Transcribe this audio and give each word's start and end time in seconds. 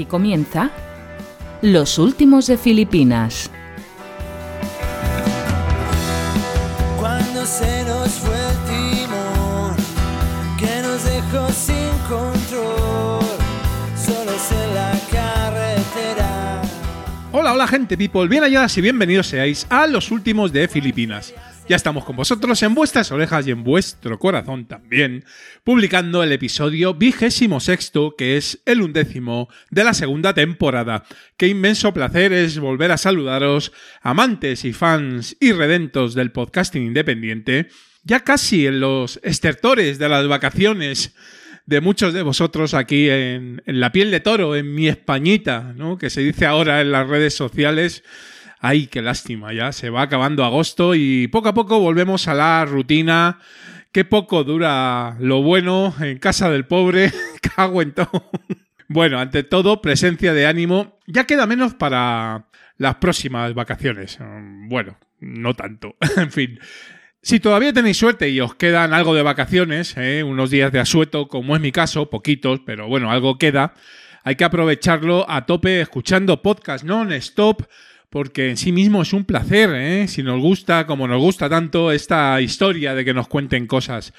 Aquí 0.00 0.06
comienza 0.06 0.70
Los 1.60 1.98
Últimos 1.98 2.46
de 2.46 2.56
Filipinas. 2.56 3.50
Cuando 6.98 7.44
se 7.44 7.84
nos 7.84 8.08
fue 8.12 8.34
el 8.34 8.56
timón, 8.64 9.76
que 10.58 10.80
nos 10.80 11.04
dejó 11.04 11.52
sin 11.52 11.90
control, 12.08 13.26
solos 13.94 14.52
en 14.52 14.74
la 14.74 14.92
carretera. 15.12 16.62
Hola, 17.32 17.52
hola 17.52 17.66
gente 17.66 17.98
people, 17.98 18.26
bien 18.26 18.42
halladas 18.42 18.78
y 18.78 18.80
bienvenidos 18.80 19.26
seáis 19.26 19.66
a 19.68 19.86
los 19.86 20.10
últimos 20.10 20.50
de 20.50 20.66
Filipinas. 20.66 21.34
Ya 21.70 21.76
estamos 21.76 22.04
con 22.04 22.16
vosotros 22.16 22.60
en 22.64 22.74
vuestras 22.74 23.12
orejas 23.12 23.46
y 23.46 23.52
en 23.52 23.62
vuestro 23.62 24.18
corazón 24.18 24.66
también, 24.66 25.24
publicando 25.62 26.24
el 26.24 26.32
episodio 26.32 26.94
vigésimo 26.94 27.60
sexto, 27.60 28.16
que 28.18 28.36
es 28.36 28.60
el 28.66 28.82
undécimo 28.82 29.48
de 29.70 29.84
la 29.84 29.94
segunda 29.94 30.34
temporada. 30.34 31.04
Qué 31.36 31.46
inmenso 31.46 31.94
placer 31.94 32.32
es 32.32 32.58
volver 32.58 32.90
a 32.90 32.96
saludaros, 32.96 33.70
amantes 34.02 34.64
y 34.64 34.72
fans 34.72 35.36
irredentos 35.38 36.14
del 36.14 36.32
podcasting 36.32 36.82
independiente, 36.82 37.68
ya 38.02 38.24
casi 38.24 38.66
en 38.66 38.80
los 38.80 39.20
estertores 39.22 40.00
de 40.00 40.08
las 40.08 40.26
vacaciones 40.26 41.14
de 41.66 41.80
muchos 41.80 42.12
de 42.12 42.22
vosotros 42.22 42.74
aquí 42.74 43.08
en, 43.08 43.62
en 43.64 43.78
la 43.78 43.92
piel 43.92 44.10
de 44.10 44.18
toro, 44.18 44.56
en 44.56 44.74
mi 44.74 44.88
Españita, 44.88 45.72
¿no? 45.76 45.98
que 45.98 46.10
se 46.10 46.22
dice 46.22 46.46
ahora 46.46 46.80
en 46.80 46.90
las 46.90 47.08
redes 47.08 47.34
sociales. 47.34 48.02
Ay, 48.62 48.88
qué 48.88 49.00
lástima, 49.00 49.54
ya 49.54 49.72
se 49.72 49.88
va 49.88 50.02
acabando 50.02 50.44
agosto 50.44 50.94
y 50.94 51.28
poco 51.28 51.48
a 51.48 51.54
poco 51.54 51.80
volvemos 51.80 52.28
a 52.28 52.34
la 52.34 52.66
rutina. 52.66 53.38
Qué 53.90 54.04
poco 54.04 54.44
dura 54.44 55.16
lo 55.18 55.42
bueno 55.42 55.94
en 55.98 56.18
casa 56.18 56.50
del 56.50 56.66
pobre, 56.66 57.10
cago 57.56 57.80
en. 57.80 57.94
Bueno, 58.86 59.18
ante 59.18 59.44
todo, 59.44 59.80
presencia 59.80 60.34
de 60.34 60.46
ánimo. 60.46 60.98
Ya 61.06 61.24
queda 61.24 61.46
menos 61.46 61.72
para 61.72 62.48
las 62.76 62.96
próximas 62.96 63.54
vacaciones. 63.54 64.18
Bueno, 64.68 64.98
no 65.20 65.54
tanto. 65.54 65.96
en 66.18 66.30
fin. 66.30 66.60
Si 67.22 67.40
todavía 67.40 67.72
tenéis 67.72 67.96
suerte 67.96 68.28
y 68.28 68.40
os 68.40 68.54
quedan 68.56 68.92
algo 68.92 69.14
de 69.14 69.22
vacaciones, 69.22 69.96
¿eh? 69.96 70.22
unos 70.22 70.50
días 70.50 70.70
de 70.70 70.80
asueto, 70.80 71.28
como 71.28 71.56
es 71.56 71.62
mi 71.62 71.72
caso, 71.72 72.10
poquitos, 72.10 72.60
pero 72.66 72.88
bueno, 72.88 73.10
algo 73.10 73.38
queda, 73.38 73.74
hay 74.22 74.36
que 74.36 74.44
aprovecharlo 74.44 75.28
a 75.30 75.46
tope 75.46 75.80
escuchando 75.80 76.42
podcast 76.42 76.84
non-stop 76.84 77.62
porque 78.10 78.50
en 78.50 78.56
sí 78.56 78.72
mismo 78.72 79.02
es 79.02 79.12
un 79.12 79.24
placer, 79.24 79.70
¿eh? 79.72 80.08
si 80.08 80.22
nos 80.22 80.40
gusta, 80.40 80.86
como 80.86 81.06
nos 81.06 81.20
gusta 81.20 81.48
tanto, 81.48 81.92
esta 81.92 82.40
historia 82.40 82.94
de 82.94 83.04
que 83.04 83.14
nos 83.14 83.28
cuenten 83.28 83.66
cosas. 83.66 84.12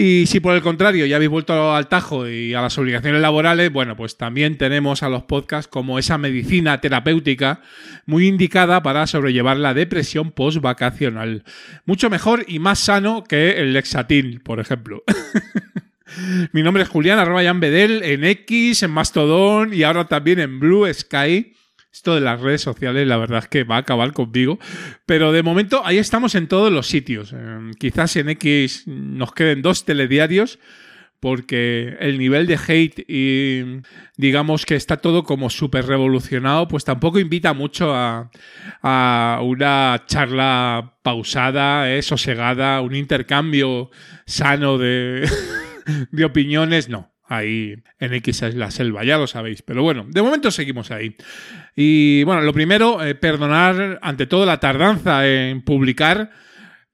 Y 0.00 0.26
si 0.26 0.38
por 0.38 0.54
el 0.54 0.62
contrario 0.62 1.06
ya 1.06 1.16
habéis 1.16 1.32
vuelto 1.32 1.74
al 1.74 1.88
tajo 1.88 2.28
y 2.28 2.54
a 2.54 2.62
las 2.62 2.78
obligaciones 2.78 3.20
laborales, 3.20 3.72
bueno, 3.72 3.96
pues 3.96 4.16
también 4.16 4.56
tenemos 4.56 5.02
a 5.02 5.08
los 5.08 5.24
podcasts 5.24 5.68
como 5.68 5.98
esa 5.98 6.18
medicina 6.18 6.80
terapéutica 6.80 7.62
muy 8.06 8.28
indicada 8.28 8.80
para 8.84 9.08
sobrellevar 9.08 9.56
la 9.56 9.74
depresión 9.74 10.30
post-vacacional. 10.30 11.42
Mucho 11.84 12.10
mejor 12.10 12.44
y 12.46 12.60
más 12.60 12.78
sano 12.78 13.24
que 13.24 13.60
el 13.60 13.72
Lexatil, 13.72 14.40
por 14.40 14.60
ejemplo. 14.60 15.02
Mi 16.52 16.62
nombre 16.62 16.84
es 16.84 16.88
Julián, 16.88 17.18
arroba 17.18 17.42
Jan 17.42 17.58
Bedel, 17.58 18.04
en 18.04 18.22
X, 18.22 18.84
en 18.84 18.92
Mastodon 18.92 19.74
y 19.74 19.82
ahora 19.82 20.06
también 20.06 20.38
en 20.38 20.60
Blue 20.60 20.86
Sky. 20.94 21.54
Esto 21.98 22.14
de 22.14 22.20
las 22.20 22.40
redes 22.40 22.60
sociales, 22.60 23.08
la 23.08 23.16
verdad 23.16 23.40
es 23.40 23.48
que 23.48 23.64
va 23.64 23.74
a 23.74 23.80
acabar 23.80 24.12
conmigo. 24.12 24.60
Pero 25.04 25.32
de 25.32 25.42
momento 25.42 25.82
ahí 25.84 25.98
estamos 25.98 26.36
en 26.36 26.46
todos 26.46 26.70
los 26.70 26.86
sitios. 26.86 27.32
Eh, 27.32 27.72
quizás 27.76 28.14
en 28.14 28.28
X 28.28 28.84
nos 28.86 29.32
queden 29.32 29.62
dos 29.62 29.84
telediarios 29.84 30.60
porque 31.18 31.96
el 31.98 32.16
nivel 32.20 32.46
de 32.46 32.56
hate 32.56 33.04
y 33.08 33.82
digamos 34.16 34.64
que 34.64 34.76
está 34.76 34.98
todo 34.98 35.24
como 35.24 35.50
súper 35.50 35.86
revolucionado, 35.86 36.68
pues 36.68 36.84
tampoco 36.84 37.18
invita 37.18 37.52
mucho 37.52 37.92
a, 37.92 38.30
a 38.80 39.40
una 39.42 40.04
charla 40.06 40.98
pausada, 41.02 41.92
eh, 41.92 42.02
sosegada, 42.02 42.80
un 42.80 42.94
intercambio 42.94 43.90
sano 44.24 44.78
de, 44.78 45.28
de 46.12 46.24
opiniones, 46.24 46.88
no. 46.88 47.10
Ahí 47.30 47.76
en 48.00 48.14
X 48.14 48.42
es 48.42 48.54
la 48.54 48.70
selva, 48.70 49.04
ya 49.04 49.18
lo 49.18 49.26
sabéis. 49.26 49.60
Pero 49.60 49.82
bueno, 49.82 50.06
de 50.08 50.22
momento 50.22 50.50
seguimos 50.50 50.90
ahí. 50.90 51.14
Y 51.76 52.24
bueno, 52.24 52.40
lo 52.40 52.54
primero, 52.54 53.04
eh, 53.04 53.14
perdonar 53.14 53.98
ante 54.00 54.26
todo 54.26 54.46
la 54.46 54.58
tardanza 54.58 55.28
en 55.28 55.60
publicar. 55.60 56.30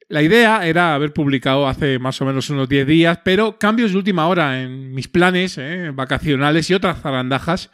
La 0.09 0.23
idea 0.23 0.67
era 0.67 0.95
haber 0.95 1.13
publicado 1.13 1.69
hace 1.69 2.01
más 2.01 2.21
o 2.21 2.27
menos 2.27 2.51
unos 2.51 2.69
10 2.69 2.87
días, 2.87 3.21
pero 3.25 3.59
cambios 3.59 3.93
de 3.93 3.99
última 3.99 4.27
hora 4.27 4.61
en 4.61 4.93
mis 4.93 5.07
planes 5.07 5.57
eh, 5.57 5.93
vacacionales 5.95 6.69
y 6.69 6.75
otras 6.75 7.01
zarandajas 7.01 7.71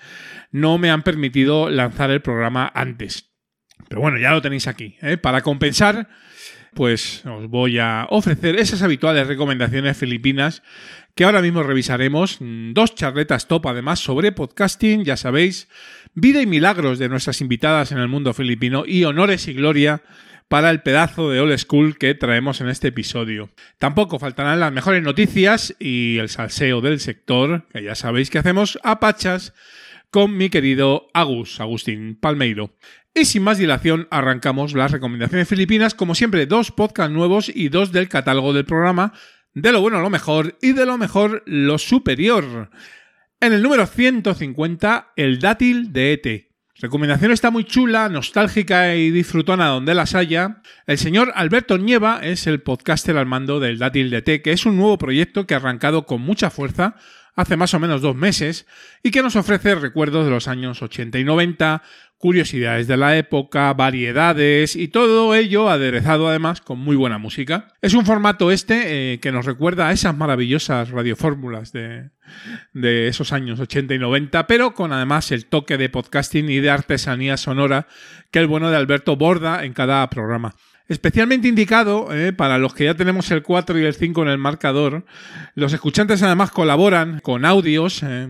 no 0.53 0.77
me 0.77 0.91
han 0.91 1.03
permitido 1.03 1.71
lanzar 1.71 2.10
el 2.10 2.21
programa 2.21 2.71
antes. 2.75 3.31
Pero 3.88 4.03
bueno, 4.03 4.19
ya 4.19 4.32
lo 4.32 4.42
tenéis 4.42 4.66
aquí. 4.66 4.97
¿eh? 5.00 5.16
Para 5.16 5.41
compensar, 5.41 6.09
pues 6.75 7.25
os 7.27 7.48
voy 7.48 7.78
a 7.78 8.06
ofrecer 8.10 8.56
esas 8.56 8.82
habituales 8.82 9.27
recomendaciones 9.27 9.97
filipinas 9.97 10.62
que 11.15 11.25
ahora 11.25 11.43
mismo 11.43 11.62
revisaremos. 11.62 12.38
Dos 12.41 12.94
charletas 12.94 13.48
top 13.48 13.69
además 13.69 14.00
sobre 14.00 14.32
podcasting, 14.32 15.04
ya 15.04 15.16
sabéis, 15.16 15.69
vida 16.15 16.43
y 16.43 16.47
milagros 16.47 16.98
de 16.98 17.09
nuestras 17.09 17.41
invitadas 17.41 17.93
en 17.93 17.98
el 17.98 18.09
mundo 18.09 18.34
filipino 18.34 18.84
y 18.87 19.04
honores 19.04 19.48
y 19.48 19.54
gloria 19.54 20.03
para 20.48 20.71
el 20.71 20.82
pedazo 20.82 21.31
de 21.31 21.38
old 21.38 21.56
school 21.59 21.97
que 21.97 22.15
traemos 22.16 22.60
en 22.60 22.69
este 22.69 22.88
episodio. 22.88 23.50
Tampoco 23.78 24.19
faltarán 24.19 24.59
las 24.59 24.72
mejores 24.72 25.00
noticias 25.00 25.76
y 25.78 26.19
el 26.19 26.28
salseo 26.28 26.81
del 26.81 26.98
sector, 26.98 27.69
que 27.72 27.84
ya 27.84 27.94
sabéis 27.94 28.31
que 28.31 28.38
hacemos 28.41 28.77
a 28.82 28.98
pachas 28.98 29.54
con 30.10 30.37
mi 30.37 30.50
querido 30.50 31.06
Agus, 31.15 31.60
Agustín 31.60 32.19
Palmeiro. 32.21 32.75
Y 33.15 33.27
sin 33.27 33.44
más 33.44 33.59
dilación, 33.59 34.09
arrancamos 34.10 34.75
las 34.75 34.91
recomendaciones 34.91 35.48
filipinas, 35.48 35.94
como 35.94 36.16
siempre, 36.16 36.47
dos 36.47 36.72
podcasts 36.72 37.12
nuevos 37.12 37.48
y 37.48 37.69
dos 37.69 37.92
del 37.92 38.09
catálogo 38.09 38.53
del 38.53 38.65
programa, 38.65 39.12
de 39.55 39.72
lo 39.72 39.81
bueno 39.81 40.00
lo 40.00 40.11
mejor 40.11 40.56
y 40.62 40.72
de 40.72 40.87
lo 40.87 40.99
mejor 40.99 41.43
lo 41.47 41.78
superior. 41.78 42.71
En 43.41 43.53
el 43.53 43.62
número 43.62 43.87
150, 43.87 45.12
El 45.16 45.38
dátil 45.38 45.93
de 45.93 46.12
ET. 46.12 46.50
Recomendación 46.81 47.31
está 47.31 47.50
muy 47.50 47.65
chula, 47.65 48.09
nostálgica 48.09 48.94
y 48.94 49.10
disfrutona 49.10 49.66
donde 49.66 49.94
las 49.94 50.15
haya. 50.15 50.62
El 50.87 50.97
señor 50.97 51.31
Alberto 51.34 51.77
Nieva 51.77 52.21
es 52.22 52.47
el 52.47 52.62
podcaster 52.62 53.19
al 53.19 53.27
mando 53.27 53.60
del 53.60 53.78
Dátil 53.78 54.09
de 54.09 54.19
ET, 54.25 54.43
que 54.43 54.53
es 54.53 54.65
un 54.65 54.78
nuevo 54.78 54.97
proyecto 54.97 55.47
que 55.47 55.53
ha 55.53 55.59
arrancado 55.59 56.06
con 56.06 56.22
mucha 56.22 56.49
fuerza 56.49 56.97
hace 57.37 57.56
más 57.56 57.75
o 57.75 57.81
menos 57.81 58.00
dos 58.00 58.16
meses 58.16 58.66
y 59.03 59.10
que 59.10 59.22
nos 59.22 59.37
ofrece 59.37 59.75
recuerdos 59.75 60.25
de 60.25 60.31
los 60.31 60.49
años 60.49 60.83
80 60.83 61.19
y 61.19 61.25
90, 61.25 61.83
curiosidades 62.20 62.86
de 62.86 62.98
la 62.98 63.16
época, 63.16 63.72
variedades 63.72 64.76
y 64.76 64.88
todo 64.88 65.34
ello 65.34 65.70
aderezado 65.70 66.28
además 66.28 66.60
con 66.60 66.78
muy 66.78 66.94
buena 66.94 67.16
música. 67.16 67.69
Es 67.81 67.94
un 67.94 68.04
formato 68.04 68.50
este 68.50 69.14
eh, 69.14 69.20
que 69.20 69.32
nos 69.32 69.47
recuerda 69.47 69.88
a 69.88 69.92
esas 69.92 70.14
maravillosas 70.14 70.91
radiofórmulas 70.91 71.72
de, 71.72 72.10
de 72.75 73.09
esos 73.09 73.32
años 73.32 73.59
80 73.59 73.94
y 73.94 73.98
90, 73.98 74.47
pero 74.47 74.75
con 74.75 74.92
además 74.92 75.32
el 75.32 75.47
toque 75.47 75.78
de 75.78 75.88
podcasting 75.88 76.50
y 76.50 76.60
de 76.60 76.69
artesanía 76.69 77.38
sonora 77.38 77.86
que 78.30 78.38
el 78.38 78.47
bueno 78.47 78.70
de 78.70 78.76
Alberto 78.76 79.16
borda 79.16 79.64
en 79.64 79.72
cada 79.72 80.09
programa. 80.10 80.54
Especialmente 80.91 81.47
indicado 81.47 82.12
eh, 82.12 82.32
para 82.32 82.59
los 82.59 82.75
que 82.75 82.84
ya 82.84 82.94
tenemos 82.94 83.30
el 83.30 83.44
4 83.44 83.78
y 83.78 83.84
el 83.84 83.94
5 83.94 84.22
en 84.22 84.28
el 84.28 84.38
marcador. 84.38 85.04
Los 85.54 85.72
escuchantes 85.72 86.20
además 86.25 86.50
colaboran 86.50 87.20
con 87.20 87.44
audios. 87.44 88.03
Eh, 88.03 88.26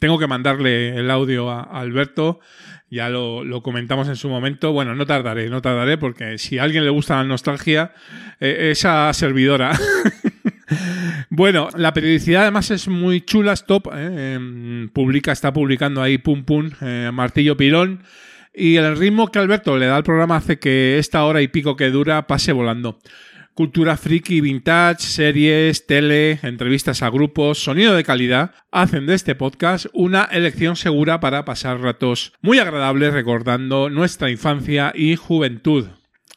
tengo 0.00 0.18
que 0.18 0.26
mandarle 0.26 0.98
el 0.98 1.08
audio 1.08 1.50
a, 1.50 1.62
Alberto. 1.62 2.40
Ya 2.92 3.08
lo, 3.08 3.62
comentamos 3.62 4.06
en 4.08 4.16
su 4.16 4.28
momento. 4.28 4.70
Bueno, 4.72 4.94
no 4.94 5.06
tardaré, 5.06 5.48
no 5.48 5.62
tardaré 5.62 5.96
porque 5.96 6.36
si 6.36 6.58
a 6.58 6.64
alguien 6.64 6.84
le 6.84 6.90
gusta 6.90 7.16
la 7.16 7.24
nostalgia, 7.24 7.94
eh, 8.38 8.68
esa 8.70 9.10
servidora. 9.14 9.72
bueno, 11.30 11.70
la 11.74 11.94
periodicidad 11.94 12.42
además 12.42 12.70
es 12.70 12.88
muy 12.88 13.22
chula, 13.22 13.54
stop. 13.54 13.88
Em, 13.94 14.90
publica, 14.90 15.32
está 15.32 15.54
publicando 15.54 16.02
ahí 16.02 16.18
pum 16.18 16.44
pum, 16.44 16.70
martillo 17.14 17.56
pilón. 17.56 18.02
Y 18.52 18.76
el 18.76 18.94
ritmo 18.98 19.32
que 19.32 19.38
Alberto 19.38 19.78
le 19.78 19.86
da 19.86 19.96
al 19.96 20.04
programa 20.04 20.36
hace 20.36 20.58
que 20.58 20.98
esta 20.98 21.24
hora 21.24 21.40
y 21.40 21.48
pico 21.48 21.76
que 21.76 21.88
dura 21.88 22.26
pase 22.26 22.52
volando. 22.52 22.98
Cultura 23.54 23.98
friki, 23.98 24.40
vintage, 24.40 25.02
series, 25.02 25.86
tele, 25.86 26.38
entrevistas 26.42 27.02
a 27.02 27.10
grupos, 27.10 27.62
sonido 27.62 27.94
de 27.94 28.02
calidad, 28.02 28.54
hacen 28.70 29.04
de 29.04 29.14
este 29.14 29.34
podcast 29.34 29.86
una 29.92 30.24
elección 30.24 30.74
segura 30.74 31.20
para 31.20 31.44
pasar 31.44 31.78
ratos 31.78 32.32
muy 32.40 32.58
agradables 32.58 33.12
recordando 33.12 33.90
nuestra 33.90 34.30
infancia 34.30 34.90
y 34.94 35.16
juventud. 35.16 35.88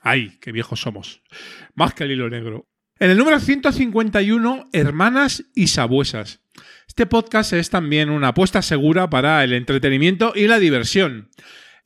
¡Ay, 0.02 0.38
qué 0.42 0.52
viejos 0.52 0.82
somos! 0.82 1.22
Más 1.74 1.94
que 1.94 2.04
el 2.04 2.12
hilo 2.12 2.30
negro. 2.30 2.68
En 3.00 3.12
el 3.12 3.18
número 3.18 3.40
151, 3.40 4.70
Hermanas 4.74 5.46
y 5.56 5.68
Sabuesas. 5.68 6.42
Este 6.86 7.06
podcast 7.06 7.54
es 7.54 7.70
también 7.70 8.10
una 8.10 8.30
apuesta 8.30 8.62
segura 8.62 9.10
para 9.10 9.42
el 9.46 9.54
entretenimiento 9.54 10.34
y 10.36 10.48
la 10.48 10.60
diversión. 10.60 11.30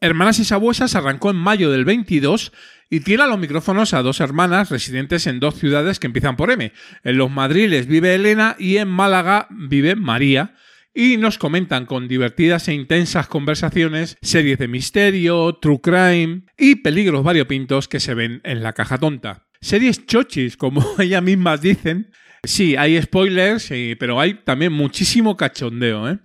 Hermanas 0.01 0.39
y 0.39 0.45
Sabuesas 0.45 0.95
arrancó 0.95 1.29
en 1.29 1.35
mayo 1.35 1.71
del 1.71 1.83
22 1.83 2.53
y 2.89 3.01
tiene 3.01 3.23
a 3.23 3.27
los 3.27 3.37
micrófonos 3.37 3.93
a 3.93 4.01
dos 4.01 4.21
hermanas 4.21 4.69
residentes 4.69 5.27
en 5.27 5.39
dos 5.39 5.55
ciudades 5.55 5.99
que 5.99 6.07
empiezan 6.07 6.37
por 6.37 6.51
M. 6.51 6.71
En 7.03 7.17
Los 7.17 7.29
Madriles 7.29 7.85
vive 7.87 8.15
Elena 8.15 8.55
y 8.57 8.77
en 8.77 8.87
Málaga 8.87 9.47
vive 9.51 9.95
María. 9.95 10.55
y 10.93 11.17
nos 11.17 11.37
comentan 11.37 11.85
con 11.85 12.07
divertidas 12.07 12.67
e 12.67 12.73
intensas 12.73 13.27
conversaciones 13.27 14.17
series 14.21 14.57
de 14.57 14.67
misterio, 14.67 15.57
true 15.61 15.79
crime 15.81 16.43
y 16.57 16.75
peligros 16.75 17.23
variopintos 17.23 17.87
que 17.87 17.99
se 17.99 18.15
ven 18.15 18.41
en 18.43 18.63
la 18.63 18.73
caja 18.73 18.97
tonta. 18.97 19.45
Series 19.61 20.05
chochis, 20.07 20.57
como 20.57 20.83
ellas 20.99 21.21
mismas 21.21 21.61
dicen. 21.61 22.11
Sí, 22.43 22.75
hay 22.77 22.99
spoilers, 23.01 23.69
pero 23.99 24.19
hay 24.19 24.35
también 24.45 24.71
muchísimo 24.71 25.35
cachondeo. 25.35 26.09
¿eh? 26.09 26.19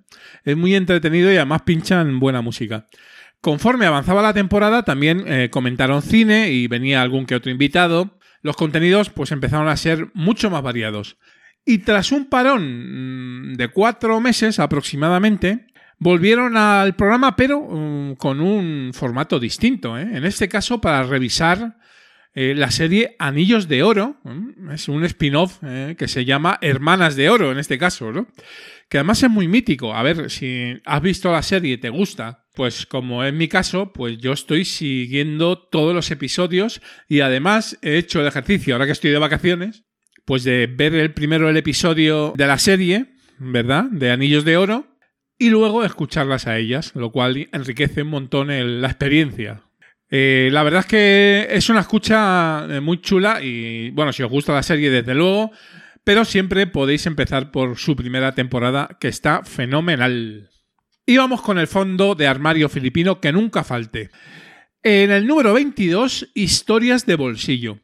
Es 0.44 0.56
muy 0.56 0.74
entretenido 0.74 1.30
y 1.32 1.36
además 1.36 1.62
pinchan 1.62 2.20
buena 2.20 2.40
música. 2.40 2.86
Conforme 3.44 3.84
avanzaba 3.84 4.22
la 4.22 4.32
temporada, 4.32 4.84
también 4.84 5.24
eh, 5.26 5.50
comentaron 5.50 6.00
cine 6.00 6.50
y 6.50 6.66
venía 6.66 7.02
algún 7.02 7.26
que 7.26 7.34
otro 7.34 7.52
invitado. 7.52 8.18
Los 8.40 8.56
contenidos 8.56 9.10
pues 9.10 9.32
empezaron 9.32 9.68
a 9.68 9.76
ser 9.76 10.08
mucho 10.14 10.48
más 10.48 10.62
variados. 10.62 11.18
Y 11.66 11.80
tras 11.80 12.10
un 12.10 12.30
parón 12.30 13.50
mm, 13.50 13.56
de 13.56 13.68
cuatro 13.68 14.18
meses 14.18 14.58
aproximadamente, 14.58 15.66
volvieron 15.98 16.56
al 16.56 16.96
programa, 16.96 17.36
pero 17.36 17.60
mm, 17.60 18.14
con 18.14 18.40
un 18.40 18.92
formato 18.94 19.38
distinto. 19.38 19.98
¿eh? 19.98 20.08
En 20.14 20.24
este 20.24 20.48
caso, 20.48 20.80
para 20.80 21.02
revisar 21.02 21.76
eh, 22.34 22.54
la 22.56 22.70
serie 22.70 23.14
Anillos 23.18 23.68
de 23.68 23.82
Oro. 23.82 24.16
Es 24.72 24.88
un 24.88 25.04
spin-off 25.04 25.58
que 25.98 26.08
se 26.08 26.24
llama 26.24 26.56
Hermanas 26.62 27.14
de 27.14 27.28
Oro, 27.28 27.52
en 27.52 27.58
este 27.58 27.76
caso, 27.76 28.10
¿no? 28.10 28.26
Que 28.88 28.98
además 28.98 29.22
es 29.22 29.30
muy 29.30 29.48
mítico. 29.48 29.94
A 29.94 30.02
ver, 30.02 30.30
si 30.30 30.80
has 30.84 31.02
visto 31.02 31.32
la 31.32 31.42
serie 31.42 31.74
y 31.74 31.78
te 31.78 31.88
gusta, 31.88 32.46
pues 32.54 32.86
como 32.86 33.24
es 33.24 33.34
mi 33.34 33.48
caso, 33.48 33.92
pues 33.92 34.18
yo 34.18 34.32
estoy 34.32 34.64
siguiendo 34.64 35.58
todos 35.58 35.94
los 35.94 36.10
episodios 36.10 36.80
y 37.08 37.20
además 37.20 37.78
he 37.82 37.96
hecho 37.96 38.20
el 38.20 38.26
ejercicio, 38.26 38.74
ahora 38.74 38.86
que 38.86 38.92
estoy 38.92 39.10
de 39.10 39.18
vacaciones, 39.18 39.84
pues 40.24 40.44
de 40.44 40.66
ver 40.66 40.94
el 40.94 41.12
primero 41.12 41.48
el 41.48 41.56
episodio 41.56 42.32
de 42.36 42.46
la 42.46 42.58
serie, 42.58 43.14
¿verdad? 43.38 43.84
De 43.90 44.10
Anillos 44.10 44.44
de 44.44 44.56
Oro. 44.56 44.86
Y 45.36 45.50
luego 45.50 45.84
escucharlas 45.84 46.46
a 46.46 46.58
ellas, 46.58 46.92
lo 46.94 47.10
cual 47.10 47.48
enriquece 47.52 48.02
un 48.02 48.08
montón 48.08 48.48
la 48.80 48.86
experiencia. 48.86 49.64
Eh, 50.08 50.48
la 50.52 50.62
verdad 50.62 50.80
es 50.80 50.86
que 50.86 51.48
es 51.50 51.68
una 51.68 51.80
escucha 51.80 52.66
eh, 52.70 52.80
muy 52.80 53.00
chula 53.00 53.42
y 53.42 53.90
bueno, 53.90 54.12
si 54.12 54.22
os 54.22 54.30
gusta 54.30 54.52
la 54.52 54.62
serie 54.62 54.88
desde 54.88 55.12
luego, 55.12 55.50
pero 56.04 56.24
siempre 56.24 56.66
podéis 56.66 57.06
empezar 57.06 57.50
por 57.50 57.78
su 57.78 57.96
primera 57.96 58.34
temporada 58.34 58.96
que 59.00 59.08
está 59.08 59.42
fenomenal. 59.42 60.50
Y 61.06 61.16
vamos 61.16 61.42
con 61.42 61.58
el 61.58 61.66
fondo 61.66 62.14
de 62.14 62.26
armario 62.26 62.68
filipino 62.68 63.20
que 63.20 63.32
nunca 63.32 63.64
falte. 63.64 64.10
En 64.82 65.10
el 65.10 65.26
número 65.26 65.54
22, 65.54 66.30
historias 66.34 67.06
de 67.06 67.16
bolsillo. 67.16 67.78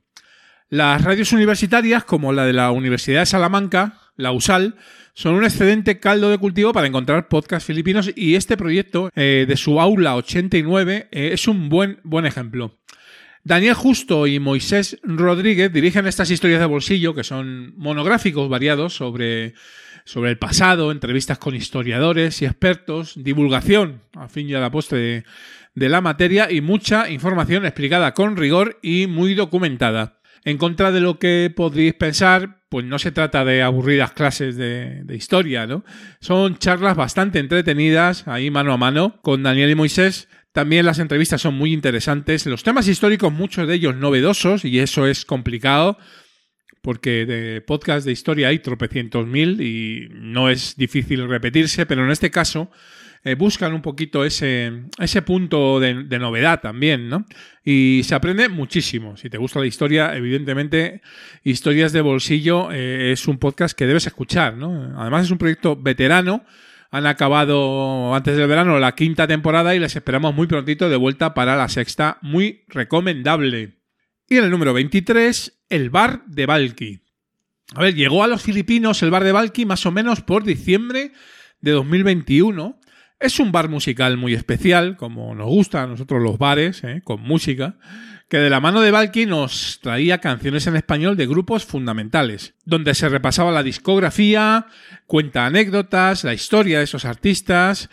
Las 0.68 1.02
radios 1.02 1.32
universitarias, 1.32 2.04
como 2.04 2.32
la 2.32 2.44
de 2.44 2.52
la 2.52 2.70
Universidad 2.70 3.20
de 3.20 3.26
Salamanca, 3.26 3.98
la 4.16 4.32
USAL, 4.32 4.76
son 5.14 5.34
un 5.34 5.44
excelente 5.44 5.98
caldo 5.98 6.30
de 6.30 6.38
cultivo 6.38 6.72
para 6.72 6.86
encontrar 6.86 7.28
podcasts 7.28 7.66
filipinos 7.66 8.10
y 8.14 8.36
este 8.36 8.56
proyecto 8.56 9.10
eh, 9.16 9.44
de 9.48 9.56
su 9.56 9.80
aula 9.80 10.16
89 10.16 11.08
eh, 11.10 11.30
es 11.32 11.48
un 11.48 11.68
buen, 11.68 12.00
buen 12.04 12.26
ejemplo. 12.26 12.78
Daniel 13.42 13.74
Justo 13.74 14.26
y 14.26 14.38
Moisés 14.38 14.98
Rodríguez 15.02 15.72
dirigen 15.72 16.06
estas 16.06 16.30
historias 16.30 16.60
de 16.60 16.66
bolsillo, 16.66 17.14
que 17.14 17.24
son 17.24 17.74
monográficos 17.76 18.48
variados 18.48 18.94
sobre, 18.94 19.54
sobre 20.04 20.30
el 20.30 20.38
pasado, 20.38 20.92
entrevistas 20.92 21.38
con 21.38 21.54
historiadores 21.54 22.42
y 22.42 22.44
expertos, 22.44 23.14
divulgación, 23.16 24.02
a 24.14 24.28
fin 24.28 24.48
y 24.48 24.54
a 24.54 24.60
la 24.60 24.70
postre, 24.70 25.24
de 25.74 25.88
la 25.88 26.00
materia 26.00 26.50
y 26.50 26.60
mucha 26.60 27.08
información 27.08 27.64
explicada 27.64 28.12
con 28.12 28.36
rigor 28.36 28.78
y 28.82 29.06
muy 29.06 29.34
documentada. 29.34 30.20
En 30.44 30.58
contra 30.58 30.90
de 30.90 31.00
lo 31.00 31.18
que 31.18 31.52
podríais 31.54 31.94
pensar, 31.94 32.60
pues 32.70 32.86
no 32.86 32.98
se 32.98 33.12
trata 33.12 33.44
de 33.44 33.62
aburridas 33.62 34.12
clases 34.12 34.56
de, 34.56 35.04
historia, 35.10 35.66
¿no? 35.66 35.84
Son 36.20 36.56
charlas 36.56 36.96
bastante 36.96 37.38
entretenidas, 37.38 38.26
ahí 38.26 38.50
mano 38.50 38.72
a 38.72 38.76
mano, 38.76 39.20
con 39.22 39.42
Daniel 39.42 39.70
y 39.70 39.74
Moisés. 39.74 40.28
También 40.52 40.84
las 40.84 40.98
entrevistas 40.98 41.40
son 41.40 41.54
muy 41.54 41.72
interesantes. 41.72 42.46
Los 42.46 42.62
temas 42.62 42.88
históricos, 42.88 43.32
muchos 43.32 43.68
de 43.68 43.74
ellos 43.74 43.94
novedosos, 43.94 44.64
y 44.64 44.80
eso 44.80 45.06
es 45.06 45.24
complicado, 45.24 45.96
porque 46.82 47.26
de 47.26 47.60
podcast 47.60 48.04
de 48.04 48.12
historia 48.12 48.48
hay 48.48 48.58
tropecientos 48.58 49.26
mil 49.26 49.60
y 49.60 50.08
no 50.12 50.48
es 50.48 50.76
difícil 50.76 51.28
repetirse, 51.28 51.86
pero 51.86 52.04
en 52.04 52.10
este 52.10 52.30
caso 52.30 52.70
eh, 53.22 53.34
buscan 53.34 53.74
un 53.74 53.82
poquito 53.82 54.24
ese, 54.24 54.84
ese 54.98 55.20
punto 55.20 55.78
de, 55.78 55.94
novedad 56.18 56.60
también, 56.62 57.10
¿no? 57.10 57.26
Y 57.62 58.00
se 58.04 58.14
aprende 58.14 58.48
muchísimo. 58.48 59.18
Si 59.18 59.28
te 59.28 59.36
gusta 59.36 59.60
la 59.60 59.66
historia, 59.66 60.16
evidentemente, 60.16 61.02
Historias 61.44 61.92
de 61.92 62.00
Bolsillo 62.00 62.72
eh, 62.72 63.12
es 63.12 63.28
un 63.28 63.36
podcast 63.36 63.76
que 63.76 63.86
debes 63.86 64.06
escuchar, 64.06 64.56
¿no? 64.56 64.98
Además 64.98 65.26
es 65.26 65.30
un 65.30 65.38
proyecto 65.38 65.76
veterano. 65.76 66.44
Han 66.90 67.06
acabado 67.06 68.14
antes 68.14 68.36
del 68.36 68.48
verano 68.48 68.78
la 68.78 68.94
quinta 68.94 69.26
temporada 69.26 69.74
y 69.74 69.78
les 69.78 69.94
esperamos 69.94 70.34
muy 70.34 70.46
prontito 70.46 70.88
de 70.88 70.96
vuelta 70.96 71.34
para 71.34 71.56
la 71.56 71.68
sexta. 71.68 72.18
Muy 72.20 72.64
recomendable. 72.68 73.78
Y 74.28 74.36
en 74.36 74.44
el 74.44 74.50
número 74.50 74.72
23, 74.72 75.62
el 75.68 75.90
bar 75.90 76.24
de 76.26 76.46
Balki. 76.46 77.02
A 77.74 77.82
ver, 77.82 77.94
llegó 77.94 78.24
a 78.24 78.26
los 78.26 78.42
filipinos 78.42 79.02
el 79.02 79.10
bar 79.10 79.24
de 79.24 79.32
Balki 79.32 79.64
más 79.64 79.86
o 79.86 79.92
menos 79.92 80.22
por 80.22 80.44
diciembre 80.44 81.12
de 81.60 81.70
2021 81.70 82.80
es 83.20 83.38
un 83.38 83.52
bar 83.52 83.68
musical 83.68 84.16
muy 84.16 84.32
especial, 84.32 84.96
como 84.96 85.34
nos 85.34 85.46
gusta 85.46 85.82
a 85.82 85.86
nosotros 85.86 86.22
los 86.22 86.38
bares, 86.38 86.82
¿eh? 86.84 87.02
con 87.04 87.20
música, 87.20 87.76
que 88.30 88.38
de 88.38 88.48
la 88.48 88.60
mano 88.60 88.80
de 88.80 88.92
Valky 88.92 89.26
nos 89.26 89.80
traía 89.82 90.18
canciones 90.18 90.68
en 90.68 90.76
español 90.76 91.16
de 91.16 91.26
grupos 91.26 91.64
fundamentales, 91.66 92.54
donde 92.64 92.94
se 92.94 93.08
repasaba 93.08 93.50
la 93.50 93.64
discografía, 93.64 94.68
cuenta 95.08 95.46
anécdotas, 95.46 96.22
la 96.22 96.32
historia 96.32 96.78
de 96.78 96.84
esos 96.84 97.04
artistas, 97.04 97.90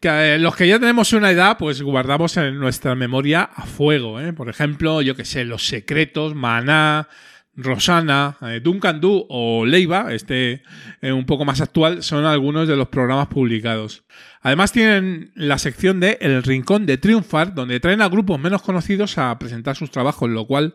que 0.00 0.08
eh, 0.08 0.38
los 0.38 0.56
que 0.56 0.66
ya 0.66 0.78
tenemos 0.78 1.12
una 1.12 1.30
edad, 1.30 1.58
pues 1.58 1.82
guardamos 1.82 2.34
en 2.38 2.58
nuestra 2.58 2.94
memoria 2.94 3.42
a 3.42 3.66
fuego. 3.66 4.18
¿eh? 4.20 4.32
Por 4.32 4.48
ejemplo, 4.48 5.02
yo 5.02 5.14
que 5.16 5.26
sé, 5.26 5.44
Los 5.44 5.66
Secretos, 5.66 6.34
Maná, 6.34 7.06
Rosana, 7.54 8.38
eh, 8.40 8.60
Duncan 8.64 9.02
Du 9.02 9.26
o 9.28 9.66
Leiva, 9.66 10.14
este 10.14 10.62
un 11.02 11.26
poco 11.26 11.44
más 11.44 11.60
actual, 11.60 12.02
son 12.02 12.24
algunos 12.24 12.66
de 12.68 12.76
los 12.76 12.88
programas 12.88 13.26
publicados. 13.26 14.02
Además 14.44 14.72
tienen 14.72 15.32
la 15.34 15.56
sección 15.56 16.00
de 16.00 16.18
El 16.20 16.42
Rincón 16.42 16.84
de 16.84 16.98
Triunfar, 16.98 17.54
donde 17.54 17.80
traen 17.80 18.02
a 18.02 18.10
grupos 18.10 18.38
menos 18.38 18.60
conocidos 18.60 19.16
a 19.16 19.36
presentar 19.38 19.74
sus 19.74 19.90
trabajos, 19.90 20.28
lo 20.28 20.46
cual 20.46 20.74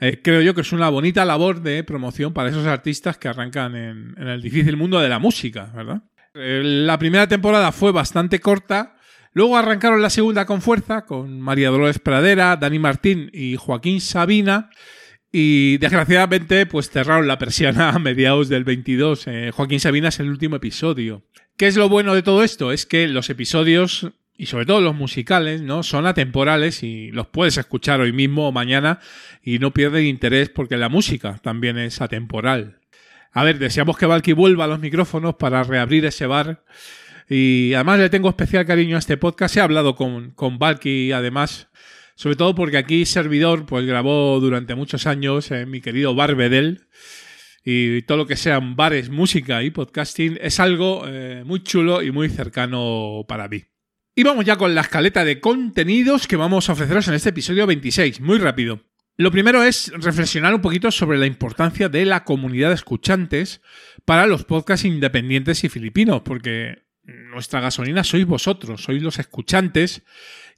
eh, 0.00 0.20
creo 0.22 0.42
yo 0.42 0.54
que 0.54 0.60
es 0.60 0.72
una 0.72 0.90
bonita 0.90 1.24
labor 1.24 1.62
de 1.62 1.82
promoción 1.82 2.34
para 2.34 2.50
esos 2.50 2.66
artistas 2.66 3.16
que 3.16 3.28
arrancan 3.28 3.74
en, 3.74 4.14
el 4.18 4.42
difícil 4.42 4.76
mundo 4.76 5.00
de 5.00 5.08
la 5.08 5.18
música, 5.18 5.72
¿verdad? 5.74 6.02
la 6.34 6.98
primera 6.98 7.26
temporada 7.26 7.72
fue 7.72 7.90
bastante 7.90 8.38
corta, 8.38 8.94
Luego 9.32 9.56
arrancaron 9.56 10.02
la 10.02 10.10
segunda 10.10 10.44
con 10.44 10.60
fuerza, 10.60 11.06
con 11.06 11.40
María 11.40 11.70
Dolores 11.70 12.00
Pradera, 12.00 12.56
Dani 12.56 12.80
Martín 12.80 13.30
y 13.32 13.54
Joaquín 13.54 14.00
Sabina. 14.00 14.70
Y 15.30 15.78
desgraciadamente, 15.78 16.66
pues 16.66 16.90
cerraron 16.90 17.28
la 17.28 17.38
persiana 17.38 17.90
a 17.90 17.98
mediados 18.00 18.48
del 18.48 18.64
22. 18.64 19.28
Eh, 19.28 19.50
Joaquín 19.54 19.78
Sabina 19.78 20.08
es 20.08 20.18
el 20.18 20.28
último 20.28 20.56
episodio. 20.56 21.22
¿Qué 21.60 21.66
es 21.66 21.76
lo 21.76 21.90
bueno 21.90 22.14
de 22.14 22.22
todo 22.22 22.42
esto? 22.42 22.72
Es 22.72 22.86
que 22.86 23.06
los 23.06 23.28
episodios, 23.28 24.12
y 24.34 24.46
sobre 24.46 24.64
todo 24.64 24.80
los 24.80 24.94
musicales, 24.94 25.60
¿no? 25.60 25.82
Son 25.82 26.06
atemporales 26.06 26.82
y 26.82 27.10
los 27.10 27.26
puedes 27.26 27.58
escuchar 27.58 28.00
hoy 28.00 28.14
mismo 28.14 28.48
o 28.48 28.50
mañana 28.50 28.98
y 29.42 29.58
no 29.58 29.70
pierden 29.70 30.06
interés 30.06 30.48
porque 30.48 30.78
la 30.78 30.88
música 30.88 31.38
también 31.42 31.76
es 31.76 32.00
atemporal. 32.00 32.78
A 33.32 33.44
ver, 33.44 33.58
deseamos 33.58 33.98
que 33.98 34.06
Valky 34.06 34.32
vuelva 34.32 34.64
a 34.64 34.68
los 34.68 34.80
micrófonos 34.80 35.34
para 35.34 35.62
reabrir 35.62 36.06
ese 36.06 36.24
bar. 36.24 36.64
Y 37.28 37.74
además 37.74 37.98
le 37.98 38.08
tengo 38.08 38.30
especial 38.30 38.64
cariño 38.64 38.96
a 38.96 39.00
este 39.00 39.18
podcast. 39.18 39.54
He 39.54 39.60
hablado 39.60 39.96
con, 39.96 40.30
con 40.30 40.58
Valky, 40.58 41.12
además, 41.12 41.68
sobre 42.14 42.36
todo 42.36 42.54
porque 42.54 42.78
aquí 42.78 43.04
Servidor 43.04 43.66
pues 43.66 43.84
grabó 43.84 44.40
durante 44.40 44.74
muchos 44.74 45.06
años 45.06 45.50
en 45.50 45.70
mi 45.70 45.82
querido 45.82 46.14
Bar 46.14 46.36
Bedel. 46.36 46.86
Y 47.64 48.02
todo 48.02 48.18
lo 48.18 48.26
que 48.26 48.36
sean 48.36 48.76
bares, 48.76 49.10
música 49.10 49.62
y 49.62 49.70
podcasting 49.70 50.38
es 50.40 50.60
algo 50.60 51.04
eh, 51.06 51.42
muy 51.44 51.62
chulo 51.62 52.02
y 52.02 52.10
muy 52.10 52.28
cercano 52.28 53.24
para 53.28 53.48
mí. 53.48 53.64
Y 54.14 54.22
vamos 54.22 54.44
ya 54.44 54.56
con 54.56 54.74
la 54.74 54.80
escaleta 54.80 55.24
de 55.24 55.40
contenidos 55.40 56.26
que 56.26 56.36
vamos 56.36 56.68
a 56.68 56.72
ofreceros 56.72 57.08
en 57.08 57.14
este 57.14 57.30
episodio 57.30 57.66
26, 57.66 58.20
muy 58.20 58.38
rápido. 58.38 58.80
Lo 59.16 59.30
primero 59.30 59.62
es 59.62 59.92
reflexionar 59.94 60.54
un 60.54 60.62
poquito 60.62 60.90
sobre 60.90 61.18
la 61.18 61.26
importancia 61.26 61.90
de 61.90 62.06
la 62.06 62.24
comunidad 62.24 62.68
de 62.68 62.76
escuchantes 62.76 63.60
para 64.06 64.26
los 64.26 64.44
podcasts 64.44 64.86
independientes 64.86 65.62
y 65.62 65.68
filipinos, 65.68 66.22
porque 66.22 66.86
nuestra 67.04 67.60
gasolina 67.60 68.04
sois 68.04 68.24
vosotros, 68.26 68.82
sois 68.82 69.02
los 69.02 69.18
escuchantes 69.18 70.02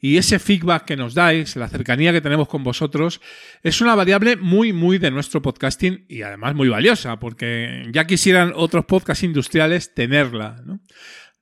y 0.05 0.17
ese 0.17 0.41
feedback 0.41 0.85
que 0.85 0.97
nos 0.97 1.15
dais, 1.15 1.55
la 1.55 1.69
cercanía 1.69 2.13
que 2.13 2.21
tenemos 2.21 2.49
con 2.49 2.65
vosotros, 2.65 3.21
es 3.63 3.81
una 3.81 3.95
variable 3.95 4.37
muy, 4.37 4.73
muy 4.73 4.99
de 4.99 5.13
nuestro 5.13 5.41
podcasting 5.41 6.07
y 6.09 6.23
además 6.23 6.57
muy 6.57 6.69
valiosa, 6.69 7.21
porque 7.21 7.89
ya 7.93 8.05
quisieran 8.05 8.53
otros 8.57 8.85
podcasts 8.85 9.23
industriales 9.23 9.95
tenerla. 9.95 10.57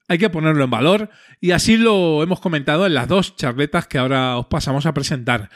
Hay 0.09 0.19
que 0.19 0.29
ponerlo 0.29 0.62
en 0.62 0.71
valor 0.71 1.09
y 1.40 1.52
así 1.52 1.79
lo 1.79 2.23
hemos 2.23 2.40
comentado 2.40 2.85
en 2.85 2.93
las 2.93 3.09
dos 3.09 3.35
charletas 3.35 3.87
que 3.87 3.97
ahora 3.97 4.37
os 4.37 4.47
pasamos 4.47 4.85
a 4.85 4.93
presentar. 4.93 5.49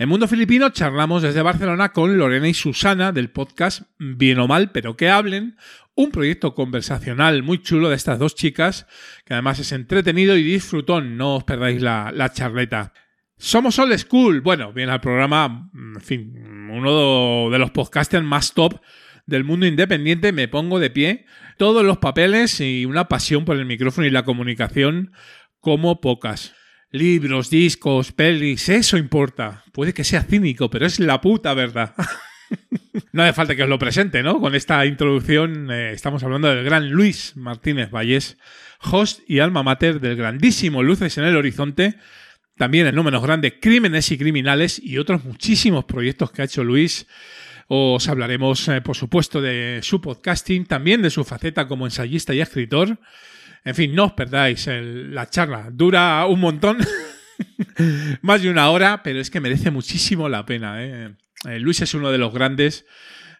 En 0.00 0.08
Mundo 0.08 0.28
Filipino 0.28 0.70
charlamos 0.70 1.22
desde 1.22 1.42
Barcelona 1.42 1.88
con 1.88 2.18
Lorena 2.18 2.46
y 2.46 2.54
Susana 2.54 3.10
del 3.10 3.30
podcast 3.30 3.82
Bien 3.98 4.38
o 4.38 4.46
Mal, 4.46 4.70
pero 4.70 4.96
que 4.96 5.08
hablen, 5.08 5.56
un 5.96 6.12
proyecto 6.12 6.54
conversacional 6.54 7.42
muy 7.42 7.60
chulo 7.60 7.88
de 7.88 7.96
estas 7.96 8.20
dos 8.20 8.36
chicas, 8.36 8.86
que 9.24 9.34
además 9.34 9.58
es 9.58 9.72
entretenido 9.72 10.36
y 10.36 10.44
disfrutón, 10.44 11.16
no 11.16 11.34
os 11.34 11.42
perdáis 11.42 11.82
la, 11.82 12.30
charleta. 12.32 12.92
Somos 13.38 13.76
Old 13.80 13.98
School, 13.98 14.40
bueno, 14.40 14.72
viene 14.72 14.92
al 14.92 15.00
programa, 15.00 15.68
en 15.74 16.00
fin, 16.00 16.70
uno 16.70 17.50
de 17.50 17.58
los 17.58 17.72
podcasters 17.72 18.24
más 18.24 18.54
top 18.54 18.80
del 19.26 19.42
mundo 19.42 19.66
independiente, 19.66 20.30
me 20.30 20.46
pongo 20.46 20.78
de 20.78 20.90
pie, 20.90 21.26
todos 21.56 21.84
los 21.84 21.98
papeles 21.98 22.60
y 22.60 22.84
una 22.84 23.08
pasión 23.08 23.44
por 23.44 23.56
el 23.56 23.66
micrófono 23.66 24.06
y 24.06 24.10
la 24.10 24.24
comunicación 24.24 25.10
como 25.58 26.00
pocas. 26.00 26.54
Libros, 26.90 27.50
discos, 27.50 28.12
pelis, 28.12 28.70
eso 28.70 28.96
importa. 28.96 29.62
Puede 29.72 29.92
que 29.92 30.04
sea 30.04 30.22
cínico, 30.22 30.70
pero 30.70 30.86
es 30.86 30.98
la 30.98 31.20
puta 31.20 31.52
verdad. 31.52 31.94
no 33.12 33.22
hace 33.22 33.34
falta 33.34 33.54
que 33.54 33.62
os 33.62 33.68
lo 33.68 33.78
presente, 33.78 34.22
¿no? 34.22 34.40
Con 34.40 34.54
esta 34.54 34.86
introducción 34.86 35.70
eh, 35.70 35.92
estamos 35.92 36.22
hablando 36.22 36.48
del 36.48 36.64
gran 36.64 36.88
Luis 36.88 37.36
Martínez 37.36 37.90
Vallés, 37.90 38.38
host 38.80 39.20
y 39.28 39.40
alma 39.40 39.62
mater 39.62 40.00
del 40.00 40.16
grandísimo 40.16 40.82
Luces 40.82 41.18
en 41.18 41.24
el 41.24 41.36
Horizonte, 41.36 41.96
también 42.56 42.86
el 42.86 42.94
no 42.94 43.04
menos 43.04 43.22
grande 43.22 43.60
Crímenes 43.60 44.10
y 44.10 44.16
Criminales 44.16 44.80
y 44.82 44.96
otros 44.96 45.24
muchísimos 45.24 45.84
proyectos 45.84 46.30
que 46.30 46.40
ha 46.40 46.46
hecho 46.46 46.64
Luis. 46.64 47.06
Os 47.66 48.08
hablaremos, 48.08 48.66
eh, 48.68 48.80
por 48.80 48.96
supuesto, 48.96 49.42
de 49.42 49.80
su 49.82 50.00
podcasting, 50.00 50.64
también 50.64 51.02
de 51.02 51.10
su 51.10 51.22
faceta 51.22 51.68
como 51.68 51.84
ensayista 51.84 52.32
y 52.32 52.40
escritor. 52.40 52.98
En 53.64 53.74
fin, 53.74 53.94
no 53.94 54.06
os 54.06 54.12
perdáis 54.12 54.68
la 54.68 55.28
charla. 55.28 55.68
Dura 55.72 56.24
un 56.26 56.40
montón, 56.40 56.78
más 58.22 58.42
de 58.42 58.50
una 58.50 58.70
hora, 58.70 59.02
pero 59.02 59.20
es 59.20 59.30
que 59.30 59.40
merece 59.40 59.70
muchísimo 59.70 60.28
la 60.28 60.46
pena. 60.46 60.84
¿eh? 60.84 61.14
Eh, 61.48 61.58
Luis 61.60 61.80
es 61.82 61.94
uno 61.94 62.10
de 62.10 62.18
los 62.18 62.32
grandes 62.32 62.86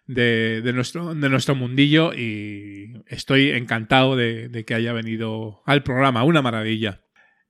de, 0.05 0.61
nuestro, 0.73 1.55
mundillo 1.55 2.13
y 2.13 3.03
estoy 3.07 3.51
encantado 3.51 4.15
de, 4.15 4.49
de 4.49 4.65
que 4.65 4.73
haya 4.73 4.93
venido 4.93 5.61
al 5.65 5.83
programa. 5.83 6.23
Una 6.23 6.41
maravilla. 6.41 7.01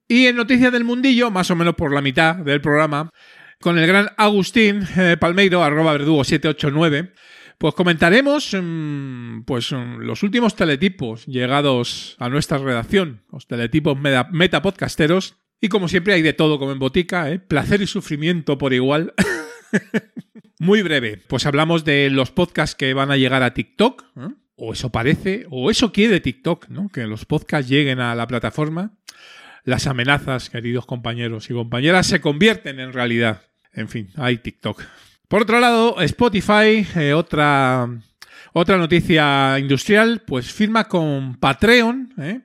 Y 0.08 0.26
en 0.26 0.36
Noticias 0.36 0.72
del 0.72 0.86
Mundillo, 0.86 1.30
más 1.30 1.52
o 1.52 1.56
menos 1.56 1.76
por 1.76 1.94
la 1.94 2.02
mitad 2.02 2.36
del 2.36 2.62
programa, 2.62 3.12
con 3.62 3.78
el 3.78 3.86
gran 3.86 4.10
Agustín 4.18 4.88
eh, 4.98 5.18
Palmeiro, 5.20 5.64
arroba 5.64 5.92
verdugo 5.92 6.24
789, 6.24 7.14
pues 7.60 7.76
comentaremos 7.76 8.56
mm, 8.60 9.42
pues, 9.42 9.72
mm, 9.74 10.00
los 10.00 10.24
últimos 10.24 10.56
teletipos 10.56 11.26
llegados 11.26 12.16
a 12.18 12.30
nuestra 12.30 12.58
redacción, 12.58 13.22
los 13.32 13.48
teletipos 13.48 14.00
meta, 14.00 14.30
metapodcasteros. 14.32 15.36
Y 15.62 15.68
como 15.68 15.90
siempre 15.90 16.14
hay 16.14 16.22
de 16.22 16.32
todo 16.32 16.58
como 16.58 16.72
en 16.72 16.80
botica, 16.80 17.30
¿eh? 17.30 17.38
placer 17.38 17.82
y 17.82 17.88
sufrimiento 17.88 18.58
por 18.58 18.74
igual. 18.74 19.14
Muy 20.60 20.82
breve, 20.82 21.22
pues 21.28 21.46
hablamos 21.46 21.84
de 21.84 22.10
los 22.10 22.32
podcasts 22.32 22.76
que 22.76 22.94
van 22.94 23.12
a 23.12 23.18
llegar 23.18 23.44
a 23.44 23.54
TikTok, 23.54 24.06
¿eh? 24.16 24.30
o 24.56 24.72
eso 24.72 24.90
parece, 24.90 25.46
o 25.50 25.70
eso 25.70 25.92
quiere 25.92 26.22
TikTok, 26.22 26.70
¿no? 26.70 26.88
que 26.88 27.08
los 27.08 27.26
podcasts 27.26 27.70
lleguen 27.70 28.00
a 28.00 28.16
la 28.16 28.26
plataforma. 28.26 28.98
Las 29.66 29.86
amenazas, 29.86 30.50
queridos 30.50 30.86
compañeros 30.86 31.50
y 31.50 31.54
compañeras, 31.54 32.08
se 32.08 32.22
convierten 32.22 32.80
en 32.80 32.94
realidad. 32.94 33.42
En 33.74 33.90
fin, 33.90 34.12
hay 34.16 34.38
TikTok. 34.38 34.82
Por 35.30 35.44
otro 35.44 35.60
lado, 35.60 36.02
Spotify, 36.02 36.88
eh, 36.96 37.14
otra, 37.14 37.88
otra 38.52 38.78
noticia 38.80 39.60
industrial, 39.60 40.24
pues 40.26 40.52
firma 40.52 40.88
con 40.88 41.36
Patreon, 41.36 42.16
¿eh? 42.18 42.42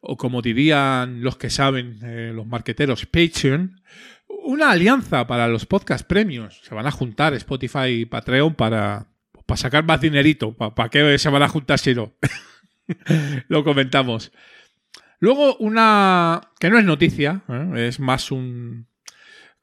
o 0.00 0.16
como 0.16 0.40
dirían 0.40 1.20
los 1.20 1.36
que 1.36 1.50
saben, 1.50 1.98
eh, 2.04 2.30
los 2.32 2.46
marqueteros, 2.46 3.06
Patreon, 3.06 3.80
una 4.44 4.70
alianza 4.70 5.26
para 5.26 5.48
los 5.48 5.66
podcast 5.66 6.06
premios. 6.06 6.60
Se 6.62 6.76
van 6.76 6.86
a 6.86 6.92
juntar 6.92 7.34
Spotify 7.34 7.86
y 7.88 8.04
Patreon 8.04 8.54
para, 8.54 9.08
para 9.44 9.58
sacar 9.58 9.84
más 9.84 10.00
dinerito. 10.00 10.56
¿Para, 10.56 10.76
para 10.76 10.90
qué 10.90 11.18
se 11.18 11.30
van 11.30 11.42
a 11.42 11.48
juntar 11.48 11.80
si 11.80 11.92
no? 11.96 12.12
Lo 13.48 13.64
comentamos. 13.64 14.30
Luego, 15.18 15.56
una 15.56 16.40
que 16.60 16.70
no 16.70 16.78
es 16.78 16.84
noticia, 16.84 17.42
es 17.74 17.98
más 17.98 18.30
un, 18.30 18.86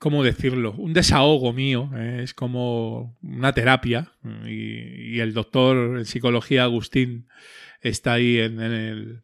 ¿cómo 0.06 0.24
decirlo? 0.24 0.74
Un 0.74 0.94
desahogo 0.94 1.52
mío, 1.52 1.90
¿eh? 1.96 2.20
es 2.22 2.36
como 2.36 3.18
una 3.24 3.54
terapia. 3.54 4.12
Y, 4.46 5.20
el 5.20 5.34
doctor 5.34 5.98
en 5.98 6.06
psicología, 6.06 6.66
Agustín, 6.66 7.28
está 7.82 8.14
ahí 8.14 8.38
en, 8.38 9.24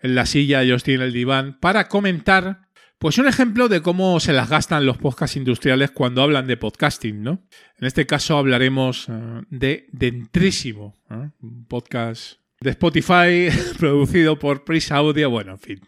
la 0.00 0.24
silla, 0.24 0.62
yo 0.62 0.76
estoy 0.76 0.94
en 0.94 1.02
el 1.02 1.12
diván, 1.12 1.58
para 1.60 1.86
comentar 1.86 2.62
pues 2.96 3.18
un 3.18 3.28
ejemplo 3.28 3.68
de 3.68 3.82
cómo 3.82 4.20
se 4.20 4.32
las 4.32 4.48
gastan 4.48 4.86
los 4.86 4.96
podcasts 4.96 5.36
industriales 5.36 5.90
cuando 5.90 6.22
hablan 6.22 6.46
de 6.46 6.56
podcasting, 6.56 7.22
¿no? 7.22 7.46
En 7.76 7.86
este 7.86 8.06
caso 8.06 8.38
hablaremos 8.38 9.10
uh, 9.10 9.42
de 9.50 9.86
Dentrísimo, 9.92 10.94
¿eh? 11.10 11.28
un 11.42 11.66
podcast 11.66 12.38
de 12.58 12.70
Spotify 12.70 13.48
producido 13.78 14.38
por 14.38 14.64
Pris 14.64 14.92
Audio, 14.92 15.28
bueno, 15.28 15.52
en 15.52 15.58
fin. 15.58 15.80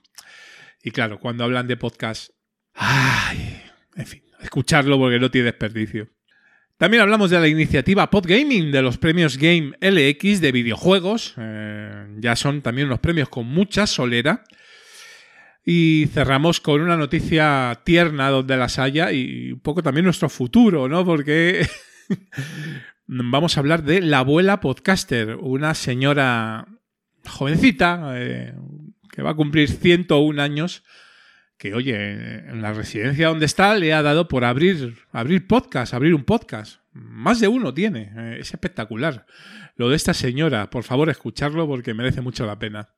Y 0.83 0.91
claro, 0.91 1.19
cuando 1.19 1.45
hablan 1.45 1.67
de 1.67 1.79
podcast, 1.79 2.33
ay, 2.75 3.63
en 3.97 4.07
fin, 4.07 4.24
escucharlo 4.45 4.99
porque 4.99 5.19
no 5.19 5.31
tiene 5.31 5.47
desperdicio. 5.47 6.09
También 6.77 7.03
hablamos 7.03 7.31
de 7.31 7.39
la 7.39 7.47
iniciativa 7.47 8.11
Podgaming 8.11 8.73
de 8.73 8.83
los 8.83 8.99
premios 8.99 9.39
Game 9.39 9.73
LX 9.81 10.41
de 10.41 10.53
videojuegos. 10.53 11.35
Eh, 11.39 12.07
ya 12.19 12.35
son 12.35 12.63
también 12.63 12.89
unos 12.89 12.99
premios 12.99 13.29
con 13.29 13.47
mucha 13.47 13.87
solera. 13.87 14.45
Y 15.65 16.09
cerramos 16.13 16.61
con 16.61 16.81
una 16.81 16.97
noticia 16.97 17.81
tierna 17.85 18.29
donde 18.29 18.57
las 18.57 18.79
haya 18.79 19.13
y 19.13 19.53
un 19.53 19.61
poco 19.61 19.83
también 19.83 20.05
nuestro 20.05 20.29
futuro, 20.29 20.89
¿no? 20.89 21.05
Porque 21.05 21.67
vamos 23.07 23.57
a 23.57 23.61
hablar 23.61 23.83
de 23.83 24.03
la 24.03 24.19
abuela 24.19 24.61
podcaster, 24.61 25.37
una 25.37 25.75
señora 25.75 26.67
jovencita 27.27 28.13
eh, 28.17 28.55
que 29.11 29.23
va 29.23 29.31
a 29.31 29.37
cumplir 29.37 29.71
101 29.71 30.43
años, 30.43 30.83
que 31.59 31.75
oye, 31.75 31.95
en 31.95 32.63
la 32.63 32.73
residencia 32.73 33.29
donde 33.29 33.47
está 33.47 33.75
le 33.75 33.93
ha 33.93 34.03
dado 34.03 34.29
por 34.29 34.45
abrir, 34.45 34.99
abrir 35.13 35.47
podcast, 35.47 35.95
abrir 35.95 36.15
un 36.15 36.25
podcast. 36.25 36.81
Más 36.93 37.41
de 37.41 37.49
uno 37.49 37.75
tiene, 37.75 38.13
eh, 38.17 38.37
es 38.41 38.53
espectacular. 38.53 39.27
Lo 39.77 39.89
de 39.89 39.97
esta 39.97 40.15
señora, 40.15 40.71
por 40.71 40.85
favor 40.85 41.11
escucharlo 41.11 41.67
porque 41.67 41.95
merece 41.95 42.21
mucho 42.21 42.47
la 42.47 42.59
pena. 42.59 42.91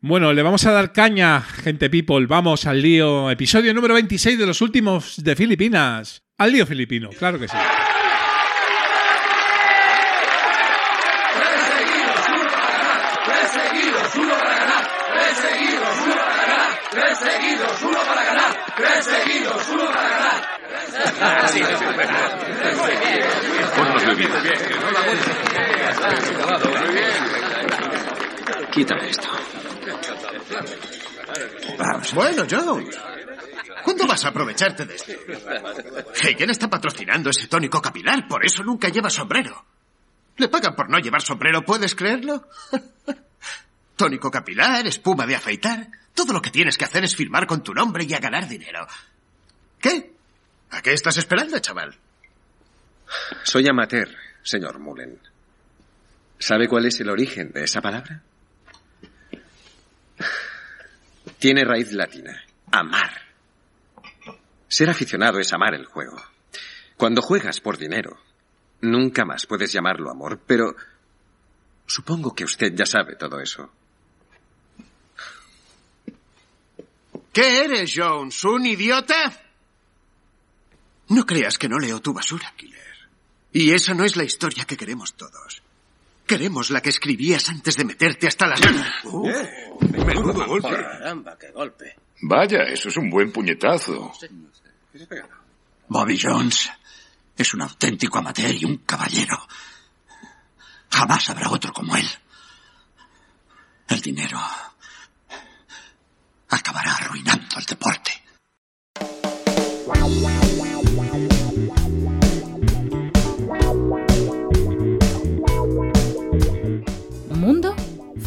Bueno, 0.00 0.32
le 0.32 0.42
vamos 0.42 0.66
a 0.66 0.72
dar 0.72 0.92
caña, 0.92 1.40
gente 1.40 1.88
people. 1.88 2.26
Vamos 2.26 2.66
al 2.66 2.82
lío. 2.82 3.30
Episodio 3.30 3.72
número 3.72 3.94
26 3.94 4.38
de 4.38 4.46
los 4.46 4.60
últimos 4.60 5.24
de 5.24 5.34
Filipinas. 5.34 6.22
Al 6.36 6.52
lío 6.52 6.66
filipino, 6.66 7.08
claro 7.10 7.38
que 7.38 7.48
sí. 7.48 7.56
Tres 16.94 17.18
seguidos, 17.18 17.82
uno 17.82 17.98
para 18.04 18.24
ganar. 18.24 18.66
Tres 18.76 19.04
seguidos, 19.04 19.68
uno 19.68 19.86
para 19.90 20.08
ganar. 20.08 21.44
Así 21.44 21.60
es, 21.60 21.68
Bebidas. 24.44 25.98
Quítame 28.72 29.08
esto. 29.08 29.28
Vamos. 31.78 32.14
Bueno, 32.14 32.44
Joe. 32.48 32.90
¿Cuándo 33.82 34.06
vas 34.06 34.24
a 34.24 34.28
aprovecharte 34.28 34.86
de 34.86 34.94
esto? 34.94 35.12
Hagen 36.22 36.50
está 36.50 36.68
patrocinando 36.68 37.30
ese 37.30 37.48
tónico 37.48 37.80
capilar, 37.80 38.26
por 38.26 38.44
eso 38.44 38.62
nunca 38.62 38.88
lleva 38.88 39.10
sombrero. 39.10 39.64
Le 40.36 40.48
pagan 40.48 40.74
por 40.74 40.90
no 40.90 40.98
llevar 40.98 41.22
sombrero, 41.22 41.62
¿puedes 41.62 41.94
creerlo? 41.94 42.48
tónico 43.96 44.30
capilar, 44.30 44.86
espuma 44.86 45.26
de 45.26 45.36
afeitar. 45.36 45.88
Todo 46.14 46.32
lo 46.32 46.40
que 46.42 46.50
tienes 46.50 46.78
que 46.78 46.84
hacer 46.84 47.04
es 47.04 47.14
firmar 47.14 47.46
con 47.46 47.62
tu 47.62 47.74
nombre 47.74 48.04
y 48.04 48.14
a 48.14 48.20
ganar 48.20 48.48
dinero. 48.48 48.86
¿Qué? 49.80 50.14
¿A 50.70 50.82
qué 50.82 50.92
estás 50.92 51.16
esperando, 51.18 51.58
chaval? 51.58 51.96
Soy 53.44 53.68
amateur, 53.68 54.08
señor 54.44 54.78
Mullen. 54.78 55.18
¿Sabe 56.38 56.68
cuál 56.68 56.86
es 56.86 57.00
el 57.00 57.08
origen 57.08 57.50
de 57.50 57.64
esa 57.64 57.80
palabra? 57.80 58.22
Tiene 61.38 61.64
raíz 61.64 61.92
latina. 61.92 62.40
Amar. 62.70 63.22
Ser 64.68 64.90
aficionado 64.90 65.38
es 65.38 65.52
amar 65.52 65.74
el 65.74 65.86
juego. 65.86 66.16
Cuando 66.96 67.22
juegas 67.22 67.60
por 67.60 67.78
dinero, 67.78 68.18
nunca 68.80 69.24
más 69.24 69.46
puedes 69.46 69.72
llamarlo 69.72 70.10
amor, 70.10 70.40
pero 70.46 70.76
supongo 71.86 72.34
que 72.34 72.44
usted 72.44 72.72
ya 72.74 72.86
sabe 72.86 73.16
todo 73.16 73.40
eso. 73.40 73.70
¿Qué 77.32 77.64
eres, 77.64 77.92
Jones? 77.96 78.44
¿Un 78.44 78.66
idiota? 78.66 79.32
No 81.08 81.26
creas 81.26 81.58
que 81.58 81.68
no 81.68 81.78
leo 81.78 82.00
tu 82.00 82.12
basura, 82.12 82.52
Killer. 82.56 82.93
Y 83.54 83.70
esa 83.70 83.94
no 83.94 84.04
es 84.04 84.16
la 84.16 84.24
historia 84.24 84.64
que 84.64 84.76
queremos 84.76 85.14
todos. 85.14 85.62
Queremos 86.26 86.70
la 86.70 86.82
que 86.82 86.88
escribías 86.88 87.48
antes 87.48 87.76
de 87.76 87.84
meterte 87.84 88.26
hasta 88.26 88.48
las... 88.48 88.60
Uh, 89.04 89.28
eh, 89.30 89.72
menudo 90.04 90.44
golpe. 90.44 90.70
Caramba, 90.70 91.38
qué 91.38 91.52
golpe. 91.52 91.94
Vaya, 92.22 92.64
eso 92.64 92.88
es 92.88 92.96
un 92.96 93.08
buen 93.08 93.30
puñetazo. 93.30 94.12
Bobby 95.86 96.18
Jones, 96.20 96.68
Es 97.36 97.54
un 97.54 97.62
auténtico 97.62 98.18
amateur 98.18 98.52
y 98.52 98.64
un 98.64 98.78
caballero. 98.78 99.38
Jamás 100.90 101.30
habrá 101.30 101.48
otro 101.48 101.72
como 101.72 101.94
él. 101.94 102.08
El 103.88 104.00
dinero 104.00 104.40
acabará 106.48 106.96
arruinando 106.96 107.56
el 107.56 107.64
deporte. 107.66 108.24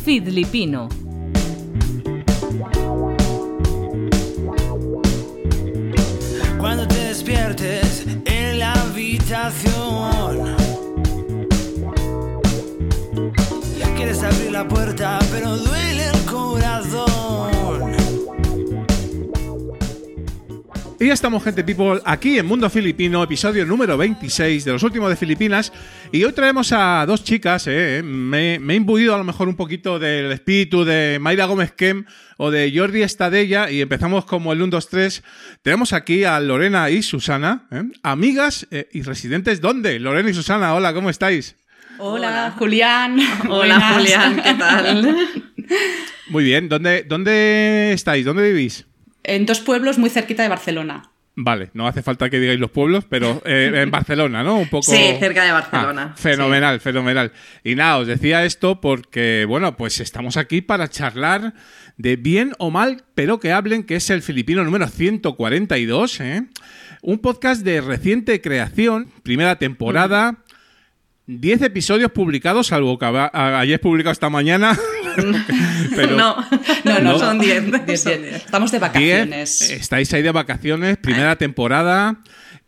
Filipino. 0.08 0.88
Cuando 6.58 6.88
te 6.88 6.96
despiertes 6.96 8.06
en 8.24 8.60
la 8.60 8.72
habitación. 8.72 10.56
Quieres 13.98 14.24
abrir 14.24 14.52
la 14.54 14.66
puerta, 14.66 15.20
pero 15.30 15.58
duele 15.58 16.06
el 16.08 16.22
corazón. 16.24 16.67
Y 21.00 21.06
ya 21.06 21.14
estamos, 21.14 21.44
gente 21.44 21.64
people, 21.64 22.02
aquí 22.06 22.40
en 22.40 22.48
Mundo 22.48 22.68
Filipino, 22.72 23.22
episodio 23.22 23.64
número 23.68 23.98
26 23.98 24.66
de 24.66 24.72
los 24.72 24.82
últimos 24.82 25.12
de 25.12 25.16
Filipinas. 25.16 25.72
Y 26.12 26.24
hoy 26.24 26.32
traemos 26.32 26.72
a 26.72 27.06
dos 27.06 27.24
chicas, 27.24 27.68
eh, 27.68 28.02
me, 28.04 28.58
me 28.58 28.74
he 28.74 28.78
imbuido 28.78 29.14
a 29.14 29.20
lo 29.20 29.24
mejor 29.24 29.48
un 29.48 29.56
poquito 29.56 30.00
del 30.00 30.32
espíritu 30.32 30.86
de 30.86 31.20
Mayra 31.22 31.46
Gómez 31.46 31.72
Kem 31.72 32.06
o 32.38 32.50
de 32.50 32.74
Jordi 32.76 33.04
Estadella 33.04 33.70
y 33.70 33.82
empezamos 33.82 34.26
como 34.26 34.52
el 34.54 34.62
1, 34.64 34.72
2, 34.72 34.90
3. 34.90 35.24
Tenemos 35.62 35.94
aquí 35.94 36.24
a 36.24 36.40
Lorena 36.40 36.90
y 36.90 37.04
Susana, 37.04 37.68
eh, 37.70 37.84
amigas 38.02 38.66
eh, 38.72 38.90
y 38.92 39.04
residentes. 39.04 39.62
¿Dónde? 39.62 40.00
Lorena 40.00 40.32
y 40.32 40.34
Susana, 40.34 40.74
hola, 40.74 40.96
¿cómo 40.96 41.12
estáis? 41.12 41.58
Hola, 42.00 42.56
Julián. 42.58 43.20
Hola, 43.48 43.78
Buenas. 43.78 43.94
Julián, 43.98 44.42
¿qué 44.44 44.54
tal? 44.56 45.18
Muy 46.30 46.44
bien, 46.44 46.68
¿dónde, 46.68 47.04
dónde 47.08 47.94
estáis? 47.94 48.26
¿Dónde 48.26 48.52
vivís? 48.52 48.88
En 49.28 49.46
dos 49.46 49.60
pueblos 49.60 49.98
muy 50.00 50.10
cerquita 50.10 50.42
de 50.42 50.50
Barcelona. 50.50 51.12
Vale, 51.40 51.70
no 51.76 51.86
hace 51.88 52.02
falta 52.02 52.32
que 52.32 52.40
digáis 52.40 52.60
los 52.60 52.72
pueblos, 52.72 53.06
pero 53.08 53.44
eh, 53.46 53.72
en 53.76 53.92
Barcelona, 53.92 54.42
¿no? 54.42 54.58
Un 54.58 54.70
poco. 54.70 54.92
Sí, 54.92 55.14
cerca 55.20 55.44
de 55.44 55.52
Barcelona, 55.52 56.14
Ah, 56.14 56.18
fenomenal, 56.18 56.80
fenomenal. 56.80 57.32
Y 57.64 57.76
nada, 57.76 58.00
os 58.00 58.08
decía 58.08 58.44
esto 58.44 58.82
porque, 58.82 59.46
bueno, 59.48 59.78
pues 59.78 60.00
estamos 60.00 60.36
aquí 60.36 60.62
para 60.62 60.88
charlar 60.88 61.54
de 61.98 62.16
bien 62.16 62.54
o 62.58 62.72
mal, 62.72 63.04
pero 63.14 63.40
que 63.40 63.52
hablen, 63.52 63.84
que 63.84 63.98
es 63.98 64.10
el 64.10 64.24
filipino 64.24 64.64
número 64.64 64.88
142, 64.88 66.22
¿eh? 66.22 66.44
Un 67.04 67.20
podcast 67.20 67.64
de 67.64 67.82
reciente 67.82 68.42
creación, 68.42 69.08
primera 69.22 69.58
temporada. 69.60 70.38
10 71.28 71.62
episodios 71.64 72.12
publicados, 72.12 72.68
salvo 72.68 72.98
que 72.98 73.06
hayáis 73.06 73.80
publicado 73.80 74.14
esta 74.14 74.30
mañana. 74.30 74.78
pero 75.96 76.16
no, 76.16 76.38
no, 76.86 77.00
no, 77.00 77.14
No. 77.14 77.20
son 77.20 77.38
10. 77.40 77.86
Diez, 77.86 78.02
son 78.02 78.14
diez. 78.14 78.32
10. 78.32 78.36
Estamos 78.46 78.72
de 78.72 78.78
10, 78.78 78.82
vacaciones. 78.82 79.62
estáis 79.72 80.14
ahí 80.14 80.22
de 80.22 80.32
vacaciones, 80.32 80.98
primera 80.98 81.36
temporada. 81.36 82.22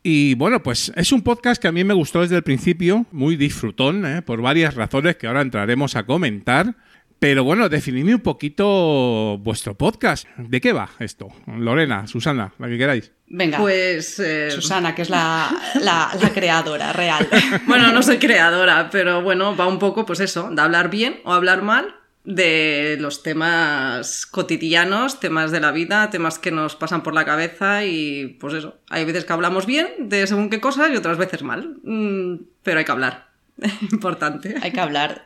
Y 0.04 0.34
bueno, 0.36 0.62
pues 0.62 0.92
es 0.96 1.12
un 1.12 1.22
podcast 1.22 1.62
que 1.62 1.68
a 1.68 1.72
mí 1.72 1.84
me 1.84 1.94
gustó 1.94 2.22
desde 2.22 2.36
el 2.36 2.44
principio, 2.44 3.06
muy 3.12 3.36
disfrutón, 3.38 4.06
¿eh? 4.06 4.22
por 4.22 4.42
varias 4.42 4.76
razones 4.76 5.16
que 5.16 5.28
ahora 5.28 5.42
entraremos 5.42 5.96
a 5.96 6.06
comentar. 6.06 6.76
Pero 7.20 7.44
bueno, 7.44 7.68
definidme 7.68 8.16
un 8.16 8.22
poquito 8.22 9.38
vuestro 9.40 9.76
podcast. 9.76 10.26
¿De 10.38 10.62
qué 10.62 10.72
va 10.72 10.90
esto? 11.00 11.28
Lorena, 11.48 12.08
Susana, 12.08 12.54
la 12.58 12.68
que 12.70 12.78
queráis. 12.78 13.12
Venga, 13.28 13.58
Pues, 13.58 14.20
eh, 14.20 14.50
Susana, 14.52 14.96
que 14.96 15.02
es 15.02 15.10
la, 15.10 15.50
la- 15.82 16.12
la 16.20 16.30
creadora 16.34 16.94
real. 16.94 17.28
bueno, 17.68 17.92
no 17.92 18.02
soy 18.04 18.18
creadora, 18.20 18.90
pero 18.90 19.22
bueno, 19.22 19.56
va 19.56 19.68
un 19.68 19.80
poco, 19.80 20.06
pues 20.06 20.22
eso, 20.22 20.50
de 20.50 20.62
hablar 20.62 20.90
bien 20.90 21.20
o 21.26 21.34
hablar 21.34 21.62
mal 21.62 21.94
de 22.24 22.96
los 23.00 23.22
temas 23.24 24.26
cotidianos, 24.26 25.20
temas 25.20 25.52
de 25.52 25.60
la 25.60 25.72
vida, 25.72 26.10
temas 26.10 26.40
que 26.40 26.52
nos 26.52 26.76
pasan 26.76 27.04
por 27.04 27.14
la 27.14 27.26
cabeza 27.26 27.86
y 27.86 28.38
pues 28.40 28.54
eso, 28.54 28.78
hay 28.90 29.04
veces 29.04 29.26
que 29.26 29.34
hablamos 29.34 29.66
bien 29.66 29.88
de 30.00 30.26
según 30.28 30.50
qué 30.50 30.60
cosas 30.62 30.90
y 30.92 30.96
otras 30.96 31.18
veces 31.18 31.44
mal, 31.44 31.76
Mm, 31.84 32.36
pero 32.64 32.80
hay 32.80 32.86
que 32.86 32.92
hablar, 32.92 33.28
importante. 33.92 34.56
Hay 34.62 34.72
que 34.72 34.80
hablar. 34.80 35.26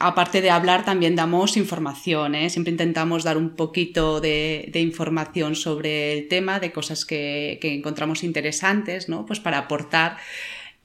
Aparte 0.00 0.40
de 0.40 0.50
hablar, 0.50 0.84
también 0.84 1.16
damos 1.16 1.56
información. 1.56 2.36
¿eh? 2.36 2.50
Siempre 2.50 2.70
intentamos 2.70 3.24
dar 3.24 3.36
un 3.36 3.56
poquito 3.56 4.20
de, 4.20 4.70
información 4.74 5.56
sobre 5.56 6.12
el 6.16 6.28
tema, 6.28 6.60
de 6.60 6.70
cosas 6.70 7.04
que 7.04 7.58
encontramos 7.62 8.22
interesantes, 8.22 9.08
¿no? 9.08 9.26
Pues 9.26 9.40
para 9.40 9.58
aportar 9.58 10.18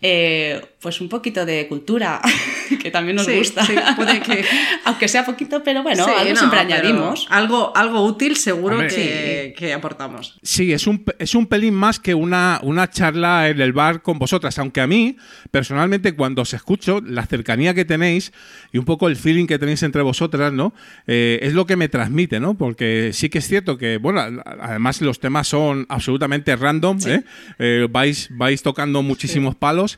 eh, 0.05 0.61
pues 0.81 0.99
un 0.99 1.07
poquito 1.07 1.45
de 1.45 1.65
cultura, 1.69 2.21
que 2.81 2.91
también 2.91 3.15
nos 3.15 3.25
Sí, 3.25 3.37
gusta. 3.37 3.65
sí, 3.65 3.73
puede 3.95 4.19
que- 4.19 4.43
Aunque 4.85 5.07
sea 5.07 5.25
poquito, 5.25 5.63
pero 5.63 5.81
bueno, 5.81 6.03
Sí, 6.03 6.11
algo 6.15 6.29
no, 6.33 6.35
siempre 6.37 6.59
añadimos. 6.59 7.25
Algo, 7.29 7.71
algo 7.75 8.03
útil 8.03 8.35
seguro 8.35 8.79
que, 8.79 9.53
que 9.57 9.71
aportamos. 9.73 10.37
Sí, 10.43 10.73
es 10.73 10.87
un, 10.87 11.05
es 11.19 11.35
un 11.35 11.47
pelín 11.47 11.73
más 11.73 11.99
que 12.01 12.13
una, 12.13 12.59
una 12.63 12.89
charla 12.89 13.47
en 13.47 13.61
el 13.61 13.71
bar 13.71 14.01
con 14.01 14.19
vosotras, 14.19 14.59
aunque 14.59 14.81
a 14.81 14.87
mí, 14.87 15.15
personalmente, 15.51 16.13
cuando 16.15 16.41
os 16.41 16.53
escucho, 16.53 16.99
la 17.05 17.25
cercanía 17.25 17.73
que 17.73 17.85
tenéis 17.85 18.33
y 18.73 18.77
un 18.79 18.85
poco 18.85 19.07
el 19.07 19.15
feeling 19.15 19.47
que 19.47 19.57
tenéis 19.57 19.83
entre 19.83 20.01
vosotras, 20.01 20.51
¿no? 20.51 20.73
Eh, 21.07 21.39
es 21.43 21.53
lo 21.53 21.65
que 21.65 21.77
me 21.77 21.87
transmite, 21.87 22.41
¿no? 22.41 22.57
Porque 22.57 23.11
sí 23.13 23.29
que 23.29 23.37
es 23.37 23.47
cierto 23.47 23.77
que, 23.77 23.97
bueno, 23.97 24.21
además 24.45 24.99
los 25.01 25.21
temas 25.21 25.47
son 25.47 25.85
absolutamente 25.87 26.53
random, 26.57 26.97
¿eh? 27.07 27.23
Eh, 27.59 27.87
vais, 27.89 28.27
vais 28.31 28.61
tocando 28.61 29.01
muchísimos 29.01 29.55
palos, 29.55 29.92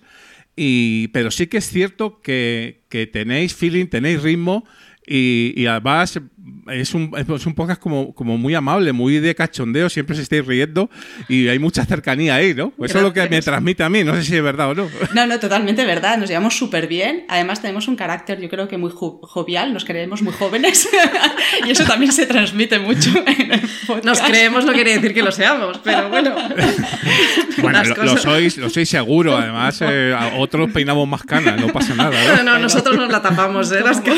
y, 0.55 1.09
pero 1.09 1.31
sí 1.31 1.47
que 1.47 1.57
es 1.57 1.67
cierto 1.67 2.21
que, 2.21 2.81
que 2.89 3.07
tenéis 3.07 3.53
feeling, 3.55 3.87
tenéis 3.87 4.21
ritmo. 4.23 4.65
Y, 5.07 5.53
y 5.55 5.67
además 5.67 6.19
es 6.67 6.93
un, 6.93 7.11
es 7.17 7.45
un 7.45 7.53
podcast 7.55 7.81
como, 7.81 8.13
como 8.13 8.37
muy 8.37 8.53
amable, 8.55 8.91
muy 8.91 9.19
de 9.19 9.33
cachondeo, 9.35 9.89
siempre 9.89 10.15
se 10.15 10.21
estáis 10.21 10.45
riendo 10.45 10.89
y 11.27 11.47
hay 11.47 11.57
mucha 11.59 11.85
cercanía 11.85 12.35
ahí, 12.35 12.53
¿no? 12.53 12.71
Eso 12.83 12.97
es 12.99 13.03
lo 13.03 13.13
que 13.13 13.27
me 13.29 13.41
transmite 13.41 13.83
a 13.83 13.89
mí, 13.89 14.03
no 14.03 14.13
sé 14.15 14.23
si 14.23 14.35
es 14.35 14.43
verdad 14.43 14.69
o 14.69 14.75
no. 14.75 14.87
No, 15.13 15.25
no, 15.27 15.39
totalmente 15.39 15.85
verdad. 15.85 16.17
Nos 16.17 16.29
llevamos 16.29 16.55
súper 16.57 16.87
bien. 16.87 17.25
Además, 17.29 17.61
tenemos 17.61 17.87
un 17.87 17.95
carácter, 17.95 18.39
yo 18.39 18.49
creo 18.49 18.67
que 18.67 18.77
muy 18.77 18.91
jo- 18.91 19.19
jovial. 19.23 19.73
Nos 19.73 19.85
creemos 19.85 20.21
muy 20.21 20.33
jóvenes. 20.33 20.87
y 21.67 21.71
eso 21.71 21.83
también 21.85 22.11
se 22.11 22.25
transmite 22.27 22.79
mucho 22.79 23.09
en 23.25 23.51
el 23.53 23.61
podcast. 23.87 24.05
Nos 24.05 24.21
creemos 24.21 24.65
no 24.65 24.73
quiere 24.73 24.93
decir 24.93 25.13
que 25.13 25.23
lo 25.23 25.31
seamos, 25.31 25.79
pero 25.83 26.09
bueno. 26.09 26.35
Bueno, 27.61 27.81
lo, 27.83 28.03
lo 28.03 28.17
sois, 28.17 28.57
lo 28.57 28.69
sois 28.69 28.87
seguro, 28.87 29.37
además 29.37 29.79
eh, 29.81 30.13
a 30.15 30.35
otros 30.37 30.69
peinamos 30.71 31.07
más 31.07 31.23
canas, 31.23 31.59
no 31.59 31.69
pasa 31.69 31.95
nada, 31.95 32.11
¿no? 32.11 32.43
No, 32.43 32.43
no, 32.43 32.59
nosotros 32.59 32.97
nos 32.97 33.09
la 33.09 33.21
tapamos, 33.21 33.71
¿eh? 33.71 33.79
Las 33.83 34.01
que- 34.01 34.11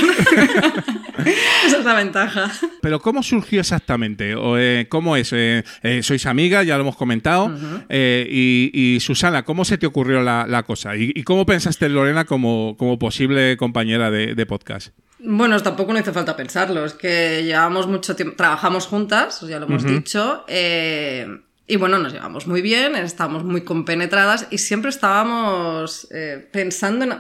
Esa 1.65 1.79
es 1.79 1.85
la 1.85 1.93
ventaja. 1.93 2.51
Pero 2.81 2.99
¿cómo 2.99 3.23
surgió 3.23 3.59
exactamente? 3.59 4.35
O, 4.35 4.57
eh, 4.57 4.87
¿Cómo 4.89 5.15
es? 5.15 5.33
Eh, 5.33 5.63
eh, 5.83 6.03
sois 6.03 6.25
amigas, 6.25 6.65
ya 6.65 6.75
lo 6.75 6.81
hemos 6.81 6.95
comentado. 6.95 7.51
Y, 7.89 8.71
y, 8.73 8.99
Susana, 8.99 9.43
¿cómo 9.43 9.65
se 9.65 9.77
te 9.77 9.85
ocurrió 9.85 10.21
la, 10.21 10.45
la 10.47 10.63
cosa? 10.63 10.95
¿Y, 10.95 11.11
y 11.15 11.23
cómo 11.23 11.45
pensaste 11.45 11.85
en 11.85 11.93
Lorena 11.93 12.25
como, 12.25 12.75
como 12.77 12.99
posible 12.99 13.57
compañera 13.57 14.11
de, 14.11 14.35
de 14.35 14.45
podcast? 14.45 14.93
Bueno, 15.19 15.59
tampoco 15.61 15.93
no 15.93 15.99
hizo 15.99 16.13
falta 16.13 16.35
pensarlo, 16.35 16.85
es 16.85 16.93
que 16.93 17.43
llevamos 17.43 17.87
mucho 17.87 18.15
tiempo, 18.15 18.35
trabajamos 18.35 18.85
juntas, 18.85 19.41
ya 19.41 19.59
lo 19.59 19.65
hemos 19.65 19.83
dicho, 19.83 20.45
eh, 20.47 21.27
y 21.65 21.75
bueno, 21.75 21.97
nos 21.97 22.13
llevamos 22.13 22.45
muy 22.45 22.61
bien, 22.61 22.95
estábamos 22.95 23.43
muy 23.43 23.61
compenetradas 23.61 24.47
y 24.51 24.59
siempre 24.59 24.89
estábamos 24.89 26.07
eh, 26.11 26.47
pensando 26.51 27.05
en... 27.05 27.13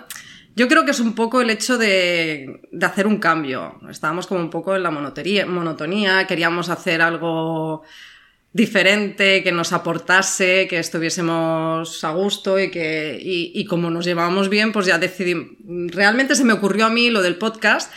Yo 0.57 0.67
creo 0.67 0.85
que 0.85 0.91
es 0.91 0.99
un 0.99 1.13
poco 1.13 1.39
el 1.39 1.51
hecho 1.51 1.77
de, 1.77 2.61
hacer 2.81 3.05
un 3.05 3.17
cambio. 3.17 3.79
Estábamos 3.91 4.25
como 4.25 4.39
un 4.39 4.49
poco 4.49 4.75
en 4.75 4.81
la 4.81 4.89
monotonía, 4.89 6.25
queríamos 6.25 6.69
hacer 6.69 6.99
algo 6.99 7.83
diferente, 8.53 9.43
que 9.43 9.51
nos 9.51 9.71
aportase, 9.71 10.67
que 10.67 10.79
estuviésemos 10.79 12.03
a 12.03 12.09
gusto 12.09 12.59
y 12.59 12.71
que 12.71 13.19
y, 13.21 13.51
y 13.53 13.65
como 13.65 13.91
nos 13.91 14.05
llevábamos 14.05 14.49
bien, 14.49 14.71
pues 14.71 14.87
ya 14.87 14.97
decidí. 14.97 15.35
Realmente 15.89 16.33
se 16.33 16.43
me 16.43 16.53
ocurrió 16.53 16.87
a 16.87 16.89
mí 16.89 17.11
lo 17.11 17.21
del 17.21 17.35
podcast, 17.35 17.93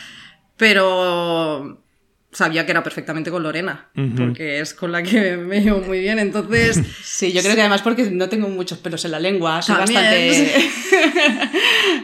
pero 0.59 1.83
sabía 2.33 2.65
que 2.65 2.73
era 2.73 2.83
perfectamente 2.83 3.31
con 3.31 3.43
Lorena, 3.43 3.89
porque 4.17 4.61
es 4.61 4.75
con 4.75 4.93
la 4.93 5.03
que 5.03 5.37
me 5.37 5.61
llevo 5.61 5.81
muy 5.81 6.01
bien, 6.01 6.19
entonces 6.19 6.81
Sí, 7.03 7.33
yo 7.33 7.43
creo 7.43 7.55
que 7.55 7.61
además 7.61 7.83
porque 7.83 8.11
no 8.11 8.29
tengo 8.29 8.49
muchos 8.49 8.79
pelos 8.79 9.05
en 9.05 9.11
la 9.11 9.19
lengua, 9.19 9.63
soy 9.63 9.77
También, 9.77 10.01
bastante. 10.01 11.51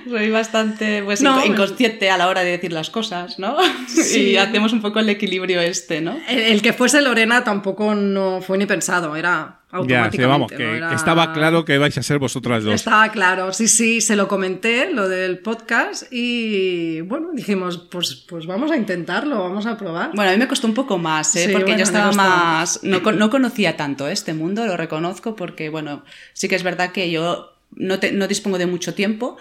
soy 0.08 0.30
bastante 0.30 1.02
pues, 1.02 1.22
No, 1.22 1.44
inconsciente 1.44 2.10
a 2.10 2.18
la 2.18 2.28
hora 2.28 2.42
de 2.42 2.50
decir 2.50 2.72
las 2.72 2.90
cosas, 2.90 3.38
¿no? 3.38 3.56
Sí. 3.88 4.30
Y 4.30 4.36
hacemos 4.36 4.72
un 4.72 4.82
poco 4.82 4.98
el 5.00 5.08
equilibrio 5.08 5.60
este, 5.60 6.00
¿no? 6.00 6.18
el, 6.28 6.38
el 6.38 6.62
que 6.62 6.72
fuese 6.72 7.00
Lorena 7.00 7.44
tampoco 7.44 7.94
no 7.94 8.40
fue 8.42 8.58
ni 8.58 8.66
pensado, 8.66 9.16
era 9.16 9.60
Ya, 9.86 10.04
automáticamente. 10.04 10.16
sí, 10.16 10.26
vamos, 10.26 10.52
¿no? 10.52 10.56
que, 10.58 10.76
Era- 10.78 10.88
que 10.90 10.94
estaba 10.94 11.32
claro 11.32 11.64
que 11.64 11.78
vais 11.78 11.96
a 11.98 12.02
ser 12.02 12.18
vosotras 12.18 12.64
dos. 12.64 12.74
Estaba 12.74 13.08
claro, 13.10 13.52
sí, 13.52 13.68
sí, 13.68 14.00
se 14.00 14.16
lo 14.16 14.28
comenté, 14.28 14.92
lo 14.92 15.08
del 15.08 15.38
podcast, 15.38 16.04
y 16.12 17.00
bueno, 17.02 17.28
dijimos, 17.32 17.78
pues, 17.90 18.24
pues 18.28 18.46
vamos 18.46 18.70
a 18.70 18.76
intentarlo, 18.76 19.38
vamos 19.40 19.66
a 19.66 19.76
probar. 19.76 20.10
Bueno, 20.14 20.30
a 20.30 20.34
mí 20.34 20.38
me 20.38 20.48
costó 20.48 20.66
un 20.66 20.74
poco 20.74 20.98
más, 20.98 21.34
¿eh? 21.36 21.46
Sí, 21.46 21.52
porque 21.52 21.64
bueno, 21.72 21.78
yo 21.78 21.84
estaba 21.84 22.12
más. 22.12 22.80
No, 22.82 23.00
no 23.00 23.30
conocía 23.30 23.76
tanto 23.76 24.08
este 24.08 24.34
mundo, 24.34 24.66
lo 24.66 24.76
reconozco, 24.76 25.36
porque, 25.36 25.68
bueno, 25.68 26.04
sí 26.32 26.48
que 26.48 26.54
es 26.56 26.62
verdad 26.62 26.92
que 26.92 27.10
yo 27.10 27.52
no, 27.74 27.98
te- 27.98 28.12
no 28.12 28.26
dispongo 28.28 28.58
de 28.58 28.66
mucho 28.66 28.94
tiempo. 28.94 29.36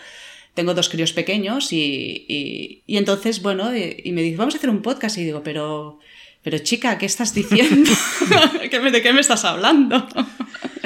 Tengo 0.54 0.74
dos 0.74 0.88
críos 0.88 1.12
pequeños 1.12 1.74
y, 1.74 2.26
y- 2.30 2.82
y 2.88 2.98
entonces, 2.98 3.42
bueno, 3.42 3.76
y, 3.76 4.02
y 4.06 4.12
me 4.14 4.22
dice, 4.22 4.38
vamos 4.38 4.56
a 4.56 4.58
hacer 4.58 4.70
un 4.70 4.82
podcast. 4.82 5.18
Y 5.18 5.26
digo, 5.26 5.42
pero, 5.44 6.00
pero 6.46 6.60
chica, 6.60 6.98
¿qué 7.00 7.08
estás 7.08 7.34
diciendo? 7.34 7.90
¿Qué 8.72 8.80
me- 8.80 8.92
¿De 8.92 9.02
qué 9.02 9.12
me 9.12 9.20
estás 9.22 9.44
hablando? 9.46 10.08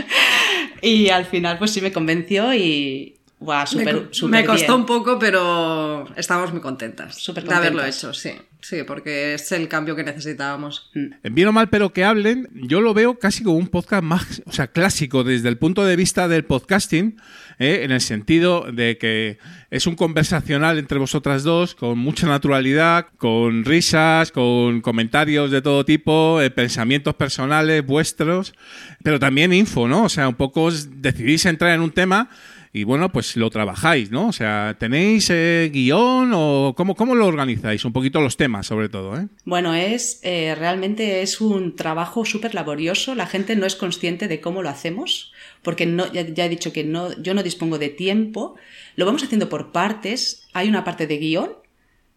y 0.82 1.10
al 1.10 1.26
final, 1.26 1.58
pues 1.58 1.72
sí 1.72 1.82
me 1.82 1.92
convenció 1.92 2.54
y, 2.54 3.19
Me, 3.40 4.46
costó 4.46 4.66
bien. 4.68 4.72
un 4.82 4.86
poco, 4.86 5.18
pero 5.18 6.06
estamos 6.18 6.52
muy 6.52 6.62
contentas 6.62 7.16
Súper 7.16 7.46
de 7.46 7.56
haberlo 7.56 7.80
contentas. 7.80 8.04
hecho, 8.04 8.14
sí. 8.14 8.32
Sí, 8.62 8.84
porque 8.86 9.36
es 9.36 9.54
el 9.54 9.70
cambio 9.70 9.96
que 9.96 10.04
necesitábamos. 10.04 10.92
En 10.94 11.34
Bien 11.34 11.48
o 11.48 11.54
mal, 11.54 11.70
pero 11.70 11.94
que 11.94 12.04
hablen, 12.04 12.50
yo 12.54 12.82
lo 12.82 12.94
veo 12.94 13.18
casi 13.18 13.42
como 13.42 13.56
un 13.56 13.70
podcast 13.70 14.04
más, 14.04 14.42
o 14.46 14.52
sea, 14.52 14.68
clásico 14.68 15.24
desde 15.24 15.48
el 15.48 15.58
punto 15.58 15.86
de 15.86 15.96
vista 15.96 16.28
del 16.28 16.44
podcasting, 16.44 17.16
¿eh? 17.58 17.82
en 17.84 17.92
el 17.92 18.02
sentido 18.02 18.70
de 18.70 18.98
que 18.98 19.38
es 19.72 19.88
un 19.88 19.96
conversacional 19.96 20.78
entre 20.78 21.00
vosotras 21.00 21.44
dos, 21.44 21.74
con 21.74 22.00
mucha 22.00 22.28
naturalidad, 22.28 23.08
con 23.18 23.64
risas, 23.64 24.34
con 24.34 24.82
comentarios 24.82 25.52
de 25.52 25.62
todo 25.62 25.86
tipo, 25.86 26.42
eh, 26.42 26.52
pensamientos 26.52 27.16
personales 27.16 27.86
vuestros, 27.86 28.54
pero 29.02 29.20
también 29.20 29.54
info, 29.54 29.88
¿no? 29.88 30.04
O 30.04 30.10
sea, 30.10 30.28
un 30.28 30.36
poco 30.36 30.64
os 30.64 31.02
decidís 31.02 31.46
entrar 31.46 31.72
en 31.72 31.80
un 31.80 31.92
tema 31.92 32.30
y 32.72 32.84
bueno, 32.84 33.12
pues 33.12 33.36
lo 33.36 33.50
trabajáis, 33.50 34.12
¿no? 34.12 34.28
O 34.28 34.32
sea, 34.32 34.76
¿tenéis 34.78 35.30
eh, 35.32 35.72
guion 35.74 36.32
o 36.36 36.76
cómo, 36.78 36.96
cómo 36.96 37.16
lo 37.16 37.26
organizáis? 37.26 37.84
Un 37.84 37.94
poquito 37.94 38.22
los 38.22 38.38
temas, 38.38 38.68
sobre 38.68 38.90
todo, 38.90 39.18
¿eh? 39.18 39.28
Bueno, 39.44 39.74
es 39.74 40.20
eh, 40.22 40.54
realmente 40.56 41.24
es 41.24 41.42
un 41.42 41.76
trabajo 41.76 42.26
súper 42.26 42.54
laborioso. 42.54 43.16
La 43.16 43.26
gente 43.26 43.56
no 43.56 43.66
es 43.66 43.76
consciente 43.76 44.28
de 44.28 44.40
cómo 44.40 44.62
lo 44.62 44.70
hacemos, 44.70 45.34
porque 45.64 45.88
no, 45.88 46.12
ya, 46.14 46.22
ya 46.22 46.46
he 46.46 46.50
dicho 46.50 46.72
que 46.72 46.84
no, 46.84 47.20
yo 47.20 47.34
no 47.34 47.42
dispongo 47.42 47.80
de 47.80 47.90
tiempo. 47.90 48.56
Lo 48.96 49.06
vamos 49.06 49.24
haciendo 49.24 49.50
por 49.50 49.72
partes. 49.72 50.48
Hay 50.54 50.70
una 50.70 50.84
parte 50.84 51.08
de 51.08 51.18
guion, 51.18 51.54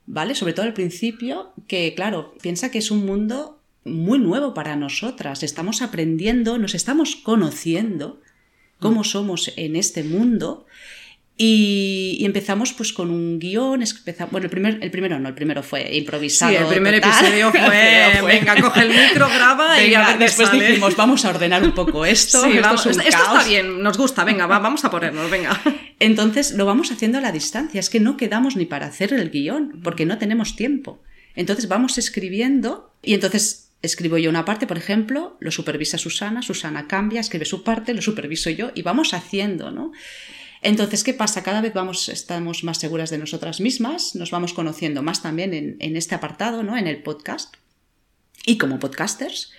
¿vale? 0.05 0.35
Sobre 0.35 0.53
todo 0.53 0.67
al 0.67 0.75
principio, 0.75 1.55
que 1.67 1.95
claro, 1.95 2.35
piensa 2.43 2.71
que 2.71 2.79
es 2.79 2.91
un 2.91 3.07
mundo 3.07 3.59
muy 3.85 4.19
nuevo 4.19 4.53
para 4.53 4.77
nosotras. 4.77 5.43
Estamos 5.43 5.81
aprendiendo, 5.81 6.59
nos 6.59 6.75
estamos 6.75 7.17
conociendo 7.17 8.21
cómo 8.83 9.05
somos 9.05 9.53
en 9.57 9.77
este 9.77 10.05
mundo. 10.05 10.67
Y, 11.39 12.19
y 12.21 12.25
empezamos 12.27 12.75
pues 12.75 12.93
con 12.93 13.11
un 13.11 13.39
guion, 13.39 13.83
bueno, 14.31 14.45
el, 14.45 14.51
primer, 14.51 14.79
el 14.83 14.91
primero 14.91 15.19
no, 15.19 15.29
el 15.31 15.35
primero 15.35 15.63
fue 15.63 15.97
improvisado. 15.97 16.53
Sí, 16.53 16.59
el 16.59 16.67
primer 16.67 17.01
total. 17.01 17.25
episodio 17.25 17.51
fue, 17.67 18.23
venga, 18.27 18.61
coge 18.61 18.83
el 18.83 18.91
micro, 18.91 19.29
graba 19.29 19.83
y 19.83 19.95
a 19.95 20.09
ver 20.09 20.19
después 20.19 20.49
sale. 20.49 20.67
dijimos, 20.67 20.95
vamos 20.95 21.25
a 21.25 21.31
ordenar 21.31 21.65
un 21.65 21.73
poco 21.73 22.05
esto. 22.05 22.43
Sí, 22.45 22.51
esto 22.51 22.63
vamos, 22.63 22.87
es 22.87 22.97
un 22.97 23.03
esto 23.03 23.19
caos". 23.19 23.39
está 23.39 23.49
bien, 23.49 23.83
nos 23.83 23.97
gusta, 23.97 24.25
venga, 24.25 24.47
va, 24.47 24.59
vamos 24.59 24.85
a 24.85 24.91
ponernos, 24.91 25.31
venga. 25.31 25.59
Entonces 25.99 26.53
lo 26.53 26.67
vamos 26.67 26.93
haciendo 26.93 27.17
a 27.17 27.23
la 27.23 27.33
distancia, 27.33 27.81
es 27.81 27.89
que 27.89 27.99
no 27.99 28.19
quedamos 28.19 28.55
ni 28.55 28.67
para 28.67 28.87
hacer 28.87 29.15
el 29.15 29.31
guion, 29.31 29.81
porque 29.83 30.05
no 30.05 30.19
tenemos 30.19 30.55
tiempo. 30.55 31.03
Entonces 31.35 31.67
vamos 31.67 31.97
escribiendo 31.97 32.95
y 33.03 33.15
entonces 33.15 33.72
escribo 33.83 34.17
yo 34.19 34.31
una 34.31 34.45
parte, 34.45 34.67
por 34.67 34.79
ejemplo, 34.79 35.37
lo 35.41 35.51
supervisa 35.51 35.99
Susana, 35.99 36.41
Susana 36.43 36.87
cambia, 36.87 37.21
escribe 37.21 37.45
su 37.45 37.63
parte, 37.65 37.95
lo 37.95 38.03
superviso 38.03 38.49
yo 38.51 38.71
y 38.75 38.83
vamos 38.83 39.13
haciendo, 39.15 39.71
¿no? 39.71 39.93
Entonces, 40.63 41.03
¿qué 41.03 41.13
pasa? 41.13 41.43
Cada 41.43 41.61
vez 41.61 41.75
vamos, 41.75 42.09
estamos 42.09 42.63
más 42.63 42.79
seguras 42.79 43.11
de 43.11 43.19
nosotras 43.19 43.61
mismas, 43.61 44.15
nos 44.15 44.31
vamos 44.31 44.53
conociendo 44.55 45.03
más 45.03 45.21
también 45.21 45.53
en, 45.55 45.77
en 45.81 45.97
este 45.97 46.15
apartado, 46.15 46.63
¿no? 46.63 46.77
En 46.79 46.87
el 46.87 47.03
podcast 47.03 47.55
y 48.47 48.59
como 48.59 48.79
podcasters 48.79 49.53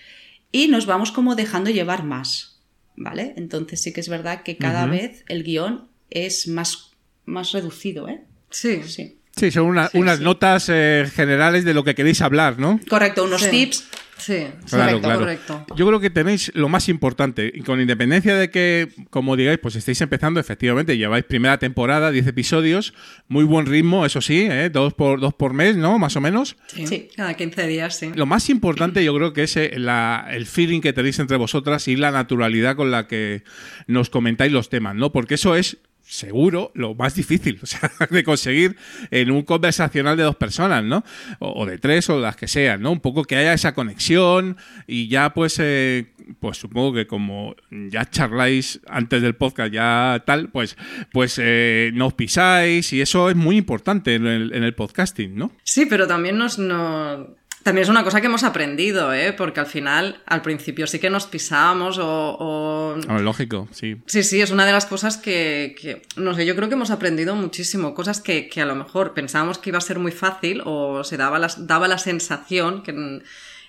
y 0.51 0.67
nos 0.69 0.85
vamos 0.85 1.11
como 1.11 1.35
dejando 1.35 1.69
llevar 1.71 2.03
más, 2.05 2.61
¿vale? 2.95 3.33
Entonces 3.35 3.81
sí 3.81 3.91
que 3.91 3.99
es 3.99 4.07
verdad 4.07 4.43
que 4.43 4.55
cada 4.57 4.85
vez 4.85 5.25
el 5.27 5.43
guion 5.43 5.89
es 6.09 6.47
más, 6.47 6.91
más 7.25 7.51
reducido, 7.51 8.07
¿eh? 8.07 8.21
Sí. 8.49 8.81
Sí. 8.85 9.19
Sí, 9.35 9.49
son 9.51 9.65
una- 9.65 9.87
Sí, 9.89 9.97
unas 9.97 10.19
sí. 10.19 10.23
notas 10.23 10.69
eh, 10.69 11.05
generales 11.13 11.65
de 11.65 11.73
lo 11.73 11.83
que 11.83 11.95
queréis 11.95 12.21
hablar, 12.21 12.59
¿no? 12.59 12.79
Correcto, 12.87 13.23
unos 13.23 13.41
Sí. 13.41 13.49
tips. 13.49 13.87
Sí, 14.25 14.47
Claro, 14.69 15.01
correcto, 15.01 15.01
claro. 15.01 15.19
correcto. 15.19 15.65
Yo 15.75 15.87
creo 15.87 15.99
que 15.99 16.09
tenéis 16.09 16.51
lo 16.55 16.69
más 16.69 16.89
importante, 16.89 17.51
y 17.53 17.61
con 17.61 17.81
independencia 17.81 18.35
de 18.35 18.49
que, 18.49 18.89
como 19.09 19.35
digáis, 19.35 19.59
pues 19.59 19.75
estáis 19.75 19.99
empezando, 20.01 20.39
efectivamente, 20.39 20.97
lleváis 20.97 21.23
primera 21.25 21.57
temporada, 21.57 22.11
10 22.11 22.27
episodios, 22.27 22.93
muy 23.27 23.43
buen 23.43 23.65
ritmo, 23.65 24.05
eso 24.05 24.21
sí, 24.21 24.47
¿eh? 24.49 24.69
dos, 24.69 24.93
por, 24.93 25.19
dos 25.19 25.33
por 25.33 25.53
mes, 25.53 25.75
¿no? 25.75 25.99
Más 25.99 26.15
o 26.15 26.21
menos. 26.21 26.55
Sí, 26.67 26.87
Sí. 26.87 27.09
Cada 27.15 27.33
15 27.33 27.67
días, 27.67 27.95
sí. 27.97 28.11
Lo 28.15 28.25
más 28.25 28.49
importante 28.49 29.03
yo 29.03 29.13
creo 29.15 29.33
que 29.33 29.43
es 29.43 29.57
eh, 29.57 29.73
la- 29.77 30.27
el 30.31 30.45
feeling 30.45 30.81
que 30.81 30.93
tenéis 30.93 31.19
entre 31.19 31.37
vosotras 31.37 31.87
y 31.87 31.95
la 31.95 32.11
naturalidad 32.11 32.75
con 32.75 32.91
la 32.91 33.07
que 33.07 33.43
nos 33.87 34.09
comentáis 34.09 34.51
los 34.51 34.69
temas, 34.69 34.95
¿no? 34.95 35.11
Porque 35.11 35.35
eso 35.35 35.55
es 35.55 35.77
seguro 36.05 36.71
lo 36.75 36.95
más 36.95 37.15
difícil 37.15 37.59
o 37.61 37.65
sea, 37.65 37.91
de 38.09 38.23
conseguir 38.23 38.75
en 39.09 39.31
un 39.31 39.43
conversacional 39.43 40.17
de 40.17 40.23
dos 40.23 40.35
personas, 40.35 40.83
¿no? 40.83 41.03
O, 41.39 41.65
de 41.65 41.77
tres 41.77 42.09
o 42.09 42.19
las 42.19 42.35
que 42.35 42.47
sean, 42.47 42.81
¿no? 42.81 42.91
Un 42.91 42.99
poco 42.99 43.23
que 43.23 43.35
haya 43.35 43.53
esa 43.53 43.73
conexión 43.73 44.57
y 44.85 45.07
ya 45.07 45.33
pues, 45.33 45.57
eh, 45.59 46.07
pues 46.39 46.57
supongo 46.57 46.93
que 46.93 47.07
como 47.07 47.55
ya 47.71 48.09
charláis 48.09 48.79
antes 48.87 49.21
del 49.21 49.35
podcast, 49.35 49.71
ya 49.73 50.21
tal, 50.25 50.49
pues, 50.49 50.77
pues 51.11 51.39
eh, 51.41 51.91
no 51.93 52.07
os 52.07 52.13
pisáis 52.13 52.91
y 52.93 53.01
eso 53.01 53.29
es 53.29 53.35
muy 53.35 53.57
importante 53.57 54.15
en 54.15 54.27
el, 54.27 54.53
en 54.53 54.63
el 54.63 54.75
podcasting, 54.75 55.35
¿no? 55.35 55.51
Sí, 55.63 55.85
pero 55.85 56.05
también 56.07 56.37
nos, 56.37 56.59
no- 56.59 57.35
También 57.63 57.83
es 57.83 57.89
una 57.89 58.03
cosa 58.03 58.19
que 58.19 58.27
hemos 58.27 58.43
aprendido, 58.43 59.13
¿eh? 59.13 59.31
Porque 59.31 59.61
al 59.61 59.65
final, 59.65 60.21
al 60.25 60.41
principio 60.41 60.85
sí 60.85 60.99
que 60.99 61.09
nos 61.09 61.27
pisábamos 61.27 61.97
o... 61.97 62.05
o- 62.37 62.97
Ah, 63.07 63.19
lógico, 63.19 63.69
sí. 63.71 63.95
Sí, 64.05 64.23
sí, 64.23 64.41
es 64.41 64.51
una 64.51 64.65
de 64.65 64.73
las 64.73 64.85
cosas 64.85 65.15
que, 65.17 65.73
que, 65.81 66.01
no 66.17 66.33
sé, 66.35 66.45
yo 66.45 66.55
creo 66.57 66.67
que 66.67 66.75
hemos 66.75 66.91
aprendido 66.91 67.35
muchísimo, 67.35 67.93
cosas 67.93 68.19
que, 68.19 68.49
que 68.49 68.61
a 68.61 68.65
lo 68.65 68.75
mejor 68.75 69.13
pensábamos 69.13 69.59
que 69.59 69.69
iba 69.69 69.77
a 69.77 69.81
ser 69.81 69.97
muy 69.97 70.11
fácil 70.11 70.61
o 70.65 71.03
se 71.05 71.15
daba 71.15 71.39
la, 71.39 71.47
daba 71.57 71.87
la 71.87 71.97
sensación 71.97 72.83
que... 72.83 73.21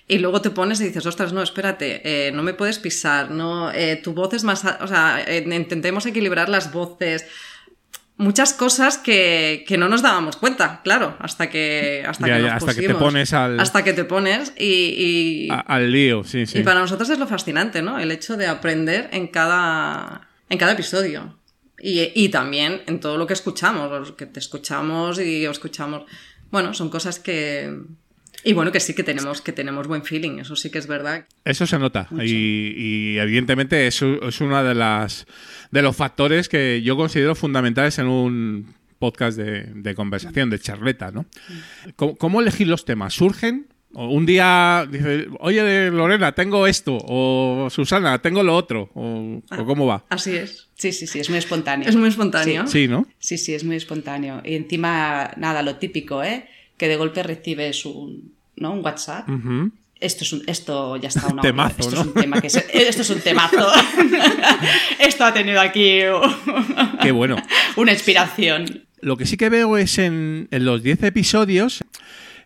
Y 0.07 0.19
luego 0.19 0.39
te 0.39 0.51
pones 0.51 0.79
y 0.81 0.85
dices, 0.85 1.03
ostras, 1.07 1.33
no, 1.33 1.41
espérate, 1.41 2.01
eh, 2.27 2.31
no 2.31 2.43
me 2.43 2.53
puedes 2.53 2.77
pisar, 2.77 3.31
no, 3.31 3.71
eh, 3.71 3.95
tu 4.03 4.13
voz 4.13 4.33
es 4.35 4.43
más... 4.43 4.63
O 4.81 4.87
sea, 4.87 5.25
intentemos 5.35 6.05
equilibrar 6.05 6.47
las 6.47 6.71
voces. 6.71 7.25
Muchas 8.17 8.53
cosas 8.53 8.97
que, 8.97 9.65
que 9.67 9.77
no 9.77 9.89
nos 9.89 10.01
dábamos 10.01 10.37
cuenta, 10.37 10.79
claro, 10.83 11.17
hasta 11.19 11.49
que, 11.49 12.03
hasta 12.07 12.25
Ya, 12.27 12.35
que, 12.37 12.41
ya, 12.43 12.53
nos 12.53 12.63
hasta 12.63 12.73
que 12.81 12.87
te 12.87 12.95
pones 12.95 13.33
al- 13.33 13.59
Hasta 13.59 13.83
que 13.83 13.91
te 13.93 14.05
pones 14.05 14.53
y... 14.57 15.47
y- 15.47 15.51
A- 15.51 15.59
al 15.59 15.91
lío, 15.91 16.23
sí, 16.23 16.45
sí. 16.45 16.59
y 16.59 16.63
para 16.63 16.79
nosotros 16.79 17.09
es 17.09 17.19
lo 17.19 17.27
fascinante, 17.27 17.81
¿no? 17.81 17.99
El 17.99 18.11
hecho 18.11 18.37
de 18.37 18.47
aprender 18.47 19.09
en 19.11 19.27
cada, 19.27 20.29
en 20.49 20.57
cada 20.57 20.71
episodio. 20.71 21.37
Y, 21.77 22.09
y 22.15 22.29
también 22.29 22.83
en 22.87 23.01
todo 23.01 23.17
lo 23.17 23.27
que 23.27 23.33
escuchamos, 23.33 24.07
lo 24.09 24.15
que 24.15 24.25
te 24.25 24.39
escuchamos 24.39 25.19
y 25.19 25.45
escuchamos. 25.45 26.03
Bueno, 26.51 26.73
son 26.73 26.89
cosas 26.89 27.19
que. 27.19 27.77
Y 28.47 28.53
bueno, 28.53 28.71
que 28.71 28.79
sí 28.79 28.93
que 28.93 29.03
tenemos, 29.03 29.41
que 29.41 29.51
tenemos 29.51 29.87
buen 29.87 30.03
feeling, 30.03 30.37
eso 30.37 30.55
sí 30.55 30.69
que 30.69 30.77
es 30.77 30.85
verdad. 30.85 31.25
Eso 31.43 31.65
se 31.65 31.79
nota 31.79 32.07
y, 32.21 32.75
y 32.77 33.17
evidentemente 33.17 33.87
eso 33.87 34.21
es 34.21 34.39
uno 34.39 34.63
de 34.63 34.75
las 34.75 35.25
de 35.71 35.81
los 35.81 35.95
factores 35.95 36.47
que 36.47 36.83
yo 36.83 36.95
considero 36.95 37.33
fundamentales 37.33 37.97
en 37.97 38.05
un 38.05 38.75
podcast 38.99 39.35
de, 39.35 39.63
de 39.73 39.95
conversación, 39.95 40.51
de 40.51 40.59
charleta, 40.59 41.09
¿no? 41.09 41.25
¿Cómo, 41.95 42.15
cómo 42.17 42.39
elegir 42.39 42.67
los 42.67 42.85
temas? 42.85 43.15
¿Surgen? 43.15 43.65
O 43.95 44.09
un 44.09 44.27
día 44.27 44.87
dices, 44.91 45.25
oye 45.39 45.89
Lorena, 45.89 46.33
tengo 46.33 46.67
esto, 46.67 46.99
o 47.01 47.67
Susana, 47.71 48.21
tengo 48.21 48.43
lo 48.43 48.55
otro, 48.55 48.91
o, 48.93 49.41
o 49.49 49.65
cómo 49.65 49.87
va. 49.87 50.05
Así 50.09 50.35
es. 50.35 50.67
Sí, 50.75 50.91
sí, 50.91 51.07
sí, 51.07 51.19
es 51.19 51.29
muy 51.31 51.39
espontáneo. 51.39 51.89
Es 51.89 51.95
muy 51.95 52.09
espontáneo. 52.09 52.67
Sí, 52.67 52.87
¿no? 52.87 53.07
Sí, 53.17 53.39
sí, 53.39 53.55
es 53.55 53.63
muy 53.63 53.77
espontáneo. 53.77 54.41
Y 54.45 54.53
encima, 54.53 55.31
nada, 55.37 55.63
lo 55.63 55.77
típico, 55.77 56.21
¿eh? 56.21 56.47
Que 56.77 56.89
de 56.89 56.97
golpe 56.97 57.23
recibes 57.23 57.85
un, 57.85 58.34
¿no? 58.57 58.71
un 58.73 58.83
WhatsApp. 58.83 59.27
Esto, 59.99 60.23
es 60.25 60.33
un- 60.33 60.43
esto 60.47 60.97
ya 60.97 61.07
está 61.07 61.27
una 61.27 61.41
Temazo, 61.41 61.75
esto 61.79 61.95
¿no? 61.95 62.01
es 62.01 62.07
un 62.07 62.13
tema 62.13 62.41
que 62.41 62.49
se- 62.49 62.65
esto 62.73 63.01
es 63.01 63.09
un 63.09 63.19
temazo. 63.21 63.67
esto 64.99 65.23
ha 65.25 65.33
tenido 65.33 65.59
aquí 65.61 65.99
Qué 67.01 67.11
bueno. 67.11 67.37
una 67.75 67.91
inspiración. 67.93 68.85
Lo 69.01 69.17
que 69.17 69.25
sí 69.25 69.37
que 69.37 69.49
veo 69.49 69.77
es 69.77 69.97
en, 69.97 70.47
en 70.51 70.65
los 70.65 70.81
10 70.83 71.03
episodios, 71.03 71.83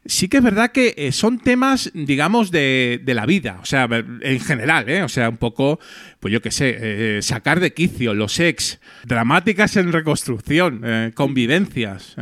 sí 0.06 0.28
que 0.28 0.38
es 0.38 0.44
verdad 0.44 0.72
que 0.72 0.94
eh, 0.98 1.12
son 1.12 1.40
temas, 1.40 1.90
digamos, 1.94 2.52
de, 2.52 3.00
de 3.04 3.14
la 3.14 3.26
vida, 3.26 3.60
o 3.62 3.66
sea, 3.66 3.88
en 3.92 4.40
general, 4.42 4.90
¿eh? 4.90 5.04
O 5.04 5.10
sea, 5.10 5.30
un 5.30 5.38
poco, 5.38 5.80
pues 6.20 6.34
yo 6.34 6.42
qué 6.42 6.52
sé, 6.52 6.78
eh, 6.80 7.22
sacar 7.22 7.60
de 7.62 7.74
quicio, 7.74 8.14
los 8.14 8.40
ex, 8.40 8.80
dramáticas 9.06 9.76
en 9.78 9.92
reconstrucción, 9.94 10.82
eh, 10.84 11.12
convivencias, 11.16 12.16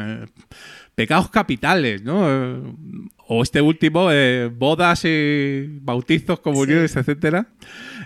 pecados 0.95 1.29
capitales, 1.29 2.03
¿no? 2.03 2.75
O 3.29 3.43
este 3.43 3.59
último, 3.61 4.09
eh, 4.11 4.49
bodas 4.53 5.03
y 5.03 5.65
bautizos, 5.81 6.39
comuniones, 6.39 6.95
etcétera. 6.95 7.47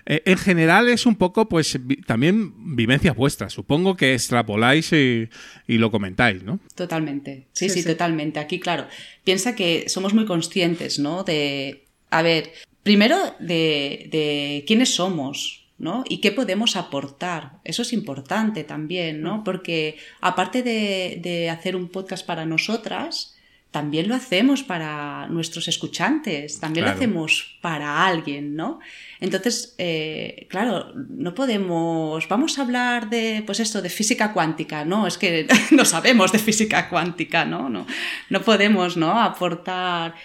Eh, 0.07 0.23
en 0.25 0.37
general 0.37 0.89
es 0.89 1.05
un 1.05 1.15
poco, 1.15 1.47
pues, 1.47 1.77
vi- 1.85 1.97
también 1.97 2.75
vivencias 2.75 3.15
vuestras. 3.15 3.53
Supongo 3.53 3.95
que 3.95 4.13
extrapoláis 4.15 4.91
y, 4.93 5.29
y 5.67 5.77
lo 5.77 5.91
comentáis, 5.91 6.41
¿no? 6.43 6.59
Totalmente. 6.73 7.45
Sí, 7.53 7.69
Sí, 7.69 7.75
sí, 7.75 7.81
sí. 7.83 7.87
totalmente. 7.89 8.39
Aquí, 8.39 8.59
claro, 8.59 8.87
piensa 9.23 9.55
que 9.55 9.87
somos 9.89 10.13
muy 10.15 10.25
conscientes, 10.25 10.97
¿no? 10.97 11.23
De, 11.23 11.85
a 12.09 12.23
ver, 12.23 12.51
primero 12.81 13.17
de, 13.39 14.07
de 14.11 14.63
quiénes 14.65 14.95
somos, 14.95 15.67
¿no? 15.77 16.03
Y 16.09 16.17
qué 16.19 16.31
podemos 16.31 16.75
aportar. 16.75 17.59
Eso 17.63 17.83
es 17.83 17.93
importante 17.93 18.63
también, 18.63 19.21
¿no? 19.21 19.43
Porque 19.43 19.97
aparte 20.19 20.63
de, 20.63 21.19
de 21.21 21.49
hacer 21.51 21.75
un 21.75 21.89
podcast 21.89 22.25
para 22.25 22.45
nosotras, 22.47 23.30
también 23.71 24.09
lo 24.09 24.15
hacemos 24.15 24.63
para 24.63 25.27
nuestros 25.27 25.69
escuchantes, 25.69 26.59
también 26.59 26.83
Claro. 26.83 26.97
lo 26.97 27.03
hacemos 27.03 27.55
para 27.61 28.05
alguien, 28.05 28.55
¿no? 28.57 28.79
Entonces, 29.21 29.75
eh, 29.77 30.45
claro, 30.49 30.91
no 30.93 31.33
podemos, 31.33 32.27
vamos 32.27 32.59
a 32.59 32.63
hablar 32.63 33.09
de, 33.09 33.43
pues 33.45 33.61
esto, 33.61 33.81
de 33.81 33.89
física 33.89 34.33
cuántica, 34.33 34.83
¿no? 34.83 35.07
Es 35.07 35.17
que 35.17 35.47
no 35.71 35.85
sabemos 35.85 36.33
de 36.33 36.39
física 36.39 36.89
cuántica, 36.89 37.45
¿no? 37.45 37.69
No, 37.69 37.87
no 38.29 38.41
podemos, 38.41 38.97
¿no? 38.97 39.21
Aportar 39.21 40.15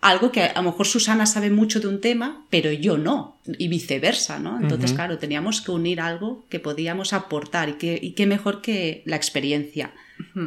algo 0.00 0.30
que 0.30 0.42
a 0.42 0.52
lo 0.54 0.62
mejor 0.62 0.86
Susana 0.86 1.26
sabe 1.26 1.50
mucho 1.50 1.80
de 1.80 1.88
un 1.88 2.00
tema, 2.00 2.44
pero 2.50 2.70
yo 2.70 2.98
no, 2.98 3.38
y 3.58 3.68
viceversa, 3.68 4.38
¿no? 4.38 4.60
Entonces, 4.60 4.92
claro, 4.92 5.18
teníamos 5.18 5.60
que 5.60 5.70
unir 5.72 6.00
algo 6.00 6.44
que 6.50 6.60
podíamos 6.60 7.12
aportar 7.12 7.70
y 7.70 7.72
que, 7.74 7.98
y 8.00 8.12
qué 8.12 8.26
mejor 8.26 8.60
que 8.62 9.02
la 9.06 9.16
experiencia, 9.16 9.90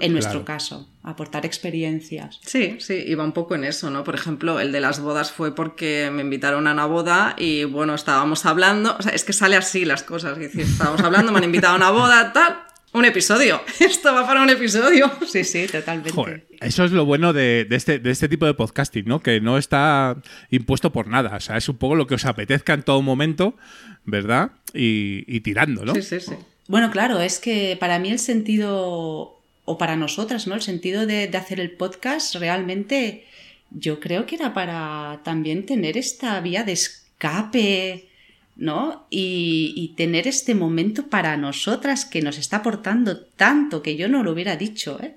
en 0.01 0.11
nuestro 0.13 0.43
Claro. 0.43 0.45
caso, 0.45 0.89
aportar 1.03 1.45
experiencias. 1.45 2.39
Sí, 2.45 2.77
sí, 2.79 3.03
iba 3.07 3.23
un 3.23 3.31
poco 3.31 3.55
en 3.55 3.63
eso, 3.63 3.89
¿no? 3.89 4.03
Por 4.03 4.15
ejemplo, 4.15 4.59
el 4.59 4.71
de 4.71 4.79
las 4.81 4.99
bodas 4.99 5.31
fue 5.31 5.55
porque 5.55 6.09
me 6.11 6.21
invitaron 6.21 6.67
a 6.67 6.71
una 6.73 6.85
boda 6.85 7.35
y 7.37 7.63
bueno, 7.63 7.95
estábamos 7.95 8.45
hablando, 8.45 8.95
o 8.97 9.01
sea, 9.01 9.13
es 9.13 9.23
que 9.23 9.33
sale 9.33 9.55
así 9.55 9.85
las 9.85 10.03
cosas, 10.03 10.33
es 10.33 10.39
decir, 10.39 10.61
estábamos 10.61 11.01
hablando, 11.01 11.31
me 11.31 11.39
han 11.39 11.43
invitado 11.45 11.73
a 11.73 11.77
una 11.77 11.91
boda, 11.91 12.31
tal, 12.33 12.59
un 12.93 13.05
episodio, 13.05 13.61
esto 13.79 14.13
va 14.13 14.27
para 14.27 14.41
un 14.43 14.49
episodio. 14.49 15.09
Sí, 15.25 15.43
sí, 15.45 15.65
totalmente. 15.71 16.11
Joder, 16.11 16.45
eso 16.59 16.83
es 16.83 16.91
lo 16.91 17.05
bueno 17.05 17.31
de, 17.31 17.65
de 17.69 17.75
este, 17.77 17.99
de 17.99 18.11
este 18.11 18.27
tipo 18.27 18.45
de 18.45 18.53
podcasting, 18.53 19.05
¿no? 19.05 19.21
Que 19.21 19.39
no 19.39 19.57
está 19.57 20.17
impuesto 20.49 20.91
por 20.91 21.07
nada. 21.07 21.37
O 21.37 21.39
sea, 21.39 21.55
es 21.57 21.69
un 21.69 21.77
poco 21.77 21.95
lo 21.95 22.05
que 22.07 22.15
os 22.15 22.25
apetezca 22.25 22.73
en 22.73 22.83
todo 22.83 23.01
momento, 23.01 23.55
¿verdad? 24.03 24.51
Y, 24.73 25.23
y 25.27 25.39
tirando, 25.39 25.85
¿no? 25.85 25.93
Sí, 25.95 26.01
sí, 26.01 26.19
sí. 26.19 26.33
Bueno, 26.67 26.91
claro, 26.91 27.19
es 27.21 27.39
que 27.39 27.77
para 27.79 27.97
mí 27.99 28.11
el 28.11 28.19
sentido, 28.19 29.40
o 29.65 29.77
para 29.77 29.95
nosotras, 29.95 30.47
¿no? 30.47 30.55
El 30.55 30.61
sentido 30.61 31.05
de, 31.05 31.27
de 31.27 31.37
hacer 31.37 31.59
el 31.59 31.71
podcast 31.71 32.35
realmente 32.35 33.25
yo 33.69 33.99
creo 33.99 34.25
que 34.25 34.35
era 34.35 34.53
para 34.53 35.21
también 35.23 35.65
tener 35.65 35.97
esta 35.97 36.39
vía 36.41 36.63
de 36.63 36.73
escape, 36.73 38.09
¿no? 38.55 39.07
Y, 39.09 39.73
y 39.77 39.95
tener 39.95 40.27
este 40.27 40.55
momento 40.55 41.07
para 41.07 41.37
nosotras 41.37 42.05
que 42.05 42.21
nos 42.21 42.37
está 42.37 42.57
aportando 42.57 43.19
tanto 43.21 43.81
que 43.81 43.95
yo 43.95 44.09
no 44.09 44.23
lo 44.23 44.31
hubiera 44.33 44.55
dicho, 44.57 44.99
¿eh? 45.01 45.15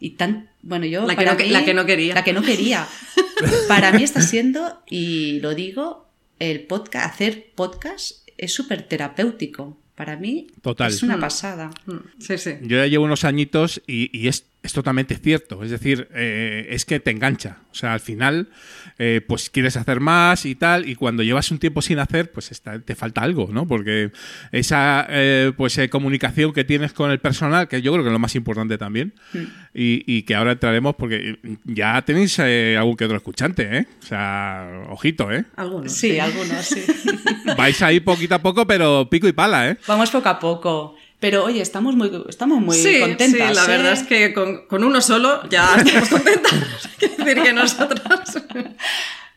Y 0.00 0.10
tan, 0.10 0.50
bueno, 0.62 0.84
yo... 0.86 1.02
La 1.06 1.10
que 1.14 1.16
para 1.16 1.32
no 1.32 1.36
que- 1.38 1.44
mí- 1.44 1.50
la 1.50 1.64
que 1.64 1.74
no 1.74 1.86
quería. 1.86 2.14
La 2.14 2.24
que 2.24 2.32
no 2.32 2.42
quería. 2.42 2.88
para 3.68 3.92
mí 3.92 4.02
está 4.02 4.20
siendo, 4.20 4.82
y 4.88 5.38
lo 5.40 5.54
digo, 5.54 6.08
el 6.40 6.62
podcast, 6.62 7.14
hacer 7.14 7.52
podcast 7.54 8.28
es 8.36 8.52
súper 8.52 8.82
terapéutico. 8.88 9.78
Para 9.94 10.16
mí 10.16 10.46
Total. 10.62 10.90
es 10.90 11.02
una 11.02 11.18
pasada. 11.20 11.70
Mm, 11.86 11.96
Sí, 12.18 12.38
sí. 12.38 12.52
Yo 12.62 12.78
ya 12.78 12.86
llevo 12.86 13.04
unos 13.04 13.24
añitos 13.24 13.82
y, 13.86 14.10
y 14.18 14.28
es, 14.28 14.46
es 14.62 14.72
totalmente 14.72 15.16
cierto. 15.16 15.62
Es 15.62 15.70
decir, 15.70 16.08
eh, 16.14 16.68
es 16.70 16.84
que 16.86 16.98
te 16.98 17.10
engancha. 17.10 17.58
O 17.70 17.74
sea, 17.74 17.92
al 17.92 18.00
final, 18.00 18.48
eh, 18.98 19.20
pues 19.26 19.50
quieres 19.50 19.76
hacer 19.76 20.00
más 20.00 20.44
y 20.46 20.54
tal. 20.54 20.88
Y 20.88 20.94
cuando 20.94 21.22
llevas 21.22 21.50
un 21.50 21.58
tiempo 21.58 21.82
sin 21.82 21.98
hacer, 21.98 22.30
pues 22.32 22.50
está- 22.50 22.78
te 22.80 22.94
falta 22.94 23.22
algo, 23.22 23.48
¿no? 23.52 23.66
Porque 23.66 24.10
esa 24.52 25.06
eh, 25.08 25.52
pues 25.56 25.76
eh, 25.78 25.88
comunicación 25.88 26.52
que 26.52 26.64
tienes 26.64 26.92
con 26.92 27.10
el 27.10 27.18
personal, 27.20 27.68
que 27.68 27.82
yo 27.82 27.92
creo 27.92 28.04
que 28.04 28.08
es 28.08 28.12
lo 28.12 28.18
más 28.18 28.34
importante 28.34 28.78
también, 28.78 29.14
y, 29.74 30.02
y 30.06 30.22
que 30.22 30.34
ahora 30.34 30.52
entraremos 30.52 30.94
porque 30.96 31.38
ya 31.64 32.02
tenéis 32.02 32.38
eh, 32.38 32.76
algún 32.78 32.96
que 32.96 33.04
otro 33.04 33.16
escuchante, 33.16 33.78
¿eh? 33.78 33.86
O 34.02 34.06
sea, 34.06 34.82
ojito, 34.90 35.30
¿eh? 35.32 35.44
Algunos. 35.56 35.92
Sí, 35.92 36.18
algunos, 36.18 36.64
sí. 36.64 36.82
Vais 37.56 37.80
ahí 37.82 38.00
poquito 38.00 38.34
a 38.34 38.38
poco, 38.42 38.66
pero 38.66 39.08
pico 39.10 39.26
y 39.28 39.32
pala, 39.32 39.68
¿eh? 39.70 39.76
Vamos 39.86 40.10
poco 40.10 40.28
a 40.28 40.38
poco. 40.38 40.96
Pero 41.20 41.44
oye, 41.44 41.60
estamos 41.62 41.94
muy, 41.94 42.10
estamos 42.28 42.60
muy 42.60 42.76
sí, 42.76 42.98
contentas. 42.98 43.48
sí, 43.50 43.54
la 43.54 43.64
¿eh? 43.64 43.68
verdad 43.68 43.92
es 43.92 44.02
que 44.02 44.32
con, 44.34 44.66
con 44.66 44.82
uno 44.82 45.00
solo 45.00 45.48
ya 45.48 45.76
estamos 45.76 46.08
contentas. 46.08 46.88
Decir 47.24 47.42
que 47.42 47.52
nosotras. 47.52 48.42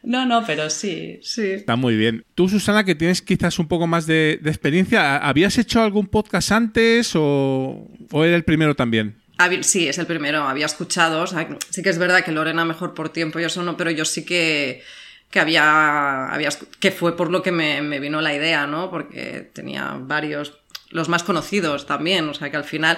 No, 0.04 0.26
no, 0.26 0.46
pero 0.46 0.70
sí. 0.70 1.20
Sí. 1.24 1.50
Está 1.52 1.76
muy 1.76 1.96
bien. 1.96 2.26
Tú, 2.36 2.48
Susana, 2.48 2.84
que 2.84 2.94
tienes 2.94 3.22
quizás 3.22 3.58
un 3.58 3.68
poco 3.68 3.88
más 3.88 4.06
de, 4.06 4.40
de 4.42 4.50
experiencia, 4.52 5.18
¿habías 5.18 5.58
hecho 5.58 5.82
algún 5.82 6.08
podcast 6.08 6.52
antes 6.52 7.14
o, 7.16 7.90
o 8.12 8.24
era 8.24 8.36
el 8.36 8.44
primero 8.44 8.76
también? 8.76 9.18
Sí, 9.62 9.88
es 9.88 9.98
el 9.98 10.06
primero, 10.06 10.44
había 10.44 10.66
escuchado, 10.66 11.24
o 11.24 11.28
sea, 11.28 11.48
sí 11.70 11.84
que 11.84 11.90
es 11.90 11.98
verdad 11.98 12.24
que 12.24 12.32
Lorena 12.32 12.64
mejor 12.64 12.94
por 12.94 13.10
tiempo 13.10 13.40
y 13.40 13.44
eso 13.44 13.64
no, 13.64 13.76
pero 13.76 13.92
yo 13.92 14.06
sí 14.06 14.24
que, 14.24 14.82
que 15.30 15.40
había, 15.42 16.28
había, 16.28 16.50
que 16.80 16.92
fue 16.92 17.18
por 17.18 17.30
lo 17.32 17.42
que 17.42 17.52
me, 17.52 17.82
me 17.82 18.00
vino 18.00 18.22
la 18.22 18.34
idea, 18.34 18.66
¿no? 18.66 18.90
Porque 18.90 19.50
tenía 19.54 19.98
varios, 20.00 20.58
los 20.90 21.10
más 21.10 21.24
conocidos 21.24 21.86
también, 21.86 22.30
o 22.30 22.34
sea 22.34 22.50
que 22.50 22.56
al 22.58 22.64
final, 22.64 22.98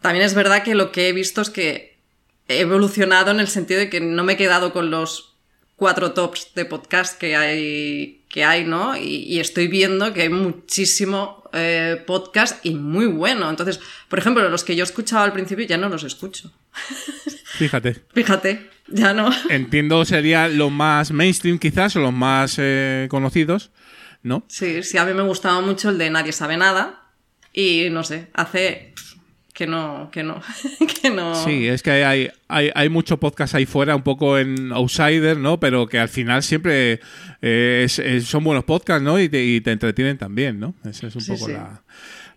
también 0.00 0.24
es 0.24 0.32
verdad 0.32 0.62
que 0.62 0.74
lo 0.74 0.92
que 0.92 1.08
he 1.08 1.12
visto 1.12 1.42
es 1.42 1.50
que 1.50 1.89
he 2.50 2.60
evolucionado 2.60 3.30
en 3.30 3.40
el 3.40 3.48
sentido 3.48 3.80
de 3.80 3.88
que 3.88 4.00
no 4.00 4.24
me 4.24 4.34
he 4.34 4.36
quedado 4.36 4.72
con 4.72 4.90
los 4.90 5.36
cuatro 5.76 6.12
tops 6.12 6.52
de 6.54 6.64
podcast 6.66 7.18
que 7.18 7.36
hay, 7.36 8.24
que 8.28 8.44
hay 8.44 8.64
¿no? 8.64 8.96
Y, 8.96 9.24
y 9.24 9.40
estoy 9.40 9.68
viendo 9.68 10.12
que 10.12 10.22
hay 10.22 10.28
muchísimo 10.28 11.40
eh, 11.52 12.02
podcast 12.06 12.64
y 12.64 12.74
muy 12.74 13.06
bueno. 13.06 13.48
Entonces, 13.50 13.80
por 14.08 14.18
ejemplo, 14.18 14.48
los 14.48 14.62
que 14.62 14.76
yo 14.76 14.84
escuchaba 14.84 15.24
al 15.24 15.32
principio 15.32 15.66
ya 15.66 15.78
no 15.78 15.88
los 15.88 16.04
escucho. 16.04 16.52
Fíjate. 17.58 18.02
Fíjate, 18.12 18.70
ya 18.88 19.14
no. 19.14 19.30
Entiendo 19.48 20.04
sería 20.04 20.48
los 20.48 20.70
más 20.70 21.10
mainstream 21.12 21.58
quizás 21.58 21.96
o 21.96 22.00
los 22.00 22.12
más 22.12 22.56
eh, 22.58 23.06
conocidos, 23.10 23.70
¿no? 24.22 24.44
Sí, 24.48 24.82
sí, 24.82 24.98
a 24.98 25.04
mí 25.04 25.14
me 25.14 25.22
gustaba 25.22 25.60
mucho 25.60 25.90
el 25.90 25.98
de 25.98 26.10
Nadie 26.10 26.32
sabe 26.32 26.56
nada 26.56 27.08
y 27.52 27.88
no 27.90 28.04
sé, 28.04 28.28
hace 28.34 28.94
que 29.60 29.66
no, 29.66 30.08
que 30.10 30.22
no, 30.22 30.40
que 31.02 31.10
no. 31.10 31.34
Sí, 31.34 31.68
es 31.68 31.82
que 31.82 31.90
hay, 31.90 32.30
hay, 32.48 32.70
hay 32.74 32.88
mucho 32.88 33.18
podcast 33.20 33.54
ahí 33.54 33.66
fuera, 33.66 33.94
un 33.94 34.00
poco 34.02 34.38
en 34.38 34.72
outsider, 34.72 35.36
¿no? 35.36 35.60
Pero 35.60 35.86
que 35.86 35.98
al 35.98 36.08
final 36.08 36.42
siempre 36.42 37.00
eh, 37.42 37.82
es- 37.84 37.98
es- 37.98 38.24
son 38.24 38.42
buenos 38.42 38.64
podcasts, 38.64 39.02
¿no? 39.02 39.20
Y 39.20 39.28
te, 39.28 39.44
y 39.44 39.60
te 39.60 39.72
entretienen 39.72 40.16
también, 40.16 40.58
¿no? 40.58 40.74
Esa 40.82 41.08
es 41.08 41.14
un 41.14 41.20
Sí, 41.20 41.32
poco 41.32 41.44
sí. 41.44 41.52
La, 41.52 41.82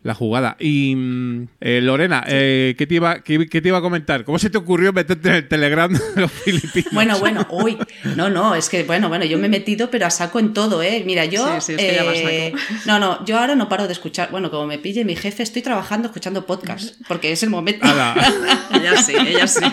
la 0.04 0.14
jugada. 0.14 0.58
Y 0.60 0.96
mm, 0.96 1.48
eh, 1.62 1.80
Lorena, 1.82 2.24
eh, 2.28 2.76
¿qué, 2.78 2.86
te 2.86 2.96
iba, 2.96 3.22
qué, 3.22 3.48
qué 3.48 3.62
te 3.62 3.70
iba 3.70 3.78
a 3.78 3.82
comentar? 3.82 4.26
¿Cómo 4.26 4.38
se 4.38 4.50
te 4.50 4.58
ocurrió 4.58 4.94
meterte 4.94 5.30
en 5.30 5.36
el 5.36 5.48
Telegram 5.48 5.92
de 5.92 6.22
los 6.22 6.32
filipinos? 6.32 6.84
Bueno, 6.94 7.18
bueno, 7.20 7.48
uy. 7.50 7.78
No, 8.16 8.30
no, 8.30 8.56
es 8.56 8.70
que, 8.70 8.84
bueno, 8.84 9.10
bueno, 9.10 9.26
yo 9.26 9.38
me 9.38 9.48
he 9.48 9.50
metido, 9.50 9.90
pero 9.90 10.06
a 10.06 10.10
saco 10.10 10.40
en 10.40 10.54
todo, 10.54 10.84
¿eh? 10.84 11.04
Mira, 11.06 11.26
yo. 11.26 11.46
Sí, 11.60 11.62
sí, 11.62 11.72
es 11.74 11.78
que 11.78 11.96
ya 11.96 12.04
eh, 12.04 12.54
no, 12.86 13.00
no, 13.00 13.26
yo 13.26 13.40
ahora 13.40 13.56
no 13.56 13.68
paro 13.70 13.88
de 13.88 13.94
escuchar. 13.94 14.30
Bueno, 14.32 14.52
como 14.52 14.68
me 14.68 14.78
pille 14.78 15.06
mi 15.06 15.16
jefe, 15.16 15.44
estoy 15.44 15.62
trabajando 15.62 16.08
escuchando 16.08 16.46
podcast, 16.46 16.96
porque 17.08 17.32
es 17.32 17.42
el 17.44 17.50
momento. 17.50 17.86
Ella 17.88 19.02
sí, 19.02 19.14
ella 19.16 19.48
sí. 19.48 19.66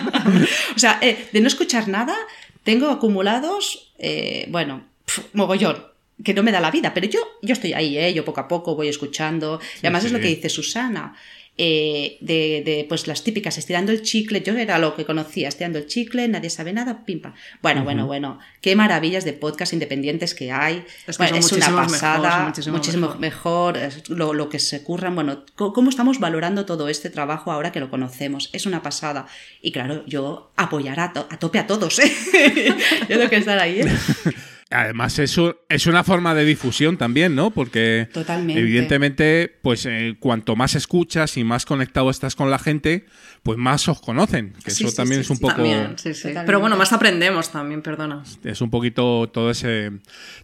o 0.75 0.79
sea, 0.79 0.99
eh, 1.01 1.27
de 1.31 1.41
no 1.41 1.47
escuchar 1.47 1.87
nada, 1.87 2.15
tengo 2.63 2.89
acumulados, 2.89 3.91
eh, 3.99 4.45
bueno, 4.49 4.83
pf, 5.05 5.21
mogollón, 5.33 5.90
que 6.23 6.33
no 6.33 6.43
me 6.43 6.51
da 6.51 6.59
la 6.59 6.71
vida, 6.71 6.93
pero 6.93 7.07
yo, 7.07 7.19
yo 7.41 7.53
estoy 7.53 7.73
ahí, 7.73 7.97
¿eh? 7.97 8.13
yo 8.13 8.23
poco 8.25 8.39
a 8.41 8.47
poco 8.47 8.75
voy 8.75 8.87
escuchando. 8.89 9.59
y 9.81 9.85
además 9.87 10.05
es 10.05 10.11
lo 10.11 10.17
sí. 10.19 10.23
que 10.23 10.29
dice 10.29 10.49
Susana. 10.49 11.15
eh, 11.57 12.17
de, 12.21 12.63
de, 12.65 12.85
pues 12.87 13.07
las 13.07 13.23
típicas 13.23 13.57
estirando 13.57 13.91
el 13.91 14.01
chicle, 14.01 14.41
yo 14.41 14.55
era 14.57 14.79
lo 14.79 14.95
que 14.95 15.05
conocía, 15.05 15.49
estirando 15.49 15.77
el 15.79 15.85
chicle, 15.85 16.27
nadie 16.29 16.49
sabe 16.49 16.71
nada, 16.73 17.03
pimpa. 17.05 17.33
Bueno, 17.61 17.83
bueno, 17.83 18.07
bueno, 18.07 18.39
qué 18.61 18.75
maravillas 18.75 19.25
de 19.25 19.33
podcast 19.33 19.73
independientes 19.73 20.33
que 20.33 20.51
hay. 20.51 20.83
Es 21.05 21.17
que 21.17 21.23
Bueno, 21.23 21.41
son 21.41 21.59
es 21.59 21.67
una 21.67 21.75
pasada, 21.83 22.29
mejor, 22.29 22.45
muchísimo 22.47 22.77
muchísimo, 22.77 23.07
mejor. 23.07 23.19
mejor, 23.19 23.77
es 23.77 24.09
lo, 24.09 24.33
lo 24.33 24.47
que 24.49 24.59
se 24.59 24.81
curran, 24.81 25.13
bueno, 25.13 25.43
cómo 25.55 25.89
estamos 25.89 26.19
valorando 26.19 26.65
todo 26.65 26.87
este 26.87 27.09
trabajo 27.09 27.51
ahora 27.51 27.71
que 27.73 27.81
lo 27.81 27.89
conocemos, 27.91 28.49
es 28.53 28.65
una 28.65 28.81
pasada. 28.81 29.27
Y 29.61 29.71
claro, 29.73 30.03
yo 30.07 30.51
apoyar 30.55 30.99
a, 31.01 31.11
to- 31.13 31.27
a 31.29 31.37
tope 31.37 31.59
a 31.59 31.67
todos, 31.67 31.99
¿eh? 31.99 32.11
yo 33.09 33.17
tengo 33.17 33.29
que 33.29 33.35
estar 33.37 33.59
ahí, 33.59 33.81
¿eh? 33.81 33.87
Además, 34.71 35.19
eso 35.19 35.61
es 35.69 35.85
una 35.85 36.03
forma 36.03 36.33
de 36.33 36.45
difusión 36.45 36.97
también, 36.97 37.35
¿no? 37.35 37.51
Porque 37.51 38.07
Totalmente. 38.13 38.61
evidentemente, 38.61 39.53
pues 39.61 39.85
eh, 39.85 40.15
cuanto 40.19 40.55
más 40.55 40.75
escuchas 40.75 41.37
y 41.37 41.43
más 41.43 41.65
conectado 41.65 42.09
estás 42.09 42.35
con 42.35 42.49
la 42.49 42.57
gente, 42.59 43.05
pues 43.43 43.57
más 43.57 43.87
os 43.87 43.99
conocen. 44.01 44.53
Que 44.63 44.71
Sí, 44.71 44.83
eso 44.83 44.91
sí, 44.91 44.95
también 44.97 45.21
sí, 45.21 45.25
es 45.25 45.29
un 45.29 45.35
sí. 45.37 45.41
poco. 45.41 45.55
También, 45.55 45.97
sí, 45.97 46.13
sí. 46.13 46.21
Totalmente. 46.21 46.45
Pero 46.45 46.59
bueno, 46.59 46.75
más 46.77 46.93
aprendemos 46.93 47.51
también, 47.51 47.81
perdona. 47.81 48.23
Es 48.43 48.61
un 48.61 48.69
poquito 48.69 49.29
todo 49.33 49.51
ese, 49.51 49.91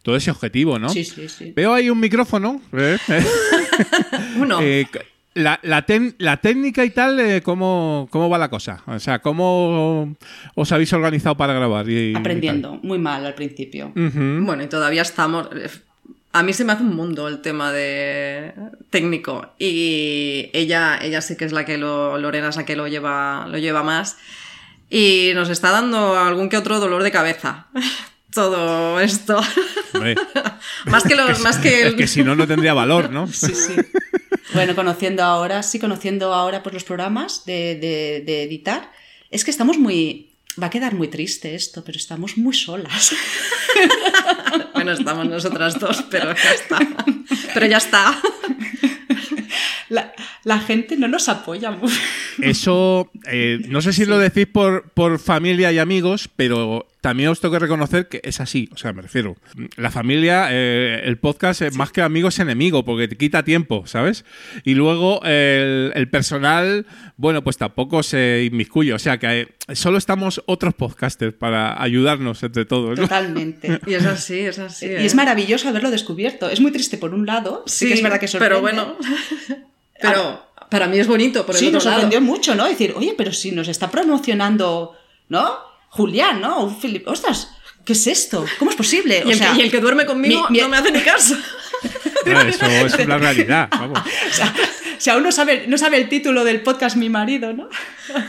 todo 0.04 0.16
ese 0.16 0.32
objetivo, 0.32 0.78
¿no? 0.80 0.90
Sí, 0.90 1.04
sí, 1.04 1.30
sí. 1.30 1.54
Veo 1.56 1.74
ahí 1.74 1.90
un 1.90 2.00
micrófono. 2.00 2.62
¿eh? 2.74 2.98
Uno. 4.38 4.60
Eh, 4.68 4.86
la, 5.38 5.60
la, 5.64 5.84
ten- 5.84 6.16
la 6.18 6.38
técnica 6.38 6.84
y 6.84 6.90
tal, 6.90 7.20
eh, 7.20 7.42
¿cómo, 7.42 8.08
¿cómo 8.12 8.30
va 8.30 8.38
la 8.38 8.50
cosa? 8.50 8.82
O 8.88 9.00
sea, 9.00 9.20
¿cómo 9.20 10.16
os 10.56 10.72
habéis 10.72 10.92
organizado 10.94 11.38
para 11.38 11.54
grabar? 11.54 11.90
Y- 11.90 12.12
y 12.12 12.16
Aprendiendo, 12.16 12.80
muy 12.84 13.00
mal 13.00 13.26
al 13.26 13.34
principio. 13.36 13.92
Bueno, 13.96 14.64
y 14.64 14.68
todavía 14.68 15.02
estamos. 15.02 15.48
A 16.34 16.44
mí 16.44 16.54
se 16.54 16.66
me 16.66 16.74
hace 16.74 16.84
un 16.84 16.96
mundo 16.96 17.28
el 17.28 17.42
tema 17.42 17.72
de 17.72 18.54
técnico. 18.90 19.48
Y 19.58 20.50
ella, 20.54 21.00
ella 21.02 21.22
sí 21.22 21.36
que 21.38 21.46
es 21.46 21.52
la 21.54 21.66
que 21.66 21.78
lo. 21.78 22.18
Lorena 22.18 22.50
es 22.50 22.56
la 22.58 22.66
que 22.66 22.76
lo 22.76 22.88
lleva, 22.88 23.48
lo 23.50 23.58
lleva 23.58 23.82
más. 23.84 24.18
Y 24.90 25.32
nos 25.36 25.50
está 25.50 25.72
dando 25.72 26.18
algún 26.20 26.50
que 26.50 26.58
otro 26.58 26.80
dolor 26.80 27.02
de 27.04 27.12
cabeza. 27.12 27.68
Todo 28.34 29.00
esto. 29.00 29.42
Más 30.86 31.04
que 31.04 31.16
los, 31.16 31.40
más 31.40 31.58
que 31.58 31.80
es 31.82 31.86
el... 31.88 31.96
que 31.96 32.08
si 32.08 32.24
no, 32.24 32.36
no 32.36 32.46
tendría 32.48 32.74
valor, 32.74 33.10
¿no? 33.10 33.28
Sí, 33.32 33.54
sí. 33.56 33.74
Bueno, 34.54 34.76
conociendo 34.76 35.24
ahora, 35.24 35.64
sí, 35.64 35.80
conociendo 35.80 36.34
ahora 36.34 36.62
pues, 36.64 36.74
los 36.74 36.84
programas 36.84 37.46
de, 37.46 37.76
de- 37.76 38.24
de 38.26 38.44
editar, 38.44 38.92
es 39.32 39.44
que 39.44 39.52
estamos 39.52 39.78
muy... 39.78 40.34
Va 40.62 40.68
a 40.68 40.70
quedar 40.70 40.94
muy 40.96 41.08
triste 41.08 41.54
esto, 41.56 41.84
pero 41.84 41.98
estamos 41.98 42.38
muy 42.38 42.54
solas. 42.54 43.14
Bueno, 44.74 44.92
estamos 44.94 45.28
nosotras 45.28 45.80
dos, 45.80 46.04
pero 46.10 46.34
ya 46.34 46.52
está. 46.54 46.80
Pero 47.54 47.66
ya 47.66 47.78
está. 47.78 48.20
La, 49.90 50.14
la 50.44 50.60
gente 50.60 50.98
no 50.98 51.08
nos 51.08 51.30
apoya 51.30 51.72
mucho. 51.72 51.96
Eso, 52.42 53.10
eh, 53.28 53.60
no 53.68 53.82
sé 53.82 53.94
si 53.94 54.06
lo 54.06 54.18
decís 54.20 54.48
por, 54.48 54.90
por 54.92 55.18
familia 55.20 55.72
y 55.72 55.80
amigos, 55.80 56.30
pero 56.36 56.88
también 57.08 57.30
os 57.30 57.40
tengo 57.40 57.54
que 57.54 57.60
reconocer 57.60 58.10
que 58.10 58.20
es 58.22 58.42
así. 58.42 58.68
O 58.74 58.78
sea, 58.78 58.92
me 58.92 59.02
refiero, 59.02 59.38
la 59.78 59.92
familia, 59.92 60.50
eh, 60.52 61.04
el 61.06 61.18
podcast, 61.18 61.62
eh, 61.62 61.72
más 61.72 61.94
que 61.94 62.02
amigo 62.02 62.28
es 62.28 62.38
enemigo, 62.40 62.84
porque 62.84 63.08
te 63.08 63.16
quita 63.16 63.44
tiempo, 63.44 63.88
¿sabes? 63.88 64.26
Y 64.66 64.74
luego 64.74 65.22
el, 65.24 65.94
el 65.96 66.10
personal, 66.10 66.86
bueno, 67.16 67.46
pues 67.46 67.56
tampoco 67.58 68.04
se 68.04 68.44
inmiscuye. 68.52 68.92
O 68.94 69.00
sea, 69.00 69.18
que 69.20 69.40
eh, 69.42 69.48
solo 69.76 69.98
estamos 69.98 70.44
otros 70.48 70.74
podcasters 70.74 71.34
para 71.34 71.82
ayudarnos 71.82 72.44
entre 72.44 72.66
todos, 72.66 73.00
¿no? 73.00 73.04
Totalmente. 73.04 73.80
Y 73.88 73.94
es 73.94 74.06
así, 74.06 74.40
es 74.42 74.60
así. 74.60 74.88
Y 74.88 75.06
es 75.06 75.16
maravilloso 75.16 75.70
haberlo 75.70 75.92
descubierto. 75.92 76.50
Es 76.50 76.60
muy 76.60 76.72
triste 76.74 76.98
por 76.98 77.14
un 77.14 77.26
lado, 77.26 77.64
sí, 77.68 77.88
que 77.88 77.94
es 77.94 78.04
verdad 78.04 78.20
que 78.20 78.28
sorprende. 78.28 78.56
Pero 78.58 78.62
bueno. 78.62 78.98
Pero 80.02 80.46
para 80.70 80.88
mí 80.88 81.00
es 81.00 81.08
bonito 81.08 81.46
por 81.46 81.56
el 81.56 81.60
Sí, 81.60 81.68
otro 81.68 81.78
nos 81.78 81.86
lado. 81.86 82.02
sorprendió 82.02 82.20
mucho, 82.22 82.54
¿no? 82.54 82.66
Decir, 82.68 82.94
oye, 82.98 83.16
pero 83.18 83.32
si 83.32 83.52
nos 83.52 83.70
está 83.70 83.90
promocionando, 83.90 84.94
¿no? 85.30 85.58
Julián, 85.98 86.40
¿no? 86.42 86.60
O 86.66 86.70
Filip, 86.70 87.08
ostras, 87.08 87.52
¿qué 87.84 87.94
es 87.94 88.08
esto? 88.08 88.46
¿Cómo 88.60 88.72
es 88.72 88.78
posible? 88.78 89.24
Y 89.26 89.32
el, 89.32 89.40
que, 89.40 89.48
y 89.58 89.62
el 89.62 89.72
que 89.72 89.80
duerme 89.80 90.06
conmigo 90.06 90.46
mi- 90.50 90.58
mi- 90.58 90.62
no 90.62 90.70
me 90.70 90.78
hace 90.78 90.92
ni 90.92 91.02
caso. 91.02 91.36
No, 92.26 92.42
eso 92.42 92.66
es 92.66 93.08
la 93.08 93.18
realidad, 93.18 93.70
vamos. 93.72 94.00
O 94.00 94.34
sea, 94.34 94.54
si 94.98 95.10
aún 95.10 95.24
no 95.24 95.32
sabe, 95.32 95.66
no 95.68 95.78
sabe 95.78 95.96
el 95.98 96.10
título 96.10 96.44
del 96.44 96.62
podcast 96.62 96.98
mi 96.98 97.10
marido, 97.10 97.54
¿no? 97.54 97.70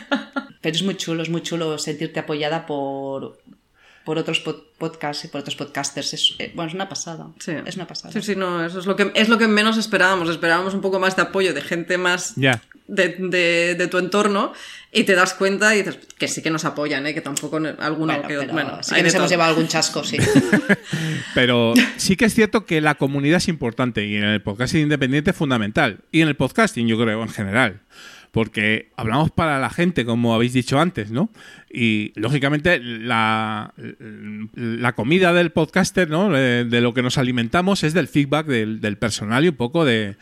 Pero 0.61 0.76
es 0.76 0.83
muy 0.85 0.96
chulo, 0.96 1.22
es 1.22 1.28
muy 1.31 1.42
chulo 1.42 1.78
sentirte 1.78 2.20
apoyada 2.20 2.64
por, 2.66 3.38
por 4.08 4.16
otros 4.16 4.42
pod- 4.42 4.62
podcasts 4.78 5.26
y 5.26 5.28
por 5.28 5.42
otros 5.42 5.54
podcasters. 5.54 6.14
Es, 6.14 6.34
eh, 6.38 6.50
bueno, 6.54 6.70
es 6.70 6.74
una 6.74 6.88
pasada. 6.88 7.26
Sí. 7.40 7.52
Es 7.66 7.76
una 7.76 7.86
pasada. 7.86 8.10
Sí, 8.14 8.22
sí, 8.22 8.34
no, 8.36 8.64
eso 8.64 8.78
es 8.78 8.86
lo 8.86 8.96
que 8.96 9.12
es 9.14 9.28
lo 9.28 9.36
que 9.36 9.46
menos 9.48 9.76
esperábamos. 9.76 10.30
Esperábamos 10.30 10.72
un 10.72 10.80
poco 10.80 10.98
más 10.98 11.14
de 11.14 11.20
apoyo 11.20 11.52
de 11.52 11.60
gente 11.60 11.98
más 11.98 12.32
Ya. 12.36 12.62
de, 12.86 13.16
de- 13.18 13.74
de 13.74 13.86
tu 13.88 13.98
entorno 13.98 14.54
y 14.92 15.04
te 15.04 15.14
das 15.14 15.34
cuenta 15.34 15.74
y 15.74 15.82
dices 15.82 15.98
que 16.16 16.26
sí 16.26 16.40
que 16.40 16.48
nos 16.48 16.64
apoyan, 16.64 17.06
¿eh? 17.06 17.12
que 17.12 17.20
tampoco 17.20 17.60
no- 17.60 17.74
alguno 17.80 18.14
Bueno, 18.14 18.26
que 18.28 18.38
pero 18.38 18.52
bueno, 18.54 18.78
sí 18.82 18.94
hay 18.94 19.00
que 19.02 19.04
nos 19.08 19.14
hemos 19.14 19.24
todo. 19.26 19.30
llevado 19.30 19.50
algún 19.50 19.68
chasco, 19.68 20.02
sí. 20.02 20.16
Pero 21.34 21.74
sí 21.98 22.16
que 22.16 22.24
es 22.24 22.34
cierto 22.34 22.64
que 22.64 22.80
la 22.80 22.94
comunidad 22.94 23.36
es 23.36 23.48
importante 23.48 24.06
y 24.06 24.16
en 24.16 24.24
el 24.24 24.40
podcasting 24.42 24.80
independiente 24.82 25.30
es 25.32 25.36
fundamental. 25.36 26.00
Y 26.10 26.22
en 26.22 26.28
el 26.28 26.36
podcasting, 26.36 26.86
yo 26.88 26.98
creo, 26.98 27.22
en 27.22 27.28
general. 27.28 27.80
Porque 28.38 28.92
hablamos 28.94 29.33
para 29.33 29.59
la 29.59 29.68
gente, 29.68 30.05
como 30.05 30.33
habéis 30.33 30.53
dicho 30.53 30.79
antes, 30.79 31.11
¿no? 31.11 31.29
Y 31.68 32.12
lógicamente 32.14 32.79
la, 32.79 33.74
la 34.55 34.92
comida 34.92 35.33
del 35.33 35.51
podcaster, 35.51 36.09
¿no? 36.09 36.31
De, 36.31 36.64
de 36.64 36.81
lo 36.81 36.94
que 36.94 37.03
nos 37.03 37.18
alimentamos 37.18 37.83
es 37.83 37.94
del 37.94 38.07
feedback 38.07 38.46
del, 38.46 38.81
del 38.81 38.96
personal 38.96 39.44
y 39.44 39.48
un 39.48 39.57
poco 39.57 39.85
de, 39.85 40.14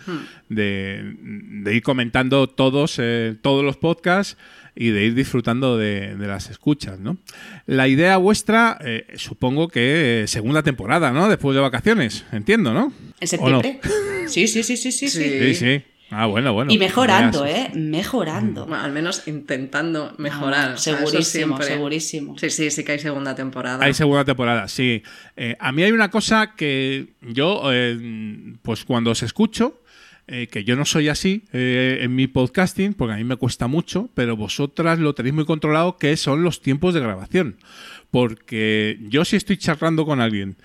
de, 0.48 1.14
de 1.20 1.74
ir 1.74 1.82
comentando 1.82 2.46
todos, 2.46 2.96
eh, 2.98 3.36
todos 3.42 3.62
los 3.62 3.76
podcasts 3.76 4.38
y 4.74 4.88
de 4.88 5.04
ir 5.04 5.14
disfrutando 5.14 5.76
de, 5.76 6.16
de 6.16 6.26
las 6.26 6.48
escuchas, 6.48 6.98
¿no? 6.98 7.18
La 7.66 7.86
idea 7.86 8.16
vuestra, 8.16 8.78
eh, 8.82 9.06
supongo 9.16 9.68
que 9.68 10.22
eh, 10.22 10.26
segunda 10.26 10.62
temporada, 10.62 11.12
¿no? 11.12 11.28
Después 11.28 11.54
de 11.54 11.60
vacaciones, 11.60 12.24
entiendo, 12.32 12.72
¿no? 12.72 12.94
¿En 13.20 13.28
septiembre? 13.28 13.78
Sí, 14.26 14.48
sí, 14.48 14.62
sí, 14.62 14.78
sí, 14.78 14.90
sí, 14.90 15.10
sí. 15.10 15.22
Sí, 15.22 15.54
sí. 15.54 15.82
Ah, 16.10 16.26
bueno, 16.26 16.52
bueno. 16.52 16.72
Y 16.72 16.78
mejorando, 16.78 17.44
¿eh? 17.44 17.70
Mejorando. 17.74 18.66
Bueno, 18.66 18.82
al 18.82 18.92
menos 18.92 19.26
intentando 19.26 20.14
mejorar. 20.18 20.70
Ah, 20.70 20.74
o 20.74 20.78
sea, 20.78 20.94
eso 20.94 21.06
segurísimo, 21.06 21.60
segurísimo. 21.60 22.38
Sí, 22.38 22.50
sí, 22.50 22.70
sí 22.70 22.84
que 22.84 22.92
hay 22.92 22.98
segunda 22.98 23.34
temporada. 23.34 23.84
Hay 23.84 23.92
segunda 23.92 24.24
temporada, 24.24 24.68
sí. 24.68 25.02
Eh, 25.36 25.56
a 25.58 25.72
mí 25.72 25.82
hay 25.82 25.92
una 25.92 26.10
cosa 26.10 26.54
que 26.54 27.14
yo, 27.22 27.62
eh, 27.72 28.54
pues 28.62 28.84
cuando 28.84 29.10
os 29.10 29.22
escucho, 29.22 29.80
eh, 30.28 30.48
que 30.48 30.64
yo 30.64 30.74
no 30.74 30.84
soy 30.84 31.08
así 31.08 31.44
eh, 31.52 31.98
en 32.00 32.16
mi 32.16 32.26
podcasting, 32.26 32.94
porque 32.94 33.14
a 33.14 33.16
mí 33.16 33.22
me 33.22 33.36
cuesta 33.36 33.68
mucho, 33.68 34.10
pero 34.14 34.36
vosotras 34.36 34.98
lo 34.98 35.14
tenéis 35.14 35.36
muy 35.36 35.44
controlado, 35.44 35.98
que 35.98 36.16
son 36.16 36.42
los 36.42 36.60
tiempos 36.60 36.94
de 36.94 37.00
grabación. 37.00 37.58
Porque 38.10 38.98
yo 39.02 39.24
si 39.24 39.36
estoy 39.36 39.56
charlando 39.56 40.04
con 40.04 40.20
alguien 40.20 40.56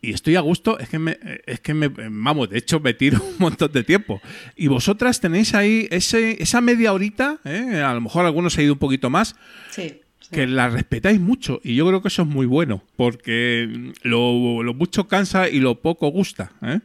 y 0.00 0.12
estoy 0.12 0.36
a 0.36 0.40
gusto, 0.40 0.78
es 0.78 0.88
que 0.88 0.98
me, 0.98 1.18
es 1.46 1.60
que 1.60 1.74
me, 1.74 1.88
vamos, 1.88 2.50
de 2.50 2.58
hecho 2.58 2.78
me 2.80 2.94
tiro 2.94 3.20
un 3.24 3.36
montón 3.38 3.72
de 3.72 3.82
tiempo. 3.84 4.20
Y 4.56 4.68
vosotras 4.68 5.20
tenéis 5.20 5.54
ahí 5.54 5.88
ese, 5.90 6.42
esa 6.42 6.60
media 6.60 6.92
horita, 6.92 7.38
¿eh? 7.44 7.82
a 7.84 7.92
lo 7.94 8.00
mejor 8.00 8.24
algunos 8.26 8.56
ha 8.58 8.62
ido 8.62 8.72
un 8.74 8.78
poquito 8.78 9.10
más, 9.10 9.34
Sí. 9.70 10.00
que 10.30 10.46
la 10.46 10.68
respetáis 10.68 11.18
mucho 11.20 11.60
y 11.64 11.74
yo 11.74 11.86
creo 11.86 12.02
que 12.02 12.08
eso 12.08 12.22
es 12.22 12.28
muy 12.28 12.44
bueno 12.46 12.82
porque 12.96 13.92
lo, 14.02 14.62
lo 14.62 14.74
mucho 14.74 15.08
cansa 15.08 15.48
y 15.48 15.58
lo 15.60 15.80
poco 15.80 16.08
gusta. 16.08 16.52
¿eh? 16.62 16.80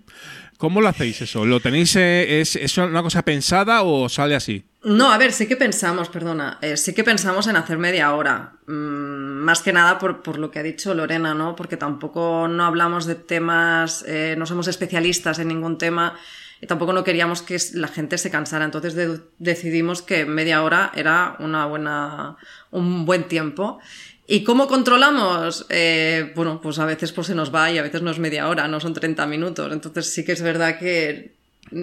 ¿Cómo 0.58 0.80
lo 0.82 0.88
hacéis 0.88 1.21
eso? 1.21 1.45
¿Lo 1.45 1.60
tenéis, 1.60 1.95
eh, 1.97 2.39
es, 2.39 2.56
es 2.56 2.78
una 2.78 3.02
cosa 3.04 3.23
pensada 3.23 3.84
o 3.84 4.08
sale 4.08 4.34
así? 4.36 4.63
No, 4.83 5.13
a 5.13 5.17
ver, 5.17 5.31
sí 5.31 5.47
que 5.47 5.55
pensamos, 5.55 6.09
perdona, 6.09 6.57
eh, 6.61 6.75
sí 6.75 6.93
que 6.93 7.05
pensamos 7.05 7.47
en 7.47 7.55
hacer 7.55 7.77
media 7.77 8.13
hora. 8.15 8.53
Mm, 8.67 9.39
más 9.47 9.61
que 9.61 9.71
nada 9.71 9.97
por, 9.97 10.21
por 10.21 10.37
lo 10.37 10.51
que 10.51 10.59
ha 10.59 10.63
dicho 10.63 10.93
Lorena, 10.93 11.33
¿no? 11.33 11.55
Porque 11.55 11.77
tampoco 11.77 12.49
no 12.49 12.65
hablamos 12.65 13.05
de 13.05 13.15
temas, 13.15 14.03
eh, 14.07 14.35
no 14.37 14.45
somos 14.45 14.67
especialistas 14.67 15.39
en 15.39 15.47
ningún 15.47 15.77
tema 15.77 16.15
y 16.59 16.67
tampoco 16.67 16.91
no 16.91 17.05
queríamos 17.05 17.41
que 17.41 17.57
la 17.75 17.87
gente 17.87 18.17
se 18.17 18.29
cansara. 18.29 18.65
Entonces 18.65 18.93
de- 18.93 19.21
decidimos 19.39 20.01
que 20.01 20.25
media 20.25 20.61
hora 20.63 20.91
era 20.95 21.37
una 21.39 21.65
buena, 21.65 22.35
un 22.71 23.05
buen 23.05 23.23
tiempo. 23.29 23.79
¿Y 24.27 24.43
cómo 24.43 24.67
controlamos? 24.67 25.65
Eh, 25.69 26.33
bueno, 26.35 26.59
pues 26.61 26.79
a 26.79 26.85
veces 26.85 27.13
pues 27.13 27.27
se 27.27 27.35
nos 27.35 27.53
va 27.55 27.71
y 27.71 27.77
a 27.77 27.83
veces 27.83 28.01
no 28.01 28.11
es 28.11 28.19
media 28.19 28.49
hora, 28.49 28.67
no 28.67 28.81
son 28.81 28.93
30 28.93 29.25
minutos. 29.27 29.71
Entonces 29.71 30.13
sí 30.13 30.25
que 30.25 30.33
es 30.33 30.41
verdad 30.41 30.77
que 30.77 31.35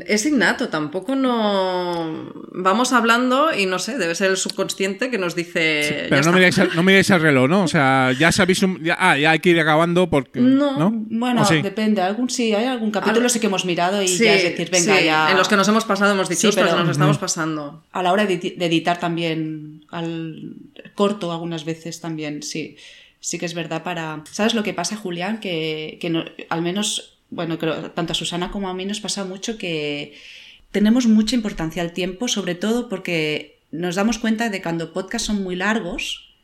es 0.06 0.26
innato, 0.26 0.68
tampoco 0.68 1.14
no... 1.16 2.32
Vamos 2.52 2.92
hablando 2.92 3.52
y 3.56 3.66
no 3.66 3.78
sé, 3.78 3.98
debe 3.98 4.14
ser 4.14 4.30
el 4.30 4.36
subconsciente 4.36 5.10
que 5.10 5.18
nos 5.18 5.34
dice... 5.34 5.82
"Ya 5.82 5.96
Pero 6.08 6.16
no 6.16 6.20
está". 6.20 6.32
miráis, 6.32 6.58
el, 6.58 6.68
no 6.76 6.82
miráis 6.82 7.10
el 7.10 7.20
reloj, 7.20 7.48
¿no? 7.48 7.62
O 7.64 7.68
sea, 7.68 8.12
ya 8.18 8.32
sabéis... 8.32 8.62
un- 8.62 8.82
ya, 8.82 8.96
ah, 8.98 9.16
ya 9.18 9.32
hay 9.32 9.38
que 9.40 9.50
ir 9.50 9.60
acabando 9.60 10.08
porque... 10.10 10.40
No, 10.40 10.78
¿no? 10.78 10.90
Bueno, 10.92 11.44
depende. 11.62 12.02
Algún 12.02 12.30
sí, 12.30 12.54
hay 12.54 12.66
algún 12.66 12.90
capítulo 12.90 13.24
Al- 13.24 13.30
sí 13.30 13.40
que 13.40 13.46
hemos 13.46 13.64
mirado 13.64 14.02
y 14.02 14.08
Sí, 14.08 14.24
ya 14.24 14.34
es 14.34 14.42
decir, 14.44 14.70
venga, 14.70 14.96
sí, 14.98 15.04
ya. 15.04 15.30
En 15.30 15.36
los 15.36 15.48
que 15.48 15.56
nos 15.56 15.66
hemos 15.68 15.84
pasado 15.84 16.12
hemos 16.12 16.28
dicho, 16.28 16.40
Sí, 16.42 16.46
"Ostras, 16.48 16.68
pero- 16.70 16.80
nos 16.80 16.90
estamos 16.90 17.18
pasando. 17.18 17.84
A 17.92 18.02
la 18.02 18.12
hora 18.12 18.26
de 18.26 18.34
editar 18.34 18.98
también, 19.00 19.84
al 19.90 20.54
corto 20.94 21.32
algunas 21.32 21.64
veces 21.64 22.00
también, 22.00 22.42
sí. 22.42 22.76
Sí 23.22 23.38
que 23.38 23.44
es 23.46 23.52
verdad 23.54 23.82
para... 23.82 24.22
¿Sabes 24.30 24.54
lo 24.54 24.62
que 24.62 24.72
pasa, 24.72 24.96
Julián? 24.96 25.40
Que, 25.40 25.98
que 26.00 26.08
no- 26.08 26.24
al 26.48 26.62
menos, 26.62 27.09
bueno, 27.30 27.58
creo, 27.58 27.92
tanto 27.92 28.12
a 28.12 28.16
Susana 28.16 28.50
como 28.50 28.68
a 28.68 28.74
mí 28.74 28.84
nos 28.84 29.00
pasa 29.00 29.24
mucho 29.24 29.56
que 29.56 30.14
tenemos 30.72 31.06
mucha 31.06 31.36
importancia 31.36 31.82
al 31.82 31.92
tiempo, 31.92 32.28
sobre 32.28 32.54
todo 32.54 32.88
porque 32.88 33.58
nos 33.70 33.94
damos 33.94 34.18
cuenta 34.18 34.48
de 34.48 34.62
cuando 34.62 34.92
podcasts 34.92 35.26
son 35.26 35.42
muy 35.42 35.56
largos, 35.56 36.34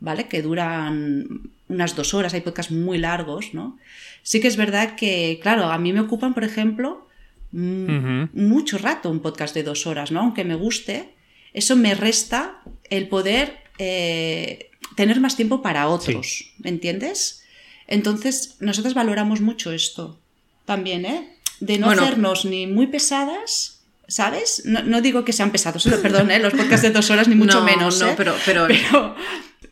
¿vale? 0.00 0.28
Que 0.28 0.42
duran 0.42 1.50
unas 1.68 1.96
dos 1.96 2.14
horas, 2.14 2.34
hay 2.34 2.40
podcasts 2.40 2.72
muy 2.72 2.98
largos, 2.98 3.54
¿no? 3.54 3.78
Sí 4.22 4.40
que 4.40 4.48
es 4.48 4.56
verdad 4.56 4.94
que, 4.94 5.38
claro, 5.42 5.64
a 5.64 5.78
mí 5.78 5.92
me 5.92 6.00
ocupan, 6.00 6.34
por 6.34 6.44
ejemplo, 6.44 7.08
mm, 7.52 8.24
mucho 8.34 8.78
rato 8.78 9.10
un 9.10 9.20
podcast 9.20 9.54
de 9.54 9.64
dos 9.64 9.86
horas, 9.86 10.12
¿no? 10.12 10.20
Aunque 10.20 10.44
me 10.44 10.54
guste, 10.54 11.10
eso 11.52 11.74
me 11.76 11.94
resta 11.94 12.60
el 12.88 13.08
poder 13.08 13.58
eh, 13.78 14.70
tener 14.94 15.20
más 15.20 15.36
tiempo 15.36 15.60
para 15.60 15.88
otros, 15.88 16.52
¿me 16.58 16.70
entiendes? 16.70 17.42
Entonces, 17.88 18.56
nosotros 18.60 18.94
valoramos 18.94 19.40
mucho 19.40 19.72
esto 19.72 20.20
también, 20.66 21.06
¿eh? 21.06 21.32
De 21.60 21.78
no 21.78 21.86
Bueno. 21.86 22.02
hacernos 22.02 22.44
ni 22.44 22.66
muy 22.66 22.86
pesadas, 22.88 23.80
¿sabes? 24.08 24.62
No, 24.66 24.82
no 24.82 25.00
digo 25.00 25.24
que 25.24 25.32
sean 25.32 25.50
pesados, 25.52 25.84
perdón, 26.02 26.30
¿eh? 26.30 26.38
Los 26.38 26.52
podcasts 26.52 26.82
de 26.82 26.90
dos 26.90 27.10
horas 27.10 27.28
ni 27.28 27.34
mucho 27.34 27.60
No, 27.60 27.64
menos, 27.64 27.98
no, 28.00 28.08
¿eh? 28.08 28.14
pero- 28.16 28.34
pero- 28.44 28.66
pero... 28.90 29.14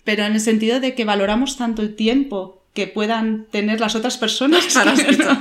Pero 0.05 0.25
en 0.25 0.33
el 0.35 0.41
sentido 0.41 0.81
de 0.81 0.95
que 0.95 1.05
valoramos 1.07 1.57
tanto 1.57 1.81
el 1.81 1.95
tiempo 1.97 2.63
que 2.75 2.87
puedan 2.87 3.47
tener 3.51 3.81
las 3.81 3.95
otras 3.95 4.19
personas 4.19 4.67
Para 4.75 4.93
que 4.95 5.13
no, 5.17 5.39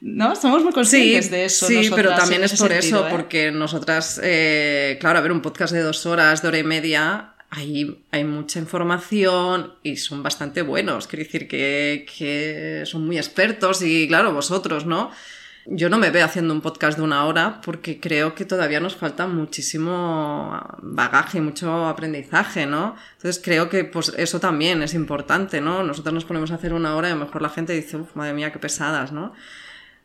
no, 0.00 0.34
somos 0.36 0.62
muy 0.62 0.70
Sí, 0.72 0.74
conscientes 0.74 1.30
de 1.30 1.44
eso. 1.44 1.66
sí, 1.66 1.74
nosotras, 1.76 1.96
pero 1.96 2.14
también 2.16 2.42
es 2.42 2.58
por 2.58 2.70
sentido, 2.70 2.98
eso, 3.00 3.06
¿eh? 3.06 3.10
porque 3.10 3.50
nosotras, 3.52 4.18
eh, 4.22 4.96
claro, 5.00 5.18
a 5.18 5.22
ver, 5.22 5.30
un 5.30 5.42
podcast 5.42 5.72
de 5.72 5.80
dos 5.82 6.06
horas, 6.06 6.42
de 6.42 6.48
hora 6.48 6.58
y 6.58 6.64
media, 6.64 7.34
hay, 7.50 8.02
hay 8.10 8.24
mucha 8.24 8.58
información 8.58 9.74
y 9.82 9.96
son 9.96 10.22
bastante 10.22 10.62
buenos. 10.62 11.06
Quiero 11.06 11.24
decir 11.24 11.48
que, 11.48 12.06
que 12.18 12.82
son 12.84 13.06
muy 13.06 13.16
expertos 13.16 13.82
y, 13.82 14.06
claro, 14.08 14.32
vosotros, 14.32 14.86
¿no? 14.86 15.10
Yo 15.70 15.90
no 15.90 15.98
me 15.98 16.10
veo 16.10 16.24
haciendo 16.24 16.54
un 16.54 16.62
podcast 16.62 16.96
de 16.96 17.04
una 17.04 17.26
hora 17.26 17.60
porque 17.62 18.00
creo 18.00 18.34
que 18.34 18.46
todavía 18.46 18.80
nos 18.80 18.96
falta 18.96 19.26
muchísimo 19.26 20.58
bagaje, 20.80 21.42
mucho 21.42 21.86
aprendizaje, 21.86 22.64
¿no? 22.64 22.96
Entonces 23.16 23.42
creo 23.44 23.68
que 23.68 23.84
pues 23.84 24.14
eso 24.16 24.40
también 24.40 24.82
es 24.82 24.94
importante, 24.94 25.60
¿no? 25.60 25.82
Nosotros 25.82 26.14
nos 26.14 26.24
ponemos 26.24 26.52
a 26.52 26.54
hacer 26.54 26.72
una 26.72 26.96
hora 26.96 27.08
y 27.08 27.12
a 27.12 27.14
lo 27.16 27.24
mejor 27.26 27.42
la 27.42 27.50
gente 27.50 27.74
dice, 27.74 27.98
Uf, 27.98 28.14
madre 28.14 28.32
mía, 28.32 28.50
qué 28.50 28.58
pesadas, 28.58 29.12
¿no? 29.12 29.34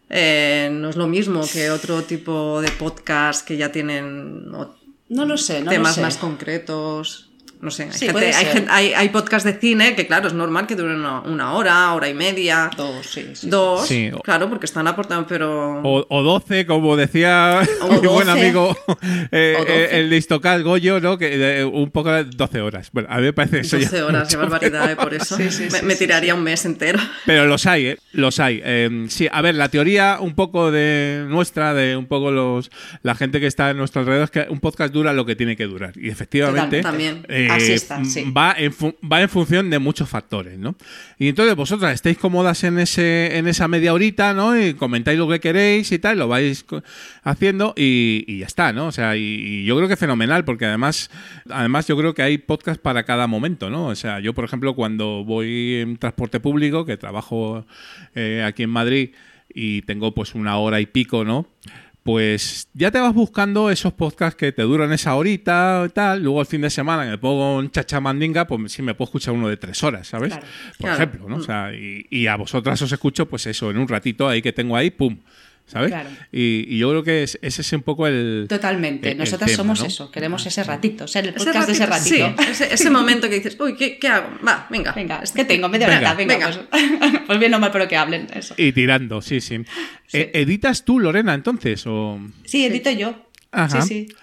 Eh, 0.09 0.69
no 0.71 0.89
es 0.89 0.97
lo 0.97 1.07
mismo 1.07 1.41
que 1.51 1.71
otro 1.71 2.03
tipo 2.03 2.59
de 2.61 2.69
podcast 2.71 3.47
que 3.47 3.55
ya 3.55 3.71
tienen 3.71 4.51
No 4.51 5.25
lo 5.25 5.37
sé, 5.37 5.61
no 5.61 5.71
temas 5.71 5.91
lo 5.91 5.95
sé. 5.95 6.01
más 6.01 6.17
concretos. 6.17 7.29
No 7.63 7.71
sé, 7.71 7.83
hay, 7.83 7.91
Sí, 7.93 7.99
gente- 7.99 8.11
puede 8.13 8.33
hay, 8.33 8.65
hay, 8.69 8.93
hay 8.93 9.09
podcast 9.09 9.45
de 9.45 9.53
cine 9.53 9.95
que, 9.95 10.05
claro, 10.05 10.27
es 10.27 10.33
normal 10.33 10.67
que 10.67 10.75
duren 10.75 10.97
una, 10.97 11.21
una 11.21 11.53
hora, 11.53 11.93
hora 11.93 12.09
y 12.09 12.13
media. 12.13 12.69
Dos, 12.75 13.05
sí. 13.07 13.25
sí. 13.33 13.49
Dos, 13.49 13.87
Sí. 13.87 14.11
claro, 14.21 14.49
porque 14.49 14.65
están 14.65 14.85
aportando, 14.87 15.25
pero... 15.27 15.79
O, 15.81 16.05
o 16.09 16.23
12, 16.23 16.65
como 16.65 16.97
decía 16.97 17.61
O 17.81 17.87
mi 18.01 18.07
buen 18.07 18.27
12. 18.27 18.31
amigo 18.31 18.77
eh, 19.31 19.55
O 19.57 19.61
12. 19.61 19.73
eh, 19.85 19.89
el 19.99 20.09
Listocast 20.09 20.61
Goyo, 20.63 20.99
¿no? 20.99 21.17
Que 21.17 21.37
de- 21.37 21.63
un 21.63 21.89
poco 21.89 22.11
de 22.11 22.25
12 22.25 22.59
horas. 22.59 22.89
Bueno, 22.91 23.07
a 23.09 23.17
mí 23.17 23.23
me 23.23 23.33
parece 23.33 23.59
eso 23.61 23.77
12 23.79 23.95
ya 23.97 24.05
horas, 24.05 24.27
qué 24.27 24.35
barbaridad, 24.35 24.91
eh, 24.91 24.95
por 24.97 25.13
eso 25.13 25.37
Sí, 25.37 25.49
sí, 25.49 25.63
me, 25.71 25.79
sí, 25.79 25.85
me 25.85 25.93
sí, 25.93 25.99
tiraría 25.99 26.35
un 26.35 26.43
mes 26.43 26.65
entero. 26.65 26.99
Pero 27.25 27.45
los 27.45 27.65
hay, 27.65 27.85
¿eh? 27.87 27.97
Los 28.11 28.41
hay. 28.41 28.61
Eh, 28.63 29.05
sí, 29.07 29.29
a 29.31 29.41
ver, 29.41 29.55
la 29.55 29.69
teoría 29.69 30.17
un 30.19 30.35
poco 30.35 30.69
de 30.69 31.25
nuestra, 31.29 31.73
de 31.73 31.95
un 31.95 32.07
poco 32.07 32.29
los 32.31 32.69
la 33.03 33.15
gente 33.15 33.39
que 33.39 33.47
está 33.47 33.69
en 33.69 33.77
nuestro 33.77 34.01
alrededor, 34.01 34.25
es 34.25 34.31
que 34.31 34.45
un 34.49 34.59
podcast 34.59 34.93
dura 34.93 35.13
lo 35.13 35.25
que 35.25 35.35
tiene 35.37 35.55
que 35.55 35.63
durar. 35.65 35.93
Y 35.95 36.09
efectivamente. 36.09 36.81
También. 36.81 37.25
Eh, 37.53 37.63
Así 37.63 37.71
está, 37.73 38.03
sí. 38.05 38.31
va, 38.31 38.55
en 38.57 38.73
va 39.09 39.21
en 39.21 39.29
función 39.29 39.69
de 39.69 39.79
muchos 39.79 40.09
factores, 40.09 40.57
¿no? 40.57 40.75
Y 41.17 41.29
entonces 41.29 41.55
vosotras 41.55 41.93
estáis 41.93 42.17
cómodas 42.17 42.63
en 42.63 42.79
ese 42.79 43.37
en 43.37 43.47
esa 43.47 43.67
media 43.67 43.93
horita, 43.93 44.33
¿no? 44.33 44.59
Y 44.59 44.73
comentáis 44.73 45.17
lo 45.17 45.27
que 45.27 45.39
queréis 45.39 45.91
y 45.91 45.99
tal, 45.99 46.19
lo 46.19 46.27
vais 46.27 46.65
haciendo 47.23 47.73
y, 47.75 48.25
y 48.27 48.39
ya 48.39 48.45
está, 48.45 48.73
¿no? 48.73 48.87
O 48.87 48.91
sea, 48.91 49.15
y, 49.15 49.21
y 49.21 49.65
yo 49.65 49.75
creo 49.75 49.87
que 49.87 49.97
fenomenal, 49.97 50.45
porque 50.45 50.65
además, 50.65 51.09
además 51.49 51.87
yo 51.87 51.97
creo 51.97 52.13
que 52.13 52.21
hay 52.21 52.37
podcast 52.37 52.81
para 52.81 53.03
cada 53.03 53.27
momento, 53.27 53.69
¿no? 53.69 53.87
O 53.87 53.95
sea, 53.95 54.19
yo, 54.19 54.33
por 54.33 54.45
ejemplo, 54.45 54.75
cuando 54.75 55.23
voy 55.23 55.75
en 55.75 55.97
transporte 55.97 56.39
público, 56.39 56.85
que 56.85 56.97
trabajo 56.97 57.65
eh, 58.15 58.43
aquí 58.45 58.63
en 58.63 58.69
Madrid 58.69 59.09
y 59.53 59.83
tengo 59.83 60.13
pues 60.13 60.35
una 60.35 60.57
hora 60.57 60.81
y 60.81 60.85
pico, 60.85 61.23
¿no? 61.23 61.47
Pues 62.03 62.67
ya 62.73 62.91
te 62.91 62.99
vas 62.99 63.13
buscando 63.13 63.69
esos 63.69 63.93
podcasts 63.93 64.35
que 64.37 64.51
te 64.51 64.61
duran 64.63 64.91
esa 64.91 65.15
horita 65.15 65.83
y 65.87 65.89
tal. 65.89 66.21
Luego 66.21 66.41
el 66.41 66.47
fin 66.47 66.59
de 66.59 66.69
semana 66.69 67.05
que 67.05 67.11
me 67.11 67.17
pongo 67.17 67.55
un 67.57 67.71
chachamandinga, 67.71 68.45
pues 68.45 68.73
sí 68.73 68.81
me 68.81 68.93
puedo 68.93 69.05
escuchar 69.07 69.33
uno 69.33 69.47
de 69.47 69.55
tres 69.55 69.81
horas, 69.83 70.07
¿sabes? 70.09 70.33
Claro. 70.33 70.45
Por 70.77 70.77
Claro. 70.89 70.95
ejemplo, 70.95 71.29
¿no? 71.29 71.37
O 71.37 71.41
sea, 71.41 71.73
y, 71.73 72.05
y 72.09 72.27
a 72.27 72.35
vosotras 72.35 72.81
os 72.81 72.91
escucho, 72.91 73.27
pues 73.29 73.47
eso, 73.47 73.71
en 73.71 73.77
un 73.77 73.87
ratito 73.87 74.27
ahí 74.27 74.41
que 74.41 74.51
tengo 74.51 74.75
ahí, 74.75 74.91
pum. 74.91 75.17
¿Sabes? 75.65 75.89
Claro. 75.91 76.09
Y, 76.31 76.65
y 76.67 76.77
yo 76.77 76.89
creo 76.91 77.03
que 77.03 77.23
es- 77.23 77.39
ese 77.41 77.61
es 77.61 77.73
un 77.73 77.81
poco 77.81 78.05
el. 78.05 78.45
Totalmente. 78.49 79.07
el- 79.07 79.13
el 79.13 79.17
Nosotras 79.19 79.49
tema, 79.49 79.57
somos 79.57 79.79
¿no? 79.79 79.85
eso. 79.87 80.11
Queremos 80.11 80.45
ese 80.45 80.63
ratito. 80.63 81.07
Ser 81.07 81.23
el 81.27 81.29
Ese 81.35 81.45
podcast 81.45 81.67
de 81.67 81.73
ese 81.73 81.85
ratito. 81.85 82.09
Sí, 82.43 82.51
ese, 82.51 82.73
ese 82.73 82.89
momento 82.89 83.27
que 83.29 83.35
dices, 83.35 83.57
uy, 83.59 83.75
¿qué, 83.75 83.97
qué 83.97 84.07
hago? 84.09 84.29
Va, 84.45 84.67
venga. 84.69 84.91
Venga, 84.91 85.21
es 85.23 85.31
que 85.31 85.45
tengo 85.45 85.69
media 85.69 85.87
Venga. 85.87 86.11
hora. 86.11 86.13
Venga, 86.15 86.35
Venga. 86.49 86.67
Pues, 86.69 87.11
pues 87.27 87.39
bien 87.39 87.53
o 87.53 87.59
mal, 87.59 87.71
pero 87.71 87.87
que 87.87 87.95
hablen. 87.97 88.27
Eso. 88.35 88.53
Y 88.57 88.71
tirando, 88.73 89.21
sí, 89.21 89.41
sí. 89.41 89.61
Eh, 90.11 90.31
¿Editas 90.33 90.83
tú, 90.85 90.99
Lorena, 90.99 91.33
entonces? 91.33 91.83
O... 91.87 92.19
Sí, 92.45 92.65
edito 92.65 92.91
yo. 92.91 93.27
Ajá. 93.51 93.81
Sí, 93.81 93.87
sí. 94.07 94.15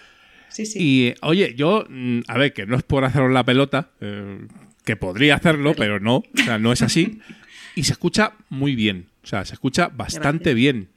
Sí, 0.50 0.66
sí. 0.66 0.78
Y 0.82 1.06
eh, 1.08 1.14
oye, 1.22 1.54
yo, 1.56 1.86
mm, 1.88 2.20
a 2.28 2.36
ver, 2.38 2.52
que 2.52 2.66
no 2.66 2.76
es 2.76 2.82
por 2.82 3.04
haceros 3.04 3.32
la 3.32 3.44
pelota, 3.44 3.90
eh, 4.00 4.40
que 4.84 4.96
podría 4.96 5.36
hacerlo, 5.36 5.74
pero 5.76 6.00
no, 6.00 6.16
o 6.16 6.24
sea, 6.44 6.58
no 6.58 6.72
es 6.72 6.82
así. 6.82 7.20
Y 7.76 7.84
se 7.84 7.92
escucha 7.92 8.32
muy 8.48 8.74
bien, 8.74 9.06
o 9.22 9.26
sea, 9.28 9.44
se 9.44 9.54
escucha 9.54 9.88
bastante 9.94 10.50
Gracias. 10.50 10.54
bien. 10.56 10.88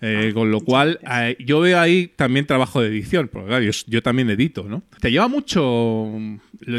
Eh, 0.00 0.32
con 0.34 0.50
lo 0.50 0.60
cual, 0.60 1.00
eh, 1.10 1.36
yo 1.40 1.60
veo 1.60 1.80
ahí 1.80 2.08
también 2.08 2.46
trabajo 2.46 2.82
de 2.82 2.88
edición, 2.88 3.28
porque 3.28 3.48
claro, 3.48 3.64
yo, 3.86 4.02
también 4.02 4.28
edito, 4.28 4.64
¿no? 4.64 4.82
¿Te 5.00 5.10
lleva 5.10 5.26
mucho? 5.26 6.12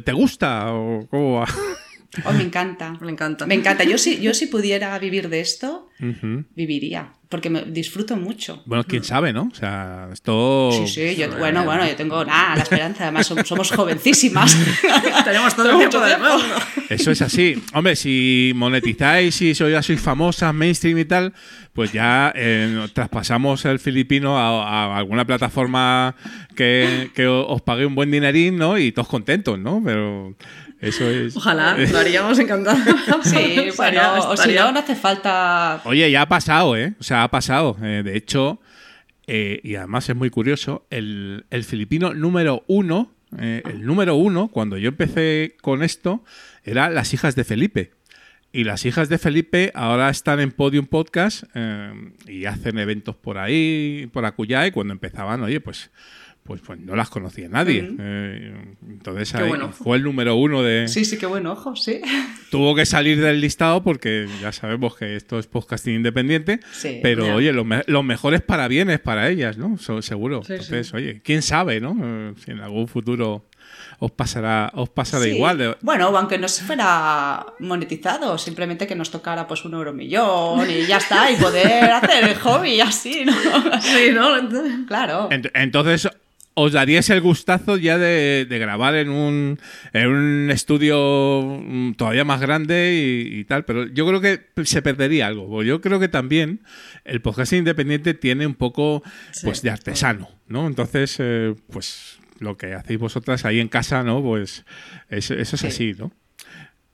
¿Te 0.03 0.13
gusta? 0.13 0.72
¿O 0.74 1.07
cómo 1.09 1.39
va? 1.39 1.47
Oh, 2.26 2.34
me 2.34 2.43
encanta. 2.43 2.97
Me 3.01 3.11
encanta. 3.11 3.45
Me 3.45 3.55
encanta. 3.55 3.84
Yo 3.84 3.97
si, 3.97 4.20
yo 4.20 4.34
si 4.34 4.47
pudiera 4.47 4.97
vivir 4.99 5.30
de 5.30 5.39
esto, 5.41 5.89
viviría. 6.55 7.13
Porque 7.30 7.49
me 7.49 7.63
disfruto 7.63 8.15
mucho. 8.15 8.63
Bueno, 8.65 8.86
quién 8.86 9.03
sabe, 9.03 9.34
¿no? 9.34 9.49
O 9.51 9.55
sea, 9.55 10.07
esto... 10.13 10.72
Sí, 10.72 10.88
sí, 10.88 11.15
yo, 11.18 11.30
bueno, 11.38 11.65
bueno, 11.65 11.86
yo 11.86 11.93
tengo 11.97 12.24
nada, 12.24 12.55
la 12.55 12.63
esperanza, 12.63 13.03
además 13.03 13.30
som- 13.30 13.43
somos 13.43 13.70
jovencísimas. 13.72 14.57
Tenemos 15.26 15.53
todo 15.53 15.72
el 15.72 15.78
tiempo 15.78 15.99
del 15.99 16.20
mundo. 16.22 16.55
Eso 16.88 17.11
es 17.11 17.22
así. 17.22 17.61
Hombre, 17.74 17.97
si 17.97 18.53
monetizáis 18.55 19.41
y 19.41 19.53
sois, 19.53 19.74
ya 19.74 19.82
sois 19.84 19.99
famosas, 19.99 20.53
mainstream 20.53 20.99
y 20.99 21.03
tal, 21.05 21.34
pues 21.74 21.91
ya 21.91 22.32
eh, 22.34 22.88
traspasamos 22.93 23.65
el 23.65 23.80
filipino 23.80 24.38
a, 24.38 24.93
a 24.93 24.97
alguna 24.97 25.26
plataforma 25.28 26.15
que, 26.55 27.11
que 27.13 27.28
os 27.28 27.61
pague 27.61 27.86
un 27.86 27.93
buen 27.95 28.09
dinerín, 28.09 28.55
¿no? 28.57 28.78
Y 28.78 28.93
todos 28.93 29.09
contentos, 29.09 29.59
¿no? 29.59 29.82
Pero 29.84 30.34
eso 30.80 31.09
es... 31.09 31.36
Ojalá, 31.36 31.78
lo 31.91 31.97
haríamos 31.97 32.38
encantado. 32.39 32.78
Sí, 33.23 33.69
bueno, 33.78 34.30
o 34.30 34.38
si 34.38 34.53
no, 34.53 34.71
no 34.71 34.80
hace 34.80 34.95
falta... 34.95 35.82
Oye, 35.86 36.09
ya 36.11 36.23
ha 36.23 36.28
pasado, 36.28 36.75
¿eh? 36.75 36.93
O 36.99 37.03
sea, 37.03 37.23
ha 37.23 37.32
pasado. 37.32 37.78
Eh, 37.82 38.01
de 38.03 38.17
hecho, 38.17 38.59
eh, 39.28 39.59
y 39.63 39.75
además 39.75 40.09
es 40.09 40.15
muy 40.15 40.30
curioso, 40.30 40.88
el, 40.89 41.45
el 41.49 41.63
filipino 41.65 42.13
número 42.13 42.63
uno, 42.67 43.11
eh, 43.38 43.61
el 43.65 43.86
número 43.86 44.15
uno, 44.15 44.47
cuando 44.47 44.78
yo 44.78 44.88
empecé 44.88 45.57
con 45.61 45.84
esto, 45.84 46.23
era 46.63 46.89
Las 46.89 47.13
hijas 47.13 47.36
de 47.36 47.43
Felipe. 47.43 47.91
Y 48.53 48.63
las 48.63 48.86
hijas 48.86 49.09
de 49.09 49.17
Felipe 49.17 49.71
ahora 49.75 50.09
están 50.09 50.39
en 50.39 50.51
Podium 50.51 50.86
Podcast 50.86 51.43
eh, 51.53 51.91
y 52.28 52.45
hacen 52.45 52.80
eventos 52.80 53.17
por 53.17 53.38
ahí, 53.38 54.09
por 54.13 54.25
acullá, 54.25 54.65
y 54.65 54.71
cuando 54.71 54.93
empezaban, 54.93 55.43
oye, 55.43 55.59
pues, 55.59 55.91
pues, 56.48 56.62
pues 56.62 56.80
no 56.80 56.95
las 56.95 57.10
conocía 57.10 57.48
nadie. 57.50 57.88
Eh, 58.00 58.56
entonces 58.89 59.32
Qué 59.34 59.38
ahí 59.39 59.50
bueno. 59.50 59.72
fue 59.72 59.98
el 59.98 60.04
número 60.04 60.36
uno 60.36 60.64
de, 60.64 60.88
Sí, 60.88 61.06
sí, 61.06 61.18
qué 61.18 61.26
buen 61.28 61.45
ojo, 61.45 61.76
sí. 61.76 62.02
tuvo 62.50 62.74
que 62.74 62.86
salir 62.86 63.22
del 63.22 63.41
listado 63.41 63.84
porque 63.84 64.28
ya 64.41 64.52
sabemos 64.52 64.95
que 64.95 65.16
esto 65.16 65.38
es 65.38 65.45
podcasting 65.48 65.95
independiente. 65.95 66.60
Sí, 66.72 67.00
pero 67.04 67.36
oye, 67.36 67.52
los, 67.54 67.66
me- 67.66 67.84
los 67.88 68.04
mejores 68.04 68.41
para 68.41 68.68
bienes 68.68 69.00
para 69.00 69.30
ellas, 69.30 69.58
¿no? 69.58 69.78
So- 69.78 70.02
seguro. 70.02 70.41
Sí, 70.43 70.54
Entonces, 70.54 70.93
oye, 70.93 71.22
quién 71.24 71.41
sabe, 71.41 71.80
¿no? 71.82 71.95
Eh, 72.02 72.34
si 72.43 72.52
en 72.52 72.62
algún 72.62 72.88
futuro 72.88 73.45
os 74.00 74.12
pasará, 74.12 74.72
os 74.76 74.89
pasará 74.89 75.24
Sí. 75.26 75.32
igual. 75.32 75.78
Bueno, 75.82 76.06
aunque 76.16 76.38
no 76.38 76.48
se 76.48 76.64
fuera 76.64 77.45
monetizado, 77.60 78.38
simplemente 78.38 78.88
que 78.88 78.95
nos 78.95 79.12
tocara 79.12 79.48
pues 79.48 79.66
un 79.66 79.74
euro 79.74 79.91
millón 79.91 80.70
y 80.70 80.86
ya 80.86 80.98
está, 80.98 81.30
y 81.32 81.36
poder 81.36 81.84
hacer 81.91 82.24
el 82.24 82.36
hobby 82.36 82.80
así, 82.80 83.26
¿no? 83.26 83.34
Sí, 83.82 84.12
¿no? 84.14 84.28
Claro. 84.88 85.30
Ent- 85.30 85.52
Entonces, 85.54 86.08
os 86.60 86.74
daríais 86.74 87.08
el 87.12 87.22
gustazo 87.22 87.78
ya 87.78 87.99
de, 87.99 88.47
de 88.49 88.58
grabar 88.58 88.95
en 88.95 89.10
un, 89.10 89.60
en 89.93 90.08
un 90.08 90.49
estudio 90.49 91.62
mm, 91.64 91.93
todavía 91.93 92.26
más 92.26 92.41
grande 92.41 92.95
y, 92.97 93.39
y 93.39 93.43
tal, 93.43 93.64
pero 93.64 93.86
yo 93.86 94.08
creo 94.08 94.22
que 94.22 94.41
se 94.66 94.82
perdería 94.82 95.28
algo. 95.28 95.47
porque 95.47 95.68
Yo 95.68 95.82
creo 95.82 95.99
que 95.99 96.08
también 96.08 96.62
el 97.05 97.22
podcast 97.22 97.53
independiente 97.53 98.16
tiene 98.16 98.47
un 98.47 98.55
poco 98.55 99.03
pues 99.43 99.62
de 99.62 99.70
artesano, 99.70 100.30
¿no? 100.47 100.66
Entonces, 100.66 101.18
eh, 101.20 101.53
pues 101.70 102.18
lo 102.39 102.58
que 102.58 102.74
hacéis 102.74 102.99
vosotras 102.99 103.45
ahí 103.45 103.60
en 103.60 103.68
casa, 103.68 104.01
¿no? 104.03 104.24
Pues 104.24 104.66
eso, 105.10 105.36
eso 105.36 105.55
es 105.58 105.62
Sí. 105.62 105.68
así, 105.68 105.95
¿no? 105.97 106.12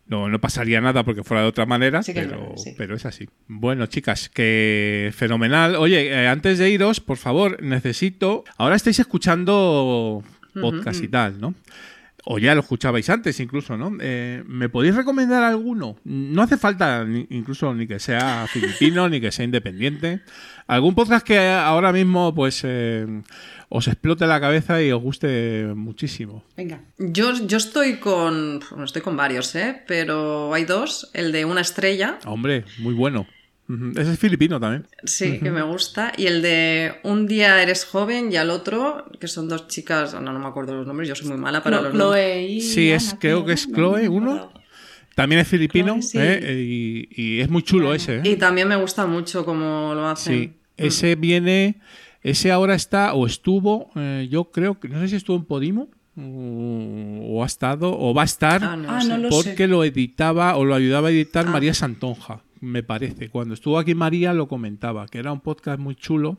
No, 0.06 0.28
no 0.28 0.40
pasaría 0.42 0.82
nada 0.82 1.04
porque 1.04 1.24
fuera 1.24 1.44
de 1.44 1.50
otra 1.50 1.66
manera, 1.66 2.04
Sí 2.04 2.12
pero, 2.14 2.30
verdad, 2.42 2.56
sí. 2.58 2.74
pero 2.78 2.96
es 2.96 3.06
así. 3.06 3.28
Bueno, 3.48 3.86
chicas, 3.86 4.28
que 4.30 5.12
fenomenal. 5.16 5.76
Oye, 5.78 6.08
eh, 6.08 6.28
antes 6.28 6.60
de 6.60 6.70
iros, 6.70 7.00
por 7.00 7.18
favor, 7.18 7.62
necesito. 7.64 8.44
Ahora 8.58 8.76
estáis 8.76 9.00
escuchando 9.00 10.24
podcast 10.60 11.02
y 11.04 11.08
tal, 11.08 11.40
¿no? 11.40 11.56
O 12.26 12.38
ya 12.40 12.54
lo 12.56 12.62
escuchabais 12.62 13.10
antes 13.10 13.40
incluso, 13.42 13.76
¿no? 13.78 13.92
Eh, 14.00 14.44
¿Me 14.46 14.70
podéis 14.70 14.96
recomendar 14.96 15.44
alguno? 15.44 15.98
No 16.06 16.42
hace 16.42 16.58
falta 16.58 17.04
ni- 17.04 17.28
incluso 17.32 17.74
ni 17.74 17.86
que 17.88 18.00
sea 18.00 18.46
filipino, 18.48 19.10
ni 19.10 19.20
que 19.20 19.32
sea 19.32 19.44
independiente. 19.46 20.22
¿Algún 20.68 20.96
podcast 20.96 21.26
que 21.26 21.38
ahora 21.50 21.92
mismo 21.92 22.34
pues 22.34 22.62
eh, 22.64 23.06
os 23.76 23.88
explote 23.88 24.28
la 24.28 24.40
cabeza 24.40 24.82
y 24.84 24.92
os 24.92 25.02
guste 25.02 25.66
muchísimo? 25.76 26.44
Venga. 26.56 26.82
Yo, 27.00 27.34
yo 27.48 27.58
estoy 27.58 27.98
con. 27.98 28.60
Bueno, 28.70 28.86
estoy 28.86 29.02
con 29.02 29.18
varios, 29.18 29.56
¿eh? 29.56 29.82
Pero 29.88 30.54
hay 30.54 30.66
dos. 30.66 31.10
El 31.14 31.32
de 31.32 31.46
una 31.46 31.62
estrella, 31.62 32.20
Hombre, 32.26 32.66
muy 32.80 32.94
bueno. 32.94 33.26
Ese 33.96 34.12
es 34.12 34.20
filipino 34.20 34.60
también. 34.60 34.86
sí, 35.06 35.40
que 35.40 35.50
me 35.50 35.64
gusta. 35.64 36.12
Y 36.18 36.28
el 36.28 36.42
de 36.44 36.96
Un 37.04 37.26
día 37.28 37.64
eres 37.64 37.86
joven 37.86 38.32
y 38.32 38.36
al 38.36 38.50
otro, 38.52 39.06
que 39.20 39.28
son 39.28 39.48
dos 39.48 39.68
chicas. 39.68 40.14
No, 40.14 40.22
no 40.34 40.38
me 40.38 40.46
acuerdo 40.48 40.76
los 40.76 40.86
nombres, 40.86 41.10
yo 41.10 41.16
soy 41.16 41.30
muy 41.30 41.38
mala 41.38 41.64
para 41.64 41.80
Clo- 41.80 41.84
los 41.86 41.94
nombres. 41.96 42.24
Chloe 42.26 42.48
y 42.50 42.62
Sí, 42.62 42.92
es- 42.92 43.12
Ana, 43.12 43.20
creo 43.20 43.46
que 43.46 43.54
es 43.54 43.68
¿no? 43.68 43.76
Chloe, 43.76 44.04
No 44.06 44.12
uno. 44.12 44.54
También 45.16 45.42
es 45.42 45.48
filipino 45.48 45.94
Chloe, 45.94 46.02
sí. 46.04 46.18
¿eh? 46.20 46.62
y, 46.62 47.22
y 47.22 47.40
es 47.42 47.50
muy 47.50 47.64
chulo 47.64 47.94
ese. 47.96 48.18
¿eh? 48.18 48.22
Y 48.26 48.36
también 48.36 48.68
me 48.68 48.76
gusta 48.76 49.08
mucho 49.08 49.46
cómo 49.46 49.94
lo 49.96 50.08
hacen. 50.08 50.34
Sí, 50.34 50.54
ese 50.78 51.16
viene, 51.16 51.80
ese 52.24 52.52
ahora 52.52 52.74
está 52.76 53.14
o 53.14 53.26
estuvo, 53.28 53.90
eh, 53.96 54.28
yo 54.32 54.46
creo 54.46 54.80
que 54.80 54.88
no 54.90 55.00
sé 55.02 55.10
si 55.10 55.16
estuvo 55.18 55.36
en 55.38 55.46
Podimo 55.46 55.90
o, 56.18 57.38
o 57.38 57.44
ha 57.44 57.46
estado 57.46 57.98
o 57.98 58.14
va 58.14 58.22
a 58.22 58.26
estar 58.26 58.64
Ah, 58.64 58.76
no, 58.76 58.90
Ah, 58.90 59.02
sé. 59.02 59.10
no 59.10 59.18
lo 59.18 59.30
porque 59.30 59.56
sé. 59.56 59.68
lo 59.68 59.84
editaba 59.84 60.56
o 60.58 60.64
lo 60.66 60.76
ayudaba 60.76 61.08
a 61.10 61.12
editar 61.12 61.46
Ah. 61.48 61.52
María 61.52 61.74
Santonja. 61.74 62.42
me 62.62 62.82
parece. 62.82 63.30
Cuando 63.30 63.54
estuvo 63.56 63.78
aquí 63.78 63.94
María 63.94 64.32
lo 64.34 64.48
comentaba, 64.48 65.06
que 65.08 65.18
era 65.20 65.34
un 65.34 65.42
podcast 65.42 65.80
muy 65.80 65.96
chulo 65.96 66.38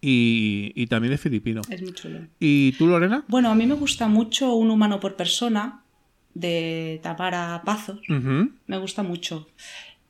y, 0.00 0.72
y 0.76 0.86
también 0.86 1.12
es 1.12 1.20
filipino. 1.20 1.60
Es 1.68 1.82
muy 1.82 1.92
chulo. 1.92 2.20
¿Y 2.38 2.72
tú, 2.72 2.86
Lorena? 2.86 3.24
Bueno, 3.28 3.50
a 3.50 3.54
mí 3.54 3.66
me 3.66 3.74
gusta 3.74 4.06
mucho 4.08 4.54
Un 4.54 4.70
humano 4.70 5.00
por 5.00 5.16
persona 5.16 5.82
de 6.34 7.00
Tamara 7.02 7.62
Pazos. 7.64 7.98
Ujú. 8.08 8.50
Me 8.66 8.78
gusta 8.78 9.02
mucho. 9.02 9.48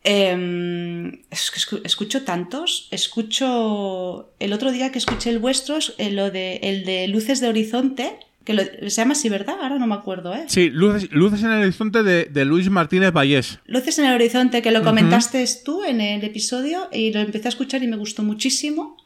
Eh, 0.05 1.21
escu- 1.31 1.81
escucho 1.85 2.23
tantos. 2.25 2.89
Escucho. 2.91 4.31
El 4.39 4.53
otro 4.53 4.73
día 4.73 4.91
que 4.93 4.99
escuché 4.99 5.31
el 5.31 5.39
vuestro, 5.39 5.77
es- 5.77 5.95
eh, 5.99 6.11
lo 6.11 6.31
de, 6.31 6.57
el 6.63 6.85
de 6.85 7.09
Luces 7.09 7.41
de 7.41 7.49
Horizonte, 7.49 8.17
que 8.45 8.55
lo- 8.55 8.63
se 8.63 8.89
llama 8.91 9.13
así, 9.13 9.29
¿verdad? 9.29 9.57
Ahora 9.61 9.79
no 9.79 9.87
me 9.87 9.95
acuerdo, 9.95 10.35
¿eh? 10.35 10.45
Sí, 10.49 10.71
Luces, 10.71 11.11
Luces 11.13 11.43
en 11.43 11.51
el 11.53 11.63
Horizonte 11.63 12.03
de, 12.03 12.25
de 12.25 12.45
Luis 12.45 12.71
Martínez 12.71 13.13
Vallés. 13.13 13.59
Luces 13.67 13.99
en 13.99 14.07
el 14.07 14.15
Horizonte, 14.15 14.63
que 14.63 14.71
lo 14.71 14.83
comentaste 14.83 15.45
tú 15.65 15.85
en 15.85 16.01
el 16.01 16.25
episodio 16.25 16.89
y 16.93 17.13
lo 17.13 17.21
empecé 17.21 17.49
a 17.49 17.51
escuchar 17.51 17.83
y 17.83 17.87
me 17.87 17.97
gustó 17.97 18.23
muchísimo. 18.23 18.97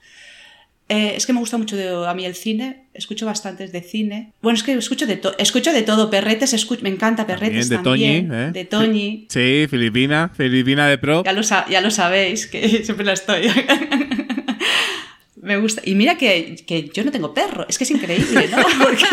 Eh, 0.91 1.14
es 1.16 1.24
que 1.24 1.32
me 1.32 1.41
gusta 1.41 1.57
mucho 1.57 1.76
de- 1.76 2.07
a 2.07 2.12
mí 2.12 2.26
el 2.26 2.35
cine, 2.35 2.85
escucho 2.93 3.24
bastantes 3.24 3.72
de 3.72 3.80
cine. 3.80 4.32
Bueno, 4.43 4.57
es 4.59 4.62
que 4.62 4.74
escucho 4.74 5.07
de, 5.07 5.16
to- 5.16 5.35
escucho 5.39 5.72
de 5.72 5.80
todo, 5.82 6.11
Perretes, 6.11 6.53
escucho, 6.53 6.82
me 6.82 6.91
encanta 6.91 7.26
Perretes 7.26 7.70
También 7.70 7.82
de 7.82 7.85
Toñi, 7.91 8.22
también. 8.28 8.49
¿eh? 8.49 8.53
De 8.53 8.64
Toñi. 8.66 9.26
Sí, 9.30 9.66
Filipina, 9.70 10.30
Filipina 10.37 10.87
de 10.87 10.99
Pro. 10.99 11.24
Ya 11.24 11.32
lo, 11.32 11.43
sa- 11.43 11.66
ya 11.70 11.80
lo 11.80 11.91
sabéis, 11.91 12.47
que 12.47 12.68
siempre 12.85 13.07
la 13.07 13.14
estoy. 13.14 13.49
Me 15.37 15.59
gusta. 15.59 15.82
Y 15.85 15.95
mira 15.95 16.16
que, 16.16 16.57
que 16.66 16.91
yo 16.95 17.05
no 17.05 17.11
tengo 17.11 17.35
perro. 17.35 17.66
Es 17.68 17.76
que 17.76 17.85
es 17.85 17.91
increíble, 17.91 18.49
¿no? 18.51 18.57
Porque 18.82 19.05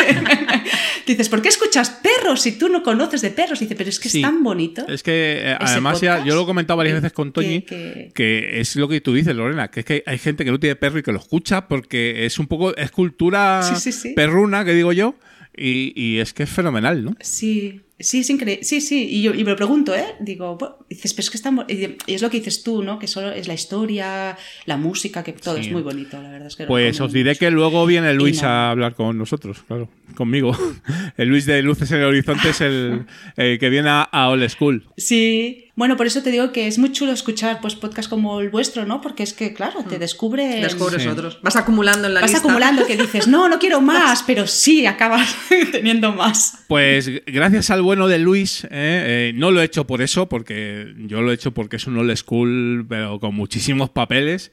dices, 1.05 1.29
¿por 1.29 1.41
qué 1.41 1.49
escuchas 1.49 1.89
perros 1.89 2.41
si 2.41 2.53
tú 2.53 2.69
no 2.69 2.83
conoces 2.83 3.21
de 3.21 3.31
perros? 3.31 3.59
Dice, 3.59 3.75
pero 3.75 3.89
es 3.89 3.99
que 3.99 4.09
Sí. 4.09 4.19
es 4.19 4.21
tan 4.23 4.43
bonito. 4.43 4.85
Es 4.87 5.03
que 5.03 5.39
eh, 5.51 5.55
además 5.59 6.01
ya, 6.01 6.23
yo 6.25 6.35
lo 6.35 6.43
he 6.43 6.45
comentado 6.45 6.77
varias 6.77 6.93
que- 6.95 7.01
veces 7.01 7.13
con 7.13 7.31
Toñi, 7.31 7.61
que- 7.63 8.11
que, 8.13 8.59
es 8.59 8.75
lo 8.75 8.87
que 8.87 9.01
tú 9.01 9.13
dices, 9.13 9.35
Lorena, 9.35 9.69
que 9.69 9.81
es 9.81 9.85
que 9.85 10.03
hay 10.05 10.17
gente 10.17 10.45
que 10.45 10.51
no 10.51 10.59
tiene 10.59 10.75
perro 10.75 10.99
y 10.99 11.03
que 11.03 11.11
lo 11.11 11.19
escucha 11.19 11.67
porque 11.67 12.25
es 12.25 12.39
un 12.39 12.47
poco, 12.47 12.75
es 12.75 12.91
cultura 12.91 13.61
Sí, 13.63 13.75
sí, 13.79 13.91
sí. 13.91 14.13
perruna, 14.15 14.63
que 14.65 14.73
digo 14.73 14.91
yo, 14.93 15.15
y, 15.55 15.91
y 15.95 16.19
es 16.19 16.33
que 16.33 16.43
es 16.43 16.49
fenomenal, 16.49 17.03
¿no? 17.03 17.15
Sí, 17.19 17.81
sí, 18.01 18.19
es 18.19 18.29
increíble. 18.29 18.63
Sí, 18.63 18.81
sí. 18.81 19.07
Y, 19.09 19.21
yo, 19.21 19.33
y 19.33 19.43
me 19.43 19.51
lo 19.51 19.55
pregunto, 19.55 19.95
¿eh? 19.95 20.05
Digo, 20.19 20.57
bueno, 20.57 20.77
dices, 20.89 21.13
pero 21.13 21.23
es 21.23 21.29
que 21.29 21.37
está. 21.37 21.51
mo- 21.51 21.65
Y 21.67 21.95
es 22.13 22.21
lo 22.21 22.29
que 22.29 22.37
dices 22.37 22.63
tú, 22.63 22.83
¿no? 22.83 22.99
Que 22.99 23.07
solo 23.07 23.31
es 23.31 23.47
la 23.47 23.53
historia, 23.53 24.37
la 24.65 24.77
música, 24.77 25.23
que 25.23 25.33
todo 25.33 25.55
Sí. 25.55 25.61
es 25.61 25.71
muy 25.71 25.81
bonito, 25.81 26.21
la 26.21 26.29
verdad 26.29 26.47
es 26.47 26.55
que 26.55 26.65
Pues 26.65 26.99
os 27.01 27.11
diré 27.13 27.31
mucho. 27.31 27.39
que 27.39 27.51
luego 27.51 27.85
viene 27.85 28.13
Luis 28.13 28.41
no. 28.41 28.47
a 28.49 28.71
hablar 28.71 28.95
con 28.95 29.17
nosotros, 29.17 29.59
claro, 29.67 29.89
conmigo. 30.15 30.51
El 31.17 31.29
Luis 31.29 31.45
de 31.45 31.61
Luces 31.61 31.91
en 31.91 31.99
el 31.99 32.05
Horizonte 32.05 32.49
es 32.49 32.61
el, 32.61 33.05
el 33.37 33.59
que 33.59 33.69
viene 33.69 33.89
a, 33.89 34.01
a 34.03 34.29
Old 34.29 34.47
School. 34.49 34.85
Sí, 34.97 35.65
bueno, 35.75 35.97
por 35.97 36.05
eso 36.05 36.21
te 36.21 36.31
digo 36.31 36.51
que 36.51 36.67
es 36.67 36.77
muy 36.77 36.91
chulo 36.91 37.11
escuchar 37.11 37.59
pues 37.61 37.75
podcasts 37.75 38.07
como 38.09 38.39
el 38.41 38.49
vuestro, 38.49 38.85
¿no? 38.85 39.01
Porque 39.01 39.23
es 39.23 39.33
que, 39.33 39.53
claro, 39.53 39.83
te 39.87 39.97
descubre. 39.99 40.45
Descubres 40.61 41.01
Sí. 41.03 41.07
otros. 41.07 41.39
Vas 41.41 41.55
acumulando 41.55 42.07
en 42.07 42.13
la 42.13 42.21
Vas 42.21 42.31
lista. 42.31 42.45
acumulando 42.45 42.85
que 42.85 42.97
dices, 42.97 43.27
no, 43.27 43.47
no 43.49 43.57
quiero 43.59 43.81
más, 43.81 44.23
pero 44.23 44.47
sí 44.47 44.85
acabas 44.85 45.35
teniendo 45.71 46.11
más. 46.13 46.63
Pues 46.67 47.09
gracias 47.25 47.69
al 47.71 47.81
bueno 47.91 48.07
de 48.07 48.19
Luis, 48.19 48.63
eh, 48.65 48.69
eh, 48.71 49.31
no 49.35 49.51
lo 49.51 49.61
he 49.61 49.65
hecho 49.65 49.85
por 49.85 50.01
eso, 50.01 50.29
porque 50.29 50.93
yo 50.97 51.21
lo 51.21 51.31
he 51.31 51.33
hecho 51.35 51.51
porque 51.51 51.75
es 51.75 51.87
un 51.87 51.97
old 51.97 52.15
school, 52.15 52.85
pero 52.87 53.19
con 53.19 53.35
muchísimos 53.35 53.89
papeles. 53.89 54.51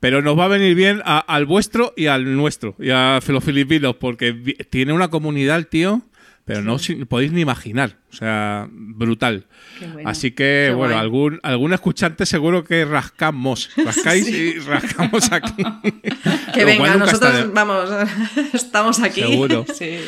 Pero 0.00 0.20
nos 0.22 0.38
va 0.38 0.44
a 0.44 0.48
venir 0.48 0.74
bien 0.74 1.00
a- 1.04 1.18
al 1.18 1.46
vuestro 1.46 1.92
y 1.96 2.06
al 2.06 2.36
nuestro, 2.36 2.76
y 2.78 2.90
a 2.90 3.20
los 3.26 3.42
filipinos, 3.42 3.96
porque 3.96 4.32
tiene 4.70 4.92
una 4.92 5.08
comunidad 5.08 5.56
el 5.56 5.66
tío, 5.66 6.02
pero 6.44 6.62
no 6.62 6.76
podéis 7.08 7.32
ni 7.32 7.40
imaginar. 7.40 7.96
O 8.12 8.16
sea, 8.16 8.68
brutal. 8.70 9.46
Bueno. 9.92 10.08
Así 10.08 10.30
que, 10.32 10.72
bueno, 10.74 10.92
guay. 10.94 11.02
algún, 11.04 11.40
algún 11.42 11.72
escuchante 11.72 12.26
seguro 12.26 12.64
que 12.64 12.84
rascamos. 12.84 13.70
Rascáis 13.76 14.28
y 14.28 14.58
rascamos 14.60 15.32
aquí. 15.32 15.62
Que 16.54 16.64
venga, 16.64 16.96
nosotros 16.96 17.52
vamos, 17.52 17.88
estamos 18.52 19.00
aquí. 19.00 19.20
Seguro. 19.22 19.64
Sí. 19.74 19.98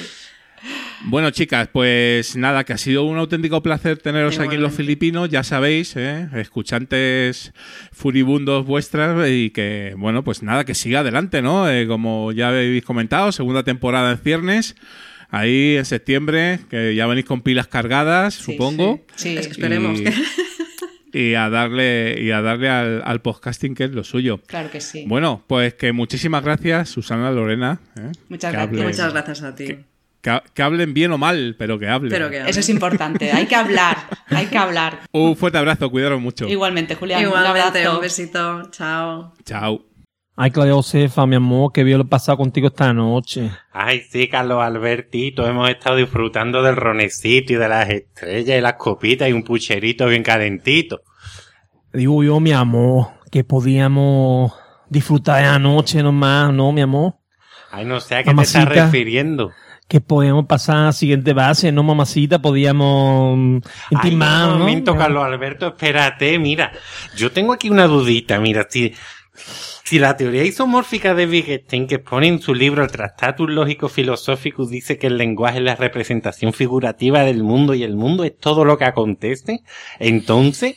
Bueno, 1.07 1.31
chicas, 1.31 1.69
pues 1.73 2.37
nada, 2.37 2.65
que 2.65 2.75
ha 2.75 2.79
sido 2.79 3.05
un 3.05 3.17
auténtico 3.17 3.63
placer 3.63 3.97
teneros 3.99 4.39
aquí 4.39 4.57
en 4.57 4.63
los. 4.63 4.75
Filipinos, 4.75 5.31
ya 5.31 5.43
sabéis, 5.43 5.97
¿eh? 5.97 6.29
escuchantes 6.37 7.53
furibundos 7.93 8.67
vuestras 8.67 9.29
y 9.31 9.51
que, 9.51 9.95
bueno, 9.97 10.23
pues 10.25 10.43
nada, 10.43 10.65
que 10.65 10.75
siga 10.75 11.01
adelante, 11.01 11.41
¿no? 11.43 11.71
Eh, 11.71 11.87
como 11.87 12.33
ya 12.33 12.49
habéis 12.49 12.85
comentado, 12.85 13.33
segunda 13.33 13.63
temporada 13.63 14.13
en 14.13 14.19
ciernes, 14.19 14.77
ahí 15.31 15.77
en 15.77 15.85
septiembre, 15.87 16.61
que 16.69 16.95
ya 16.95 17.07
venís 17.07 17.25
con 17.25 17.41
pilas 17.43 17.67
cargadas, 17.67 18.35
Sí, 18.35 18.53
supongo. 18.53 19.01
Sí, 19.17 19.37
Es 19.37 19.45
sí. 19.47 19.51
que 19.51 19.53
esperemos 19.53 20.01
Y- 20.01 20.05
que- 20.05 20.13
Y 21.13 21.35
a 21.35 21.51
darle, 21.51 22.19
y 22.23 22.31
a 22.31 22.41
darle 22.41 22.69
al, 22.69 23.03
al 23.05 23.21
podcasting, 23.21 23.75
que 23.75 23.83
es 23.85 23.91
lo 23.91 24.05
suyo. 24.05 24.41
Claro 24.47 24.71
que 24.71 24.81
sí. 24.81 25.05
Bueno, 25.09 25.43
pues 25.49 25.75
que 25.75 25.91
muchísimas 25.93 26.45
gracias, 26.45 26.89
Susana 26.91 27.33
Lorena. 27.33 27.81
¿eh? 27.99 28.13
Muchas 28.29 28.53
Que 28.53 28.57
gracias. 28.59 28.83
Muchas 28.85 29.13
gracias 29.13 29.43
a 29.43 29.55
ti. 29.57 29.65
Que, 29.65 29.85
que 30.21 30.63
hablen 30.63 30.93
bien 30.95 31.13
o 31.13 31.19
mal, 31.19 31.57
pero 31.59 31.79
que 31.79 31.89
hablen. 31.89 32.11
Pero 32.11 32.31
que 32.31 32.39
Eso 32.49 32.61
es 32.61 32.69
importante, 32.69 33.33
hay 33.33 33.47
que 33.47 33.55
hablar, 33.57 33.97
hay 34.29 34.47
que 34.47 34.59
hablar. 34.59 35.01
Un 35.13 35.37
fuerte 35.37 35.59
abrazo, 35.59 35.91
cuidaros 35.91 36.21
mucho. 36.21 36.47
Igualmente, 36.49 36.95
Julián, 36.95 37.21
un 37.21 37.29
Igualmente, 37.29 37.79
abrazo. 37.81 37.95
un 37.97 38.01
besito. 38.03 38.71
Chao. 38.71 39.33
Chao. 39.45 39.87
Ay, 40.37 40.51
Claudia 40.53 40.73
Josefa, 40.73 41.27
mi 41.27 41.37
amor, 41.37 41.71
que 41.71 41.85
vio 41.85 41.99
lo 41.99 42.07
pasado 42.09 42.39
contigo 42.39 42.69
esta 42.69 42.95
noche. 42.95 43.51
Ay, 43.73 44.01
sí, 44.09 44.27
Carlos 44.29 44.63
Albertito, 44.63 45.47
hemos 45.47 45.69
estado 45.69 45.97
disfrutando 45.97 46.63
del 46.63 46.77
ronecito 46.77 47.53
y 47.53 47.57
de 47.57 47.69
las 47.69 47.91
estrellas 47.91 48.57
y 48.57 48.61
las 48.63 48.75
copitas 48.75 49.29
y 49.29 49.33
un 49.33 49.43
pucherito 49.43 50.07
bien 50.07 50.23
calentito. 50.23 51.03
Digo 51.93 52.23
yo, 52.23 52.41
mi 52.41 52.53
amor, 52.53 53.09
que 53.31 53.45
podíamos 53.45 54.53
disfrutar 54.89 55.43
de 55.43 55.49
la 55.51 55.59
noche 55.59 56.03
nomás, 56.03 56.53
¿no, 56.55 56.73
mi 56.73 56.81
amor? 56.81 57.17
Ay, 57.71 57.85
no 57.85 58.01
sé 58.01 58.17
a 58.17 58.23
qué 58.23 58.33
te 58.33 58.43
estás 58.43 58.67
refiriendo. 58.67 59.53
Que 59.91 60.01
podíamos 60.01 60.47
pasar 60.47 60.77
a 60.77 60.85
la 60.85 60.93
siguiente 60.93 61.33
base, 61.33 61.73
¿no, 61.73 61.83
mamacita? 61.83 62.41
Podíamos 62.41 63.37
mm, 63.37 63.57
Ay, 63.57 63.63
intimar, 63.91 64.45
un 64.47 64.53
¿no? 64.53 64.59
momento, 64.61 64.97
Carlos 64.97 65.25
Alberto, 65.25 65.67
espérate, 65.67 66.39
mira. 66.39 66.71
Yo 67.17 67.33
tengo 67.33 67.53
aquí 67.53 67.71
una 67.71 67.89
dudita, 67.89 68.39
mira, 68.39 68.69
si, 68.71 68.95
si 69.83 69.99
la 69.99 70.17
teoría 70.17 70.45
isomórfica 70.45 71.13
de 71.17 71.27
Wittgenstein 71.27 71.89
que 71.89 71.97
expone 71.97 72.29
en 72.29 72.41
su 72.41 72.55
libro 72.55 72.85
el 72.85 72.93
Tractatus 72.93 73.51
Lógico 73.51 73.89
Philosophicus 73.89 74.71
dice 74.71 74.97
que 74.97 75.09
el 75.09 75.19
lenguaje 75.19 75.59
es 75.59 75.65
la 75.65 75.75
representación 75.75 76.53
figurativa 76.53 77.25
del 77.25 77.43
mundo 77.43 77.75
y 77.75 77.83
el 77.83 77.97
mundo 77.97 78.23
es 78.23 78.39
todo 78.39 78.65
lo 78.65 78.79
que 78.79 78.85
acontece, 78.85 79.65
entonces, 79.99 80.77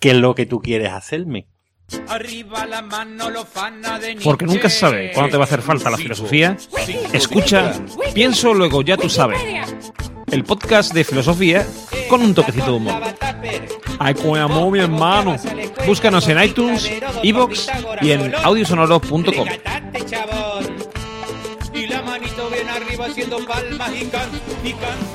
¿qué 0.00 0.12
es 0.12 0.16
lo 0.16 0.34
que 0.34 0.46
tú 0.46 0.62
quieres 0.62 0.90
hacerme? 0.90 1.48
Porque 4.22 4.46
nunca 4.46 4.68
se 4.68 4.78
sabe 4.78 5.12
cuándo 5.12 5.30
te 5.32 5.36
va 5.36 5.44
a 5.44 5.46
hacer 5.46 5.62
falta 5.62 5.90
la 5.90 5.96
filosofía. 5.96 6.56
Escucha, 7.12 7.72
pienso, 8.14 8.54
luego 8.54 8.82
ya 8.82 8.96
tú 8.96 9.08
sabes. 9.08 9.40
El 10.30 10.44
podcast 10.44 10.92
de 10.92 11.04
filosofía 11.04 11.66
con 12.08 12.22
un 12.22 12.34
toquecito 12.34 12.66
de 12.66 12.72
humor. 12.72 13.02
Ay, 13.98 14.14
con 14.14 14.36
amor, 14.38 14.72
mi 14.72 14.80
hermano. 14.80 15.36
Búscanos 15.86 16.26
en 16.28 16.42
iTunes, 16.42 16.90
Evox 17.22 17.70
y 18.00 18.10
en 18.12 18.34
audiosonoros.com. 18.34 19.48
Y 21.74 21.86
la 21.86 22.02
manito 22.02 22.48
bien 22.50 22.68
arriba 22.68 23.06
haciendo 23.06 23.44
palmas 23.44 23.90
y 23.94 24.06
can, 24.06 24.30
y 24.64 24.72
can. 24.72 25.13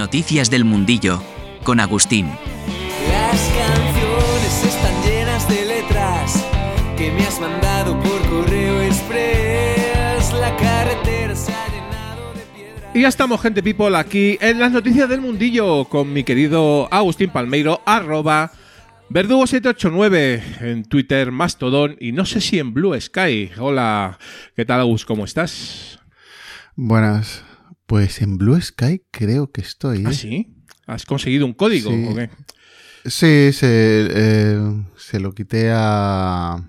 Noticias 0.00 0.48
del 0.48 0.64
Mundillo 0.64 1.22
con 1.62 1.78
Agustín. 1.78 2.26
Las 3.10 3.38
canciones 3.50 4.64
están 4.64 5.02
llenas 5.02 5.46
de 5.46 5.66
letras 5.66 6.46
que 6.96 7.12
me 7.12 7.22
has 7.26 7.38
mandado 7.38 8.00
por 8.00 8.18
correo 8.30 8.80
express. 8.80 10.32
La 10.40 10.56
carretera 10.56 11.36
se 11.36 11.52
ha 11.52 11.66
llenado 11.68 12.32
de 12.32 12.40
piedras. 12.56 12.96
Y 12.96 13.02
ya 13.02 13.08
estamos, 13.08 13.42
gente 13.42 13.62
people, 13.62 13.94
aquí 13.94 14.38
en 14.40 14.58
las 14.58 14.72
noticias 14.72 15.06
del 15.06 15.20
mundillo 15.20 15.84
con 15.84 16.10
mi 16.10 16.24
querido 16.24 16.88
Agustín 16.90 17.28
Palmeiro, 17.28 17.82
arroba 17.84 18.52
Verdugo789 19.10 20.62
en 20.62 20.84
Twitter, 20.86 21.30
Mastodon 21.30 21.98
y 22.00 22.12
no 22.12 22.24
sé 22.24 22.40
si 22.40 22.58
en 22.58 22.72
Blue 22.72 22.98
Sky. 22.98 23.50
Hola, 23.58 24.18
¿qué 24.56 24.64
tal, 24.64 24.80
Agus? 24.80 25.04
¿Cómo 25.04 25.26
estás? 25.26 26.00
Buenas. 26.74 27.49
Pues 27.90 28.22
en 28.22 28.38
Blue 28.38 28.60
Sky 28.60 29.02
creo 29.10 29.50
que 29.50 29.62
estoy. 29.62 30.02
¿eh? 30.02 30.04
¿Ah, 30.06 30.12
sí? 30.12 30.54
¿Has 30.86 31.04
conseguido 31.04 31.44
un 31.44 31.54
código 31.54 31.90
Sí. 31.90 32.06
o 32.08 32.14
qué? 32.14 32.30
Sí, 33.04 33.50
se, 33.52 34.06
eh, 34.12 34.60
se 34.96 35.18
lo 35.18 35.32
quité 35.32 35.70
a, 35.72 36.62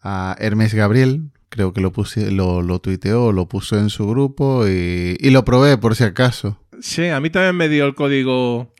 a 0.00 0.36
Hermes 0.38 0.72
Gabriel. 0.72 1.32
Creo 1.50 1.74
que 1.74 1.82
lo, 1.82 1.92
puse, 1.92 2.30
lo, 2.30 2.62
lo 2.62 2.78
tuiteó, 2.78 3.30
lo 3.32 3.46
puso 3.46 3.78
en 3.78 3.90
su 3.90 4.08
grupo 4.08 4.66
y, 4.66 5.18
y 5.20 5.28
lo 5.28 5.44
probé 5.44 5.76
por 5.76 5.94
si 5.96 6.04
acaso. 6.04 6.58
Sí, 6.80 7.08
a 7.08 7.20
mí 7.20 7.28
también 7.28 7.54
me 7.54 7.68
dio 7.68 7.84
el 7.84 7.94
código 7.94 8.72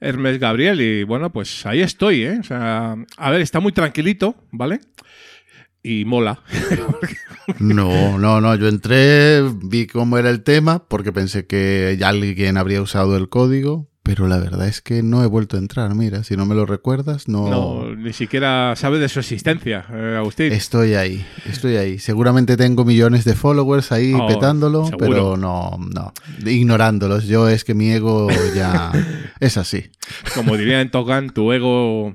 Hermes 0.00 0.38
Gabriel 0.38 0.80
y 0.80 1.02
bueno, 1.02 1.32
pues 1.32 1.66
ahí 1.66 1.80
estoy, 1.80 2.22
¿eh? 2.22 2.38
O 2.38 2.44
sea, 2.44 2.94
a 3.16 3.30
ver, 3.32 3.40
está 3.40 3.58
muy 3.58 3.72
tranquilito, 3.72 4.36
¿vale? 4.52 4.78
Y 5.82 6.04
mola. 6.04 6.40
No, 7.58 8.18
no, 8.18 8.40
no. 8.40 8.54
Yo 8.56 8.68
entré, 8.68 9.42
vi 9.62 9.86
cómo 9.86 10.18
era 10.18 10.30
el 10.30 10.42
tema, 10.42 10.84
porque 10.86 11.12
pensé 11.12 11.46
que 11.46 11.96
ya 11.98 12.08
alguien 12.08 12.58
habría 12.58 12.82
usado 12.82 13.16
el 13.16 13.28
código, 13.28 13.88
pero 14.02 14.26
la 14.28 14.38
verdad 14.38 14.66
es 14.68 14.80
que 14.82 15.02
no 15.02 15.22
he 15.22 15.26
vuelto 15.26 15.56
a 15.56 15.58
entrar. 15.60 15.94
Mira, 15.94 16.24
si 16.24 16.36
no 16.36 16.44
me 16.46 16.54
lo 16.54 16.66
recuerdas, 16.66 17.26
no. 17.28 17.48
No, 17.48 17.94
ni 17.96 18.12
siquiera 18.12 18.74
sabe 18.76 18.98
de 18.98 19.08
su 19.08 19.20
existencia, 19.20 19.86
eh, 19.92 20.16
Agustín. 20.18 20.52
Estoy 20.52 20.94
ahí, 20.94 21.24
estoy 21.46 21.76
ahí. 21.76 21.98
Seguramente 21.98 22.56
tengo 22.56 22.84
millones 22.84 23.24
de 23.24 23.34
followers 23.34 23.92
ahí 23.92 24.12
Oh, 24.14 24.26
petándolo, 24.26 24.84
seguro. 24.86 25.06
pero 25.06 25.36
no, 25.38 25.78
no. 25.94 26.12
Ignorándolos. 26.44 27.26
Yo 27.26 27.48
es 27.48 27.64
que 27.64 27.74
mi 27.74 27.90
ego 27.90 28.28
ya 28.54 28.92
es 29.40 29.56
así. 29.56 29.90
Como 30.34 30.56
diría 30.56 30.80
en 30.82 30.90
Togan, 30.90 31.30
tu 31.30 31.52
ego 31.52 32.14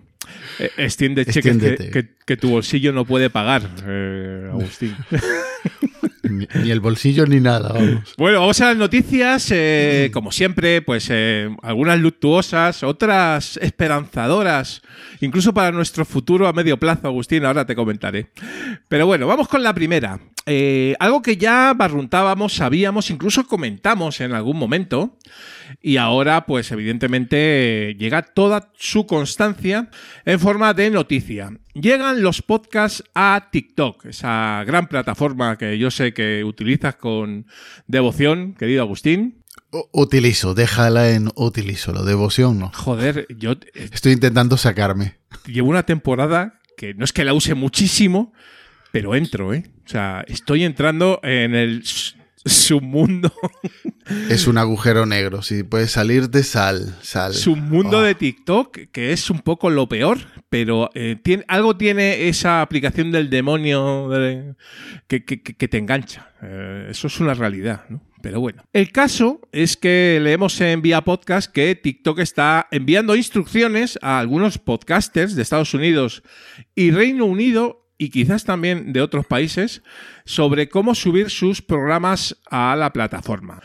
extiende 0.78 1.26
cheques 1.26 1.44
que, 1.44 1.50
Extiéndete. 1.50 1.90
que- 1.92 2.14
que 2.26 2.38
tu 2.38 2.50
bolsillo 2.52 2.94
no 2.94 3.04
puede 3.04 3.30
pagar, 3.30 3.64
eh, 3.86 4.48
Agustín. 4.52 4.96
Ni, 6.24 6.48
ni 6.64 6.72
el 6.72 6.80
bolsillo 6.80 7.26
ni 7.26 7.42
nada, 7.42 7.74
vamos. 7.74 8.14
Bueno, 8.18 8.40
vamos 8.40 8.60
a 8.62 8.68
las 8.68 8.78
noticias. 8.78 9.50
eh, 9.52 10.10
como 10.14 10.32
siempre, 10.32 10.82
pues 10.82 11.08
eh, 11.10 11.54
algunas 11.62 12.00
luctuosas, 12.00 12.82
otras 12.84 13.58
esperanzadoras, 13.58 14.82
incluso 15.20 15.54
para 15.54 15.72
nuestro 15.74 16.06
futuro 16.06 16.48
a 16.48 16.54
medio 16.54 16.80
plazo, 16.80 17.08
Agustín, 17.08 17.44
ahora 17.46 17.66
te 17.66 17.76
comentaré. 17.76 18.28
Pero 18.88 19.06
bueno, 19.06 19.28
vamos 19.28 19.50
con 19.50 19.64
la 19.64 19.74
primera. 19.74 20.18
Eh, 20.46 20.96
algo 21.00 21.22
que 21.22 21.36
ya 21.38 21.74
barruntábamos, 21.76 22.54
sabíamos, 22.54 23.10
incluso 23.10 23.46
comentamos 23.46 24.22
en 24.22 24.34
algún 24.34 24.58
momento, 24.58 25.18
y 25.82 25.98
ahora, 25.98 26.46
pues 26.46 26.72
evidentemente, 26.72 27.96
llega 27.98 28.22
toda 28.22 28.72
su 28.78 29.06
constancia 29.06 29.90
en 30.26 30.40
forma 30.40 30.74
de 30.74 30.90
noticia. 30.90 31.52
Llegan 31.74 32.22
los 32.22 32.42
podcasts 32.42 33.04
a 33.16 33.50
TikTok, 33.52 34.06
esa 34.06 34.64
gran 34.66 34.88
plataforma 34.88 35.58
que 35.58 35.78
yo 35.78 35.92
sé 35.92 36.14
que 36.14 36.44
utilizas 36.44 36.96
con 36.96 37.48
devoción, 37.88 38.54
querido 38.54 38.84
Agustín. 38.84 39.44
Utilizo, 39.92 40.54
déjala 40.54 41.10
en 41.10 41.30
utilizo, 41.36 41.94
lo 41.94 42.04
devoción 42.04 42.60
no. 42.60 42.72
Joder, 42.76 43.26
yo 43.38 43.54
eh, 43.54 43.90
Estoy 43.92 44.12
intentando 44.12 44.56
sacarme. 44.58 45.16
llevo 45.48 45.70
una 45.70 45.84
temporada 45.84 46.60
que 46.78 46.94
no 46.94 47.06
es 47.06 47.14
que 47.14 47.24
la 47.24 47.34
use 47.34 47.56
muchísimo, 47.56 48.34
pero 48.92 49.16
entro, 49.16 49.54
¿eh? 49.54 49.64
O 49.86 49.90
sea, 49.90 50.24
estoy 50.28 50.64
entrando 50.64 51.20
en 51.24 51.56
el 51.56 51.84
s- 52.46 52.68
submundo, 52.68 53.32
Es 54.30 54.48
un 54.48 54.58
agujero 54.58 55.06
negro. 55.06 55.42
Si 55.42 55.64
puedes 55.64 55.92
salir 55.92 56.30
de 56.30 56.44
sal, 56.44 56.96
sal. 57.02 57.34
submundo 57.34 58.00
Oh. 58.00 58.02
de 58.02 58.16
TikTok, 58.16 58.78
que 58.92 59.14
es 59.14 59.30
un 59.30 59.40
poco 59.40 59.70
lo 59.70 59.88
peor, 59.88 60.18
pero 60.50 60.90
eh, 60.94 61.16
tiene, 61.24 61.46
algo 61.48 61.78
tiene 61.78 62.28
esa 62.28 62.62
aplicación 62.62 63.12
del 63.12 63.30
demonio 63.30 64.10
de- 64.10 64.56
que, 65.08 65.24
que- 65.24 65.42
que- 65.42 65.54
que 65.56 65.68
te 65.68 65.78
engancha. 65.78 66.32
Eh, 66.42 66.88
eso 66.90 67.08
es 67.08 67.20
una 67.20 67.34
realidad, 67.34 67.86
¿no? 67.90 68.02
Pero 68.22 68.40
bueno. 68.40 68.64
El 68.72 68.92
caso 68.94 69.42
es 69.52 69.76
que 69.76 70.18
leemos 70.22 70.60
en 70.62 70.82
Vía 70.82 71.02
Podcast 71.02 71.52
que 71.52 71.76
TikTok 71.76 72.20
está 72.20 72.68
enviando 72.72 73.16
instrucciones 73.18 74.00
a 74.02 74.18
algunos 74.20 74.58
podcasters 74.58 75.36
de 75.36 75.42
Estados 75.42 75.74
Unidos 75.74 76.24
y 76.74 76.92
Reino 76.92 77.26
Unido 77.26 77.83
y 78.04 78.10
quizás 78.10 78.44
también 78.44 78.92
de 78.92 79.02
otros 79.02 79.26
países 79.26 79.82
sobre 80.26 80.68
cómo 80.68 80.94
subir 80.94 81.30
sus 81.30 81.62
programas 81.62 82.38
a 82.50 82.76
la 82.76 82.92
plataforma. 82.92 83.62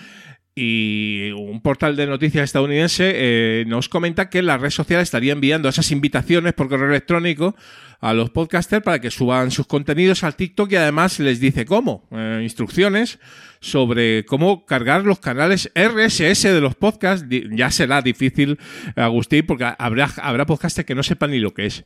Y 0.54 1.30
un 1.36 1.60
portal 1.60 1.96
de 1.96 2.06
noticias 2.06 2.44
estadounidense 2.44 3.12
eh, 3.14 3.64
nos 3.66 3.88
comenta 3.88 4.28
que 4.28 4.42
la 4.42 4.58
red 4.58 4.70
social 4.70 5.00
estaría 5.00 5.32
enviando 5.32 5.68
esas 5.68 5.90
invitaciones 5.90 6.52
por 6.52 6.68
correo 6.68 6.88
electrónico 6.88 7.56
a 8.00 8.12
los 8.12 8.30
podcasters 8.30 8.84
para 8.84 9.00
que 9.00 9.10
suban 9.10 9.50
sus 9.50 9.66
contenidos 9.66 10.22
al 10.22 10.36
TikTok 10.36 10.70
y 10.70 10.76
además 10.76 11.18
les 11.18 11.40
dice 11.40 11.64
cómo, 11.64 12.08
eh, 12.12 12.40
instrucciones 12.42 13.18
sobre 13.60 14.24
cómo 14.24 14.66
cargar 14.66 15.04
los 15.04 15.18
canales 15.18 15.70
RSS 15.74 16.44
de 16.44 16.60
los 16.60 16.76
podcasts. 16.76 17.26
Ya 17.28 17.72
será 17.72 18.02
difícil, 18.02 18.58
Agustín, 18.94 19.46
porque 19.46 19.72
habrá, 19.78 20.10
habrá 20.22 20.46
podcasters 20.46 20.86
que 20.86 20.94
no 20.94 21.02
sepan 21.02 21.32
ni 21.32 21.40
lo 21.40 21.54
que 21.54 21.66
es. 21.66 21.84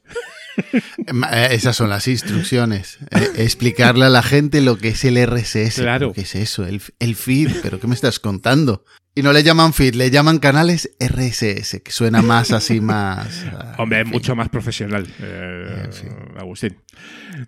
Eh, 1.32 1.48
Esas 1.52 1.76
son 1.76 1.88
las 1.90 2.08
instrucciones. 2.08 2.98
Eh, 3.10 3.30
explicarle 3.36 4.04
a 4.06 4.08
la 4.10 4.22
gente 4.22 4.60
lo 4.60 4.78
que 4.78 4.88
es 4.88 5.04
el 5.04 5.16
RSS. 5.26 5.76
Claro. 5.80 6.12
¿Qué 6.12 6.22
es 6.22 6.34
eso? 6.34 6.64
El, 6.66 6.80
el 6.98 7.16
feed. 7.16 7.50
¿Pero 7.62 7.80
qué 7.80 7.86
me 7.86 7.94
estás 7.94 8.18
contando? 8.18 8.84
Y 9.14 9.22
no 9.22 9.32
le 9.34 9.42
llaman 9.42 9.74
feed, 9.74 9.94
le 9.94 10.10
llaman 10.10 10.38
canales 10.38 10.90
RSS, 10.98 11.82
que 11.84 11.92
suena 11.92 12.22
más 12.22 12.50
así, 12.50 12.80
más... 12.80 13.44
ah, 13.52 13.74
Hombre, 13.78 14.00
es 14.00 14.06
mucho 14.06 14.34
más 14.34 14.48
profesional, 14.48 15.06
eh, 15.20 15.90
Agustín. 16.38 16.78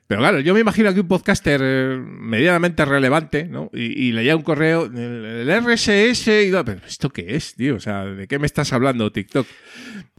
Pero 0.06 0.20
claro, 0.20 0.40
yo 0.40 0.52
me 0.52 0.60
imagino 0.60 0.92
que 0.92 1.00
un 1.00 1.08
podcaster 1.08 1.60
eh, 1.62 1.98
medianamente 1.98 2.84
relevante, 2.84 3.44
¿no? 3.44 3.70
Y, 3.72 4.08
y 4.08 4.12
leía 4.12 4.36
un 4.36 4.42
correo, 4.42 4.84
el, 4.86 5.48
el 5.48 5.64
RSS, 5.64 6.28
y 6.28 6.44
digo, 6.46 6.62
pero 6.66 6.80
¿esto 6.86 7.08
qué 7.08 7.34
es, 7.34 7.54
tío? 7.54 7.76
O 7.76 7.80
sea, 7.80 8.04
¿de 8.04 8.26
qué 8.28 8.38
me 8.38 8.46
estás 8.46 8.72
hablando, 8.74 9.10
TikTok? 9.10 9.46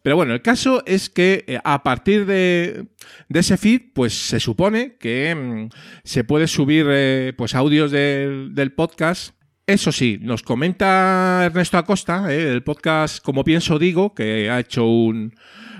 Pero 0.01 0.15
bueno, 0.15 0.33
el 0.33 0.41
caso 0.41 0.83
es 0.85 1.09
que 1.09 1.45
eh, 1.47 1.59
a 1.63 1.81
partir 1.83 2.25
de, 2.25 2.85
de 3.29 3.39
ese 3.39 3.57
feed, 3.57 3.81
pues 3.93 4.13
se 4.13 4.39
supone 4.39 4.97
que 4.99 5.33
mm, 5.35 5.69
se 6.03 6.23
puede 6.23 6.47
subir 6.47 6.85
eh, 6.89 7.33
pues 7.37 7.53
audios 7.55 7.91
del 7.91 8.71
podcast. 8.75 9.34
Eso 9.67 9.91
sí, 9.91 10.19
nos 10.21 10.43
comenta 10.43 11.41
Ernesto 11.43 11.79
Acosta, 11.79 12.31
eh, 12.31 12.51
el 12.51 12.61
podcast 12.61 13.23
Como 13.23 13.43
Pienso 13.43 13.79
Digo, 13.79 14.13
que 14.13 14.51
ha 14.51 14.59
hecho 14.59 14.85
un, 14.85 15.33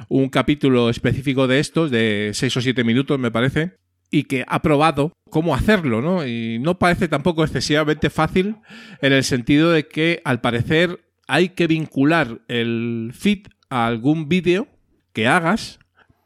un 0.10 0.30
capítulo 0.30 0.90
específico 0.90 1.46
de 1.46 1.60
estos, 1.60 1.92
de 1.92 2.32
6 2.34 2.58
o 2.58 2.62
7 2.62 2.84
minutos, 2.84 3.20
me 3.20 3.30
parece, 3.30 3.74
y 4.10 4.24
que 4.24 4.44
ha 4.48 4.64
probado 4.64 5.12
cómo 5.30 5.54
hacerlo, 5.54 6.02
¿no? 6.02 6.26
Y 6.26 6.58
no 6.58 6.80
parece 6.80 7.08
tampoco 7.08 7.44
excesivamente 7.44 8.10
fácil 8.10 8.56
en 9.04 9.14
el 9.14 9.24
sentido 9.24 9.70
de 9.72 9.88
que, 9.88 10.20
al 10.26 10.42
parecer, 10.42 11.02
hay 11.28 11.50
que 11.50 11.68
vincular 11.68 12.42
el 12.48 13.12
feed 13.14 13.46
a 13.70 13.86
algún 13.86 14.28
vídeo 14.28 14.68
que 15.14 15.28
hagas 15.28 15.78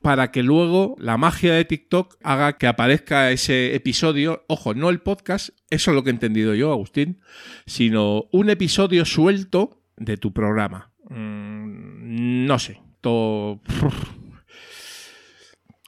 para 0.02 0.32
que 0.32 0.44
luego 0.44 0.96
la 1.00 1.18
magia 1.18 1.54
de 1.54 1.66
TikTok 1.66 2.18
haga 2.24 2.58
que 2.58 2.68
aparezca 2.68 3.32
ese 3.32 3.76
episodio. 3.76 4.46
Ojo, 4.48 4.74
no 4.74 4.90
el 4.90 5.02
podcast, 5.02 5.50
eso 5.70 5.92
es 5.92 5.96
lo 5.96 6.04
que 6.04 6.10
he 6.10 6.14
entendido 6.14 6.56
yo, 6.56 6.72
Agustín, 6.72 7.20
sino 7.66 8.26
un 8.32 8.50
episodio 8.50 9.06
suelto 9.06 9.82
de 9.98 10.18
tu 10.18 10.34
programa. 10.34 10.92
Mm, 11.10 12.46
no 12.46 12.60
sé. 12.60 12.82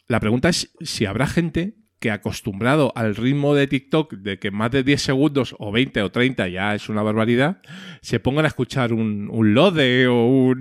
La 0.07 0.19
pregunta 0.19 0.49
es 0.49 0.73
si 0.81 1.05
habrá 1.05 1.27
gente 1.27 1.75
que 1.99 2.11
acostumbrado 2.11 2.91
al 2.95 3.15
ritmo 3.15 3.53
de 3.53 3.67
TikTok 3.67 4.13
de 4.15 4.39
que 4.39 4.49
más 4.49 4.71
de 4.71 4.83
10 4.83 5.01
segundos 5.01 5.55
o 5.59 5.71
20 5.71 6.01
o 6.01 6.11
30 6.11 6.47
ya 6.47 6.73
es 6.73 6.89
una 6.89 7.03
barbaridad, 7.03 7.61
se 8.01 8.19
pongan 8.19 8.45
a 8.45 8.47
escuchar 8.47 8.91
un, 8.91 9.29
un 9.31 9.53
Lode 9.53 10.07
o 10.07 10.25
un... 10.25 10.59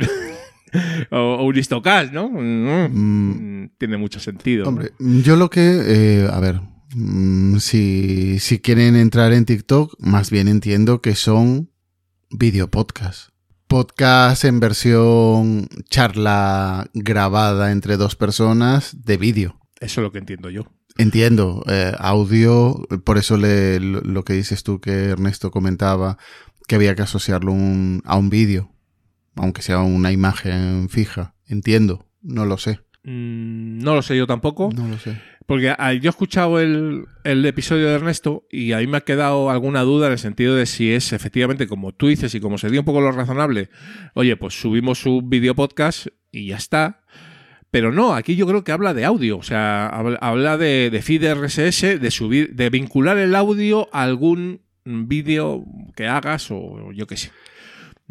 o, 1.10 1.16
o 1.16 1.44
un 1.44 1.56
Istocast, 1.56 2.12
¿no? 2.12 2.28
Mm, 2.30 3.70
Tiene 3.78 3.96
mucho 3.96 4.20
sentido. 4.20 4.64
¿no? 4.64 4.68
Hombre, 4.70 4.92
yo 4.98 5.36
lo 5.36 5.50
que... 5.50 5.60
eh, 5.84 6.28
a 6.32 6.38
ver, 6.40 6.60
mm, 6.94 7.56
si, 7.58 8.38
si 8.38 8.58
quieren 8.60 8.96
entrar 8.96 9.32
en 9.32 9.44
TikTok, 9.44 9.94
más 10.00 10.30
bien 10.30 10.48
entiendo 10.48 11.00
que 11.00 11.14
son 11.14 11.70
videopodcasts. 12.30 13.30
Podcast 13.68 14.44
en 14.44 14.58
versión 14.58 15.68
charla 15.88 16.88
grabada 16.94 17.70
entre 17.70 17.96
dos 17.96 18.16
personas 18.16 18.96
de 19.04 19.16
vídeo. 19.16 19.60
Eso 19.80 20.00
es 20.00 20.04
lo 20.04 20.10
que 20.12 20.18
entiendo 20.18 20.50
yo. 20.50 20.64
Entiendo, 20.98 21.62
eh, 21.68 21.92
audio, 21.98 22.84
por 23.04 23.16
eso 23.16 23.36
le- 23.36 23.78
lo, 23.78 24.00
lo 24.00 24.24
que 24.24 24.32
dices 24.32 24.64
tú 24.64 24.80
que 24.80 24.90
Ernesto 25.10 25.50
comentaba, 25.52 26.18
que 26.66 26.74
había 26.74 26.94
que 26.96 27.02
asociarlo 27.02 27.52
un- 27.52 28.02
a 28.04 28.16
un 28.16 28.28
vídeo, 28.28 28.72
aunque 29.36 29.62
sea 29.62 29.80
una 29.80 30.12
imagen 30.12 30.88
fija. 30.88 31.34
Entiendo, 31.46 32.06
no 32.22 32.46
lo 32.46 32.58
sé. 32.58 32.80
Mm, 33.02 33.78
no 33.78 33.94
lo 33.94 34.02
sé 34.02 34.16
yo 34.16 34.26
tampoco. 34.26 34.70
No 34.74 34.88
lo 34.88 34.98
sé. 34.98 35.16
Porque 35.46 35.74
yo 36.00 36.08
he 36.08 36.10
escuchado 36.10 36.60
el, 36.60 37.06
el 37.24 37.44
episodio 37.44 37.88
de 37.88 37.94
Ernesto 37.94 38.46
y 38.50 38.72
a 38.72 38.78
mí 38.78 38.86
me 38.86 38.98
ha 38.98 39.00
quedado 39.00 39.50
alguna 39.50 39.82
duda 39.82 40.06
en 40.06 40.12
el 40.12 40.18
sentido 40.18 40.54
de 40.54 40.64
si 40.66 40.92
es 40.92 41.12
efectivamente 41.12 41.66
como 41.66 41.92
tú 41.92 42.06
dices 42.06 42.32
y 42.36 42.40
como 42.40 42.56
sería 42.56 42.80
un 42.80 42.86
poco 42.86 43.00
lo 43.00 43.10
razonable, 43.10 43.68
oye, 44.14 44.36
pues 44.36 44.60
subimos 44.60 45.06
un 45.06 45.28
video 45.28 45.56
podcast 45.56 46.06
y 46.30 46.46
ya 46.46 46.56
está. 46.56 47.02
Pero 47.72 47.90
no, 47.90 48.14
aquí 48.14 48.36
yo 48.36 48.46
creo 48.46 48.62
que 48.62 48.72
habla 48.72 48.94
de 48.94 49.04
audio, 49.04 49.38
o 49.38 49.42
sea, 49.42 49.88
habla, 49.88 50.18
habla 50.20 50.56
de, 50.56 50.90
de 50.90 51.02
feed 51.02 51.34
RSS, 51.34 52.00
de 52.00 52.10
subir, 52.10 52.54
de 52.54 52.70
vincular 52.70 53.18
el 53.18 53.34
audio 53.34 53.88
a 53.92 54.02
algún 54.02 54.62
vídeo 54.84 55.64
que 55.96 56.06
hagas 56.06 56.50
o 56.50 56.92
yo 56.92 57.06
qué 57.06 57.16
sé. 57.16 57.30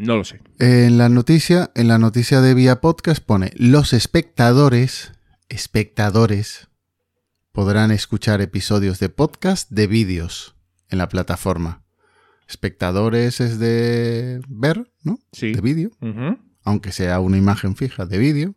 No 0.02 0.16
lo 0.16 0.24
sé. 0.24 0.40
En 0.60 0.98
la 0.98 1.10
noticia, 1.10 1.72
en 1.76 1.90
la 1.90 1.98
noticia 1.98 2.40
de 2.40 2.54
Vía 2.54 2.80
Podcast 2.80 3.22
pone 3.22 3.52
los 3.58 3.92
espectadores, 3.92 5.12
espectadores, 5.50 6.70
podrán 7.52 7.92
escuchar 7.92 8.40
episodios 8.40 9.00
de 9.00 9.10
podcast 9.10 9.70
de 9.70 9.88
vídeos 9.88 10.56
en 10.90 11.00
la 11.00 11.10
plataforma. 11.10 11.84
Espectadores 12.48 13.42
es 13.42 13.60
de 13.60 14.40
ver, 14.48 14.90
¿no? 15.04 15.20
Sí. 15.34 15.52
De 15.52 15.60
vídeo. 15.60 15.92
Aunque 16.64 16.94
sea 16.94 17.20
una 17.20 17.36
imagen 17.38 17.76
fija 17.76 18.06
de 18.06 18.18
vídeo, 18.20 18.56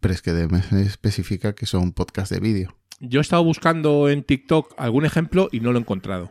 pero 0.00 0.12
es 0.12 0.22
que 0.22 0.32
de- 0.32 0.82
especifica 0.82 1.54
que 1.54 1.66
son 1.66 1.92
podcast 1.92 2.32
de 2.32 2.40
vídeo. 2.40 2.76
yo 2.98 3.20
he 3.20 3.22
estado 3.22 3.44
buscando 3.44 4.08
en 4.10 4.24
TikTok 4.24 4.74
algún 4.76 5.04
ejemplo 5.06 5.48
y 5.52 5.60
no 5.60 5.70
lo 5.70 5.78
he 5.78 5.82
encontrado. 5.82 6.30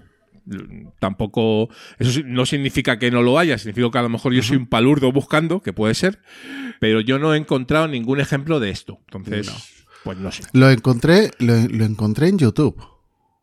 Tampoco, 1.00 1.70
eso 1.98 2.12
sí- 2.12 2.24
no 2.26 2.46
significa 2.46 3.00
que 3.00 3.12
no 3.12 3.22
lo 3.22 3.40
haya, 3.40 3.58
significa 3.58 3.90
que 3.92 3.98
a 3.98 4.02
lo 4.04 4.10
mejor 4.10 4.34
yo 4.34 4.42
soy 4.44 4.58
un 4.58 4.68
palurdo 4.68 5.12
buscando, 5.12 5.62
que 5.62 5.74
puede 5.74 5.94
ser, 5.96 6.20
pero 6.80 7.02
yo 7.02 7.20
no 7.20 7.34
he 7.34 7.38
encontrado 7.38 7.88
ningún 7.88 8.20
ejemplo 8.20 8.60
de 8.60 8.70
esto. 8.72 9.00
Entonces, 9.08 9.50
pues 10.04 10.18
no 10.18 10.32
sé. 10.32 10.44
Lo 10.54 10.70
encontré, 10.70 11.32
lo, 11.40 11.56
lo 11.68 11.86
encontré 11.86 12.28
en 12.30 12.38
YouTube. 12.38 12.82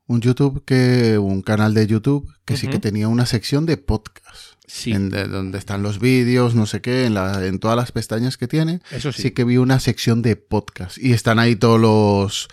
Un 0.09 0.21
YouTube 0.21 0.65
que, 0.65 1.19
un 1.19 1.43
canal 1.43 1.75
de 1.75 1.87
YouTube 1.87 2.33
que 2.45 2.57
sí 2.57 2.69
que 2.69 2.79
tenía 2.79 3.09
una 3.09 3.27
sección 3.27 3.67
de 3.67 3.77
podcast. 3.77 4.55
Sí. 4.69 4.93
En 4.93 5.11
de- 5.11 5.27
donde 5.29 5.59
están 5.59 5.83
los 5.83 5.99
vídeos, 6.01 6.55
no 6.55 6.67
sé 6.67 6.81
qué, 6.81 7.07
en, 7.07 7.15
la- 7.15 7.45
en 7.45 7.59
todas 7.59 7.77
las 7.77 7.91
pestañas 7.93 8.37
que 8.37 8.47
tiene. 8.49 8.81
Eso 8.93 9.11
sí. 9.13 9.31
que 9.33 9.45
vi 9.45 9.57
una 9.57 9.81
sección 9.81 10.23
de 10.23 10.37
podcast. 10.37 10.97
Y 10.99 11.13
están 11.13 11.39
ahí 11.41 11.57
todos 11.57 11.81
los 11.81 12.49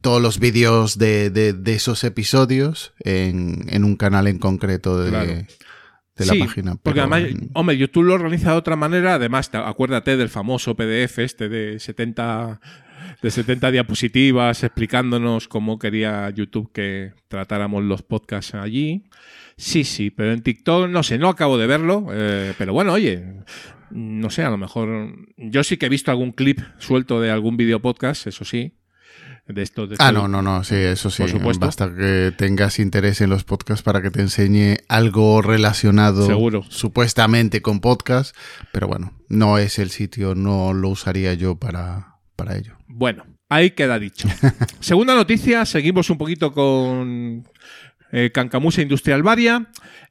todos 0.00 0.20
los 0.22 0.38
vídeos 0.38 0.98
de, 0.98 1.30
de- 1.30 1.52
de 1.52 1.74
esos 1.74 2.04
episodios 2.04 2.94
en, 3.00 3.64
en 3.68 3.84
un 3.84 3.96
canal 3.96 4.26
en 4.26 4.38
concreto 4.38 4.98
de, 5.02 5.10
Claro. 5.10 5.26
de 5.32 5.46
la 6.26 6.32
Sí, 6.32 6.38
página. 6.40 6.76
Porque 6.76 7.00
pero- 7.02 7.14
además, 7.14 7.34
hombre, 7.54 7.76
YouTube 7.76 8.04
lo 8.04 8.14
organiza 8.14 8.52
de 8.52 8.56
otra 8.56 8.76
manera. 8.76 9.14
Además, 9.14 9.50
te- 9.50 9.58
acuérdate 9.58 10.16
del 10.16 10.28
famoso 10.28 10.74
PDF 10.74 11.18
este 11.18 11.48
de 11.48 11.78
70, 11.78 12.60
de 13.22 13.30
70 13.30 13.70
diapositivas 13.70 14.62
explicándonos 14.64 15.48
cómo 15.48 15.78
quería 15.78 16.28
YouTube 16.30 16.72
que 16.72 17.12
tratáramos 17.28 17.84
los 17.84 18.02
podcasts 18.02 18.54
allí. 18.54 19.04
Sí, 19.56 19.84
sí, 19.84 20.10
pero 20.10 20.32
en 20.32 20.42
TikTok 20.42 20.88
no 20.88 21.02
sé, 21.02 21.18
no 21.18 21.28
acabo 21.28 21.58
de 21.58 21.66
verlo. 21.66 22.06
eh, 22.12 22.54
pero 22.56 22.72
bueno, 22.72 22.92
oye, 22.92 23.24
no 23.90 24.30
sé, 24.30 24.42
a 24.42 24.50
lo 24.50 24.56
mejor. 24.58 25.14
Yo 25.36 25.62
sí 25.64 25.76
que 25.76 25.86
he 25.86 25.88
visto 25.88 26.10
algún 26.10 26.32
clip 26.32 26.60
suelto 26.78 27.20
de 27.20 27.30
algún 27.30 27.56
video 27.56 27.80
podcast, 27.82 28.26
eso 28.26 28.44
sí. 28.44 28.74
De 29.48 29.62
esto, 29.62 29.86
de 29.86 29.96
Ah, 29.98 30.08
esto- 30.08 30.12
no, 30.12 30.28
no, 30.28 30.42
no, 30.42 30.62
sí, 30.62 30.74
eso 30.74 31.08
sí. 31.10 31.22
Por 31.22 31.30
supuesto. 31.30 31.64
Basta 31.66 31.94
que 31.94 32.32
tengas 32.36 32.78
interés 32.78 33.20
en 33.22 33.30
los 33.30 33.44
podcasts 33.44 33.82
para 33.82 34.02
que 34.02 34.10
te 34.10 34.20
enseñe 34.20 34.76
algo 34.88 35.40
relacionado 35.40 36.26
Seguro. 36.26 36.64
supuestamente 36.68 37.62
con 37.62 37.80
podcast, 37.80 38.36
pero 38.72 38.88
bueno, 38.88 39.14
no 39.28 39.56
es 39.58 39.78
el 39.78 39.88
sitio, 39.90 40.34
no 40.34 40.74
lo 40.74 40.90
usaría 40.90 41.32
yo 41.34 41.56
para, 41.56 42.18
para 42.36 42.56
ello. 42.56 42.76
Bueno, 42.88 43.24
ahí 43.48 43.70
queda 43.70 43.98
dicho. 43.98 44.28
Segunda 44.80 45.14
noticia, 45.14 45.64
seguimos 45.64 46.10
un 46.10 46.18
poquito 46.18 46.52
con 46.52 47.46
eh, 48.12 48.30
Cancamusa 48.32 48.82
Industrial 48.82 49.22
Varia. 49.22 49.68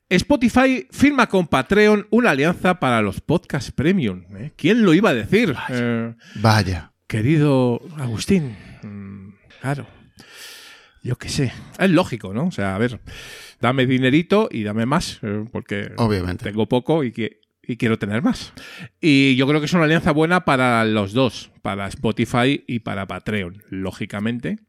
Spotify 0.10 0.88
firma 0.90 1.28
con 1.28 1.48
Patreon 1.48 2.08
una 2.12 2.32
alianza 2.32 2.80
para 2.80 3.02
los 3.02 3.20
podcasts 3.22 3.72
premium. 3.72 4.24
¿eh? 4.38 4.52
¿Quién 4.56 4.84
lo 4.84 4.94
iba 4.94 5.10
a 5.10 5.14
decir? 5.14 5.54
Eh, 5.70 6.16
Vaya. 6.36 6.94
querido 7.08 7.82
Agustín, 7.98 8.56
claro. 9.62 9.88
Yo 11.04 11.16
qué 11.18 11.30
sé. 11.30 11.54
Es 11.80 11.90
lógico, 11.90 12.34
¿no? 12.34 12.48
O 12.48 12.52
sea, 12.52 12.76
a 12.76 12.78
ver, 12.78 13.00
dame 13.62 13.86
dinerito 13.86 14.50
y 14.52 14.64
dame 14.64 14.86
más, 14.86 15.20
eh, 15.22 15.46
porque 15.52 15.92
Obviamente. 15.98 16.44
tengo 16.44 16.68
poco 16.68 17.04
y, 17.04 17.12
que, 17.12 17.40
y 17.64 17.78
quiero 17.78 17.98
tener 17.98 18.22
más. 18.22 18.52
Y 19.00 19.36
yo 19.38 19.48
creo 19.48 19.60
que 19.62 19.68
es 19.68 19.74
una 19.74 19.86
alianza 19.86 20.12
buena 20.12 20.44
para 20.44 20.84
los 20.86 21.14
dos, 21.14 21.52
para 21.62 21.88
Spotify 21.88 22.64
y 22.68 22.80
para 22.80 23.08
Patreon, 23.08 23.64
lógicamente. 23.70 24.60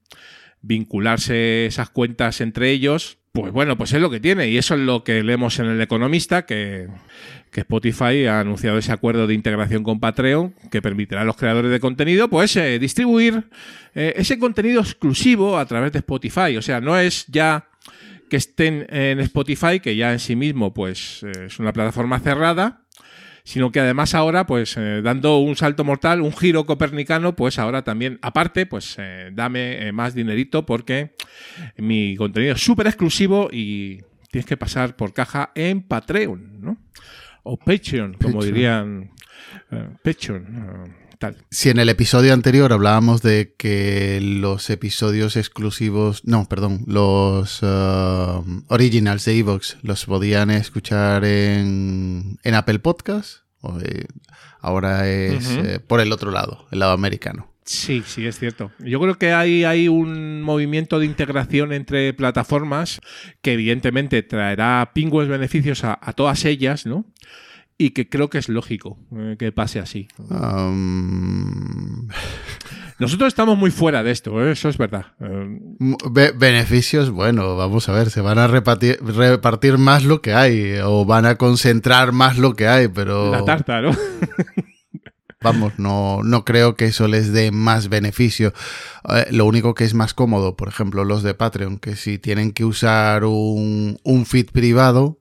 Vincularse 0.61 1.66
esas 1.66 1.91
cuentas 1.91 2.41
entre 2.41 2.70
ellos, 2.70 3.17
pues 3.41 3.53
bueno, 3.53 3.76
pues 3.78 3.93
es 3.93 4.01
lo 4.01 4.11
que 4.11 4.20
tiene. 4.20 4.49
Y 4.49 4.59
eso 4.59 4.74
es 4.74 4.80
lo 4.80 5.05
que 5.05 5.22
leemos 5.22 5.59
en 5.59 5.66
El 5.66 5.80
Economista, 5.80 6.45
que, 6.45 6.89
Spotify 7.55 8.26
ha 8.26 8.39
anunciado 8.39 8.78
ese 8.78 8.93
acuerdo 8.93 9.26
de 9.26 9.34
integración 9.34 9.82
con 9.82 9.99
Patreon 9.99 10.55
que 10.70 10.80
permitirá 10.80 11.22
a 11.22 11.24
los 11.24 11.36
creadores 11.36 11.72
de 11.72 11.80
contenido 11.80 12.28
pues 12.28 12.55
eh, 12.55 12.78
distribuir 12.78 13.49
eh, 13.97 14.14
ese 14.14 14.39
contenido 14.39 14.80
exclusivo 14.80 15.59
a 15.59 15.66
través 15.66 15.91
de 15.91 15.99
Spotify. 15.99 16.57
O 16.57 16.62
sea, 16.62 16.80
no 16.80 16.97
es 16.97 17.26
ya 17.26 17.66
que 18.30 18.36
estén 18.36 18.86
en 18.91 19.18
Spotify, 19.18 19.80
que 19.80 19.97
ya 19.97 20.12
en 20.12 20.20
sí 20.20 20.36
mismo 20.36 20.72
pues 20.72 21.24
eh, 21.24 21.47
es 21.47 21.59
una 21.59 21.72
plataforma 21.72 22.20
cerrada, 22.20 22.82
sino 23.49 23.72
que 23.72 23.80
además 23.80 24.14
ahora, 24.14 24.44
pues 24.44 24.76
eh, 24.76 25.01
dando 25.03 25.38
un 25.38 25.57
salto 25.57 25.82
mortal, 25.82 26.20
un 26.20 26.34
giro 26.34 26.66
copernicano, 26.66 27.34
pues 27.34 27.59
ahora 27.59 27.82
también, 27.82 28.18
aparte, 28.20 28.66
pues 28.66 28.96
eh, 28.99 29.30
dame 29.32 29.88
eh, 29.88 29.90
más 29.90 30.12
dinerito 30.12 30.66
porque 30.66 31.14
mi 31.78 32.14
contenido 32.14 32.57
es 32.57 32.61
súper 32.61 32.88
exclusivo 32.88 33.49
y 33.51 34.03
tienes 34.30 34.44
que 34.44 34.59
pasar 34.59 34.96
por 34.96 35.14
caja 35.14 35.51
en 35.55 35.80
Patreon, 35.80 36.61
¿no? 36.61 36.76
O 37.42 37.57
Patreon, 37.57 38.18
como 38.22 38.44
dirían. 38.44 39.12
Patreon, 40.05 40.94
tal. 41.18 41.36
Si 41.50 41.70
en 41.70 41.78
el 41.78 41.88
episodio 41.88 42.32
anterior 42.32 42.72
hablábamos 42.72 43.22
de 43.22 43.54
que 43.56 44.20
los 44.22 44.70
episodios 44.70 45.36
exclusivos, 45.36 46.24
no, 46.24 46.48
perdón, 46.48 46.84
los 46.86 47.62
uh, 47.62 48.44
originals 48.68 49.24
de 49.24 49.38
Evox 49.38 49.76
los 49.82 50.06
podían 50.06 50.50
escuchar 50.50 51.24
en, 51.24 52.38
en 52.42 52.54
Apple 52.54 52.78
Podcast, 52.78 53.42
eh, 53.82 54.06
ahora 54.60 55.08
es 55.08 55.48
eh, 55.50 55.80
por 55.80 56.00
el 56.00 56.12
otro 56.12 56.30
lado, 56.30 56.66
el 56.70 56.78
lado 56.78 56.92
americano. 56.92 57.52
Sí, 57.64 58.02
sí, 58.06 58.26
es 58.26 58.38
cierto. 58.38 58.72
Yo 58.78 58.98
creo 58.98 59.18
que 59.18 59.32
hay, 59.34 59.64
hay 59.64 59.88
un 59.88 60.40
movimiento 60.40 60.98
de 60.98 61.04
integración 61.04 61.74
entre 61.74 62.14
plataformas 62.14 63.00
que 63.42 63.52
evidentemente 63.52 64.22
traerá 64.22 64.92
pingües 64.94 65.28
beneficios 65.28 65.84
a, 65.84 65.98
a 66.00 66.14
todas 66.14 66.46
ellas, 66.46 66.86
¿no? 66.86 67.04
Y 67.80 67.90
que 67.90 68.08
creo 68.08 68.28
que 68.28 68.38
es 68.38 68.48
lógico 68.48 68.98
eh, 69.16 69.36
que 69.38 69.52
pase 69.52 69.78
así. 69.78 70.08
Um, 70.18 72.08
Nosotros 72.98 73.28
estamos 73.28 73.56
muy 73.56 73.70
fuera 73.70 74.02
de 74.02 74.10
esto, 74.10 74.44
¿eh? 74.44 74.50
eso 74.50 74.68
es 74.68 74.76
verdad. 74.76 75.06
Be- 76.10 76.32
beneficios, 76.32 77.10
bueno, 77.10 77.56
vamos 77.56 77.88
a 77.88 77.92
ver, 77.92 78.10
se 78.10 78.20
van 78.20 78.38
a 78.38 78.48
repartir, 78.48 78.98
repartir 79.00 79.78
más 79.78 80.02
lo 80.04 80.20
que 80.20 80.34
hay, 80.34 80.78
o 80.82 81.04
van 81.04 81.24
a 81.24 81.36
concentrar 81.36 82.10
más 82.10 82.36
lo 82.36 82.54
que 82.54 82.66
hay, 82.66 82.88
pero... 82.88 83.30
La 83.30 83.44
tarta, 83.44 83.80
¿no? 83.80 83.92
Vamos, 85.40 85.74
no, 85.78 86.24
no 86.24 86.44
creo 86.44 86.74
que 86.74 86.86
eso 86.86 87.06
les 87.06 87.32
dé 87.32 87.52
más 87.52 87.88
beneficio. 87.88 88.52
Eh, 89.08 89.26
lo 89.30 89.44
único 89.46 89.72
que 89.72 89.84
es 89.84 89.94
más 89.94 90.12
cómodo, 90.12 90.56
por 90.56 90.66
ejemplo, 90.66 91.04
los 91.04 91.22
de 91.22 91.34
Patreon, 91.34 91.78
que 91.78 91.94
si 91.94 92.18
tienen 92.18 92.50
que 92.50 92.64
usar 92.64 93.22
un, 93.24 94.00
un 94.02 94.26
feed 94.26 94.46
privado, 94.50 95.17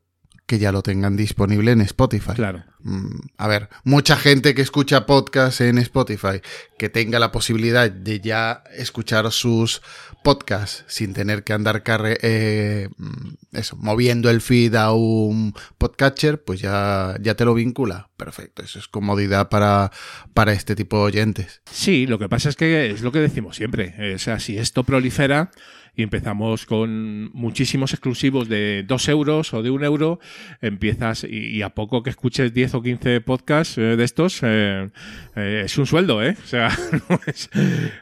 que 0.47 0.59
ya 0.59 0.71
lo 0.71 0.81
tengan 0.81 1.17
disponible 1.17 1.71
en 1.71 1.81
Spotify. 1.81 2.31
Claro. 2.33 2.63
Mm, 2.79 3.19
A 3.37 3.47
ver, 3.47 3.67
mucha 3.83 4.15
gente 4.15 4.55
que 4.55 4.61
escucha 4.61 5.05
podcasts 5.05 5.59
en 5.59 5.77
Spotify, 5.77 6.41
que 6.79 6.87
tenga 6.87 7.19
la 7.19 7.33
posibilidad 7.33 7.91
de 7.91 8.21
ya 8.21 8.63
escuchar 8.73 9.29
sus 9.33 9.81
podcasts 10.23 10.85
sin 10.87 11.13
tener 11.13 11.43
que 11.43 11.51
andar 11.51 11.83
carre 11.83 12.17
eh, 12.21 12.87
mm, 12.97 13.57
eso, 13.57 13.75
moviendo 13.75 14.29
el 14.29 14.39
feed 14.39 14.75
a 14.75 14.93
un 14.93 15.53
podcatcher, 15.77 16.41
pues 16.41 16.61
ya, 16.61 17.17
ya 17.21 17.35
te 17.35 17.43
lo 17.43 17.53
vincula. 17.53 18.09
Perfecto, 18.15 18.63
eso 18.63 18.79
es 18.79 18.87
comodidad 18.87 19.49
para, 19.49 19.91
para 20.33 20.53
este 20.53 20.75
tipo 20.77 20.97
de 20.97 21.03
oyentes. 21.03 21.61
Sí, 21.69 22.07
lo 22.07 22.17
que 22.19 22.29
pasa 22.29 22.47
es 22.47 22.55
que 22.55 22.89
es 22.89 23.01
lo 23.01 23.11
que 23.11 23.19
decimos 23.19 23.57
siempre. 23.57 24.15
O 24.15 24.17
sea, 24.17 24.39
si 24.39 24.57
esto 24.57 24.85
prolifera 24.85 25.51
y 25.97 26.03
empezamos 26.03 26.65
con 26.65 27.29
muchísimos 27.33 27.91
exclusivos 27.91 28.47
de 28.47 28.83
dos 28.87 29.09
euros 29.09 29.53
o 29.53 29.61
de 29.61 29.69
un 29.71 29.83
euro, 29.83 30.19
empiezas 30.61 31.25
y, 31.25 31.57
y 31.57 31.61
a 31.63 31.69
poco 31.71 32.03
que 32.03 32.11
escuches 32.11 32.53
10 32.53 32.75
o 32.75 32.81
15 32.81 33.19
podcasts 33.21 33.77
eh, 33.77 33.81
de 33.97 34.03
estos, 34.03 34.39
eh, 34.43 34.89
eh, 35.35 35.63
es 35.65 35.77
un 35.77 35.85
sueldo, 35.87 36.23
¿eh? 36.23 36.37
O 36.41 36.47
sea, 36.47 36.69
no 37.09 37.19
es- 37.25 37.49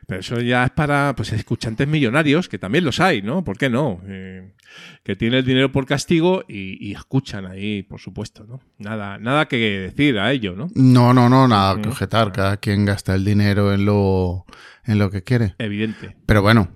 pero 0.05 0.19
eso 0.19 0.39
ya 0.41 0.65
es 0.65 0.71
para 0.71 1.13
pues 1.15 1.31
escuchantes 1.33 1.87
millonarios, 1.87 2.47
que 2.49 2.59
también 2.59 2.83
los 2.83 2.99
hay, 2.99 3.21
¿no? 3.21 3.43
¿Por 3.43 3.57
qué 3.57 3.69
no? 3.69 4.01
Que 5.03 5.15
tienen 5.15 5.39
el 5.39 5.45
dinero 5.45 5.71
por 5.71 5.85
castigo 5.85 6.43
y, 6.49 6.85
y 6.85 6.91
escuchan 6.93 7.45
ahí, 7.45 7.83
por 7.83 8.01
supuesto, 8.01 8.45
¿no? 8.45 8.59
Nada, 8.77 9.17
nada 9.19 9.47
que 9.47 9.57
decir 9.57 10.19
a 10.19 10.31
ello, 10.33 10.53
¿no? 10.55 10.67
No, 10.75 11.13
no, 11.13 11.29
no, 11.29 11.47
nada 11.47 11.75
que 11.81 11.87
Mm. 11.87 11.91
objetar. 11.91 12.31
Cada 12.33 12.57
quien 12.57 12.83
gasta 12.83 13.15
el 13.15 13.23
dinero 13.23 13.73
en 13.73 13.85
lo, 13.85 14.45
en 14.86 14.99
lo 14.99 15.09
que 15.11 15.23
quiere. 15.23 15.55
Evidente. 15.57 16.15
Pero 16.25 16.41
bueno, 16.41 16.69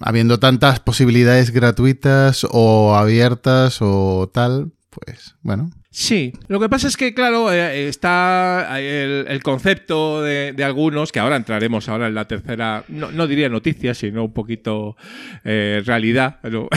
habiendo 0.00 0.38
tantas 0.38 0.80
posibilidades 0.80 1.50
gratuitas 1.50 2.46
o 2.50 2.94
abiertas 2.94 3.78
o 3.80 4.30
tal, 4.32 4.72
pues 4.90 5.36
bueno. 5.42 5.70
Sí, 6.00 6.32
lo 6.46 6.60
que 6.60 6.68
pasa 6.68 6.86
es 6.86 6.96
que, 6.96 7.12
claro, 7.12 7.52
eh, 7.52 7.88
está 7.88 8.78
el, 8.78 9.26
el 9.26 9.42
concepto 9.42 10.22
de, 10.22 10.52
de 10.52 10.62
algunos, 10.62 11.10
que 11.10 11.18
ahora 11.18 11.34
entraremos 11.34 11.88
ahora 11.88 12.06
en 12.06 12.14
la 12.14 12.28
tercera, 12.28 12.84
no, 12.86 13.10
no 13.10 13.26
diría 13.26 13.48
noticia, 13.48 13.94
sino 13.94 14.22
un 14.26 14.32
poquito 14.32 14.96
eh, 15.42 15.82
realidad, 15.84 16.38
pero 16.40 16.68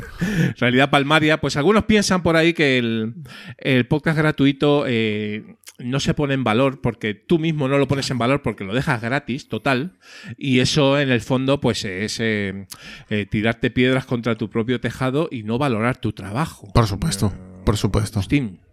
realidad 0.58 0.90
palmaria, 0.90 1.40
pues 1.40 1.56
algunos 1.56 1.84
piensan 1.84 2.22
por 2.22 2.36
ahí 2.36 2.52
que 2.52 2.76
el, 2.76 3.14
el 3.56 3.86
podcast 3.86 4.18
gratuito 4.18 4.84
eh, 4.86 5.56
no 5.78 5.98
se 5.98 6.12
pone 6.12 6.34
en 6.34 6.44
valor 6.44 6.82
porque 6.82 7.14
tú 7.14 7.38
mismo 7.38 7.68
no 7.68 7.78
lo 7.78 7.88
pones 7.88 8.10
en 8.10 8.18
valor 8.18 8.42
porque 8.42 8.64
lo 8.64 8.74
dejas 8.74 9.00
gratis, 9.00 9.48
total, 9.48 9.96
y 10.36 10.60
eso 10.60 11.00
en 11.00 11.10
el 11.10 11.22
fondo 11.22 11.62
pues 11.62 11.86
es 11.86 12.20
eh, 12.20 12.66
eh, 13.08 13.24
tirarte 13.24 13.70
piedras 13.70 14.04
contra 14.04 14.36
tu 14.36 14.50
propio 14.50 14.82
tejado 14.82 15.30
y 15.32 15.44
no 15.44 15.56
valorar 15.56 15.96
tu 15.96 16.12
trabajo. 16.12 16.70
Por 16.74 16.86
supuesto, 16.86 17.32
por 17.64 17.78
supuesto. 17.78 18.18
Agustín. 18.18 18.65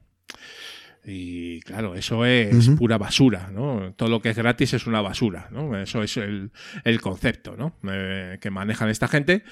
Y 1.06 1.60
claro, 1.62 1.96
eso 1.96 2.26
es 2.26 2.70
pura 2.70 2.98
basura, 2.98 3.50
¿no? 3.52 3.94
Todo 3.98 4.10
lo 4.10 4.22
que 4.22 4.30
es 4.30 4.38
gratis 4.38 4.74
es 4.74 4.88
una 4.88 5.02
basura, 5.02 5.50
¿no? 5.52 5.78
Eso 5.78 6.02
es 6.02 6.16
el, 6.16 6.52
el 6.86 7.02
concepto, 7.02 7.58
¿no? 7.58 7.76
Eh, 7.92 8.38
que 8.40 8.50
manejan 8.50 8.90
esta 8.90 9.10
gente. 9.10 9.44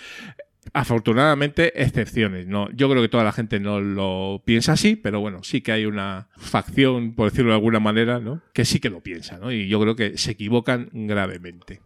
Afortunadamente, 0.74 1.82
excepciones. 1.84 2.47
No, 2.47 2.72
yo 2.72 2.89
creo 2.89 3.01
que 3.01 3.09
toda 3.09 3.24
la 3.26 3.34
gente 3.34 3.59
no 3.59 3.82
lo 3.82 4.43
piensa 4.45 4.74
así, 4.74 4.95
pero 4.95 5.19
bueno, 5.19 5.43
sí 5.43 5.61
que 5.61 5.74
hay 5.74 5.86
una 5.86 6.30
facción, 6.38 7.15
por 7.15 7.30
decirlo 7.30 7.51
de 7.51 7.55
alguna 7.55 7.80
manera, 7.80 8.19
¿no? 8.19 8.41
Que 8.53 8.63
sí 8.63 8.80
que 8.80 8.89
lo 8.89 9.01
piensa, 9.01 9.38
¿no? 9.38 9.51
Y 9.51 9.67
yo 9.67 9.82
creo 9.82 9.95
que 9.95 10.17
se 10.17 10.32
equivocan 10.32 10.89
gravemente. 10.93 11.82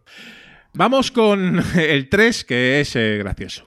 Vamos 0.74 1.10
con 1.10 1.60
el 1.76 2.08
3, 2.08 2.44
que 2.44 2.80
es 2.80 2.94
eh, 2.94 3.16
gracioso. 3.18 3.66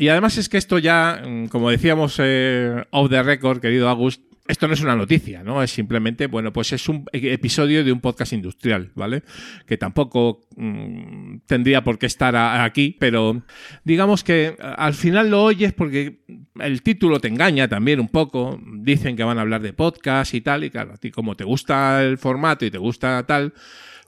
Y 0.00 0.08
además 0.08 0.38
es 0.38 0.48
que 0.48 0.56
esto 0.56 0.78
ya, 0.78 1.22
mm, 1.22 1.48
como 1.48 1.68
decíamos 1.68 2.16
eh, 2.20 2.84
off 2.90 3.10
the 3.10 3.22
record, 3.22 3.60
querido 3.60 3.86
August, 3.86 4.22
esto 4.48 4.66
no 4.66 4.72
es 4.72 4.80
una 4.80 4.96
noticia, 4.96 5.44
¿no? 5.44 5.62
Es 5.62 5.72
simplemente, 5.72 6.26
bueno, 6.26 6.54
pues 6.54 6.72
es 6.72 6.88
un 6.88 7.04
e- 7.12 7.34
episodio 7.34 7.84
de 7.84 7.92
un 7.92 8.00
podcast 8.00 8.32
industrial, 8.32 8.92
¿vale? 8.94 9.22
Que 9.66 9.76
tampoco 9.76 10.40
mm, 10.56 11.40
tendría 11.46 11.84
por 11.84 11.98
qué 11.98 12.06
estar 12.06 12.34
aquí, 12.34 12.96
pero 12.98 13.42
digamos 13.84 14.24
que 14.24 14.56
al 14.58 14.94
final 14.94 15.28
lo 15.30 15.44
oyes 15.44 15.74
porque 15.74 16.22
el 16.58 16.82
título 16.82 17.20
te 17.20 17.28
engaña 17.28 17.68
también 17.68 18.00
un 18.00 18.08
poco. 18.08 18.58
Dicen 18.78 19.16
que 19.16 19.22
van 19.22 19.36
a 19.36 19.42
hablar 19.42 19.60
de 19.60 19.74
podcast 19.74 20.32
y 20.32 20.40
tal, 20.40 20.64
y 20.64 20.70
claro, 20.70 20.94
a 20.94 20.96
ti 20.96 21.10
como 21.10 21.36
te 21.36 21.44
gusta 21.44 22.02
el 22.02 22.16
formato 22.16 22.64
y 22.64 22.70
te 22.70 22.78
gusta 22.78 23.22
tal, 23.26 23.52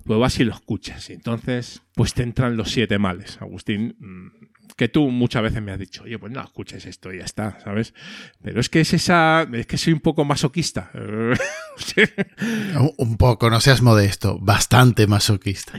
pues 0.06 0.18
vas 0.18 0.40
y 0.40 0.44
lo 0.44 0.54
escuchas. 0.54 1.10
Y 1.10 1.12
entonces, 1.12 1.82
pues 1.94 2.14
te 2.14 2.22
entran 2.22 2.56
los 2.56 2.70
siete 2.70 2.98
males, 2.98 3.36
Agustín. 3.42 3.94
mm, 4.00 4.51
Que 4.82 4.88
tú 4.88 5.08
muchas 5.12 5.44
veces 5.44 5.62
me 5.62 5.70
has 5.70 5.78
dicho, 5.78 6.02
oye, 6.02 6.18
pues 6.18 6.32
no 6.32 6.42
escuches 6.42 6.84
esto 6.86 7.12
y 7.12 7.18
ya 7.18 7.24
está, 7.24 7.56
¿sabes? 7.62 7.94
Pero 8.42 8.60
es 8.60 8.68
que 8.68 8.80
es 8.80 8.92
esa. 8.92 9.46
Es 9.52 9.64
que 9.64 9.78
soy 9.78 9.92
un 9.92 10.00
poco 10.00 10.24
masoquista. 10.24 10.90
Un- 12.98 13.16
poco, 13.16 13.48
no 13.48 13.60
seas 13.60 13.80
modesto, 13.80 14.40
bastante 14.40 15.06
masoquista. 15.06 15.74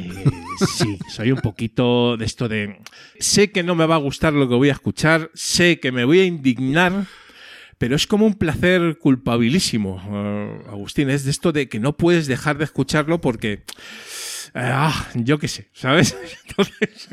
Sí, 0.77 0.97
soy 1.13 1.33
un 1.33 1.41
poquito 1.41 2.15
de 2.15 2.23
esto 2.23 2.47
de. 2.47 2.79
Sé 3.19 3.51
que 3.51 3.61
no 3.61 3.75
me 3.75 3.85
va 3.85 3.95
a 3.95 3.97
gustar 3.97 4.31
lo 4.31 4.47
que 4.47 4.55
voy 4.55 4.69
a 4.69 4.73
escuchar, 4.73 5.31
sé 5.33 5.81
que 5.81 5.91
me 5.91 6.05
voy 6.05 6.21
a 6.21 6.25
indignar, 6.25 7.05
pero 7.77 7.97
es 7.97 8.07
como 8.07 8.25
un 8.25 8.35
placer 8.35 8.97
culpabilísimo, 8.99 10.01
eh, 10.09 10.61
Agustín. 10.69 11.09
Es 11.09 11.25
de 11.25 11.31
esto 11.31 11.51
de 11.51 11.67
que 11.67 11.81
no 11.81 11.97
puedes 11.97 12.27
dejar 12.27 12.57
de 12.57 12.63
escucharlo 12.63 13.19
porque. 13.19 13.63
Ah, 14.55 15.09
yo 15.15 15.39
qué 15.39 15.49
sé, 15.49 15.67
¿sabes? 15.73 16.15
Entonces, 16.47 17.09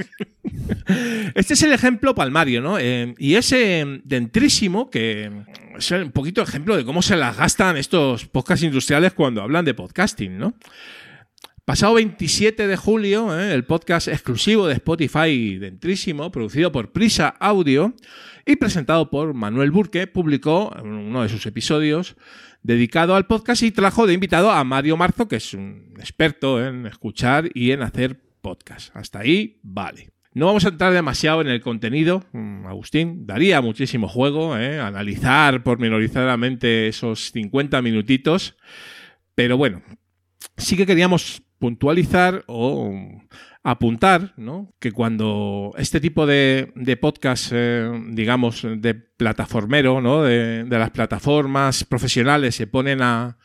este 1.34 1.54
es 1.54 1.62
el 1.62 1.72
ejemplo 1.72 2.14
palmario, 2.14 2.60
¿no? 2.60 2.78
Eh, 2.78 3.14
y 3.18 3.34
ese 3.34 4.00
dentrísimo 4.04 4.90
que 4.90 5.30
es 5.76 5.90
un 5.90 6.12
poquito 6.12 6.42
ejemplo 6.42 6.76
de 6.76 6.84
cómo 6.84 7.02
se 7.02 7.16
las 7.16 7.36
gastan 7.36 7.76
estos 7.76 8.26
podcasts 8.26 8.64
industriales 8.64 9.12
cuando 9.12 9.42
hablan 9.42 9.64
de 9.64 9.74
podcasting, 9.74 10.38
¿no? 10.38 10.54
Pasado 11.64 11.94
27 11.94 12.66
de 12.66 12.76
julio, 12.76 13.38
¿eh? 13.38 13.54
el 13.54 13.64
podcast 13.64 14.08
exclusivo 14.08 14.66
de 14.66 14.74
Spotify 14.74 15.56
Dentrísimo, 15.56 16.32
producido 16.32 16.72
por 16.72 16.90
Prisa 16.90 17.28
Audio 17.38 17.94
y 18.44 18.56
presentado 18.56 19.08
por 19.08 19.34
Manuel 19.34 19.70
Burke, 19.70 20.08
publicó 20.08 20.74
uno 20.82 21.22
de 21.22 21.28
sus 21.28 21.46
episodios 21.46 22.16
dedicado 22.62 23.14
al 23.14 23.26
podcast 23.26 23.62
y 23.62 23.70
trajo 23.70 24.06
de 24.06 24.14
invitado 24.14 24.50
a 24.50 24.64
Mario 24.64 24.96
Marzo, 24.96 25.28
que 25.28 25.36
es 25.36 25.54
un 25.54 25.94
experto 25.98 26.64
en 26.64 26.86
escuchar 26.86 27.50
y 27.54 27.70
en 27.70 27.82
hacer 27.82 28.20
podcast. 28.40 28.94
Hasta 28.96 29.20
ahí, 29.20 29.60
vale. 29.62 30.10
No 30.32 30.46
vamos 30.46 30.64
a 30.64 30.68
entrar 30.68 30.92
demasiado 30.92 31.40
en 31.40 31.48
el 31.48 31.60
contenido, 31.60 32.24
mm, 32.32 32.66
Agustín. 32.66 33.26
Daría 33.26 33.60
muchísimo 33.60 34.06
juego 34.06 34.56
¿eh? 34.56 34.78
analizar 34.78 35.64
pormenorizadamente 35.64 36.86
esos 36.86 37.32
50 37.32 37.82
minutitos. 37.82 38.56
Pero 39.34 39.56
bueno, 39.56 39.82
sí 40.56 40.76
que 40.76 40.86
queríamos 40.86 41.42
puntualizar 41.58 42.44
o 42.46 42.92
apuntar 43.64 44.32
¿no? 44.36 44.72
que 44.78 44.92
cuando 44.92 45.72
este 45.76 46.00
tipo 46.00 46.26
de, 46.26 46.72
de 46.76 46.96
podcast, 46.96 47.50
eh, 47.52 47.90
digamos, 48.10 48.64
de 48.64 48.94
plataformero, 48.94 50.00
¿no? 50.00 50.22
de, 50.22 50.64
las 50.70 50.90
plataformas 50.90 51.82
profesionales 51.84 52.54
se 52.54 52.68
ponen 52.68 53.02
a, 53.02 53.36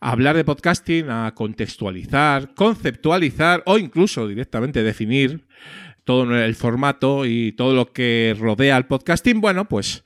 a 0.00 0.10
hablar 0.10 0.36
de 0.36 0.44
podcasting, 0.44 1.08
a 1.08 1.32
contextualizar, 1.34 2.54
conceptualizar 2.54 3.62
o 3.64 3.78
incluso 3.78 4.28
directamente 4.28 4.82
definir 4.82 5.46
todo 6.08 6.34
el 6.34 6.54
formato 6.54 7.26
y 7.26 7.52
todo 7.52 7.74
lo 7.74 7.92
que 7.92 8.34
rodea 8.40 8.76
al 8.76 8.86
podcasting, 8.86 9.42
bueno, 9.42 9.68
pues 9.68 10.04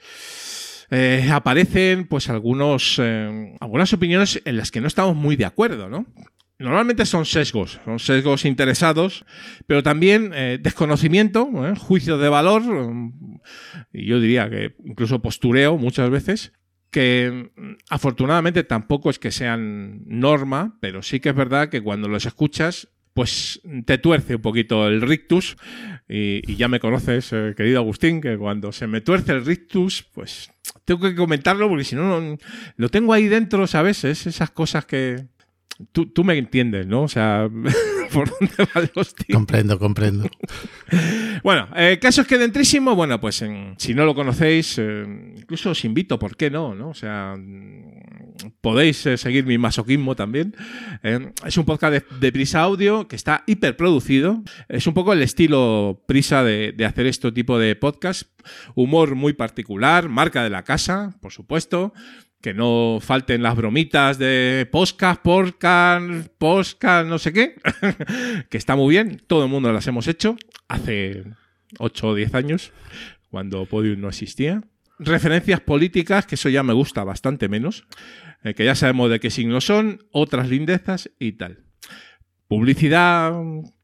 eh, 0.91 1.29
aparecen 1.31 2.09
pues 2.09 2.29
algunos, 2.29 2.99
eh, 3.01 3.57
algunas 3.61 3.93
opiniones 3.93 4.43
en 4.45 4.57
las 4.57 4.73
que 4.73 4.81
no 4.81 4.89
estamos 4.89 5.15
muy 5.15 5.37
de 5.37 5.45
acuerdo, 5.45 5.89
¿no? 5.89 6.05
Normalmente 6.59 7.07
son 7.07 7.25
sesgos, 7.25 7.79
son 7.85 8.01
sesgos 8.01 8.45
interesados, 8.45 9.25
pero 9.69 9.85
también 9.85 10.33
eh, 10.35 10.59
desconocimiento, 10.61 11.49
juicio 11.79 12.19
de 12.19 12.29
valor, 12.29 12.63
mm, 12.63 13.41
y 13.93 14.07
yo 14.07 14.19
diría 14.19 14.51
que 14.51 14.75
incluso 14.85 15.23
postureo 15.23 15.79
muchas 15.79 16.11
veces, 16.11 16.53
que 16.91 17.53
mm, 17.55 17.75
afortunadamente 17.91 18.65
tampoco 18.65 19.09
es 19.09 19.21
que 19.21 19.31
sean 19.31 20.03
norma, 20.07 20.79
pero 20.81 21.01
sí 21.01 21.21
que 21.21 21.29
es 21.29 21.37
verdad 21.37 21.69
que 21.69 21.81
cuando 21.81 22.09
los 22.09 22.27
escuchas, 22.27 22.89
pues 23.15 23.61
te 23.85 23.99
tuerce 23.99 24.37
un 24.37 24.43
poquito 24.43 24.87
el 24.87 25.03
rictus, 25.03 25.57
y, 26.15 26.43
y 26.47 26.57
ya 26.57 26.69
me 26.69 26.79
conoces, 26.81 27.33
eh, 27.33 27.55
querido 27.57 27.79
Agustín, 27.81 28.21
que 28.21 28.37
cuando 28.37 28.71
se 28.73 28.87
me 28.87 29.01
tuerce 29.01 29.33
el 29.33 29.47
rictus, 29.47 30.03
pues 30.13 30.51
tengo 30.85 31.01
que 31.01 31.15
comentarlo 31.15 31.69
porque 31.69 31.85
si 31.85 31.97
no, 31.97 32.21
no- 32.21 32.37
lo 32.77 32.89
tengo 32.91 33.13
ahí 33.15 33.29
dentro, 33.29 33.67
¿sabes? 33.67 34.05
Es 34.05 34.27
esas 34.27 34.51
cosas 34.51 34.85
que... 34.85 35.25
Tú, 35.91 36.07
tú 36.07 36.23
me 36.23 36.37
entiendes, 36.37 36.87
¿no? 36.87 37.03
O 37.03 37.09
sea, 37.09 37.49
¿por 38.13 38.29
dónde 38.29 38.55
van 38.75 38.91
los 38.95 39.15
tiros? 39.15 39.35
Comprendo, 39.37 39.79
comprendo. 39.79 40.29
Bueno, 41.43 41.67
el 41.75 41.99
caso 41.99 42.21
es 42.21 42.27
que 42.27 42.39
dentrísimo, 42.39 42.95
bueno, 42.95 43.21
pues 43.21 43.41
en- 43.43 43.75
si 43.79 43.95
no 43.95 44.05
lo 44.05 44.15
conocéis, 44.15 44.77
eh, 44.79 45.05
incluso 45.37 45.71
os 45.71 45.85
invito, 45.85 46.19
¿por 46.19 46.37
qué 46.37 46.51
no? 46.51 46.75
no? 46.75 46.91
O 46.91 46.95
sea, 46.95 47.35
podéis 48.61 49.05
eh, 49.07 49.17
seguir 49.17 49.47
mi 49.47 49.59
masoquismo 49.59 50.17
también. 50.17 50.55
Eh, 51.03 51.33
es 51.47 51.57
un 51.57 51.65
podcast 51.65 52.09
de, 52.11 52.33
Prisa 52.33 52.63
Audio 52.63 53.09
que 53.09 53.17
está 53.17 53.45
hiperproducido. 53.47 54.43
Es 54.69 54.87
un 54.87 54.95
poco 54.95 55.13
el 55.13 55.23
estilo 55.23 56.03
Prisa 56.07 56.43
de, 56.43 56.73
de 56.73 56.85
hacer 56.85 57.07
este 57.07 57.33
tipo 57.33 57.59
de 57.59 57.77
podcast. 57.77 58.25
Humor 58.75 59.15
muy 59.15 59.33
particular, 59.33 60.09
marca 60.09 60.43
de 60.43 60.51
la 60.51 60.65
casa, 60.65 61.17
por 61.21 61.33
supuesto. 61.33 61.93
Que 62.41 62.55
no 62.55 62.99
falten 63.01 63.43
las 63.43 63.55
bromitas 63.55 64.19
de 64.19 64.69
podcast, 64.71 65.23
podcast, 65.23 66.27
podcast, 66.39 67.09
no 67.09 67.19
sé 67.19 67.33
qué. 67.33 67.55
que 68.51 68.59
está 68.59 68.75
muy 68.75 68.91
bien. 68.91 69.23
Todo 69.29 69.45
el 69.45 69.51
mundo 69.51 69.73
las 69.73 69.87
hemos 69.87 70.09
hecho 70.09 70.37
hace 70.67 71.23
8 71.79 72.09
o 72.09 72.15
10 72.15 72.35
años, 72.35 72.73
cuando 73.31 73.67
Podium 73.67 74.01
no 74.01 74.09
existía. 74.09 74.63
Referencias 74.99 75.61
políticas, 75.61 76.27
que 76.27 76.37
eso 76.37 76.49
ya 76.49 76.63
me 76.63 76.73
gusta 76.73 77.03
bastante 77.03 77.49
menos, 77.49 77.85
eh, 78.45 78.55
que 78.55 78.65
ya 78.65 78.75
sabemos 78.75 79.11
de 79.11 79.21
qué 79.21 79.31
signos 79.31 79.65
son, 79.65 80.05
otras 80.11 80.49
lindezas 80.49 81.11
y 81.19 81.33
tal. 81.33 81.61
Publicidad, 82.49 83.33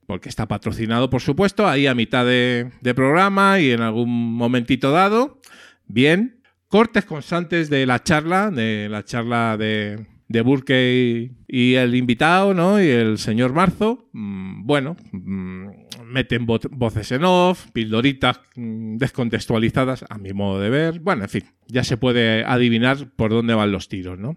porque 0.07 0.29
está 0.29 0.47
patrocinado, 0.47 1.11
por 1.11 1.23
supuesto, 1.23 1.67
ahí 1.67 1.87
a 1.87 1.95
mitad 1.95 2.25
de, 2.25 2.71
programa 2.95 3.61
y 3.61 3.71
en 3.71 3.81
algún 3.81 4.35
momentito 4.35 4.91
dado. 4.91 5.41
Bien. 5.87 6.41
Cortes 6.69 7.07
constantes 7.07 7.71
de 7.71 7.87
la 7.87 8.03
charla, 8.03 8.51
de 8.51 8.89
la 8.91 9.03
charla 9.03 9.57
de, 9.57 10.07
de 10.29 10.41
Burke 10.43 11.33
y, 11.49 11.71
y 11.71 11.75
el 11.77 11.95
invitado, 11.95 12.53
¿no? 12.53 12.83
Y 12.83 12.89
el 12.89 13.17
señor 13.17 13.55
Marzo. 13.55 14.11
Mm, 14.13 14.67
bueno, 14.67 14.95
mm, 15.13 15.69
meten 16.09 16.47
vo- 16.47 16.69
voces 16.71 17.13
en 17.13 17.25
off, 17.25 17.67
pildoritas 17.73 18.41
mm, 18.57 18.97
descontextualizadas, 18.97 20.05
a 20.09 20.19
mi 20.19 20.33
modo 20.33 20.61
de 20.61 20.71
ver. 20.71 21.01
Bueno, 21.01 21.25
en 21.25 21.29
fin, 21.31 21.45
ya 21.67 21.85
se 21.85 21.97
puede 21.97 22.45
adivinar 22.45 23.11
por 23.17 23.31
dónde 23.31 23.55
van 23.55 23.73
los 23.73 23.89
tiros, 23.89 24.19
¿no? 24.19 24.37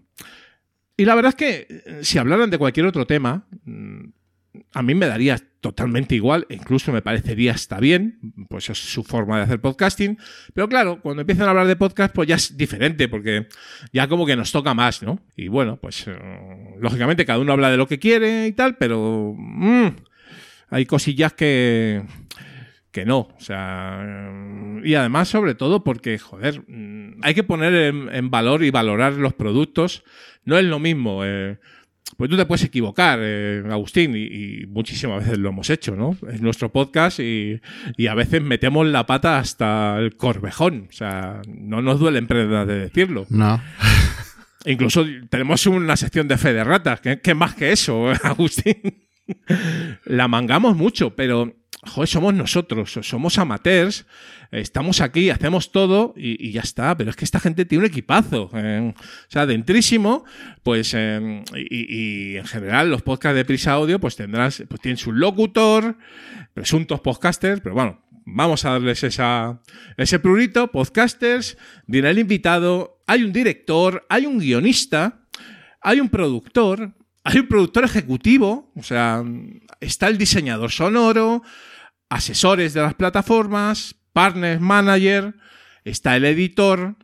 Y 0.98 1.06
la 1.06 1.16
verdad 1.16 1.30
es 1.30 1.36
que 1.36 1.68
eh, 1.70 2.00
si 2.04 2.18
hablaran 2.18 2.50
de 2.50 2.58
cualquier 2.58 2.86
otro 2.86 3.08
tema, 3.08 3.48
mm, 3.66 4.02
a 4.74 4.82
mí 4.84 4.94
me 4.96 5.08
daría 5.08 5.38
totalmente 5.62 6.16
igual, 6.16 6.46
e 6.50 6.56
incluso 6.56 6.92
me 6.92 7.02
parecería 7.02 7.54
hasta 7.54 7.80
bien, 7.80 8.20
pues 8.50 8.70
es 8.70 8.78
su 8.78 9.04
forma 9.04 9.38
de 9.38 9.44
hacer 9.44 9.62
podcasting, 9.62 10.18
pero 10.54 10.68
claro, 10.68 11.00
cuando 11.02 11.22
empiezan 11.22 11.48
a 11.48 11.52
hablar 11.52 11.68
de 11.68 11.76
podcast, 11.76 12.14
pues 12.14 12.28
ya 12.28 12.36
es 12.36 12.58
diferente, 12.58 13.08
porque 13.08 13.48
ya 13.94 14.08
como 14.08 14.26
que 14.26 14.36
nos 14.36 14.52
toca 14.52 14.74
más, 14.74 15.02
¿no? 15.04 15.20
Y 15.38 15.48
bueno, 15.48 15.78
pues 15.78 16.06
eh, 16.08 16.18
lógicamente 16.80 17.26
cada 17.26 17.40
uno 17.40 17.54
habla 17.54 17.70
de 17.72 17.78
lo 17.78 17.88
que 17.88 18.00
quiere 18.00 18.48
y 18.48 18.52
tal, 18.52 18.76
pero 18.78 19.34
mm, 19.38 19.88
hay 20.72 20.86
cosillas 20.86 21.34
que 21.34 22.02
que 22.92 23.06
no, 23.06 23.20
o 23.20 23.40
sea, 23.40 24.04
y 24.84 24.96
además 24.96 25.30
sobre 25.30 25.56
todo 25.56 25.84
porque, 25.84 26.20
joder, 26.20 26.62
mm, 26.68 27.22
hay 27.22 27.34
que 27.34 27.44
poner 27.44 27.74
en, 27.74 28.14
en 28.14 28.30
valor 28.30 28.64
y 28.64 28.70
valorar 28.70 29.14
los 29.14 29.34
productos, 29.34 30.04
no 30.44 30.58
es 30.58 30.66
lo 30.66 30.78
mismo, 30.78 31.24
eh, 31.24 31.58
pues 32.18 32.30
tú 32.30 32.36
te 32.36 32.46
puedes 32.46 32.66
equivocar, 32.66 33.20
eh, 33.22 33.64
Agustín, 33.70 34.16
y, 34.16 34.24
y 34.24 34.66
muchísimas 34.68 35.24
veces 35.24 35.40
lo 35.40 35.50
hemos 35.50 35.70
hecho, 35.70 35.96
¿no? 35.96 36.18
Es 36.30 36.42
nuestro 36.42 36.70
podcast 36.70 37.22
y, 37.22 37.62
y 37.96 38.08
a 38.08 38.14
veces 38.14 38.42
metemos 38.42 38.86
la 38.88 39.06
pata 39.06 39.40
hasta 39.40 39.98
el 39.98 40.18
corvejón, 40.18 40.88
o 40.90 40.92
sea, 40.92 41.42
no 41.48 41.82
nos 41.82 41.98
duele 41.98 42.20
en 42.20 42.28
de 42.28 42.66
decirlo. 42.66 43.26
No. 43.30 43.62
Incluso 44.66 45.06
tenemos 45.30 45.66
una 45.66 45.96
sección 45.96 46.28
de 46.28 46.38
fe 46.38 46.54
de 46.54 46.64
ratas, 46.64 47.00
que, 47.00 47.22
que 47.22 47.34
más 47.34 47.56
que 47.56 47.72
eso, 47.72 48.10
Agustín. 48.24 48.76
La 50.06 50.28
mangamos 50.28 50.76
mucho, 50.76 51.16
pero 51.16 51.56
joder, 51.84 52.08
somos 52.08 52.34
nosotros, 52.34 53.00
somos 53.02 53.38
amateurs, 53.38 54.06
estamos 54.52 55.02
aquí, 55.02 55.30
hacemos 55.30 55.72
todo 55.72 56.14
y, 56.16 56.52
ya 56.52 56.62
está. 56.62 56.96
Pero 56.98 57.10
es 57.10 57.16
que 57.16 57.26
esta 57.26 57.40
gente 57.40 57.66
tiene 57.66 57.86
un 57.86 57.90
equipazo. 57.90 58.50
eh, 58.54 58.94
o 58.96 59.32
sea, 59.32 59.46
dentrísimo, 59.46 60.26
pues, 60.64 60.94
eh, 60.96 61.44
y, 61.56 62.34
y 62.34 62.38
en 62.38 62.46
general 62.46 62.90
los 62.90 63.02
podcasts 63.02 63.36
de 63.36 63.46
Prisa 63.46 63.74
Audio, 63.74 64.00
pues 64.00 64.16
tendrás, 64.16 64.64
pues 64.68 64.82
tienen 64.82 64.98
su 64.98 65.12
locutor, 65.12 65.98
presuntos 66.54 67.00
podcasters, 67.02 67.62
pero 67.62 67.76
bueno, 67.76 68.02
vamos 68.26 68.66
a 68.66 68.72
darles 68.72 69.04
esa, 69.04 69.62
ese 69.98 70.20
prurito, 70.20 70.72
podcasters, 70.72 71.58
viene 71.88 72.10
el 72.10 72.20
invitado, 72.20 73.02
hay 73.08 73.24
un 73.24 73.34
director, 73.34 74.06
hay 74.10 74.26
un 74.26 74.40
guionista, 74.40 75.22
hay 75.82 76.00
un 76.00 76.10
productor, 76.10 76.94
hay 77.24 77.40
un 77.40 77.48
productor 77.48 77.84
ejecutivo, 77.84 78.72
o 78.76 78.84
sea, 78.84 79.24
está 79.80 80.08
el 80.08 80.18
diseñador 80.18 80.72
sonoro, 80.72 81.44
asesores 82.10 82.74
de 82.74 82.82
las 82.82 82.96
plataformas, 82.96 83.96
partners 84.14 84.62
manager, 84.62 85.36
está 85.86 86.16
el 86.16 86.26
editor, 86.26 86.96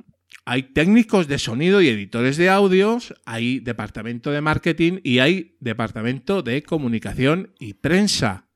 hay 0.45 0.63
técnicos 0.63 1.27
de 1.27 1.39
sonido 1.39 1.81
y 1.81 1.89
editores 1.89 2.37
de 2.37 2.49
audios, 2.49 3.13
hay 3.25 3.59
departamento 3.59 4.31
de 4.31 4.41
marketing 4.41 4.99
y 5.03 5.19
hay 5.19 5.57
departamento 5.59 6.41
de 6.41 6.63
comunicación 6.63 7.53
y 7.59 7.73
prensa. 7.73 8.47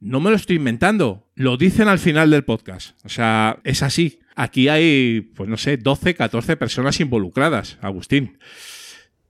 No 0.00 0.20
me 0.20 0.30
lo 0.30 0.36
estoy 0.36 0.56
inventando, 0.56 1.28
lo 1.34 1.56
dicen 1.56 1.88
al 1.88 1.98
final 1.98 2.30
del 2.30 2.44
podcast. 2.44 2.96
O 3.04 3.08
sea, 3.08 3.60
es 3.64 3.82
así. 3.82 4.20
Aquí 4.36 4.68
hay, 4.68 5.20
pues 5.34 5.48
no 5.48 5.56
sé, 5.56 5.76
12, 5.76 6.14
14 6.14 6.56
personas 6.56 7.00
involucradas, 7.00 7.78
Agustín. 7.80 8.38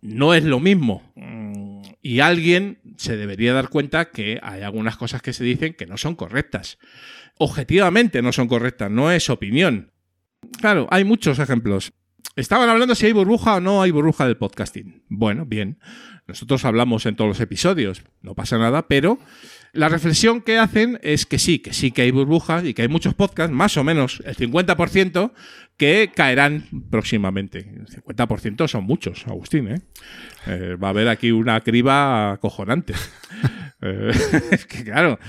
No 0.00 0.34
es 0.34 0.44
lo 0.44 0.60
mismo. 0.60 1.02
Mm, 1.14 1.82
Y 2.02 2.20
alguien 2.20 2.78
se 2.96 3.16
debería 3.16 3.52
dar 3.52 3.68
cuenta 3.68 4.10
que 4.10 4.38
hay 4.42 4.62
algunas 4.62 4.96
cosas 4.96 5.20
que 5.20 5.32
se 5.32 5.44
dicen 5.44 5.74
que 5.74 5.86
no 5.86 5.96
son 5.96 6.14
correctas. 6.14 6.78
Objetivamente 7.38 8.22
no 8.22 8.32
son 8.32 8.48
correctas, 8.48 8.90
no 8.90 9.10
es 9.12 9.30
opinión. 9.30 9.92
Claro, 10.60 10.86
hay 10.90 11.04
muchos 11.04 11.38
ejemplos. 11.38 11.92
Estaban 12.36 12.68
hablando 12.68 12.94
si 12.94 13.06
hay 13.06 13.12
burbuja 13.12 13.56
o 13.56 13.60
no 13.60 13.82
hay 13.82 13.90
burbuja 13.90 14.26
del 14.26 14.36
podcasting. 14.36 15.02
Bueno, 15.08 15.44
bien. 15.44 15.78
Nosotros 16.28 16.64
hablamos 16.64 17.06
en 17.06 17.16
todos 17.16 17.28
los 17.28 17.40
episodios, 17.40 18.02
no 18.22 18.34
pasa 18.34 18.58
nada, 18.58 18.86
pero 18.86 19.18
la 19.72 19.88
reflexión 19.88 20.42
que 20.42 20.58
hacen 20.58 21.00
es 21.02 21.26
que 21.26 21.38
sí, 21.38 21.58
que 21.58 21.72
sí 21.72 21.90
que 21.90 22.02
hay 22.02 22.10
burbujas 22.10 22.64
y 22.64 22.74
que 22.74 22.82
hay 22.82 22.88
muchos 22.88 23.14
podcasts, 23.14 23.54
más 23.54 23.76
o 23.76 23.84
menos 23.84 24.22
el 24.24 24.36
50%, 24.36 25.32
que 25.78 26.10
caerán 26.14 26.64
próximamente. 26.90 27.60
El 27.60 27.86
50% 27.86 28.68
son 28.68 28.84
muchos, 28.84 29.26
Agustín, 29.26 29.68
¿eh? 29.68 29.80
Eh, 30.46 30.76
va 30.76 30.88
a 30.88 30.90
haber 30.90 31.08
aquí 31.08 31.30
una 31.30 31.60
criba 31.62 32.32
acojonante. 32.32 32.94
Eh, 33.80 34.10
es 34.50 34.66
que, 34.66 34.82
claro. 34.82 35.20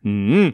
mm. 0.00 0.48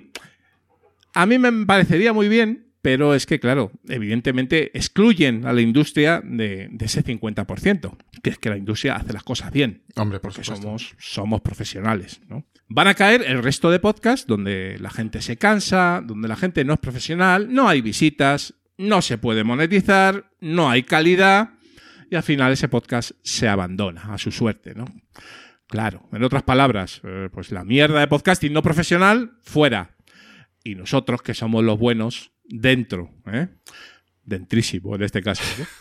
A 1.15 1.25
mí 1.25 1.39
me 1.39 1.65
parecería 1.65 2.13
muy 2.13 2.29
bien, 2.29 2.73
pero 2.83 3.15
es 3.15 3.27
que, 3.27 3.39
claro, 3.39 3.71
evidentemente 3.89 4.77
excluyen 4.77 5.47
a 5.47 5.53
la 5.53 5.61
industria 5.61 6.21
de, 6.25 6.67
de 6.73 6.85
ese 6.85 7.05
50%, 7.05 7.97
que 8.25 8.31
es 8.31 8.39
que 8.39 8.51
la 8.51 8.57
industria 8.57 8.97
hace 8.97 9.13
las 9.13 9.23
cosas 9.23 9.53
bien. 9.53 9.85
Hombre, 9.95 10.19
por 10.19 10.33
supuesto. 10.33 10.57
somos, 10.57 10.97
somos 10.99 11.43
profesionales, 11.43 12.21
¿no? 12.29 12.45
Van 12.67 12.89
a 12.89 12.95
caer 12.95 13.23
el 13.25 13.41
resto 13.41 13.71
de 13.71 13.79
podcasts 13.79 14.27
donde 14.27 14.77
la 14.81 14.91
gente 14.91 15.23
se 15.23 15.37
cansa, 15.37 16.03
donde 16.05 16.27
la 16.27 16.35
gente 16.35 16.65
no 16.65 16.73
es 16.75 16.81
profesional, 16.81 17.55
no 17.55 17.69
hay 17.69 17.83
visitas, 17.83 18.55
no 18.77 19.03
se 19.03 19.18
puede 19.18 19.45
monetizar, 19.45 20.31
no 20.41 20.70
hay 20.70 20.83
calidad 20.83 21.51
y 22.11 22.16
al 22.16 22.22
final 22.22 22.53
ese 22.53 22.68
podcast 22.68 23.12
se 23.22 23.49
abandona 23.49 24.12
a 24.12 24.18
su 24.18 24.31
suerte, 24.31 24.75
¿no? 24.75 24.87
Claro, 25.66 26.09
en 26.12 26.22
otras 26.22 26.43
palabras, 26.43 27.01
eh, 27.05 27.29
pues 27.33 27.51
la 27.51 27.64
mierda 27.64 28.01
de 28.01 28.07
podcasting 28.07 28.53
no 28.53 28.62
profesional, 28.62 29.33
fuera. 29.43 29.97
Y 30.62 30.75
nosotros, 30.75 31.22
que 31.22 31.35
somos 31.35 31.64
los 31.64 31.79
buenos, 31.79 32.33
dentro, 32.45 33.11
¿eh? 33.27 33.49
Dentrísimo 34.22 34.95
en 34.95 35.03
este 35.03 35.22
caso. 35.22 35.43
¿no? 35.59 35.66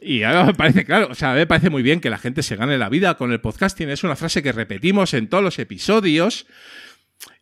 Y 0.00 0.24
ahora 0.24 0.44
me 0.44 0.54
parece, 0.54 0.84
claro, 0.84 1.08
o 1.10 1.14
sea, 1.14 1.32
me 1.32 1.46
parece 1.46 1.70
muy 1.70 1.82
bien 1.82 2.00
que 2.00 2.10
la 2.10 2.18
gente 2.18 2.42
se 2.42 2.56
gane 2.56 2.76
la 2.76 2.88
vida 2.88 3.14
con 3.16 3.32
el 3.32 3.40
podcasting. 3.40 3.88
Es 3.88 4.04
una 4.04 4.16
frase 4.16 4.42
que 4.42 4.52
repetimos 4.52 5.14
en 5.14 5.28
todos 5.28 5.44
los 5.44 5.58
episodios. 5.58 6.46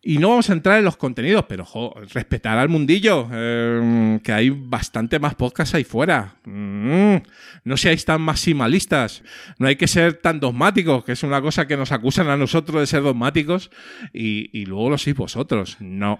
Y 0.05 0.18
no 0.18 0.30
vamos 0.30 0.51
a 0.51 0.55
entrar 0.55 0.78
en 0.78 0.85
los 0.85 0.97
contenidos, 0.97 1.45
pero 1.49 1.64
respetar 2.12 2.59
al 2.59 2.68
mundillo, 2.68 3.28
eh, 3.33 4.18
que 4.24 4.33
hay 4.33 4.51
bastante 4.51 5.20
más 5.20 5.37
podcasts 5.37 5.76
ahí 5.76 5.85
fuera. 5.85 6.35
Mm, 6.45 7.16
no 7.62 7.76
seáis 7.76 8.05
tan 8.05 8.20
maximalistas, 8.20 9.22
no 9.59 9.68
hay 9.68 9.76
que 9.76 9.87
ser 9.87 10.14
tan 10.14 10.41
dogmáticos, 10.41 11.05
que 11.05 11.12
es 11.12 11.22
una 11.22 11.41
cosa 11.41 11.68
que 11.68 11.76
nos 11.76 11.93
acusan 11.93 12.28
a 12.28 12.37
nosotros 12.37 12.80
de 12.80 12.87
ser 12.89 13.05
dogmáticos 13.05 13.70
y, 14.12 14.51
y 14.53 14.66
luego 14.66 14.91
lo 14.91 14.99
sois 14.99 15.14
vosotros. 15.14 15.76
No. 15.78 16.18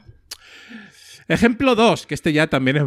Ejemplo 1.29 1.75
2, 1.75 2.07
que 2.07 2.15
este 2.15 2.33
ya 2.33 2.47
también 2.47 2.77
es, 2.77 2.85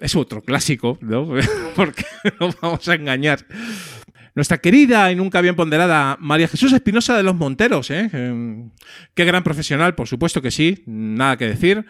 es 0.00 0.16
otro 0.16 0.42
clásico, 0.42 0.98
¿no? 1.00 1.28
Porque 1.76 2.04
no 2.38 2.50
vamos 2.60 2.88
a 2.88 2.94
engañar. 2.94 3.46
Nuestra 4.34 4.58
querida 4.58 5.12
y 5.12 5.16
nunca 5.16 5.42
bien 5.42 5.56
ponderada 5.56 6.16
María 6.18 6.48
Jesús 6.48 6.72
Espinosa 6.72 7.16
de 7.16 7.22
los 7.22 7.36
Monteros, 7.36 7.90
¿eh? 7.90 8.08
Qué 9.14 9.24
gran 9.24 9.44
profesional, 9.44 9.94
por 9.94 10.08
supuesto 10.08 10.40
que 10.40 10.50
sí, 10.50 10.82
nada 10.86 11.36
que 11.36 11.46
decir. 11.46 11.84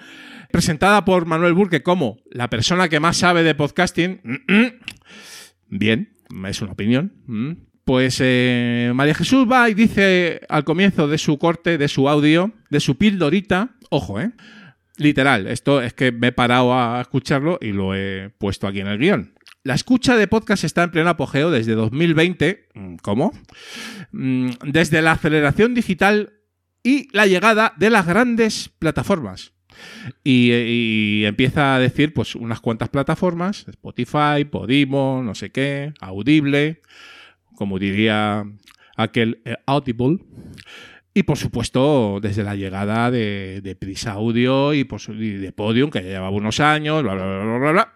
Presentada 0.51 1.05
por 1.05 1.25
Manuel 1.25 1.55
Burke 1.55 1.83
como 1.83 2.19
la 2.31 2.51
persona 2.51 2.89
que 2.89 2.99
más 2.99 3.17
sabe 3.17 3.45
de 3.45 3.55
podcasting. 3.55 4.21
Bien, 5.69 6.17
es 6.47 6.61
una 6.61 6.73
opinión. 6.73 7.13
Pues 7.85 8.19
eh, 8.21 8.91
María 8.95 9.15
Jesús 9.15 9.47
va 9.51 9.71
y 9.71 9.75
dice 9.75 10.41
al 10.49 10.65
comienzo 10.65 11.07
de 11.07 11.19
su 11.19 11.39
corte, 11.39 11.79
de 11.79 11.89
su 11.89 12.09
audio, 12.09 12.53
de 12.71 12.81
su 12.81 12.97
pildorita, 12.97 13.77
ojo, 13.91 14.21
¿eh? 14.21 14.33
Literal, 14.99 15.47
esto 15.47 15.81
es 15.81 15.95
que 15.95 16.13
me 16.13 16.29
he 16.29 16.33
parado 16.33 16.75
a 16.75 17.01
escucharlo 17.01 17.59
y 17.61 17.73
lo 17.73 17.95
he 17.95 18.31
puesto 18.39 18.67
aquí 18.67 18.81
en 18.81 18.89
el 18.89 18.99
guion. 18.99 19.33
La 19.65 19.75
escucha 19.75 20.17
de 20.17 20.27
podcast 20.27 20.65
está 20.65 20.83
en 20.83 20.91
pleno 20.91 21.11
apogeo 21.11 21.53
desde 21.53 21.75
2020. 21.75 22.69
Mm, 22.75 22.97
¿Cómo? 22.97 23.33
Mm, 24.11 24.51
Desde 24.67 25.03
la 25.03 25.13
aceleración 25.13 25.75
digital 25.75 26.33
y 26.83 27.09
la 27.17 27.27
llegada 27.27 27.73
de 27.77 27.91
las 27.91 28.05
grandes 28.05 28.71
plataformas. 28.81 29.53
Y, 30.25 30.53
y 30.53 31.25
empieza 31.27 31.77
a 31.77 31.79
decir, 31.79 32.13
pues, 32.13 32.35
unas 32.35 32.61
cuantas 32.61 32.89
plataformas: 32.89 33.67
Spotify, 33.69 34.45
Podimo, 34.51 35.23
no 35.25 35.35
sé 35.37 35.51
qué, 35.51 35.95
Audible, 36.01 36.83
como 37.55 37.79
diría 37.79 38.45
aquel 38.97 39.43
eh, 39.45 39.57
Audible. 39.67 40.19
Y 41.15 41.23
por 41.23 41.39
supuesto, 41.39 42.19
desde 42.21 42.43
la 42.43 42.57
llegada 42.57 43.11
de, 43.13 43.61
de 43.63 43.77
Prisa 43.77 44.13
Audio 44.13 44.75
y, 44.75 44.81
y 44.81 45.31
de 45.31 45.53
Podium, 45.53 45.91
que 45.91 46.03
ya 46.03 46.09
llevaba 46.09 46.31
unos 46.31 46.59
años, 46.59 47.03
bla, 47.03 47.15
bla, 47.15 47.25
bla, 47.25 47.45
bla, 47.45 47.59
bla, 47.59 47.73
bla. 47.73 47.93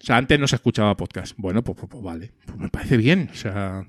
O 0.00 0.04
sea, 0.04 0.16
antes 0.16 0.38
no 0.38 0.46
se 0.46 0.56
escuchaba 0.56 0.96
podcast. 0.96 1.34
Bueno, 1.36 1.62
pues, 1.62 1.76
pues- 1.78 1.90
pues 1.90 2.02
vale, 2.04 2.32
pues 2.46 2.58
me 2.58 2.68
parece 2.68 2.96
bien. 2.96 3.28
O 3.32 3.34
sea. 3.34 3.84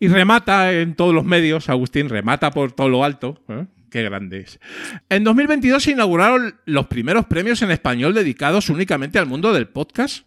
Y 0.00 0.08
remata 0.08 0.72
en 0.72 0.94
todos 0.96 1.14
los 1.14 1.24
medios, 1.24 1.68
Agustín, 1.68 2.08
remata 2.08 2.50
por 2.50 2.72
todo 2.72 2.88
lo 2.88 3.04
alto. 3.04 3.40
¿eh? 3.48 3.66
Qué 3.90 4.02
grande 4.02 4.40
es. 4.40 4.58
En 5.08 5.22
2022 5.22 5.82
se 5.82 5.92
inauguraron 5.92 6.56
los 6.64 6.86
primeros 6.86 7.26
premios 7.26 7.62
en 7.62 7.70
español 7.70 8.14
dedicados 8.14 8.68
únicamente 8.70 9.18
al 9.18 9.26
mundo 9.26 9.52
del 9.52 9.68
podcast 9.68 10.26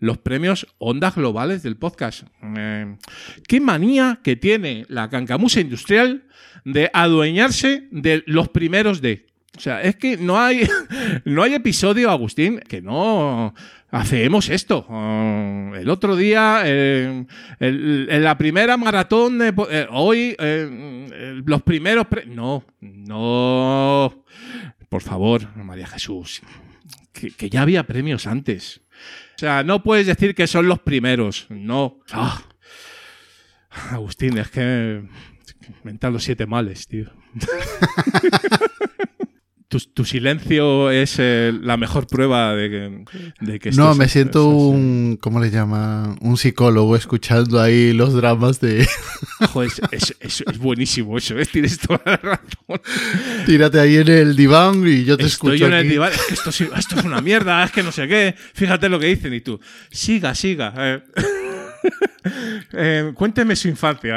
los 0.00 0.16
premios 0.18 0.66
Ondas 0.78 1.16
Globales 1.16 1.64
del 1.64 1.76
podcast. 1.76 2.22
Eh, 2.56 2.96
qué 3.48 3.60
manía 3.60 4.20
que 4.22 4.36
tiene 4.36 4.84
la 4.88 5.10
cancamusa 5.10 5.58
industrial 5.60 6.24
de 6.64 6.88
adueñarse 6.94 7.88
de 7.90 8.22
los 8.26 8.48
primeros 8.48 9.00
de. 9.02 9.26
O 9.56 9.60
sea, 9.60 9.82
es 9.82 9.96
que 9.96 10.16
no 10.16 10.38
hay, 10.40 10.68
no 11.24 11.42
hay 11.42 11.54
episodio, 11.54 12.10
Agustín, 12.10 12.60
que 12.60 12.80
no 12.80 13.54
hacemos 13.90 14.48
esto. 14.50 14.86
Uh, 14.88 15.74
el 15.74 15.88
otro 15.90 16.14
día, 16.14 16.62
eh, 16.64 17.24
el- 17.58 18.06
en 18.10 18.22
la 18.22 18.38
primera 18.38 18.76
maratón 18.76 19.38
de 19.38 19.52
eh, 19.70 19.86
hoy, 19.90 20.36
eh, 20.38 21.08
eh, 21.12 21.42
los 21.44 21.62
primeros... 21.62 22.06
no, 22.26 22.64
no. 22.80 24.24
Por 24.88 25.02
favor, 25.02 25.54
María 25.56 25.86
Jesús. 25.86 26.40
Que, 27.12 27.50
ya 27.50 27.62
había 27.62 27.82
premios 27.84 28.26
antes. 28.26 28.80
O 29.36 29.38
sea, 29.38 29.62
no 29.64 29.82
puedes 29.82 30.06
decir 30.06 30.34
que 30.34 30.46
son 30.46 30.68
los 30.68 30.78
primeros. 30.78 31.46
No. 31.50 31.98
Ah. 32.12 32.42
Agustín, 33.90 34.38
es 34.38 34.48
que 34.50 35.02
me 35.82 35.90
entran 35.90 36.12
los 36.12 36.22
siete 36.24 36.46
males, 36.46 36.86
tío. 36.86 37.10
tu, 39.68 39.78
tu 39.80 40.04
silencio 40.06 40.90
es 40.90 41.16
eh, 41.18 41.52
la 41.62 41.76
mejor 41.76 42.06
prueba 42.06 42.54
de 42.54 42.70
que, 42.70 43.04
de 43.44 43.58
que 43.58 43.70
No, 43.72 43.94
me 43.94 44.08
siento 44.08 44.40
es- 44.40 44.54
un, 44.74 45.18
¿cómo 45.20 45.40
le 45.40 45.50
llama? 45.50 46.16
Un 46.22 46.36
psicólogo 46.38 46.96
escuchando 46.96 47.60
ahí 47.60 47.92
los 47.92 48.14
dramas 48.14 48.60
de 48.60 48.88
Joder, 49.52 49.70
es, 49.92 50.16
es- 50.20 50.44
es- 50.46 50.58
buenísimo 50.58 51.18
eso, 51.18 51.38
¿eh? 51.38 51.44
tienes 51.44 51.78
toda 51.78 52.00
la 52.06 52.16
razón. 52.16 52.80
tírate 53.46 53.78
ahí 53.78 53.96
en 53.98 54.08
el 54.08 54.36
diván 54.36 54.82
y 54.86 55.04
yo 55.04 55.16
te 55.18 55.24
Estoy 55.24 55.56
escucho 55.56 55.66
en 55.66 55.72
el 55.74 55.80
aquí. 55.80 55.88
diván, 55.90 56.12
es 56.12 56.22
que 56.26 56.34
esto, 56.34 56.50
esto 56.50 56.98
es 56.98 57.04
una 57.04 57.20
mierda, 57.20 57.62
es 57.64 57.70
que 57.70 57.82
no 57.82 57.92
sé 57.92 58.08
qué. 58.08 58.34
Fíjate 58.54 58.88
lo 58.88 58.98
que 58.98 59.06
dicen 59.06 59.34
y 59.34 59.40
tú, 59.42 59.60
siga, 59.90 60.34
siga. 60.34 60.72
eh. 60.76 61.02
Eh, 62.72 63.12
cuénteme 63.14 63.56
su 63.56 63.68
infancia. 63.68 64.16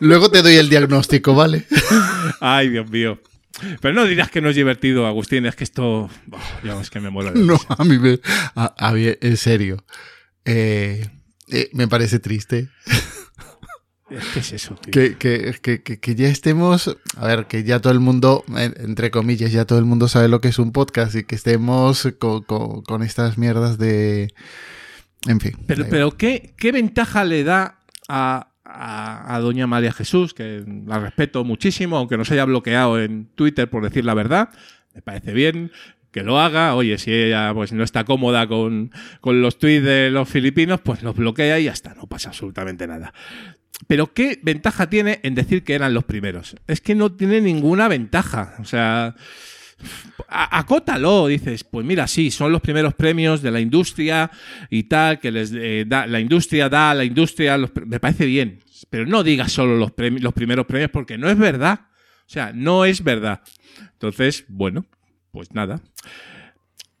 Luego 0.00 0.30
te 0.30 0.42
doy 0.42 0.54
el 0.56 0.68
diagnóstico, 0.68 1.34
¿vale? 1.34 1.64
Ay, 2.40 2.70
Dios 2.70 2.90
mío. 2.90 3.20
Pero 3.80 3.94
no 3.94 4.04
dirás 4.04 4.30
que 4.30 4.40
no 4.40 4.48
es 4.50 4.56
divertido, 4.56 5.06
Agustín, 5.06 5.46
es 5.46 5.56
que 5.56 5.64
esto. 5.64 6.08
Yo 6.64 6.80
es 6.80 6.90
que 6.90 7.00
me 7.00 7.10
muero 7.10 7.32
de 7.32 7.40
No, 7.44 7.58
a 7.68 7.84
mí 7.84 7.98
me... 7.98 8.20
a- 8.54 8.74
a 8.78 8.92
mí, 8.92 9.06
en 9.20 9.36
serio. 9.36 9.84
Eh, 10.44 11.06
eh, 11.48 11.70
me 11.72 11.88
parece 11.88 12.18
triste 12.18 12.68
que 14.32 14.40
es 14.40 14.52
eso, 14.54 14.74
tío. 14.76 14.90
que, 14.90 15.16
que, 15.18 15.82
que, 15.82 16.00
que- 16.00 16.14
ya 16.14 16.28
estemos... 16.28 16.96
A 17.18 17.26
ver, 17.26 17.46
que 17.46 17.62
ya 17.64 17.80
todo 17.80 17.92
el 17.92 18.00
mundo, 18.00 18.42
en- 18.56 18.74
entre 18.78 19.10
comillas, 19.10 19.52
ya 19.52 19.66
todo 19.66 19.78
el 19.78 19.84
mundo 19.84 20.08
sabe 20.08 20.28
lo 20.28 20.40
que 20.40 20.48
es 20.48 20.58
un 20.58 20.72
podcast 20.72 21.14
y 21.14 21.24
que 21.24 21.34
estemos 21.34 22.08
con, 22.18 22.42
con- 22.44 22.82
con 22.82 23.02
estas 23.02 23.36
mierdas 23.36 23.76
de... 23.76 24.32
En 25.26 25.40
fin. 25.40 25.52
Pero, 25.66 25.84
pero 25.90 26.16
¿qué, 26.16 26.54
¿qué 26.56 26.72
ventaja 26.72 27.24
le 27.24 27.44
da 27.44 27.80
a, 28.08 28.47
a- 28.68 29.38
doña 29.40 29.66
María 29.66 29.92
Jesús, 29.92 30.34
que 30.34 30.64
la 30.86 30.98
respeto 30.98 31.44
muchísimo, 31.44 31.96
aunque 31.96 32.16
nos 32.16 32.30
haya 32.30 32.44
bloqueado 32.44 33.00
en 33.00 33.26
Twitter 33.34 33.68
por 33.68 33.82
decir 33.84 34.04
la 34.04 34.14
verdad? 34.14 34.50
Me 34.94 35.02
parece 35.02 35.32
bien 35.32 35.72
que 36.10 36.22
lo 36.22 36.40
haga. 36.40 36.74
Oye, 36.74 36.98
si 36.98 37.12
ella 37.12 37.52
pues, 37.54 37.72
no 37.72 37.84
está 37.84 38.04
cómoda 38.04 38.46
con, 38.46 38.90
con 39.20 39.40
los 39.42 39.58
tweets 39.58 39.84
de 39.84 40.10
los 40.10 40.28
filipinos, 40.28 40.80
pues 40.80 41.02
los 41.02 41.16
bloquea 41.16 41.58
y 41.58 41.64
ya 41.64 41.72
está, 41.72 41.94
no 41.94 42.06
pasa 42.06 42.30
absolutamente 42.30 42.86
nada. 42.86 43.12
Pero 43.86 44.12
¿qué 44.12 44.40
ventaja 44.42 44.90
tiene 44.90 45.20
en 45.22 45.34
decir 45.34 45.62
que 45.62 45.74
eran 45.74 45.94
los 45.94 46.04
primeros? 46.04 46.56
Es 46.66 46.80
que 46.80 46.94
no 46.94 47.12
tiene 47.12 47.40
ninguna 47.40 47.86
ventaja. 47.86 48.56
O 48.58 48.64
sea, 48.64 49.14
acótalo, 50.28 51.26
dices, 51.26 51.64
pues 51.64 51.86
mira, 51.86 52.06
sí, 52.06 52.30
son 52.30 52.52
los 52.52 52.60
primeros 52.60 52.94
premios 52.94 53.42
de 53.42 53.50
la 53.50 53.60
industria 53.60 54.30
y 54.70 54.84
tal, 54.84 55.20
que 55.20 55.30
les 55.30 55.52
eh, 55.54 55.84
da, 55.86 56.06
la 56.06 56.20
industria 56.20 56.68
da 56.68 56.94
la 56.94 57.04
industria, 57.04 57.56
los 57.56 57.70
me 57.86 58.00
parece 58.00 58.26
bien, 58.26 58.60
pero 58.90 59.06
no 59.06 59.22
digas 59.22 59.52
solo 59.52 59.76
los, 59.76 59.90
premi- 59.92 60.20
los 60.20 60.32
primeros 60.34 60.66
premios 60.66 60.90
porque 60.90 61.16
no 61.18 61.30
es 61.30 61.38
verdad, 61.38 61.80
o 62.26 62.28
sea, 62.30 62.52
no 62.54 62.84
es 62.84 63.02
verdad. 63.02 63.40
Entonces, 63.92 64.44
bueno, 64.48 64.84
pues 65.30 65.52
nada. 65.54 65.80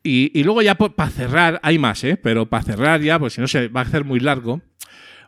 Y, 0.02 0.30
y 0.38 0.44
luego 0.44 0.62
ya 0.62 0.76
para 0.76 1.10
cerrar, 1.10 1.60
hay 1.62 1.78
más, 1.78 2.02
¿eh? 2.04 2.16
pero 2.16 2.48
para 2.48 2.62
cerrar 2.62 3.00
ya, 3.02 3.18
pues 3.18 3.34
si 3.34 3.40
no 3.40 3.48
se 3.48 3.68
va 3.68 3.80
a 3.80 3.84
hacer 3.84 4.04
muy 4.04 4.20
largo. 4.20 4.62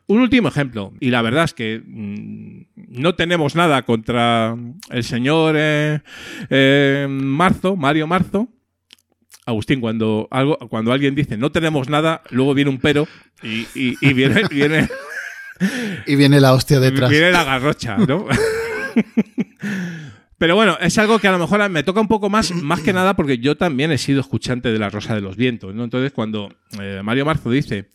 Un 0.07 0.21
último 0.21 0.49
ejemplo, 0.49 0.93
y 0.99 1.11
la 1.11 1.23
verdad 1.23 1.45
es 1.45 1.55
que 1.55 1.81
mm, 1.87 2.63
no 3.01 3.15
tenemos 3.15 3.55
nada 3.55 3.83
contra 3.83 4.57
el 4.91 5.05
señor 5.05 5.55
eh, 5.57 6.01
eh, 6.51 7.07
Marzo, 7.09 7.77
Mario 7.77 8.07
Marzo. 8.09 8.49
Agustín, 9.47 9.81
cuando, 9.81 10.29
algo, 10.31 10.59
cuando 10.69 10.93
alguien 10.93 11.15
dice 11.15 11.37
no 11.37 11.51
tenemos 11.51 11.89
nada, 11.89 12.23
luego 12.31 12.55
viene 12.55 12.71
un 12.71 12.79
pero 12.79 13.07
y, 13.43 13.67
y- 13.75 13.97
y 14.01 14.13
viene, 14.13 14.43
viene, 14.51 14.89
Y 16.07 16.17
viene 16.17 16.41
la 16.41 16.53
hostia 16.55 16.79
detrás. 16.81 17.11
viene 17.11 17.31
la 17.33 17.45
garrocha, 17.45 17.97
¿no? 17.97 18.27
Pero 20.41 20.57
bueno, 20.57 20.79
es 20.81 20.97
algo 20.97 21.19
que 21.19 21.29
a 21.29 21.33
lo 21.33 21.39
mejor 21.39 21.69
me 21.69 21.83
toca 21.83 22.01
un 22.01 22.09
poco 22.09 22.31
más, 22.31 22.51
más 22.51 22.81
que 22.81 22.95
nada 22.95 23.15
porque 23.15 23.37
yo 23.37 23.59
también 23.59 23.93
he 23.93 23.99
sido 23.99 24.23
escuchante 24.23 24.73
de 24.73 24.79
La 24.79 24.89
Rosa 24.89 25.15
de 25.15 25.21
los 25.21 25.37
Vientos, 25.37 25.75
¿no? 25.75 25.85
Entonces, 25.85 26.13
cuando 26.13 26.49
eh, 26.81 27.03
Mario 27.05 27.27
Marzo 27.27 27.51
dice, 27.51 27.91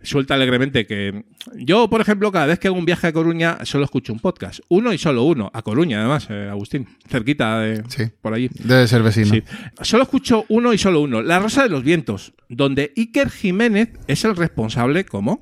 suelta 0.00 0.32
alegremente 0.32 0.86
que 0.86 1.26
yo, 1.56 1.90
por 1.90 2.00
ejemplo, 2.00 2.32
cada 2.32 2.46
vez 2.46 2.58
que 2.58 2.68
hago 2.68 2.78
un 2.78 2.86
viaje 2.86 3.08
a 3.08 3.12
Coruña, 3.12 3.58
solo 3.66 3.84
escucho 3.84 4.14
un 4.14 4.18
podcast. 4.18 4.60
Uno 4.68 4.94
y 4.94 4.98
solo 4.98 5.24
uno. 5.24 5.50
A 5.52 5.60
Coruña, 5.60 5.98
además, 5.98 6.26
eh, 6.30 6.48
Agustín. 6.50 6.88
Cerquita 7.06 7.60
de 7.60 8.10
por 8.22 8.32
allí. 8.32 8.48
Debe 8.54 8.88
ser 8.88 9.02
vecino. 9.02 9.34
Sí. 9.34 9.42
Solo 9.82 10.04
escucho 10.04 10.46
uno 10.48 10.72
y 10.72 10.78
solo 10.78 11.02
uno. 11.02 11.20
La 11.20 11.38
Rosa 11.38 11.64
de 11.64 11.68
los 11.68 11.84
Vientos, 11.84 12.32
donde 12.48 12.94
Iker 12.96 13.28
Jiménez 13.28 13.90
es 14.06 14.24
el 14.24 14.36
responsable, 14.36 15.04
¿cómo? 15.04 15.38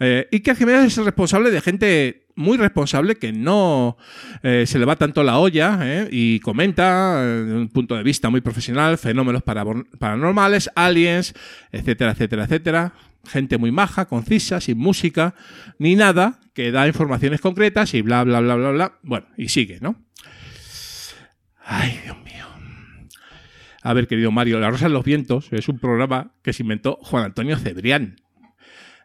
Eh, 0.00 0.26
Iker 0.32 0.56
Jiménez 0.56 0.86
es 0.86 0.98
el 0.98 1.04
responsable 1.04 1.50
de 1.50 1.60
gente 1.60 2.21
muy 2.34 2.56
responsable 2.56 3.16
que 3.16 3.32
no 3.32 3.96
eh, 4.42 4.64
se 4.66 4.78
le 4.78 4.84
va 4.84 4.96
tanto 4.96 5.22
la 5.22 5.38
olla 5.38 5.78
eh, 5.82 6.08
y 6.10 6.40
comenta 6.40 7.22
eh, 7.22 7.26
de 7.44 7.54
un 7.54 7.68
punto 7.68 7.96
de 7.96 8.02
vista 8.02 8.30
muy 8.30 8.40
profesional 8.40 8.98
fenómenos 8.98 9.42
paranormales, 9.42 10.70
aliens, 10.74 11.34
etcétera, 11.70 12.12
etcétera, 12.12 12.44
etcétera. 12.44 12.92
Gente 13.24 13.56
muy 13.56 13.70
maja, 13.70 14.06
concisa, 14.06 14.60
sin 14.60 14.78
música, 14.78 15.34
ni 15.78 15.94
nada, 15.94 16.40
que 16.54 16.72
da 16.72 16.88
informaciones 16.88 17.40
concretas 17.40 17.94
y 17.94 18.02
bla, 18.02 18.24
bla, 18.24 18.40
bla, 18.40 18.56
bla, 18.56 18.70
bla. 18.70 18.98
Bueno, 19.02 19.26
y 19.36 19.48
sigue, 19.48 19.78
¿no? 19.80 19.96
Ay, 21.64 22.00
Dios 22.02 22.16
mío. 22.24 22.46
A 23.82 23.92
ver, 23.92 24.08
querido 24.08 24.32
Mario, 24.32 24.58
La 24.58 24.70
Rosa 24.70 24.86
de 24.86 24.94
los 24.94 25.04
Vientos 25.04 25.52
es 25.52 25.68
un 25.68 25.78
programa 25.78 26.32
que 26.42 26.52
se 26.52 26.62
inventó 26.62 26.98
Juan 27.02 27.24
Antonio 27.24 27.56
Cebrián. 27.58 28.16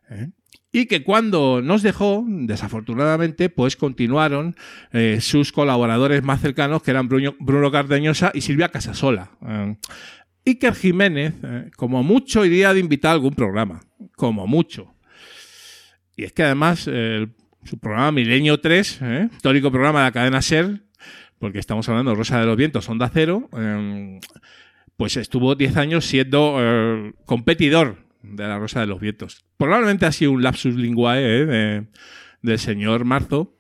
¿eh? 0.10 0.30
Y 0.78 0.86
que 0.86 1.02
cuando 1.02 1.60
nos 1.64 1.82
dejó, 1.82 2.24
desafortunadamente, 2.28 3.50
pues 3.50 3.76
continuaron 3.76 4.56
eh, 4.94 5.18
sus 5.22 5.52
colaboradores 5.52 6.22
más 6.22 6.40
cercanos, 6.40 6.84
que 6.84 6.92
eran 6.92 7.08
Bruno, 7.08 7.36
Bruno 7.40 7.72
Cardeñosa 7.72 8.30
y 8.36 8.42
Silvia 8.42 8.70
Casasola. 8.70 9.32
Eh, 9.44 9.76
Iker 10.46 10.76
Jiménez, 10.76 11.34
eh, 11.42 11.72
como 11.76 12.04
mucho, 12.04 12.46
iría 12.46 12.76
de 12.76 12.80
invitar 12.80 13.10
a 13.10 13.14
algún 13.14 13.34
programa. 13.34 13.80
Como 14.16 14.46
mucho. 14.46 14.94
Y 16.16 16.26
es 16.26 16.34
que 16.34 16.44
además, 16.44 16.82
su 16.82 17.80
programa 17.82 18.12
Milenio 18.12 18.60
3, 18.60 19.00
eh, 19.02 19.30
histórico 19.32 19.72
programa 19.72 20.02
de 20.02 20.06
la 20.06 20.12
cadena 20.12 20.44
SER, 20.44 20.84
porque 21.40 21.58
estamos 21.58 21.90
hablando 21.90 22.12
de 22.12 22.18
Rosa 22.18 22.40
de 22.40 22.46
los 22.46 22.56
Vientos, 22.56 22.88
Onda 22.88 23.10
Cero, 23.12 23.50
pues 24.96 25.18
estuvo 25.18 25.56
10 25.56 25.76
años 25.76 26.06
siendo 26.06 26.56
competidor 27.26 28.07
de 28.24 28.47
la 28.47 28.57
Rosa 28.59 28.80
de 28.82 28.88
los 28.88 28.99
Vientos. 28.99 29.45
Probablemente 29.57 30.05
ha 30.05 30.11
sido 30.11 30.32
un 30.32 30.43
lapsus 30.43 30.76
linguae 30.76 31.20
eh, 31.24 31.45
de- 31.45 31.86
del 32.41 32.59
señor 32.59 33.05
Marzo. 33.05 33.53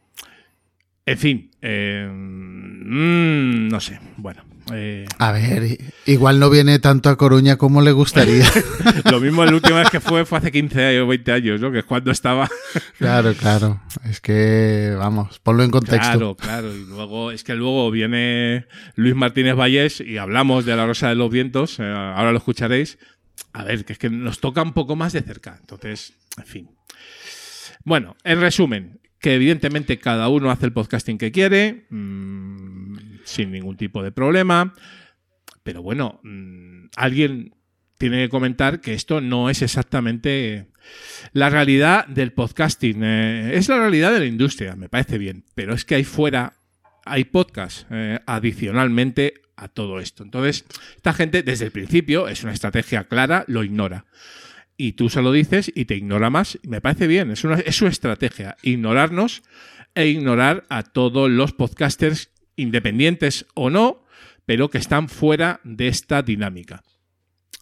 En 1.05 1.17
fin, 1.17 1.51
eh, 1.61 2.07
mm, 2.11 3.69
no 3.69 3.79
sé, 3.79 3.99
bueno. 4.17 4.43
eh, 4.73 5.05
A 5.19 5.31
ver, 5.31 5.77
igual 6.05 6.37
no 6.39 6.49
viene 6.49 6.79
tanto 6.79 7.09
a 7.09 7.17
Coruña 7.17 7.55
como 7.57 7.81
le 7.81 7.91
gustaría. 7.93 8.45
lo 9.11 9.19
mismo 9.21 9.45
la 9.45 9.53
última 9.53 9.79
vez 9.79 9.89
que 9.89 10.01
fue 10.01 10.25
fue 10.25 10.37
hace 10.39 10.51
15 10.51 10.99
o 11.01 11.07
20 11.07 11.31
años, 11.31 11.61
¿no? 11.61 11.71
Que 11.71 11.79
es 11.79 11.85
cuando 11.85 12.11
estaba... 12.11 12.49
claro, 12.97 13.33
claro. 13.35 13.81
Es 14.03 14.19
que, 14.19 14.93
vamos, 14.97 15.39
ponlo 15.39 15.63
en 15.63 15.71
contexto. 15.71 15.99
Claro, 16.11 16.35
claro. 16.35 16.75
Y 16.75 16.83
luego, 16.85 17.31
es 17.31 17.43
que 17.45 17.55
luego 17.55 17.89
viene 17.89 18.65
Luis 18.95 19.15
Martínez 19.15 19.55
Vallés 19.55 20.01
y 20.01 20.17
hablamos 20.17 20.65
de 20.65 20.75
la 20.75 20.85
Rosa 20.85 21.07
de 21.07 21.15
los 21.15 21.31
Vientos. 21.31 21.79
eh, 21.79 21.83
ahora 21.85 22.31
lo 22.33 22.37
escucharéis. 22.37 22.97
A 23.53 23.63
ver, 23.63 23.85
que 23.85 23.93
es 23.93 23.99
que 23.99 24.09
nos 24.09 24.39
toca 24.39 24.61
un 24.61 24.73
poco 24.73 24.95
más 24.95 25.13
de 25.13 25.21
cerca. 25.21 25.57
Entonces, 25.59 26.13
en 26.37 26.45
fin. 26.45 26.69
Bueno, 27.83 28.15
en 28.23 28.41
resumen, 28.41 28.99
que 29.19 29.35
evidentemente 29.35 29.99
cada 29.99 30.29
uno 30.29 30.51
hace 30.51 30.65
el 30.65 30.73
podcasting 30.73 31.17
que 31.17 31.31
quiere, 31.31 31.85
mm, 31.89 33.19
sin 33.23 33.51
ningún 33.51 33.77
tipo 33.77 34.03
de 34.03 34.11
problema. 34.11 34.73
Pero 35.63 35.81
bueno, 35.81 36.19
mm, 36.23 36.87
alguien 36.95 37.55
tiene 37.97 38.23
que 38.23 38.29
comentar 38.29 38.79
que 38.79 38.93
esto 38.93 39.21
no 39.21 39.49
es 39.49 39.61
exactamente 39.61 40.67
la 41.33 41.49
realidad 41.49 42.07
del 42.07 42.31
podcasting. 42.31 43.03
eh, 43.03 43.51
es 43.55 43.69
la 43.69 43.77
realidad 43.79 44.13
de 44.13 44.19
la 44.19 44.25
industria, 44.25 44.75
me 44.75 44.89
parece 44.89 45.17
bien. 45.17 45.45
Pero 45.55 45.73
es 45.73 45.83
que 45.83 45.95
ahí 45.95 46.03
fuera 46.03 46.56
hay 47.09 47.25
podcasts 47.25 47.85
eh, 47.89 48.19
adicionalmente 48.25 49.41
a 49.55 49.67
todo 49.67 49.99
esto. 49.99 50.23
Entonces, 50.23 50.65
esta 50.95 51.13
gente 51.13 51.43
desde 51.43 51.65
el 51.65 51.71
principio 51.71 52.27
es 52.27 52.43
una 52.43 52.53
estrategia 52.53 53.05
clara, 53.05 53.43
lo 53.47 53.63
ignora. 53.63 54.05
Y 54.77 54.93
tú 54.93 55.09
se 55.09 55.21
lo 55.21 55.31
dices 55.31 55.71
y 55.73 55.85
te 55.85 55.95
ignora 55.95 56.29
más. 56.29 56.59
Me 56.63 56.81
parece 56.81 57.07
bien, 57.07 57.31
es, 57.31 57.43
es 57.43 57.75
su 57.75 57.87
estrategia. 57.87 58.57
Ignorarnos 58.61 59.41
e 59.95 60.07
ignorar 60.07 60.65
a 60.69 60.83
todos 60.83 61.29
los 61.29 61.53
podcasters 61.53 62.29
independientes 62.55 63.47
o 63.55 63.69
no, 63.69 64.05
pero 64.45 64.69
que 64.69 64.77
están 64.77 65.09
fuera 65.09 65.59
de 65.63 65.87
esta 65.87 66.21
dinámica. 66.21 66.83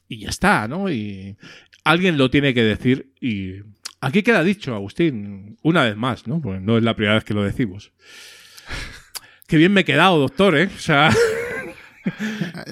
Y 0.09 0.19
ya 0.19 0.29
está, 0.29 0.67
¿no? 0.67 0.91
Y 0.91 1.37
alguien 1.85 2.17
lo 2.17 2.29
tiene 2.29 2.53
que 2.53 2.63
decir 2.63 3.13
y 3.21 3.61
aquí 4.01 4.21
queda 4.21 4.43
dicho, 4.43 4.75
Agustín, 4.75 5.57
una 5.63 5.83
vez 5.83 5.95
más, 5.95 6.27
¿no? 6.27 6.41
Pues 6.41 6.61
no 6.61 6.77
es 6.77 6.83
la 6.83 6.95
primera 6.95 7.15
vez 7.15 7.23
que 7.23 7.33
lo 7.33 7.43
decimos. 7.43 7.91
Qué 9.47 9.57
bien 9.57 9.71
me 9.73 9.81
he 9.81 9.85
quedado, 9.85 10.17
doctor, 10.19 10.57
¿eh? 10.57 10.69
O 10.75 10.79
sea, 10.79 11.09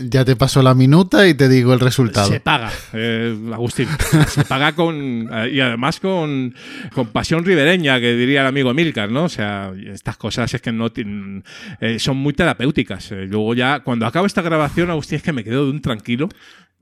Ya 0.03 0.23
te 0.23 0.35
paso 0.35 0.61
la 0.61 0.75
minuta 0.75 1.27
y 1.27 1.33
te 1.33 1.49
digo 1.49 1.73
el 1.73 1.79
resultado. 1.79 2.27
Se 2.29 2.39
paga, 2.39 2.71
eh, 2.93 3.35
Agustín. 3.51 3.87
Se 4.27 4.45
paga 4.45 4.73
con. 4.73 5.27
eh, 5.31 5.49
y 5.53 5.59
además 5.59 5.99
con, 5.99 6.53
con 6.93 7.07
pasión 7.07 7.43
ribereña, 7.43 7.99
que 7.99 8.13
diría 8.13 8.41
el 8.41 8.47
amigo 8.47 8.73
Milcar, 8.75 9.09
¿no? 9.09 9.23
O 9.23 9.29
sea, 9.29 9.71
estas 9.87 10.17
cosas 10.17 10.53
es 10.53 10.61
que 10.61 10.71
no 10.71 10.91
tienen- 10.91 11.43
eh, 11.81 11.97
son 11.97 12.17
muy 12.17 12.33
terapéuticas. 12.33 13.11
Eh, 13.11 13.25
luego 13.27 13.55
ya, 13.55 13.79
cuando 13.79 14.05
acaba 14.05 14.27
esta 14.27 14.43
grabación, 14.43 14.91
Agustín, 14.91 15.15
es 15.17 15.23
que 15.23 15.33
me 15.33 15.43
quedo 15.43 15.65
de 15.65 15.71
un 15.71 15.81
tranquilo, 15.81 16.29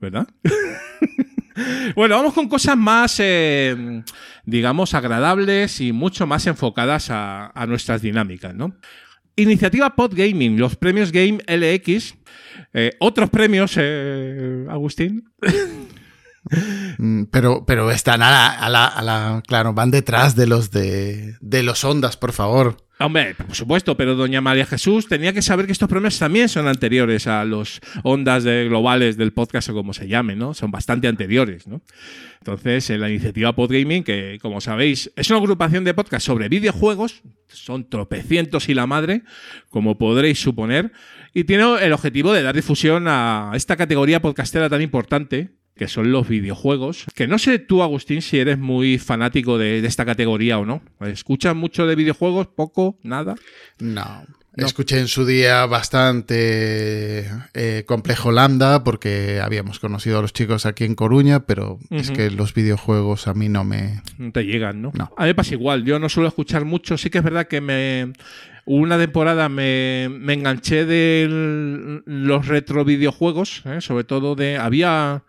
¿verdad? 0.00 0.26
Bueno, 1.94 2.16
vamos 2.16 2.32
con 2.32 2.48
cosas 2.48 2.78
más, 2.78 3.16
eh, 3.18 4.02
digamos, 4.46 4.94
agradables 4.94 5.82
y 5.82 5.92
mucho 5.92 6.26
más 6.26 6.46
enfocadas 6.46 7.10
a, 7.10 7.48
a 7.54 7.66
nuestras 7.66 8.00
dinámicas, 8.00 8.54
¿no? 8.54 8.74
Iniciativa 9.36 9.94
Podgaming, 9.94 10.58
los 10.58 10.76
premios 10.76 11.10
Game 11.10 11.38
LX, 11.46 12.14
eh, 12.74 12.92
otros 12.98 13.30
premios, 13.30 13.74
eh, 13.78 14.66
Agustín. 14.68 15.24
Mm, 16.98 17.24
Pero, 17.30 17.64
pero 17.66 17.90
están 17.90 18.22
a 18.22 18.30
la, 18.30 18.48
a 18.48 18.68
la- 18.68 18.86
a 18.86 19.02
la- 19.02 19.42
Claro, 19.46 19.72
van 19.74 19.90
detrás 19.90 20.34
de 20.36 20.46
los 20.46 20.70
de, 20.70 21.36
de 21.40 21.62
los 21.62 21.84
ondas, 21.84 22.16
por 22.16 22.32
favor. 22.32 22.76
Hombre, 22.98 23.34
por 23.34 23.54
supuesto, 23.56 23.96
pero 23.96 24.14
doña 24.14 24.40
María 24.40 24.64
Jesús 24.66 25.08
tenía 25.08 25.32
que 25.32 25.42
saber 25.42 25.66
que 25.66 25.72
estos 25.72 25.88
premios 25.88 26.16
también 26.18 26.48
son 26.48 26.68
anteriores 26.68 27.26
a 27.26 27.44
los 27.44 27.80
ondas 28.04 28.44
de 28.44 28.66
globales 28.66 29.16
del 29.16 29.32
podcast 29.32 29.68
o 29.70 29.74
como 29.74 29.92
se 29.92 30.06
llame, 30.06 30.36
¿no? 30.36 30.54
Son 30.54 30.70
bastante 30.70 31.08
anteriores, 31.08 31.66
¿no? 31.66 31.80
Entonces, 32.38 32.90
en 32.90 33.00
la 33.00 33.08
iniciativa 33.10 33.54
Podgaming, 33.56 34.04
que 34.04 34.38
como 34.40 34.60
sabéis, 34.60 35.10
es 35.16 35.30
una 35.30 35.38
agrupación 35.40 35.82
de 35.82 35.94
podcasts 35.94 36.26
sobre 36.26 36.48
videojuegos, 36.48 37.22
son 37.48 37.88
tropecientos 37.88 38.68
y 38.68 38.74
la 38.74 38.86
madre, 38.86 39.22
como 39.68 39.98
podréis 39.98 40.40
suponer, 40.40 40.92
y 41.34 41.42
tiene 41.44 41.64
el 41.84 41.92
objetivo 41.92 42.32
de 42.32 42.42
dar 42.42 42.54
difusión 42.54 43.06
a 43.08 43.50
esta 43.54 43.76
categoría 43.76 44.22
podcastera 44.22 44.68
tan 44.68 44.82
importante 44.82 45.50
que 45.74 45.88
son 45.88 46.12
los 46.12 46.28
videojuegos. 46.28 47.06
Que 47.14 47.26
no 47.26 47.38
sé 47.38 47.58
tú, 47.58 47.82
Agustín, 47.82 48.22
si 48.22 48.38
eres 48.38 48.58
muy 48.58 48.98
fanático 48.98 49.58
de, 49.58 49.80
de 49.80 49.88
esta 49.88 50.04
categoría 50.04 50.58
o 50.58 50.66
no. 50.66 50.82
¿Escuchas 51.00 51.56
mucho 51.56 51.86
de 51.86 51.94
videojuegos? 51.94 52.46
¿Poco? 52.48 52.98
¿Nada? 53.02 53.34
No. 53.78 54.24
Escuché 54.54 54.98
en 54.98 55.08
su 55.08 55.24
día 55.24 55.64
bastante 55.64 57.26
eh, 57.54 57.84
complejo 57.86 58.32
Lambda 58.32 58.84
porque 58.84 59.40
habíamos 59.42 59.78
conocido 59.78 60.18
a 60.18 60.22
los 60.22 60.34
chicos 60.34 60.66
aquí 60.66 60.84
en 60.84 60.94
Coruña, 60.94 61.46
pero 61.46 61.78
es 61.88 62.10
que 62.10 62.30
los 62.30 62.52
videojuegos 62.52 63.28
a 63.28 63.34
mí 63.34 63.48
no 63.48 63.64
me... 63.64 64.02
No 64.18 64.30
te 64.30 64.44
llegan, 64.44 64.82
¿no? 64.82 64.92
A 65.16 65.22
mí 65.22 65.28
me 65.28 65.34
pasa 65.34 65.54
igual. 65.54 65.84
Yo 65.84 65.98
no 65.98 66.10
suelo 66.10 66.28
escuchar 66.28 66.66
mucho. 66.66 66.98
Sí 66.98 67.08
que 67.08 67.18
es 67.18 67.24
verdad 67.24 67.46
que 67.48 67.62
me. 67.62 68.12
Una 68.64 68.98
temporada 68.98 69.48
me, 69.48 70.08
me 70.10 70.34
enganché 70.34 70.84
de 70.84 72.02
los 72.04 72.46
retro 72.46 72.84
videojuegos, 72.84 73.62
¿eh? 73.64 73.80
sobre 73.80 74.04
todo 74.04 74.34
de. 74.34 74.58
Había. 74.58 75.22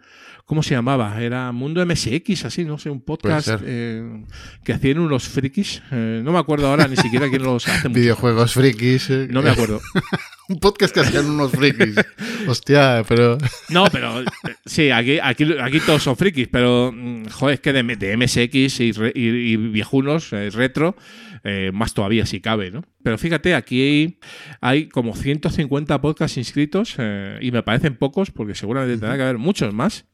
¿Cómo 0.45 0.61
se 0.61 0.76
llamaba? 0.76 1.22
Era 1.22 1.52
Mundo 1.53 1.84
MSX, 1.86 2.45
así, 2.45 2.65
no 2.65 2.78
sé, 2.78 2.90
un 2.90 3.02
podcast 3.02 3.48
eh, 3.64 4.24
que 4.65 4.74
hacían 4.74 4.99
unos 4.99 5.28
frikis. 5.30 5.82
Eh, 5.91 6.22
no 6.24 6.34
me 6.34 6.38
acuerdo 6.40 6.68
ahora 6.68 6.88
ni 6.88 6.98
siquiera 6.98 7.30
quién 7.30 7.44
los 7.44 7.65
hace. 7.68 7.88
Videojuegos 7.88 8.53
frikis. 8.53 9.10
eh. 9.10 9.28
No 9.30 9.41
me 9.41 9.49
acuerdo. 9.52 9.80
Un 10.49 10.60
podcast 10.60 10.94
que 10.94 10.99
hacían 10.99 11.30
unos 11.30 11.52
frikis. 11.52 11.95
Hostia, 12.48 13.03
pero... 13.07 13.38
No, 13.70 13.86
pero 13.90 14.20
eh, 14.22 14.26
sí, 14.65 14.91
aquí, 14.91 15.18
aquí, 15.24 15.48
aquí 15.60 15.80
todos 15.80 16.03
son 16.03 16.18
frikis, 16.18 16.49
pero 16.52 16.91
mm, 16.94 17.28
joder, 17.30 17.53
es 17.56 17.60
que 17.61 17.72
de, 17.72 17.82
de 17.95 18.18
MSX 18.18 18.80
y, 18.82 18.91
re- 18.91 19.14
y- 19.15 19.53
y 19.53 19.56
viejunos, 19.56 20.32
retro, 20.32 20.98
eh, 21.44 21.72
más 21.74 21.94
todavía 21.94 22.26
si 22.26 22.40
cabe, 22.40 22.72
¿no? 22.72 22.84
Pero 23.03 23.18
fíjate, 23.18 23.56
aquí 23.56 23.82
hay, 23.82 24.20
hay 24.61 24.88
como 24.88 25.15
150 25.15 25.99
podcasts 26.02 26.38
inscritos 26.38 26.95
eh, 26.98 27.38
y 27.41 27.52
me 27.52 27.64
parecen 27.64 27.95
pocos 27.98 28.32
porque 28.32 28.56
seguramente 28.56 28.98
tendrá 28.98 29.18
que 29.18 29.24
haber 29.24 29.38
muchos 29.38 29.74
más. 29.74 30.06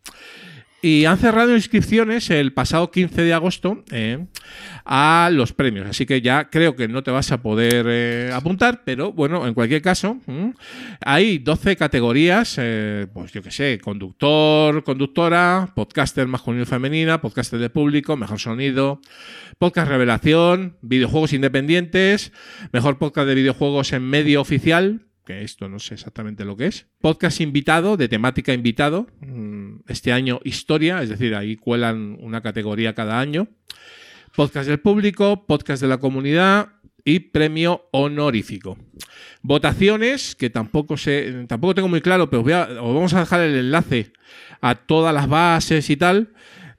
Y 0.82 1.04
han 1.04 1.18
cerrado 1.18 1.54
inscripciones 1.56 2.30
el 2.30 2.54
pasado 2.54 2.90
15 2.90 3.22
de 3.24 3.34
agosto 3.34 3.84
eh, 3.92 4.28
a 4.86 5.30
los 5.32 5.52
premios. 5.52 5.88
Así 5.88 6.06
que 6.06 6.22
ya 6.22 6.50
creo 6.50 6.78
que 6.78 6.88
no 6.88 7.04
te 7.04 7.12
vas 7.12 7.34
a 7.34 7.42
poder 7.42 7.86
eh, 7.90 8.32
apuntar, 8.34 8.84
pero 8.86 9.12
bueno, 9.12 9.46
en 9.46 9.54
cualquier 9.54 9.82
caso, 9.82 10.20
¿m? 10.26 10.54
hay 11.02 11.40
12 11.40 11.76
categorías, 11.76 12.56
eh, 12.58 13.08
pues 13.14 13.34
yo 13.34 13.42
qué 13.42 13.52
sé, 13.52 13.80
conductor, 13.84 14.86
conductora, 14.86 15.70
podcaster 15.76 16.28
masculino 16.28 16.64
y 16.64 16.66
femenina, 16.66 17.20
podcaster 17.20 17.60
de 17.60 17.70
público, 17.70 18.16
mejor 18.16 18.40
sonido, 18.40 19.02
podcast 19.58 19.90
revelación, 19.90 20.78
videojuegos 20.82 21.34
independientes, 21.34 22.32
mejor 22.72 22.98
podcast 22.98 23.28
de 23.28 23.36
videojuegos 23.36 23.92
en 23.92 24.04
medio 24.04 24.40
oficial, 24.40 25.09
que 25.30 25.44
esto 25.44 25.70
no 25.70 25.78
sé 25.78 25.94
exactamente 25.94 26.44
lo 26.44 26.58
que 26.58 26.66
es. 26.66 26.88
Podcast 27.02 27.40
invitado, 27.40 27.98
de 27.98 28.08
temática 28.08 28.52
invitado. 28.52 29.06
mm, 29.22 29.82
Este 29.88 30.12
año 30.12 30.40
historia, 30.44 31.04
es 31.04 31.10
decir, 31.10 31.36
ahí 31.36 31.56
cuelan 31.56 32.18
una 32.20 32.42
categoría 32.42 32.96
cada 32.96 33.20
año. 33.20 33.48
Podcast 34.36 34.68
del 34.68 34.80
público, 34.80 35.46
podcast 35.46 35.84
de 35.84 35.88
la 35.88 36.00
comunidad 36.00 36.70
y 37.06 37.20
premio 37.20 37.88
honorífico. 37.92 38.80
Votaciones, 39.44 40.36
que 40.36 40.50
tampoco 40.50 40.98
sé, 40.98 41.46
tampoco 41.48 41.76
tengo 41.76 41.88
muy 41.90 42.02
claro, 42.02 42.28
pero 42.32 42.42
voy 42.42 42.54
a- 42.54 42.64
os 42.82 42.94
vamos 42.96 43.14
a 43.14 43.20
dejar 43.20 43.42
el 43.42 43.56
enlace 43.56 44.12
a 44.62 44.74
todas 44.74 45.14
las 45.14 45.28
bases 45.30 45.92
y 45.92 45.96
tal, 45.98 46.30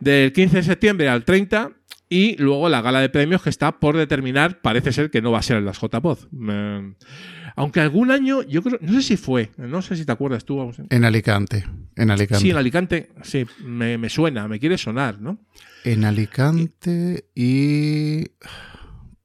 del 0.01 0.32
15 0.32 0.56
de 0.56 0.62
septiembre 0.64 1.09
al 1.09 1.24
30. 1.24 1.70
Y 2.12 2.37
luego 2.37 2.69
la 2.69 2.82
gala 2.82 3.01
de 3.01 3.09
premios 3.09 3.41
que 3.41 3.51
está 3.51 3.78
por 3.78 3.97
determinar, 3.97 4.61
parece 4.61 4.93
ser 4.93 5.11
que 5.11 5.23
no 5.23 5.31
va 5.31 5.39
a 5.39 5.43
ser 5.43 5.59
en 5.59 5.65
las 5.65 5.81
JPod. 5.81 6.19
Eh, 6.51 6.95
aunque 7.55 7.81
algún 7.81 8.11
año, 8.11 8.43
yo 8.43 8.62
creo, 8.62 8.78
no 8.82 8.93
sé 8.95 9.03
si 9.03 9.16
fue, 9.16 9.51
no 9.57 9.81
sé 9.81 9.95
si 9.95 10.05
te 10.05 10.11
acuerdas 10.11 10.45
tú. 10.45 10.73
En 10.91 11.05
Alicante. 11.05 11.65
En 11.95 12.11
Alicante. 12.11 12.43
Sí, 12.43 12.51
en 12.51 12.57
Alicante, 12.57 13.11
sí, 13.23 13.47
me, 13.65 13.97
me 13.97 14.11
suena, 14.11 14.49
me 14.49 14.59
quiere 14.59 14.77
sonar, 14.77 15.20
¿no? 15.20 15.39
En 15.85 16.05
Alicante 16.05 17.27
y... 17.35 18.27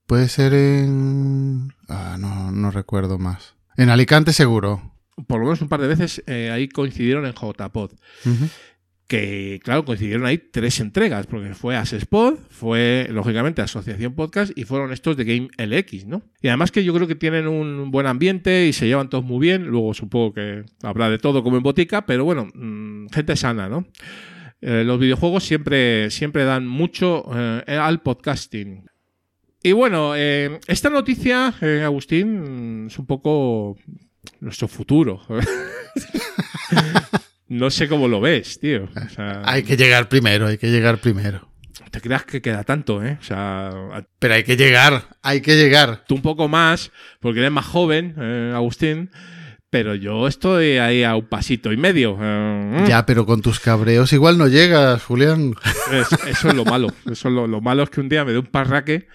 Puede 0.06 0.30
ser 0.30 0.54
en... 0.54 1.74
Ah, 1.90 2.18
no, 2.20 2.52
no 2.52 2.70
recuerdo 2.70 3.18
más. 3.18 3.56
En 3.76 3.90
Alicante 3.90 4.34
seguro. 4.34 4.94
Por 5.28 5.40
lo 5.40 5.46
menos 5.46 5.62
un 5.62 5.70
par 5.70 5.82
de 5.82 5.88
veces 5.88 6.22
eh, 6.28 6.52
ahí 6.52 6.68
coincidieron 6.68 7.26
en 7.26 7.34
JPod. 7.34 7.94
Ujú. 8.26 8.50
Que, 9.08 9.60
claro, 9.64 9.86
coincidieron 9.86 10.26
ahí 10.26 10.40
tres 10.40 10.80
entregas, 10.80 11.28
porque 11.28 11.54
fue 11.54 11.76
Asespod, 11.76 12.40
fue, 12.50 13.08
lógicamente, 13.12 13.62
Asociación 13.62 14.16
Podcast 14.16 14.58
y 14.58 14.64
fueron 14.64 14.92
estos 14.92 15.16
de 15.16 15.26
Game 15.26 15.50
LX, 15.60 16.08
¿no? 16.08 16.24
Y 16.42 16.48
además 16.48 16.72
que 16.72 16.84
yo 16.84 16.92
creo 16.92 17.08
que 17.08 17.14
tienen 17.14 17.48
un 17.48 17.92
buen 17.92 18.08
ambiente 18.08 18.66
y 18.66 18.74
se 18.74 18.88
llevan 18.88 19.10
todos 19.10 19.24
muy 19.24 19.40
bien. 19.40 19.68
Luego 19.68 19.94
supongo 19.94 20.34
que 20.34 20.64
habrá 20.82 21.12
de 21.12 21.20
todo 21.20 21.44
como 21.44 21.58
en 21.58 21.64
botica, 21.64 22.08
pero 22.08 22.26
bueno, 22.26 22.50
mm, 22.56 23.10
gente 23.10 23.36
sana, 23.36 23.70
¿no? 23.70 23.86
Eh, 24.62 24.84
los 24.84 25.00
videojuegos 25.00 25.44
siempre, 25.44 26.10
siempre 26.10 26.44
dan 26.44 26.66
mucho 26.66 27.26
eh, 27.36 27.78
al 27.78 28.02
podcasting. 28.02 28.90
Y 29.62 29.74
bueno, 29.74 30.16
eh, 30.16 30.60
esta 30.66 30.90
noticia, 30.90 31.54
Agustín, 31.84 32.88
es 32.88 32.98
un 32.98 33.06
poco 33.06 33.78
nuestro 34.40 34.68
futuro. 34.68 35.22
no 37.48 37.70
sé 37.70 37.88
cómo 37.88 38.08
lo 38.08 38.22
ves, 38.22 38.60
tío. 38.60 38.88
O 38.96 39.10
sea, 39.10 39.42
Hay 39.46 39.64
que 39.64 39.78
llegar 39.78 40.10
primero, 40.10 40.48
hay 40.48 40.58
que 40.58 40.72
llegar 40.72 40.98
primero. 41.00 41.50
te 41.92 42.02
creas 42.02 42.26
que 42.26 42.42
queda 42.42 42.64
tanto, 42.66 43.04
¿eh? 43.06 43.18
O 43.22 43.24
sea, 43.24 43.68
a- 43.70 44.04
Pero 44.20 44.34
hay 44.34 44.44
que 44.44 44.58
llegar, 44.58 45.04
hay 45.22 45.42
que 45.42 45.56
llegar. 45.56 46.04
tú 46.08 46.16
un 46.16 46.22
poco 46.22 46.48
más, 46.50 46.92
porque 47.22 47.40
eres 47.40 47.52
más 47.52 47.66
joven, 47.66 48.16
eh, 48.20 48.52
Agustín, 48.54 49.12
pero 49.70 49.96
yo 49.96 50.28
estoy 50.28 50.78
ahí 50.78 51.04
a 51.04 51.16
un 51.16 51.28
pasito 51.28 51.72
y 51.72 51.78
medio. 51.78 52.18
eh, 52.22 52.86
Ya, 52.88 53.06
pero 53.06 53.26
con 53.26 53.42
tus 53.42 53.60
cabreos 53.62 54.12
igual 54.14 54.38
no 54.38 54.48
llegas, 54.48 55.04
Julián. 55.04 55.54
Es- 55.92 56.12
eso 56.28 56.50
es 56.50 56.54
lo 56.54 56.66
malo. 56.66 56.88
Eso 57.10 57.30
es 57.30 57.34
lo, 57.34 57.48
lo 57.48 57.62
malo 57.62 57.84
es 57.84 57.90
que 57.90 58.02
un 58.02 58.10
día 58.10 58.26
me 58.26 58.32
dé 58.34 58.40
un 58.40 58.46
parraque 58.48 59.08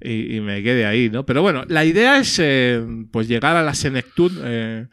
y, 0.00 0.40
me 0.40 0.62
quede 0.62 0.86
ahí, 0.86 1.10
¿no? 1.10 1.26
Pero 1.26 1.42
bueno, 1.42 1.64
la 1.68 1.84
idea 1.84 2.18
es 2.18 2.38
eh, 2.38 2.82
pues 3.10 3.28
llegar 3.28 3.56
a 3.56 3.62
la 3.62 3.74
senectud 3.74 4.32
eh, 4.42 4.86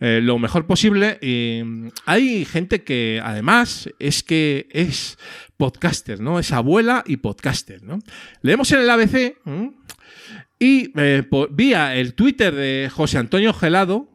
eh, 0.00 0.20
lo 0.22 0.38
mejor 0.38 0.66
posible. 0.66 1.18
Y 1.22 1.62
mm, 1.64 1.88
hay 2.06 2.44
gente 2.44 2.82
que 2.82 3.20
además 3.22 3.88
es 3.98 4.22
que 4.22 4.68
es 4.70 5.18
podcaster, 5.56 6.20
¿no? 6.20 6.38
Es 6.38 6.52
abuela 6.52 7.02
y 7.06 7.16
podcaster, 7.18 7.82
¿no? 7.82 7.98
Leemos 8.42 8.70
en 8.72 8.80
el 8.80 8.90
ABC. 8.90 9.36
Y 10.62 10.92
vía 11.52 11.96
el 11.96 12.12
Twitter 12.12 12.54
de 12.54 12.90
José 12.92 13.16
Antonio 13.16 13.54
Gelado, 13.54 14.10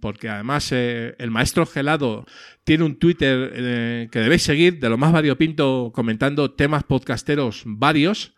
porque 0.00 0.30
además 0.30 0.72
el 0.72 1.30
maestro 1.30 1.66
Gelado 1.66 2.24
tiene 2.64 2.84
un 2.84 2.98
Twitter 2.98 4.08
que 4.10 4.18
debéis 4.18 4.42
seguir, 4.42 4.80
de 4.80 4.88
lo 4.88 4.96
más 4.96 5.12
variopinto, 5.12 5.92
comentando 5.94 6.50
temas 6.52 6.82
podcasteros 6.84 7.62
varios. 7.66 8.32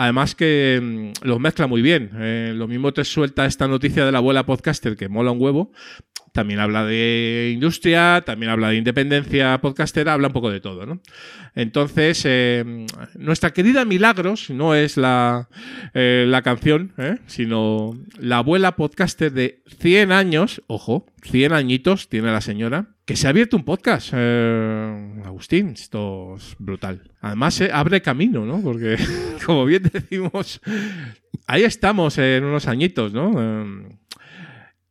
Además 0.00 0.34
que 0.34 0.80
mm, 0.82 1.26
los 1.26 1.38
mezcla 1.40 1.66
muy 1.66 1.82
bien. 1.82 2.10
Eh, 2.14 2.54
lo 2.56 2.66
mismo 2.66 2.94
te 2.94 3.04
suelta 3.04 3.44
esta 3.44 3.68
noticia 3.68 4.02
de 4.06 4.10
la 4.10 4.16
abuela 4.16 4.46
podcaster 4.46 4.96
que 4.96 5.10
mola 5.10 5.30
un 5.30 5.42
huevo. 5.42 5.72
también 6.32 6.58
habla 6.58 6.86
de 6.86 7.50
industria, 7.52 8.22
también 8.24 8.50
habla 8.50 8.70
de 8.70 8.76
independencia 8.76 9.60
podcastera, 9.60 10.14
habla 10.14 10.28
un 10.28 10.32
poco 10.32 10.50
de 10.50 10.60
todo, 10.60 10.86
¿no? 10.86 11.02
Entonces, 11.54 12.22
eh, 12.24 12.86
nuestra 13.14 13.52
querida 13.52 13.84
Milagros 13.84 14.48
no 14.48 14.74
es 14.74 14.96
la, 14.96 15.50
eh, 15.92 16.24
la 16.26 16.40
canción, 16.40 16.94
sino 17.26 17.92
la 18.18 18.38
abuela 18.38 18.76
podcaster 18.76 19.32
de 19.32 19.62
100 19.80 20.12
años, 20.12 20.62
ojo, 20.66 21.04
100 21.24 21.52
añitos 21.52 22.08
tiene 22.08 22.32
la 22.32 22.40
señora, 22.40 22.94
que 23.10 23.16
se 23.16 23.26
ha 23.26 23.30
abierto 23.30 23.56
un 23.56 23.64
podcast, 23.64 24.12
eh, 24.14 25.22
Agustín, 25.24 25.70
esto 25.70 26.36
es 26.36 26.54
brutal. 26.60 27.10
Además, 27.20 27.60
eh, 27.60 27.68
abre 27.72 28.00
camino, 28.02 28.46
¿no? 28.46 28.62
Porque, 28.62 28.96
como 29.44 29.64
bien 29.64 29.82
decimos, 29.92 30.60
ahí 31.48 31.64
estamos 31.64 32.18
en 32.18 32.44
unos 32.44 32.68
añitos, 32.68 33.12
¿no? 33.12 33.32
Eh, 33.36 33.98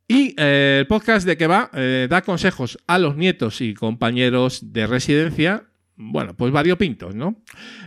y 0.06 0.34
eh, 0.36 0.80
el 0.80 0.86
podcast 0.86 1.26
de 1.26 1.38
que 1.38 1.46
va 1.46 1.70
da 2.10 2.20
consejos 2.20 2.78
a 2.86 2.98
los 2.98 3.16
nietos 3.16 3.62
y 3.62 3.72
compañeros 3.72 4.70
de 4.70 4.86
residencia, 4.86 5.64
bueno, 5.96 6.36
pues 6.36 6.52
variopintos, 6.52 7.14
¿no? 7.14 7.42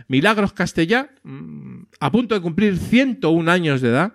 Milagros 0.08 0.52
Castellá, 0.52 1.10
mm, 1.22 1.82
a 2.00 2.10
punto 2.10 2.34
de 2.34 2.40
cumplir 2.40 2.76
101 2.76 3.48
años 3.48 3.80
de 3.80 3.90
edad, 3.90 4.14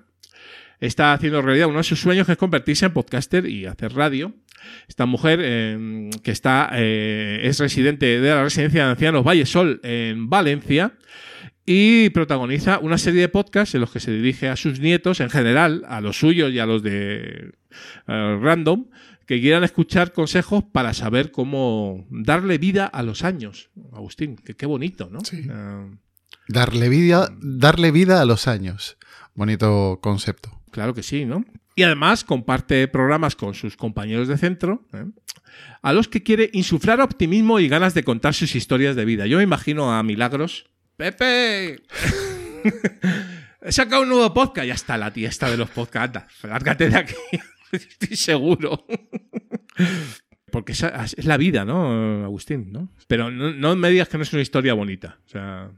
está 0.81 1.13
haciendo 1.13 1.41
realidad 1.41 1.69
uno 1.69 1.77
de 1.77 1.83
sus 1.85 2.01
sueños 2.01 2.25
que 2.25 2.33
es 2.33 2.37
convertirse 2.37 2.87
en 2.87 2.91
podcaster 2.91 3.45
y 3.45 3.65
hacer 3.65 3.93
radio. 3.93 4.33
Esta 4.87 5.05
mujer 5.05 5.39
eh, 5.41 6.09
que 6.23 6.31
está 6.31 6.69
eh, 6.73 7.41
es 7.43 7.59
residente 7.59 8.19
de 8.19 8.29
la 8.29 8.43
residencia 8.43 8.85
de 8.85 8.91
ancianos 8.91 9.25
Valle 9.25 9.45
Sol 9.45 9.79
en 9.83 10.29
Valencia 10.29 10.93
y 11.65 12.09
protagoniza 12.09 12.79
una 12.79 12.97
serie 12.97 13.21
de 13.21 13.29
podcasts 13.29 13.75
en 13.75 13.81
los 13.81 13.91
que 13.91 13.99
se 13.99 14.11
dirige 14.11 14.49
a 14.49 14.55
sus 14.55 14.79
nietos, 14.79 15.19
en 15.19 15.29
general, 15.29 15.83
a 15.87 16.01
los 16.01 16.17
suyos 16.17 16.51
y 16.51 16.57
a 16.57 16.65
los 16.65 16.81
de 16.81 17.51
eh, 18.07 18.37
Random, 18.41 18.87
que 19.27 19.39
quieran 19.39 19.63
escuchar 19.63 20.11
consejos 20.11 20.63
para 20.63 20.95
saber 20.95 21.31
cómo 21.31 22.07
darle 22.09 22.57
vida 22.57 22.87
a 22.87 23.03
los 23.03 23.23
años. 23.23 23.69
Agustín, 23.93 24.35
que 24.37 24.55
qué 24.55 24.65
bonito, 24.65 25.09
¿no? 25.11 25.19
Eh, 25.31 25.95
Darle 26.47 26.89
vida, 26.89 27.29
darle 27.39 27.91
vida 27.91 28.19
a 28.19 28.25
los 28.25 28.47
años. 28.47 28.97
Bonito 29.35 29.99
concepto. 30.01 30.58
Claro 30.71 30.93
que 30.93 31.03
sí, 31.03 31.25
¿no? 31.25 31.43
Y 31.75 31.83
además 31.83 32.23
comparte 32.23 32.87
programas 32.87 33.35
con 33.35 33.53
sus 33.53 33.77
compañeros 33.77 34.27
de 34.27 34.37
centro, 34.37 34.85
¿eh? 34.93 35.05
a 35.81 35.93
los 35.93 36.07
que 36.07 36.23
quiere 36.23 36.49
insuflar 36.53 36.99
optimismo 37.01 37.59
y 37.59 37.69
ganas 37.69 37.93
de 37.93 38.03
contar 38.03 38.33
sus 38.33 38.55
historias 38.55 38.95
de 38.95 39.05
vida. 39.05 39.27
Yo 39.27 39.37
me 39.37 39.43
imagino 39.43 39.93
a 39.93 40.03
Milagros. 40.03 40.69
¡Pepe! 40.97 41.81
He 43.61 43.71
sacado 43.71 44.03
un 44.03 44.09
nuevo 44.09 44.33
podcast. 44.33 44.67
Ya 44.67 44.73
está 44.73 44.97
la 44.97 45.11
tía 45.11 45.29
esta 45.29 45.49
de 45.49 45.57
los 45.57 45.69
podcasts. 45.69 46.17
Anda, 46.17 46.27
lárgate 46.43 46.89
de 46.89 46.97
aquí. 46.97 47.15
Estoy 47.71 48.17
seguro. 48.17 48.85
Porque 50.51 50.71
es 50.71 51.25
la 51.25 51.37
vida, 51.37 51.65
¿no, 51.65 52.23
Agustín? 52.25 52.71
¿no? 52.71 52.91
Pero 53.07 53.29
no, 53.29 53.53
no 53.53 53.75
me 53.75 53.89
digas 53.89 54.09
que 54.09 54.17
no 54.17 54.23
es 54.23 54.33
una 54.33 54.41
historia 54.41 54.73
bonita. 54.73 55.19
O 55.25 55.29
sea, 55.29 55.71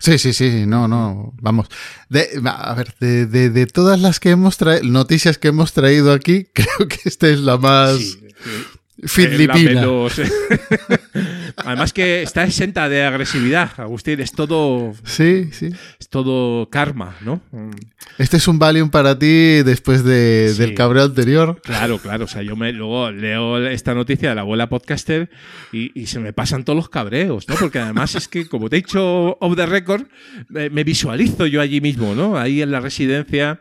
Sí, 0.00 0.18
sí, 0.18 0.32
sí, 0.32 0.64
no, 0.66 0.86
no, 0.88 1.32
vamos. 1.40 1.68
De, 2.08 2.28
a 2.44 2.74
ver, 2.74 2.94
de, 3.00 3.26
de, 3.26 3.50
de 3.50 3.66
todas 3.66 4.00
las 4.00 4.20
que 4.20 4.30
hemos 4.30 4.56
traído, 4.56 4.84
noticias 4.84 5.38
que 5.38 5.48
hemos 5.48 5.72
traído 5.72 6.12
aquí, 6.12 6.46
creo 6.52 6.88
que 6.88 6.98
esta 7.04 7.28
es 7.28 7.40
la 7.40 7.56
más 7.58 7.98
filipina. 9.04 9.54
Eh, 9.54 9.74
la 9.74 9.80
menos- 9.82 10.20
Además 11.56 11.92
que 11.92 12.22
está 12.22 12.44
exenta 12.44 12.88
de 12.88 13.02
agresividad, 13.04 13.70
Agustín. 13.78 14.20
Es 14.20 14.32
todo. 14.32 14.94
Sí, 15.04 15.50
sí. 15.52 15.70
Es 16.08 16.10
todo 16.10 16.70
karma, 16.70 17.16
¿no? 17.22 17.42
Este 18.16 18.38
es 18.38 18.48
un 18.48 18.58
Valium 18.58 18.88
para 18.88 19.18
ti 19.18 19.62
después 19.62 20.04
de, 20.04 20.50
Sí. 20.54 20.58
del 20.62 20.74
cabreo 20.74 21.04
anterior. 21.04 21.60
Claro, 21.62 21.98
claro. 21.98 22.24
O 22.24 22.28
sea, 22.28 22.40
yo 22.42 22.56
me 22.56 22.72
luego 22.72 23.10
leo 23.10 23.58
esta 23.66 23.92
noticia 23.94 24.30
de 24.30 24.34
la 24.34 24.40
abuela 24.40 24.70
podcaster 24.70 25.28
y, 25.70 25.92
y 26.00 26.06
se 26.06 26.18
me 26.18 26.32
pasan 26.32 26.64
todos 26.64 26.76
los 26.78 26.88
cabreos, 26.88 27.46
¿no? 27.48 27.56
Porque 27.56 27.78
además 27.78 28.14
es 28.14 28.26
que, 28.26 28.48
como 28.48 28.70
te 28.70 28.76
he 28.76 28.80
dicho 28.80 29.36
off 29.38 29.54
the 29.56 29.66
record, 29.66 30.06
me, 30.48 30.70
me 30.70 30.82
visualizo 30.82 31.46
yo 31.46 31.60
allí 31.60 31.82
mismo, 31.82 32.14
¿no? 32.14 32.38
Ahí 32.38 32.62
en 32.62 32.70
la 32.70 32.80
residencia. 32.80 33.60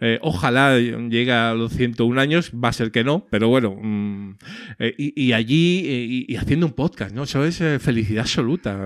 Eh, 0.00 0.20
ojalá 0.22 0.78
llegue 0.78 1.32
a 1.32 1.54
los 1.54 1.72
101 1.72 2.20
años, 2.20 2.52
va 2.52 2.68
a 2.68 2.72
ser 2.72 2.92
que 2.92 3.02
no, 3.02 3.26
pero 3.30 3.48
bueno. 3.48 3.74
mm, 3.74 4.36
eh, 4.78 4.94
y, 4.96 5.20
y 5.20 5.32
allí 5.32 5.82
eh, 5.86 6.06
y, 6.08 6.32
y 6.32 6.36
haciendo 6.36 6.66
un 6.66 6.72
podcast, 6.74 7.12
¿no? 7.12 7.24
Eso 7.24 7.44
es 7.44 7.60
felicidad 7.82 8.20
absoluta, 8.22 8.78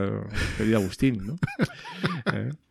querido 0.57 0.79
Agustín, 0.79 1.27
¿no? 1.27 1.37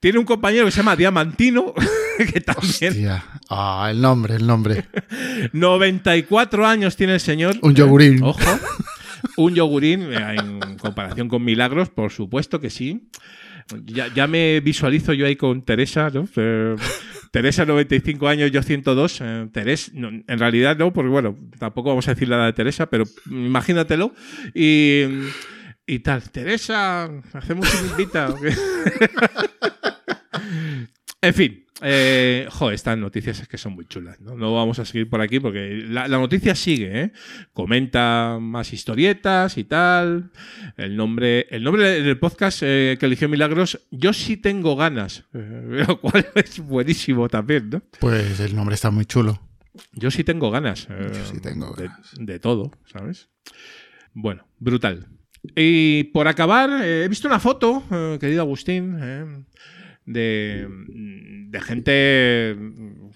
Eh, 0.00 0.02
Tiene 0.02 0.18
un 0.18 0.24
compañero 0.24 0.64
que 0.64 0.70
se 0.70 0.78
llama 0.78 0.96
Diamantino, 0.96 1.74
que 2.18 2.40
también. 2.40 2.92
Hostia. 2.92 3.24
Ah, 3.48 3.88
el 3.90 4.00
nombre, 4.00 4.36
el 4.36 4.46
nombre. 4.46 4.86
94 5.52 6.66
años 6.66 6.96
tiene 6.96 7.14
el 7.14 7.20
señor. 7.20 7.56
Un 7.62 7.74
yogurín. 7.74 8.22
Ojo. 8.22 8.40
Un 9.36 9.54
yogurín 9.54 10.12
eh, 10.12 10.36
en 10.38 10.78
comparación 10.78 11.28
con 11.28 11.44
Milagros, 11.44 11.90
por 11.90 12.10
supuesto 12.10 12.60
que 12.60 12.70
sí. 12.70 13.10
Ya, 13.84 14.12
ya 14.12 14.26
me 14.26 14.60
visualizo 14.60 15.12
yo 15.12 15.26
ahí 15.26 15.36
con 15.36 15.62
Teresa, 15.62 16.10
¿no? 16.10 16.26
Eh, 16.34 16.76
Teresa, 17.30 17.64
95 17.64 18.26
años, 18.26 18.50
yo 18.50 18.62
102. 18.62 19.20
Eh, 19.20 19.48
Teresa, 19.52 19.92
no, 19.94 20.08
en 20.08 20.38
realidad 20.38 20.76
no, 20.78 20.92
porque 20.92 21.10
bueno, 21.10 21.36
tampoco 21.58 21.90
vamos 21.90 22.08
a 22.08 22.14
decir 22.14 22.28
la 22.28 22.46
de 22.46 22.52
Teresa, 22.54 22.86
pero 22.86 23.04
imagínatelo. 23.30 24.14
Y, 24.54 25.04
y 25.94 25.98
tal, 26.00 26.30
Teresa, 26.30 27.10
hacemos 27.32 27.72
un 27.82 27.90
invita. 27.90 28.34
En 31.22 31.34
fin, 31.34 31.66
eh, 31.82 32.46
jo, 32.50 32.70
estas 32.70 32.96
noticias 32.96 33.40
es 33.40 33.46
que 33.48 33.58
son 33.58 33.74
muy 33.74 33.84
chulas. 33.84 34.18
No, 34.20 34.36
No 34.36 34.54
vamos 34.54 34.78
a 34.78 34.86
seguir 34.86 35.10
por 35.10 35.20
aquí 35.20 35.38
porque 35.38 35.84
la, 35.86 36.08
la 36.08 36.16
noticia 36.16 36.54
sigue. 36.54 36.98
¿eh? 37.02 37.12
Comenta 37.52 38.38
más 38.40 38.72
historietas 38.72 39.58
y 39.58 39.64
tal. 39.64 40.30
El 40.78 40.96
nombre, 40.96 41.46
el 41.50 41.62
nombre 41.62 42.00
del 42.02 42.18
podcast 42.18 42.62
eh, 42.62 42.96
que 42.98 43.04
eligió 43.04 43.28
Milagros, 43.28 43.86
yo 43.90 44.14
sí 44.14 44.38
tengo 44.38 44.76
ganas, 44.76 45.24
eh, 45.34 45.84
lo 45.86 46.00
cual 46.00 46.26
es 46.36 46.58
buenísimo 46.60 47.28
también, 47.28 47.68
¿no? 47.68 47.82
Pues 48.00 48.40
el 48.40 48.56
nombre 48.56 48.74
está 48.74 48.90
muy 48.90 49.04
chulo. 49.04 49.42
Yo 49.92 50.10
sí 50.10 50.24
tengo 50.24 50.50
ganas. 50.50 50.86
eh, 50.90 51.10
Yo 51.12 51.24
sí 51.26 51.40
tengo 51.40 51.74
de, 51.74 51.90
de 52.18 52.38
todo, 52.40 52.70
¿sabes? 52.86 53.28
Bueno, 54.14 54.46
brutal. 54.58 55.06
Y 55.56 56.04
por 56.04 56.28
acabar, 56.28 56.70
eh, 56.82 57.04
he 57.04 57.08
visto 57.08 57.26
una 57.28 57.40
foto, 57.40 57.82
eh, 57.90 58.18
querido 58.20 58.42
Agustín, 58.42 58.96
eh, 59.00 59.24
de, 60.04 60.66
de 61.48 61.60
gente 61.60 62.56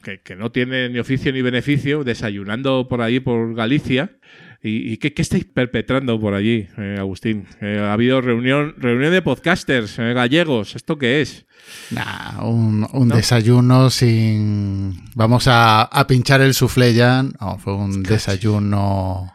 que, 0.02 0.20
que 0.22 0.36
no 0.36 0.50
tiene 0.50 0.88
ni 0.88 0.98
oficio 0.98 1.32
ni 1.32 1.42
beneficio 1.42 2.04
desayunando 2.04 2.86
por 2.88 3.02
ahí, 3.02 3.20
por 3.20 3.54
Galicia. 3.54 4.16
¿Y, 4.62 4.92
y 4.92 4.96
qué, 4.96 5.12
qué 5.12 5.20
estáis 5.20 5.44
perpetrando 5.44 6.18
por 6.18 6.32
allí, 6.32 6.66
eh, 6.78 6.96
Agustín? 6.98 7.44
Ha 7.60 7.92
habido 7.92 8.22
reunión, 8.22 8.74
reunión 8.78 9.12
de 9.12 9.20
podcasters 9.20 9.98
gallegos. 9.98 10.74
¿Esto 10.74 10.96
qué 10.96 11.20
es? 11.20 11.44
Nah, 11.90 12.42
un, 12.42 12.86
un 12.94 13.08
desayuno 13.10 13.90
sin. 13.90 15.04
Vamos 15.14 15.48
a, 15.48 15.82
a 15.82 16.06
pinchar 16.06 16.40
el 16.40 16.54
soufflé 16.54 16.94
ya. 16.94 17.22
No, 17.22 17.58
fue 17.58 17.74
un 17.74 18.02
desayuno. 18.02 19.34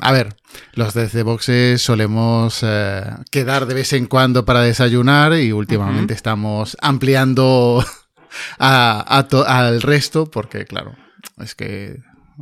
A 0.00 0.12
ver, 0.12 0.36
los 0.74 0.92
desde 0.94 1.22
boxes 1.22 1.80
solemos 1.80 2.60
eh, 2.62 3.02
quedar 3.30 3.66
de 3.66 3.74
vez 3.74 3.92
en 3.92 4.06
cuando 4.06 4.44
para 4.44 4.60
desayunar 4.62 5.34
y 5.34 5.52
últimamente 5.52 6.12
estamos 6.14 6.76
ampliando 6.82 7.84
a- 8.58 9.18
a 9.18 9.28
to- 9.28 9.46
al 9.46 9.80
resto 9.82 10.30
porque, 10.30 10.64
claro, 10.66 10.94
es 11.38 11.54
que 11.54 11.96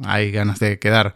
hay 0.04 0.30
ganas 0.32 0.58
de 0.58 0.78
quedar. 0.78 1.14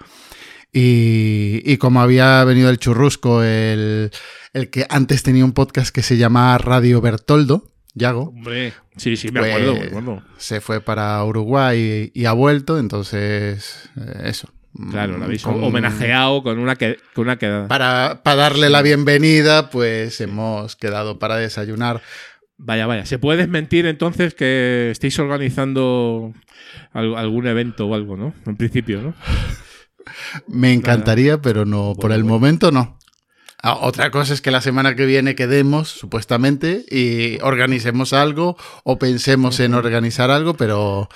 Y, 0.72 1.62
y 1.64 1.78
como 1.78 2.00
había 2.00 2.44
venido 2.44 2.68
el 2.70 2.78
churrusco, 2.78 3.42
el, 3.42 4.10
el 4.52 4.70
que 4.70 4.86
antes 4.90 5.22
tenía 5.22 5.44
un 5.44 5.52
podcast 5.52 5.94
que 5.94 6.02
se 6.02 6.18
llamaba 6.18 6.58
Radio 6.58 7.00
Bertoldo, 7.00 7.72
Yago. 7.94 8.28
Hombre, 8.28 8.74
sí, 8.96 9.16
sí, 9.16 9.32
me 9.32 9.40
pues, 9.40 9.54
acuerdo, 9.54 9.74
me 9.74 9.86
acuerdo. 9.86 10.22
Se 10.36 10.60
fue 10.60 10.80
para 10.80 11.24
Uruguay 11.24 12.10
y, 12.14 12.20
y 12.20 12.26
ha 12.26 12.32
vuelto, 12.32 12.78
entonces 12.78 13.88
eh, 13.96 14.22
eso. 14.24 14.50
Claro, 14.90 15.18
lo 15.18 15.24
habéis 15.24 15.42
Con- 15.42 15.62
homenajeado 15.64 16.42
con 16.42 16.58
una, 16.58 16.76
que, 16.76 16.98
con 17.14 17.24
una 17.26 17.36
quedada. 17.38 17.68
Para, 17.68 18.20
para 18.22 18.36
darle 18.36 18.68
la 18.70 18.82
bienvenida, 18.82 19.70
pues 19.70 20.20
hemos 20.20 20.76
quedado 20.76 21.18
para 21.18 21.36
desayunar. 21.36 22.00
Vaya, 22.58 22.86
vaya. 22.86 23.06
¿Se 23.06 23.18
puede 23.18 23.38
desmentir 23.38 23.86
entonces 23.86 24.34
que 24.34 24.90
estéis 24.90 25.18
organizando 25.18 26.32
al- 26.92 27.16
algún 27.16 27.46
evento 27.46 27.86
o 27.86 27.94
algo, 27.94 28.16
no? 28.16 28.34
En 28.46 28.56
principio, 28.56 29.00
¿no? 29.00 29.14
Me 30.48 30.72
encantaría, 30.72 31.40
pero 31.42 31.64
no, 31.64 31.94
por 31.98 32.12
el 32.12 32.24
momento 32.24 32.70
no. 32.70 32.98
Ah, 33.60 33.74
Otra 33.82 34.10
cosa 34.12 34.34
es 34.34 34.40
que 34.40 34.52
la 34.52 34.60
semana 34.60 34.94
que 34.94 35.04
viene 35.04 35.34
quedemos, 35.34 35.88
supuestamente, 35.88 36.84
y 36.90 37.40
organicemos 37.42 38.12
algo 38.12 38.56
o 38.84 38.98
pensemos 39.00 39.58
en 39.58 39.74
organizar 39.74 40.30
algo, 40.30 40.54
pero 40.54 41.08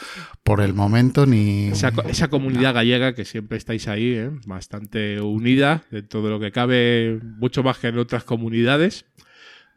por 0.42 0.60
el 0.60 0.74
momento 0.74 1.26
ni... 1.26 1.68
Esa, 1.68 1.92
esa 2.08 2.28
comunidad 2.28 2.74
gallega 2.74 3.14
que 3.14 3.24
siempre 3.24 3.58
estáis 3.58 3.88
ahí, 3.88 4.14
¿eh? 4.14 4.30
bastante 4.46 5.20
unida 5.20 5.84
dentro 5.90 6.22
de 6.22 6.30
lo 6.30 6.40
que 6.40 6.52
cabe, 6.52 7.20
mucho 7.22 7.62
más 7.62 7.78
que 7.78 7.88
en 7.88 7.98
otras 7.98 8.24
comunidades. 8.24 9.04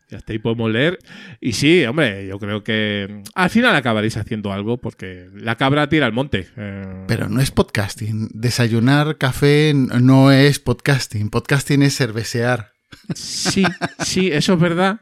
Ya 0.10 0.20
está, 0.20 0.34
ahí 0.34 0.40
podemos 0.40 0.70
leer. 0.72 1.00
Y 1.42 1.54
sí, 1.54 1.84
hombre, 1.86 2.28
yo 2.28 2.38
creo 2.38 2.64
que 2.64 3.24
al 3.34 3.50
final 3.50 3.76
acabaréis 3.76 4.18
haciendo 4.18 4.54
algo 4.54 4.78
porque 4.78 5.30
la 5.34 5.56
cabra 5.56 5.90
tira 5.90 6.06
al 6.06 6.14
monte. 6.14 6.48
Eh, 6.58 7.06
Pero 7.08 7.28
no 7.28 7.42
es 7.42 7.50
podcasting. 7.50 8.30
Desayunar 8.34 9.18
café 9.18 9.74
no 9.74 10.32
es 10.32 10.60
podcasting. 10.60 11.30
Podcasting 11.30 11.82
es 11.82 11.98
cervecear. 11.98 12.74
Sí, 13.16 13.64
sí, 14.00 14.32
eso 14.32 14.54
es 14.54 14.60
verdad. 14.60 15.00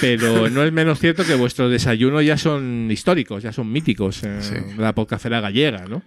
Pero 0.00 0.48
no 0.50 0.62
es 0.62 0.72
menos 0.72 0.98
cierto 1.00 1.24
que 1.24 1.34
vuestros 1.34 1.70
desayunos 1.70 2.24
ya 2.24 2.36
son 2.36 2.88
históricos, 2.90 3.42
ya 3.42 3.52
son 3.52 3.70
míticos. 3.72 4.22
eh, 4.24 4.38
Sí. 4.40 4.54
La 4.78 4.94
podcastera 4.94 5.40
gallega, 5.40 5.86
¿no? 5.86 6.02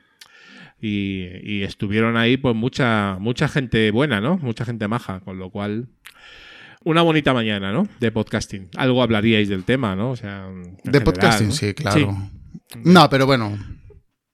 Y, 0.81 1.27
y 1.43 1.63
estuvieron 1.63 2.17
ahí 2.17 2.37
pues 2.37 2.55
mucha, 2.55 3.17
mucha 3.19 3.47
gente 3.47 3.91
buena, 3.91 4.19
¿no? 4.21 4.37
Mucha 4.37 4.65
gente 4.65 4.87
maja, 4.87 5.19
con 5.21 5.37
lo 5.37 5.49
cual... 5.49 5.87
Una 6.85 7.01
bonita 7.01 7.33
mañana, 7.33 7.71
¿no? 7.71 7.87
De 8.01 8.11
podcasting. 8.11 8.67
Algo 8.75 9.01
hablaríais 9.01 9.47
del 9.47 9.63
tema, 9.63 9.95
¿no? 9.95 10.11
O 10.11 10.15
sea, 10.17 10.47
De 10.49 10.73
general, 10.83 11.03
podcasting, 11.03 11.47
¿no? 11.47 11.53
sí, 11.53 11.73
claro. 11.73 12.29
No, 12.83 13.09
pero 13.09 13.25
bueno. 13.25 13.57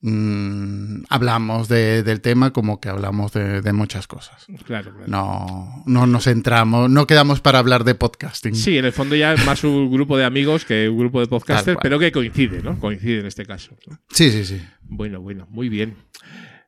Mm, 0.02 1.04
hablamos 1.10 1.68
de- 1.68 2.04
del 2.04 2.22
tema 2.22 2.52
como 2.52 2.80
que 2.80 2.90
hablamos 2.90 3.32
de, 3.34 3.62
de 3.62 3.74
muchas 3.74 4.08
cosas. 4.08 4.46
Claro, 4.66 4.92
claro. 4.94 5.08
No, 5.08 5.84
no 5.86 6.08
nos 6.08 6.24
centramos, 6.26 6.90
no 6.90 7.06
quedamos 7.08 7.42
para 7.42 7.60
hablar 7.60 7.84
de 7.84 7.96
podcasting. 7.96 8.56
Sí, 8.56 8.78
en 8.78 8.86
el 8.86 8.92
fondo 8.94 9.16
ya 9.16 9.34
es 9.34 9.46
más 9.46 9.64
un 9.64 9.92
grupo 9.92 10.18
de 10.18 10.26
amigos 10.26 10.66
que 10.66 10.90
un 10.90 10.98
grupo 10.98 11.20
de 11.20 11.28
podcasters, 11.28 11.78
pero 11.82 12.00
que 12.00 12.12
coincide, 12.12 12.62
¿no? 12.62 12.80
Coincide 12.80 13.20
en 13.20 13.26
este 13.26 13.46
caso. 13.46 13.76
¿no? 13.88 14.00
Sí, 14.12 14.32
sí, 14.32 14.46
sí. 14.46 14.62
Bueno, 14.84 15.22
bueno, 15.22 15.48
muy 15.50 15.70
bien. 15.70 15.96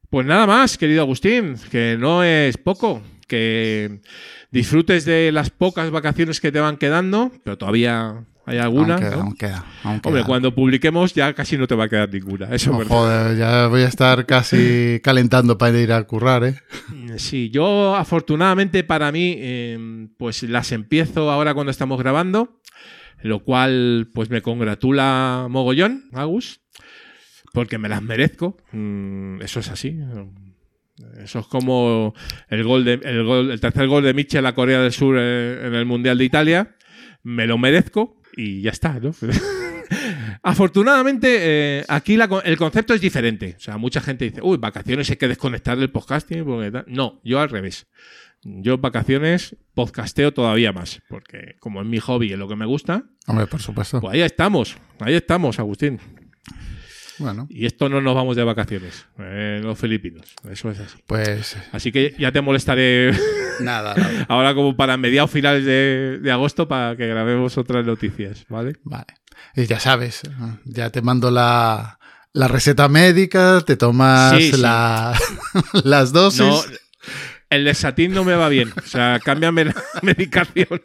Pues 0.10 0.26
nada 0.26 0.46
más, 0.46 0.78
querido 0.78 1.02
Agustín, 1.02 1.56
que 1.72 1.96
no 1.98 2.24
es 2.24 2.58
poco, 2.58 3.02
que 3.28 4.02
disfrutes 4.52 5.06
de 5.06 5.32
las 5.32 5.50
pocas 5.50 5.90
vacaciones 5.90 6.42
que 6.42 6.52
te 6.52 6.60
van 6.60 6.76
quedando, 6.76 7.32
pero 7.46 7.58
todavía 7.58 8.26
hay 8.46 8.58
alguna. 8.58 8.96
Aún 8.96 9.02
queda, 9.02 9.16
¿no? 9.16 9.22
aún 9.22 9.36
queda, 9.36 9.66
aún 9.84 10.02
Hombre, 10.04 10.24
cuando 10.24 10.54
publiquemos 10.56 11.14
ya 11.14 11.34
casi 11.34 11.58
no 11.58 11.68
te 11.68 11.76
va 11.76 11.86
a 11.86 11.90
quedar 11.90 12.12
ninguna. 12.12 12.48
Eso 12.54 12.72
No, 12.72 12.86
joder, 12.86 13.38
ya 13.38 13.68
voy 13.68 13.82
a 13.82 13.88
estar 13.88 14.26
casi 14.26 15.00
calentando 15.04 15.58
para 15.58 15.80
ir 15.80 15.92
a 15.94 16.04
currar, 16.04 16.44
¿eh? 16.44 16.56
Sí, 17.18 17.50
yo 17.50 17.96
afortunadamente 17.96 18.84
para 18.84 19.12
mí, 19.12 19.36
eh, 19.38 20.08
pues 20.18 20.44
las 20.44 20.72
empiezo 20.72 21.30
ahora 21.32 21.54
cuando 21.54 21.72
estamos 21.72 22.00
grabando, 22.00 22.60
lo 23.22 23.44
cual 23.44 24.10
pues 24.14 24.30
me 24.30 24.42
congratula 24.42 25.48
mogollón, 25.50 26.06
Agus, 26.14 26.62
porque 27.54 27.78
me 27.78 27.90
las 27.90 28.02
merezco. 28.02 28.58
Mm, 28.72 29.42
eso 29.42 29.60
es 29.60 29.70
así. 29.70 30.00
Eso 31.20 31.40
es 31.40 31.48
como 31.48 32.14
el 32.50 32.64
gol 32.64 32.86
de, 32.86 32.94
el, 33.04 33.24
gol- 33.24 33.52
el 33.52 33.60
tercer 33.60 33.88
gol 33.88 34.04
de 34.04 34.14
Mitchell 34.14 34.46
a 34.46 34.54
Corea 34.54 34.82
del 34.82 34.92
Sur 34.92 35.16
eh, 35.20 35.66
en 35.68 35.74
el 35.76 35.86
Mundial 35.86 36.18
de 36.18 36.26
Italia. 36.26 36.76
Me 37.24 37.48
lo 37.48 37.58
merezco 37.58 38.21
y 38.36 38.62
ya 38.62 38.72
está, 38.72 39.00
¿no? 39.00 39.12
Afortunadamente, 40.44 41.38
eh, 41.80 41.86
aquí 41.88 42.18
la 42.18 42.30
el 42.46 42.58
concepto 42.58 42.94
es 42.94 43.02
diferente. 43.02 43.56
O 43.58 43.60
sea, 43.60 43.78
mucha 43.78 44.02
gente 44.02 44.26
dice, 44.26 44.42
uy, 44.42 44.58
vacaciones 44.58 45.10
hay 45.10 45.18
que 45.18 45.28
desconectar 45.28 45.78
del 45.78 45.92
podcasting. 45.92 46.44
porque 46.46 46.72
tal". 46.72 46.86
No, 46.88 47.20
yo 47.24 47.40
al 47.40 47.50
revés. 47.50 47.88
Yo 48.44 48.80
vacaciones 48.80 49.56
podcasteo 49.76 50.34
todavía 50.34 50.72
más, 50.72 51.00
porque 51.10 51.56
como 51.60 51.82
es 51.82 51.88
mi 51.88 52.00
hobby 52.00 52.30
y 52.30 52.34
es 52.34 52.40
lo 52.40 52.48
que 52.48 52.56
me 52.56 52.66
gusta, 52.66 53.04
Hombre, 53.28 53.46
por 53.46 53.62
supuesto. 53.62 54.02
pues 54.02 54.16
ahí 54.16 54.22
estamos, 54.22 54.78
ahí 55.00 55.14
estamos, 55.14 55.60
Agustín. 55.60 56.00
Bueno, 57.20 57.48
Y 57.50 57.66
esto 57.66 57.90
no 57.90 58.02
nos 58.02 58.16
vamos 58.16 58.36
de 58.36 58.44
vacaciones, 58.44 59.06
eh, 59.20 59.60
los 59.64 59.78
filipinos, 59.78 60.26
eso 60.50 60.72
es 60.72 60.80
así. 60.80 60.98
pues 61.06 61.56
Así 61.72 61.92
que 61.92 62.16
ya 62.18 62.32
te 62.32 62.42
molestaré 62.42 63.12
nada, 63.60 63.94
nada. 63.96 64.26
ahora 64.30 64.54
como 64.56 64.76
para 64.76 64.98
mediados 64.98 65.30
finales 65.32 65.66
de, 65.66 66.20
de 66.22 66.32
agosto 66.32 66.68
para 66.68 66.96
que 66.96 67.08
grabemos 67.08 67.58
otras 67.58 67.86
noticias, 67.86 68.46
¿vale? 68.50 68.74
Vale. 68.84 69.06
Y 69.56 69.66
ya 69.66 69.80
sabes, 69.80 70.22
ya 70.66 70.90
te 70.90 71.02
mando 71.02 71.30
la, 71.32 72.00
la 72.34 72.48
receta 72.48 72.88
médica, 72.88 73.62
te 73.66 73.76
tomas 73.76 74.36
Sí, 74.38 74.52
sí. 74.54 74.62
la- 74.62 75.18
las 75.84 76.12
dosis. 76.14 76.40
No, 76.42 76.62
el 77.50 77.66
Desatin 77.66 78.14
no 78.14 78.24
me 78.24 78.36
va 78.36 78.48
bien. 78.50 78.72
O 78.78 78.88
sea, 78.88 79.20
cámbiame 79.24 79.66
la 79.66 79.76
medicación. 80.02 80.82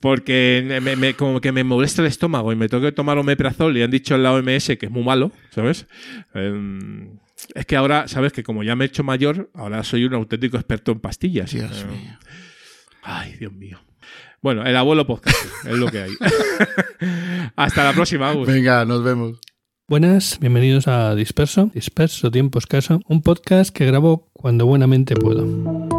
Porque 0.00 0.62
me- 0.82 0.94
me- 0.96 1.14
como 1.14 1.40
que 1.40 1.52
me 1.52 1.64
molesta 1.64 2.02
el 2.02 2.08
estómago 2.08 2.52
y 2.52 2.56
me 2.56 2.68
tengo 2.68 2.82
que 2.84 2.92
tomar 2.92 3.16
omeprazol 3.18 3.76
y 3.76 3.82
han 3.82 3.90
dicho 3.90 4.14
en 4.14 4.22
la 4.22 4.32
OMS 4.32 4.76
que 4.78 4.86
es 4.86 4.90
muy 4.92 5.02
malo, 5.02 5.32
¿sabes? 5.50 5.86
Em, 6.34 7.18
es 7.54 7.64
que 7.66 7.76
ahora, 7.76 8.06
¿sabes? 8.08 8.32
Que 8.32 8.42
como 8.42 8.62
ya 8.62 8.76
me 8.76 8.84
he 8.84 8.88
hecho 8.88 9.02
mayor, 9.04 9.50
ahora 9.54 9.82
soy 9.84 10.04
un 10.04 10.14
auténtico 10.14 10.56
experto 10.58 10.92
en 10.92 11.00
pastillas. 11.00 11.50
Dios 11.50 11.82
Em, 11.82 11.88
mío. 11.90 12.18
Ay, 13.02 13.36
Dios 13.38 13.52
mío. 13.52 13.80
Bueno, 14.42 14.64
el 14.66 14.76
abuelo 14.76 15.06
podcast 15.06 15.36
es 15.66 15.76
lo 15.78 15.86
que 15.90 16.02
hay. 16.02 16.10
Hasta 17.56 17.84
la 17.84 17.92
próxima, 17.94 18.28
Agus. 18.30 18.46
Venga, 18.46 18.84
nos 18.84 19.02
vemos. 19.02 19.38
Buenas, 19.88 20.38
bienvenidos 20.40 20.88
a 20.88 21.14
Disperso, 21.14 21.70
Disperso 21.72 22.30
Tiempo 22.30 22.58
Escaso, 22.58 23.00
un 23.08 23.22
podcast 23.22 23.70
que 23.74 23.86
grabo 23.86 24.28
cuando 24.32 24.66
buenamente 24.66 25.14
puedo. 25.16 25.95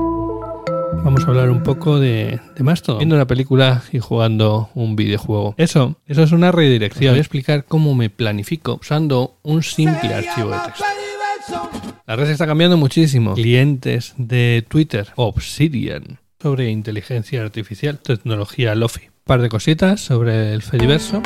Vamos 1.07 1.23
a 1.23 1.27
hablar 1.27 1.49
un 1.49 1.63
poco 1.63 2.01
de, 2.01 2.41
de 2.53 2.63
Mastodon, 2.65 2.99
viendo 2.99 3.15
una 3.15 3.25
película 3.25 3.81
y 3.93 3.99
jugando 3.99 4.69
un 4.75 4.97
videojuego. 4.97 5.55
Eso, 5.55 5.95
eso 6.05 6.23
es 6.23 6.34
una 6.34 6.51
redirección. 6.51 7.13
Voy 7.13 7.19
a 7.19 7.21
explicar 7.21 7.63
cómo 7.63 7.95
me 7.95 8.09
planifico 8.09 8.77
usando 8.81 9.38
un 9.41 9.63
simple 9.63 10.13
archivo 10.13 10.49
de 10.49 10.57
texto. 10.65 11.69
La 12.05 12.17
red 12.17 12.29
está 12.29 12.45
cambiando 12.45 12.75
muchísimo. 12.75 13.35
Clientes 13.35 14.15
de 14.17 14.65
Twitter, 14.67 15.07
Obsidian, 15.15 16.19
sobre 16.41 16.71
inteligencia 16.71 17.41
artificial, 17.41 17.99
tecnología 17.99 18.75
Lofi. 18.75 19.05
Un 19.05 19.23
par 19.23 19.41
de 19.41 19.47
cositas 19.47 20.01
sobre 20.01 20.53
el 20.53 20.61
Fediverso 20.61 21.23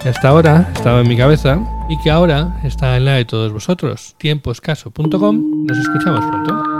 que 0.00 0.08
hasta 0.08 0.28
ahora 0.28 0.70
estaba 0.76 1.00
en 1.00 1.08
mi 1.08 1.16
cabeza 1.16 1.58
y 1.88 1.98
que 1.98 2.12
ahora 2.12 2.60
está 2.62 2.96
en 2.96 3.06
la 3.06 3.14
de 3.14 3.24
todos 3.24 3.52
vosotros. 3.52 4.14
Tiempoescaso.com. 4.18 5.66
Nos 5.66 5.78
escuchamos 5.78 6.24
pronto. 6.24 6.77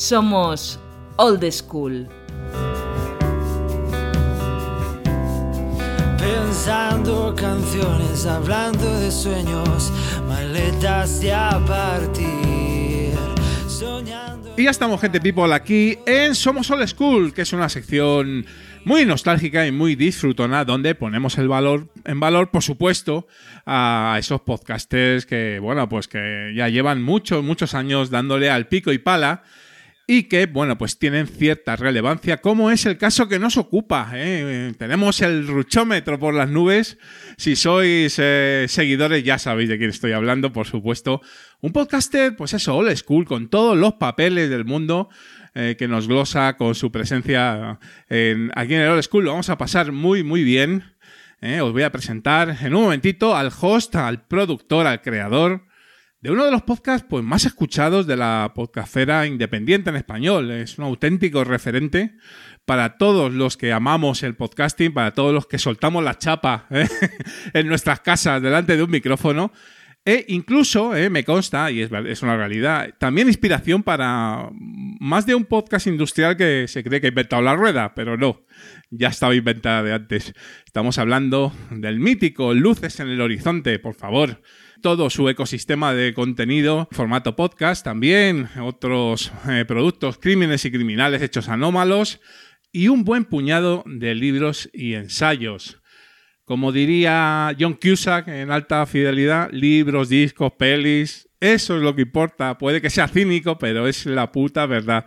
Somos 0.00 0.80
Old 1.16 1.44
School. 1.52 2.08
Pensando 6.18 7.34
canciones, 7.36 8.24
hablando 8.24 8.98
de 8.98 9.10
sueños, 9.10 9.92
maletas 10.26 11.20
de 11.20 11.34
a 11.34 11.62
partir, 11.66 13.12
soñando. 13.68 14.54
Y 14.56 14.64
ya 14.64 14.70
estamos, 14.70 15.02
gente 15.02 15.20
people, 15.20 15.52
aquí 15.52 15.98
en 16.06 16.34
Somos 16.34 16.70
Old 16.70 16.88
School, 16.88 17.34
que 17.34 17.42
es 17.42 17.52
una 17.52 17.68
sección 17.68 18.46
muy 18.86 19.04
nostálgica 19.04 19.66
y 19.66 19.70
muy 19.70 19.96
disfrutona, 19.96 20.64
donde 20.64 20.94
ponemos 20.94 21.36
el 21.36 21.46
valor, 21.46 21.88
en 22.06 22.18
valor, 22.20 22.50
por 22.50 22.62
supuesto, 22.62 23.26
a 23.66 24.16
esos 24.18 24.40
podcasters 24.40 25.26
que, 25.26 25.58
bueno, 25.60 25.90
pues 25.90 26.08
que 26.08 26.54
ya 26.56 26.70
llevan 26.70 27.02
muchos, 27.02 27.44
muchos 27.44 27.74
años 27.74 28.08
dándole 28.08 28.48
al 28.48 28.66
pico 28.66 28.92
y 28.92 28.98
pala 28.98 29.42
y 30.12 30.24
que, 30.24 30.46
bueno, 30.46 30.76
pues 30.76 30.98
tienen 30.98 31.28
cierta 31.28 31.76
relevancia, 31.76 32.38
como 32.38 32.72
es 32.72 32.84
el 32.84 32.98
caso 32.98 33.28
que 33.28 33.38
nos 33.38 33.56
ocupa. 33.56 34.10
¿eh? 34.14 34.72
Tenemos 34.76 35.20
el 35.22 35.46
ruchómetro 35.46 36.18
por 36.18 36.34
las 36.34 36.50
nubes. 36.50 36.98
Si 37.36 37.54
sois 37.54 38.16
eh, 38.18 38.66
seguidores, 38.68 39.22
ya 39.22 39.38
sabéis 39.38 39.68
de 39.68 39.78
quién 39.78 39.90
estoy 39.90 40.10
hablando, 40.10 40.52
por 40.52 40.66
supuesto. 40.66 41.20
Un 41.60 41.72
podcaster, 41.72 42.34
pues 42.34 42.54
eso, 42.54 42.74
old 42.76 42.92
school, 42.96 43.24
con 43.24 43.48
todos 43.48 43.76
los 43.78 43.94
papeles 43.94 44.50
del 44.50 44.64
mundo. 44.64 45.08
eh, 45.54 45.74
que 45.78 45.86
nos 45.88 46.06
glosa 46.08 46.56
con 46.56 46.74
su 46.76 46.90
presencia 46.92 47.78
en- 48.08 48.50
aquí 48.54 48.74
en 48.74 48.82
el 48.82 48.88
Old 48.88 49.02
School. 49.02 49.24
Lo 49.24 49.30
vamos 49.32 49.48
a 49.50 49.58
pasar 49.58 49.90
muy, 49.92 50.22
muy 50.24 50.44
bien. 50.44 50.84
Os 51.62 51.72
voy 51.72 51.82
a 51.82 51.90
presentar 51.90 52.56
en 52.62 52.74
un 52.74 52.82
momentito 52.82 53.34
al 53.36 53.50
host, 53.60 53.96
al 53.96 54.22
productor, 54.26 54.86
al 54.86 55.02
creador 55.02 55.64
de 56.20 56.30
uno 56.30 56.44
de 56.44 56.50
los 56.50 56.62
podcasts 56.62 57.06
pues, 57.08 57.24
más 57.24 57.46
escuchados 57.46 58.06
de 58.06 58.16
la 58.16 58.52
podcastera 58.54 59.26
independiente 59.26 59.90
en 59.90 59.96
español. 59.96 60.50
Es 60.50 60.78
un 60.78 60.84
auténtico 60.84 61.44
referente 61.44 62.16
para 62.66 62.98
todos 62.98 63.32
los 63.32 63.56
que 63.56 63.72
amamos 63.72 64.22
el 64.22 64.36
podcasting, 64.36 64.92
para 64.92 65.12
todos 65.12 65.32
los 65.32 65.46
que 65.46 65.58
soltamos 65.58 66.04
la 66.04 66.18
chapa 66.18 66.66
¿eh? 66.70 66.86
en 67.54 67.66
nuestras 67.66 68.00
casas 68.00 68.42
delante 68.42 68.76
de 68.76 68.82
un 68.82 68.90
micrófono. 68.90 69.52
E 70.04 70.24
incluso, 70.28 70.96
eh, 70.96 71.10
me 71.10 71.24
consta, 71.24 71.70
y 71.70 71.82
es, 71.82 71.90
es 71.92 72.22
una 72.22 72.34
realidad, 72.34 72.94
también 72.98 73.28
inspiración 73.28 73.82
para 73.82 74.48
más 74.98 75.26
de 75.26 75.34
un 75.34 75.44
podcast 75.44 75.86
industrial 75.86 76.38
que 76.38 76.66
se 76.68 76.82
cree 76.82 77.02
que 77.02 77.08
ha 77.08 77.10
inventado 77.10 77.42
la 77.42 77.54
rueda, 77.54 77.94
pero 77.94 78.16
no, 78.16 78.46
ya 78.88 79.08
estaba 79.08 79.34
inventada 79.34 79.82
de 79.82 79.92
antes. 79.92 80.32
Estamos 80.64 80.96
hablando 80.96 81.52
del 81.70 82.00
mítico 82.00 82.54
Luces 82.54 82.98
en 83.00 83.08
el 83.08 83.20
Horizonte, 83.20 83.78
por 83.78 83.94
favor. 83.94 84.40
Todo 84.82 85.10
su 85.10 85.28
ecosistema 85.28 85.92
de 85.92 86.14
contenido, 86.14 86.88
formato 86.90 87.36
podcast 87.36 87.84
también, 87.84 88.48
otros 88.60 89.30
eh, 89.48 89.64
productos, 89.66 90.16
crímenes 90.16 90.64
y 90.64 90.70
criminales 90.70 91.20
hechos 91.20 91.50
anómalos 91.50 92.20
y 92.72 92.88
un 92.88 93.04
buen 93.04 93.26
puñado 93.26 93.84
de 93.86 94.14
libros 94.14 94.70
y 94.72 94.94
ensayos. 94.94 95.82
Como 96.44 96.72
diría 96.72 97.54
John 97.58 97.74
Cusack 97.74 98.28
en 98.28 98.50
alta 98.50 98.86
fidelidad, 98.86 99.50
libros, 99.52 100.08
discos, 100.08 100.52
pelis, 100.58 101.28
eso 101.40 101.76
es 101.76 101.82
lo 101.82 101.94
que 101.94 102.02
importa. 102.02 102.56
Puede 102.56 102.80
que 102.80 102.90
sea 102.90 103.06
cínico, 103.06 103.58
pero 103.58 103.86
es 103.86 104.06
la 104.06 104.32
puta 104.32 104.64
verdad. 104.66 105.04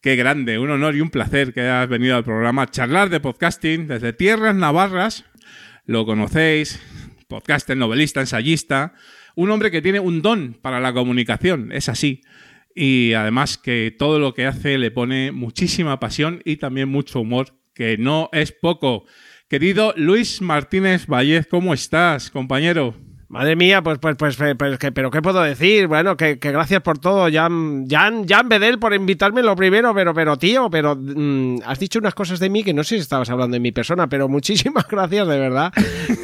Qué 0.00 0.14
grande, 0.14 0.58
un 0.58 0.70
honor 0.70 0.94
y 0.94 1.00
un 1.00 1.10
placer 1.10 1.52
que 1.52 1.62
hayas 1.62 1.88
venido 1.88 2.16
al 2.16 2.24
programa 2.24 2.62
a 2.62 2.70
charlar 2.70 3.08
de 3.08 3.20
podcasting 3.20 3.88
desde 3.88 4.12
tierras 4.12 4.54
navarras. 4.54 5.24
Lo 5.86 6.06
conocéis, 6.06 6.80
podcaster, 7.28 7.76
novelista, 7.76 8.20
ensayista, 8.20 8.94
un 9.34 9.50
hombre 9.50 9.70
que 9.70 9.82
tiene 9.82 10.00
un 10.00 10.22
don 10.22 10.54
para 10.60 10.80
la 10.80 10.92
comunicación, 10.92 11.72
es 11.72 11.88
así. 11.88 12.22
Y 12.74 13.12
además 13.12 13.58
que 13.58 13.94
todo 13.96 14.18
lo 14.18 14.34
que 14.34 14.46
hace 14.46 14.78
le 14.78 14.90
pone 14.90 15.32
muchísima 15.32 16.00
pasión 16.00 16.42
y 16.44 16.56
también 16.56 16.88
mucho 16.88 17.20
humor, 17.20 17.58
que 17.74 17.98
no 17.98 18.28
es 18.32 18.52
poco. 18.52 19.04
Querido 19.48 19.94
Luis 19.96 20.40
Martínez 20.40 21.06
Vallez, 21.06 21.46
¿cómo 21.46 21.74
estás, 21.74 22.30
compañero? 22.30 22.96
Madre 23.34 23.56
mía, 23.56 23.82
pues, 23.82 23.98
pues, 23.98 24.14
pues, 24.16 24.36
pues 24.56 24.78
que, 24.78 24.92
pero 24.92 25.10
¿qué 25.10 25.20
puedo 25.20 25.42
decir? 25.42 25.88
Bueno, 25.88 26.16
que, 26.16 26.36
gracias 26.36 26.80
por 26.82 27.00
todo, 27.00 27.28
Jan, 27.32 27.84
Jan, 27.88 28.28
Jan 28.28 28.48
Bedel, 28.48 28.78
por 28.78 28.94
invitarme 28.94 29.42
lo 29.42 29.56
primero, 29.56 29.92
pero, 29.92 30.14
pero 30.14 30.36
tío, 30.36 30.70
pero 30.70 30.94
mm, 30.94 31.62
has 31.66 31.80
dicho 31.80 31.98
unas 31.98 32.14
cosas 32.14 32.38
de 32.38 32.48
mí 32.48 32.62
que 32.62 32.72
no 32.72 32.84
sé 32.84 32.94
si 32.94 33.00
estabas 33.00 33.28
hablando 33.30 33.54
de 33.54 33.58
mi 33.58 33.72
persona, 33.72 34.06
pero 34.06 34.28
muchísimas 34.28 34.86
gracias 34.88 35.26
de 35.26 35.36
verdad 35.40 35.72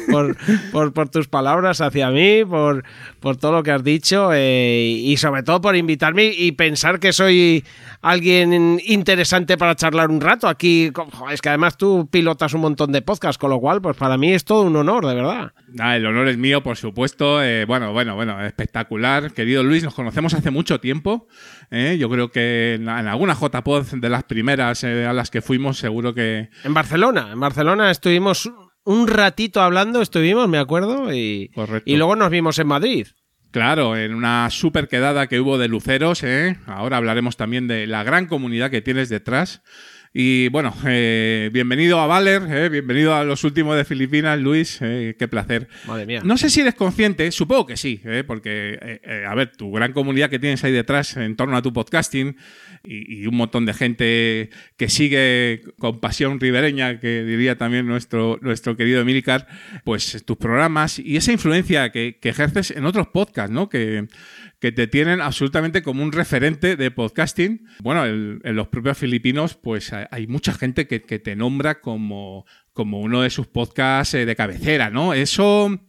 por, 0.09 0.37
por, 0.71 0.93
por 0.93 1.09
tus 1.09 1.27
palabras 1.27 1.81
hacia 1.81 2.09
mí, 2.11 2.45
por, 2.45 2.85
por 3.19 3.35
todo 3.35 3.51
lo 3.51 3.63
que 3.63 3.71
has 3.71 3.83
dicho 3.83 4.29
eh, 4.33 4.81
y 4.81 5.17
sobre 5.17 5.43
todo 5.43 5.59
por 5.59 5.75
invitarme 5.75 6.27
y 6.27 6.53
pensar 6.53 7.01
que 7.01 7.11
soy 7.11 7.65
alguien 8.01 8.79
interesante 8.85 9.57
para 9.57 9.75
charlar 9.75 10.09
un 10.09 10.21
rato 10.21 10.47
aquí. 10.47 10.93
Es 11.29 11.41
que 11.41 11.49
además 11.49 11.75
tú 11.75 12.07
pilotas 12.09 12.53
un 12.53 12.61
montón 12.61 12.93
de 12.93 13.01
podcasts, 13.01 13.37
con 13.37 13.49
lo 13.49 13.59
cual, 13.59 13.81
pues 13.81 13.97
para 13.97 14.17
mí 14.17 14.31
es 14.31 14.45
todo 14.45 14.61
un 14.61 14.77
honor, 14.77 15.05
de 15.05 15.15
verdad. 15.15 15.51
Ah, 15.79 15.95
el 15.95 16.05
honor 16.05 16.27
es 16.27 16.37
mío, 16.37 16.61
por 16.63 16.77
supuesto. 16.77 17.41
Eh, 17.43 17.65
bueno, 17.65 17.93
bueno, 17.93 18.15
bueno, 18.15 18.43
espectacular. 18.45 19.31
Querido 19.33 19.63
Luis, 19.63 19.83
nos 19.83 19.93
conocemos 19.93 20.33
hace 20.33 20.51
mucho 20.51 20.79
tiempo. 20.79 21.27
eh. 21.69 21.97
Yo 21.99 22.09
creo 22.09 22.31
que 22.31 22.73
en, 22.75 22.83
en 22.83 23.07
alguna 23.07 23.33
JPod 23.35 23.85
de 23.93 24.09
las 24.09 24.23
primeras 24.23 24.83
eh, 24.83 25.05
a 25.05 25.13
las 25.13 25.29
que 25.31 25.41
fuimos, 25.41 25.77
seguro 25.77 26.13
que. 26.13 26.49
En 26.63 26.73
Barcelona, 26.73 27.29
en 27.31 27.39
Barcelona 27.39 27.91
estuvimos 27.91 28.51
un 28.83 29.07
ratito 29.07 29.61
hablando, 29.61 30.01
estuvimos, 30.01 30.49
me 30.49 30.57
acuerdo, 30.57 31.13
y, 31.13 31.51
y 31.85 31.95
luego 31.97 32.15
nos 32.15 32.29
vimos 32.29 32.57
en 32.59 32.67
Madrid. 32.67 33.07
Claro, 33.51 33.97
en 33.97 34.15
una 34.15 34.49
super 34.49 34.87
quedada 34.87 35.27
que 35.27 35.39
hubo 35.39 35.57
de 35.57 35.67
luceros, 35.67 36.23
ahora 36.67 36.97
hablaremos 36.97 37.35
también 37.37 37.67
de 37.67 37.85
la 37.85 38.03
gran 38.03 38.25
comunidad 38.25 38.71
que 38.71 38.81
tienes 38.81 39.09
detrás. 39.09 39.61
Y 40.13 40.49
bueno, 40.49 40.75
eh, 40.85 41.49
bienvenido 41.53 41.97
a 41.97 42.05
Valer, 42.05 42.41
eh, 42.49 42.67
bienvenido 42.67 43.15
a 43.15 43.23
los 43.23 43.45
últimos 43.45 43.77
de 43.77 43.85
Filipinas, 43.85 44.37
Luis, 44.37 44.79
eh, 44.81 45.15
qué 45.17 45.29
placer. 45.29 45.69
Madre 45.87 46.05
mía. 46.05 46.21
No 46.25 46.37
sé 46.37 46.49
si 46.49 46.59
eres 46.59 46.75
consciente, 46.75 47.31
supongo 47.31 47.65
que 47.67 47.77
sí, 47.77 48.01
eh, 48.03 48.25
porque, 48.27 48.77
eh, 48.81 49.25
a 49.25 49.33
ver, 49.35 49.55
tu 49.55 49.71
gran 49.71 49.93
comunidad 49.93 50.29
que 50.29 50.37
tienes 50.37 50.61
ahí 50.65 50.73
detrás 50.73 51.15
en 51.15 51.37
torno 51.37 51.55
a 51.55 51.61
tu 51.61 51.71
podcasting 51.71 52.35
y, 52.83 53.21
y 53.21 53.27
un 53.27 53.35
montón 53.35 53.65
de 53.65 53.73
gente 53.73 54.49
que 54.75 54.89
sigue 54.89 55.61
con 55.77 56.01
pasión 56.01 56.41
ribereña, 56.41 56.99
que 56.99 57.23
diría 57.23 57.57
también 57.57 57.87
nuestro, 57.87 58.37
nuestro 58.41 58.75
querido 58.75 58.99
Emilcar, 58.99 59.47
pues 59.85 60.25
tus 60.25 60.35
programas 60.35 60.99
y 60.99 61.15
esa 61.15 61.31
influencia 61.31 61.89
que, 61.93 62.17
que 62.19 62.27
ejerces 62.27 62.71
en 62.71 62.83
otros 62.83 63.07
podcasts, 63.07 63.53
¿no? 63.53 63.69
Que, 63.69 64.07
que 64.61 64.71
te 64.71 64.85
tienen 64.85 65.21
absolutamente 65.21 65.81
como 65.81 66.03
un 66.03 66.11
referente 66.11 66.75
de 66.75 66.91
podcasting. 66.91 67.65
Bueno, 67.79 68.05
en 68.05 68.55
los 68.55 68.67
propios 68.67 68.95
filipinos, 68.97 69.55
pues 69.55 69.91
hay- 69.91 70.27
mucha 70.27 70.53
gente 70.53 70.85
que, 70.87 70.99
te 70.99 71.35
nombra 71.35 71.81
como, 71.81 72.45
como 72.71 73.01
uno 73.01 73.23
de 73.23 73.31
sus 73.31 73.47
podcasts 73.47 74.13
eh, 74.13 74.25
de 74.25 74.35
cabecera, 74.35 74.91
¿no? 74.91 75.15
Eso 75.15 75.79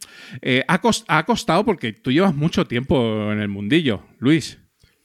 eh, 0.40 0.64
ha, 0.68 0.80
ha 1.08 1.24
costado 1.26 1.64
porque 1.66 1.92
tú 1.92 2.10
llevas 2.10 2.34
mucho 2.34 2.64
tiempo 2.66 3.30
en 3.30 3.40
el 3.40 3.48
mundillo, 3.48 4.06
Luis. 4.18 4.58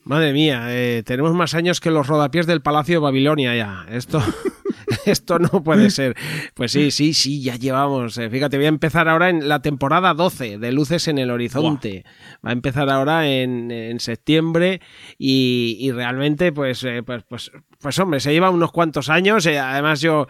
Madre 0.08 0.32
mía, 0.32 0.68
eh, 0.70 1.04
tenemos 1.06 1.34
más 1.34 1.54
años 1.54 1.82
que 1.82 1.92
los 1.92 2.08
rodapiés 2.08 2.48
del 2.48 2.62
Palacio 2.62 2.96
de 2.96 3.00
Babilonia 3.04 3.54
ya. 3.56 3.86
Esto, 3.90 4.22
esto 5.06 5.38
no 5.38 5.64
puede 5.64 5.90
ser. 5.90 6.16
Pues 6.54 6.72
sí, 6.72 6.92
sí, 6.92 7.14
sí, 7.14 7.42
ya 7.42 7.58
llevamos. 7.58 8.18
eh, 8.18 8.30
fíjate, 8.30 8.56
voy 8.56 8.68
a 8.68 8.70
empezar 8.70 9.10
ahora 9.10 9.30
en 9.30 9.50
la 9.50 9.62
temporada 9.62 10.14
12 10.14 10.60
de 10.60 10.72
Luces 10.72 11.10
en 11.10 11.18
el 11.18 11.30
Horizonte. 11.30 12.06
Va 12.46 12.52
a 12.52 12.54
empezar 12.54 12.90
ahora 12.90 13.28
en, 13.28 13.70
en 13.70 14.00
septiembre 14.00 14.80
y, 15.18 15.76
y 15.82 15.92
realmente, 15.92 16.54
pues, 16.54 16.86
eh, 16.86 17.04
pues, 17.04 17.24
pues, 17.28 17.52
pues, 17.82 18.00
hombre, 18.00 18.22
se 18.22 18.32
lleva 18.32 18.50
unos 18.50 18.72
cuantos 18.72 19.10
años. 19.10 19.46
eh, 19.46 19.60
además, 19.60 20.00
yo 20.00 20.28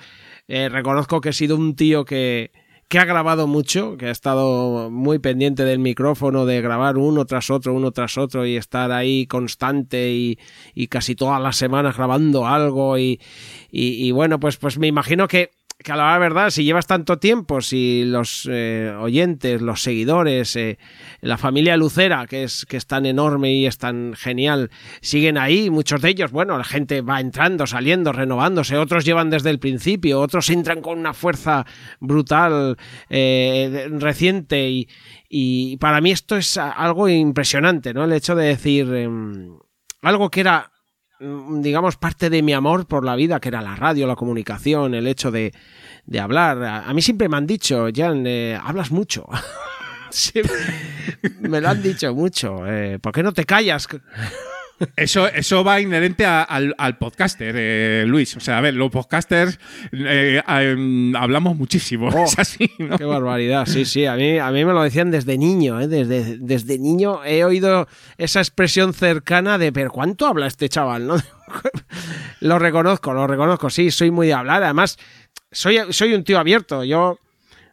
reconozco 0.47 1.21
que 1.21 1.29
he 1.29 1.33
sido 1.33 1.55
un 1.55 1.75
tío 1.75 2.03
que 2.03 2.51
que 2.89 2.99
ha 2.99 3.05
grabado 3.05 3.47
mucho, 3.47 3.97
que 3.97 4.05
ha 4.07 4.11
estado 4.11 4.89
muy 4.89 5.19
pendiente 5.19 5.65
del 5.65 5.79
micrófono, 5.79 6.45
de 6.45 6.61
grabar 6.61 6.97
uno 6.97 7.25
tras 7.25 7.49
otro, 7.49 7.73
uno 7.73 7.91
tras 7.91 8.17
otro 8.17 8.45
y 8.45 8.55
estar 8.55 8.91
ahí 8.93 9.27
constante 9.27 10.11
y, 10.13 10.39
y 10.73 10.87
casi 10.87 11.13
todas 11.15 11.41
las 11.41 11.57
semanas 11.57 11.97
grabando 11.97 12.47
algo 12.47 12.97
y, 12.97 13.19
y- 13.71 14.07
y 14.07 14.11
bueno, 14.11 14.39
pues, 14.39 14.55
pues 14.57 14.77
me 14.77 14.87
imagino 14.87 15.27
que, 15.27 15.51
que 15.83 15.91
a 15.91 15.95
la 15.95 16.17
verdad, 16.17 16.49
si 16.49 16.63
llevas 16.63 16.87
tanto 16.87 17.19
tiempo, 17.19 17.61
si 17.61 18.03
los 18.03 18.47
eh, 18.51 18.93
oyentes, 18.99 19.61
los 19.61 19.83
seguidores, 19.83 20.55
eh, 20.55 20.79
la 21.21 21.37
familia 21.37 21.77
Lucera, 21.77 22.25
que 22.25 22.43
es, 22.43 22.65
que 22.65 22.77
es 22.77 22.87
tan 22.87 23.05
enorme 23.05 23.53
y 23.53 23.67
es 23.67 23.77
tan 23.77 24.13
genial, 24.15 24.71
siguen 25.01 25.37
ahí, 25.37 25.69
muchos 25.69 26.01
de 26.01 26.09
ellos, 26.09 26.31
bueno, 26.31 26.57
la 26.57 26.63
gente 26.63 27.01
va 27.01 27.19
entrando, 27.19 27.67
saliendo, 27.67 28.11
renovándose, 28.11 28.77
otros 28.77 29.05
llevan 29.05 29.29
desde 29.29 29.51
el 29.51 29.59
principio, 29.59 30.19
otros 30.19 30.49
entran 30.49 30.81
con 30.81 30.97
una 30.97 31.13
fuerza 31.13 31.65
brutal, 31.99 32.77
eh, 33.09 33.87
reciente 33.91 34.69
y, 34.69 34.89
y 35.29 35.77
para 35.77 36.01
mí 36.01 36.11
esto 36.11 36.37
es 36.37 36.57
algo 36.57 37.07
impresionante, 37.07 37.93
¿no? 37.93 38.03
El 38.03 38.13
hecho 38.13 38.35
de 38.35 38.47
decir 38.47 38.91
em, 38.93 39.59
algo 40.01 40.31
que 40.31 40.39
era 40.39 40.71
digamos, 41.19 41.97
parte 41.97 42.29
de 42.29 42.41
mi 42.41 42.53
amor 42.53 42.85
por 42.85 43.03
la 43.03 43.15
vida, 43.15 43.39
que 43.39 43.49
era 43.49 43.61
la 43.61 43.75
radio, 43.75 44.07
la 44.07 44.15
comunicación, 44.15 44.93
el 44.93 45.07
hecho 45.07 45.31
de, 45.31 45.53
de 46.05 46.19
hablar. 46.19 46.63
A, 46.63 46.93
mí 46.93 47.01
siempre 47.01 47.29
me 47.29 47.37
han 47.37 47.47
dicho, 47.47 47.87
Jan, 47.93 48.25
eh, 48.27 48.59
hablas 48.61 48.91
mucho. 48.91 49.27
Me 51.41 51.59
lo 51.59 51.69
han 51.69 51.81
dicho 51.83 52.13
mucho. 52.13 52.65
eh, 52.65 52.97
¿Por 52.99 53.11
qué 53.11 53.23
no 53.23 53.33
te 53.33 53.45
callas? 53.45 53.87
Eso, 54.95 55.27
eso 55.27 55.63
va 55.63 55.81
inherente 55.81 56.25
a- 56.25 56.43
al, 56.43 56.75
al 56.77 56.97
podcaster, 56.97 57.55
eh, 57.57 58.03
Luis. 58.07 58.35
O 58.37 58.39
sea, 58.39 58.57
a 58.59 58.61
ver, 58.61 58.73
los 58.75 58.91
podcasters 58.91 59.59
eh, 59.91 60.41
eh, 60.47 61.11
hablamos 61.15 61.55
muchísimo. 61.57 62.09
Oh, 62.13 62.23
es 62.25 62.37
así, 62.39 62.71
¿no? 62.79 62.97
Qué 62.97 63.05
barbaridad, 63.05 63.65
sí, 63.65 63.85
sí. 63.85 64.05
A 64.05 64.15
mí, 64.15 64.37
a 64.39 64.51
mí 64.51 64.65
me 64.65 64.73
lo 64.73 64.83
decían 64.83 65.09
desde 65.11 65.37
niño, 65.37 65.79
¿eh? 65.81 65.87
desde, 65.87 66.37
desde 66.37 66.77
niño 66.79 67.23
he 67.25 67.43
oído 67.43 67.87
esa 68.17 68.39
expresión 68.39 68.93
cercana 68.93 69.57
de, 69.57 69.71
pero 69.71 69.91
¿cuánto 69.91 70.27
habla 70.27 70.47
este 70.47 70.69
chaval? 70.69 71.07
¿no? 71.07 71.15
lo 72.41 72.59
reconozco, 72.59 73.13
lo 73.13 73.27
reconozco, 73.27 73.69
sí, 73.69 73.91
soy 73.91 74.11
muy 74.11 74.27
de 74.27 74.33
hablar. 74.33 74.63
Además, 74.63 74.97
soy, 75.51 75.79
soy 75.89 76.13
un 76.13 76.23
tío 76.23 76.39
abierto. 76.39 76.83
Yo, 76.83 77.19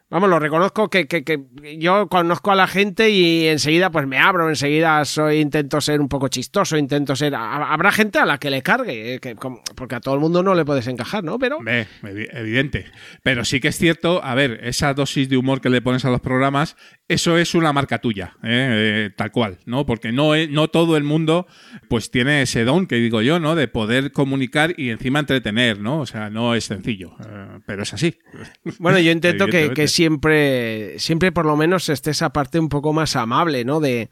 vamos, 0.09 0.29
lo 0.29 0.39
reconozco 0.39 0.89
que, 0.89 1.07
que, 1.07 1.23
que 1.23 1.43
yo 1.77 2.07
conozco 2.07 2.51
a 2.51 2.55
la 2.55 2.67
gente 2.67 3.09
y 3.09 3.47
enseguida 3.47 3.89
pues 3.89 4.07
me 4.07 4.17
abro, 4.17 4.47
enseguida 4.49 5.03
soy, 5.05 5.39
intento 5.39 5.81
ser 5.81 5.99
un 6.01 6.07
poco 6.09 6.27
chistoso, 6.27 6.77
intento 6.77 7.15
ser... 7.15 7.35
ha- 7.35 7.73
Habrá 7.73 7.91
gente 7.91 8.19
a 8.19 8.25
la 8.25 8.37
que 8.37 8.49
le 8.49 8.61
cargue, 8.61 9.15
eh, 9.15 9.19
que, 9.19 9.35
porque 9.75 9.95
a 9.95 9.99
todo 9.99 10.15
el 10.15 10.21
mundo 10.21 10.43
no 10.43 10.55
le 10.55 10.63
puedes 10.65 10.87
encajar, 10.87 11.23
¿no? 11.23 11.37
Pero... 11.39 11.59
Evi- 12.03 12.29
evidente. 12.31 12.85
Pero 13.23 13.43
sí 13.45 13.59
que 13.59 13.69
es 13.69 13.77
cierto, 13.77 14.23
a 14.23 14.35
ver, 14.35 14.59
esa 14.63 14.93
dosis 14.93 15.27
de 15.29 15.37
humor 15.37 15.59
que 15.61 15.69
le 15.69 15.81
pones 15.81 16.05
a 16.05 16.09
los 16.11 16.21
programas, 16.21 16.75
eso 17.07 17.37
es 17.37 17.53
una 17.53 17.71
marca 17.71 17.99
tuya, 17.99 18.35
¿eh? 18.43 19.07
Eh, 19.07 19.09
tal 19.15 19.31
cual, 19.31 19.59
¿no? 19.65 19.85
Porque 19.85 20.11
no, 20.11 20.35
no 20.49 20.67
todo 20.69 20.97
el 20.97 21.03
mundo 21.03 21.45
pues 21.87 22.09
tiene 22.09 22.41
ese 22.41 22.63
don 22.63 22.87
que 22.87 22.95
digo 22.95 23.21
yo, 23.21 23.39
¿no? 23.39 23.55
De 23.55 23.67
poder 23.67 24.11
comunicar 24.11 24.73
y 24.77 24.89
encima 24.89 25.19
entretener, 25.19 25.79
¿no? 25.79 25.99
O 25.99 26.05
sea, 26.07 26.31
no 26.31 26.55
es 26.55 26.65
sencillo, 26.65 27.15
eh, 27.23 27.59
pero 27.65 27.83
es 27.83 27.93
así. 27.93 28.17
Bueno, 28.79 28.99
yo 28.99 29.11
intento 29.11 29.47
que, 29.47 29.71
que 29.71 29.87
siempre, 29.87 30.97
siempre 30.99 31.31
por 31.31 31.45
lo 31.45 31.55
menos 31.55 31.89
esté 31.89 32.11
esa 32.11 32.31
parte 32.31 32.59
un 32.59 32.69
poco 32.69 32.93
más 32.93 33.15
amable, 33.15 33.63
¿no? 33.63 33.79
De, 33.79 34.09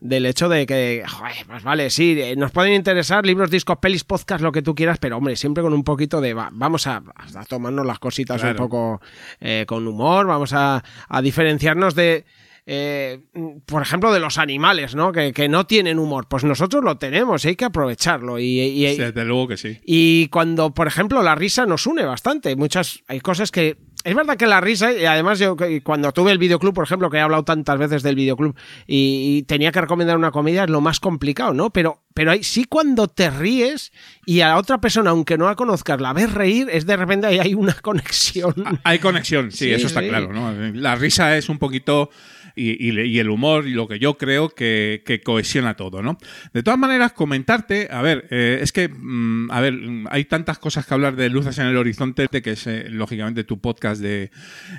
del 0.00 0.26
hecho 0.26 0.48
de 0.48 0.66
que, 0.66 1.02
joder, 1.08 1.32
pues 1.46 1.62
vale, 1.62 1.90
sí, 1.90 2.16
eh, 2.20 2.36
nos 2.36 2.52
pueden 2.52 2.74
interesar 2.74 3.24
libros, 3.24 3.50
discos, 3.50 3.78
pelis, 3.78 4.04
podcast, 4.04 4.42
lo 4.42 4.52
que 4.52 4.62
tú 4.62 4.74
quieras, 4.74 4.98
pero 4.98 5.16
hombre, 5.16 5.36
siempre 5.36 5.62
con 5.62 5.72
un 5.72 5.84
poquito 5.84 6.20
de, 6.20 6.34
va- 6.34 6.50
vamos 6.52 6.86
a, 6.86 7.02
a 7.34 7.44
tomarnos 7.46 7.86
las 7.86 7.98
cositas 7.98 8.42
un 8.42 8.56
poco 8.56 9.00
eh, 9.40 9.64
con 9.66 9.86
humor, 9.86 10.26
vamos 10.26 10.52
a, 10.52 10.82
a 11.08 11.22
diferenciarnos 11.22 11.94
de... 11.94 12.24
eh, 12.66 13.20
por 13.64 13.80
ejemplo, 13.82 14.12
de 14.12 14.20
los 14.20 14.38
animales, 14.38 14.94
¿no? 14.94 15.12
Que, 15.12 15.32
que 15.32 15.48
no 15.48 15.66
tienen 15.66 15.98
humor. 15.98 16.26
Pues 16.28 16.42
nosotros 16.44 16.82
lo 16.84 16.98
tenemos 16.98 17.44
y 17.44 17.48
hay 17.48 17.56
que 17.56 17.64
aprovecharlo. 17.64 18.38
Y, 18.38 18.60
y- 18.60 18.96
Desde 18.96 19.24
luego 19.24 19.48
que 19.48 19.56
sí. 19.56 19.78
y 19.84 20.28
cuando, 20.28 20.74
por 20.74 20.88
ejemplo, 20.88 21.22
la 21.22 21.34
risa 21.36 21.64
nos 21.64 21.86
une 21.86 22.04
bastante. 22.04 22.54
Muchas, 22.56 23.02
hay 23.06 23.20
cosas 23.20 23.50
que 23.52 23.76
es 24.06 24.14
verdad 24.14 24.36
que 24.36 24.46
la 24.46 24.60
risa, 24.60 24.92
y 24.92 25.04
además 25.04 25.38
yo 25.38 25.56
cuando 25.82 26.12
tuve 26.12 26.32
el 26.32 26.38
videoclub, 26.38 26.72
por 26.72 26.84
ejemplo, 26.84 27.10
que 27.10 27.16
he 27.18 27.20
hablado 27.20 27.44
tantas 27.44 27.78
veces 27.78 28.02
del 28.02 28.14
videoclub 28.14 28.56
y, 28.86 29.38
y 29.38 29.42
tenía 29.42 29.72
que 29.72 29.80
recomendar 29.80 30.16
una 30.16 30.30
comedia, 30.30 30.64
es 30.64 30.70
lo 30.70 30.80
más 30.80 31.00
complicado, 31.00 31.52
¿no? 31.52 31.70
Pero, 31.70 32.02
pero 32.14 32.30
hay- 32.30 32.42
sí 32.44 32.64
cuando 32.64 33.08
te 33.08 33.28
ríes 33.30 33.92
y 34.24 34.40
a 34.40 34.48
la 34.48 34.56
otra 34.58 34.78
persona, 34.78 35.10
aunque 35.10 35.36
no 35.36 35.46
la 35.46 35.54
conozcas, 35.56 36.00
la 36.00 36.12
ves 36.12 36.32
reír, 36.32 36.68
es 36.70 36.86
de 36.86 36.96
repente 36.96 37.26
ahí 37.26 37.38
hay 37.38 37.54
una 37.54 37.74
conexión. 37.82 38.54
Hay 38.84 38.98
conexión, 39.00 39.50
sí, 39.50 39.66
Sí, 39.66 39.72
eso 39.72 39.88
está 39.88 40.00
sí. 40.00 40.08
claro. 40.08 40.32
¿no? 40.32 40.52
La 40.74 40.94
risa 40.94 41.36
es 41.36 41.48
un 41.48 41.58
poquito. 41.58 42.10
Y, 42.58 42.88
y- 42.88 43.00
y 43.02 43.18
el 43.18 43.28
humor 43.28 43.68
y 43.68 43.72
lo 43.72 43.86
que 43.86 43.98
yo 43.98 44.16
creo 44.16 44.48
que, 44.48 45.02
que 45.04 45.20
cohesiona 45.20 45.74
todo, 45.76 46.02
¿no? 46.02 46.16
De 46.54 46.62
todas 46.62 46.78
maneras, 46.80 47.12
comentarte, 47.12 47.88
a 47.90 48.00
ver, 48.00 48.26
eh, 48.30 48.60
es 48.62 48.72
que, 48.72 48.88
mm, 48.88 49.50
a 49.50 49.60
ver, 49.60 49.74
mm, 49.74 50.06
hay 50.10 50.24
tantas 50.24 50.58
cosas 50.58 50.86
que 50.86 50.94
hablar 50.94 51.16
de 51.16 51.28
Luces 51.28 51.58
en 51.58 51.66
el 51.66 51.76
Horizonte, 51.76 52.26
que 52.28 52.50
es 52.52 52.66
eh, 52.66 52.86
lógicamente 52.88 53.44
tu 53.44 53.60
podcast 53.60 54.00
de, 54.00 54.30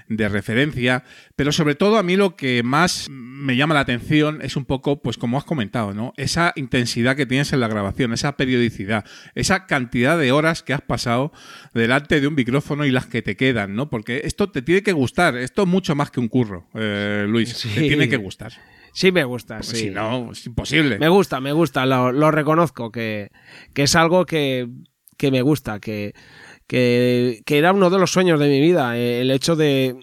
de 0.10 0.28
referencia, 0.28 1.04
pero 1.36 1.52
sobre 1.52 1.76
todo 1.76 1.98
a 1.98 2.04
mí 2.04 2.16
lo 2.16 2.36
que 2.36 2.64
más 2.64 3.08
me 3.10 3.56
llama 3.56 3.76
la 3.76 3.82
atención 3.82 4.40
es 4.42 4.56
un 4.56 4.66
poco, 4.66 5.00
pues 5.04 5.18
como 5.18 5.38
has 5.38 5.44
comentado, 5.44 5.94
¿no? 5.94 6.14
Esa 6.18 6.54
intensidad 6.56 7.16
que 7.16 7.28
tienes 7.28 7.54
en 7.54 7.60
la 7.60 7.68
grabación, 7.68 8.12
esa 8.12 8.36
periodicidad, 8.38 9.06
esa 9.36 9.68
cantidad 9.68 10.18
de 10.18 10.32
horas 10.32 10.64
que 10.64 10.74
has 10.74 10.82
pasado 10.82 11.32
delante 11.76 12.20
de 12.20 12.28
un 12.28 12.34
micrófono 12.34 12.86
y 12.86 12.92
las 12.92 13.06
que 13.06 13.22
te 13.22 13.36
quedan, 13.36 13.76
¿no? 13.76 13.90
Porque 13.92 14.22
esto 14.24 14.50
te 14.50 14.64
tiene 14.64 14.82
que 14.82 14.94
gustar, 14.94 15.38
esto 15.38 15.62
es 15.62 15.68
mucho 15.68 15.94
más 15.96 16.10
que 16.10 16.20
un 16.20 16.28
curro, 16.28 16.68
eh, 16.74 17.26
Luis, 17.30 17.67
te 17.74 17.82
tiene 17.82 18.10
que 18.10 18.18
gustar. 18.18 18.54
Sí 18.94 19.12
me 19.12 19.24
gusta, 19.24 19.62
sí. 19.62 19.76
si 19.76 19.90
no, 19.90 20.32
es 20.32 20.46
imposible. 20.46 20.98
Me 20.98 21.10
gusta, 21.10 21.40
me 21.40 21.52
gusta, 21.52 21.86
lo, 21.86 22.12
lo 22.12 22.32
reconozco, 22.32 22.92
que, 22.92 23.30
que 23.74 23.84
es 23.84 23.96
algo 23.96 24.26
que, 24.26 24.68
que 25.18 25.30
me 25.30 25.42
gusta, 25.44 25.80
que, 25.80 26.14
que, 26.66 27.42
que 27.46 27.58
era 27.58 27.74
uno 27.74 27.90
de 27.90 28.00
los 28.00 28.12
sueños 28.12 28.40
de 28.40 28.48
mi 28.48 28.60
vida, 28.60 28.98
eh, 28.98 29.22
el 29.22 29.30
hecho 29.32 29.56
de, 29.56 29.96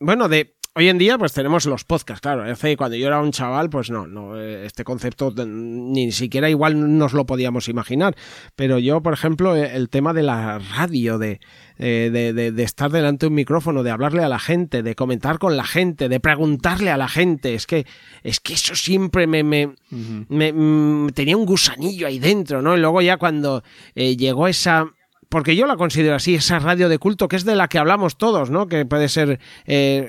bueno, 0.00 0.28
de... 0.28 0.53
Hoy 0.76 0.88
en 0.88 0.98
día 0.98 1.16
pues 1.18 1.32
tenemos 1.32 1.66
los 1.66 1.84
podcasts, 1.84 2.20
claro. 2.20 2.42
Hace 2.50 2.76
cuando 2.76 2.96
yo 2.96 3.06
era 3.06 3.20
un 3.20 3.30
chaval, 3.30 3.70
pues 3.70 3.90
no, 3.90 4.08
no 4.08 4.36
eh, 4.40 4.66
este 4.66 4.82
concepto 4.82 5.32
ni 5.46 6.10
siquiera 6.10 6.50
igual 6.50 6.98
nos 6.98 7.12
lo 7.12 7.26
podíamos 7.26 7.68
imaginar. 7.68 8.16
Pero 8.56 8.80
yo, 8.80 9.00
por 9.00 9.12
ejemplo, 9.12 9.54
eh, 9.54 9.70
el 9.76 9.88
tema 9.88 10.12
de 10.12 10.24
la 10.24 10.58
radio, 10.58 11.18
de, 11.18 11.38
eh, 11.78 12.10
de, 12.12 12.32
de- 12.32 12.50
de 12.50 12.62
estar 12.64 12.90
delante 12.90 13.26
de 13.26 13.28
un 13.28 13.34
micrófono, 13.36 13.84
de 13.84 13.92
hablarle 13.92 14.24
a 14.24 14.28
la 14.28 14.40
gente, 14.40 14.82
de 14.82 14.96
comentar 14.96 15.38
con 15.38 15.56
la 15.56 15.62
gente, 15.62 16.08
de 16.08 16.18
preguntarle 16.18 16.90
a 16.90 16.96
la 16.96 17.06
gente, 17.06 17.54
es 17.54 17.68
que, 17.68 17.86
es 18.24 18.40
que 18.40 18.54
eso 18.54 18.74
siempre 18.74 19.28
me, 19.28 19.44
me, 19.44 19.76
me- 20.28 20.52
mm, 20.52 21.10
tenía 21.10 21.36
un 21.36 21.46
gusanillo 21.46 22.08
ahí 22.08 22.18
dentro, 22.18 22.62
¿no? 22.62 22.76
Y 22.76 22.80
luego 22.80 23.00
ya 23.00 23.16
cuando 23.16 23.62
eh, 23.94 24.16
llegó 24.16 24.48
esa 24.48 24.86
porque 25.28 25.56
yo 25.56 25.66
la 25.66 25.76
considero 25.76 26.14
así, 26.14 26.36
esa 26.36 26.60
radio 26.60 26.88
de 26.88 26.98
culto 26.98 27.26
que 27.26 27.34
es 27.34 27.44
de 27.44 27.56
la 27.56 27.66
que 27.66 27.78
hablamos 27.78 28.16
todos, 28.18 28.50
¿no? 28.50 28.68
Que 28.68 28.86
puede 28.86 29.08
ser, 29.08 29.40
eh, 29.66 30.08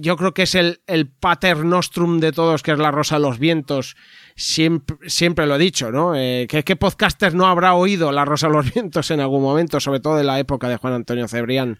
yo 0.00 0.16
creo 0.16 0.34
que 0.34 0.42
es 0.42 0.54
el, 0.54 0.80
el 0.86 1.08
pater 1.08 1.64
nostrum 1.64 2.20
de 2.20 2.32
todos, 2.32 2.62
que 2.62 2.72
es 2.72 2.78
la 2.78 2.90
Rosa 2.90 3.16
de 3.16 3.22
los 3.22 3.38
Vientos. 3.38 3.96
Siempre, 4.36 4.96
siempre 5.08 5.46
lo 5.46 5.56
he 5.56 5.58
dicho, 5.58 5.90
¿no? 5.90 6.14
Eh, 6.14 6.46
¿qué, 6.48 6.62
¿Qué 6.64 6.76
podcaster 6.76 7.34
no 7.34 7.46
habrá 7.46 7.74
oído 7.74 8.12
la 8.12 8.24
Rosa 8.24 8.48
de 8.48 8.54
los 8.54 8.72
Vientos 8.72 9.10
en 9.10 9.20
algún 9.20 9.42
momento, 9.42 9.80
sobre 9.80 10.00
todo 10.00 10.20
en 10.20 10.26
la 10.26 10.38
época 10.38 10.68
de 10.68 10.76
Juan 10.76 10.94
Antonio 10.94 11.28
Cebrián? 11.28 11.78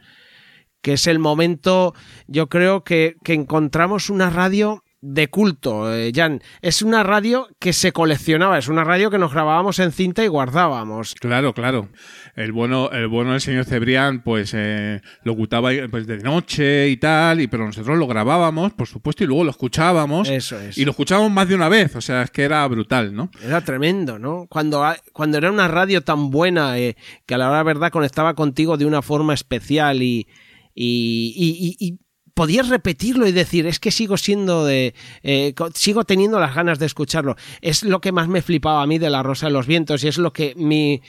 Que 0.83 0.95
es 0.95 1.07
el 1.07 1.19
momento, 1.19 1.95
yo 2.27 2.49
creo 2.49 2.85
que, 2.85 3.17
que 3.23 3.35
encontramos 3.35 4.09
una 4.09 4.31
radio 4.31 4.83
de 5.03 5.29
culto, 5.29 5.95
eh, 5.95 6.13
Jan. 6.15 6.43
Es 6.61 6.83
una 6.83 7.03
radio 7.03 7.49
que 7.59 7.73
se 7.73 7.91
coleccionaba, 7.93 8.59
es 8.59 8.69
una 8.69 8.85
radio 8.85 9.11
que 9.11 9.17
nos 9.19 9.33
grabábamos 9.33 9.79
en 9.79 9.93
cinta 9.93 10.23
y 10.23 10.29
guardábamos. 10.29 11.15
Claro, 11.15 11.55
claro. 11.55 11.89
El 12.37 12.53
bueno, 12.53 12.91
el 12.91 13.09
bueno 13.09 13.33
del 13.33 13.41
señor 13.41 13.65
Cebrián, 13.65 14.23
pues 14.23 14.53
eh, 14.55 15.01
lo 15.25 15.33
locutaba 15.33 15.71
pues, 15.91 16.07
de 16.07 16.19
noche 16.19 16.89
y 16.89 16.97
tal, 16.99 17.41
y 17.41 17.47
pero 17.47 17.65
nosotros 17.65 17.97
lo 17.99 18.07
grabábamos, 18.07 18.75
por 18.75 18.87
supuesto, 18.89 19.25
y 19.25 19.27
luego 19.27 19.45
lo 19.45 19.51
escuchábamos. 19.51 20.29
Eso 20.29 20.61
es. 20.61 20.77
Y 20.77 20.85
lo 20.85 20.91
escuchábamos 20.91 21.31
más 21.33 21.49
de 21.49 21.55
una 21.55 21.69
vez, 21.71 21.97
o 21.97 22.01
sea, 22.03 22.23
es 22.23 22.31
que 22.31 22.43
era 22.43 22.67
brutal, 22.69 23.15
¿no? 23.15 23.31
Era 23.43 23.63
tremendo, 23.63 24.19
¿no? 24.19 24.47
Cuando, 24.51 24.85
cuando 25.15 25.39
era 25.39 25.51
una 25.51 25.67
radio 25.69 26.03
tan 26.03 26.31
buena 26.31 26.79
eh, 26.79 26.97
que 27.25 27.35
a 27.35 27.39
la 27.39 27.49
hora 27.49 27.59
de 27.59 27.65
verdad 27.65 27.91
conectaba 27.91 28.35
contigo 28.35 28.77
de 28.77 28.85
una 28.85 29.01
forma 29.01 29.33
especial 29.33 30.03
y- 30.03 30.27
y- 30.75 31.77
y 31.79 31.99
podías 32.41 32.69
repetirlo 32.71 33.27
y 33.27 33.33
decir, 33.33 33.67
es 33.67 33.79
que 33.79 33.91
sigo 33.91 34.17
siendo 34.17 34.65
de... 34.65 34.95
eh, 35.23 35.53
sigo 35.75 36.05
teniendo 36.05 36.41
las 36.41 36.55
ganas 36.55 36.79
de 36.79 36.87
escucharlo. 36.87 37.37
Es 37.61 37.83
lo 37.83 38.01
que 38.01 38.13
más 38.13 38.29
me 38.29 38.41
flipaba 38.41 38.81
a 38.83 38.87
mí 38.87 38.97
de 38.99 39.11
La 39.11 39.23
Rosa 39.23 39.47
de 39.49 39.53
los 39.53 39.67
Vientos 39.67 40.03
y 40.05 40.09
es 40.09 40.17
lo 40.17 40.33
que 40.33 40.55
mi... 40.57 41.03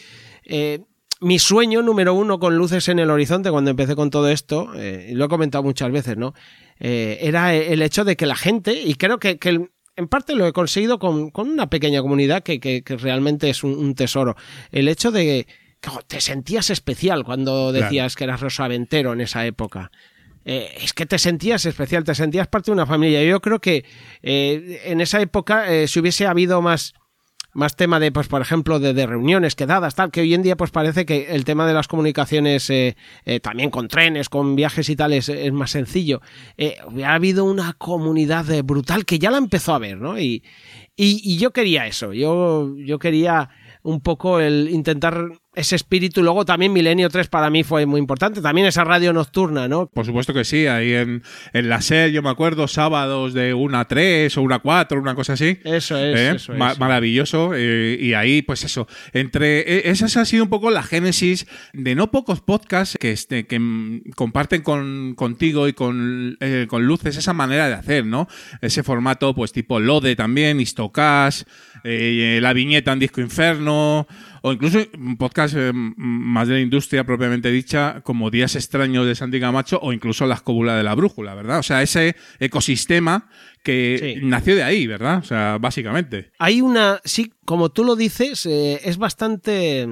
eh, 0.43 0.79
mi 1.21 1.39
sueño 1.39 1.81
número 1.83 2.13
uno 2.15 2.37
con 2.37 2.57
luces 2.57 2.89
en 2.89 2.99
el 2.99 3.09
horizonte 3.09 3.49
cuando 3.49 3.71
empecé 3.71 3.95
con 3.95 4.09
todo 4.09 4.27
esto, 4.27 4.73
eh, 4.75 5.07
y 5.11 5.13
lo 5.13 5.25
he 5.25 5.29
comentado 5.29 5.63
muchas 5.63 5.89
veces, 5.89 6.17
¿no? 6.17 6.33
Eh, 6.81 7.19
era 7.21 7.53
el 7.55 7.81
hecho 7.81 8.03
de 8.03 8.15
que 8.17 8.25
la 8.25 8.35
gente, 8.35 8.73
y 8.73 8.95
creo 8.95 9.19
que, 9.19 9.37
que 9.37 9.49
el- 9.49 9.69
en 9.95 10.07
parte 10.09 10.35
lo 10.35 10.45
he 10.47 10.51
conseguido 10.51 10.99
con, 10.99 11.29
con 11.29 11.47
una 11.49 11.69
pequeña 11.69 12.01
comunidad 12.01 12.43
que, 12.43 12.59
que- 12.59 12.81
que 12.83 12.97
realmente 12.97 13.49
es 13.49 13.63
un, 13.63 13.73
un 13.77 13.93
tesoro, 13.95 14.35
el 14.71 14.87
hecho 14.89 15.11
de 15.11 15.23
que 15.23 15.47
te 16.07 16.21
sentías 16.21 16.69
especial 16.71 17.23
cuando 17.23 17.69
Claro. 17.69 17.83
decías 17.85 18.15
que 18.15 18.23
eras 18.25 18.41
rosaventero 18.41 19.13
en 19.13 19.21
esa 19.21 19.45
época. 19.45 19.91
Eh, 20.45 20.69
es 20.81 20.93
que 20.93 21.05
te 21.05 21.19
sentías 21.19 21.65
especial, 21.65 22.03
te 22.03 22.15
sentías 22.15 22.47
parte 22.47 22.72
de 22.72 22.73
una 22.73 22.85
familia. 22.85 23.23
Yo 23.23 23.41
creo 23.41 23.59
que 23.59 23.85
eh, 24.22 24.81
en 24.85 25.01
esa 25.01 25.22
época, 25.22 25.72
eh, 25.72 25.88
si 25.88 25.99
hubiese 25.99 26.26
habido 26.26 26.61
más, 26.61 26.93
más 27.53 27.76
tema 27.76 27.99
de, 27.99 28.11
pues, 28.11 28.27
por 28.27 28.41
ejemplo, 28.41 28.80
de, 28.80 28.93
de 28.93 29.05
reuniones, 29.05 29.55
quedadas, 29.55 29.95
tal, 29.95 30.09
que 30.09 30.22
hoy 30.22 30.34
en 30.34 30.41
día, 30.41 30.55
pues 30.55 30.72
parece 30.72 31.05
que 31.05 31.35
el 31.35 31.43
tema 31.43 31.68
de 31.68 31.73
las 31.73 31.88
comunicaciones, 31.88 32.72
también 33.41 33.69
con 33.69 33.89
trenes, 33.89 34.30
con 34.30 34.55
viajes 34.55 34.88
y 34.89 34.95
tal, 34.95 35.11
es, 35.11 35.30
más 35.51 35.72
sencillo. 35.72 36.22
Hubiera 36.88 37.13
habido 37.13 37.43
una 37.43 37.73
comunidad 37.73 38.45
brutal 38.63 39.03
que 39.03 39.19
ya 39.19 39.31
la 39.31 39.38
empezó 39.38 39.73
a 39.73 39.80
ver, 39.80 39.97
¿no? 39.97 40.18
Y, 40.18 40.43
y, 40.95 41.22
y 41.23 41.38
yo 41.38 41.51
quería 41.51 41.88
eso, 41.88 42.13
yo, 42.13 42.73
yo 42.77 42.99
quería 42.99 43.49
un 43.84 44.01
poco 44.01 44.39
el 44.39 44.69
intentar 44.69 45.40
ese 45.53 45.76
espíritu. 45.76 46.23
Luego 46.23 46.45
también 46.45 46.72
Milenio 46.72 47.10
3 47.10 47.28
para 47.28 47.49
mí 47.49 47.64
fue 47.64 47.86
muy 47.86 47.99
importante. 47.99 48.41
También 48.41 48.68
esa 48.68 48.84
radio 48.84 49.11
nocturna, 49.11 49.68
¿no? 49.68 49.88
Por 49.88 50.06
supuesto 50.06 50.34
que 50.34 50.45
sí, 50.45 50.65
ahí 50.68 50.94
en, 50.94 51.23
en 51.53 51.69
la 51.69 51.82
SER, 51.82 52.11
yo 52.11 52.22
me 52.22 52.30
acuerdo, 52.30 52.68
sábados 52.68 53.34
de 53.34 53.53
una 53.53 53.82
a 53.82 53.88
3 53.88 54.38
o 54.38 54.41
una 54.41 54.56
a 54.56 54.60
4, 54.60 54.99
una 55.02 55.14
cosa 55.15 55.34
así. 55.34 55.60
Eso 55.64 55.98
es, 55.98 56.19
¿Eh? 56.19 56.32
eso 56.36 56.53
Ma- 56.53 56.72
es. 56.72 56.80
Maravilloso. 56.80 57.52
eh, 57.56 57.98
y 57.99 58.14
ahí, 58.14 58.41
pues 58.41 58.64
eso, 58.64 58.88
entre. 59.14 59.60
eh, 59.60 59.82
Esa 59.90 60.06
ha 60.22 60.26
sido 60.26 60.44
un 60.44 60.49
poco 60.49 60.72
la 60.72 60.84
génesis 60.84 61.45
de 61.73 61.95
no 61.95 62.11
pocos 62.11 62.41
podcasts 62.41 62.98
que, 62.99 63.11
este, 63.11 63.45
que 63.45 63.60
comparten 64.15 64.61
con, 64.61 65.15
contigo 65.15 65.68
y 65.68 65.73
con, 65.73 66.38
eh, 66.40 66.65
con 66.69 66.86
Luces 66.86 67.18
esa 67.18 67.34
manera 67.34 67.68
de 67.68 67.73
hacer, 67.73 68.06
¿no? 68.06 68.28
Ese 68.61 68.84
formato, 68.84 69.36
pues 69.36 69.52
tipo 69.52 69.80
Lode 69.80 70.15
también, 70.15 70.60
Histocast, 70.61 71.48
La 71.84 72.53
Viñeta 72.53 72.94
en 72.94 72.99
Disco 72.99 73.22
Inferno. 73.22 74.07
O 74.41 74.51
incluso 74.51 74.80
un 74.97 75.18
podcast 75.18 75.55
eh, 75.55 75.72
más 75.73 76.47
de 76.47 76.55
la 76.55 76.59
industria 76.61 77.03
propiamente 77.03 77.51
dicha, 77.51 78.01
como 78.01 78.31
Días 78.31 78.55
Extraños 78.55 79.05
de 79.05 79.13
Santi 79.13 79.39
Camacho, 79.39 79.80
o 79.81 79.93
incluso 79.93 80.26
La 80.26 80.35
Escóbula 80.35 80.76
de 80.76 80.84
la 80.84 80.95
Brújula, 80.95 81.35
¿verdad? 81.35 81.59
O 81.59 81.63
sea, 81.63 81.84
ese 81.84 82.15
ecosistema 82.39 83.30
que 83.63 84.19
nació 84.21 84.55
de 84.55 84.63
ahí, 84.63 84.88
¿verdad? 84.88 85.19
O 85.19 85.23
sea, 85.23 85.57
básicamente. 85.59 86.31
Hay 86.39 86.61
una, 86.61 86.99
sí, 87.03 87.33
como 87.45 87.69
tú 87.69 87.83
lo 87.83 87.95
dices, 87.95 88.45
eh, 88.45 88.81
es 88.83 88.97
bastante, 88.97 89.88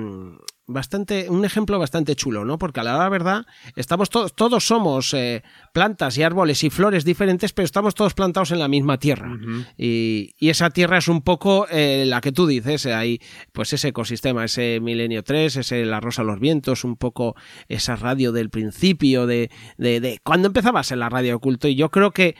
bastante, 0.69 1.29
un 1.29 1.43
ejemplo 1.45 1.79
bastante 1.79 2.15
chulo, 2.15 2.45
¿no? 2.45 2.57
Porque 2.57 2.79
a 2.79 2.83
la 2.83 3.09
verdad, 3.09 3.45
estamos 3.75 4.09
todos, 4.09 4.35
todos 4.35 4.65
somos 4.65 5.13
eh, 5.13 5.43
plantas 5.73 6.17
y 6.17 6.23
árboles 6.23 6.63
y 6.63 6.69
flores 6.69 7.03
diferentes, 7.03 7.53
pero 7.53 7.65
estamos 7.65 7.95
todos 7.95 8.13
plantados 8.13 8.51
en 8.51 8.59
la 8.59 8.67
misma 8.67 8.97
tierra. 8.99 9.31
y, 9.77 10.35
y 10.37 10.49
esa 10.49 10.69
tierra 10.69 10.99
es 10.99 11.07
un 11.07 11.21
poco 11.21 11.67
eh, 11.69 12.05
la 12.05 12.21
que 12.21 12.31
tú 12.31 12.47
dices, 12.47 12.85
eh, 12.85 12.93
hay 12.93 13.19
pues 13.51 13.73
ese 13.73 13.89
ecosistema, 13.89 14.45
ese 14.45 14.79
Milenio 14.79 15.23
3, 15.23 15.57
ese 15.57 15.85
La 15.85 15.99
Rosa 15.99 16.21
de 16.21 16.27
los 16.27 16.39
Vientos, 16.39 16.83
un 16.83 16.95
poco 16.95 17.35
esa 17.67 17.95
radio 17.95 18.31
del 18.31 18.49
principio, 18.49 19.25
de, 19.25 19.49
de, 19.77 19.99
de 19.99 20.19
cuando 20.23 20.47
empezabas 20.47 20.91
en 20.91 20.99
la 20.99 21.09
radio 21.09 21.35
oculto, 21.35 21.67
y 21.67 21.75
yo 21.75 21.89
creo 21.89 22.11
que 22.11 22.35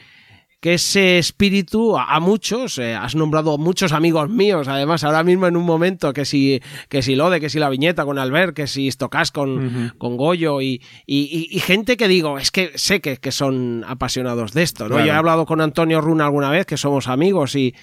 que 0.60 0.74
ese 0.74 1.16
espíritu 1.18 1.96
a, 1.96 2.04
a 2.14 2.20
muchos, 2.20 2.76
eh, 2.78 2.94
has 2.94 3.14
nombrado 3.14 3.54
a 3.54 3.56
muchos 3.56 3.92
amigos 3.92 4.28
míos, 4.28 4.68
además 4.68 5.02
ahora 5.04 5.22
mismo 5.24 5.46
en 5.46 5.56
un 5.56 5.64
momento, 5.64 6.12
que 6.12 6.26
si, 6.26 6.60
que 6.90 7.00
si 7.00 7.16
Lode, 7.16 7.40
que 7.40 7.48
si 7.48 7.58
la 7.58 7.70
viñeta 7.70 8.04
con 8.04 8.18
Albert, 8.18 8.54
que 8.54 8.66
si 8.66 8.90
Stocas 8.90 9.30
con, 9.32 9.94
con 9.96 10.18
Goyo 10.18 10.60
y, 10.60 10.82
y- 11.06 11.48
y- 11.50 11.56
y 11.56 11.60
gente 11.60 11.96
que 11.96 12.08
digo, 12.08 12.36
es 12.38 12.50
que 12.50 12.72
sé 12.76 13.00
que, 13.00 13.16
que 13.16 13.32
son 13.32 13.84
apasionados 13.88 14.52
de 14.52 14.62
esto, 14.62 14.84
¿no? 14.84 14.96
Claro. 14.96 15.06
Yo 15.06 15.12
he 15.12 15.16
hablado 15.16 15.46
con 15.46 15.62
Antonio 15.62 16.02
Runa 16.02 16.26
alguna 16.26 16.50
vez, 16.50 16.66
que 16.66 16.76
somos 16.76 17.08
amigos 17.08 17.54
y, 17.56 17.74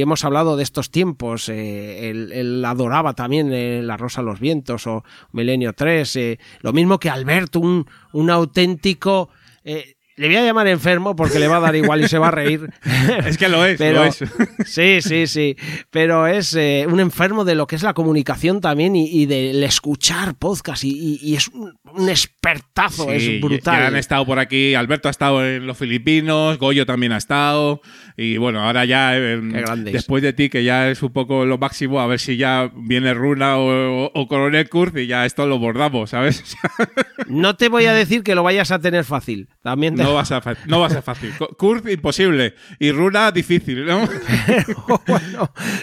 hemos 0.00 0.24
hablado 0.24 0.56
de 0.56 0.62
estos 0.62 0.92
tiempos, 0.92 1.48
eh, 1.48 2.10
él, 2.10 2.30
él 2.32 2.64
adoraba 2.64 3.14
también 3.14 3.52
eh, 3.52 3.80
La 3.82 3.96
Rosa 3.96 4.20
de 4.20 4.26
los 4.26 4.38
Vientos 4.38 4.86
o 4.86 5.02
Milenio 5.32 5.72
3, 5.72 6.14
eh, 6.16 6.38
lo 6.60 6.72
mismo 6.72 7.00
que 7.00 7.10
Albert, 7.10 7.56
un, 7.56 7.86
un 8.12 8.30
auténtico... 8.30 9.30
eh, 9.64 9.94
le 10.18 10.26
voy 10.28 10.36
a 10.36 10.44
llamar 10.44 10.66
enfermo 10.68 11.16
porque 11.16 11.38
le 11.38 11.48
va 11.48 11.56
a 11.56 11.60
dar 11.60 11.76
igual 11.76 12.02
y 12.04 12.08
se 12.08 12.18
va 12.18 12.28
a 12.28 12.30
reír. 12.32 12.68
es 13.26 13.38
que 13.38 13.48
lo 13.48 13.64
es, 13.64 13.78
Pero- 13.78 14.00
lo 14.00 14.04
es. 14.04 14.18
Sí, 14.66 15.00
sí, 15.00 15.26
sí. 15.26 15.56
Pero 15.90 16.26
es 16.26 16.54
eh, 16.54 16.86
un 16.88 17.00
enfermo 17.00 17.44
de 17.44 17.54
lo 17.54 17.66
que 17.66 17.76
es 17.76 17.82
la 17.82 17.94
comunicación 17.94 18.60
también 18.60 18.94
y, 18.96 19.08
y 19.10 19.26
del 19.26 19.62
escuchar 19.64 20.34
podcast. 20.36 20.84
Y, 20.84 20.90
y- 20.90 21.18
y 21.22 21.36
es 21.36 21.48
un, 21.48 21.74
un 21.94 22.08
expertazo, 22.08 23.04
Sí, 23.18 23.36
es 23.36 23.40
brutal. 23.40 23.80
Ya 23.80 23.86
han 23.86 23.96
estado 23.96 24.26
por 24.26 24.38
aquí. 24.38 24.74
Alberto 24.74 25.08
ha 25.08 25.10
estado 25.10 25.44
en 25.46 25.66
los 25.66 25.78
Filipinos, 25.78 26.58
Goyo 26.58 26.84
también 26.86 27.12
ha 27.12 27.16
estado. 27.18 27.80
Y 28.16 28.36
bueno, 28.36 28.62
ahora 28.62 28.84
ya, 28.84 29.16
eh, 29.16 29.38
grandes. 29.40 29.92
después 29.92 30.22
de 30.22 30.32
ti, 30.32 30.48
que 30.48 30.64
ya 30.64 30.90
es 30.90 31.02
un 31.02 31.12
poco 31.12 31.44
lo 31.44 31.56
máximo, 31.58 32.00
a 32.00 32.06
ver 32.06 32.18
si 32.20 32.36
ya 32.36 32.70
viene 32.74 33.14
Runa 33.14 33.56
o, 33.58 34.04
o- 34.06 34.10
o 34.14 34.26
Coronel 34.28 34.68
Kurz 34.68 34.96
y 34.96 35.06
ya 35.06 35.24
esto 35.24 35.46
lo 35.46 35.58
bordamos, 35.58 36.10
¿sabes? 36.10 36.42
No 37.26 37.56
te 37.56 37.68
voy 37.68 37.84
a 37.84 37.92
decir 37.92 38.22
que 38.22 38.34
lo 38.34 38.42
vayas 38.42 38.70
a 38.70 38.78
tener 38.78 39.04
fácil. 39.04 39.48
También 39.62 39.96
te- 39.96 40.02
No 40.08 40.14
va 40.14 40.22
a 40.22 40.24
ser, 40.24 40.42
fa- 40.42 40.56
no 40.66 40.80
va 40.80 40.86
a 40.86 40.90
ser 40.90 41.02
fácil. 41.02 41.32
Kurz 41.56 41.88
imposible. 41.90 42.54
Y 42.78 42.90
Runa 42.92 43.30
difícil, 43.30 43.84
¿no? 43.86 44.08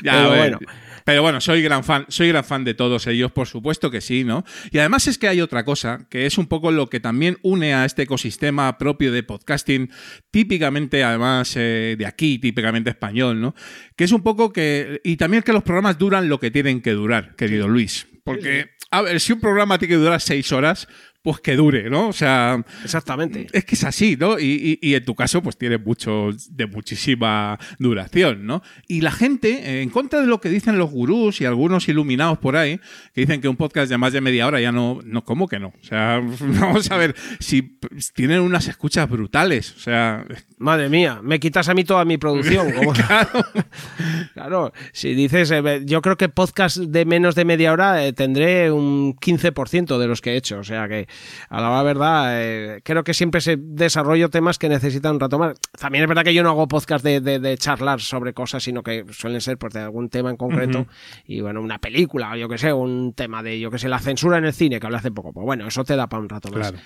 Ya, 0.03 0.11
pero 0.13 0.29
bueno. 0.35 0.59
Pero 1.03 1.21
bueno, 1.21 1.39
soy 1.39 1.61
gran 1.61 1.83
fan, 1.83 2.05
soy 2.09 2.29
gran 2.29 2.43
fan 2.43 2.63
de 2.63 2.73
todos 2.73 3.05
ellos, 3.05 3.31
por 3.31 3.47
supuesto 3.47 3.91
que 3.91 4.01
sí, 4.01 4.23
¿no? 4.23 4.43
Y 4.71 4.79
además 4.79 5.05
es 5.07 5.19
que 5.19 5.27
hay 5.27 5.39
otra 5.39 5.63
cosa, 5.63 6.07
que 6.09 6.25
es 6.25 6.39
un 6.39 6.47
poco 6.47 6.71
lo 6.71 6.89
que 6.89 6.99
también 6.99 7.37
une 7.43 7.75
a 7.75 7.85
este 7.85 8.01
ecosistema 8.01 8.75
propio 8.79 9.11
de 9.11 9.21
podcasting, 9.21 9.91
típicamente 10.31 11.03
además 11.03 11.53
eh, 11.57 11.95
de 11.95 12.07
aquí, 12.07 12.39
típicamente 12.39 12.89
español, 12.89 13.39
¿no? 13.39 13.53
Que 13.95 14.05
es 14.05 14.11
un 14.13 14.23
poco 14.23 14.51
que, 14.51 14.99
y 15.03 15.15
también 15.17 15.43
que 15.43 15.53
los 15.53 15.61
programas 15.61 15.99
duran 15.99 16.27
lo 16.27 16.39
que 16.39 16.49
tienen 16.49 16.81
que 16.81 16.93
durar, 16.93 17.35
querido 17.35 17.67
Luis. 17.67 18.07
Porque, 18.23 18.71
a 18.89 19.03
ver, 19.03 19.19
si 19.19 19.31
un 19.31 19.39
programa 19.39 19.77
tiene 19.77 19.93
que 19.93 19.99
durar 20.01 20.19
seis 20.19 20.51
horas, 20.51 20.87
pues 21.25 21.39
que 21.39 21.55
dure, 21.55 21.89
¿no? 21.89 22.07
O 22.09 22.13
sea, 22.13 22.63
Exactamente. 22.83 23.47
es 23.51 23.65
que 23.65 23.73
es 23.73 23.83
así, 23.83 24.15
¿no? 24.15 24.37
Y, 24.39 24.77
y- 24.81 24.89
y 24.91 24.93
en 24.93 25.03
tu 25.03 25.15
caso, 25.15 25.41
pues 25.41 25.57
tiene 25.57 25.79
mucho, 25.79 26.29
de 26.51 26.67
muchísima 26.67 27.57
duración, 27.79 28.45
¿no? 28.45 28.61
Y 28.87 29.01
la 29.01 29.09
gente, 29.11 29.49
eh, 29.49 29.81
en 29.81 29.89
contra 29.89 30.21
de 30.21 30.27
lo 30.27 30.39
que 30.39 30.49
dicen 30.49 30.77
los 30.77 30.91
gurús 30.91 31.41
y 31.41 31.45
algunos 31.45 31.89
iluminados 31.89 32.37
por 32.37 32.55
ahí, 32.55 32.79
que 33.15 33.21
dicen 33.21 33.41
que 33.41 33.47
un 33.47 33.55
podcast 33.55 33.89
de 33.89 33.97
más 33.97 34.13
de 34.13 34.21
media 34.21 34.45
hora 34.45 34.61
ya 34.61 34.71
no, 34.71 34.99
no 35.03 35.23
¿cómo 35.23 35.47
que 35.47 35.57
no? 35.57 35.69
O 35.81 35.83
sea, 35.83 36.21
vamos 36.39 36.91
a 36.91 36.97
ver, 36.97 37.15
si 37.39 37.79
tienen 38.13 38.41
unas 38.41 38.67
escuchas 38.67 39.09
brutales, 39.09 39.73
o 39.75 39.79
sea, 39.79 40.23
Madre 40.59 40.87
mía, 40.89 41.19
me 41.23 41.39
quitas 41.39 41.67
a 41.69 41.73
mí 41.73 41.83
toda 41.83 42.05
mi 42.05 42.17
producción. 42.19 42.71
¿cómo? 42.75 42.93
claro. 44.33 44.71
si 44.93 45.13
dices, 45.13 45.51
eh, 45.51 45.81
yo 45.85 46.01
creo 46.01 46.17
que 46.17 46.29
podcast 46.29 46.77
de 46.77 47.05
menos 47.05 47.35
de 47.35 47.45
media 47.45 47.73
hora 47.73 48.05
eh, 48.05 48.13
tendré 48.13 48.71
un 48.71 49.15
15% 49.15 49.97
de 49.97 50.07
los 50.07 50.21
que 50.21 50.31
he 50.33 50.37
hecho. 50.37 50.59
O 50.59 50.63
sea 50.63 50.87
que, 50.87 51.07
a 51.49 51.61
la 51.61 51.83
verdad, 51.83 52.27
eh, 52.41 52.81
creo 52.83 53.03
que 53.03 53.13
siempre 53.13 53.41
se 53.41 53.57
desarrollo 53.59 54.29
temas 54.29 54.57
que 54.57 54.69
necesitan 54.69 55.13
un 55.15 55.19
rato 55.19 55.37
más. 55.39 55.57
También 55.79 56.03
es 56.03 56.07
verdad 56.07 56.23
que 56.23 56.33
yo 56.33 56.43
no 56.43 56.49
hago 56.49 56.67
podcast 56.67 57.03
de, 57.03 57.21
de- 57.21 57.39
de 57.39 57.57
charlar 57.57 58.01
sobre 58.01 58.33
cosas, 58.33 58.63
sino 58.63 58.83
que 58.83 59.05
suelen 59.11 59.41
ser 59.41 59.57
pues, 59.57 59.73
de 59.73 59.81
algún 59.81 60.09
tema 60.09 60.29
en 60.29 60.37
concreto. 60.37 60.87
Y 61.25 61.41
bueno, 61.41 61.61
una 61.61 61.79
película, 61.79 62.31
o 62.31 62.35
yo 62.35 62.47
que 62.49 62.57
sé, 62.57 62.73
un 62.73 63.13
tema 63.13 63.43
de, 63.43 63.59
yo 63.59 63.69
que 63.71 63.79
sé, 63.79 63.89
la 63.89 63.99
censura 63.99 64.37
en 64.37 64.45
el 64.45 64.53
cine, 64.53 64.79
que 64.79 64.85
hablé 64.87 64.97
hace 64.97 65.11
poco. 65.11 65.33
Pues 65.33 65.45
bueno, 65.45 65.67
eso 65.67 65.83
te 65.83 65.95
da 65.95 66.07
para 66.07 66.21
un 66.21 66.29
rato 66.29 66.49
más. 66.49 66.71
Claro. 66.71 66.77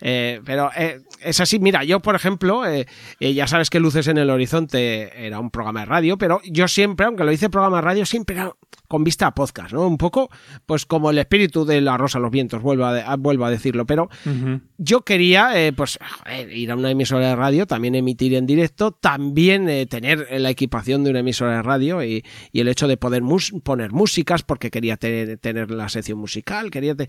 Eh, 0.00 0.40
pero 0.44 0.70
eh, 0.76 1.00
es 1.20 1.40
así, 1.40 1.58
mira, 1.58 1.84
yo 1.84 2.00
por 2.00 2.14
ejemplo, 2.14 2.66
eh, 2.66 2.86
ya 3.20 3.46
sabes 3.46 3.68
que 3.70 3.80
Luces 3.80 4.06
en 4.08 4.18
el 4.18 4.30
Horizonte 4.30 5.26
era 5.26 5.40
un 5.40 5.50
programa 5.50 5.80
de 5.80 5.86
radio, 5.86 6.18
pero 6.18 6.40
yo 6.44 6.68
siempre, 6.68 7.06
aunque 7.06 7.24
lo 7.24 7.32
hice 7.32 7.50
programa 7.50 7.76
de 7.78 7.82
radio, 7.82 8.06
siempre 8.06 8.36
era 8.36 8.52
con 8.86 9.04
vista 9.04 9.26
a 9.26 9.34
podcast, 9.34 9.72
¿no? 9.72 9.86
Un 9.86 9.98
poco, 9.98 10.30
pues 10.64 10.86
como 10.86 11.10
el 11.10 11.18
espíritu 11.18 11.64
de 11.66 11.80
la 11.82 11.98
Rosa 11.98 12.18
los 12.18 12.30
Vientos, 12.30 12.62
vuelvo 12.62 12.86
a, 12.86 12.94
de- 12.94 13.04
vuelvo 13.18 13.44
a 13.44 13.50
decirlo, 13.50 13.77
pero 13.86 14.08
yo 14.76 15.00
quería, 15.02 15.50
eh, 15.60 15.72
pues, 15.72 15.98
joder, 16.18 16.52
ir 16.56 16.70
a 16.70 16.76
una 16.76 16.90
emisora 16.90 17.28
de 17.28 17.36
radio, 17.36 17.66
también 17.66 17.94
emitir 17.94 18.34
en 18.34 18.46
directo, 18.46 18.92
también 18.92 19.68
eh, 19.68 19.86
tener 19.86 20.26
la 20.40 20.50
equipación 20.50 21.04
de 21.04 21.10
una 21.10 21.20
emisora 21.20 21.56
de 21.56 21.62
radio 21.62 22.02
y, 22.04 22.24
y 22.52 22.60
el 22.60 22.68
hecho 22.68 22.88
de 22.88 22.96
poder 22.96 23.22
mus- 23.22 23.52
poner 23.62 23.92
músicas, 23.92 24.42
porque 24.42 24.70
quería 24.70 24.96
tener, 24.96 25.38
tener 25.38 25.70
la 25.70 25.88
sección 25.88 26.18
musical, 26.18 26.70
quería... 26.70 26.94
te- 26.94 27.08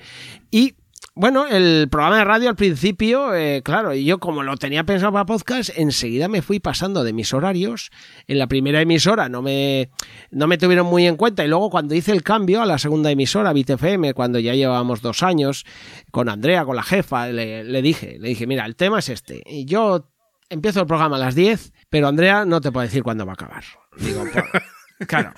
y 0.51 0.75
bueno, 1.19 1.45
el 1.47 1.89
programa 1.91 2.19
de 2.19 2.23
radio 2.23 2.47
al 2.47 2.55
principio, 2.55 3.35
eh, 3.35 3.61
claro, 3.61 3.93
y 3.93 4.05
yo 4.05 4.19
como 4.19 4.41
lo 4.41 4.55
tenía 4.55 4.85
pensado 4.85 5.11
para 5.11 5.25
podcast, 5.25 5.69
enseguida 5.75 6.29
me 6.29 6.41
fui 6.41 6.61
pasando 6.61 7.03
de 7.03 7.11
mis 7.11 7.33
horarios. 7.33 7.91
En 8.25 8.39
la 8.39 8.47
primera 8.47 8.79
emisora 8.79 9.27
no 9.27 9.41
me, 9.41 9.89
no 10.31 10.47
me 10.47 10.57
tuvieron 10.57 10.87
muy 10.87 11.05
en 11.07 11.17
cuenta 11.17 11.43
y 11.43 11.49
luego 11.49 11.69
cuando 11.69 11.93
hice 11.93 12.13
el 12.13 12.23
cambio 12.23 12.61
a 12.61 12.65
la 12.65 12.77
segunda 12.77 13.11
emisora, 13.11 13.51
BitFM, 13.51 14.13
cuando 14.13 14.39
ya 14.39 14.53
llevábamos 14.55 15.01
dos 15.01 15.21
años, 15.21 15.65
con 16.09 16.29
Andrea, 16.29 16.63
con 16.63 16.77
la 16.77 16.83
jefa, 16.83 17.27
le, 17.27 17.65
le 17.65 17.81
dije, 17.81 18.15
le 18.17 18.29
dije, 18.29 18.47
mira, 18.47 18.65
el 18.65 18.77
tema 18.77 18.99
es 18.99 19.09
este. 19.09 19.43
Y 19.45 19.65
yo 19.65 20.07
empiezo 20.49 20.79
el 20.79 20.87
programa 20.87 21.17
a 21.17 21.19
las 21.19 21.35
10, 21.35 21.73
pero 21.89 22.07
Andrea 22.07 22.45
no 22.45 22.61
te 22.61 22.71
puede 22.71 22.87
decir 22.87 23.03
cuándo 23.03 23.25
va 23.25 23.33
a 23.33 23.35
acabar. 23.35 23.65
Digo, 23.97 24.23
"Pues, 24.31 24.45
claro. 25.09 25.33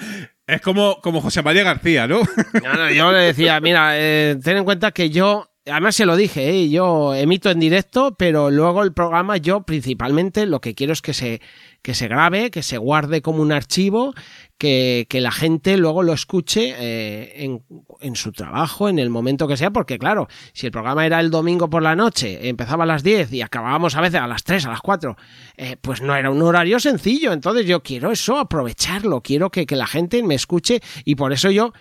es 0.45 0.61
como, 0.61 1.01
como 1.01 1.21
José 1.21 1.41
María 1.41 1.63
García, 1.63 2.05
¿no? 2.07 2.19
No, 2.63 2.73
no, 2.73 2.91
yo 2.91 3.11
le 3.11 3.19
decía, 3.19 3.59
mira, 3.59 3.93
eh, 3.95 4.37
ten 4.43 4.57
en 4.57 4.63
cuenta 4.63 4.91
que 4.91 5.09
yo, 5.09 5.50
además 5.65 5.95
se 5.95 6.05
lo 6.05 6.15
dije, 6.15 6.49
¿eh? 6.49 6.69
yo 6.69 7.13
emito 7.13 7.49
en 7.51 7.59
directo, 7.59 8.15
pero 8.17 8.49
luego 8.49 8.83
el 8.83 8.93
programa 8.93 9.37
yo 9.37 9.61
principalmente 9.63 10.45
lo 10.45 10.59
que 10.59 10.73
quiero 10.73 10.93
es 10.93 11.01
que 11.01 11.13
se, 11.13 11.41
que 11.81 11.93
se 11.93 12.07
grabe, 12.07 12.49
que 12.49 12.63
se 12.63 12.77
guarde 12.77 13.21
como 13.21 13.41
un 13.41 13.51
archivo, 13.51 14.13
que, 14.57 15.07
que 15.09 15.21
la 15.21 15.31
gente 15.31 15.77
luego 15.77 16.03
lo 16.03 16.13
escuche 16.13 16.75
eh, 16.77 17.43
en, 17.43 17.63
en 17.99 18.15
su 18.15 18.31
trabajo, 18.31 18.89
en 18.89 18.99
el 18.99 19.09
momento 19.09 19.47
que 19.47 19.57
sea, 19.57 19.71
porque 19.71 19.99
claro, 19.99 20.27
si 20.53 20.67
el 20.67 20.71
programa 20.71 21.05
era 21.05 21.19
el 21.19 21.29
domingo 21.29 21.69
por 21.69 21.83
la 21.83 21.95
noche, 21.95 22.47
empezaba 22.47 22.83
a 22.83 22.87
las 22.87 23.03
10 23.03 23.33
y 23.33 23.41
acabábamos 23.41 23.95
a 23.95 24.01
veces 24.01 24.19
a 24.19 24.27
las 24.27 24.43
3, 24.43 24.65
a 24.65 24.69
las 24.69 24.81
4, 24.81 25.17
eh, 25.57 25.77
pues 25.81 26.01
no 26.01 26.15
era 26.15 26.29
un 26.29 26.41
horario 26.41 26.79
sencillo. 26.79 27.33
Entonces 27.33 27.65
yo 27.65 27.81
quiero 27.81 28.11
eso, 28.11 28.37
aprovecharlo, 28.37 29.21
quiero 29.21 29.49
que, 29.49 29.65
que 29.65 29.75
la 29.75 29.87
gente 29.87 30.21
me 30.23 30.35
escuche 30.35 30.81
y 31.05 31.15
por 31.15 31.33
eso 31.33 31.49
yo, 31.51 31.73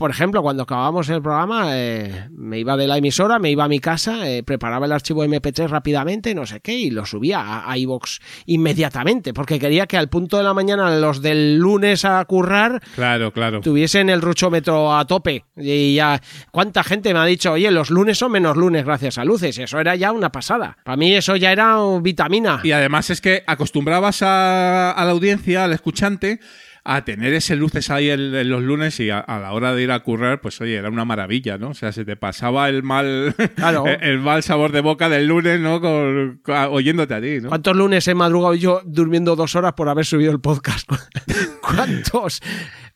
por 0.00 0.10
ejemplo, 0.10 0.40
cuando 0.40 0.62
acabábamos 0.62 1.10
el 1.10 1.20
programa, 1.20 1.76
eh, 1.76 2.30
me 2.30 2.58
iba 2.58 2.74
de 2.78 2.86
la 2.86 2.96
emisora, 2.96 3.38
me 3.38 3.50
iba 3.50 3.64
a 3.64 3.68
mi 3.68 3.80
casa, 3.80 4.26
eh, 4.26 4.42
preparaba 4.42 4.86
el 4.86 4.92
archivo 4.92 5.22
MP3 5.26 5.68
rápidamente, 5.68 6.34
no 6.34 6.46
sé 6.46 6.60
qué, 6.60 6.72
y 6.72 6.90
lo 6.90 7.04
subía 7.04 7.40
a, 7.40 7.70
a 7.70 7.76
iVoox 7.76 8.18
inmediatamente, 8.46 9.34
porque 9.34 9.58
quería 9.58 9.86
que 9.86 9.98
al 9.98 10.08
punto 10.08 10.38
de 10.38 10.44
la 10.44 10.54
mañana 10.54 10.96
los 10.96 11.20
del 11.20 11.58
lunes 11.58 12.06
a 12.06 12.24
currar 12.24 12.80
Claro, 12.94 13.30
claro. 13.30 13.60
tuviesen 13.60 14.08
el 14.08 14.22
ruchómetro 14.22 14.96
a 14.96 15.04
tope. 15.06 15.44
Y 15.54 15.96
ya, 15.96 16.18
¿cuánta 16.50 16.82
gente 16.82 17.12
me 17.12 17.20
ha 17.20 17.26
dicho, 17.26 17.52
oye, 17.52 17.70
los 17.70 17.90
lunes 17.90 18.16
son 18.16 18.32
menos 18.32 18.56
lunes 18.56 18.86
gracias 18.86 19.18
a 19.18 19.24
luces? 19.26 19.58
Eso 19.58 19.78
era 19.80 19.96
ya 19.96 20.12
una 20.12 20.32
pasada. 20.32 20.78
Para 20.82 20.96
mí 20.96 21.14
eso 21.14 21.36
ya 21.36 21.52
era 21.52 21.76
vitamina. 22.00 22.60
Y 22.64 22.72
además 22.72 23.10
es 23.10 23.20
que 23.20 23.44
acostumbrabas 23.46 24.22
a, 24.22 24.92
a 24.92 25.04
la 25.04 25.10
audiencia, 25.10 25.64
al 25.64 25.74
escuchante, 25.74 26.40
a 26.84 27.04
tener 27.04 27.32
ese 27.34 27.56
luces 27.56 27.90
ahí 27.90 28.10
en, 28.10 28.34
en 28.34 28.48
los 28.48 28.62
lunes 28.62 28.98
y 29.00 29.10
a, 29.10 29.18
a 29.18 29.38
la 29.38 29.52
hora 29.52 29.74
de 29.74 29.82
ir 29.82 29.90
a 29.90 30.00
currar, 30.00 30.40
pues 30.40 30.60
oye, 30.60 30.76
era 30.76 30.88
una 30.88 31.04
maravilla, 31.04 31.58
¿no? 31.58 31.70
O 31.70 31.74
sea, 31.74 31.92
se 31.92 32.04
te 32.04 32.16
pasaba 32.16 32.68
el 32.68 32.82
mal, 32.82 33.34
Claro. 33.56 33.86
el, 33.88 33.98
el 34.02 34.18
mal 34.20 34.42
sabor 34.42 34.72
de 34.72 34.80
boca 34.80 35.08
del 35.08 35.26
lunes, 35.26 35.60
¿no? 35.60 35.80
Con- 35.80 36.40
con- 36.42 36.54
oyéndote 36.70 37.14
a 37.14 37.20
ti, 37.20 37.40
¿no? 37.42 37.48
¿Cuántos 37.48 37.76
lunes 37.76 38.06
he 38.08 38.14
madrugado 38.14 38.54
yo 38.54 38.80
durmiendo 38.84 39.36
dos 39.36 39.54
horas 39.56 39.74
por 39.74 39.88
haber 39.88 40.04
subido 40.06 40.32
el 40.32 40.40
podcast? 40.40 40.88
¿Cuántos? 41.60 42.40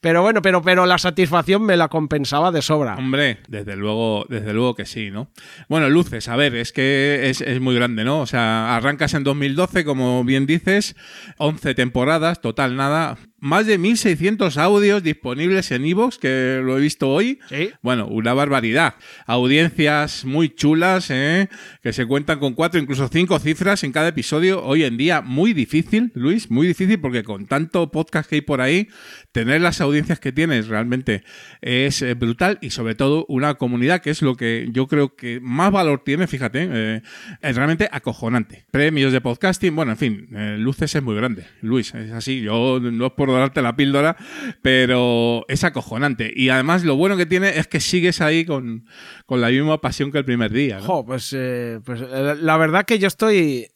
Pero 0.01 0.21
bueno, 0.21 0.43
pero, 0.43 0.61
pero 0.61 0.85
la 0.85 0.99
satisfacción 0.99 1.63
me 1.63 1.77
la 1.79 1.89
compensaba 1.89 2.53
de 2.53 2.61
sobra. 2.61 2.95
Hombre, 2.97 3.39
desde 3.49 3.75
luego, 3.77 4.27
desde 4.29 4.53
luego 4.53 4.75
que 4.75 4.85
sí, 4.85 5.11
¿no? 5.11 5.31
Bueno, 5.69 5.89
luces, 5.89 6.29
a 6.29 6.37
ver, 6.37 6.55
es 6.57 6.73
que 6.73 7.31
es, 7.31 7.41
es 7.41 7.61
muy 7.61 7.75
grande, 7.75 8.05
¿no? 8.05 8.21
O 8.21 8.27
sea, 8.27 8.77
arrancas 8.77 9.15
en 9.15 9.25
2012, 9.25 9.85
como 9.85 10.23
bien 10.25 10.45
dices, 10.45 10.95
11 11.39 11.75
temporadas, 11.75 12.43
total 12.43 12.77
nada, 12.77 13.17
más 13.45 13.67
de 13.67 13.77
1600 13.77 14.57
audios 14.57 15.03
disponibles 15.03 15.71
en 15.71 15.85
iVoox, 15.85 16.17
que 16.17 16.63
lo 16.65 16.79
he 16.79 16.81
visto 16.81 17.11
hoy. 17.11 17.41
Sí. 17.51 17.71
Bueno, 17.83 18.07
una 18.07 18.33
barbaridad. 18.33 18.95
Audiencias 19.27 20.25
muy 20.25 20.49
chulas, 20.49 21.11
¿eh? 21.11 21.51
Que 21.83 21.93
se 21.93 22.07
cuentan 22.07 22.39
con 22.39 22.55
cuatro, 22.55 22.81
incluso 22.81 23.07
cinco 23.13 23.39
cifras 23.39 23.85
en 23.85 23.93
cada 23.93 24.09
episodio. 24.09 24.65
Hoy 24.65 24.85
en 24.85 24.97
día, 24.97 25.21
muy 25.21 25.53
difícil, 25.53 26.11
Luis, 26.15 26.51
muy 26.51 26.67
difícil, 26.67 26.99
porque 26.99 27.23
con 27.23 27.45
tanto 27.45 27.91
podcast 27.91 28.31
que 28.31 28.37
hay 28.37 28.41
por 28.41 28.63
ahí, 28.63 28.89
tener 29.33 29.61
las 29.61 29.83
audiencias 29.83 30.19
que 30.21 30.33
tienes 30.33 30.69
realmente 30.69 31.23
es 31.61 32.01
eh, 32.01 32.15
brutal 32.15 32.59
y 32.63 32.71
sobre 32.71 32.95
todo 32.95 33.27
una 33.29 33.57
comunidad 33.57 34.01
que 34.01 34.09
es 34.09 34.23
lo 34.23 34.37
que 34.37 34.69
yo 34.73 34.87
creo 34.87 35.17
que 35.17 35.39
más 35.43 35.71
valor 35.71 36.03
tiene, 36.03 36.27
fíjate, 36.27 36.69
eh, 36.73 37.03
es 37.43 37.57
realmente 37.57 37.91
acojonante. 37.93 38.65
Premios 38.71 39.13
de 39.13 39.21
podcasting, 39.21 39.77
bueno, 39.77 39.93
en 39.93 39.99
fin, 39.99 40.29
eh, 40.35 40.57
Luces 40.59 40.95
es 40.95 41.03
muy 41.03 41.15
grande, 41.15 41.45
Luis, 41.61 41.95
es 41.95 42.13
así, 42.13 42.41
yo 42.41 42.81
no 42.81 43.07
es 43.07 43.13
por 43.13 43.34
darte 43.41 43.63
la 43.63 43.77
píldora, 43.77 44.17
pero 44.63 45.45
es 45.49 45.65
acojonante 45.65 46.33
y 46.35 46.49
además 46.49 46.85
lo 46.85 46.97
bueno 46.97 47.17
que 47.17 47.27
tiene 47.27 47.59
es 47.59 47.67
que 47.67 47.81
sigues 47.81 48.21
ahí 48.21 48.45
con, 48.45 48.87
con 49.27 49.41
la 49.41 49.49
misma 49.49 49.81
pasión 49.81 50.11
que 50.11 50.19
el 50.19 50.25
primer 50.25 50.53
día. 50.53 50.81
pues, 51.07 51.33
eh, 51.37 51.81
pues 51.85 52.01
eh, 52.01 52.37
la 52.41 52.57
verdad 52.57 52.85
que 52.85 52.99
yo 52.99 53.09
estoy 53.09 53.69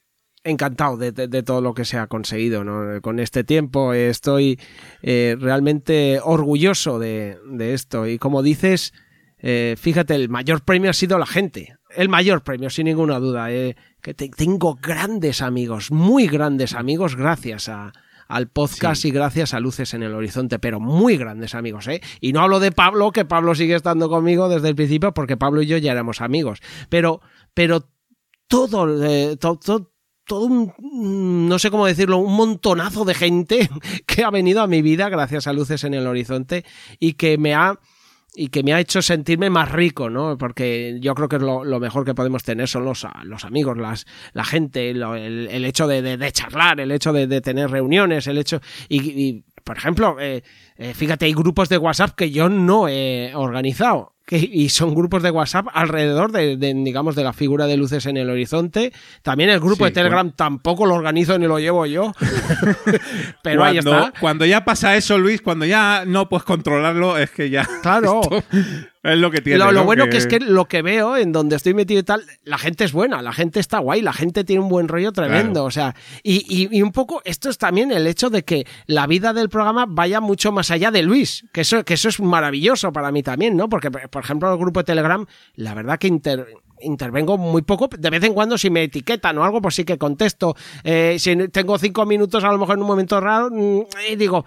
encantado 0.45 0.97
de, 0.97 1.43
todo 1.43 1.61
lo 1.61 1.75
que 1.75 1.85
se 1.85 1.99
ha 1.99 2.07
conseguido 2.07 2.65
con 3.03 3.19
este 3.19 3.45
tiempo. 3.45 3.93
Estoy 3.93 4.59
eh, 5.03 5.37
realmente 5.39 6.21
orgulloso 6.23 6.99
de, 6.99 7.37
esto. 7.59 8.07
Y 8.07 8.19
como 8.19 8.43
dices, 8.43 8.95
fíjate, 9.77 10.15
el 10.15 10.29
mayor 10.31 10.65
premio 10.65 10.91
ha 10.91 10.95
sido 10.95 11.19
la 11.19 11.27
gente. 11.27 11.77
el 11.95 12.09
mayor 12.09 12.43
premio, 12.45 12.71
sin 12.71 12.87
ninguna 12.87 13.19
duda. 13.19 13.49
que 13.49 14.15
te- 14.15 14.31
tengo 14.31 14.77
grandes 14.77 15.43
amigos, 15.43 15.91
muy 15.91 16.29
grandes 16.29 16.75
amigos, 16.75 17.17
gracias 17.17 17.69
a, 17.69 17.93
al 18.29 18.49
podcast 18.49 19.05
y 19.05 19.11
gracias 19.11 19.55
a 19.55 19.61
Luces 19.61 19.95
en 19.95 20.03
el 20.03 20.15
Horizonte, 20.15 20.59
pero 20.59 20.81
muy 20.81 21.17
grandes 21.17 21.55
amigos, 21.55 21.89
¿eh? 21.89 22.01
Y 22.21 22.33
no 22.33 22.41
hablo 22.41 22.61
de 22.61 22.73
Pablo, 22.73 23.11
que 23.11 23.25
Pablo 23.25 23.55
sigue 23.55 23.75
estando 23.75 24.09
conmigo 24.09 24.49
desde 24.49 24.69
el 24.69 24.75
principio, 24.77 25.13
porque 25.15 25.37
Pablo 25.37 25.63
y 25.63 25.67
yo 25.67 25.79
ya 25.79 25.93
éramos 25.93 26.21
amigos. 26.21 26.61
Pero, 26.91 27.21
pero 27.55 27.89
todo, 28.47 29.03
eh, 29.05 29.37
to- 29.39 29.59
to- 29.59 29.93
todo 30.25 30.45
un, 30.45 31.49
no 31.49 31.59
sé 31.59 31.71
cómo 31.71 31.87
decirlo, 31.87 32.19
un 32.19 32.35
montonazo 32.37 33.07
de 33.07 33.15
gente 33.15 33.71
que 34.07 34.25
ha 34.25 34.31
venido 34.31 34.61
a 34.61 34.67
mi 34.67 34.83
vida 34.83 35.09
gracias 35.09 35.47
a 35.47 35.55
Luces 35.55 35.85
en 35.85 35.95
el 35.95 36.07
Horizonte 36.07 36.67
y 37.01 37.15
que 37.15 37.39
me 37.39 37.55
ha 37.55 37.79
y 38.41 38.49
que 38.49 38.63
me 38.63 38.73
ha 38.73 38.79
hecho 38.79 39.03
sentirme 39.03 39.51
más 39.51 39.73
rico, 39.73 40.09
¿no? 40.09 40.39
Porque 40.39 40.99
yo 41.01 41.15
creo 41.15 41.29
que 41.29 41.37
es 41.37 41.43
lo, 41.43 41.65
mejor 41.81 42.05
que 42.05 42.15
podemos 42.15 42.45
tener 42.45 42.69
son 42.69 42.85
los, 42.85 43.05
los 43.25 43.45
amigos, 43.45 43.77
las, 43.77 44.07
la 44.33 44.45
gente, 44.45 44.95
lo- 44.95 45.17
el, 45.17 45.49
el 45.51 45.65
hecho 45.65 45.89
de, 45.89 46.03
de- 46.03 46.33
charlar, 46.33 46.79
el 46.79 46.93
hecho 46.93 47.13
de, 47.13 47.27
de 47.27 47.41
tener 47.41 47.69
reuniones, 47.71 48.27
el 48.29 48.39
hecho... 48.39 48.61
Y, 48.89 49.01
y, 49.11 49.45
por 49.65 49.77
ejemplo, 49.77 50.17
eh, 50.21 50.43
eh, 50.77 50.95
fíjate, 50.95 51.27
hay 51.27 51.33
grupos 51.35 51.69
de 51.69 51.79
WhatsApp 51.79 52.13
que 52.15 52.31
yo 52.31 52.49
no 52.49 52.87
he 52.89 53.33
organizado. 53.35 54.15
Que, 54.29 54.37
y 54.37 54.69
son 54.69 54.95
grupos 54.95 55.23
de 55.23 55.31
WhatsApp 55.31 55.69
alrededor 55.73 56.33
de, 56.33 56.59
de, 56.59 56.75
digamos, 56.75 57.17
de 57.17 57.25
la 57.25 57.33
figura 57.33 57.67
de 57.67 57.79
luces 57.79 58.05
en 58.05 58.19
el 58.19 58.29
horizonte. 58.29 58.93
También 59.23 59.49
el 59.49 59.59
grupo 59.59 59.77
Sí, 59.77 59.85
de 59.85 59.91
Telegram 59.93 60.31
tampoco 60.33 60.85
lo 60.85 60.97
organizo 60.97 61.39
ni 61.39 61.47
lo 61.47 61.59
llevo 61.59 61.87
yo. 61.87 62.13
Pero 63.43 63.65
ahí 63.65 63.79
está. 63.79 64.13
Cuando 64.21 64.45
ya 64.45 64.67
pasa 64.67 64.97
eso, 64.97 65.17
Luis, 65.17 65.41
cuando 65.41 65.65
ya 65.65 66.05
no 66.07 66.29
puedes 66.29 66.45
controlarlo, 66.45 67.17
es 67.17 67.31
que 67.31 67.49
ya. 67.49 67.67
Claro. 67.81 68.21
esto 68.23 68.98
es 69.03 69.19
lo 69.19 69.31
que 69.31 69.41
tiene. 69.41 69.59
lo, 69.59 69.67
lo 69.67 69.81
¿no? 69.81 69.85
bueno 69.85 70.09
que... 70.09 70.17
es 70.17 70.27
que 70.27 70.41
lo 70.41 70.67
que 70.67 70.83
veo 70.83 71.17
en 71.17 71.33
donde 71.33 71.57
estoy 71.57 71.75
metido 71.75 72.01
y 72.01 72.03
tal, 72.03 72.25
la 72.45 72.59
gente 72.59 72.85
es 72.85 72.93
buena, 72.93 73.23
la 73.23 73.33
gente 73.33 73.61
está 73.61 73.79
guay, 73.79 74.03
la 74.03 74.13
gente 74.13 74.45
tiene 74.45 74.63
un 74.63 74.69
buen 74.69 74.89
rollo 74.89 75.13
tremendo. 75.13 75.53
Claro. 75.53 75.65
O 75.67 75.71
sea, 75.71 75.95
y, 76.23 76.45
y- 76.49 76.77
y 76.79 76.83
un 76.83 76.93
poco 76.93 77.23
esto 77.25 77.49
es 77.51 77.59
también 77.59 77.93
el 77.93 78.07
hecho 78.07 78.31
de 78.31 78.45
que 78.45 78.67
la 78.87 79.07
vida 79.07 79.33
del 79.33 79.49
programa 79.49 79.87
vaya 79.89 80.21
mucho 80.21 80.53
más 80.53 80.71
allá 80.71 80.91
de 80.91 81.03
Luis, 81.03 81.45
que 81.53 81.61
eso, 81.63 81.85
que 81.85 81.95
eso 81.95 82.09
es 82.09 82.21
maravilloso 82.21 82.93
para 82.93 83.13
mí 83.13 83.23
también, 83.23 83.57
¿no? 83.57 83.69
Porque, 83.69 83.91
por 83.91 84.23
ejemplo, 84.23 84.53
el 84.53 84.59
grupo 84.59 84.81
de 84.81 84.85
Telegram, 84.85 85.25
la 85.55 85.75
verdad 85.75 85.99
que 85.99 86.09
inter- 86.09 86.47
intervengo 86.81 87.37
muy 87.39 87.63
poco, 87.63 87.89
de 87.89 88.09
vez 88.11 88.23
en 88.23 88.33
cuando 88.35 88.57
si 88.57 88.71
me 88.71 88.85
etiquetan 88.85 89.37
o 89.39 89.45
algo, 89.45 89.61
pues 89.61 89.75
sí 89.75 89.85
que 89.85 89.99
contesto. 89.99 90.55
Eh, 90.85 91.17
si 91.19 91.49
tengo 91.49 91.77
cinco 91.77 92.07
minutos, 92.07 92.45
a 92.45 92.53
lo 92.53 92.59
mejor 92.59 92.77
en 92.77 92.83
un 92.83 92.87
momento 92.87 93.21
raro, 93.21 93.49
mm, 93.51 93.81
y 94.13 94.17
digo, 94.17 94.45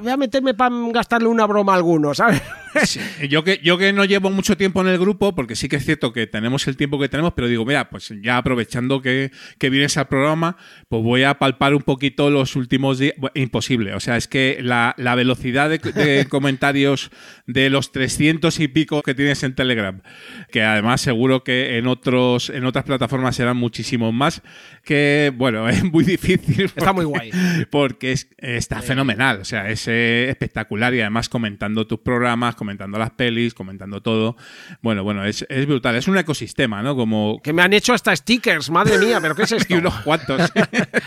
voy 0.00 0.10
a 0.12 0.16
meterme 0.16 0.54
para 0.54 0.72
gastarle 0.92 1.26
una 1.28 1.44
broma 1.46 1.72
a 1.72 1.76
alguno, 1.76 2.14
¿sabes? 2.14 2.40
Sí, 2.84 3.00
yo 3.28 3.44
que 3.44 3.60
yo 3.62 3.78
que 3.78 3.92
no 3.92 4.04
llevo 4.04 4.30
mucho 4.30 4.56
tiempo 4.56 4.80
en 4.80 4.88
el 4.88 4.98
grupo, 4.98 5.34
porque 5.34 5.56
sí 5.56 5.68
que 5.68 5.76
es 5.76 5.84
cierto 5.84 6.12
que 6.12 6.26
tenemos 6.26 6.66
el 6.66 6.76
tiempo 6.76 6.98
que 6.98 7.08
tenemos, 7.08 7.32
pero 7.34 7.48
digo, 7.48 7.64
mira, 7.64 7.88
pues 7.88 8.12
ya 8.22 8.38
aprovechando 8.38 9.00
que, 9.00 9.30
que 9.58 9.70
vienes 9.70 9.96
al 9.96 10.08
programa, 10.08 10.56
pues 10.88 11.02
voy 11.02 11.22
a 11.22 11.38
palpar 11.38 11.74
un 11.74 11.82
poquito 11.82 12.30
los 12.30 12.56
últimos 12.56 12.98
días. 12.98 13.14
Bueno, 13.16 13.32
imposible. 13.34 13.94
O 13.94 14.00
sea, 14.00 14.16
es 14.16 14.28
que 14.28 14.58
la, 14.60 14.94
la 14.98 15.14
velocidad 15.14 15.70
de, 15.70 15.78
de 15.78 16.26
comentarios 16.28 17.10
de 17.46 17.70
los 17.70 17.92
300 17.92 18.58
y 18.60 18.68
pico 18.68 19.02
que 19.02 19.14
tienes 19.14 19.42
en 19.42 19.54
Telegram, 19.54 20.02
que 20.50 20.62
además 20.62 21.00
seguro 21.00 21.44
que 21.44 21.78
en 21.78 21.86
otros 21.86 22.50
en 22.50 22.64
otras 22.64 22.84
plataformas 22.84 23.36
serán 23.36 23.56
muchísimos 23.56 24.12
más, 24.12 24.42
que 24.84 25.32
bueno, 25.34 25.68
es 25.68 25.84
muy 25.84 26.04
difícil. 26.04 26.64
Está 26.64 26.92
muy 26.92 27.04
guay. 27.04 27.30
Porque 27.70 28.12
es, 28.12 28.28
está 28.38 28.82
fenomenal. 28.82 29.40
O 29.40 29.44
sea, 29.44 29.68
es 29.70 29.86
eh, 29.88 30.28
espectacular 30.28 30.94
y 30.94 31.00
además 31.00 31.28
comentando 31.28 31.86
tus 31.86 32.00
programas, 32.00 32.54
comentando 32.66 32.98
las 32.98 33.10
pelis, 33.12 33.54
comentando 33.54 34.00
todo. 34.02 34.36
Bueno, 34.82 35.04
bueno, 35.04 35.24
es, 35.24 35.46
es 35.48 35.66
brutal. 35.66 35.94
Es 35.94 36.08
un 36.08 36.18
ecosistema, 36.18 36.82
¿no? 36.82 36.96
Como. 36.96 37.40
Que 37.42 37.52
me 37.52 37.62
han 37.62 37.72
hecho 37.72 37.94
hasta 37.94 38.14
stickers, 38.16 38.70
madre 38.70 38.98
mía, 38.98 39.20
pero 39.20 39.36
¿qué 39.36 39.42
es 39.44 39.52
esto? 39.52 39.72
y 39.72 39.76
unos 39.78 39.94
cuantos. 40.00 40.50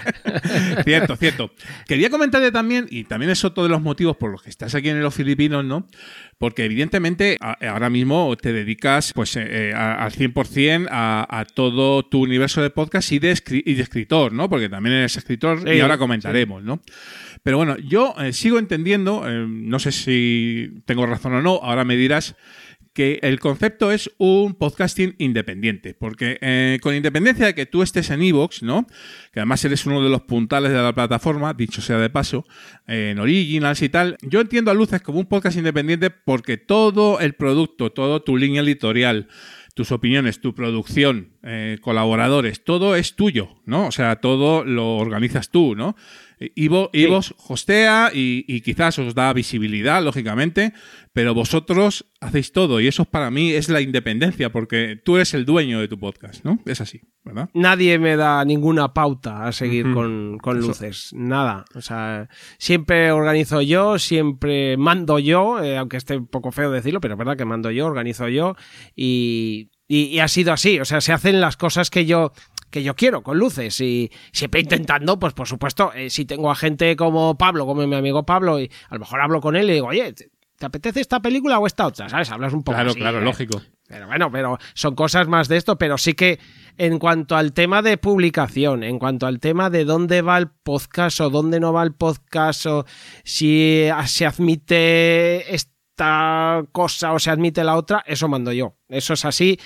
cierto, 0.86 1.16
cierto. 1.18 1.52
Quería 1.88 2.10
comentarle 2.10 2.52
también, 2.52 2.88
y 2.90 3.04
también 3.04 3.32
es 3.32 3.44
otro 3.44 3.64
de 3.64 3.70
los 3.70 3.82
motivos 3.82 4.16
por 4.16 4.32
los 4.32 4.42
que 4.42 4.50
estás 4.50 4.74
aquí 4.76 4.88
en 4.90 5.02
los 5.02 5.14
Filipinos, 5.14 5.66
¿no? 5.66 5.86
Porque 6.38 6.64
evidentemente 6.64 7.38
a- 7.42 7.58
ahora 7.70 7.90
mismo 7.90 8.36
te 8.42 8.54
dedicas 8.54 9.12
pues 9.14 9.36
eh, 9.36 9.70
eh, 9.70 9.74
a- 9.76 9.96
al 10.06 10.12
100% 10.14 10.88
a, 10.90 11.28
a 11.40 11.46
todo 11.46 12.04
tu 12.06 12.22
universo 12.24 12.62
de 12.62 12.70
podcast 12.70 13.12
y 13.12 13.20
de, 13.20 13.38
y 13.66 13.74
de 13.74 13.82
escritor, 13.84 14.32
¿no? 14.32 14.50
Porque 14.50 14.70
también 14.70 14.96
eres 14.96 15.18
escritor 15.18 15.68
y 15.68 15.80
ahora 15.82 15.98
comentaremos, 15.98 16.64
¿no? 16.64 16.80
Pero 17.44 17.58
bueno, 17.58 17.78
yo 17.78 18.14
eh, 18.20 18.34
sigo 18.34 18.60
entendiendo, 18.60 19.28
eh, 19.28 19.46
no 19.48 19.80
sé 19.80 19.92
si 19.92 20.82
tengo 20.86 21.06
razón 21.06 21.34
o 21.34 21.42
no, 21.42 21.60
ahora 21.62 21.86
me 21.86 21.96
dirás, 21.96 22.36
que 22.94 23.20
el 23.22 23.40
concepto 23.40 23.92
es 23.92 24.12
un 24.18 24.56
podcasting 24.56 25.16
independiente, 25.20 25.94
porque 25.94 26.38
eh, 26.42 26.80
con 26.82 26.96
independencia 26.96 27.46
de 27.46 27.56
que 27.56 27.66
tú 27.66 27.82
estés 27.82 28.10
en 28.10 28.22
Evox, 28.22 28.64
¿no? 28.64 28.88
Que 29.32 29.40
además 29.40 29.64
eres 29.64 29.86
uno 29.86 30.04
de 30.04 30.10
los 30.10 30.24
puntales 30.24 30.72
de 30.72 30.82
la 30.82 30.94
plataforma, 30.94 31.54
dicho 31.54 31.82
sea 31.82 31.98
de 31.98 32.10
paso, 32.10 32.46
eh, 32.88 33.12
en 33.12 33.20
Originals 33.20 33.82
y 33.82 33.90
tal, 33.90 34.18
yo 34.22 34.42
entiendo 34.42 34.72
a 34.72 34.74
Luces 34.74 35.02
como 35.02 35.20
un 35.20 35.28
podcast 35.28 35.58
independiente 35.58 36.10
porque 36.10 36.58
todo 36.58 37.20
el 37.22 37.36
producto, 37.36 37.92
todo 37.92 38.22
tu 38.22 38.36
línea 38.36 38.62
editorial, 38.62 39.28
tus 39.76 39.94
opiniones, 39.94 40.42
tu 40.42 40.54
producción, 40.54 41.38
colaboradores, 41.80 42.66
todo 42.66 42.98
es 42.98 43.16
tuyo, 43.16 43.62
¿no? 43.66 43.88
O 43.88 43.92
sea, 43.94 44.18
todo 44.18 44.66
lo 44.66 44.98
organizas 44.98 45.52
tú, 45.52 45.74
¿no? 45.74 45.96
Ivo, 46.56 46.90
Ivos 46.94 47.36
hostea 47.48 48.12
y, 48.14 48.46
y 48.48 48.62
quizás 48.62 48.98
os 49.00 49.14
da 49.14 49.34
visibilidad, 49.34 50.02
lógicamente, 50.04 50.74
pero 51.12 51.34
vosotros 51.34 52.06
hacéis 52.22 52.54
todo 52.54 52.80
y 52.80 52.88
eso 52.88 53.04
para 53.06 53.30
mí 53.30 53.52
es 53.52 53.68
la 53.68 53.82
independencia, 53.82 54.50
porque 54.52 54.98
tú 55.04 55.18
eres 55.18 55.34
el 55.34 55.46
dueño 55.46 55.82
de 55.82 55.88
tu 55.90 56.00
podcast, 56.00 56.46
¿no? 56.46 56.60
Es 56.66 56.80
así, 56.80 57.02
¿verdad? 57.26 57.50
Nadie 57.54 58.00
me 58.00 58.16
da 58.16 58.46
ninguna 58.46 58.94
pauta 58.94 59.48
a 59.48 59.52
seguir 59.52 59.92
con, 59.94 60.38
con 60.38 60.60
luces, 60.62 61.10
nada. 61.14 61.66
O 61.76 61.82
sea, 61.82 62.30
siempre 62.58 63.12
organizo 63.12 63.62
yo, 63.62 64.00
siempre 64.00 64.78
mando 64.78 65.20
yo, 65.20 65.62
eh, 65.62 65.78
aunque 65.78 65.98
esté 65.98 66.16
un 66.16 66.28
poco 66.28 66.52
feo 66.54 66.72
decirlo, 66.72 67.02
pero 67.02 67.16
es 67.16 67.18
verdad 67.18 67.36
que 67.36 67.46
mando 67.46 67.70
yo, 67.72 67.86
organizo 67.86 68.30
yo 68.30 68.56
y, 68.96 69.72
y- 69.88 70.06
y 70.06 70.20
ha 70.20 70.28
sido 70.28 70.54
así. 70.54 70.80
O 70.80 70.86
sea, 70.86 71.02
se 71.02 71.12
hacen 71.14 71.42
las 71.42 71.58
cosas 71.58 71.90
que 71.90 72.06
yo 72.06 72.32
que 72.70 72.84
yo 72.84 72.96
quiero 72.96 73.24
con 73.24 73.38
luces 73.38 73.80
y 73.82 74.12
siempre 74.32 74.62
intentando, 74.62 75.20
pues 75.20 75.34
por 75.34 75.48
supuesto, 75.48 75.92
eh, 75.94 76.10
si 76.10 76.26
tengo 76.26 76.52
a 76.52 76.56
gente 76.56 76.96
como 76.96 77.38
Pablo, 77.38 77.66
como 77.66 77.86
mi 77.86 77.96
amigo 77.96 78.26
Pablo, 78.26 78.60
y 78.60 78.70
a 78.90 78.96
lo 78.96 79.00
mejor 79.00 79.22
hablo 79.22 79.42
con 79.42 79.56
él 79.56 79.70
y 79.70 79.74
digo, 79.74 79.88
oye, 79.88 80.14
¿te, 80.14 80.30
te 80.58 80.66
apetece 80.66 81.02
esta 81.02 81.22
película 81.22 81.58
o 81.60 81.66
esta 81.66 81.88
otra? 81.88 82.10
¿Sabes? 82.10 82.30
Hablas 82.32 82.54
un 82.54 82.64
poco 82.64 82.76
Claro, 82.76 82.92
así, 82.92 83.00
claro, 83.00 83.20
¿eh? 83.20 83.24
lógico. 83.24 83.62
Pero 83.88 84.06
bueno, 84.06 84.32
pero 84.32 84.60
son 84.76 84.94
cosas 84.94 85.28
más 85.28 85.48
de 85.48 85.58
esto, 85.58 85.78
pero 85.78 85.98
sí 85.98 86.14
que 86.14 86.40
en 86.78 87.00
cuanto 87.00 87.36
al 87.36 87.54
tema 87.54 87.82
de 87.82 87.98
publicación, 87.98 88.84
en 88.84 89.00
cuanto 89.00 89.26
al 89.26 89.40
tema 89.40 89.72
de 89.72 89.84
dónde 89.84 90.22
va 90.22 90.38
el 90.38 90.50
podcast 90.50 91.20
o 91.22 91.32
dónde 91.32 91.60
no 91.60 91.74
va 91.74 91.82
el 91.82 91.94
podcast 91.94 92.68
o 92.68 92.86
si 93.24 93.88
se 94.06 94.28
admite 94.28 95.56
esta 95.56 96.64
cosa 96.72 97.14
o 97.14 97.20
se 97.20 97.32
admite 97.32 97.64
la 97.64 97.76
otra, 97.76 98.04
eso 98.06 98.28
mando 98.28 98.52
yo. 98.52 98.76
Eso 98.90 99.14
es 99.14 99.26
así. 99.26 99.60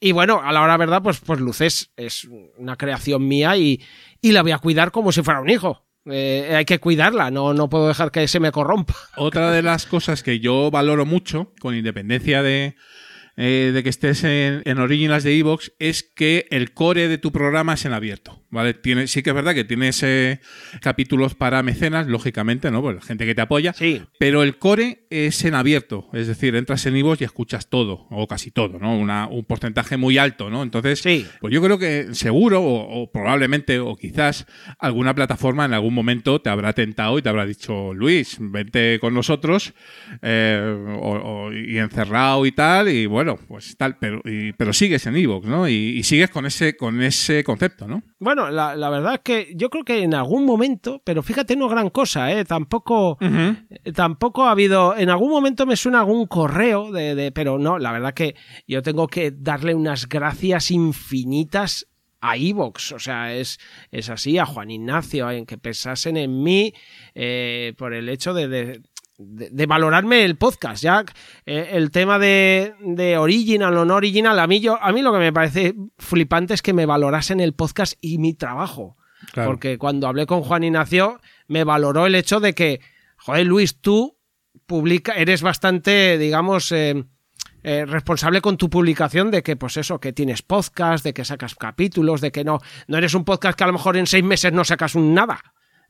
Y 0.00 0.12
bueno, 0.12 0.40
a 0.42 0.50
la 0.50 0.62
hora 0.62 0.78
verdad, 0.78 1.02
pues, 1.02 1.20
pues 1.20 1.40
Luces 1.40 1.92
es 1.96 2.26
una 2.56 2.76
creación 2.76 3.28
mía 3.28 3.56
y, 3.56 3.82
y 4.22 4.32
la 4.32 4.42
voy 4.42 4.52
a 4.52 4.58
cuidar 4.58 4.90
como 4.90 5.12
si 5.12 5.22
fuera 5.22 5.40
un 5.40 5.50
hijo. 5.50 5.86
Eh, 6.06 6.54
hay 6.56 6.64
que 6.64 6.80
cuidarla, 6.80 7.30
no, 7.30 7.52
no 7.52 7.68
puedo 7.68 7.86
dejar 7.86 8.10
que 8.10 8.26
se 8.26 8.40
me 8.40 8.50
corrompa. 8.50 8.94
Otra 9.16 9.50
de 9.50 9.60
las 9.60 9.84
cosas 9.84 10.22
que 10.22 10.40
yo 10.40 10.70
valoro 10.70 11.04
mucho, 11.04 11.52
con 11.60 11.76
independencia 11.76 12.42
de, 12.42 12.76
eh, 13.36 13.70
de 13.74 13.82
que 13.82 13.88
estés 13.88 14.24
en, 14.24 14.62
en 14.64 14.78
Originals 14.78 15.24
de 15.24 15.38
Evox, 15.38 15.72
es 15.78 16.02
que 16.02 16.46
el 16.50 16.72
core 16.72 17.08
de 17.08 17.18
tu 17.18 17.32
programa 17.32 17.74
es 17.74 17.84
en 17.84 17.92
abierto. 17.92 18.36
¿vale? 18.52 18.74
Tiene, 18.74 19.06
sí 19.06 19.22
que 19.22 19.30
es 19.30 19.36
verdad 19.36 19.54
que 19.54 19.62
tienes 19.64 20.02
eh, 20.02 20.40
capítulos 20.80 21.34
para 21.36 21.62
mecenas, 21.62 22.08
lógicamente, 22.08 22.70
¿no? 22.72 22.82
Pues 22.82 22.96
la 22.96 23.00
gente 23.02 23.24
que 23.24 23.34
te 23.34 23.40
apoya. 23.42 23.72
Sí. 23.72 24.02
Pero 24.18 24.42
el 24.42 24.58
core 24.58 25.06
es 25.10 25.44
en 25.44 25.54
abierto. 25.54 26.08
Es 26.12 26.26
decir, 26.26 26.56
entras 26.56 26.84
en 26.86 26.96
Evox 26.96 27.20
y 27.20 27.24
escuchas 27.24 27.68
todo, 27.70 28.06
o 28.10 28.26
casi 28.26 28.50
todo, 28.50 28.78
¿no? 28.80 28.96
Una- 28.98 29.28
un 29.28 29.44
porcentaje 29.44 29.96
muy 29.96 30.18
alto, 30.18 30.50
¿no? 30.50 30.62
Entonces, 30.64 31.00
pues 31.40 31.54
yo 31.54 31.62
creo 31.62 31.78
que 31.78 32.08
seguro, 32.14 32.60
o, 32.62 33.02
o 33.02 33.12
probablemente, 33.12 33.78
o 33.78 33.94
quizás, 33.96 34.46
alguna 34.78 35.14
plataforma 35.14 35.64
en 35.64 35.74
algún 35.74 35.94
momento 35.94 36.40
te 36.40 36.50
habrá 36.50 36.72
tentado 36.72 37.18
y 37.18 37.22
te 37.22 37.28
habrá 37.28 37.46
dicho, 37.46 37.94
Luis, 37.94 38.36
vente 38.40 38.98
con 39.00 39.14
nosotros, 39.14 39.74
eh, 40.22 40.60
o- 41.00 41.46
o- 41.46 41.52
y 41.52 41.78
encerrado 41.78 42.46
y 42.46 42.52
tal, 42.52 42.88
y 42.88 43.06
bueno, 43.06 43.19
pues 43.48 43.76
tal, 43.76 43.96
pero, 43.98 44.20
y- 44.24 44.52
pero 44.54 44.72
sigues 44.72 45.06
en 45.06 45.16
Evox, 45.16 45.46
¿no? 45.46 45.68
Y, 45.68 45.72
y 45.98 46.02
sigues 46.02 46.30
con 46.30 46.46
ese, 46.46 46.76
con 46.76 47.00
ese 47.02 47.42
concepto, 47.44 47.86
¿no? 47.86 48.02
Bueno, 48.18 48.50
la, 48.50 48.74
la 48.76 48.90
verdad 48.90 49.14
es 49.14 49.20
que 49.20 49.52
yo 49.56 49.70
creo 49.70 49.84
que 49.84 50.02
en 50.02 50.14
algún 50.14 50.44
momento, 50.46 51.00
pero 51.04 51.22
fíjate, 51.22 51.56
no 51.56 51.68
gran 51.68 51.90
cosa, 51.90 52.32
¿eh? 52.32 52.44
Tampoco, 52.44 53.18
eh, 53.70 53.92
tampoco 53.92 54.44
ha 54.44 54.50
habido. 54.52 54.96
En 54.96 55.10
algún 55.10 55.30
momento 55.30 55.66
me 55.66 55.76
suena 55.76 56.00
algún 56.00 56.26
correo 56.26 56.90
de, 56.92 57.14
de- 57.14 57.32
Pero 57.32 57.58
no, 57.58 57.78
la 57.78 57.92
verdad 57.92 58.14
que 58.14 58.34
yo 58.66 58.82
tengo 58.82 59.06
que 59.08 59.30
darle 59.30 59.74
unas 59.74 60.08
gracias 60.08 60.70
infinitas 60.70 61.86
a 62.22 62.36
Evox, 62.36 62.92
o 62.92 62.98
sea, 62.98 63.34
es, 63.34 63.58
es 63.90 64.10
así, 64.10 64.36
a 64.36 64.44
Juan 64.44 64.70
Ignacio, 64.70 65.30
en 65.30 65.46
que 65.46 65.56
pensasen 65.56 66.18
en 66.18 66.42
mí 66.42 66.74
eh, 67.14 67.72
por 67.78 67.94
el 67.94 68.10
hecho 68.10 68.34
de, 68.34 68.46
de- 68.46 68.80
de, 69.20 69.50
de 69.50 69.66
valorarme 69.66 70.24
el 70.24 70.36
podcast. 70.36 70.82
Ya 70.82 71.04
eh, 71.44 71.70
el 71.72 71.90
tema 71.90 72.18
de, 72.18 72.74
de 72.80 73.18
original 73.18 73.76
o 73.76 73.84
no 73.84 73.94
original, 73.94 74.38
a 74.38 74.46
mí, 74.46 74.60
yo, 74.60 74.82
a 74.82 74.92
mí 74.92 75.02
lo 75.02 75.12
que 75.12 75.18
me 75.18 75.32
parece 75.32 75.74
flipante 75.98 76.54
es 76.54 76.62
que 76.62 76.72
me 76.72 76.86
valorasen 76.86 77.40
el 77.40 77.52
podcast 77.52 77.94
y 78.00 78.18
mi 78.18 78.34
trabajo. 78.34 78.96
Claro. 79.32 79.50
Porque 79.50 79.76
cuando 79.76 80.08
hablé 80.08 80.26
con 80.26 80.42
Juan 80.42 80.64
Ignacio, 80.64 81.20
me 81.46 81.64
valoró 81.64 82.06
el 82.06 82.14
hecho 82.14 82.40
de 82.40 82.54
que, 82.54 82.80
joder, 83.18 83.46
Luis, 83.46 83.80
tú 83.80 84.16
publica, 84.64 85.12
eres 85.12 85.42
bastante, 85.42 86.16
digamos, 86.16 86.72
eh, 86.72 87.04
eh, 87.62 87.84
responsable 87.84 88.40
con 88.40 88.56
tu 88.56 88.70
publicación 88.70 89.30
de 89.30 89.42
que, 89.42 89.56
pues 89.56 89.76
eso, 89.76 90.00
que 90.00 90.14
tienes 90.14 90.40
podcast, 90.40 91.04
de 91.04 91.12
que 91.12 91.26
sacas 91.26 91.54
capítulos, 91.54 92.22
de 92.22 92.32
que 92.32 92.44
no, 92.44 92.60
no 92.88 92.96
eres 92.96 93.12
un 93.12 93.24
podcast 93.24 93.58
que 93.58 93.64
a 93.64 93.66
lo 93.66 93.74
mejor 93.74 93.98
en 93.98 94.06
seis 94.06 94.24
meses 94.24 94.52
no 94.52 94.64
sacas 94.64 94.94
un 94.94 95.12
nada. 95.12 95.40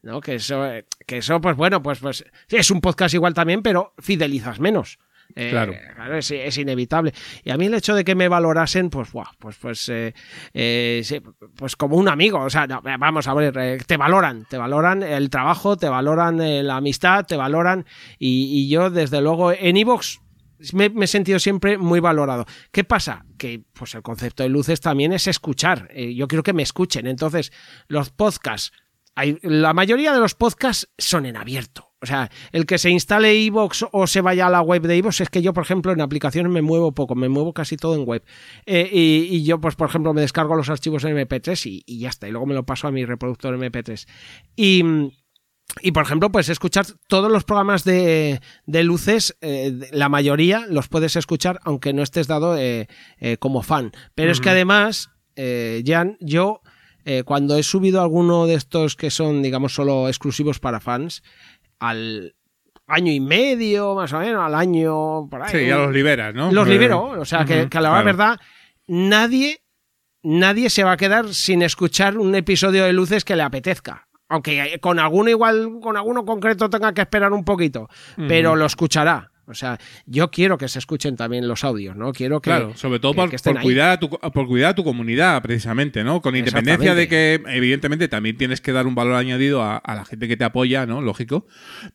¿No? 0.03 0.21
Que 0.21 0.37
eso, 0.37 0.67
eh, 0.67 0.87
que 1.07 1.19
eso, 1.19 1.41
pues 1.41 1.57
bueno, 1.57 1.83
pues, 1.83 1.99
pues 1.99 2.25
es 2.49 2.71
un 2.71 2.81
podcast 2.81 3.15
igual 3.15 3.35
también, 3.35 3.63
pero 3.63 3.95
fidelizas 3.99 4.61
menos. 4.61 4.99
Eh, 5.37 5.51
Claro. 5.51 5.73
es, 6.17 6.31
es 6.33 6.59
inevitable. 6.59 7.13
Y 7.45 7.51
a 7.51 7.57
mí 7.57 7.67
el 7.67 7.75
hecho 7.75 7.95
de 7.95 8.03
que 8.03 8.17
me 8.17 8.27
valorasen, 8.29 8.91
pues, 8.91 9.13
buah, 9.13 9.31
pues, 9.39 9.57
pues, 9.61 9.89
eh, 9.89 10.13
eh, 10.53 11.03
sí, 11.05 11.21
pues 11.55 11.77
como 11.77 11.97
un 11.97 12.09
amigo. 12.09 12.41
O 12.41 12.51
sea, 12.51 12.67
no, 12.67 12.83
vamos 12.83 13.29
a 13.29 13.35
ver, 13.35 13.57
eh, 13.57 13.79
te 13.87 13.97
valoran, 13.97 14.45
te 14.51 14.59
valoran 14.59 15.05
el 15.05 15.31
trabajo, 15.31 15.77
te 15.77 15.89
valoran 15.89 16.41
eh, 16.41 16.65
la 16.65 16.77
amistad, 16.79 17.25
te 17.27 17.37
valoran. 17.37 17.87
Y, 18.19 18.47
y 18.61 18.69
yo, 18.69 18.91
desde 18.91 19.21
luego, 19.21 19.53
en 19.53 19.77
Evox 19.77 20.21
me, 20.73 20.89
me 20.91 21.05
he 21.05 21.09
sentido 21.09 21.39
siempre 21.39 21.79
muy 21.79 22.01
valorado. 22.01 22.45
¿Qué 22.73 22.83
pasa? 22.83 23.25
Que 23.39 23.63
pues 23.73 23.95
el 23.95 24.03
concepto 24.03 24.43
de 24.43 24.49
luces 24.49 24.81
también 24.81 25.13
es 25.13 25.29
escuchar. 25.29 25.89
Eh, 25.93 26.13
yo 26.15 26.27
quiero 26.27 26.43
que 26.43 26.53
me 26.53 26.65
escuchen. 26.65 27.07
Entonces, 27.07 27.53
los 27.87 28.11
podcasts, 28.11 28.73
hay, 29.21 29.39
la 29.43 29.75
mayoría 29.75 30.13
de 30.13 30.21
los 30.21 30.35
podcasts 30.35 30.89
son 30.99 31.27
en 31.27 31.37
abierto. 31.37 31.93
O 32.03 32.07
sea, 32.07 32.31
el 32.53 32.65
que 32.65 32.79
se 32.79 32.89
instale 32.89 33.35
iVoox 33.35 33.85
o 33.93 34.07
se 34.07 34.23
vaya 34.23 34.47
a 34.47 34.51
la 34.51 34.63
web 34.63 34.83
de 34.83 34.97
iVoox 34.97 35.21
es 35.21 35.29
que 35.29 35.43
yo, 35.43 35.53
por 35.53 35.65
ejemplo, 35.65 35.93
en 35.93 36.01
aplicaciones 36.01 36.51
me 36.51 36.63
muevo 36.63 36.93
poco, 36.93 37.15
me 37.15 37.29
muevo 37.29 37.53
casi 37.53 37.77
todo 37.77 37.95
en 37.95 38.07
web. 38.07 38.25
Eh, 38.65 38.89
y, 38.91 39.37
y 39.37 39.45
yo, 39.45 39.61
pues, 39.61 39.77
por 39.77 39.89
ejemplo, 39.89 40.15
me 40.15 40.23
descargo 40.23 40.57
los 40.57 40.71
archivos 40.71 41.05
en 41.05 41.17
MP3 41.17 41.67
y, 41.67 41.83
y 41.85 41.99
ya 42.01 42.09
está. 42.09 42.27
Y 42.27 42.31
luego 42.31 42.47
me 42.47 42.55
lo 42.55 42.65
paso 42.65 42.89
a 42.89 42.91
mi 42.91 43.05
reproductor 43.05 43.55
MP3. 43.55 44.07
Y, 44.57 44.83
y 45.83 45.93
por 45.93 46.03
ejemplo, 46.03 46.33
puedes 46.33 46.49
escuchar 46.49 46.87
todos 47.07 47.31
los 47.31 47.45
programas 47.45 47.85
de, 47.85 48.41
de 48.67 48.85
luces, 48.85 49.37
eh, 49.41 49.89
la 49.93 50.09
mayoría 50.09 50.67
los 50.69 50.89
puedes 50.89 51.17
escuchar 51.17 51.61
aunque 51.65 51.93
no 51.93 52.03
estés 52.03 52.27
dado 52.27 52.57
eh, 52.57 52.89
eh, 53.19 53.37
como 53.37 53.63
fan. 53.63 53.93
Pero 54.15 54.33
es 54.33 54.41
que 54.41 54.51
además, 54.51 55.11
Jan, 55.37 56.17
yo 56.21 56.61
eh, 57.05 57.23
cuando 57.25 57.57
he 57.57 57.63
subido 57.63 58.01
alguno 58.03 58.47
de 58.47 58.55
estos 58.55 58.97
que 58.97 59.11
son, 59.11 59.43
digamos, 59.43 59.75
solo 59.75 60.09
exclusivos 60.09 60.59
para 60.61 60.81
fans, 60.81 61.23
al 61.79 62.35
año 62.87 63.13
y 63.13 63.21
medio, 63.21 63.95
más 63.95 64.13
o 64.13 64.19
menos, 64.19 64.43
al 64.45 64.55
año, 64.55 65.29
por 65.29 65.43
ahí. 65.43 65.49
Sí, 65.51 65.67
ya 65.67 65.77
los 65.77 65.93
liberas, 65.93 66.35
¿no? 66.35 66.51
Los 66.53 66.67
Eh, 66.67 66.71
libero, 66.71 67.03
o 67.21 67.25
sea, 67.25 67.45
que, 67.45 67.69
a 67.71 67.81
la 67.81 67.91
hora 67.93 68.03
claro. 68.03 68.05
verdad, 68.05 68.41
nadie, 68.87 69.63
nadie 70.23 70.71
se 70.71 70.85
va 70.85 70.93
a 70.93 70.97
quedar 70.97 71.33
sin 71.33 71.63
escuchar 71.63 72.19
un 72.19 72.35
episodio 72.35 72.85
de 72.85 72.93
luces 72.93 73.25
que 73.25 73.37
le 73.37 73.43
apetezca. 73.43 74.09
Aunque 74.29 74.79
con 74.81 74.99
alguno 75.01 75.29
igual, 75.31 75.79
con 75.83 75.97
alguno 75.97 76.25
concreto 76.25 76.71
tenga 76.71 76.93
que 76.95 77.01
esperar 77.01 77.33
un 77.33 77.45
poquito, 77.45 77.89
pero 78.29 78.55
lo 78.55 78.65
escuchará. 78.67 79.30
O 79.51 79.55
sea, 79.55 79.79
yo 80.07 80.31
quiero 80.31 80.57
que 80.57 80.69
se 80.69 80.79
escuchen 80.79 81.17
también 81.17 81.47
los 81.49 81.65
audios, 81.65 81.97
¿no? 81.97 82.13
Quiero 82.13 82.41
que. 82.41 82.51
Claro, 82.51 82.77
sobre 82.77 83.01
todo 83.01 83.13
que- 83.13 83.17
por, 83.17 83.31
que 83.31 83.63
cuidar 83.63 83.91
a 83.91 83.99
tu, 84.01 84.09
por 84.11 84.47
cuidar 84.47 84.71
a 84.71 84.75
tu 84.75 84.85
comunidad, 84.85 85.43
precisamente, 85.43 86.03
¿no? 86.05 86.21
Con 86.23 86.37
independencia 86.37 86.95
de 86.95 87.09
que, 87.09 87.43
evidentemente, 87.49 88.09
también 88.09 88.37
tienes 88.37 88.61
que 88.61 88.73
dar 88.73 88.87
un 88.87 88.95
valor 88.95 89.15
añadido 89.15 89.63
a, 89.63 89.77
a 89.77 89.95
la 89.95 90.05
gente 90.05 90.29
que 90.29 90.37
te 90.37 90.45
apoya, 90.45 90.87
¿no? 90.87 91.01
Lógico. 91.03 91.47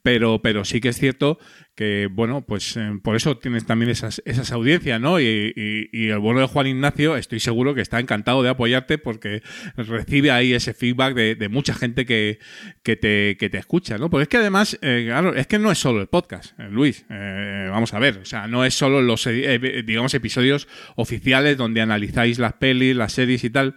Pero, 0.03 0.41
pero 0.41 0.65
sí 0.65 0.81
que 0.81 0.89
es 0.89 0.97
cierto 0.99 1.39
que, 1.75 2.07
bueno, 2.09 2.45
pues 2.45 2.77
eh, 2.77 2.99
por 3.03 3.15
eso 3.17 3.37
tienes 3.37 3.65
también 3.65 3.91
esas, 3.91 4.21
esas 4.25 4.51
audiencias, 4.53 4.99
¿no? 5.01 5.19
Y, 5.19 5.53
y- 5.91 6.05
el 6.09 6.19
bueno 6.19 6.39
de 6.39 6.45
Juan 6.47 6.67
Ignacio, 6.67 7.17
estoy 7.17 7.39
seguro 7.41 7.75
que 7.75 7.81
está 7.81 7.99
encantado 7.99 8.41
de 8.43 8.49
apoyarte 8.49 8.97
porque 8.97 9.41
recibe 9.75 10.31
ahí 10.31 10.53
ese 10.53 10.73
feedback 10.73 11.13
de, 11.15 11.35
de 11.35 11.49
mucha 11.49 11.73
gente 11.73 12.05
que, 12.05 12.39
que, 12.83 12.95
te, 12.95 13.35
que 13.37 13.49
te 13.49 13.57
escucha, 13.57 13.97
¿no? 13.97 14.09
Porque 14.09 14.23
es 14.23 14.29
que 14.29 14.37
además, 14.37 14.77
eh, 14.81 15.03
claro, 15.07 15.35
es 15.35 15.47
que 15.47 15.59
no 15.59 15.71
es 15.71 15.77
solo 15.77 15.99
el 15.99 16.07
podcast, 16.07 16.57
eh, 16.59 16.67
Luis. 16.69 17.05
Eh, 17.09 17.67
vamos 17.69 17.93
a 17.93 17.99
ver, 17.99 18.19
o 18.19 18.25
sea, 18.25 18.47
no 18.47 18.63
es 18.63 18.73
solo 18.73 19.01
los, 19.01 19.27
eh, 19.27 19.83
digamos, 19.85 20.13
episodios 20.13 20.67
oficiales 20.95 21.57
donde 21.57 21.81
analizáis 21.81 22.39
las 22.39 22.53
pelis, 22.53 22.95
las 22.95 23.11
series 23.13 23.43
y 23.43 23.49
tal, 23.49 23.75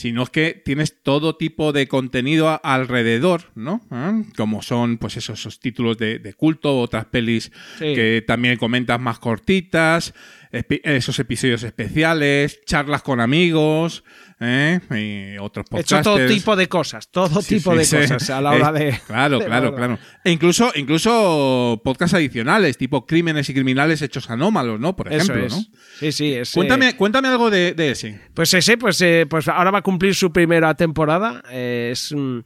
sino 0.00 0.22
es 0.22 0.30
que 0.30 0.54
tienes 0.64 1.02
todo 1.02 1.36
tipo 1.36 1.72
de 1.72 1.86
contenido 1.86 2.48
a- 2.48 2.54
alrededor, 2.56 3.50
¿no? 3.54 3.82
¿Ah? 3.90 4.22
Como 4.34 4.62
son, 4.62 4.96
pues, 4.96 5.18
esos, 5.18 5.38
esos 5.40 5.60
títulos 5.60 5.98
de, 5.98 6.18
de 6.18 6.32
culto, 6.32 6.80
otras 6.80 7.04
pelis 7.04 7.52
Sí. 7.78 7.94
que 7.94 8.24
también 8.26 8.56
comentas 8.56 8.98
más 8.98 9.18
cortitas, 9.18 10.14
esos 10.52 11.18
episodios 11.18 11.62
especiales, 11.62 12.60
charlas 12.64 13.02
con 13.02 13.20
amigos, 13.20 14.02
¿eh? 14.40 14.80
y 14.90 15.38
otros 15.38 15.66
He 15.70 15.80
hecho 15.80 15.96
podcasts. 15.96 16.04
todo 16.04 16.26
tipo 16.26 16.56
de 16.56 16.68
cosas, 16.68 17.08
todo 17.10 17.40
Sí, 17.42 17.56
tipo 17.56 17.72
sí, 17.72 17.78
de 17.78 17.84
sí. 17.84 17.96
cosas 17.96 18.30
a 18.30 18.40
la 18.40 18.50
hora 18.52 18.70
Eh, 18.80 18.84
de. 18.84 19.00
Claro, 19.06 19.38
de 19.38 19.44
claro, 19.46 19.74
claro. 19.74 19.98
E 20.24 20.30
incluso, 20.32 20.72
incluso 20.74 21.80
podcasts 21.84 22.14
adicionales, 22.14 22.76
tipo 22.76 23.06
crímenes 23.06 23.48
y 23.48 23.54
criminales 23.54 24.02
hechos 24.02 24.28
anómalos, 24.30 24.80
¿no? 24.80 24.96
Por 24.96 25.12
Eso 25.12 25.32
ejemplo, 25.32 25.46
es. 25.46 25.52
¿no? 25.54 25.62
Sí, 26.00 26.12
sí, 26.12 26.32
es. 26.34 26.52
Cuéntame, 26.52 26.96
cuéntame 26.96 27.28
algo 27.28 27.50
de, 27.50 27.74
de 27.74 27.90
ese. 27.92 28.20
Pues 28.34 28.52
ese, 28.54 28.76
pues, 28.76 29.00
eh, 29.02 29.26
pues 29.30 29.46
ahora 29.48 29.70
va 29.70 29.78
a 29.78 29.82
cumplir 29.82 30.14
su 30.14 30.32
primera 30.32 30.74
temporada. 30.74 31.42
Eh, 31.50 31.90
es, 31.92 32.12
mm, 32.16 32.40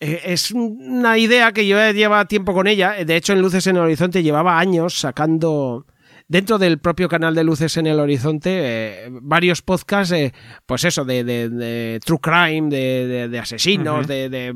es 0.00 0.50
una 0.50 1.16
idea 1.18 1.52
que 1.52 1.66
yo 1.66 1.78
lleva 1.92 2.26
tiempo 2.26 2.52
con 2.52 2.66
ella. 2.66 2.92
De 3.04 3.16
hecho, 3.16 3.32
en 3.32 3.40
Luces 3.40 3.66
en 3.66 3.76
el 3.76 3.82
Horizonte 3.82 4.22
llevaba 4.22 4.58
años 4.58 4.98
sacando. 4.98 5.86
Dentro 6.34 6.58
del 6.58 6.78
propio 6.80 7.08
canal 7.08 7.32
de 7.36 7.44
Luces 7.44 7.76
en 7.76 7.86
el 7.86 8.00
Horizonte, 8.00 8.50
eh, 8.52 9.08
varios 9.22 9.62
podcasts, 9.62 10.10
eh, 10.12 10.32
pues 10.66 10.82
eso, 10.82 11.04
de, 11.04 11.22
de- 11.22 11.48
de 11.48 12.00
true 12.04 12.18
crime, 12.20 12.68
de, 12.70 13.38
asesinos, 13.40 14.08
de, 14.08 14.52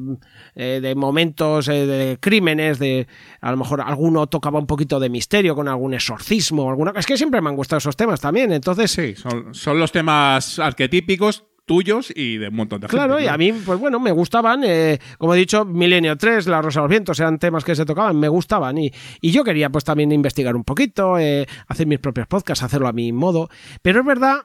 eh, 0.57 0.81
de 0.83 0.95
momentos 0.97 1.67
de 1.67 2.19
crímenes, 2.21 2.81
de 2.81 3.07
a 3.41 3.53
lo 3.53 3.59
mejor 3.59 3.81
alguno 3.81 4.27
tocaba 4.27 4.59
un 4.59 4.67
poquito 4.67 4.99
de 4.99 5.09
misterio 5.09 5.55
con 5.55 5.69
algún 5.69 5.95
exorcismo, 5.95 6.69
alguna 6.69 6.93
es 6.97 7.07
que 7.07 7.17
siempre 7.17 7.41
me 7.41 7.49
han 7.49 7.55
gustado 7.55 7.79
esos 7.79 7.97
temas 7.97 8.21
también, 8.21 8.51
entonces 8.51 8.91
Sí, 8.91 9.15
son, 9.15 9.55
son 9.55 9.79
los 9.79 9.93
temas 9.93 10.59
arquetípicos 10.59 11.45
tuyos 11.69 12.13
y 12.13 12.39
de 12.39 12.49
un 12.49 12.57
montón 12.57 12.81
de 12.81 12.89
gente. 12.89 12.97
Claro, 12.97 13.21
y 13.21 13.29
a 13.29 13.37
mí, 13.39 13.53
pues 13.53 13.79
bueno, 13.79 14.01
me 14.01 14.11
gustaban, 14.11 14.63
eh, 14.65 14.99
como 15.19 15.35
he 15.35 15.39
dicho, 15.39 15.65
Milenio 15.65 16.17
3, 16.17 16.49
La 16.49 16.61
Rosa 16.61 16.81
de 16.81 16.85
los 16.85 16.91
Vientos, 16.91 17.21
eran 17.21 17.39
temas 17.39 17.63
que 17.63 17.77
se 17.77 17.85
tocaban, 17.85 18.19
me 18.19 18.27
gustaban. 18.29 18.77
Y, 18.79 18.91
y 19.21 19.31
yo 19.31 19.45
quería 19.45 19.71
pues 19.71 19.85
también 19.85 20.11
investigar 20.11 20.57
un 20.57 20.65
poquito, 20.65 21.17
eh, 21.21 21.47
hacer 21.69 21.87
mis 21.87 22.01
propios 22.01 22.27
podcasts, 22.27 22.65
hacerlo 22.65 22.89
a 22.89 22.93
mi 22.93 23.13
modo. 23.13 23.49
Pero 23.83 24.01
es 24.01 24.07
verdad 24.07 24.39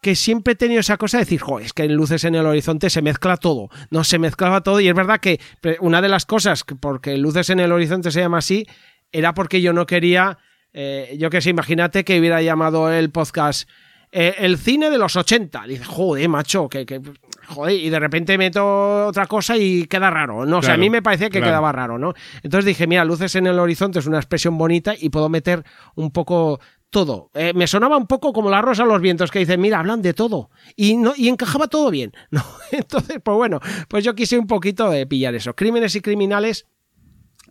que 0.00 0.14
siempre 0.14 0.54
he 0.54 0.56
tenido 0.56 0.80
esa 0.80 0.96
cosa 0.96 1.18
de 1.18 1.24
decir, 1.24 1.40
jo, 1.40 1.58
es 1.60 1.74
que 1.74 1.82
en 1.82 1.94
Luces 1.94 2.24
en 2.24 2.34
el 2.34 2.46
Horizonte 2.46 2.88
se 2.88 3.02
mezcla 3.02 3.36
todo. 3.36 3.68
No, 3.90 4.02
se 4.02 4.18
mezclaba 4.18 4.62
todo 4.62 4.80
y 4.80 4.88
es 4.88 4.94
verdad 4.94 5.20
que 5.20 5.38
pre- 5.60 5.76
una 5.80 6.00
de 6.00 6.08
las 6.08 6.24
cosas, 6.24 6.64
que 6.64 6.74
porque 6.74 7.18
Luces 7.18 7.50
en 7.50 7.60
el 7.60 7.70
Horizonte 7.70 8.10
se 8.10 8.20
llama 8.20 8.38
así, 8.38 8.66
era 9.12 9.34
porque 9.34 9.60
yo 9.60 9.74
no 9.74 9.84
quería, 9.84 10.38
eh, 10.72 11.16
yo 11.18 11.28
que 11.28 11.42
sé, 11.42 11.50
imagínate 11.50 12.04
que 12.04 12.18
hubiera 12.18 12.40
llamado 12.40 12.90
el 12.90 13.10
podcast 13.10 13.68
eh, 14.12 14.34
el 14.38 14.58
cine 14.58 14.90
de 14.90 14.98
los 14.98 15.16
80. 15.16 15.64
Dice, 15.66 15.84
joder, 15.84 16.28
macho, 16.28 16.68
que, 16.68 16.84
que- 16.84 17.00
joder, 17.48 17.74
y 17.78 17.90
de 17.90 17.98
repente 18.00 18.36
meto 18.38 19.06
otra 19.06 19.26
cosa 19.26 19.56
y 19.56 19.84
queda 19.86 20.10
raro. 20.10 20.44
No, 20.46 20.58
o 20.58 20.62
sea, 20.62 20.74
a 20.74 20.76
mí 20.76 20.90
me 20.90 21.02
parecía 21.02 21.28
que 21.28 21.38
claro. 21.38 21.46
quedaba 21.52 21.72
raro, 21.72 21.98
¿no? 21.98 22.14
Entonces 22.42 22.64
dije, 22.64 22.86
mira, 22.86 23.04
luces 23.04 23.34
en 23.36 23.46
el 23.46 23.58
horizonte 23.58 23.98
es 23.98 24.06
una 24.06 24.18
expresión 24.18 24.56
bonita 24.58 24.94
y 24.98 25.10
puedo 25.10 25.28
meter 25.28 25.64
un 25.94 26.10
poco 26.10 26.60
todo. 26.90 27.30
Eh, 27.34 27.52
me 27.54 27.66
sonaba 27.68 27.96
un 27.96 28.06
poco 28.08 28.32
como 28.32 28.50
la 28.50 28.60
rosa 28.62 28.82
a 28.82 28.86
los 28.86 29.00
vientos 29.00 29.30
que 29.30 29.38
dicen, 29.38 29.60
mira, 29.60 29.78
hablan 29.78 30.02
de 30.02 30.12
todo. 30.12 30.50
Y, 30.76 30.96
no, 30.96 31.12
y 31.16 31.28
encajaba 31.28 31.68
todo 31.68 31.90
bien. 31.90 32.12
¿no? 32.30 32.42
Entonces, 32.72 33.18
pues 33.22 33.36
bueno, 33.36 33.60
pues 33.88 34.04
yo 34.04 34.14
quise 34.14 34.38
un 34.38 34.46
poquito 34.46 34.90
de 34.90 35.06
pillar 35.06 35.34
eso. 35.34 35.54
Crímenes 35.54 35.94
y 35.94 36.00
criminales, 36.00 36.66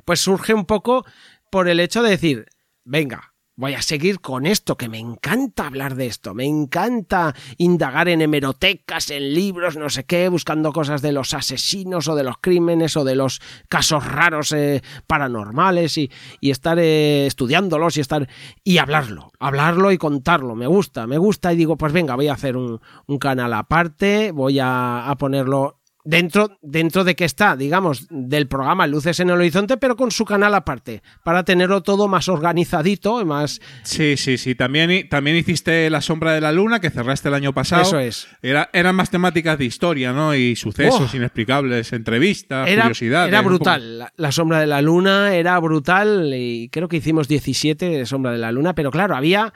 pues 0.05 0.19
surge 0.19 0.53
un 0.53 0.65
poco 0.65 1.05
por 1.51 1.67
el 1.69 1.79
hecho 1.79 2.03
de 2.03 2.09
decir, 2.11 2.45
venga, 2.83 3.33
voy 3.59 3.73
a 3.73 3.81
seguir 3.81 4.21
con 4.21 4.45
esto, 4.45 4.77
que 4.77 4.87
me 4.87 4.99
encanta 4.99 5.67
hablar 5.67 5.95
de 5.95 6.05
esto, 6.05 6.33
me 6.33 6.45
encanta 6.45 7.35
indagar 7.57 8.07
en 8.07 8.21
hemerotecas, 8.21 9.09
en 9.09 9.33
libros, 9.33 9.75
no 9.75 9.89
sé 9.89 10.05
qué, 10.05 10.29
buscando 10.29 10.71
cosas 10.71 11.01
de 11.01 11.11
los 11.11 11.33
asesinos 11.33 12.07
o 12.07 12.15
de 12.15 12.23
los 12.23 12.37
crímenes 12.37 12.95
o 12.95 13.03
de 13.03 13.15
los 13.15 13.41
casos 13.67 14.05
raros 14.05 14.53
eh, 14.53 14.81
paranormales 15.07 15.97
y, 15.97 16.09
estar 16.41 16.79
eh, 16.79 17.27
estudiándolos 17.27 17.97
y 17.97 17.99
estar 17.99 18.29
y 18.63 18.77
hablarlo, 18.77 19.33
hablarlo 19.39 19.91
y 19.91 19.97
contarlo, 19.97 20.55
me 20.55 20.67
gusta, 20.67 21.05
me 21.05 21.17
gusta 21.17 21.51
y 21.51 21.57
digo, 21.57 21.75
pues 21.75 21.91
venga, 21.91 22.15
voy 22.15 22.29
a 22.29 22.33
hacer 22.33 22.55
un, 22.55 22.79
un 23.07 23.17
canal 23.17 23.53
aparte, 23.53 24.31
voy 24.31 24.59
a, 24.59 25.09
a 25.09 25.17
ponerlo 25.17 25.78
dentro, 26.09 26.57
dentro 26.61 27.03
de 27.03 27.15
que 27.15 27.25
está, 27.25 27.55
digamos, 27.55 28.07
del 28.09 28.47
programa 28.47 28.87
Luces 28.87 29.19
en 29.19 29.29
el 29.29 29.35
Horizonte, 29.35 29.77
pero 29.77 29.95
con 29.95 30.09
su 30.11 30.25
canal 30.25 30.55
aparte, 30.55 31.03
para 31.23 31.43
tenerlo 31.43 31.81
todo 31.83 32.07
más 32.07 32.27
organizadito 32.29 33.21
y 33.21 33.25
más... 33.25 33.61
Sí, 33.83 34.17
sí, 34.17 34.37
sí. 34.37 34.55
También, 34.55 35.07
también 35.07 35.37
hiciste 35.37 35.89
La 35.89 36.01
Sombra 36.01 36.33
de 36.33 36.41
la 36.41 36.51
Luna, 36.51 36.79
que 36.79 36.89
cerraste 36.89 37.27
el 37.29 37.35
año 37.35 37.53
pasado. 37.53 37.83
Eso 37.83 37.99
es. 37.99 38.27
Era, 38.41 38.69
eran 38.73 38.95
más 38.95 39.09
temáticas 39.11 39.57
de 39.59 39.65
historia, 39.65 40.11
¿no? 40.11 40.33
Y 40.35 40.55
sucesos 40.55 41.13
Oh. 41.13 41.15
inexplicables, 41.17 41.93
entrevistas, 41.93 42.67
Era, 42.67 42.83
curiosidades. 42.83 43.29
era 43.29 43.41
brutal. 43.41 43.99
La, 43.99 44.13
la 44.17 44.31
Sombra 44.31 44.59
de 44.59 44.67
la 44.67 44.81
Luna 44.81 45.35
era 45.35 45.57
brutal 45.59 46.31
y 46.33 46.69
creo 46.69 46.87
que 46.87 46.97
hicimos 46.97 47.27
17 47.27 47.85
de 47.85 48.05
Sombra 48.05 48.31
de 48.31 48.39
la 48.39 48.51
Luna, 48.51 48.73
pero 48.73 48.89
claro, 48.91 49.15
había 49.15 49.53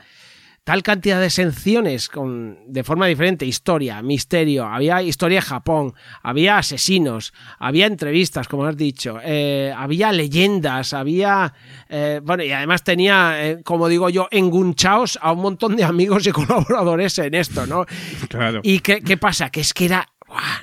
tal 0.64 0.81
cantidad 0.81 1.19
de 1.19 1.30
secciones 1.30 2.07
con, 2.07 2.57
de 2.68 2.84
forma 2.84 3.07
diferente, 3.07 3.45
historia, 3.45 4.02
misterio, 4.02 4.65
había 4.65 5.02
historia 5.02 5.40
de 5.40 5.41
Japón, 5.41 5.94
había 6.22 6.57
asesinos, 6.57 7.34
había 7.60 7.85
entrevistas, 7.85 8.48
como 8.48 8.65
has 8.65 8.77
dicho, 8.77 9.19
eh, 9.23 9.73
había 9.76 10.11
leyendas, 10.11 10.94
había... 10.94 11.53
eh, 11.90 12.22
bueno, 12.23 12.44
y 12.44 12.52
además 12.52 12.84
tenía, 12.84 13.45
eh, 13.45 13.64
como 13.64 13.90
digo 13.90 14.10
yo, 14.10 14.27
engunchaos 14.31 15.19
a 15.22 15.34
un 15.34 15.41
montón 15.41 15.76
de 15.76 15.84
amigos 15.84 16.26
y 16.27 16.31
colaboradores 16.31 17.18
en 17.19 17.34
esto, 17.34 17.68
¿no? 17.68 17.85
Claro. 18.30 18.61
¿Y 18.64 18.80
qué, 18.80 19.02
qué 19.02 19.18
pasa? 19.18 19.49
Que 19.49 19.61
es 19.61 19.73
que 19.73 19.85
era... 19.85 20.07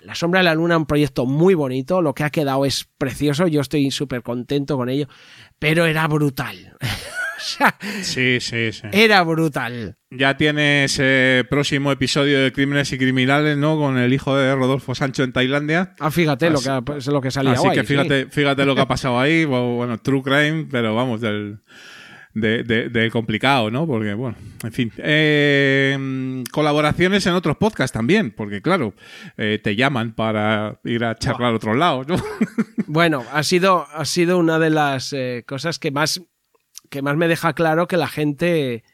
La 0.02 0.16
Sombra 0.16 0.40
de 0.40 0.44
la 0.44 0.54
Luna, 0.54 0.76
un 0.76 0.86
proyecto 0.86 1.26
muy 1.26 1.54
bonito, 1.54 2.02
lo 2.02 2.12
que 2.12 2.24
ha 2.24 2.30
quedado 2.30 2.64
es 2.64 2.88
precioso, 2.98 3.46
yo 3.46 3.60
estoy 3.60 3.92
súper 3.92 4.20
contento 4.20 4.76
con 4.76 4.88
ello, 4.88 5.06
pero 5.60 5.86
era 5.86 6.08
brutal. 6.08 6.76
Sea, 7.40 7.76
Sí, 8.02 8.38
sí, 8.40 8.72
sí. 8.72 8.82
era 8.92 9.22
brutal. 9.22 9.96
Ya 10.10 10.36
tienes 10.36 10.96
eh, 11.00 11.44
próximo 11.48 11.92
episodio 11.92 12.40
de 12.40 12.52
Crímenes 12.52 12.92
y 12.92 12.98
Criminales, 12.98 13.56
¿no? 13.56 13.76
Con 13.76 13.96
el 13.98 14.12
hijo 14.12 14.36
de 14.36 14.54
Rodolfo 14.54 14.94
Sancho 14.94 15.22
en 15.22 15.32
Tailandia. 15.32 15.94
Ah, 16.00 16.10
fíjate 16.10 16.50
lo 16.50 16.60
que, 16.60 16.68
ha- 16.68 16.82
es 16.96 17.06
lo 17.06 17.20
que 17.20 17.30
salía 17.30 17.52
Así 17.52 17.62
guay, 17.62 17.76
que 17.78 17.82
sí. 17.82 17.86
fíjate, 17.86 18.26
fíjate 18.26 18.64
lo 18.64 18.74
que 18.74 18.80
ha 18.80 18.88
pasado 18.88 19.18
ahí. 19.20 19.44
Bueno, 19.50 19.98
true 19.98 20.22
crime, 20.22 20.66
pero 20.70 20.94
vamos, 20.94 21.20
del, 21.20 21.60
de, 22.34 22.62
de- 22.64 22.88
de 22.88 23.10
complicado, 23.10 23.70
¿no? 23.70 23.86
Porque, 23.86 24.14
bueno, 24.14 24.36
en 24.64 24.72
fin. 24.72 24.92
Eh, 24.98 26.42
colaboraciones 26.52 27.24
en 27.26 27.34
otros 27.34 27.56
podcasts 27.56 27.92
también, 27.92 28.32
porque, 28.32 28.60
claro, 28.62 28.94
eh, 29.36 29.60
te 29.62 29.76
llaman 29.76 30.14
para 30.14 30.80
ir 30.84 31.04
a 31.04 31.14
charlar 31.16 31.52
a 31.52 31.56
otros 31.56 31.76
lados, 31.76 32.06
¿no? 32.08 32.16
Bueno, 32.92 33.22
ha 33.32 33.44
sido, 33.44 33.86
ha 33.94 34.04
sido 34.04 34.36
una 34.38 34.58
de 34.58 34.70
las 34.70 35.12
eh, 35.12 35.44
cosas 35.46 35.78
que 35.78 35.92
más, 35.92 36.20
que 36.90 37.02
más 37.02 37.16
me 37.16 37.28
deja 37.28 37.54
claro 37.54 37.88
que 37.88 37.96
la 37.96 38.08
gente 38.08 38.84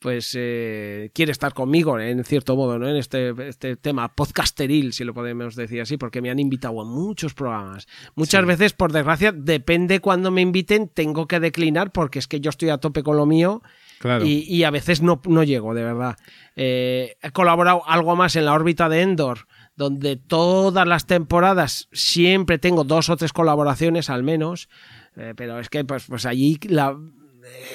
pues 0.00 0.32
eh, 0.38 1.10
quiere 1.12 1.32
estar 1.32 1.54
conmigo 1.54 1.98
en 1.98 2.22
cierto 2.22 2.54
modo, 2.54 2.78
¿no? 2.78 2.88
En 2.88 2.94
este, 2.94 3.34
este 3.48 3.74
tema 3.74 4.14
podcasteril, 4.14 4.92
si 4.92 5.02
lo 5.02 5.12
podemos 5.12 5.56
decir 5.56 5.80
así, 5.80 5.96
porque 5.96 6.22
me 6.22 6.30
han 6.30 6.38
invitado 6.38 6.80
a 6.80 6.84
muchos 6.84 7.34
programas. 7.34 7.88
Muchas 8.14 8.42
Sí. 8.42 8.46
veces, 8.46 8.74
por 8.74 8.92
desgracia, 8.92 9.32
depende 9.32 9.98
cuando 9.98 10.30
me 10.30 10.40
inviten, 10.40 10.86
tengo 10.88 11.26
que 11.26 11.40
declinar 11.40 11.90
porque 11.90 12.20
es 12.20 12.28
que 12.28 12.38
yo 12.38 12.50
estoy 12.50 12.68
a 12.68 12.78
tope 12.78 13.02
con 13.02 13.16
lo 13.16 13.26
mío 13.26 13.60
Claro. 13.98 14.24
y, 14.24 14.44
y 14.48 14.62
a 14.62 14.70
veces 14.70 15.02
no, 15.02 15.20
no 15.26 15.42
llego, 15.42 15.74
de 15.74 15.82
verdad. 15.82 16.16
Eh, 16.54 17.16
he 17.20 17.32
colaborado 17.32 17.82
algo 17.88 18.14
más 18.14 18.36
en 18.36 18.44
la 18.44 18.52
órbita 18.52 18.88
de 18.88 19.02
Endor, 19.02 19.48
donde 19.74 20.14
todas 20.14 20.86
las 20.86 21.06
temporadas 21.06 21.88
siempre 21.90 22.58
tengo 22.58 22.84
dos 22.84 23.08
o 23.10 23.16
tres 23.16 23.32
colaboraciones 23.32 24.10
al 24.10 24.22
menos, 24.22 24.68
eh, 25.16 25.34
pero 25.36 25.58
es 25.58 25.68
que 25.70 25.84
pues, 25.84 26.04
pues 26.06 26.24
allí 26.24 26.56
la, 26.68 26.96
eh, 26.96 26.96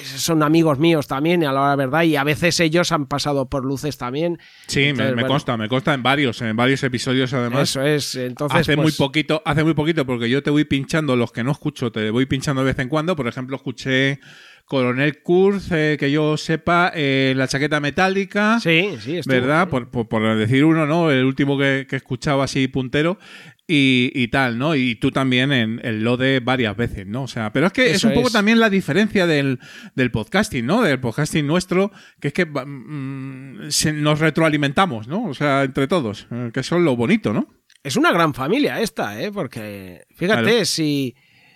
son 0.03 0.43
amigos 0.43 0.79
míos 0.79 1.07
también, 1.07 1.43
a 1.43 1.51
la 1.53 1.61
hora 1.61 1.69
de 1.71 1.77
verdad, 1.77 2.03
y 2.03 2.15
a 2.15 2.23
veces 2.23 2.59
ellos 2.59 2.91
han 2.91 3.05
pasado 3.07 3.47
por 3.49 3.65
luces 3.65 3.97
también. 3.97 4.37
Sí, 4.67 4.79
me- 4.81 4.89
Entonces, 4.89 5.15
me, 5.15 5.21
bueno, 5.21 5.27
consta, 5.29 5.57
me 5.57 5.69
consta 5.69 5.93
en 5.93 6.03
varios, 6.03 6.41
en 6.41 6.55
varios 6.55 6.83
episodios 6.83 7.33
además. 7.33 7.69
Eso 7.69 7.81
es, 7.81 8.15
entonces 8.15 8.59
hace 8.61 8.75
muy 8.75 8.83
pues, 8.85 8.97
poquito, 8.97 9.41
hace 9.45 9.63
muy 9.63 9.73
poquito, 9.73 10.05
porque 10.05 10.29
yo 10.29 10.43
te 10.43 10.49
voy 10.49 10.65
pinchando 10.65 11.15
los 11.15 11.31
que 11.31 11.43
no 11.43 11.51
escucho, 11.51 11.91
te 11.91 12.09
voy 12.09 12.25
pinchando 12.25 12.61
de 12.63 12.67
vez 12.73 12.79
en 12.79 12.89
cuando. 12.89 13.15
Por 13.15 13.27
ejemplo, 13.27 13.55
escuché 13.55 14.19
Coronel 14.65 15.21
Kurz, 15.21 15.71
eh, 15.71 15.97
que 15.99 16.09
yo 16.11 16.37
sepa, 16.37 16.91
eh, 16.95 17.33
la 17.35 17.47
chaqueta 17.47 17.79
metálica. 17.79 18.59
Sí, 18.61 18.95
sí, 18.99 19.17
estuvo, 19.17 19.33
¿Verdad? 19.35 19.67
Por, 19.69 19.89
por- 19.89 20.07
por 20.07 20.35
decir 20.37 20.63
uno, 20.63 20.85
¿no? 20.85 21.11
El 21.11 21.25
último 21.25 21.57
que, 21.57 21.85
que 21.89 21.95
he 21.95 21.97
escuchado 21.97 22.41
así 22.41 22.67
puntero. 22.67 23.17
Y, 23.65 24.11
y 24.13 24.27
tal, 24.27 24.57
¿no? 24.57 24.75
Y 24.75 24.95
tú 24.95 25.09
también 25.11 25.53
en 25.53 25.79
el 25.83 26.03
Lode 26.03 26.41
varias 26.41 26.75
veces, 26.75 27.07
¿no? 27.07 27.23
O 27.23 27.27
sea, 27.29 27.53
pero 27.53 27.67
es 27.67 27.71
que 27.73 27.91
es 27.91 28.03
un 28.03 28.13
poco 28.13 28.27
es. 28.27 28.33
también 28.33 28.59
la 28.59 28.69
diferencia 28.69 29.25
del, 29.25 29.57
del 29.95 30.11
podcasting, 30.11 30.65
¿no? 30.65 30.81
Del 30.81 30.99
podcasting 30.99 31.47
nuestro, 31.47 31.89
que 32.19 32.27
es 32.27 32.33
que 32.33 32.45
mm, 32.45 33.69
se- 33.69 33.93
nos 33.93 34.19
retroalimentamos, 34.19 35.07
¿no? 35.07 35.23
O 35.25 35.33
sea, 35.33 35.63
entre 35.63 35.87
todos, 35.87 36.27
eh, 36.31 36.51
que 36.53 36.59
eso 36.59 36.75
es 36.75 36.81
lo 36.83 36.97
bonito, 36.97 37.31
¿no? 37.31 37.47
Es 37.83 37.95
una 37.95 38.11
gran 38.11 38.33
familia 38.33 38.81
esta, 38.81 39.21
¿eh? 39.21 39.31
Porque, 39.31 40.03
fíjate, 40.13 40.43
Claro. 40.43 40.65
si, 40.65 41.15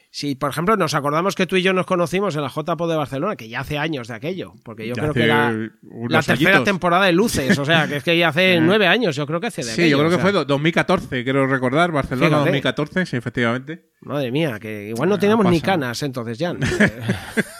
si, 0.10 0.36
por 0.36 0.50
ejemplo, 0.50 0.78
nos 0.78 0.94
acordamos 0.94 1.36
que 1.36 1.46
tú 1.46 1.58
y 1.58 1.62
yo 1.62 1.74
nos 1.74 1.86
conocimos 1.86 2.36
en 2.36 2.42
la 2.42 2.50
JPO 2.50 2.88
de 2.88 2.96
Barcelona, 2.96 3.36
que 3.36 3.50
ya 3.50 3.60
hace 3.60 3.78
años 3.78 4.08
de 4.08 4.16
aquello, 4.16 4.54
porque 4.64 4.88
yo 4.88 4.96
Ya 4.96 5.02
creo 5.04 5.14
que 5.14 5.24
era 5.24 5.52
la 5.52 6.22
tercera 6.24 6.50
añitos. 6.52 6.64
temporada 6.64 7.06
de 7.06 7.12
Luces, 7.12 7.58
o 7.60 7.66
sea, 7.66 7.88
que 7.88 7.98
es 7.98 8.04
que 8.04 8.18
ya 8.18 8.30
hace 8.30 8.54
Eh. 8.56 8.62
nueve 8.62 8.88
años, 8.88 9.16
yo 9.16 9.28
creo 9.28 9.40
que 9.40 9.48
hace 9.48 9.62
de 9.64 9.68
Sí, 9.68 9.82
aquello, 9.82 9.90
yo 9.90 9.98
creo 9.98 10.08
o 10.08 10.12
que 10.12 10.16
sea, 10.16 10.24
fue 10.24 10.32
do- 10.32 10.46
2014, 10.46 11.24
quiero 11.24 11.46
recordar, 11.48 11.92
Barcelona 11.92 12.28
Fíjate. 12.28 12.44
2014, 12.46 13.06
sí, 13.06 13.18
efectivamente. 13.18 13.90
Madre 14.02 14.32
mía, 14.32 14.60
que 14.60 14.90
igual 14.90 15.10
no 15.10 15.16
Ah, 15.16 15.20
teníamos 15.20 15.50
ni 15.52 15.60
canas 15.60 16.02
entonces 16.04 16.38
ya. 16.38 16.54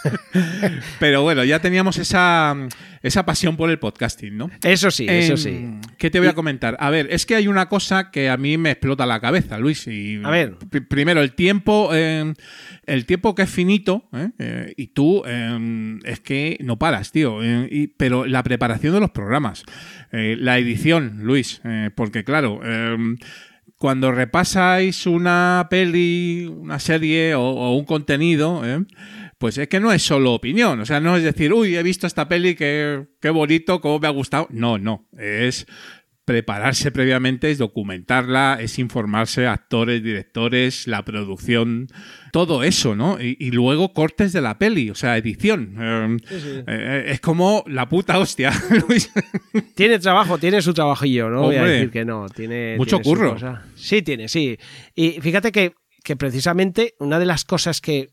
Pero 1.00 1.22
bueno, 1.22 1.44
ya 1.44 1.60
teníamos 1.60 1.98
esa, 1.98 2.54
esa 3.02 3.26
pasión 3.26 3.56
por 3.56 3.70
el 3.70 3.78
podcasting, 3.78 4.36
¿no? 4.36 4.50
Eso 4.62 4.90
sí, 4.90 5.06
eso 5.08 5.32
Em, 5.32 5.38
sí. 5.82 5.88
¿Qué 5.98 6.10
te 6.10 6.18
voy 6.20 6.28
a 6.28 6.34
comentar? 6.34 6.76
A 6.80 6.90
ver, 6.90 7.08
es 7.10 7.26
que 7.26 7.34
hay 7.34 7.48
una 7.48 7.68
cosa 7.68 8.10
que 8.10 8.30
a 8.30 8.36
mí 8.36 8.56
me 8.56 8.70
explota 8.70 9.04
la 9.04 9.20
cabeza, 9.20 9.58
Luis. 9.58 9.86
Y 9.88 10.20
A 10.24 10.30
ver. 10.30 10.56
primero, 10.88 11.20
el 11.22 11.32
tiempo, 11.32 11.90
eh, 11.92 12.32
el 12.86 13.04
tiempo 13.06 13.34
que 13.34 13.42
es 13.42 13.50
finito, 13.50 14.08
¿eh? 14.12 14.30
Eh, 14.38 14.74
y 14.76 14.88
tú 14.88 15.22
eh, 15.26 15.98
es 16.04 16.20
que 16.20 16.56
no 16.60 16.78
paras, 16.78 17.10
tío. 17.12 17.42
eh, 17.42 17.68
y- 17.70 17.86
pero 17.88 18.26
la 18.26 18.42
preparación 18.44 18.94
de 18.94 19.00
los 19.00 19.10
programas, 19.10 19.64
la 20.12 20.58
edición, 20.58 21.18
Luis, 21.22 21.60
porque 21.94 22.24
claro. 22.24 22.60
Cuando 23.78 24.10
repasáis 24.12 25.06
una 25.06 25.68
peli, 25.70 26.46
una 26.46 26.80
serie 26.80 27.34
o, 27.34 27.42
o 27.42 27.76
un 27.76 27.84
contenido, 27.84 28.62
¿eh? 28.64 28.84
pues 29.38 29.56
es 29.56 29.68
que 29.68 29.78
no 29.78 29.92
es 29.92 30.02
solo 30.02 30.34
opinión. 30.34 30.80
O 30.80 30.86
sea, 30.86 31.00
no 31.00 31.16
es 31.16 31.22
decir, 31.22 31.52
uy, 31.52 31.76
he 31.76 31.82
visto 31.82 32.06
esta 32.06 32.28
peli, 32.28 32.56
qué, 32.56 33.06
qué 33.20 33.30
bonito, 33.30 33.80
cómo 33.80 34.00
me 34.00 34.08
ha 34.08 34.10
gustado. 34.10 34.48
No, 34.50 34.78
no. 34.78 35.06
Es 35.16 35.66
prepararse 36.28 36.92
previamente, 36.92 37.50
es 37.50 37.56
documentarla, 37.56 38.58
es 38.60 38.78
informarse, 38.78 39.46
actores, 39.46 40.02
directores, 40.02 40.86
la 40.86 41.02
producción, 41.02 41.88
todo 42.32 42.64
eso, 42.64 42.94
¿no? 42.94 43.18
Y, 43.18 43.38
y 43.40 43.50
luego 43.50 43.94
cortes 43.94 44.34
de 44.34 44.42
la 44.42 44.58
peli, 44.58 44.90
o 44.90 44.94
sea, 44.94 45.16
edición. 45.16 45.74
Eh, 45.80 46.64
eh, 46.66 47.04
es 47.06 47.20
como 47.20 47.64
la 47.66 47.88
puta 47.88 48.18
hostia, 48.18 48.52
Luis. 48.88 49.10
Tiene 49.74 49.98
trabajo, 50.00 50.36
tiene 50.36 50.60
su 50.60 50.74
trabajillo, 50.74 51.30
no 51.30 51.44
voy 51.44 51.56
a 51.56 51.64
decir 51.64 51.90
que 51.90 52.04
no. 52.04 52.28
Tiene, 52.28 52.74
Mucho 52.76 52.98
tiene 52.98 53.04
curro. 53.04 53.36
Sí, 53.74 54.02
tiene, 54.02 54.28
sí. 54.28 54.58
Y 54.94 55.22
fíjate 55.22 55.50
que, 55.50 55.72
que 56.04 56.14
precisamente 56.14 56.94
una 56.98 57.18
de 57.18 57.24
las 57.24 57.46
cosas 57.46 57.80
que, 57.80 58.10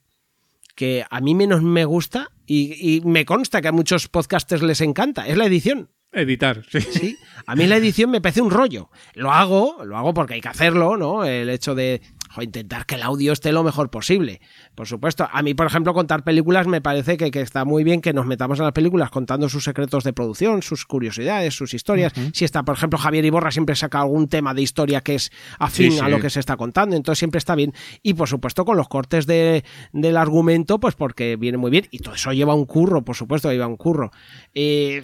que 0.74 1.04
a 1.10 1.20
mí 1.20 1.36
menos 1.36 1.62
me 1.62 1.84
gusta 1.84 2.30
y, 2.46 2.78
y 2.80 3.02
me 3.02 3.26
consta 3.26 3.62
que 3.62 3.68
a 3.68 3.74
muchos 3.74 4.08
podcasters 4.08 4.64
les 4.64 4.80
encanta 4.80 5.28
es 5.28 5.36
la 5.36 5.48
edición. 5.48 5.90
Editar, 6.16 6.64
sí. 6.70 6.80
Sí, 6.82 7.18
a 7.46 7.56
mí 7.56 7.68
la 7.68 7.76
edición 7.76 8.10
me 8.10 8.22
parece 8.22 8.42
un 8.42 8.50
rollo. 8.50 8.90
Lo 9.14 9.32
hago, 9.32 9.84
lo 9.84 9.98
hago 9.98 10.14
porque 10.14 10.36
hay 10.36 10.42
que 10.42 10.48
hacerlo, 10.48 10.96
¿no? 10.96 11.26
El 11.26 11.50
hecho 11.50 11.76
de 11.76 12.02
jo, 12.30 12.42
intentar 12.42 12.86
que 12.86 12.96
el 12.96 13.04
audio 13.04 13.34
esté 13.34 13.52
lo 13.52 13.64
mejor 13.64 13.90
posible. 13.90 14.40
Por 14.76 14.88
supuesto, 14.88 15.28
a 15.32 15.42
mí, 15.42 15.54
por 15.54 15.68
ejemplo, 15.68 15.94
contar 15.94 16.24
películas 16.24 16.68
me 16.68 16.82
parece 16.82 17.18
que, 17.18 17.32
que 17.32 17.42
está 17.42 17.66
muy 17.66 17.84
bien 17.84 18.02
que 18.02 18.14
nos 18.14 18.26
metamos 18.26 18.60
en 18.60 18.66
las 18.66 18.74
películas 18.74 19.10
contando 19.10 19.50
sus 19.50 19.64
secretos 19.64 20.04
de 20.04 20.14
producción, 20.14 20.62
sus 20.62 20.86
curiosidades, 20.86 21.54
sus 21.54 21.74
historias. 21.74 22.14
Si 22.34 22.46
está, 22.46 22.64
por 22.64 22.76
ejemplo, 22.76 22.98
Javier 22.98 23.26
Iborra 23.26 23.52
siempre 23.52 23.76
saca 23.76 24.00
algún 24.00 24.28
tema 24.28 24.54
de 24.54 24.62
historia 24.62 25.02
que 25.02 25.16
es 25.16 25.32
afín 25.60 25.92
Sí, 25.92 26.00
a 26.00 26.10
lo 26.10 26.20
que 26.20 26.30
se 26.30 26.40
está 26.40 26.58
contando, 26.58 26.96
entonces 26.96 27.20
siempre 27.20 27.40
está 27.40 27.56
bien. 27.56 27.74
Y 28.02 28.14
por 28.14 28.30
supuesto, 28.30 28.66
con 28.66 28.78
los 28.78 28.88
cortes 28.88 29.26
de, 29.28 29.64
del 29.92 30.18
argumento, 30.18 30.80
pues 30.80 30.96
porque 30.96 31.36
viene 31.36 31.58
muy 31.58 31.72
bien. 31.72 31.88
Y 31.92 32.00
todo 32.00 32.16
eso 32.16 32.32
lleva 32.32 32.56
un 32.56 32.66
curro, 32.66 33.04
por 33.04 33.16
supuesto, 33.16 33.52
lleva 33.52 33.68
un 33.68 33.78
curro. 33.78 34.12
Eh, 34.54 35.04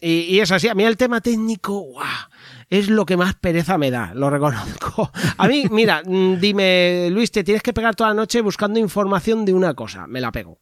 y, 0.00 0.20
y 0.20 0.40
es 0.40 0.50
así, 0.52 0.68
a 0.68 0.74
mí 0.74 0.84
el 0.84 0.96
tema 0.96 1.20
técnico, 1.20 1.80
¡guau! 1.80 2.06
es 2.70 2.90
lo 2.90 3.06
que 3.06 3.16
más 3.16 3.34
pereza 3.34 3.78
me 3.78 3.90
da, 3.90 4.12
lo 4.14 4.30
reconozco. 4.30 5.10
A 5.38 5.48
mí, 5.48 5.64
mira, 5.70 6.02
mm, 6.04 6.38
dime, 6.38 7.08
Luis, 7.10 7.30
te 7.30 7.44
tienes 7.44 7.62
que 7.62 7.72
pegar 7.72 7.94
toda 7.94 8.10
la 8.10 8.14
noche 8.14 8.40
buscando 8.40 8.78
información 8.78 9.44
de 9.44 9.54
una 9.54 9.74
cosa, 9.74 10.06
me 10.06 10.20
la 10.20 10.32
pego. 10.32 10.58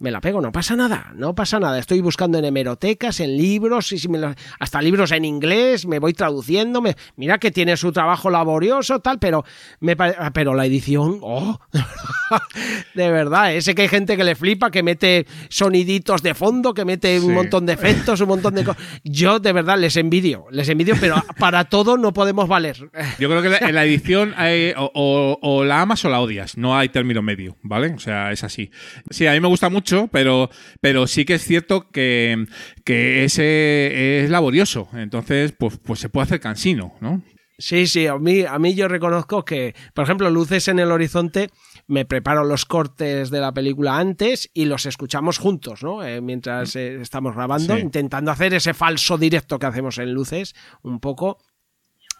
Me 0.00 0.10
la 0.10 0.20
pego, 0.20 0.40
no 0.40 0.50
pasa 0.50 0.74
nada, 0.76 1.12
no 1.14 1.34
pasa 1.34 1.60
nada. 1.60 1.78
Estoy 1.78 2.00
buscando 2.00 2.38
en 2.38 2.44
hemerotecas, 2.44 3.20
en 3.20 3.36
libros, 3.36 3.92
y 3.92 3.98
si 3.98 4.08
me 4.08 4.18
lo- 4.18 4.34
hasta 4.58 4.80
libros 4.82 5.12
en 5.12 5.24
inglés, 5.24 5.86
me 5.86 5.98
voy 5.98 6.12
traduciendo. 6.12 6.80
me- 6.82 6.96
mira 7.16 7.38
que 7.38 7.50
tiene 7.50 7.76
su 7.76 7.92
trabajo 7.92 8.30
laborioso, 8.30 9.00
tal, 9.00 9.18
pero, 9.18 9.44
me, 9.80 9.94
ah, 9.98 10.30
pero 10.32 10.54
la 10.54 10.66
edición, 10.66 11.18
oh, 11.22 11.58
de 12.94 13.10
verdad, 13.10 13.54
ese 13.54 13.74
que 13.74 13.82
hay 13.82 13.88
gente 13.88 14.16
que 14.16 14.24
le 14.24 14.34
flipa, 14.34 14.70
que 14.70 14.82
mete 14.82 15.26
soniditos 15.48 16.22
de 16.22 16.34
fondo, 16.34 16.74
que 16.74 16.84
mete 16.84 17.18
Sí. 17.20 17.26
un 17.26 17.34
montón 17.34 17.66
de 17.66 17.72
efectos, 17.72 18.20
un 18.20 18.28
montón 18.28 18.54
de 18.54 18.64
cosas. 18.64 18.82
Yo 19.04 19.38
de 19.38 19.52
verdad 19.52 19.78
les 19.78 19.96
envidio, 19.96 20.46
les 20.50 20.68
envidio, 20.68 20.94
pero 21.00 21.16
para 21.38 21.64
todo 21.64 21.96
no 21.96 22.12
podemos 22.12 22.48
valer. 22.48 22.76
Yo 23.18 23.28
creo 23.28 23.42
que 23.42 23.48
la- 23.48 23.58
en 23.58 23.74
la 23.74 23.84
edición 23.84 24.34
hay- 24.36 24.72
o, 24.76 24.90
o- 24.94 25.38
o 25.42 25.64
la 25.64 25.80
amas 25.82 26.04
o 26.04 26.08
la 26.08 26.20
odias, 26.20 26.56
no 26.56 26.76
hay 26.76 26.88
término 26.88 27.22
medio, 27.22 27.56
¿vale? 27.62 27.92
O 27.94 27.98
sea, 27.98 28.32
es 28.32 28.44
así. 28.44 28.70
Sí, 29.10 29.26
a 29.26 29.32
mí 29.32 29.40
me 29.40 29.48
gusta 29.48 29.68
mucho, 29.68 29.89
pero, 30.12 30.50
pero 30.80 31.06
sí 31.06 31.24
que 31.24 31.34
es 31.34 31.44
cierto 31.44 31.88
que, 31.90 32.46
que 32.84 33.24
ese 33.24 34.24
es 34.24 34.30
laborioso, 34.30 34.88
entonces 34.94 35.52
pues, 35.58 35.78
pues 35.78 36.00
se 36.00 36.08
puede 36.08 36.24
hacer 36.24 36.40
cansino, 36.40 36.94
¿no? 37.00 37.22
Sí, 37.58 37.86
sí, 37.86 38.06
a 38.06 38.16
mí, 38.16 38.40
a 38.42 38.58
mí 38.58 38.74
yo 38.74 38.88
reconozco 38.88 39.44
que, 39.44 39.74
por 39.92 40.04
ejemplo, 40.04 40.30
Luces 40.30 40.66
en 40.68 40.78
el 40.78 40.90
Horizonte, 40.90 41.50
me 41.86 42.06
preparo 42.06 42.42
los 42.42 42.64
cortes 42.64 43.28
de 43.30 43.38
la 43.40 43.52
película 43.52 43.98
antes 43.98 44.48
y 44.54 44.64
los 44.64 44.86
escuchamos 44.86 45.36
juntos, 45.36 45.82
¿no? 45.82 46.02
Eh, 46.02 46.22
mientras 46.22 46.74
eh, 46.76 46.94
estamos 47.02 47.34
grabando, 47.34 47.76
Sí. 47.76 47.82
intentando 47.82 48.30
hacer 48.30 48.54
ese 48.54 48.72
falso 48.72 49.18
directo 49.18 49.58
que 49.58 49.66
hacemos 49.66 49.98
en 49.98 50.14
Luces, 50.14 50.54
un 50.82 51.00
poco. 51.00 51.36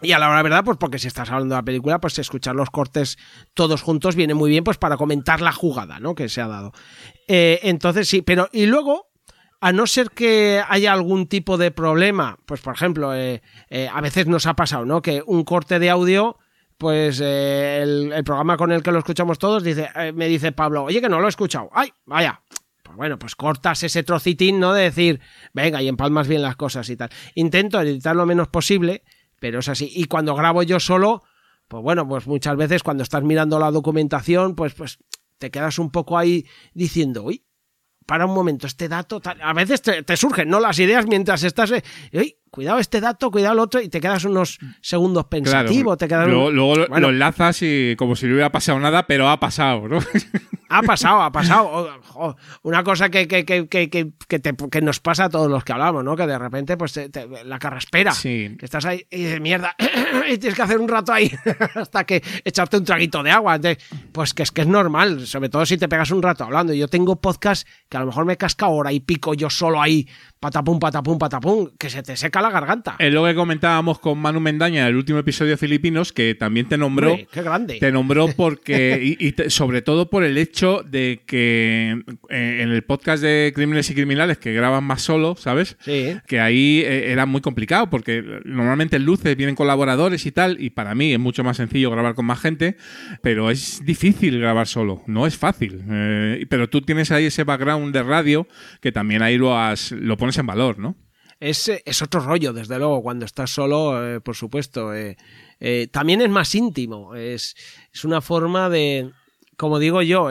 Y 0.01 0.13
a 0.13 0.19
la 0.19 0.29
hora 0.29 0.41
verdad, 0.41 0.63
pues 0.63 0.77
porque 0.77 0.97
si 0.97 1.07
estás 1.07 1.29
hablando 1.29 1.55
de 1.55 1.59
la 1.59 1.65
película, 1.65 1.99
pues 1.99 2.17
escuchar 2.17 2.55
los 2.55 2.71
cortes 2.71 3.17
todos 3.53 3.81
juntos 3.81 4.15
viene 4.15 4.33
muy 4.33 4.49
bien, 4.49 4.63
pues 4.63 4.77
para 4.77 4.97
comentar 4.97 5.41
la 5.41 5.51
jugada, 5.51 5.99
¿no? 5.99 6.15
Que 6.15 6.27
se 6.27 6.41
ha 6.41 6.47
dado. 6.47 6.71
Eh, 7.27 7.59
entonces 7.63 8.07
sí, 8.07 8.21
pero 8.21 8.49
y 8.51 8.65
luego 8.65 9.11
a 9.59 9.71
no 9.71 9.85
ser 9.85 10.09
que 10.09 10.63
haya 10.67 10.91
algún 10.91 11.27
tipo 11.27 11.57
de 11.57 11.69
problema, 11.69 12.39
pues 12.47 12.61
por 12.61 12.73
ejemplo, 12.73 13.13
eh, 13.13 13.43
eh, 13.69 13.89
a 13.93 14.01
veces 14.01 14.25
nos 14.25 14.47
ha 14.47 14.55
pasado, 14.55 14.85
¿no? 14.85 15.03
Que 15.03 15.21
un 15.25 15.43
corte 15.43 15.77
de 15.77 15.91
audio, 15.91 16.39
pues 16.79 17.19
el, 17.19 18.11
programa 18.25 18.57
con 18.57 18.71
el 18.71 18.81
que 18.81 18.91
lo 18.91 18.97
escuchamos 18.97 19.37
todos 19.37 19.63
dice, 19.63 19.87
me 20.15 20.27
dice 20.27 20.51
Pablo, 20.51 20.85
oye 20.85 20.99
que 20.99 21.09
no 21.09 21.19
lo 21.19 21.27
he 21.27 21.29
escuchado, 21.29 21.69
ay, 21.73 21.93
vaya. 22.05 22.41
Pues 22.81 22.97
bueno, 22.97 23.19
pues 23.19 23.35
cortas 23.35 23.83
ese 23.83 24.01
trocitín, 24.03 24.59
¿no? 24.59 24.73
De 24.73 24.83
decir, 24.83 25.21
venga, 25.53 25.81
y 25.81 25.87
empalmas 25.87 26.27
bien 26.27 26.41
las 26.41 26.55
cosas 26.55 26.89
y 26.89 26.97
tal. 26.97 27.09
Intento 27.35 27.79
editar 27.79 28.15
lo 28.15 28.25
menos 28.25 28.49
posible, 28.49 29.03
pero 29.41 29.59
es 29.59 29.67
así. 29.69 29.91
Y 29.91 30.05
cuando 30.05 30.35
grabo 30.35 30.61
yo 30.61 30.79
solo, 30.79 31.23
pues 31.67 31.81
bueno, 31.81 32.07
pues 32.07 32.27
muchas 32.27 32.55
veces 32.55 32.83
cuando 32.83 33.01
estás 33.01 33.23
mirando 33.23 33.57
la 33.57 33.71
documentación, 33.71 34.55
pues, 34.55 34.75
pues 34.75 34.99
te 35.39 35.49
quedas 35.49 35.79
un 35.79 35.89
poco 35.89 36.15
ahí 36.15 36.45
diciendo, 36.75 37.23
uy, 37.23 37.43
para 38.05 38.27
un 38.27 38.35
momento, 38.35 38.67
este 38.67 38.87
dato, 38.87 39.19
a 39.23 39.53
veces 39.53 39.81
te, 39.81 40.03
te 40.03 40.15
surgen, 40.15 40.47
¿no? 40.47 40.59
Las 40.59 40.77
ideas 40.77 41.07
mientras 41.07 41.43
estás, 41.43 41.71
eh, 41.71 41.83
uy, 42.13 42.37
cuidado 42.51 42.79
este 42.79 42.99
dato, 43.01 43.31
cuidado 43.31 43.53
el 43.53 43.59
otro, 43.59 43.81
y 43.81 43.89
te 43.89 43.99
quedas 44.01 44.25
unos 44.25 44.59
segundos 44.81 45.25
pensativo, 45.25 45.95
te 45.97 46.07
quedas 46.07 46.25
un- 46.27 46.31
luego 46.33 46.51
luego 46.51 46.75
lo- 46.75 46.87
Bueno. 46.89 47.07
lo 47.07 47.13
enlazas 47.13 47.59
y 47.61 47.95
como 47.97 48.15
si 48.15 48.27
no 48.27 48.33
hubiera 48.33 48.51
pasado 48.51 48.79
nada, 48.79 49.07
pero 49.07 49.29
ha 49.29 49.39
pasado, 49.39 49.87
¿no? 49.87 49.99
Ha 50.69 50.81
pasado, 50.83 51.21
ha 51.21 51.31
pasado. 51.31 51.89
Una 52.63 52.83
cosa 52.83 53.09
que, 53.09 53.27
que, 53.27 53.43
que, 53.45 53.67
que, 53.67 54.39
te- 54.39 54.81
nos 54.81 54.99
pasa 54.99 55.25
a 55.25 55.29
todos 55.29 55.49
los 55.49 55.63
que 55.65 55.73
hablamos, 55.73 56.03
¿no? 56.03 56.15
Que 56.15 56.25
de 56.27 56.37
repente, 56.37 56.77
pues, 56.77 56.93
te- 56.93 57.09
te- 57.09 57.43
la 57.43 57.59
carraspera. 57.59 58.11
Sí. 58.13 58.55
Que 58.57 58.65
estás 58.65 58.85
ahí 58.85 59.05
y 59.09 59.23
dices, 59.23 59.41
mierda, 59.41 59.75
y 60.29 60.37
tienes 60.37 60.55
que 60.55 60.61
hacer 60.61 60.77
un 60.79 60.87
rato 60.87 61.11
ahí 61.13 61.29
hasta 61.75 62.03
que 62.05 62.23
echarte 62.45 62.77
un 62.77 62.85
traguito 62.85 63.21
de 63.23 63.31
agua. 63.31 63.55
Entonces, 63.55 63.83
pues 64.11 64.33
que 64.33 64.43
es 64.43 64.51
que 64.51 64.61
es 64.61 64.67
normal, 64.67 65.25
sobre 65.27 65.49
todo 65.49 65.65
si 65.65 65.77
te 65.77 65.89
pegas 65.89 66.11
un 66.11 66.21
rato 66.21 66.43
hablando. 66.43 66.73
Yo 66.73 66.87
tengo 66.87 67.15
podcast 67.17 67.67
que 67.89 67.97
a 67.97 67.99
lo 68.01 68.05
mejor 68.07 68.25
me 68.25 68.37
casca 68.37 68.67
hora 68.67 68.91
y 68.93 68.99
pico 69.01 69.33
yo 69.33 69.49
solo 69.49 69.81
ahí, 69.81 70.07
patapum, 70.41 70.79
patapum, 70.79 71.19
patapum, 71.19 71.69
que 71.77 71.89
se 71.91 72.01
te 72.01 72.17
seca 72.17 72.41
la 72.41 72.49
garganta. 72.49 72.95
Es 72.97 73.13
lo 73.13 73.23
que 73.23 73.35
comentábamos 73.35 73.99
con 73.99 74.17
Manu 74.17 74.39
Mendaña 74.39 74.81
en 74.81 74.87
el 74.87 74.95
último 74.95 75.19
episodio 75.19 75.51
de 75.51 75.57
Filipinos, 75.57 76.11
que 76.11 76.33
también 76.33 76.67
te 76.67 76.79
nombró. 76.79 77.11
Hombre, 77.11 77.27
qué 77.31 77.43
grande. 77.43 77.77
Te 77.79 77.91
nombró 77.91 78.27
porque. 78.35 78.99
y, 79.19 79.27
y 79.27 79.33
te- 79.33 79.51
sobre 79.51 79.83
todo 79.83 80.09
por 80.09 80.23
el 80.23 80.39
hecho 80.39 80.81
de 80.83 81.21
que 81.27 82.01
eh, 82.29 82.59
en 82.63 82.71
el 82.71 82.81
podcast 82.83 83.21
de 83.21 83.51
Crímenes 83.55 83.87
y 83.91 83.93
Criminales, 83.93 84.39
que 84.39 84.51
graban 84.51 84.83
más 84.83 85.03
solo, 85.03 85.35
¿sabes? 85.37 85.77
Sí. 85.81 86.17
Que 86.27 86.39
ahí 86.39 86.81
eh, 86.83 87.11
era 87.11 87.27
muy 87.27 87.41
complicado, 87.41 87.89
porque 87.91 88.23
normalmente 88.43 88.95
en 88.95 89.05
luces 89.05 89.37
vienen 89.37 89.55
colaboradores 89.55 90.25
y 90.25 90.31
tal, 90.31 90.57
y 90.59 90.71
para 90.71 90.95
mí 90.95 91.13
es 91.13 91.19
mucho 91.19 91.43
más 91.43 91.57
sencillo 91.57 91.91
grabar 91.91 92.15
con 92.15 92.25
más 92.25 92.39
gente, 92.41 92.77
pero 93.21 93.51
es 93.51 93.85
difícil 93.85 94.39
grabar 94.39 94.65
solo, 94.65 95.03
no 95.05 95.27
es 95.27 95.37
fácil. 95.37 95.83
Eh, 95.87 96.47
pero 96.49 96.67
tú 96.67 96.81
tienes 96.81 97.11
ahí 97.11 97.25
ese 97.25 97.43
background 97.43 97.93
de 97.93 98.01
radio 98.01 98.47
que 98.81 98.91
también 98.91 99.21
ahí 99.21 99.37
lo, 99.37 99.55
has, 99.55 99.91
lo 99.91 100.17
pones 100.17 100.30
en 100.37 100.45
valor, 100.47 100.79
¿no? 100.79 100.95
Es, 101.39 101.67
eh, 101.69 101.81
es 101.85 102.01
otro 102.01 102.19
rollo, 102.19 102.53
desde 102.53 102.77
luego, 102.77 103.01
cuando 103.01 103.25
estás 103.25 103.49
solo, 103.49 104.15
eh, 104.15 104.21
por 104.21 104.35
supuesto. 104.35 104.93
eh, 104.93 105.17
también 105.91 106.21
es 106.21 106.29
más 106.29 106.53
íntimo, 106.55 107.15
es, 107.15 107.55
es 107.93 108.05
una 108.05 108.21
forma 108.21 108.69
de, 108.69 109.11
como 109.57 109.79
digo 109.79 110.01
yo, 110.01 110.29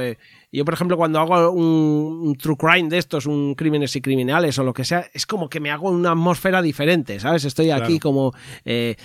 yo 0.52 0.64
por 0.64 0.74
ejemplo 0.74 0.96
cuando 0.96 1.18
hago 1.20 1.50
un, 1.50 2.20
un 2.28 2.34
true 2.36 2.56
crime 2.56 2.88
de 2.88 2.98
estos, 2.98 3.26
un 3.26 3.54
crímenes 3.54 3.94
y 3.96 4.00
criminales 4.00 4.58
o 4.58 4.64
lo 4.64 4.72
que 4.72 4.84
sea, 4.84 5.06
es 5.12 5.26
como 5.26 5.48
que 5.48 5.60
me 5.60 5.70
hago 5.70 5.90
una 5.90 6.10
atmósfera 6.12 6.62
diferente, 6.62 7.20
¿sabes? 7.20 7.44
Estoy 7.44 7.70
aquí 7.70 7.98
Claro. 7.98 8.00
como 8.00 8.32
eh, 8.64 8.96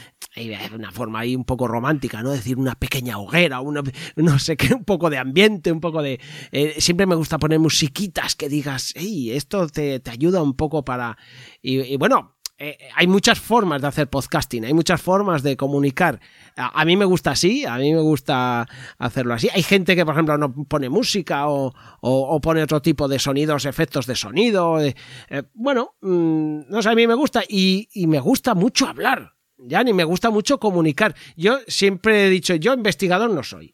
una 0.73 0.91
forma 0.91 1.19
ahí 1.19 1.35
un 1.35 1.45
poco 1.45 1.67
romántica, 1.67 2.21
¿no? 2.21 2.31
decir, 2.31 2.57
una 2.57 2.75
pequeña 2.75 3.17
hoguera, 3.17 3.61
una, 3.61 3.81
no 4.15 4.39
sé 4.39 4.57
qué, 4.57 4.73
un 4.73 4.83
poco 4.83 5.09
de 5.09 5.17
ambiente, 5.17 5.71
un 5.71 5.79
poco 5.79 6.01
de... 6.01 6.19
eh, 6.51 6.75
siempre 6.79 7.05
me 7.05 7.15
gusta 7.15 7.37
poner 7.37 7.59
musiquitas 7.59 8.35
que 8.35 8.49
digas, 8.49 8.93
hey, 8.95 9.31
esto 9.31 9.67
te, 9.67 9.99
te 9.99 10.11
ayuda 10.11 10.41
un 10.41 10.55
poco 10.55 10.83
para... 10.83 11.17
Y, 11.61 11.81
y 11.81 11.97
bueno, 11.97 12.34
eh, 12.57 12.77
hay 12.95 13.07
muchas 13.07 13.39
formas 13.39 13.81
de 13.81 13.87
hacer 13.87 14.09
podcasting, 14.09 14.63
hay 14.65 14.73
muchas 14.73 15.01
formas 15.01 15.43
de 15.43 15.57
comunicar. 15.57 16.19
A, 16.55 16.85
mí 16.85 16.95
me 16.95 17.03
gusta 17.05 17.31
así, 17.31 17.65
a 17.65 17.77
mí 17.77 17.93
me 17.93 17.99
gusta 17.99 18.65
hacerlo 18.97 19.33
así. 19.33 19.49
Hay 19.53 19.61
gente 19.63 19.95
que, 19.95 20.05
por 20.05 20.13
ejemplo, 20.13 20.37
no 20.37 20.53
pone 20.65 20.87
música 20.89 21.47
o, 21.49 21.73
o- 22.01 22.41
pone 22.41 22.63
otro 22.63 22.81
tipo 22.81 23.07
de 23.07 23.19
sonidos, 23.19 23.65
efectos 23.65 24.05
de 24.05 24.15
sonido. 24.15 24.79
eh, 24.79 24.95
eh, 25.29 25.43
bueno, 25.53 25.95
mm, 26.01 26.61
no 26.69 26.81
sé, 26.81 26.89
a 26.89 26.95
mí 26.95 27.05
me 27.07 27.13
gusta 27.15 27.43
y, 27.47 27.89
y 27.93 28.07
me 28.07 28.19
gusta 28.19 28.53
mucho 28.55 28.87
hablar. 28.87 29.33
Ya 29.57 29.83
ni 29.83 29.93
me 29.93 30.03
gusta 30.03 30.29
mucho 30.29 30.59
comunicar. 30.59 31.15
Yo 31.35 31.59
siempre 31.67 32.27
he 32.27 32.29
dicho, 32.29 32.55
yo 32.55 32.73
investigador 32.73 33.29
no 33.31 33.43
soy. 33.43 33.73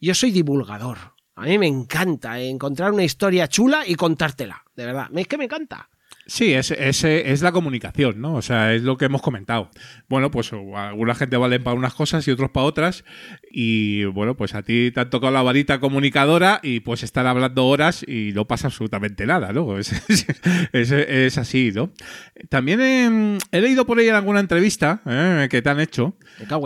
Yo 0.00 0.14
soy 0.14 0.30
divulgador. 0.30 0.98
A 1.34 1.42
mí 1.44 1.58
me 1.58 1.66
encanta 1.66 2.38
encontrar 2.40 2.92
una 2.92 3.04
historia 3.04 3.48
chula 3.48 3.84
y 3.86 3.94
contártela. 3.94 4.62
De 4.76 4.86
verdad, 4.86 5.08
es 5.14 5.26
que 5.26 5.38
me 5.38 5.44
encanta. 5.44 5.88
Sí, 6.30 6.54
es, 6.54 6.70
es, 6.70 7.02
es 7.02 7.42
la 7.42 7.50
comunicación, 7.50 8.20
¿no? 8.20 8.34
O 8.34 8.40
sea, 8.42 8.72
es 8.72 8.82
lo 8.82 8.96
que 8.96 9.06
hemos 9.06 9.20
comentado. 9.20 9.68
Bueno, 10.08 10.30
pues 10.30 10.52
alguna 10.52 11.16
gente 11.16 11.36
valen 11.36 11.64
para 11.64 11.74
unas 11.76 11.92
cosas 11.92 12.26
y 12.28 12.30
otros 12.30 12.50
para 12.50 12.66
otras. 12.66 13.04
Y 13.50 14.04
bueno, 14.04 14.36
pues 14.36 14.54
a 14.54 14.62
ti 14.62 14.92
te 14.92 15.00
ha 15.00 15.10
tocado 15.10 15.32
la 15.32 15.42
varita 15.42 15.80
comunicadora 15.80 16.60
y 16.62 16.80
pues 16.80 17.02
estar 17.02 17.26
hablando 17.26 17.66
horas 17.66 18.04
y 18.06 18.30
no 18.32 18.46
pasa 18.46 18.68
absolutamente 18.68 19.26
nada, 19.26 19.52
¿no? 19.52 19.76
Es, 20.72 21.36
así, 21.36 21.72
¿no? 21.74 21.92
También 22.48 22.80
he, 22.80 23.38
he 23.50 23.60
leído 23.60 23.84
por 23.84 23.98
ahí 23.98 24.08
en 24.08 24.14
alguna 24.14 24.38
entrevista 24.38 25.02
eh, 25.06 25.48
que 25.50 25.62
te 25.62 25.68
han 25.68 25.80
hecho 25.80 26.16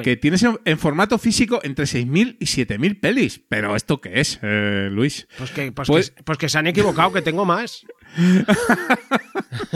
que 0.04 0.16
tienes 0.16 0.42
en, 0.42 0.58
en 0.66 0.78
formato 0.78 1.16
físico 1.16 1.60
entre 1.62 1.86
6.000 1.86 2.36
y 2.38 2.44
7.000 2.44 3.00
pelis. 3.00 3.40
Pero 3.48 3.74
¿esto 3.76 4.02
qué 4.02 4.20
es, 4.20 4.38
eh, 4.42 4.88
Luis? 4.92 5.26
Pues 5.38 5.50
que, 5.52 5.72
pues, 5.72 5.88
Pues- 5.88 6.10
que, 6.10 6.22
pues 6.22 6.36
que 6.36 6.48
se 6.50 6.58
han 6.58 6.66
equivocado, 6.66 7.14
que 7.14 7.22
tengo 7.22 7.46
más. 7.46 7.86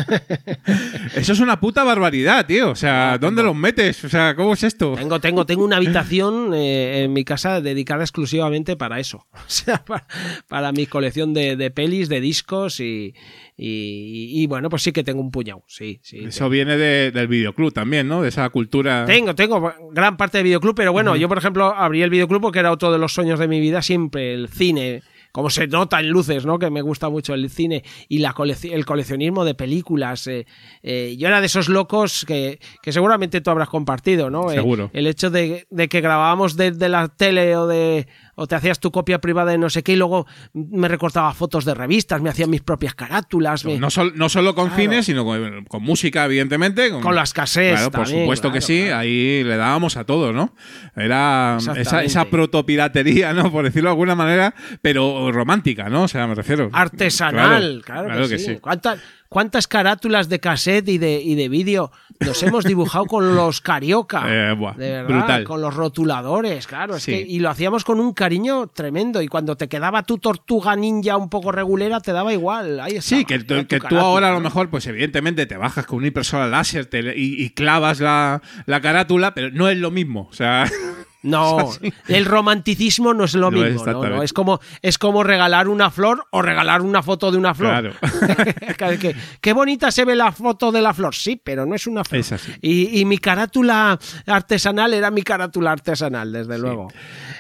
Eso 1.15 1.33
es 1.33 1.41
una 1.41 1.61
puta 1.61 1.85
barbaridad, 1.85 2.47
tío. 2.47 2.71
O 2.71 2.77
sea, 2.77 3.19
¿dónde 3.19 3.43
los 3.43 3.55
metes? 3.57 4.05
O 4.05 4.09
sea, 4.09 4.35
¿cómo 4.35 4.55
es 4.55 4.63
esto? 4.63 4.95
Tengo, 4.97 5.21
tengo, 5.21 5.47
tengo 5.47 5.65
una 5.65 5.77
habitación 5.77 6.53
eh, 6.55 7.05
en 7.05 7.13
mi 7.13 7.25
casa 7.25 7.61
dedicada 7.61 8.03
exclusivamente 8.05 8.77
para 8.77 9.01
eso. 9.01 9.27
O 9.49 9.51
sea, 9.51 9.83
para, 9.85 10.07
para 10.47 10.73
mi 10.73 10.87
colección 10.87 11.33
de, 11.35 11.57
de 11.57 11.71
pelis, 11.71 12.09
de 12.09 12.21
discos 12.21 12.81
y, 12.81 13.15
y, 13.57 14.43
y, 14.43 14.47
bueno, 14.47 14.69
pues 14.69 14.83
sí 14.83 14.93
que 14.93 15.03
tengo 15.03 15.21
un 15.21 15.31
puñado. 15.31 15.65
Sí, 15.67 16.01
sí. 16.03 16.19
Eso 16.27 16.49
viene 16.49 16.77
de- 16.77 17.11
del 17.11 17.27
videoclub 17.29 17.73
también, 17.73 18.07
¿no? 18.09 18.23
De 18.23 18.29
esa 18.29 18.49
cultura. 18.51 19.05
Tengo, 19.07 19.35
tengo 19.35 19.73
gran 19.93 20.17
parte 20.17 20.39
de 20.39 20.45
videoclub, 20.45 20.75
pero 20.77 20.93
bueno, 20.93 21.17
yo 21.17 21.29
por 21.29 21.39
ejemplo 21.39 21.75
abrí 21.75 22.03
el 22.03 22.11
videoclub 22.11 22.41
porque 22.43 22.59
era 22.61 22.71
otro 22.73 22.93
de 22.93 22.99
los 22.99 23.13
sueños 23.13 23.39
de 23.41 23.49
mi 23.49 23.61
vida 23.61 23.83
siempre, 23.83 24.35
el 24.35 24.49
cine. 24.49 25.03
Como 25.39 25.51
se 25.51 25.69
nota 25.69 26.01
en 26.01 26.09
luces, 26.09 26.45
¿no? 26.45 26.59
Que 26.59 26.69
me 26.69 26.83
gusta 26.83 27.09
mucho 27.09 27.33
el 27.33 27.49
cine 27.49 27.85
y 28.09 28.19
la 28.19 28.35
colec- 28.35 28.73
el 28.73 28.85
coleccionismo 28.85 29.45
de 29.45 29.55
películas. 29.55 30.27
eh, 30.27 30.47
eh, 30.83 31.15
yo 31.17 31.29
era 31.29 31.39
de 31.39 31.47
esos 31.47 31.69
locos 31.69 32.25
que, 32.27 32.59
que 32.83 32.91
seguramente 32.93 33.41
tú 33.41 33.51
habrás 33.51 33.69
compartido, 33.69 34.31
¿no? 34.31 34.51
Eh, 34.51 34.55
Seguro. 34.55 34.91
el 34.93 35.07
hecho 35.07 35.31
de, 35.31 35.69
de 35.71 35.89
que 35.89 36.01
grabábamos 36.01 36.57
desde 36.57 36.89
la 36.89 37.07
tele 37.07 37.57
o 37.57 37.69
de, 37.69 38.09
o 38.41 38.47
te 38.47 38.55
hacías 38.55 38.79
tu 38.79 38.91
copia 38.93 39.19
privada 39.21 39.51
de 39.51 39.59
no 39.59 39.69
sé 39.69 39.83
qué 39.83 39.93
y 39.93 39.97
luego 39.97 40.27
me 40.55 40.87
recortaba 40.89 41.35
fotos 41.35 41.65
de 41.65 41.75
revistas, 41.75 42.21
me 42.23 42.31
hacía 42.31 42.47
mis 42.47 42.61
propias 42.63 42.95
carátulas. 42.95 43.65
me- 43.65 43.79
No, 43.79 43.91
sol- 43.91 44.13
no 44.15 44.29
solo 44.29 44.55
con 44.55 44.67
Claro. 44.69 44.81
cine, 44.83 45.03
sino 45.03 45.25
con, 45.25 45.65
con 45.65 45.83
música, 45.83 46.25
evidentemente. 46.25 46.91
Con, 46.91 47.03
Con 47.03 47.15
las 47.15 47.33
cassettes 47.33 47.75
Claro, 47.81 47.91
por 47.91 48.05
también, 48.05 48.25
supuesto 48.25 48.53
que 48.53 48.61
sí, 48.61 48.83
ahí 48.89 49.43
le 49.43 49.57
dábamos 49.57 49.97
a 49.97 50.05
todo, 50.05 50.33
¿no? 50.33 50.55
Era 50.97 51.59
esa, 51.77 52.05
esa 52.05 52.25
protopiratería, 52.27 53.33
¿no? 53.33 53.51
Por 53.53 53.65
decirlo 53.65 53.89
de 53.89 53.93
alguna 53.93 54.15
manera, 54.15 54.55
pero 54.83 55.33
romántica, 55.33 55.89
¿no? 55.89 56.05
O 56.05 56.09
sea, 56.09 56.27
me 56.27 56.35
refiero. 56.35 56.71
Artesanal, 56.73 57.83
claro, 57.85 58.07
claro 58.07 58.23
que, 58.25 58.29
que 58.31 58.39
sí. 58.39 58.45
sí. 58.55 58.59
¿Cuántas, 58.61 59.01
cuántas 59.29 59.67
carátulas 59.69 60.29
de 60.29 60.41
cassette 60.41 60.89
y 60.89 60.99
de, 60.99 61.21
y 61.23 61.35
de 61.35 61.49
vídeo 61.49 61.91
nos 62.21 62.43
hemos 62.43 62.65
dibujado 62.65 63.07
con 63.07 63.35
los 63.37 63.61
carioca? 63.61 64.25
Eh, 64.29 64.55
buah, 64.57 64.75
de 64.75 64.91
verdad, 64.91 65.07
brutal. 65.09 65.45
con 65.45 65.61
los 65.61 65.75
rotuladores, 65.75 66.67
claro. 66.67 66.97
Es 66.97 67.03
Sí. 67.03 67.13
que, 67.13 67.21
y 67.21 67.39
lo 67.41 67.51
hacíamos 67.51 67.85
con 67.85 68.01
un 68.01 68.13
cariño 68.13 68.67
tremendo. 68.69 69.21
Y 69.23 69.29
cuando 69.29 69.57
te 69.57 69.69
quedaba 69.69 70.03
tu 70.03 70.19
tortuga 70.19 70.75
ninja 70.77 71.17
un 71.17 71.29
poco 71.29 71.53
regulera, 71.53 72.01
te 72.01 72.13
daba 72.13 72.33
igual. 72.33 72.81
Ahí 72.81 73.01
Sí, 73.01 73.25
que, 73.25 73.39
tu 73.41 73.67
que 73.67 73.81
tú 73.81 73.99
ahora 73.99 74.29
a 74.31 74.33
lo 74.33 74.41
mejor, 74.41 74.71
pues 74.71 74.87
evidentemente 74.87 75.47
te 75.47 75.57
bajas 75.57 75.87
con 75.87 75.99
una 75.99 76.09
impresora 76.09 76.47
láser 76.47 76.87
te- 76.87 77.17
y, 77.17 77.43
y 77.43 77.51
clavas 77.51 78.01
la, 78.01 78.43
la 78.67 78.81
carátula, 78.81 79.35
pero 79.35 79.51
no 79.51 79.69
es 79.69 79.77
lo 79.79 79.91
mismo. 79.91 80.29
O 80.31 80.33
sea, 80.35 80.65
No, 81.23 81.71
el 82.09 82.25
romanticismo 82.25 83.13
no 83.13 83.25
es 83.25 83.35
lo 83.35 83.51
No 83.51 83.65
es 83.65 83.73
mismo. 83.73 83.87
¿no? 83.93 84.05
No, 84.09 84.23
Es, 84.23 84.33
como, 84.33 84.61
es 84.83 84.99
como 84.99 85.25
regalar 85.25 85.67
una 85.69 85.91
flor 85.91 86.25
o 86.31 86.43
regalar 86.43 86.81
una 86.83 87.03
foto 87.03 87.31
de 87.33 87.39
una 87.39 87.55
flor. 87.55 87.93
Claro. 88.77 88.99
Que- 88.99 89.17
qué 89.41 89.53
bonita 89.53 89.91
se 89.91 90.05
ve 90.05 90.15
la 90.15 90.31
foto 90.31 90.71
de 90.71 90.81
la 90.81 90.95
flor, 90.95 91.15
sí, 91.15 91.41
pero 91.43 91.67
no 91.67 91.75
es 91.75 91.87
una 91.87 92.05
flor. 92.05 92.21
Es 92.21 92.31
así. 92.33 92.53
Y, 92.63 93.01
y 93.01 93.05
mi 93.05 93.19
carátula 93.19 93.99
artesanal 94.27 94.95
era 94.95 95.11
mi 95.11 95.23
carátula 95.23 95.73
artesanal, 95.73 96.33
desde 96.33 96.59
luego. 96.59 96.89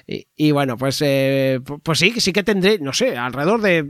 Y, 0.07 0.27
y 0.37 0.51
bueno, 0.51 0.77
pues, 0.77 1.01
eh, 1.05 1.61
pu- 1.63 1.81
pues 1.83 1.99
sí, 2.01 2.15
sí 2.21 2.33
que 2.33 2.43
tendré, 2.43 2.79
no 2.81 2.93
sé, 2.93 3.17
alrededor 3.17 3.61
de 3.63 3.85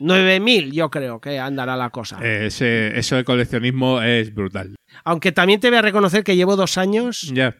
9.000 0.00 0.72
yo 0.72 0.90
creo 0.90 1.20
que 1.20 1.38
andará 1.38 1.76
la 1.76 1.90
cosa. 1.90 2.18
Ese- 2.24 2.98
eso 2.98 3.16
de 3.16 3.24
coleccionismo 3.24 4.02
es 4.02 4.34
brutal. 4.34 4.74
Aunque 5.04 5.32
también 5.32 5.60
te 5.60 5.68
voy 5.70 5.78
a 5.78 5.82
reconocer 5.82 6.22
que 6.24 6.36
llevo 6.36 6.56
dos 6.56 6.76
años 6.78 7.22
Ya. 7.32 7.56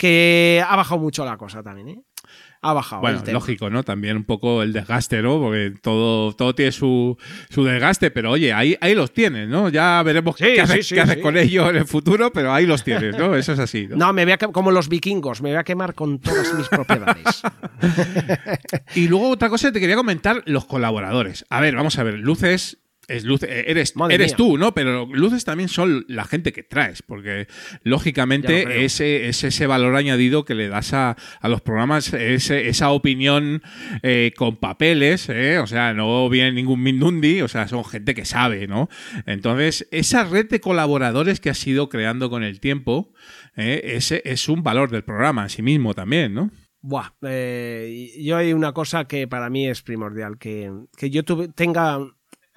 Que, 0.00 0.64
ha 0.66 0.76
bajado 0.76 0.98
mucho 0.98 1.26
la 1.26 1.36
cosa 1.36 1.62
también, 1.62 1.88
¿eh? 1.90 2.02
Ha 2.62 2.72
bajado. 2.72 3.02
Bueno, 3.02 3.22
lógico, 3.32 3.68
¿no? 3.68 3.82
También 3.82 4.16
un 4.16 4.24
poco 4.24 4.62
el 4.62 4.72
desgaste, 4.72 5.20
¿no? 5.20 5.38
Porque 5.38 5.74
todo, 5.82 6.34
todo 6.34 6.54
tiene 6.54 6.72
su, 6.72 7.18
su 7.50 7.64
desgaste, 7.64 8.10
pero 8.10 8.30
oye, 8.30 8.54
ahí, 8.54 8.78
ahí 8.80 8.94
los 8.94 9.12
tienes, 9.12 9.46
¿no? 9.46 9.68
Ya 9.68 10.02
veremos 10.02 10.36
Sí, 10.38 10.44
qué, 10.54 10.60
haces, 10.62 10.86
sí, 10.86 10.94
qué 10.94 11.02
haces 11.02 11.18
con 11.18 11.36
ellos 11.36 11.68
en 11.68 11.76
el 11.76 11.86
futuro, 11.86 12.32
pero 12.32 12.50
ahí 12.50 12.64
los 12.64 12.82
tienes, 12.82 13.16
¿no? 13.18 13.36
Eso 13.36 13.52
es 13.52 13.58
así. 13.58 13.88
¿no? 13.88 13.96
No, 13.96 14.12
me 14.14 14.24
voy 14.24 14.32
a 14.32 14.38
como 14.38 14.70
los 14.70 14.88
vikingos, 14.88 15.42
me 15.42 15.50
voy 15.50 15.58
a 15.58 15.64
quemar 15.64 15.94
con 15.94 16.18
todas 16.18 16.54
mis 16.54 16.68
propiedades. 16.68 17.42
Y 18.94 19.08
luego 19.08 19.30
otra 19.30 19.48
cosa 19.48 19.68
que 19.68 19.72
te 19.72 19.80
quería 19.80 19.96
comentar, 19.96 20.42
los 20.46 20.64
colaboradores. 20.64 21.44
A 21.50 21.60
ver, 21.60 21.76
vamos 21.76 21.98
a 21.98 22.02
ver, 22.02 22.14
Luces 22.14 22.78
es 23.16 23.24
eh, 23.42 23.64
eres, 23.66 23.96
Madre 23.96 24.14
eres 24.14 24.28
mía. 24.32 24.36
tú, 24.36 24.58
¿no? 24.58 24.72
Pero 24.74 25.06
Luces 25.06 25.44
también 25.44 25.68
son 25.68 26.04
la 26.08 26.24
gente 26.24 26.52
que 26.52 26.62
traes, 26.62 27.02
porque 27.02 27.46
lógicamente 27.82 28.84
ese, 28.84 29.28
es 29.28 29.42
ese 29.44 29.66
valor 29.66 29.96
añadido 29.96 30.44
que 30.44 30.54
le 30.54 30.68
das 30.68 30.92
a, 30.94 31.16
a 31.40 31.48
los 31.48 31.60
programas, 31.60 32.12
ese- 32.14 32.68
esa 32.68 32.90
opinión 32.90 33.62
eh, 34.02 34.32
con 34.36 34.56
papeles, 34.56 35.28
¿eh? 35.28 35.58
o 35.58 35.66
sea, 35.66 35.92
no 35.94 36.28
viene 36.28 36.52
ningún 36.52 36.82
Mindundi, 36.82 37.42
o 37.42 37.48
sea, 37.48 37.66
son 37.68 37.84
gente 37.84 38.14
que 38.14 38.24
sabe, 38.24 38.66
¿no? 38.66 38.88
Entonces, 39.26 39.88
esa 39.90 40.24
red 40.24 40.48
de 40.48 40.60
colaboradores 40.60 41.40
que 41.40 41.50
has 41.50 41.66
ido 41.66 41.88
creando 41.88 42.30
con 42.30 42.42
el 42.42 42.60
tiempo, 42.60 43.12
¿eh? 43.56 43.80
ese 43.96 44.22
es 44.24 44.48
un 44.48 44.62
valor 44.62 44.90
del 44.90 45.04
programa 45.04 45.42
en 45.44 45.50
sí 45.50 45.62
mismo 45.62 45.94
también, 45.94 46.32
¿no? 46.34 46.50
Buah, 46.82 47.10
yo 48.18 48.36
hay 48.38 48.52
una 48.54 48.72
cosa 48.72 49.04
que 49.04 49.28
para 49.28 49.50
mí 49.50 49.68
es 49.68 49.82
primordial, 49.82 50.38
que, 50.38 50.70
que 50.96 51.10
yo 51.10 51.24
tuve- 51.24 51.52
tenga, 51.54 51.98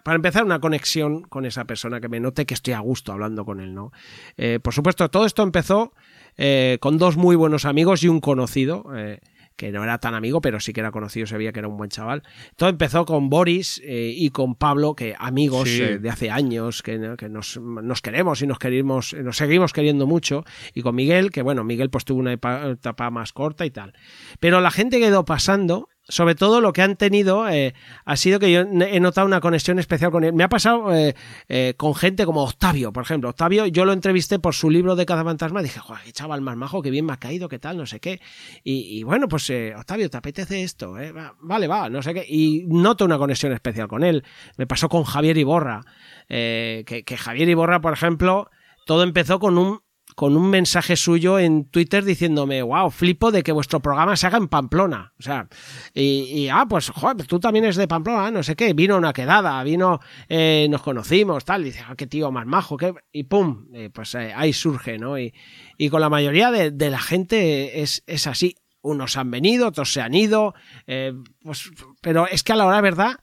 para 0.04 0.16
empezar, 0.18 0.44
una 0.44 0.60
conexión 0.60 1.22
con 1.24 1.46
esa 1.46 1.66
persona, 1.66 2.02
que 2.02 2.10
me 2.10 2.20
note 2.20 2.46
que 2.46 2.54
estoy 2.54 2.74
a 2.74 2.80
gusto 2.80 3.12
hablando 3.14 3.46
con 3.46 3.60
él, 3.62 3.74
¿no? 3.74 3.92
Eh, 4.38 4.60
por 4.62 4.74
supuesto, 4.74 5.10
todo 5.10 5.26
esto 5.26 5.44
empezó 5.44 5.94
eh, 6.38 6.78
con 6.82 6.98
dos 6.98 7.16
muy 7.18 7.36
buenos 7.36 7.66
amigos 7.66 8.04
y 8.04 8.10
un 8.10 8.20
conocido, 8.20 8.86
eh, 8.96 9.20
que 9.56 9.72
no 9.72 9.84
era 9.84 10.00
tan 10.00 10.16
amigo, 10.16 10.42
pero 10.42 10.60
sí 10.60 10.74
que 10.74 10.80
era 10.80 10.92
conocido, 10.92 11.28
se 11.28 11.38
veía 11.38 11.54
que 11.54 11.60
era 11.60 11.68
un 11.68 11.78
buen 11.78 11.92
chaval. 11.92 12.24
Todo 12.56 12.70
empezó 12.70 13.06
con 13.06 13.30
Boris 13.30 13.80
y 13.86 14.30
con 14.32 14.56
Pablo, 14.56 14.96
que 14.96 15.14
amigos 15.18 15.70
Sí. 15.70 15.80
de 16.00 16.10
hace 16.10 16.32
años, 16.32 16.82
que, 16.82 16.98
¿no? 16.98 17.16
que 17.16 17.30
nos, 17.30 17.60
nos 17.60 18.02
queremos 18.02 18.42
y 18.42 18.48
nos 18.48 18.58
queremos, 18.58 19.14
nos 19.14 19.38
seguimos 19.38 19.72
queriendo 19.72 20.08
mucho, 20.08 20.44
y 20.74 20.82
con 20.82 20.96
Miguel, 20.96 21.30
que 21.30 21.44
bueno, 21.44 21.64
Miguel 21.64 21.92
pues 21.92 22.04
tuvo 22.04 22.20
una 22.20 22.34
etapa 22.34 23.12
más 23.12 23.32
corta 23.32 23.64
y 23.64 23.70
tal. 23.70 23.94
Pero 24.40 24.60
la 24.60 24.72
gente 24.72 24.98
que 24.98 25.06
ha 25.06 25.10
ido 25.10 25.24
pasando, 25.24 25.88
sobre 26.08 26.36
todo 26.36 26.60
lo 26.60 26.74
que 26.74 26.82
han 26.82 26.98
tenido, 26.98 27.48
eh, 27.48 27.74
ha 28.04 28.18
sido 28.18 28.40
que 28.40 28.52
yo 28.52 28.62
he 28.62 29.00
notado 29.00 29.26
una 29.26 29.40
conexión 29.40 29.80
especial 29.80 30.12
con 30.12 30.24
él. 30.24 30.34
Me 30.34 30.44
ha 30.44 30.50
pasado 30.50 30.94
eh, 30.94 31.16
eh, 31.48 31.76
con 31.78 31.96
gente 31.96 32.26
como 32.26 32.44
Octavio, 32.44 32.92
por 32.92 33.04
ejemplo. 33.04 33.30
Octavio, 33.30 33.66
yo 33.68 33.86
lo 33.86 33.94
entrevisté 33.94 34.38
por 34.38 34.54
su 34.54 34.70
libro 34.70 34.96
de 34.96 35.06
Cada 35.06 35.24
Fantasma, 35.24 35.62
dije, 35.62 35.80
joder, 35.80 36.04
qué 36.04 36.12
chaval 36.12 36.42
más 36.42 36.58
majo, 36.58 36.82
qué 36.82 36.92
bien 36.92 37.06
me 37.06 37.14
ha 37.14 37.18
caído, 37.18 37.48
qué 37.48 37.58
tal, 37.58 37.78
no 37.78 37.86
sé 37.86 38.02
qué. 38.02 38.20
Y, 38.64 39.04
bueno, 39.04 39.28
pues 39.30 39.50
Octavio, 39.78 40.10
¿te 40.10 40.18
apetece 40.18 40.64
esto? 40.64 40.92
Va, 40.92 41.36
vale, 41.40 41.68
va, 41.68 41.90
no 41.90 42.02
sé 42.02 42.14
qué. 42.14 42.26
Y 42.28 42.66
noto 42.68 43.06
una 43.06 43.18
conexión 43.18 43.54
especial 43.54 43.88
con 43.88 44.04
él. 44.04 44.24
Me 44.58 44.68
pasó 44.68 44.90
con 44.90 45.04
Javier 45.04 45.38
Iborra, 45.38 45.86
que, 46.28 47.04
que 47.06 47.18
Javier 47.18 47.48
Iborra, 47.48 47.80
por 47.80 47.94
ejemplo, 47.94 48.50
todo 48.86 49.04
empezó 49.04 49.40
con 49.40 49.58
un 49.58 49.80
con 50.16 50.36
un 50.36 50.50
mensaje 50.50 50.96
suyo 50.96 51.40
en 51.40 51.66
Twitter 51.66 52.04
diciéndome, 52.04 52.62
wow, 52.62 52.90
flipo 52.90 53.32
de 53.32 53.44
que 53.44 53.52
vuestro 53.52 53.80
programa 53.80 54.16
se 54.16 54.28
haga 54.28 54.38
en 54.38 54.48
Pamplona. 54.48 55.14
O 55.20 55.24
sea, 55.24 55.48
y, 55.94 56.48
ah, 56.50 56.66
pues, 56.68 56.90
joder, 56.90 57.26
tú 57.28 57.40
también 57.40 57.66
eres 57.66 57.76
de 57.76 57.88
Pamplona, 57.88 58.32
no 58.32 58.44
sé 58.44 58.56
qué. 58.56 58.74
Vino 58.74 58.98
una 58.98 59.14
quedada, 59.14 59.64
vino, 59.64 60.00
eh, 60.30 60.68
nos 60.70 60.82
conocimos, 60.82 61.46
tal. 61.46 61.62
Y 61.62 61.66
dice, 61.66 61.84
ah, 61.88 61.96
qué 61.96 62.08
tío 62.08 62.32
más 62.32 62.46
majo, 62.46 62.78
qué. 62.78 62.94
Y 63.12 63.24
pum, 63.24 63.68
eh, 63.74 63.90
pues 63.94 64.16
eh, 64.16 64.34
ahí 64.36 64.54
surge, 64.54 64.98
¿no? 64.98 65.18
Y, 65.18 65.34
y 65.78 65.90
con 65.90 66.02
la 66.02 66.10
mayoría 66.10 66.52
de, 66.52 66.90
la 66.90 67.00
gente 67.00 67.82
es, 67.82 68.04
es 68.08 68.28
así. 68.28 68.56
Unos 68.82 69.16
han 69.16 69.32
venido, 69.32 69.68
otros 69.68 69.94
se 69.94 70.02
han 70.02 70.14
ido. 70.14 70.54
pues, 70.86 71.72
pero 72.02 72.28
es 72.28 72.44
que 72.44 72.54
a 72.54 72.56
la 72.56 72.66
hora, 72.66 72.82
¿verdad? 72.82 73.16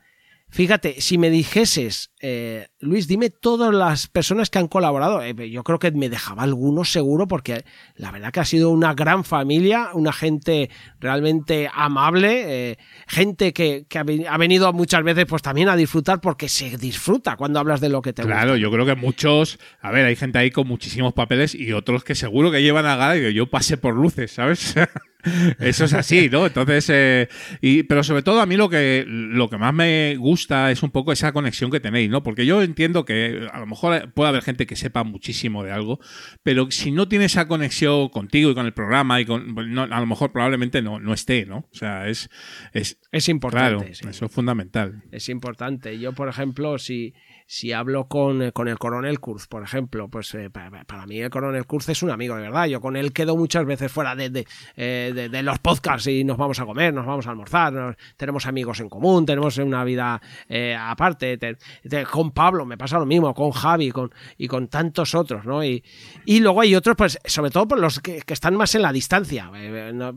Fíjate, 0.51 1.01
si 1.01 1.17
me 1.17 1.31
dijeses, 1.31 2.11
eh, 2.21 2.67
Luis, 2.83 3.07
dime 3.07 3.29
todas 3.29 3.75
las 3.75 4.07
personas 4.07 4.49
que 4.49 4.59
han 4.59 4.67
colaborado, 4.67 5.23
eh, 5.23 5.35
yo 5.51 5.63
creo 5.65 5.79
que 5.79 5.91
me 5.91 6.09
dejaba 6.09 6.45
algunos 6.45 6.91
seguro 6.91 7.29
porque 7.29 7.65
la 7.97 8.11
verdad 8.11 8.33
que 8.33 8.41
ha 8.41 8.45
sido 8.47 8.71
una 8.71 8.95
gran 8.95 9.23
familia, 9.23 9.91
una 9.93 10.15
gente 10.15 10.71
realmente 10.99 11.69
amable, 11.75 12.71
eh, 12.71 12.79
gente 13.07 13.53
que, 13.53 13.85
ha 13.95 14.03
veni- 14.03 14.25
ha 14.27 14.39
venido 14.39 14.73
muchas 14.73 15.03
veces 15.05 15.27
pues 15.27 15.43
también 15.43 15.69
a 15.69 15.77
disfrutar 15.77 16.23
porque 16.23 16.49
se 16.49 16.79
disfruta 16.79 17.37
cuando 17.37 17.59
hablas 17.61 17.83
de 17.83 17.91
lo 17.91 18.01
que 18.01 18.15
te 18.15 18.23
gusta. 18.23 18.35
Claro, 18.35 18.57
yo 18.57 18.71
creo 18.71 18.87
que 18.87 18.95
muchos, 18.97 19.59
a 19.83 19.91
ver, 19.91 20.07
hay 20.07 20.17
gente 20.17 20.39
ahí 20.39 20.51
con 20.51 20.67
muchísimos 20.67 21.13
papeles 21.13 21.55
y 21.55 21.73
otros 21.75 22.03
que 22.03 22.15
seguro 22.15 22.51
que 22.51 22.63
llevan 22.63 22.87
a 22.87 22.97
gala 22.97 23.17
y 23.19 23.35
yo 23.35 23.51
pasé 23.51 23.77
por 23.77 23.95
luces, 23.95 24.31
¿sabes? 24.33 24.75
Eso 25.59 25.85
es 25.85 25.93
así, 25.93 26.31
¿no? 26.31 26.47
Entonces, 26.47 26.87
eh, 26.89 27.29
y, 27.61 27.83
pero 27.83 28.03
sobre 28.03 28.23
todo 28.23 28.41
a 28.41 28.47
mí 28.47 28.57
lo 28.57 28.71
que, 28.71 29.05
lo 29.07 29.51
que 29.51 29.59
más 29.59 29.75
me 29.75 30.17
gusta 30.17 30.71
es 30.71 30.83
un 30.83 30.91
poco 30.91 31.13
esa 31.13 31.33
conexión 31.33 31.71
que 31.71 31.79
tenéis, 31.79 32.09
¿no? 32.09 32.23
Porque 32.23 32.47
yo 32.47 32.63
entiendo 32.71 33.05
que 33.05 33.49
a 33.53 33.61
lo 33.61 33.67
mejor 33.67 34.13
puede 34.13 34.29
haber 34.31 34.43
gente 34.43 34.67
que 34.67 34.77
sepa 34.77 35.05
muchísimo 35.05 35.63
de 35.65 35.73
algo, 35.73 36.01
pero 36.43 36.71
si 36.71 36.91
no 36.91 37.09
tiene 37.09 37.27
esa 37.27 37.47
conexión 37.49 38.09
contigo 38.09 38.51
y 38.51 38.55
con 38.55 38.67
el 38.67 38.73
programa 38.73 39.21
y 39.21 39.27
con, 39.27 39.55
no, 39.73 39.83
a 39.83 40.01
lo 40.01 40.07
mejor 40.07 40.33
probablemente 40.33 40.83
no, 40.83 40.99
no 41.01 41.13
esté, 41.13 41.47
¿no? 41.47 41.69
O 41.71 41.75
sea, 41.75 42.09
es, 42.09 42.31
es, 42.73 42.99
Es 43.13 43.29
importante, 43.29 43.77
Claro, 43.79 43.95
sí. 43.95 44.07
eso 44.09 44.27
es 44.27 44.33
fundamental. 44.33 45.03
Es 45.11 45.29
importante. 45.29 45.99
Yo, 45.99 46.13
por 46.13 46.29
ejemplo, 46.29 46.79
si, 46.79 47.15
si 47.53 47.73
hablo 47.73 48.07
con, 48.07 48.43
eh, 48.43 48.53
con 48.53 48.69
el 48.69 48.79
coronel 48.79 49.19
Kurz, 49.19 49.49
por 49.49 49.65
ejemplo, 49.65 50.09
pues 50.09 50.33
eh, 50.37 50.51
para, 50.51 50.85
para 50.85 51.05
mí 51.05 51.19
el 51.19 51.31
coronel 51.31 51.67
Kurz 51.67 51.89
es 51.89 52.01
un 52.05 52.11
amigo 52.13 52.37
de 52.37 52.43
verdad. 52.43 52.67
Yo 52.67 52.81
con 52.81 52.95
él 52.95 53.13
quedo 53.13 53.37
muchas 53.37 53.65
veces 53.67 53.91
fuera 53.91 54.15
de, 54.15 54.31
de, 54.31 54.47
eh, 54.77 55.11
de- 55.13 55.29
de 55.29 55.43
los 55.43 55.59
podcasts 55.59 56.07
y 56.07 56.23
nos 56.23 56.37
vamos 56.37 56.61
a 56.61 56.65
comer, 56.65 56.95
nos 56.95 57.05
vamos 57.07 57.27
a 57.27 57.31
almorzar, 57.31 57.73
nos- 57.73 57.97
tenemos 58.17 58.47
amigos 58.47 58.79
en 58.79 58.89
común, 58.89 59.27
tenemos 59.27 59.59
una 59.59 59.83
vida 59.83 60.23
eh, 60.49 60.77
aparte. 60.79 61.39
Te- 61.39 61.57
te- 61.89 62.05
con 62.05 62.31
Pablo 62.31 62.65
me 62.65 62.79
pasa 62.79 63.01
lo 63.01 63.05
mismo, 63.07 63.35
con 63.35 63.51
Javi 63.51 63.91
con, 63.91 64.13
y 64.39 64.47
con 64.47 64.69
tantos 64.69 65.17
otros, 65.17 65.45
¿no? 65.45 65.65
Y, 65.65 65.83
y 66.27 66.39
luego 66.39 66.61
hay 66.61 66.77
otros, 66.77 66.95
pues 66.95 67.19
sobre 67.25 67.51
todo 67.51 67.67
por 67.67 67.81
los 67.81 67.99
que, 67.99 68.21
que 68.23 68.33
están 68.35 68.55
más 68.55 68.77
en 68.77 68.83
la 68.83 68.93
distancia. 68.93 69.51
No, 69.93 70.15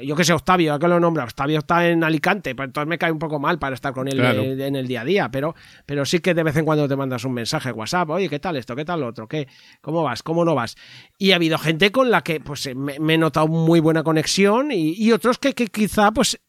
yo 0.00 0.14
que 0.14 0.22
sé, 0.22 0.32
Octavio, 0.32 0.74
¿a 0.74 0.78
qué 0.78 0.86
lo 0.86 1.00
nombra? 1.00 1.24
Octavio 1.24 1.58
está 1.58 1.88
en 1.88 2.04
Alicante, 2.04 2.54
pues 2.54 2.68
entonces 2.68 2.88
me 2.88 2.96
cae 2.96 3.10
un 3.10 3.18
poco 3.18 3.40
mal 3.40 3.58
para 3.58 3.74
estar 3.74 3.92
con 3.92 4.06
él 4.06 4.18
Claro. 4.18 4.42
en 4.44 4.76
el 4.76 4.86
día 4.86 5.00
a 5.00 5.04
día, 5.04 5.28
pero, 5.32 5.56
pero 5.84 6.04
sí 6.04 6.20
que 6.20 6.32
de 6.32 6.44
vez 6.44 6.56
en 6.59 6.59
cuando 6.64 6.88
te 6.88 6.96
mandas 6.96 7.24
un 7.24 7.32
mensaje 7.32 7.72
WhatsApp, 7.72 8.10
oye, 8.10 8.28
¿qué 8.28 8.38
tal 8.38 8.56
esto? 8.56 8.74
¿Qué 8.76 8.84
tal 8.84 9.00
lo 9.00 9.08
otro? 9.08 9.28
¿Qué? 9.28 9.48
¿Cómo 9.80 10.02
vas? 10.02 10.22
¿Cómo 10.22 10.44
no 10.44 10.54
vas? 10.54 10.76
Y 11.18 11.32
ha 11.32 11.36
habido 11.36 11.58
gente 11.58 11.92
con 11.92 12.10
la 12.10 12.22
que 12.22 12.40
pues 12.40 12.66
eh, 12.66 12.74
me, 12.74 12.94
he 12.94 13.18
notado 13.18 13.48
muy 13.48 13.80
buena 13.80 14.02
conexión 14.02 14.70
y, 14.72 15.12
otros 15.12 15.38
que, 15.38 15.54
quizá 15.54 16.12
pues 16.12 16.40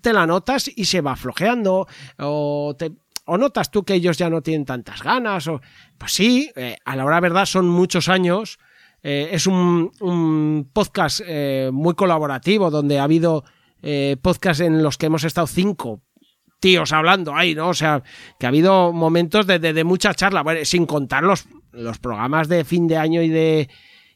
te 0.00 0.12
la 0.12 0.26
notas 0.26 0.70
y 0.74 0.84
se 0.84 1.00
va 1.00 1.16
flojeando 1.16 1.86
o 2.18 2.74
te 2.78 2.92
o 3.26 3.38
notas 3.38 3.70
tú 3.70 3.84
que 3.84 3.94
ellos 3.94 4.18
ya 4.18 4.28
no 4.28 4.42
tienen 4.42 4.66
tantas 4.66 5.02
ganas 5.02 5.48
o 5.48 5.60
pues 5.96 6.12
sí 6.12 6.50
eh, 6.56 6.76
a 6.84 6.96
la 6.96 7.06
hora 7.06 7.20
verdad 7.20 7.46
son 7.46 7.66
muchos 7.66 8.10
años 8.10 8.58
eh, 9.02 9.30
es 9.32 9.46
un, 9.46 9.90
un 10.00 10.70
podcast 10.72 11.22
muy 11.72 11.94
colaborativo 11.94 12.70
donde 12.70 12.98
ha 12.98 13.04
habido 13.04 13.44
eh, 13.86 14.16
podcasts 14.22 14.62
en 14.62 14.82
los 14.82 14.96
que 14.96 15.06
hemos 15.06 15.24
estado 15.24 15.46
cinco 15.46 16.00
tíos 16.60 16.92
hablando 16.92 17.34
ahí, 17.34 17.54
¿no? 17.54 17.68
O 17.68 17.74
sea, 17.74 18.02
que 18.38 18.46
ha 18.46 18.48
habido 18.48 18.92
momentos 18.92 19.46
de, 19.46 19.58
de- 19.58 19.72
de 19.72 19.84
mucha 19.84 20.14
charla, 20.14 20.42
bueno, 20.42 20.64
sin 20.64 20.86
contar 20.86 21.22
los, 21.24 21.46
los 21.72 21.98
programas 21.98 22.48
de 22.48 22.64
fin 22.64 22.86
de 22.88 22.96
año 22.96 23.20
y 23.22 23.28
de, 23.28 23.68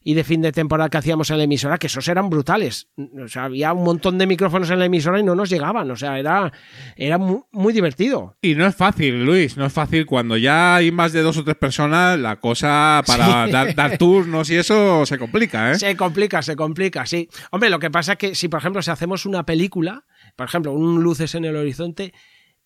y 0.02 0.14
de 0.14 0.24
fin 0.24 0.40
de 0.40 0.52
temporada 0.52 0.88
que 0.88 0.96
hacíamos 0.96 1.28
en 1.30 1.36
la 1.38 1.44
emisora, 1.44 1.76
que 1.76 1.88
esos 1.88 2.08
eran 2.08 2.30
brutales. 2.30 2.88
O 3.22 3.28
sea, 3.28 3.44
había 3.44 3.74
un 3.74 3.84
montón 3.84 4.16
de 4.16 4.26
micrófonos 4.26 4.70
en 4.70 4.78
la 4.78 4.86
emisora 4.86 5.20
y 5.20 5.22
no 5.22 5.34
nos 5.34 5.50
llegaban. 5.50 5.90
O 5.90 5.96
sea, 5.96 6.18
era, 6.18 6.50
era 6.96 7.18
mu- 7.18 7.42
muy, 7.52 7.74
divertido. 7.74 8.36
Y 8.40 8.54
no 8.54 8.64
es 8.64 8.74
fácil, 8.74 9.22
Luis, 9.26 9.58
no 9.58 9.66
es 9.66 9.72
fácil. 9.72 10.06
Cuando 10.06 10.38
ya 10.38 10.76
hay 10.76 10.90
más 10.90 11.12
de 11.12 11.20
dos 11.20 11.36
o 11.36 11.44
tres 11.44 11.56
personas, 11.56 12.18
la 12.18 12.36
cosa 12.36 13.02
para 13.06 13.44
Sí. 13.46 13.52
dar, 13.52 13.74
dar 13.74 13.98
turnos 13.98 14.48
y 14.48 14.56
eso 14.56 15.04
se 15.04 15.18
complica, 15.18 15.72
¿eh? 15.72 15.78
Se 15.78 15.94
complica, 15.96 16.40
se 16.40 16.56
complica, 16.56 17.04
sí. 17.04 17.28
Hombre, 17.50 17.68
lo 17.68 17.78
que 17.78 17.90
pasa 17.90 18.12
es 18.12 18.18
que 18.18 18.34
si, 18.34 18.48
por 18.48 18.60
ejemplo, 18.60 18.80
si 18.80 18.90
hacemos 18.90 19.26
una 19.26 19.44
película, 19.44 20.04
por 20.38 20.46
ejemplo, 20.46 20.72
un 20.72 21.02
Luces 21.02 21.34
en 21.34 21.44
el 21.44 21.56
Horizonte, 21.56 22.14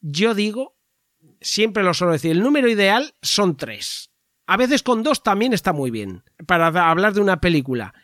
yo 0.02 0.34
digo, 0.34 0.76
siempre 1.40 1.82
lo 1.82 1.94
suelo 1.94 2.12
decir, 2.12 2.32
el 2.32 2.42
número 2.42 2.68
ideal 2.68 3.14
son 3.22 3.56
tres. 3.56 4.10
A 4.46 4.58
veces 4.58 4.82
con 4.82 5.02
dos 5.02 5.22
también 5.22 5.54
está 5.54 5.72
muy 5.72 5.90
bien, 5.90 6.22
para 6.46 6.66
hablar 6.90 7.14
de 7.14 7.22
una 7.22 7.40
película. 7.40 7.94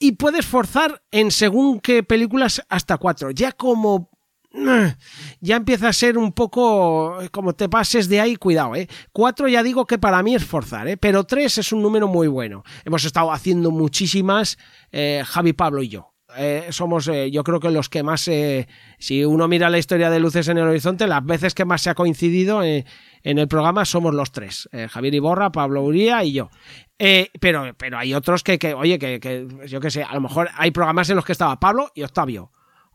Y 0.00 0.12
puedes 0.12 0.46
forzar 0.46 1.00
en 1.12 1.30
según 1.30 1.78
qué 1.78 2.02
películas 2.02 2.60
hasta 2.68 2.98
cuatro. 2.98 3.30
Ya 3.30 3.52
como... 3.52 4.10
eh, 4.52 4.96
Ya 5.40 5.54
empieza 5.54 5.90
a 5.90 5.92
ser 5.92 6.18
un 6.18 6.32
poco... 6.32 7.18
Como 7.30 7.54
te 7.54 7.68
pases 7.68 8.08
de 8.08 8.20
ahí, 8.20 8.34
cuidado, 8.34 8.74
¿eh? 8.74 8.88
Cuatro 9.12 9.46
ya 9.46 9.62
digo 9.62 9.86
que 9.86 9.98
para 9.98 10.24
mí 10.24 10.34
es 10.34 10.44
forzar, 10.44 10.88
¿eh? 10.88 10.96
Pero 10.96 11.22
tres 11.22 11.58
es 11.58 11.70
un 11.72 11.82
número 11.82 12.08
muy 12.08 12.26
bueno. 12.26 12.64
Hemos 12.84 13.04
estado 13.04 13.30
haciendo 13.30 13.70
muchísimas, 13.70 14.58
eh, 14.90 15.22
Javi, 15.24 15.52
Pablo 15.52 15.84
y 15.84 15.88
yo. 15.88 16.07
Eh, 16.36 16.66
somos, 16.70 17.08
eh, 17.08 17.30
yo 17.30 17.42
creo 17.42 17.58
que 17.58 17.70
los 17.70 17.88
que 17.88 18.02
más, 18.02 18.28
eh, 18.28 18.68
si 18.98 19.24
uno 19.24 19.48
mira 19.48 19.70
la 19.70 19.78
historia 19.78 20.10
de 20.10 20.20
Luces 20.20 20.48
en 20.48 20.58
el 20.58 20.64
Horizonte, 20.68 21.06
las 21.06 21.24
veces 21.24 21.54
que 21.54 21.64
más 21.64 21.80
se 21.80 21.90
ha 21.90 21.94
coincidido 21.94 22.62
eh, 22.62 22.84
en 23.22 23.38
el 23.38 23.48
programa 23.48 23.84
somos 23.84 24.14
los 24.14 24.30
tres, 24.30 24.68
eh, 24.72 24.88
Javier 24.90 25.14
Iborra, 25.14 25.50
Pablo 25.50 25.82
Uría 25.82 26.22
y 26.24 26.32
yo. 26.32 26.50
Eh, 26.98 27.30
pero, 27.40 27.74
pero 27.78 27.98
hay 27.98 28.12
otros 28.12 28.42
que, 28.42 28.58
que 28.58 28.74
oye, 28.74 28.98
que, 28.98 29.20
que 29.20 29.46
yo 29.66 29.80
qué 29.80 29.90
sé, 29.90 30.02
a 30.02 30.14
lo 30.14 30.20
mejor 30.20 30.50
hay 30.54 30.70
programas 30.70 31.08
en 31.08 31.16
los 31.16 31.24
que 31.24 31.32
estaba 31.32 31.58
Pablo 31.58 31.90
y 31.94 32.02
Octavio. 32.02 32.50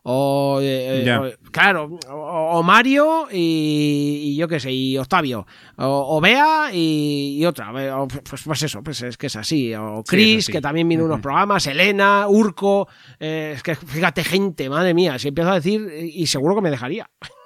O, 0.06 0.58
eh, 0.62 1.02
Ya. 1.06 1.22
o- 1.22 1.30
claro, 1.50 1.98
o, 2.10 2.58
o 2.58 2.62
Mario 2.62 3.26
y, 3.32 4.20
y 4.24 4.36
yo 4.36 4.46
qué 4.48 4.60
sé, 4.60 4.70
y 4.70 4.98
Octavio, 4.98 5.46
o, 5.78 6.16
o 6.16 6.20
Bea 6.20 6.68
y, 6.74 7.38
y 7.40 7.46
otra, 7.46 7.72
eh, 7.78 7.90
pues, 8.28 8.42
pues 8.44 8.62
eso, 8.64 8.82
pues 8.82 9.00
es 9.02 9.16
que 9.16 9.28
es 9.28 9.36
así, 9.36 9.74
o 9.74 10.02
Chris, 10.06 10.44
así. 10.44 10.52
que 10.52 10.60
también 10.60 10.86
vino 10.88 11.06
unos 11.06 11.20
programas, 11.20 11.66
Elena, 11.66 12.26
Urco, 12.28 12.86
eh, 13.18 13.52
es 13.56 13.62
que 13.62 13.74
fíjate 13.76 14.24
gente, 14.24 14.68
madre 14.68 14.92
mía, 14.92 15.18
si 15.18 15.28
empiezo 15.28 15.50
a 15.52 15.54
decir, 15.54 15.88
eh, 15.90 16.06
y 16.12 16.26
seguro 16.26 16.54
que 16.54 16.60
me 16.60 16.70
dejaría. 16.70 17.08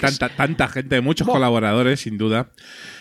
tanta, 0.00 0.28
tanta 0.28 0.68
gente, 0.68 1.00
muchos 1.00 1.26
colaboradores, 1.26 2.00
sin 2.00 2.18
duda. 2.18 2.50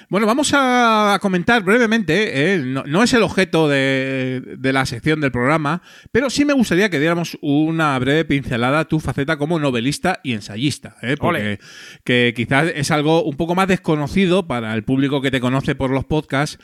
Bueno, 0.10 0.26
vamos 0.26 0.52
a 0.56 1.20
comentar 1.22 1.64
brevemente, 1.64 2.54
¿eh? 2.54 2.58
no, 2.58 2.84
no 2.84 3.04
es 3.04 3.14
el 3.14 3.22
objeto 3.22 3.68
de, 3.68 4.42
de 4.58 4.74
la 4.74 4.88
sección 4.88 5.22
del 5.22 5.32
programa, 5.32 5.84
pero 6.12 6.32
sí 6.32 6.46
me 6.46 6.54
gustaría 6.54 6.90
que 6.90 7.00
diéramos 7.00 7.38
una 7.42 7.98
breve 8.00 8.26
pincelada 8.26 8.80
a 8.80 8.86
tu 8.86 9.00
faceta 9.00 9.38
como 9.38 9.60
novelista 9.60 10.20
y 10.24 10.34
ensayista, 10.34 10.96
¿eh? 11.04 11.16
porque 11.20 11.60
que 12.04 12.34
quizás 12.36 12.72
es 12.74 12.90
algo 12.90 13.24
un 13.24 13.38
poco 13.38 13.54
más 13.54 13.68
desconocido 13.68 14.48
para 14.48 14.74
el 14.74 14.84
público 14.84 15.22
que 15.22 15.30
te 15.30 15.40
conoce 15.40 15.76
por 15.76 15.92
los 15.92 16.06
podcasts, 16.06 16.58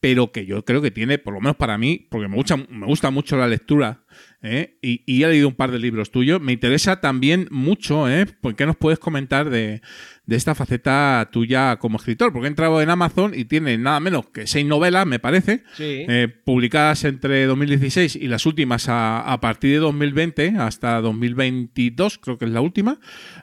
pero 0.00 0.32
que 0.32 0.46
yo 0.46 0.64
creo 0.64 0.82
que 0.82 0.90
tiene, 0.90 1.18
por 1.18 1.34
lo 1.34 1.40
menos 1.40 1.56
para 1.56 1.78
mí, 1.78 2.06
porque 2.10 2.28
me 2.28 2.36
gusta, 2.36 2.56
me 2.56 2.86
gusta 2.86 3.10
mucho 3.10 3.36
la 3.36 3.46
lectura, 3.46 4.04
¿eh? 4.42 4.78
y, 4.82 5.02
y 5.06 5.22
he 5.22 5.28
leído 5.28 5.48
un 5.48 5.54
par 5.54 5.70
de 5.72 5.78
libros 5.78 6.10
tuyos, 6.10 6.40
me 6.40 6.52
interesa 6.52 7.00
también 7.00 7.48
mucho, 7.50 8.08
¿eh? 8.08 8.26
¿por 8.40 8.54
qué 8.56 8.66
nos 8.66 8.76
puedes 8.76 8.98
comentar 8.98 9.50
de, 9.50 9.82
de 10.26 10.36
esta 10.36 10.54
faceta 10.54 11.28
tuya 11.32 11.76
como 11.78 11.96
escritor? 11.98 12.32
Porque 12.32 12.46
he 12.46 12.48
entrado 12.50 12.80
en 12.80 12.90
Amazon 12.90 13.32
y 13.34 13.44
tiene 13.46 13.76
nada 13.78 13.98
menos 14.00 14.26
que 14.28 14.46
seis 14.46 14.64
novelas, 14.66 15.06
me 15.06 15.18
parece, 15.18 15.62
Sí. 15.74 16.04
eh, 16.08 16.28
publicadas 16.44 17.04
entre 17.04 17.46
2016 17.46 18.16
y 18.16 18.28
las 18.28 18.46
últimas 18.46 18.88
a, 18.88 19.20
a 19.20 19.40
partir 19.40 19.72
de 19.72 19.78
2020 19.78 20.54
hasta 20.58 21.00
2022, 21.00 22.18
creo 22.18 22.38
que 22.38 22.44
es 22.44 22.50
la 22.52 22.60
última. 22.60 22.98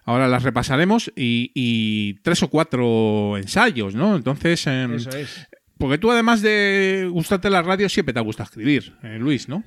Ahora 0.06 0.28
las 0.28 0.44
repasaremos 0.44 1.12
y, 1.16 1.52
y 1.54 2.16
tres 2.22 2.42
o 2.44 2.50
cuatro 2.50 3.38
ensayos, 3.38 3.96
¿no? 3.96 4.16
Entonces, 4.16 4.66
em, 4.68 4.94
Eso 4.96 5.10
es. 5.10 5.48
porque 5.78 5.98
tú 5.98 6.12
además 6.12 6.42
de 6.42 7.08
gustarte 7.12 7.50
la 7.50 7.62
radio 7.62 7.90
siempre 7.90 8.14
te 8.14 8.20
gusta 8.22 8.44
escribir, 8.44 8.94
eh, 9.04 9.18
Luis, 9.20 9.50
¿no? 9.50 9.64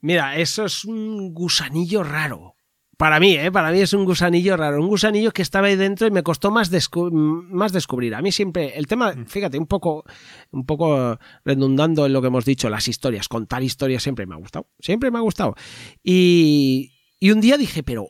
Mira, 0.00 0.36
eso 0.36 0.64
es 0.64 0.84
un 0.84 1.32
gusanillo 1.34 2.02
raro. 2.02 2.54
Para 2.96 3.20
mí, 3.20 3.34
¿eh? 3.34 3.52
Para 3.52 3.70
mí 3.70 3.80
es 3.80 3.92
un 3.92 4.04
gusanillo 4.04 4.56
raro. 4.56 4.80
Un 4.82 4.88
gusanillo 4.88 5.30
que 5.30 5.42
estaba 5.42 5.68
ahí 5.68 5.76
dentro 5.76 6.08
y 6.08 6.10
me 6.10 6.24
costó 6.24 6.50
más, 6.50 6.72
descu- 6.72 7.12
más 7.12 7.72
descubrir. 7.72 8.12
A 8.16 8.22
mí 8.22 8.32
siempre, 8.32 8.76
el 8.76 8.88
tema, 8.88 9.14
fíjate, 9.26 9.56
un 9.56 9.66
poco, 9.68 10.02
un 10.50 10.66
poco 10.66 11.16
redundando 11.44 12.06
en 12.06 12.12
lo 12.12 12.20
que 12.20 12.26
hemos 12.26 12.44
dicho, 12.44 12.68
las 12.68 12.88
historias. 12.88 13.28
Contar 13.28 13.62
historias 13.62 14.02
siempre 14.02 14.26
me 14.26 14.34
ha 14.34 14.38
gustado. 14.38 14.66
Siempre 14.80 15.12
me 15.12 15.18
ha 15.18 15.22
gustado. 15.22 15.54
Y, 16.02 16.92
y 17.20 17.30
un 17.30 17.40
día 17.40 17.56
dije, 17.56 17.84
pero, 17.84 18.08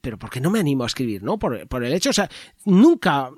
pero 0.00 0.18
¿por 0.18 0.30
qué 0.30 0.40
no 0.40 0.50
me 0.50 0.60
animo 0.60 0.84
a 0.84 0.86
escribir? 0.86 1.22
¿No? 1.22 1.38
Por, 1.38 1.68
por 1.68 1.84
el 1.84 1.92
hecho, 1.92 2.08
o 2.10 2.14
sea, 2.14 2.30
nunca. 2.64 3.30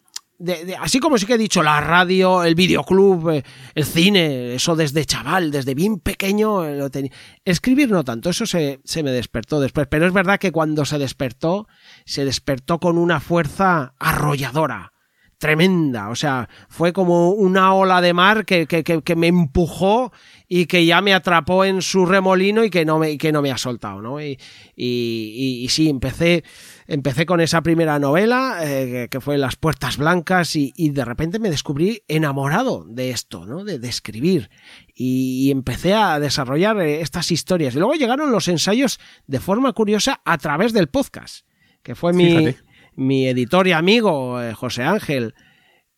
Así 0.81 0.99
como 1.01 1.19
sí 1.19 1.27
que 1.27 1.35
he 1.35 1.39
dicho, 1.39 1.62
la 1.62 1.81
radio, 1.81 2.43
el 2.45 2.55
videoclub, 2.55 3.31
eh, 3.31 3.43
el 3.75 3.85
cine, 3.85 4.55
eso 4.55 4.77
desde 4.77 5.05
chaval, 5.05 5.51
desde 5.51 5.75
bien 5.75 5.99
pequeño 6.01 6.65
eh, 6.65 6.77
lo 6.77 6.91
tenía. 6.91 7.11
Escribir 7.45 7.91
no 7.91 8.05
tanto, 8.05 8.31
eso 8.31 8.47
se, 8.47 8.81
se 8.85 9.03
me 9.03 9.11
despertó 9.11 9.61
después. 9.61 9.87
Pero 9.91 10.07
es 10.07 10.12
verdad 10.12 10.39
que 10.39 10.53
cuando 10.53 10.85
se 10.85 10.99
despertó, 10.99 11.66
se 12.05 12.25
despertó 12.25 12.79
con 12.79 12.99
una 12.99 13.21
fuerza 13.21 13.95
arrolladora. 13.99 14.93
Tremenda, 15.37 16.09
o 16.09 16.15
sea, 16.15 16.49
fue 16.69 16.93
como 16.93 17.31
una 17.31 17.75
ola 17.75 18.01
de 18.01 18.15
mar 18.15 18.47
que, 18.47 18.66
que, 18.66 18.83
que, 18.83 19.03
que 19.03 19.16
me 19.16 19.27
empujó 19.27 20.11
y 20.49 20.66
que 20.66 20.87
ya 20.87 21.03
me 21.03 21.12
atrapó 21.12 21.65
en 21.66 21.83
su 21.83 22.07
remolino 22.07 22.65
y 22.65 22.71
que 22.71 22.85
no 22.87 22.99
me, 22.99 23.19
que 23.19 23.33
no 23.33 23.43
me 23.43 23.51
ha 23.51 23.59
soltado, 23.59 24.01
¿no? 24.01 24.23
Y- 24.23 24.39
y 24.77 25.69
sí, 25.69 25.91
empecé, 25.91 26.45
empecé 26.86 27.27
con 27.27 27.40
esa 27.40 27.62
primera 27.62 27.98
novela, 27.98 28.59
eh, 28.62 29.09
que, 29.11 29.20
fue 29.20 29.39
Las 29.39 29.56
Puertas 29.56 29.97
Blancas, 29.97 30.56
y, 30.56 30.73
y 30.77 30.90
de 30.90 31.05
repente 31.05 31.39
me 31.39 31.51
descubrí 31.51 32.02
enamorado 32.09 32.85
de 32.89 33.11
esto, 33.11 33.47
¿no? 33.47 33.65
De, 33.65 33.78
de 33.78 33.89
escribir. 33.89 34.51
Y, 34.94 35.47
y 35.47 35.51
empecé 35.51 35.94
a 35.94 36.19
desarrollar 36.20 36.81
eh, 36.81 37.01
estas 37.01 37.31
historias. 37.31 37.74
Y 37.74 37.78
luego 37.78 37.94
llegaron 37.94 38.32
los 38.32 38.48
ensayos 38.48 39.01
de 39.27 39.40
forma 39.40 39.73
curiosa 39.73 40.20
a 40.24 40.39
través 40.39 40.73
del 40.73 40.89
podcast, 40.89 41.47
que 41.82 41.94
fue 41.94 42.12
mi, 42.12 42.55
mi 42.97 43.28
editor 43.28 43.66
y 43.66 43.73
amigo, 43.73 44.40
eh, 44.43 44.55
José 44.55 44.82
Ángel, 44.82 45.35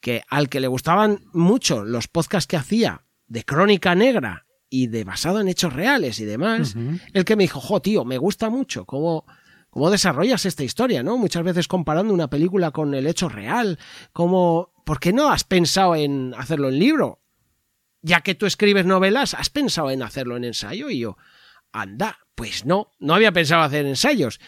que 0.00 0.22
al 0.28 0.48
que 0.48 0.60
le 0.60 0.68
gustaban 0.68 1.20
mucho 1.32 1.84
los 1.84 2.08
podcasts 2.08 2.46
que 2.46 2.56
hacía 2.56 3.04
de 3.26 3.44
crónica 3.44 3.94
negra 3.94 4.46
y 4.68 4.88
de 4.88 5.04
basado 5.04 5.40
en 5.40 5.48
hechos 5.48 5.72
reales 5.72 6.20
y 6.20 6.24
demás, 6.24 6.76
el 7.12 7.24
que 7.24 7.36
me 7.36 7.44
dijo, 7.44 7.60
jo, 7.60 7.80
tío, 7.80 8.04
me 8.04 8.18
gusta 8.18 8.50
mucho 8.50 8.84
cómo, 8.84 9.24
cómo 9.76 9.90
desarrollas 9.90 10.46
esta 10.46 10.64
historia, 10.64 11.02
¿no? 11.02 11.18
Muchas 11.18 11.42
veces 11.42 11.68
comparando 11.68 12.14
una 12.14 12.30
película 12.30 12.70
con 12.70 12.94
el 12.94 13.06
hecho 13.06 13.28
real, 13.28 13.78
como, 14.14 14.72
¿por 14.86 14.98
qué 14.98 15.12
no 15.12 15.28
has 15.28 15.44
pensado 15.44 15.94
en 15.94 16.32
hacerlo 16.34 16.70
en 16.70 16.78
libro? 16.78 17.20
Ya 18.00 18.22
que 18.22 18.34
tú 18.34 18.46
escribes 18.46 18.86
novelas, 18.86 19.34
¿has 19.34 19.50
pensado 19.50 19.90
en 19.90 20.02
hacerlo 20.02 20.38
en 20.38 20.44
ensayo? 20.44 20.88
Y 20.88 21.00
yo, 21.00 21.18
anda, 21.72 22.20
pues 22.34 22.64
no, 22.64 22.90
no 23.00 23.14
había 23.14 23.32
pensado 23.32 23.64
hacer 23.64 23.84
ensayos. 23.84 24.40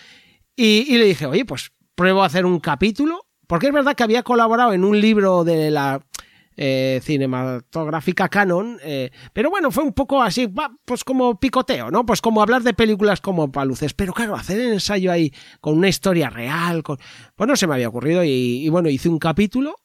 Y, 0.57 0.87
y 0.89 0.97
le 0.97 1.05
dije, 1.05 1.27
oye, 1.27 1.45
pues 1.45 1.73
pruebo 1.95 2.23
a 2.23 2.27
hacer 2.27 2.47
un 2.47 2.59
capítulo, 2.59 3.27
porque 3.47 3.67
es 3.67 3.73
verdad 3.75 3.97
que 3.97 4.05
había 4.05 4.23
colaborado 4.23 4.73
en 4.73 4.83
un 4.83 4.99
libro 4.99 5.45
de 5.45 5.71
la 5.71 6.01
eh, 6.61 7.01
cinematográfica 7.03 8.29
canon, 8.29 8.79
eh, 8.83 9.11
pero 9.33 9.49
bueno, 9.49 9.71
fue 9.71 9.85
un 9.85 9.93
poco 9.93 10.21
así, 10.23 10.47
va, 10.47 10.71
pues 10.85 11.05
como 11.05 11.39
picoteo, 11.39 11.91
¿no? 11.91 12.05
Pues 12.05 12.21
como 12.21 12.43
hablar 12.43 12.63
de 12.63 12.75
películas 12.75 13.21
como 13.21 13.51
paluces, 13.53 13.95
pero 13.95 14.13
claro, 14.13 14.35
hacer 14.35 14.61
el 14.61 14.73
ensayo 14.73 15.11
ahí 15.13 15.33
con 15.61 15.79
una 15.79 15.89
historia 15.89 16.29
real, 16.31 16.83
con... 16.83 16.99
pues 17.37 17.49
no 17.49 17.57
se 17.57 17.67
me 17.67 17.75
había 17.75 17.89
ocurrido 17.89 18.25
y, 18.25 18.29
y 18.65 18.69
bueno, 18.69 18.89
hice 18.91 19.09
un 19.09 19.19
capítulo 19.19 19.77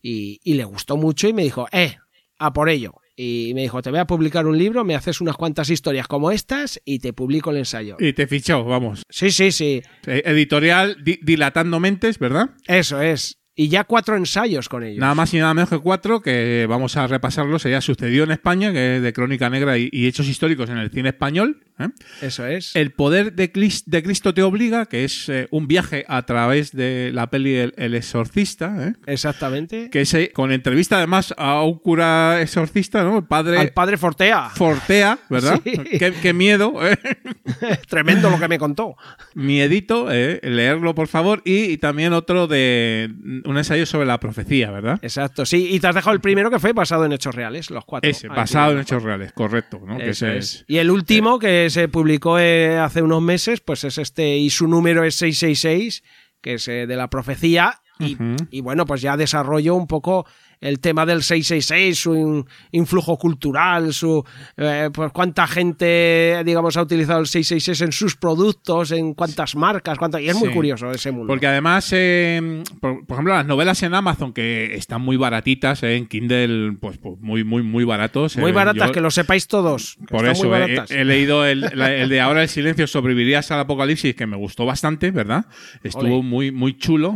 y, 0.00 0.40
y 0.44 0.54
le 0.54 0.64
gustó 0.64 0.96
mucho 0.96 1.28
y 1.28 1.32
me 1.32 1.42
dijo, 1.42 1.66
eh, 1.72 1.96
a 2.38 2.52
por 2.52 2.68
ello. 2.68 2.94
Y 3.16 3.52
me 3.54 3.62
dijo, 3.62 3.80
te 3.80 3.90
voy 3.90 4.00
a 4.00 4.06
publicar 4.08 4.44
un 4.44 4.58
libro, 4.58 4.82
me 4.84 4.96
haces 4.96 5.20
unas 5.20 5.36
cuantas 5.36 5.70
historias 5.70 6.08
como 6.08 6.32
estas 6.32 6.80
y 6.84 6.98
te 6.98 7.12
publico 7.12 7.50
el 7.52 7.58
ensayo. 7.58 7.96
Y 8.00 8.12
te 8.12 8.26
fichó, 8.26 8.64
vamos. 8.64 9.02
Sí, 9.08 9.30
sí, 9.30 9.52
sí. 9.52 9.82
Editorial 10.04 10.96
Di- 11.04 11.20
Dilatando 11.22 11.78
Mentes, 11.78 12.18
¿verdad? 12.18 12.50
Eso 12.66 13.00
es. 13.00 13.38
Y 13.56 13.68
ya 13.68 13.84
cuatro 13.84 14.16
ensayos 14.16 14.68
con 14.68 14.82
ellos. 14.82 14.98
Nada 14.98 15.14
más 15.14 15.32
y 15.32 15.38
nada 15.38 15.54
menos 15.54 15.70
que 15.70 15.78
cuatro, 15.78 16.20
que 16.20 16.66
vamos 16.68 16.96
a 16.96 17.06
repasarlos. 17.06 17.62
Ya 17.62 17.80
sucedió 17.80 18.24
en 18.24 18.32
España, 18.32 18.72
que 18.72 18.96
es 18.96 19.02
de 19.02 19.12
Crónica 19.12 19.48
Negra 19.48 19.78
y, 19.78 19.88
y 19.92 20.06
Hechos 20.08 20.26
Históricos 20.26 20.70
en 20.70 20.78
el 20.78 20.90
cine 20.90 21.10
español. 21.10 21.62
¿eh? 21.78 21.88
Eso 22.20 22.46
es. 22.46 22.74
El 22.74 22.90
poder 22.90 23.32
de, 23.34 23.52
Clis- 23.52 23.84
de 23.86 24.02
Cristo 24.02 24.34
te 24.34 24.42
obliga, 24.42 24.86
que 24.86 25.04
es 25.04 25.28
eh, 25.28 25.46
un 25.52 25.68
viaje 25.68 26.04
a 26.08 26.22
través 26.22 26.72
de 26.72 27.10
la 27.14 27.30
peli 27.30 27.54
El, 27.54 27.74
El 27.76 27.94
exorcista, 27.94 28.88
¿eh? 28.88 28.94
Exactamente. 29.06 29.88
que 29.88 30.00
es 30.00 30.16
con 30.32 30.50
entrevista 30.50 30.96
además 30.96 31.32
a 31.38 31.62
un 31.62 31.78
cura 31.78 32.40
exorcista, 32.42 33.04
¿no? 33.04 33.18
El 33.18 33.24
padre... 33.24 33.58
Al 33.58 33.70
padre 33.72 33.96
Fortea. 33.98 34.50
Fortea, 34.50 35.18
¿verdad? 35.30 35.60
Sí. 35.64 35.78
Qué, 35.98 36.12
qué 36.20 36.32
miedo, 36.32 36.74
¿eh? 36.84 36.96
Tremendo 37.88 38.30
lo 38.30 38.38
que 38.40 38.48
me 38.48 38.58
contó. 38.58 38.96
Miedito, 39.34 40.10
¿eh? 40.10 40.40
leerlo 40.42 40.94
por 40.94 41.06
favor. 41.08 41.40
Y, 41.44 41.64
y 41.64 41.78
también 41.78 42.12
otro 42.12 42.46
de 42.46 43.10
un 43.44 43.58
ensayo 43.58 43.86
sobre 43.86 44.06
la 44.06 44.18
profecía, 44.18 44.70
¿verdad? 44.70 44.98
Exacto, 45.02 45.44
sí. 45.46 45.68
Y 45.70 45.80
te 45.80 45.86
has 45.86 45.94
dejado 45.94 46.14
el 46.14 46.20
primero 46.20 46.50
que 46.50 46.58
fue 46.58 46.72
basado 46.72 47.04
en 47.04 47.12
hechos 47.12 47.34
reales, 47.34 47.70
los 47.70 47.84
cuatro. 47.84 48.10
Ese, 48.10 48.28
basado 48.28 48.72
en 48.72 48.80
hechos 48.80 49.02
reales, 49.02 49.32
correcto. 49.32 49.80
¿no? 49.84 49.98
Que 49.98 50.10
ese 50.10 50.38
es. 50.38 50.64
Y 50.66 50.78
el 50.78 50.90
último 50.90 51.38
que 51.38 51.68
se 51.70 51.88
publicó 51.88 52.38
eh, 52.38 52.78
hace 52.78 53.02
unos 53.02 53.22
meses, 53.22 53.60
pues 53.60 53.84
es 53.84 53.98
este, 53.98 54.36
y 54.36 54.50
su 54.50 54.66
número 54.68 55.04
es 55.04 55.14
666, 55.16 56.02
que 56.40 56.54
es 56.54 56.68
eh, 56.68 56.86
de 56.86 56.96
la 56.96 57.08
profecía. 57.08 57.80
Y, 58.00 58.60
bueno, 58.60 58.86
pues 58.86 59.02
ya 59.02 59.16
desarrolló 59.16 59.76
un 59.76 59.86
poco 59.86 60.26
el 60.64 60.80
tema 60.80 61.04
del 61.06 61.22
666, 61.22 61.98
su 61.98 62.14
in- 62.14 62.44
influjo 62.72 63.16
cultural, 63.18 63.92
su 63.92 64.24
eh, 64.56 64.90
pues 64.92 65.12
cuánta 65.12 65.46
gente, 65.46 66.42
digamos, 66.44 66.76
ha 66.76 66.82
utilizado 66.82 67.20
el 67.20 67.26
666 67.26 67.80
en 67.82 67.92
sus 67.92 68.16
productos, 68.16 68.90
en 68.92 69.14
cuántas 69.14 69.54
marcas, 69.56 69.98
cuántas, 69.98 70.20
y 70.22 70.28
es 70.28 70.36
muy 70.36 70.48
Sí. 70.48 70.54
curioso 70.54 70.90
ese 70.90 71.10
mundo. 71.12 71.26
Porque 71.28 71.46
además, 71.46 71.88
eh, 71.92 72.62
por, 72.80 73.04
por 73.06 73.14
ejemplo, 73.16 73.34
las 73.34 73.46
novelas 73.46 73.82
en 73.82 73.94
Amazon 73.94 74.32
que 74.32 74.74
están 74.74 75.02
muy 75.02 75.16
baratitas, 75.16 75.82
eh, 75.82 75.96
en 75.96 76.06
Kindle, 76.06 76.76
pues, 76.80 76.98
pues 76.98 77.14
muy, 77.20 77.44
muy, 77.44 77.62
muy 77.62 77.84
baratos. 77.84 78.36
muy 78.36 78.50
eh, 78.50 78.54
baratas, 78.54 78.88
yo- 78.88 78.92
que 78.92 79.00
lo 79.00 79.10
sepáis 79.10 79.46
todos. 79.46 79.98
Por 80.08 80.26
eso 80.26 80.54
he, 80.56 81.04
leído 81.04 81.44
el, 81.46 81.60
la- 81.74 81.94
el 81.94 82.08
de 82.08 82.20
Ahora 82.20 82.42
el 82.42 82.48
silencio 82.48 82.86
sobrevivirías 82.86 83.50
al 83.50 83.60
apocalipsis 83.60 84.14
que 84.14 84.26
me 84.26 84.36
gustó 84.36 84.64
bastante, 84.64 85.10
¿verdad? 85.10 85.44
Estuvo 85.82 86.22
muy 86.22 86.50
muy 86.52 86.78
chulo. 86.78 87.14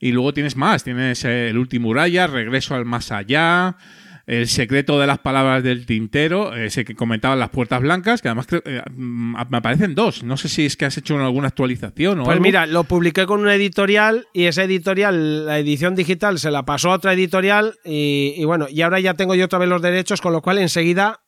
Y 0.00 0.10
luego 0.12 0.34
tienes 0.34 0.56
más, 0.56 0.82
tienes 0.82 1.24
el 1.24 1.56
último 1.58 1.90
Uraya, 1.90 2.26
Regreso 2.26 2.71
al 2.74 2.84
más 2.84 3.12
allá, 3.12 3.76
El 4.24 4.46
secreto 4.46 5.00
de 5.00 5.06
las 5.08 5.18
palabras 5.18 5.64
del 5.64 5.84
tintero, 5.84 6.54
ese 6.54 6.84
que 6.84 6.94
comentaban 6.94 7.40
las 7.40 7.50
puertas 7.50 7.80
blancas, 7.82 8.22
que 8.22 8.28
además 8.28 8.46
eh, 8.64 8.80
me 8.96 9.36
aparecen 9.56 9.96
dos. 9.96 10.22
No 10.22 10.36
sé 10.36 10.48
si 10.48 10.64
es 10.64 10.76
que 10.76 10.84
has 10.84 10.96
hecho 10.96 11.18
alguna 11.18 11.48
actualización 11.48 12.20
o 12.20 12.24
Pues 12.24 12.34
algo. 12.34 12.42
mira, 12.44 12.66
lo 12.66 12.84
publiqué 12.84 13.26
con 13.26 13.40
una 13.40 13.54
editorial 13.56 14.28
y 14.32 14.44
esa 14.44 14.62
editorial, 14.62 15.46
la 15.46 15.58
edición 15.58 15.96
digital, 15.96 16.38
se 16.38 16.52
la 16.52 16.64
pasó 16.64 16.92
a 16.92 16.94
otra 16.94 17.14
editorial 17.14 17.74
y, 17.84 18.34
y 18.36 18.44
bueno, 18.44 18.68
y 18.70 18.82
ahora 18.82 19.00
ya 19.00 19.14
tengo 19.14 19.34
yo 19.34 19.46
otra 19.46 19.58
vez 19.58 19.68
los 19.68 19.82
derechos, 19.82 20.20
con 20.20 20.32
lo 20.32 20.40
cual 20.40 20.58
enseguida 20.58 21.18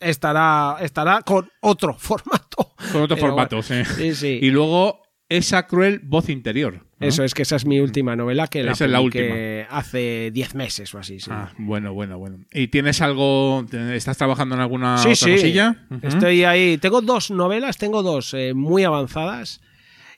estará, 0.00 0.76
estará 0.80 1.22
con 1.22 1.48
otro 1.60 1.94
formato. 1.98 2.74
Con 2.92 3.02
otro 3.02 3.16
Pero 3.16 3.28
formato, 3.28 3.62
bueno, 3.62 3.84
sí. 3.84 3.94
sí, 3.94 4.14
sí. 4.16 4.38
Y 4.42 4.50
luego 4.50 5.02
esa 5.28 5.68
cruel 5.68 6.00
voz 6.02 6.28
interior. 6.28 6.84
¿No? 7.00 7.06
Eso 7.06 7.24
es 7.24 7.34
que 7.34 7.42
esa 7.42 7.56
es 7.56 7.64
mi 7.64 7.80
última 7.80 8.14
novela 8.14 8.46
que 8.46 8.62
la 8.62 8.72
Esa 8.72 8.84
es 8.84 8.90
la 8.90 8.98
publiqué 8.98 9.66
hace 9.70 10.30
10 10.32 10.54
meses 10.54 10.94
o 10.94 10.98
así. 10.98 11.18
Sí, 11.18 11.30
Ah, 11.32 11.52
bueno, 11.58 11.94
bueno, 11.94 12.18
bueno. 12.18 12.44
¿Y 12.52 12.68
tienes 12.68 13.00
algo? 13.00 13.64
¿Estás 13.72 14.18
trabajando 14.18 14.54
en 14.54 14.60
alguna 14.60 14.98
sí. 14.98 15.08
otra 15.08 15.16
sí. 15.16 15.32
cosilla? 15.32 15.76
Estoy 16.02 16.44
ahí. 16.44 16.78
Tengo 16.78 17.00
dos 17.00 17.30
novelas, 17.30 17.78
tengo 17.78 18.02
dos 18.02 18.34
eh, 18.34 18.52
muy 18.54 18.84
avanzadas. 18.84 19.60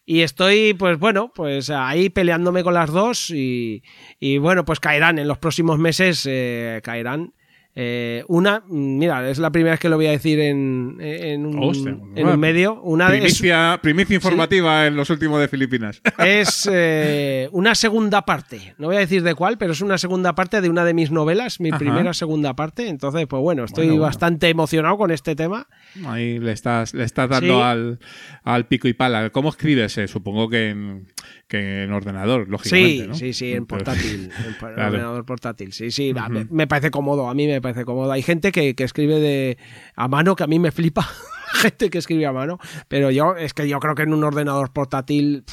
Y 0.04 0.22
estoy, 0.22 0.74
pues 0.74 0.98
bueno, 0.98 1.32
pues 1.32 1.70
ahí 1.70 2.10
peleándome 2.10 2.64
con 2.64 2.74
las 2.74 2.90
dos 2.90 3.30
y, 3.30 3.84
y, 4.18 4.38
bueno, 4.38 4.64
pues 4.64 4.80
caerán 4.80 5.18
en 5.20 5.28
los 5.28 5.38
próximos 5.38 5.78
meses, 5.78 6.26
eh, 6.28 6.80
caerán. 6.82 7.32
Eh, 7.74 8.22
una, 8.28 8.62
mira, 8.68 9.30
es 9.30 9.38
la 9.38 9.50
primera 9.50 9.72
vez 9.72 9.80
que 9.80 9.88
lo 9.88 9.96
voy 9.96 10.06
a 10.06 10.10
decir 10.10 10.38
en, 10.40 10.98
en, 11.00 11.46
un, 11.46 11.58
Hostia, 11.62 11.90
en 11.92 12.00
bueno. 12.12 12.34
un 12.34 12.40
medio. 12.40 12.82
Una 12.82 13.06
es, 13.06 13.12
primicia, 13.12 13.80
primicia 13.82 14.14
informativa 14.14 14.86
en 14.86 14.94
los 14.94 15.08
últimos 15.08 15.40
de 15.40 15.48
Filipinas. 15.48 16.02
es 16.18 16.68
eh, 16.70 17.48
una 17.52 17.74
segunda 17.74 18.22
parte. 18.26 18.74
No 18.76 18.88
voy 18.88 18.96
a 18.96 19.00
decir 19.00 19.22
de 19.22 19.34
cuál, 19.34 19.56
pero 19.56 19.72
es 19.72 19.80
una 19.80 19.96
segunda 19.96 20.34
parte 20.34 20.60
de 20.60 20.68
una 20.68 20.84
de 20.84 20.92
mis 20.92 21.10
novelas, 21.10 21.60
mi 21.60 21.70
Ajá. 21.70 21.78
primera 21.78 22.12
segunda 22.12 22.54
parte. 22.54 22.88
Entonces, 22.88 23.26
pues 23.26 23.40
bueno, 23.40 23.64
estoy 23.64 23.86
Bueno, 23.86 24.00
bueno. 24.00 24.06
bastante 24.06 24.50
emocionado 24.50 24.98
con 24.98 25.10
este 25.10 25.34
tema. 25.34 25.66
Ahí 26.06 26.38
le 26.38 26.52
estás, 26.52 26.92
le 26.92 27.04
estás 27.04 27.30
dando 27.30 27.56
Sí. 27.56 27.62
al, 27.62 27.98
al 28.44 28.66
pico 28.66 28.86
y 28.86 28.92
pala. 28.92 29.30
¿Cómo 29.30 29.48
escribes? 29.48 29.96
Eh, 29.96 30.08
supongo 30.08 30.50
que 30.50 30.68
en, 30.70 31.06
que 31.52 31.84
en 31.84 31.92
ordenador, 31.92 32.48
lógicamente. 32.48 33.02
Sí, 33.02 33.06
¿no? 33.08 33.14
sí, 33.14 33.32
sí, 33.32 33.52
en 33.52 33.66
portátil. 33.66 34.30
En 34.46 34.54
Claro. 34.58 34.86
ordenador 34.86 35.24
portátil. 35.26 35.72
Sí, 35.72 35.90
sí. 35.90 36.12
me, 36.30 36.46
me 36.50 36.66
parece 36.66 36.90
cómodo. 36.90 37.28
A 37.28 37.34
mí 37.34 37.46
me 37.46 37.60
parece 37.60 37.84
cómodo. 37.84 38.10
Hay 38.10 38.22
gente 38.22 38.50
que, 38.52 38.74
que 38.74 38.84
escribe 38.84 39.20
de 39.20 39.58
a 39.94 40.08
mano 40.08 40.34
que 40.34 40.44
a 40.44 40.46
mí 40.46 40.58
me 40.58 40.70
flipa. 40.72 41.06
gente 41.52 41.90
que 41.90 41.98
escribe 41.98 42.24
a 42.26 42.32
mano. 42.32 42.58
Pero 42.88 43.10
yo, 43.10 43.36
es 43.36 43.52
que 43.54 43.68
yo 43.68 43.78
creo 43.80 43.94
que 43.94 44.02
en 44.02 44.14
un 44.14 44.24
ordenador 44.24 44.72
portátil 44.72 45.44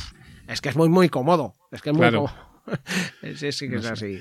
es 0.47 0.61
que 0.61 0.69
es 0.69 0.75
muy, 0.77 0.89
muy 0.89 1.09
cómodo. 1.09 1.55
Es 1.71 1.81
que 1.81 1.89
es 1.89 1.95
muy 1.95 2.01
Claro. 2.07 2.25
cómodo. 2.25 2.81
sí, 3.35 3.51
sí 3.51 3.67
que 3.67 3.75
No 3.75 3.79
es 3.81 3.85
sé. 3.87 3.91
así. 3.93 4.19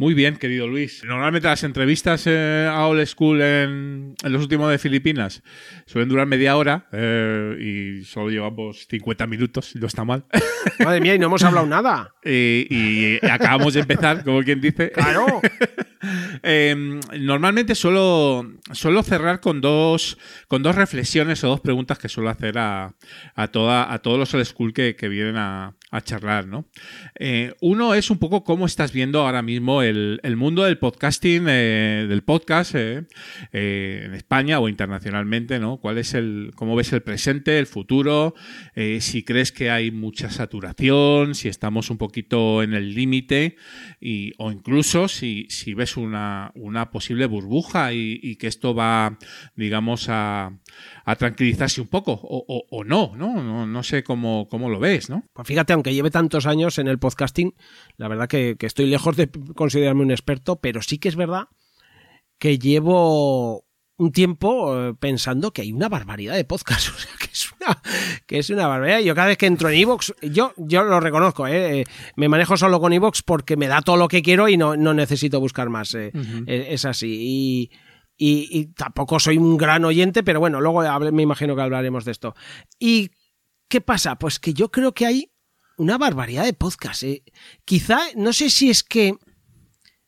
Muy 0.00 0.14
bien, 0.14 0.36
querido 0.36 0.66
Luis. 0.66 1.04
Normalmente 1.04 1.46
las 1.46 1.62
entrevistas 1.62 2.22
eh, 2.26 2.66
a 2.72 2.86
Old 2.86 3.04
School 3.04 3.42
en, 3.42 4.14
en 4.24 4.32
los 4.32 4.40
últimos 4.40 4.70
de 4.70 4.78
Filipinas 4.78 5.42
suelen 5.84 6.08
durar 6.08 6.26
media 6.26 6.56
hora 6.56 6.88
eh, 6.90 7.98
y 8.00 8.04
solo 8.06 8.30
llevamos 8.30 8.86
50 8.88 9.26
minutos, 9.26 9.76
no 9.76 9.86
está 9.86 10.02
mal. 10.06 10.24
Madre 10.82 11.02
mía, 11.02 11.16
y 11.16 11.18
no 11.18 11.26
hemos 11.26 11.42
hablado 11.42 11.66
nada. 11.66 12.14
y, 12.24 12.66
y 12.70 13.18
acabamos 13.26 13.74
de 13.74 13.80
empezar, 13.80 14.24
como 14.24 14.42
quien 14.42 14.62
dice. 14.62 14.90
Claro. 14.90 15.42
Eh, 16.42 16.98
normalmente 17.18 17.74
suelo, 17.74 18.50
suelo 18.72 19.02
cerrar 19.02 19.40
con 19.40 19.60
dos, 19.60 20.16
con 20.48 20.62
dos 20.62 20.74
reflexiones 20.74 21.44
o 21.44 21.48
dos 21.48 21.60
preguntas 21.60 21.98
que 21.98 22.08
suelo 22.08 22.30
hacer 22.30 22.56
a, 22.56 22.94
a, 23.34 23.48
toda, 23.48 23.92
a 23.92 23.98
todos 23.98 24.18
los 24.18 24.32
old 24.32 24.46
school 24.46 24.72
que, 24.72 24.96
que 24.96 25.08
vienen 25.08 25.36
a, 25.36 25.74
a 25.90 26.00
charlar. 26.00 26.46
¿no? 26.46 26.66
Eh, 27.18 27.54
uno 27.60 27.94
es 27.94 28.10
un 28.10 28.18
poco 28.18 28.44
cómo 28.44 28.66
estás 28.66 28.92
viendo 28.92 29.20
ahora 29.20 29.42
mismo 29.42 29.82
el, 29.82 30.20
mundo 30.36 30.64
del 30.64 30.78
podcasting, 30.78 31.46
eh, 31.48 32.06
del 32.08 32.22
podcast 32.22 32.74
eh, 32.74 33.06
en 33.52 34.14
España 34.14 34.60
o 34.60 34.68
internacionalmente. 34.68 35.58
¿no? 35.58 35.78
¿Cuál 35.78 35.98
es 35.98 36.14
el, 36.14 36.52
¿Cómo 36.54 36.76
ves 36.76 36.92
el 36.92 37.02
presente, 37.02 37.58
el 37.58 37.66
futuro? 37.66 38.34
Si 39.00 39.24
crees 39.24 39.52
que 39.52 39.70
hay 39.70 39.90
mucha 39.90 40.30
saturación, 40.30 41.34
si 41.34 41.48
estamos 41.48 41.90
un 41.90 41.98
poquito 41.98 42.62
en 42.62 42.74
el 42.74 42.94
límite 42.94 43.56
o 44.38 44.52
incluso 44.52 45.08
si, 45.08 45.46
si 45.50 45.74
ves 45.74 45.96
una, 45.96 46.52
una 46.54 46.90
posible 46.90 47.26
burbuja 47.26 47.92
y, 47.92 48.18
y 48.22 48.36
que 48.36 48.46
esto 48.46 48.74
va, 48.74 49.18
digamos, 49.56 50.06
a, 50.08 50.52
a 51.10 51.16
tranquilizarse 51.16 51.80
un 51.80 51.88
poco 51.88 52.12
o, 52.12 52.44
o- 52.48 52.66
o 52.70 52.84
no, 52.84 53.12
¿no? 53.16 53.42
No, 53.42 53.66
no 53.66 53.82
sé 53.82 54.02
cómo, 54.02 54.48
cómo 54.48 54.68
lo 54.68 54.78
ves, 54.78 55.10
¿no? 55.10 55.24
Pues 55.32 55.46
fíjate, 55.48 55.72
aunque 55.72 55.94
lleve 55.94 56.10
tantos 56.10 56.46
años 56.46 56.78
en 56.78 56.88
el 56.88 56.98
podcasting, 56.98 57.54
la 57.96 58.08
verdad 58.08 58.28
que, 58.28 58.56
que 58.58 58.66
estoy 58.66 58.86
lejos 58.86 59.16
de 59.16 59.28
considerarme 59.54 60.02
un 60.02 60.10
experto, 60.10 60.56
pero 60.60 60.82
sí 60.82 60.98
que 60.98 61.08
es 61.08 61.16
verdad 61.16 61.44
que 62.38 62.58
llevo 62.58 63.64
un 63.96 64.12
tiempo 64.12 64.74
eh, 64.88 64.94
pensando 64.98 65.52
que 65.52 65.60
hay 65.60 65.72
una 65.72 65.90
barbaridad 65.90 66.34
de 66.34 66.44
podcasts, 66.46 66.88
o 66.94 66.98
sea, 66.98 67.10
que 67.18 67.26
es 67.30 67.50
una, 67.60 67.82
que 68.26 68.38
es 68.38 68.48
una 68.48 68.66
barbaridad. 68.66 69.00
Yo 69.00 69.14
cada 69.14 69.26
vez 69.28 69.36
que 69.36 69.44
entro 69.46 69.68
en 69.68 69.76
Evox, 69.76 70.14
yo, 70.22 70.54
yo 70.56 70.82
lo 70.84 71.00
reconozco, 71.00 71.46
eh, 71.46 71.80
eh, 71.80 71.84
me 72.16 72.28
manejo 72.30 72.56
solo 72.56 72.80
con 72.80 72.94
Evox 72.94 73.22
porque 73.22 73.58
me 73.58 73.66
da 73.66 73.82
todo 73.82 73.98
lo 73.98 74.08
que 74.08 74.22
quiero 74.22 74.48
y 74.48 74.56
no, 74.56 74.74
no 74.76 74.94
necesito 74.94 75.38
buscar 75.38 75.68
más. 75.68 75.94
eh, 75.94 76.12
es 76.46 76.84
así. 76.86 77.14
Y, 77.20 77.70
y- 78.28 78.66
tampoco 78.74 79.18
soy 79.18 79.38
un 79.38 79.56
gran 79.56 79.84
oyente, 79.84 80.22
pero 80.22 80.40
bueno, 80.40 80.60
luego 80.60 80.82
me 81.12 81.22
imagino 81.22 81.56
que 81.56 81.62
hablaremos 81.62 82.04
de 82.04 82.12
esto. 82.12 82.34
¿Y 82.78 83.10
qué 83.68 83.80
pasa? 83.80 84.16
Pues 84.16 84.38
que 84.38 84.52
yo 84.52 84.70
creo 84.70 84.92
que 84.92 85.06
hay 85.06 85.32
una 85.78 85.96
barbaridad 85.96 86.44
de 86.44 86.52
podcasts. 86.52 87.02
eh. 87.04 87.22
Quizá, 87.64 87.98
no 88.16 88.32
sé 88.32 88.50
si 88.50 88.70
es 88.70 88.82
que 88.84 89.14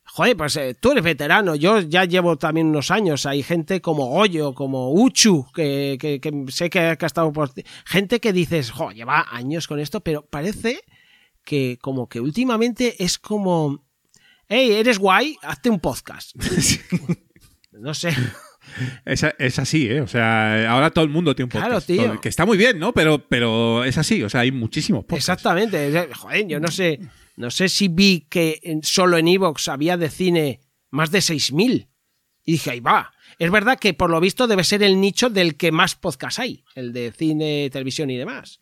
Joder, 0.04 0.36
pues 0.36 0.56
eh, 0.56 0.74
tú 0.78 0.90
eres 0.92 1.02
veterano, 1.04 1.54
yo 1.54 1.80
ya 1.80 2.04
llevo 2.04 2.36
también 2.36 2.66
unos 2.66 2.90
años, 2.90 3.24
hay 3.24 3.42
gente 3.42 3.80
como 3.80 4.08
Goyo, 4.08 4.52
como 4.52 4.92
Uchu, 4.92 5.46
que, 5.54 5.96
que- 5.98 6.20
que 6.20 6.44
sé 6.48 6.68
que 6.68 6.96
que 6.98 7.04
ha 7.04 7.06
estado 7.06 7.32
por... 7.32 7.50
Gente 7.86 8.20
que 8.20 8.34
dices, 8.34 8.70
jo, 8.72 8.90
lleva 8.90 9.24
años 9.30 9.66
con 9.66 9.80
esto, 9.80 10.00
pero 10.02 10.26
parece 10.26 10.80
que 11.46 11.78
como 11.80 12.10
que 12.10 12.20
últimamente 12.20 13.02
es 13.02 13.16
como, 13.18 13.86
hey, 14.48 14.72
eres 14.72 14.98
guay, 14.98 15.38
hazte 15.40 15.70
un 15.70 15.80
podcast. 15.80 16.32
no 17.82 17.94
sé. 17.94 18.10
Es, 19.04 19.24
es 19.40 19.58
así, 19.58 19.88
¿eh? 19.90 20.00
O 20.00 20.06
sea, 20.06 20.70
ahora 20.72 20.90
todo 20.90 21.04
el 21.04 21.10
mundo 21.10 21.34
tiene 21.34 21.46
un 21.46 21.50
Claro, 21.50 21.66
podcast. 21.74 21.86
tío. 21.88 22.04
Todo- 22.04 22.20
Que 22.20 22.28
está 22.28 22.46
muy 22.46 22.56
bien, 22.56 22.78
¿no? 22.78 22.94
Pero, 22.94 23.26
pero 23.28 23.82
es 23.82 23.98
así, 23.98 24.22
o 24.22 24.30
sea, 24.30 24.42
hay 24.42 24.52
muchísimos 24.52 25.04
podcasts. 25.04 25.28
Exactamente. 25.28 26.08
Joder, 26.14 26.46
yo 26.46 26.60
no 26.60 26.68
sé, 26.68 27.00
no 27.36 27.50
sé 27.50 27.68
si 27.68 27.88
vi 27.88 28.20
que 28.30 28.60
en- 28.62 28.84
solo 28.84 29.18
en 29.18 29.26
Evox 29.26 29.66
había 29.66 29.96
de 29.96 30.08
cine 30.08 30.60
más 30.90 31.10
de 31.10 31.18
6.000. 31.18 31.88
Y 32.44 32.52
dije, 32.52 32.70
ahí 32.70 32.80
va. 32.80 33.12
Es 33.40 33.50
verdad 33.50 33.78
que 33.80 33.94
por 33.94 34.10
lo 34.10 34.20
visto 34.20 34.46
debe 34.46 34.62
ser 34.62 34.84
el 34.84 35.00
nicho 35.00 35.28
del 35.28 35.56
que 35.56 35.72
más 35.72 35.96
podcast 35.96 36.38
hay, 36.38 36.62
el 36.76 36.92
de 36.92 37.10
cine, 37.10 37.68
televisión 37.72 38.10
y 38.10 38.16
demás. 38.16 38.60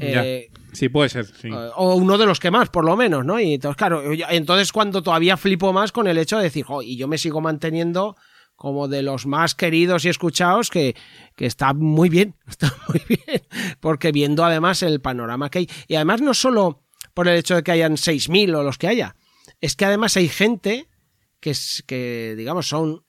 Eh, 0.00 0.48
Sí, 0.72 0.88
puede 0.88 1.08
ser, 1.10 1.26
sí. 1.26 1.48
o 1.76 1.94
uno 1.96 2.16
de 2.18 2.24
los 2.26 2.38
que 2.40 2.50
más, 2.50 2.68
por 2.70 2.84
lo 2.84 2.96
menos, 2.96 3.24
¿no? 3.24 3.38
Y 3.40 3.54
entonces, 3.54 3.76
claro, 3.76 4.02
entonces 4.30 4.70
cuando 4.72 5.02
todavía 5.02 5.36
flipo 5.36 5.72
más 5.72 5.92
con 5.92 6.06
el 6.06 6.16
hecho 6.18 6.36
de 6.38 6.44
decir, 6.44 6.64
jo, 6.64 6.82
y 6.82 6.96
yo 6.96 7.08
me 7.08 7.18
sigo 7.18 7.40
manteniendo 7.40 8.14
como 8.58 8.88
de 8.88 9.02
los 9.02 9.24
más 9.24 9.54
queridos 9.54 10.04
y 10.04 10.08
escuchados 10.08 10.68
que, 10.68 10.96
que 11.36 11.46
está 11.46 11.72
muy 11.74 12.08
bien, 12.08 12.34
está 12.48 12.74
muy 12.88 13.00
bien, 13.08 13.42
porque 13.78 14.10
viendo 14.10 14.44
además 14.44 14.82
el 14.82 15.00
panorama 15.00 15.48
que 15.48 15.60
hay, 15.60 15.70
y 15.86 15.94
además 15.94 16.20
no 16.20 16.34
solo 16.34 16.82
por 17.14 17.28
el 17.28 17.38
hecho 17.38 17.54
de 17.54 17.62
que 17.62 17.70
hayan 17.70 17.92
6.000 17.92 18.56
o 18.56 18.64
los 18.64 18.76
que 18.76 18.88
haya, 18.88 19.14
es 19.60 19.76
que 19.76 19.84
además 19.84 20.16
hay 20.16 20.28
gente 20.28 20.88
que, 21.38 21.50
es, 21.50 21.84
que 21.86 22.34
digamos, 22.36 22.68
son 22.68 23.04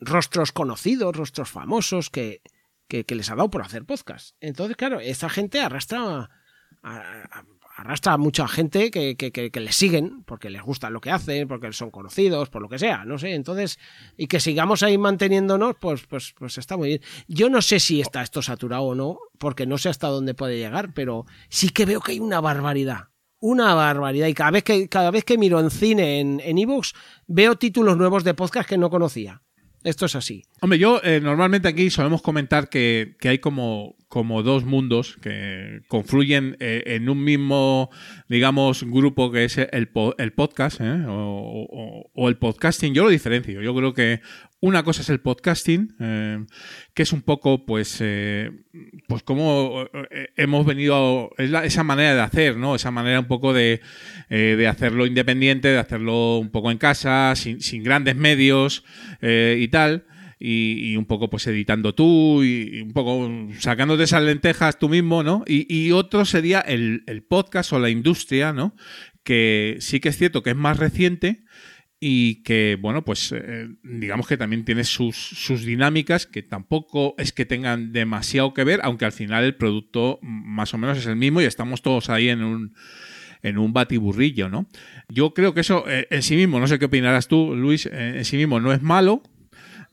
rostros 0.00 0.52
conocidos, 0.52 1.16
rostros 1.16 1.48
famosos, 1.48 2.10
que, 2.10 2.42
que, 2.86 3.06
les 3.14 3.30
ha 3.30 3.36
dado 3.36 3.50
por 3.50 3.62
hacer 3.62 3.86
podcast. 3.86 4.36
Entonces, 4.40 4.76
claro, 4.76 5.00
esa 5.00 5.30
gente 5.30 5.60
arrastra 5.60 6.28
a- 6.82 7.44
arrastra 7.76 8.12
a 8.12 8.18
mucha 8.18 8.46
gente 8.46 8.90
que, 8.90 9.16
que, 9.16 9.32
que, 9.32 9.50
que 9.50 9.60
les 9.60 9.74
siguen 9.74 10.22
porque 10.24 10.48
les 10.48 10.62
gusta 10.62 10.90
lo 10.90 11.00
que 11.00 11.10
hacen, 11.10 11.48
porque 11.48 11.72
son 11.72 11.90
conocidos, 11.90 12.48
por 12.48 12.62
lo 12.62 12.68
que 12.68 12.78
sea, 12.78 13.04
no 13.04 13.18
sé. 13.18 13.34
Entonces, 13.34 13.78
y 14.16 14.26
que 14.28 14.40
sigamos 14.40 14.82
ahí 14.82 14.96
manteniéndonos, 14.96 15.76
pues, 15.80 16.06
pues, 16.06 16.34
pues 16.38 16.56
está 16.58 16.76
muy 16.76 16.88
bien. 16.88 17.00
Yo 17.26 17.50
no 17.50 17.60
sé 17.62 17.80
si 17.80 18.00
está 18.00 18.22
esto 18.22 18.42
saturado 18.42 18.84
o 18.84 18.94
no, 18.94 19.18
porque 19.38 19.66
no 19.66 19.78
sé 19.78 19.88
hasta 19.88 20.08
dónde 20.08 20.34
puede 20.34 20.56
llegar, 20.56 20.94
pero 20.94 21.26
sí 21.48 21.70
que 21.70 21.84
veo 21.84 22.00
que 22.00 22.12
hay 22.12 22.20
una 22.20 22.40
barbaridad. 22.40 23.08
Una 23.40 23.74
barbaridad. 23.74 24.28
Y 24.28 24.34
cada 24.34 24.52
vez 24.52 24.62
que, 24.62 24.88
cada 24.88 25.10
vez 25.10 25.24
que 25.24 25.36
miro 25.36 25.60
en 25.60 25.70
cine, 25.70 26.20
en 26.20 26.40
en 26.40 26.56
veo 27.26 27.56
títulos 27.56 27.96
nuevos 27.96 28.24
de 28.24 28.34
podcast 28.34 28.68
que 28.68 28.78
no 28.78 28.88
conocía. 28.88 29.42
Esto 29.82 30.06
es 30.06 30.14
así. 30.14 30.44
Hombre, 30.64 30.78
yo 30.78 30.98
eh, 31.04 31.20
normalmente 31.22 31.68
aquí 31.68 31.90
solemos 31.90 32.22
comentar 32.22 32.70
que, 32.70 33.16
que 33.20 33.28
hay 33.28 33.38
como, 33.38 33.96
como 34.08 34.42
dos 34.42 34.64
mundos 34.64 35.18
que 35.20 35.82
confluyen 35.88 36.56
eh, 36.58 36.84
en 36.86 37.10
un 37.10 37.22
mismo, 37.22 37.90
digamos, 38.30 38.82
grupo 38.82 39.30
que 39.30 39.44
es 39.44 39.58
el, 39.58 39.90
el 40.16 40.32
podcast 40.32 40.80
¿eh? 40.80 41.04
o, 41.06 42.28
el 42.30 42.38
podcasting. 42.38 42.94
Yo 42.94 43.04
lo 43.04 43.10
diferencio. 43.10 43.60
Yo 43.60 43.74
creo 43.74 43.92
que 43.92 44.22
una 44.60 44.84
cosa 44.84 45.02
es 45.02 45.10
el 45.10 45.20
podcasting, 45.20 45.96
que 46.94 47.02
es 47.02 47.12
un 47.12 47.20
poco, 47.20 47.66
pues, 47.66 48.02
pues 49.06 49.22
como 49.22 49.86
hemos 50.36 50.64
venido, 50.64 51.30
es 51.36 51.52
esa 51.52 51.84
manera 51.84 52.14
de 52.14 52.20
hacer, 52.22 52.56
¿no? 52.56 52.74
Esa 52.74 52.90
manera 52.90 53.20
un 53.20 53.26
poco 53.26 53.52
de, 53.52 53.82
de 54.30 54.66
hacerlo 54.66 55.04
independiente, 55.04 55.68
de 55.68 55.78
hacerlo 55.78 56.38
un 56.38 56.48
poco 56.48 56.70
en 56.70 56.78
casa, 56.78 57.34
sin, 57.36 57.82
grandes 57.82 58.16
medios 58.16 58.82
y 59.20 59.68
tal. 59.68 60.06
Y, 60.46 60.96
un 60.96 61.06
poco 61.06 61.30
pues 61.30 61.46
editando 61.46 61.94
tú 61.94 62.42
y, 62.44 62.82
un 62.82 62.92
poco 62.92 63.30
sacándote 63.58 64.02
esas 64.04 64.22
lentejas 64.22 64.78
tú 64.78 64.88
mismo, 64.88 65.22
¿no? 65.22 65.42
Y, 65.46 65.90
otro 65.92 66.24
sería 66.24 66.60
el, 66.60 67.02
el 67.06 67.22
podcast 67.22 67.72
o 67.72 67.78
la 67.78 67.88
industria, 67.88 68.52
¿no? 68.52 68.76
Que 69.22 69.78
sí 69.80 70.00
que 70.00 70.10
es 70.10 70.18
cierto 70.18 70.42
que 70.42 70.50
es 70.50 70.56
más 70.56 70.76
reciente, 70.78 71.44
y 72.06 72.42
que, 72.42 72.76
bueno, 72.78 73.02
pues 73.02 73.32
eh, 73.32 73.66
digamos 73.82 74.26
que 74.26 74.36
también 74.36 74.66
tiene 74.66 74.84
sus, 74.84 75.16
sus 75.16 75.64
dinámicas 75.64 76.26
que 76.26 76.42
tampoco 76.42 77.14
es 77.16 77.32
que 77.32 77.46
tengan 77.46 77.92
demasiado 77.92 78.52
que 78.52 78.62
ver, 78.62 78.80
aunque 78.82 79.06
al 79.06 79.12
final 79.12 79.42
el 79.42 79.54
producto 79.54 80.18
más 80.20 80.74
o 80.74 80.78
menos 80.78 80.98
es 80.98 81.06
el 81.06 81.16
mismo 81.16 81.40
y 81.40 81.44
estamos 81.44 81.80
todos 81.80 82.10
ahí 82.10 82.28
en 82.28 82.42
un 82.42 82.74
en 83.42 83.56
un 83.56 83.72
batiburrillo, 83.72 84.50
¿no? 84.50 84.68
Yo 85.08 85.32
creo 85.32 85.54
que 85.54 85.60
eso 85.60 85.84
eh, 85.88 86.06
en 86.10 86.22
sí 86.22 86.36
mismo, 86.36 86.60
no 86.60 86.66
sé 86.66 86.78
qué 86.78 86.86
opinarás 86.86 87.26
tú, 87.26 87.54
Luis, 87.54 87.86
eh, 87.86 88.18
en 88.18 88.24
sí 88.26 88.36
mismo 88.36 88.60
no 88.60 88.70
es 88.72 88.82
malo, 88.82 89.22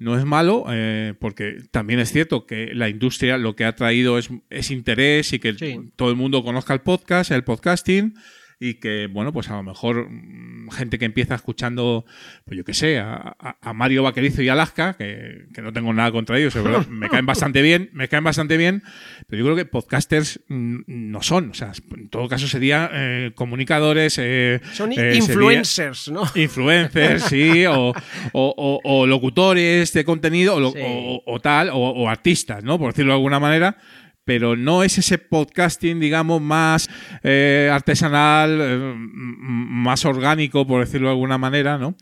no 0.01 0.17
es 0.17 0.25
malo, 0.25 0.65
eh, 0.69 1.13
porque 1.19 1.57
también 1.69 1.99
es 1.99 2.11
cierto 2.11 2.47
que 2.47 2.73
la 2.73 2.89
industria 2.89 3.37
lo 3.37 3.55
que 3.55 3.65
ha 3.65 3.75
traído 3.75 4.17
es, 4.17 4.31
es 4.49 4.71
interés 4.71 5.31
y 5.31 5.37
que 5.37 5.53
todo 5.95 6.09
el 6.09 6.15
mundo 6.15 6.43
conozca 6.43 6.73
el 6.73 6.81
podcast, 6.81 7.29
el 7.29 7.43
podcasting, 7.43 8.15
y 8.63 8.75
que, 8.75 9.07
bueno, 9.11 9.33
pues 9.33 9.49
a 9.49 9.55
lo 9.55 9.63
mejor 9.63 10.07
mm, 10.07 10.69
gente 10.69 10.99
que 10.99 11.05
empieza 11.05 11.33
escuchando, 11.33 12.05
pues 12.45 12.55
yo 12.59 12.63
qué 12.63 12.75
sé, 12.75 12.99
a, 12.99 13.35
Mario 13.73 14.03
Vaquerizo 14.03 14.43
y 14.43 14.49
Alaska, 14.49 14.93
que, 14.95 15.47
que 15.51 15.63
no 15.63 15.73
tengo 15.73 15.91
nada 15.93 16.11
contra 16.11 16.37
ellos, 16.37 16.53
verdad, 16.53 16.85
me 16.87 17.09
caen 17.09 17.25
bastante 17.25 17.63
bien, 17.63 17.89
me 17.93 18.07
caen 18.07 18.23
bastante 18.23 18.57
bien, 18.57 18.83
pero 19.27 19.39
yo 19.39 19.45
creo 19.45 19.55
que 19.55 19.65
podcasters 19.65 20.41
mm, 20.47 20.81
no 20.85 21.23
son, 21.23 21.49
o 21.49 21.53
sea, 21.55 21.71
en 21.97 22.09
todo 22.09 22.27
caso 22.29 22.47
serían 22.47 22.89
eh, 22.93 23.31
comunicadores. 23.33 24.19
eh, 24.19 24.61
Son 24.73 24.91
eh, 24.93 25.15
influencers, 25.15 26.09
¿no? 26.09 26.21
Influencers, 26.35 27.23
sí, 27.23 27.65
o, 27.65 27.93
o- 28.33 28.79
o- 28.83 29.07
locutores 29.07 29.91
de 29.91 30.05
contenido, 30.05 30.55
o, 30.57 30.71
Sí. 30.71 30.79
o- 31.25 31.39
tal, 31.39 31.69
o, 31.69 31.77
o 31.77 32.07
artistas, 32.09 32.63
¿no? 32.63 32.77
Por 32.77 32.91
decirlo 32.91 33.13
de 33.13 33.15
alguna 33.17 33.39
manera. 33.39 33.75
Pero 34.23 34.55
no 34.55 34.83
es 34.83 34.97
ese 34.97 35.17
podcasting, 35.17 35.99
digamos, 35.99 36.41
más 36.41 36.89
eh, 37.23 37.69
artesanal, 37.71 38.59
eh, 38.61 38.93
más 38.95 40.05
orgánico, 40.05 40.67
por 40.67 40.85
decirlo 40.85 41.07
de 41.07 41.13
alguna 41.13 41.37
manera, 41.37 41.77
¿no? 41.77 41.95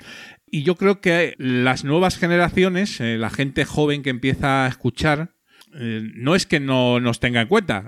Y 0.51 0.63
yo 0.63 0.75
creo 0.75 0.99
que 0.99 1.35
las 1.37 1.83
nuevas 1.83 2.17
generaciones, 2.17 2.99
eh, 2.99 3.17
la 3.17 3.29
gente 3.29 3.65
joven 3.65 4.03
que 4.03 4.09
empieza 4.09 4.65
a 4.65 4.67
escuchar, 4.67 5.31
no 5.71 6.33
es 6.33 6.47
que 6.47 6.59
no 6.59 6.99
nos 6.99 7.19
tenga 7.19 7.41
en 7.41 7.47
cuenta, 7.47 7.85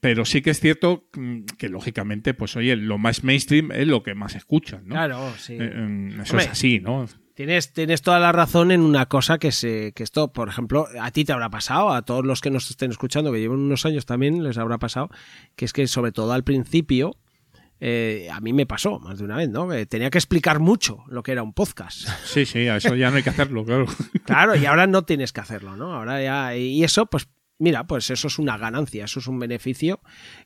pero 0.00 0.24
sí 0.24 0.42
que 0.42 0.50
es 0.50 0.60
cierto 0.60 1.08
mm, 1.16 1.44
que 1.58 1.68
lógicamente, 1.68 2.34
pues 2.34 2.56
oye, 2.56 2.76
lo 2.76 2.98
más 2.98 3.24
mainstream 3.24 3.72
es 3.72 3.86
lo 3.86 4.02
que 4.02 4.14
más 4.14 4.34
escuchan, 4.34 4.82
¿no? 4.86 4.94
Claro, 4.94 5.32
sí. 5.38 5.56
Eh, 5.58 6.10
eso 6.20 6.32
Hombre, 6.32 6.44
es 6.44 6.50
así, 6.50 6.80
¿no? 6.80 7.06
Tienes, 7.36 7.74
tienes 7.74 8.00
toda 8.00 8.18
la 8.18 8.32
razón 8.32 8.70
en 8.70 8.80
una 8.80 9.10
cosa 9.10 9.36
que 9.36 9.52
se, 9.52 9.92
que 9.92 10.02
esto, 10.02 10.32
por 10.32 10.48
ejemplo, 10.48 10.88
a 10.98 11.10
ti 11.10 11.22
te 11.22 11.34
habrá 11.34 11.50
pasado, 11.50 11.90
a 11.90 12.00
todos 12.00 12.24
los 12.24 12.40
que 12.40 12.50
nos 12.50 12.70
estén 12.70 12.90
escuchando, 12.90 13.30
que 13.30 13.38
llevan 13.38 13.58
unos 13.58 13.84
años 13.84 14.06
también 14.06 14.42
les 14.42 14.56
habrá 14.56 14.78
pasado, 14.78 15.10
que 15.54 15.66
es 15.66 15.74
que 15.74 15.86
sobre 15.86 16.12
todo 16.12 16.32
al 16.32 16.44
principio, 16.44 17.14
eh, 17.78 18.30
a 18.32 18.40
mí 18.40 18.54
me 18.54 18.64
pasó 18.64 18.98
más 19.00 19.18
de 19.18 19.26
una 19.26 19.36
vez, 19.36 19.50
¿no? 19.50 19.68
Que 19.68 19.84
tenía 19.84 20.08
que 20.08 20.16
explicar 20.16 20.60
mucho 20.60 21.04
lo 21.08 21.22
que 21.22 21.32
era 21.32 21.42
un 21.42 21.52
podcast. 21.52 22.08
Sí, 22.24 22.46
sí, 22.46 22.68
a 22.68 22.78
eso 22.78 22.94
ya 22.94 23.10
no 23.10 23.18
hay 23.18 23.22
que 23.22 23.28
hacerlo, 23.28 23.66
claro. 23.66 23.84
Claro, 24.24 24.56
y 24.56 24.64
ahora 24.64 24.86
no 24.86 25.04
tienes 25.04 25.34
que 25.34 25.42
hacerlo, 25.42 25.76
¿no? 25.76 25.92
Ahora 25.92 26.22
ya, 26.22 26.56
y 26.56 26.82
eso, 26.84 27.04
pues, 27.04 27.28
mira, 27.58 27.86
pues 27.86 28.10
eso 28.10 28.28
es 28.28 28.38
una 28.38 28.58
ganancia, 28.58 29.04
eso 29.04 29.20
es 29.20 29.26
un 29.26 29.38
beneficio 29.38 30.00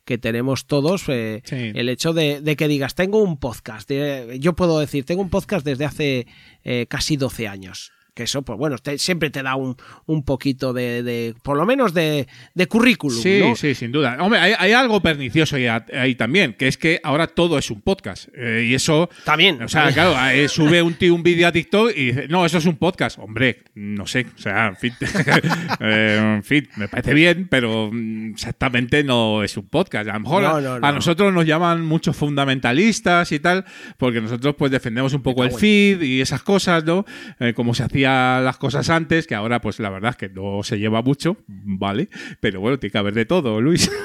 que 0.05 0.19
tenemos 0.19 0.67
todos. 0.67 1.05
eh, 1.09 1.43
El 1.75 1.89
hecho 1.89 2.13
de, 2.13 2.41
de 2.41 2.57
que 2.57 2.69
digas, 2.69 2.95
tengo 2.95 3.23
un 3.23 3.39
podcast, 3.39 3.91
yo 4.39 4.55
puedo 4.55 4.79
decir, 4.81 5.05
tengo 5.05 5.23
un 5.23 5.31
podcast 5.31 5.65
desde 5.65 5.85
hace 5.85 6.27
eh, 6.65 6.87
casi 6.89 7.17
12 7.17 7.49
años. 7.49 7.93
Que 8.15 8.25
eso, 8.25 8.43
pues 8.43 8.59
bueno, 8.59 8.77
te- 8.79 8.99
siempre 8.99 9.31
te 9.31 9.43
da 9.43 9.55
un, 9.57 9.77
un 10.07 10.25
poquito 10.25 10.73
de, 10.73 11.03
de- 11.03 11.35
por 11.43 11.57
lo 11.57 11.65
menos 11.67 11.95
de, 11.95 12.27
de 12.55 12.67
currículum, 12.67 13.21
Sí, 13.23 13.39
¿no? 13.41 13.57
sí, 13.57 13.75
sin 13.75 13.93
duda. 13.93 14.17
Hombre, 14.21 14.41
hay, 14.41 14.53
hay 14.59 14.73
algo 14.73 15.01
pernicioso 15.01 15.57
ahí, 15.57 15.67
ahí 15.67 16.15
también, 16.17 16.55
que 16.55 16.69
es 16.69 16.77
que 16.77 17.01
ahora 17.05 17.27
todo 17.29 17.59
es 17.59 17.71
un 17.71 17.81
podcast. 17.81 18.29
Eh, 18.35 18.67
y 18.69 18.75
eso. 18.75 19.09
También. 19.25 19.63
O 19.63 19.69
sea, 19.69 19.93
claro, 19.93 20.15
eh, 20.33 20.49
sube 20.49 20.83
un 20.83 20.95
tío 20.95 21.15
un 21.15 21.23
vídeo 21.23 21.47
a 21.49 21.53
TikTok 21.53 21.93
y 21.97 22.07
dice, 22.07 22.29
no, 22.29 22.45
eso 22.47 22.59
es 22.59 22.67
un 22.67 22.77
podcast. 22.77 23.19
Hombre, 23.19 23.65
no 23.75 24.07
sé. 24.07 24.27
O 24.37 24.39
sea, 24.39 24.69
en 24.69 24.77
fin. 24.77 24.93
Eh, 25.81 26.19
en 26.37 26.43
fin, 26.43 26.69
me 26.77 26.89
parece 26.89 27.15
bien, 27.15 27.47
pero 27.49 27.91
mm, 27.93 28.33
exactamente 28.33 29.03
no 29.05 29.43
es 29.43 29.57
un 29.57 29.67
podcast. 29.69 30.09
A 30.09 30.15
lo 30.15 30.21
mejor 30.21 30.43
No, 30.43 30.49
a- 30.57 30.61
no, 30.61 30.73
a 30.75 30.79
no. 30.81 30.93
nosotros 30.93 31.33
nos 31.33 31.47
llaman 31.47 31.85
muchos 31.85 32.17
fundamentalistas 32.17 33.33
y 33.33 33.39
tal, 33.41 33.65
porque 33.97 34.21
nosotros 34.21 34.55
pues 34.59 34.71
defendemos 34.71 35.13
un 35.15 35.23
poco 35.23 35.45
el 35.45 35.53
feed 35.53 36.03
y 36.03 36.21
esas 36.21 36.43
cosas, 36.43 36.85
¿no? 36.85 37.05
Como 37.55 37.75
se 37.75 37.83
las 38.03 38.57
cosas 38.59 38.89
antes, 38.91 39.27
que 39.27 39.35
ahora 39.35 39.61
pues 39.61 39.79
la 39.81 39.91
verdad 39.91 40.11
es 40.11 40.17
que 40.17 40.29
no 40.29 40.63
se 40.63 40.79
lleva 40.79 41.03
mucho, 41.03 41.37
¿vale? 41.47 42.09
Pero 42.41 42.61
bueno, 42.61 42.79
tiene 42.79 42.93
que 42.93 42.99
haber 42.99 43.15
de 43.15 43.25
todo, 43.27 43.61
Luis. 43.61 43.91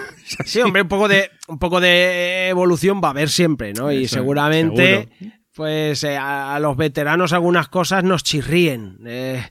Sí, 0.45 0.59
hombre, 0.59 0.81
un 0.81 0.87
poco 0.87 1.07
de 1.07 1.29
un 1.47 1.59
poco 1.59 1.79
de 1.79 2.49
evolución 2.49 2.99
va 3.03 3.09
a 3.09 3.11
haber 3.11 3.29
siempre, 3.29 3.73
¿no? 3.73 3.91
Y 3.91 4.07
seguramente, 4.07 5.07
seguro. 5.19 5.35
pues 5.53 6.03
eh, 6.03 6.17
a, 6.17 6.55
a 6.55 6.59
los 6.59 6.75
veteranos 6.77 7.31
algunas 7.31 7.67
cosas 7.69 8.03
nos 8.03 8.23
chirríen. 8.23 8.97
eh, 9.05 9.43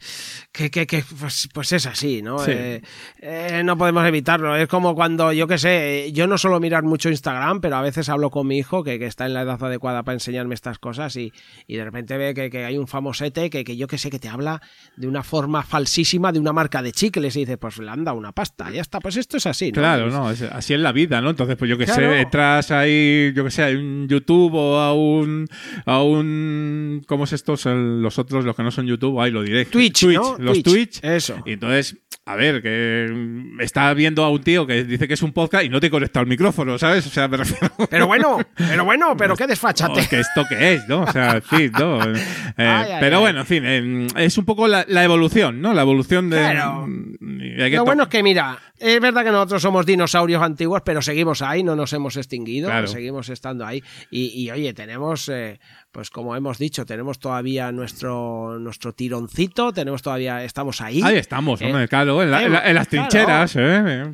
que, 0.55 0.70
que, 0.70 0.86
que, 0.86 1.02
pues, 1.18 1.48
pues 1.52 1.72
es 1.72 1.85
así, 1.86 2.22
¿no? 2.22 2.39
Sí. 2.39 2.52
Eh, 2.55 2.81
eh, 3.20 3.62
no 3.64 3.76
podemos 3.76 4.06
evitarlo. 4.06 4.55
Es 4.55 4.68
como 4.68 4.94
cuando, 4.94 5.32
yo 5.32 5.48
qué 5.48 5.59
sé, 5.59 6.12
yo 6.12 6.28
no 6.28 6.39
suelo 6.39 6.60
mirar 6.60 6.85
mucho 6.85 7.10
Instagram, 7.10 7.60
pero 7.60 7.74
a 7.76 7.82
veces 7.82 8.09
hablo 8.09 8.31
con 8.31 8.47
mi 8.47 8.59
hijo 8.59 8.85
que, 8.85 9.01
que 9.01 9.06
está 9.06 9.26
en 9.26 9.35
la 9.35 9.43
edad 9.43 9.60
adecuada 9.60 10.05
para 10.05 10.14
enseñarme 10.14 10.55
estas 10.55 10.78
cosas 10.78 11.16
y, 11.16 11.32
y 11.66 11.74
de 11.76 11.85
repente 11.85 12.16
ve 12.16 12.35
que, 12.35 12.51
que 12.51 12.64
hay 12.64 12.78
un 12.78 12.86
famosete 12.86 13.51
que, 13.51 13.64
que 13.64 13.76
yo 13.76 13.89
que 13.89 13.98
sé 13.98 14.10
que 14.10 14.20
te 14.20 14.28
habla 14.28 14.62
de 14.97 15.09
una 15.09 15.24
forma 15.24 15.64
falsísima 15.64 16.31
de 16.31 16.39
una 16.39 16.52
marca 16.52 16.82
de 16.82 16.93
chicles 16.93 17.35
y 17.35 17.40
dice, 17.40 17.59
pues 17.59 17.78
le 17.78 17.90
han 17.90 18.05
dado 18.05 18.16
una 18.16 18.31
pasta, 18.31 18.70
ya 18.70 18.81
está, 18.81 19.01
pues 19.01 19.16
esto 19.16 19.36
es 19.39 19.47
así, 19.47 19.72
¿no? 19.72 19.81
Claro, 19.81 20.09
no, 20.09 20.31
es- 20.31 20.43
así 20.43 20.72
es 20.74 20.78
la 20.81 20.93
vida, 20.93 21.20
¿no? 21.20 21.31
Entonces, 21.31 21.56
pues 21.56 21.68
yo 21.68 21.76
que 21.76 21.85
Claro. 21.86 22.12
sé, 22.12 22.20
entras 22.20 22.70
ahí, 22.70 23.32
yo 23.35 23.43
que 23.43 23.51
sé, 23.51 23.64
a 23.64 23.68
un 23.70 24.06
YouTube 24.09 24.55
o 24.55 24.78
a 24.78 24.94
un, 24.94 25.48
a 25.85 26.01
un, 26.02 27.02
¿cómo 27.09 27.24
es 27.24 27.32
estos? 27.32 27.66
Los 27.66 28.18
otros, 28.20 28.44
los 28.44 28.55
que 28.55 28.62
no 28.62 28.70
son 28.70 28.86
YouTube, 28.86 29.20
ahí 29.20 29.32
lo 29.32 29.43
diré. 29.43 29.64
Twitch, 29.64 30.05
¿no? 30.06 30.44
Los 30.45 30.62
Twitch. 30.62 31.01
Eso. 31.03 31.43
Y 31.45 31.53
entonces, 31.53 31.97
a 32.27 32.37
ver, 32.37 32.62
que 32.62 33.09
mm, 33.12 33.61
está 33.61 33.93
viendo 33.95 34.25
a 34.25 34.31
un 34.31 34.43
tío 34.43 34.66
que 34.66 34.85
dice 34.85 35.07
que 35.09 35.15
es 35.15 35.23
un 35.23 35.33
podcast 35.33 35.65
y 35.65 35.69
no 35.69 35.81
te 35.81 35.91
conecta 35.91 36.21
el 36.21 36.27
micrófono, 36.27 36.79
¿sabes? 36.79 37.07
O 37.07 37.11
sea, 37.11 37.29
me 37.29 37.37
refiero. 37.39 37.71
Pero 37.91 38.07
bueno, 38.07 38.39
pero 38.57 38.85
bueno, 38.85 39.16
pero 39.16 39.37
qué 39.37 39.45
No, 39.45 39.49
desfachate. 39.49 40.07
que 40.09 40.21
esto 40.21 40.45
qué 40.49 40.75
es, 40.75 40.89
¿no? 40.89 41.03
O 41.03 41.12
sea, 41.12 41.41
fin, 41.41 41.71
¿no? 41.79 42.03
Eh, 42.03 42.15
Ay, 42.57 42.93
ay, 42.93 42.97
pero 43.01 43.16
ay. 43.16 43.23
bueno, 43.23 43.41
en 43.41 43.47
fin, 43.47 43.62
eh, 43.66 44.07
es 44.16 44.39
un 44.39 44.45
poco 44.45 44.69
la, 44.69 44.85
la 44.89 45.05
evolución, 45.05 45.61
¿no? 45.61 45.75
La 45.75 45.83
evolución 45.83 46.31
de. 46.31 46.37
Claro. 46.39 46.87
que 47.19 47.71
Lo 47.77 47.85
bueno 47.85 48.05
es 48.05 48.09
que, 48.09 48.23
mira, 48.23 48.59
es 48.79 49.01
verdad 49.01 49.25
que 49.25 49.31
nosotros 49.31 49.61
somos 49.62 49.85
dinosaurios 49.87 50.43
antiguos, 50.43 50.83
pero 50.85 51.03
seguimos 51.03 51.43
ahí, 51.43 51.62
no 51.62 51.77
nos 51.77 51.93
hemos 51.93 52.16
extinguido, 52.16 52.69
Claro. 52.69 52.87
seguimos 52.87 53.29
estando 53.29 53.66
ahí. 53.66 53.83
Y, 54.11 54.43
y, 54.45 54.51
oye, 54.51 54.73
tenemos, 54.73 55.29
eh, 55.29 55.59
pues 55.95 56.11
como 56.11 56.35
hemos 56.35 56.59
dicho, 56.59 56.85
tenemos 56.85 57.21
todavía 57.21 57.71
nuestro, 57.71 58.59
nuestro 58.59 58.93
tironcito, 58.95 59.73
tenemos 59.73 60.03
todavía, 60.03 60.43
estamos 60.43 60.81
ahí. 60.81 61.01
Ahí 61.01 61.16
estamos, 61.19 61.62
Eh, 61.62 61.66
hombre, 61.66 61.87
claro, 61.87 62.21
en, 62.21 62.33
la- 62.33 62.43
en 62.43 62.53
la- 62.53 62.69
en 62.69 62.75
las 62.75 62.89
claro. 62.89 63.09
trincheras, 63.09 63.55
¿eh? 63.57 64.12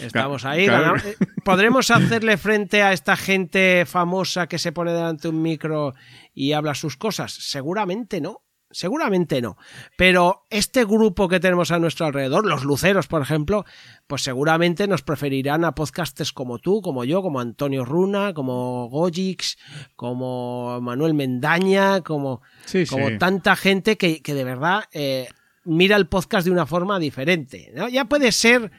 Estamos 0.00 0.46
ahí. 0.46 0.64
Claro. 0.64 0.94
ganamos- 0.94 1.04
eh, 1.04 1.16
¿Podremos 1.44 1.90
hacerle 1.90 2.38
frente 2.38 2.82
a 2.82 2.94
esta 2.94 3.14
gente 3.14 3.84
famosa 3.86 4.46
que 4.46 4.58
se 4.58 4.72
pone 4.72 4.92
delante 4.92 5.28
de 5.28 5.34
un 5.34 5.42
micro 5.42 5.94
y 6.34 6.52
habla 6.52 6.74
sus 6.74 6.96
cosas? 6.96 7.30
Seguramente 7.32 8.22
no. 8.22 8.40
Seguramente 8.70 9.40
no. 9.40 9.56
Pero 9.96 10.44
este 10.50 10.84
grupo 10.84 11.26
que 11.28 11.40
tenemos 11.40 11.70
a 11.70 11.78
nuestro 11.78 12.04
alrededor, 12.06 12.44
los 12.46 12.64
luceros, 12.64 13.06
por 13.06 13.22
ejemplo, 13.22 13.64
pues 14.06 14.22
seguramente 14.22 14.86
nos 14.86 15.02
preferirán 15.02 15.64
a 15.64 15.74
podcasters 15.74 16.32
como 16.32 16.58
tú, 16.58 16.82
como 16.82 17.04
yo, 17.04 17.22
como 17.22 17.40
Antonio 17.40 17.84
Runa, 17.84 18.34
como 18.34 18.88
Gojix, 18.90 19.56
como 19.96 20.80
Manuel 20.82 21.14
Mendaña, 21.14 22.02
como, 22.02 22.42
Sí, 22.66 22.84
como 22.86 23.08
sí. 23.08 23.18
tanta 23.18 23.56
gente 23.56 23.96
que, 23.96 24.20
que 24.22 24.34
de 24.34 24.44
verdad 24.44 24.84
eh, 24.92 25.28
mira 25.64 25.96
el 25.96 26.06
podcast 26.06 26.44
de 26.44 26.50
una 26.52 26.66
forma 26.66 26.98
diferente. 26.98 27.72
¿no? 27.74 27.88
Ya 27.88 28.04
puede 28.04 28.32
ser. 28.32 28.70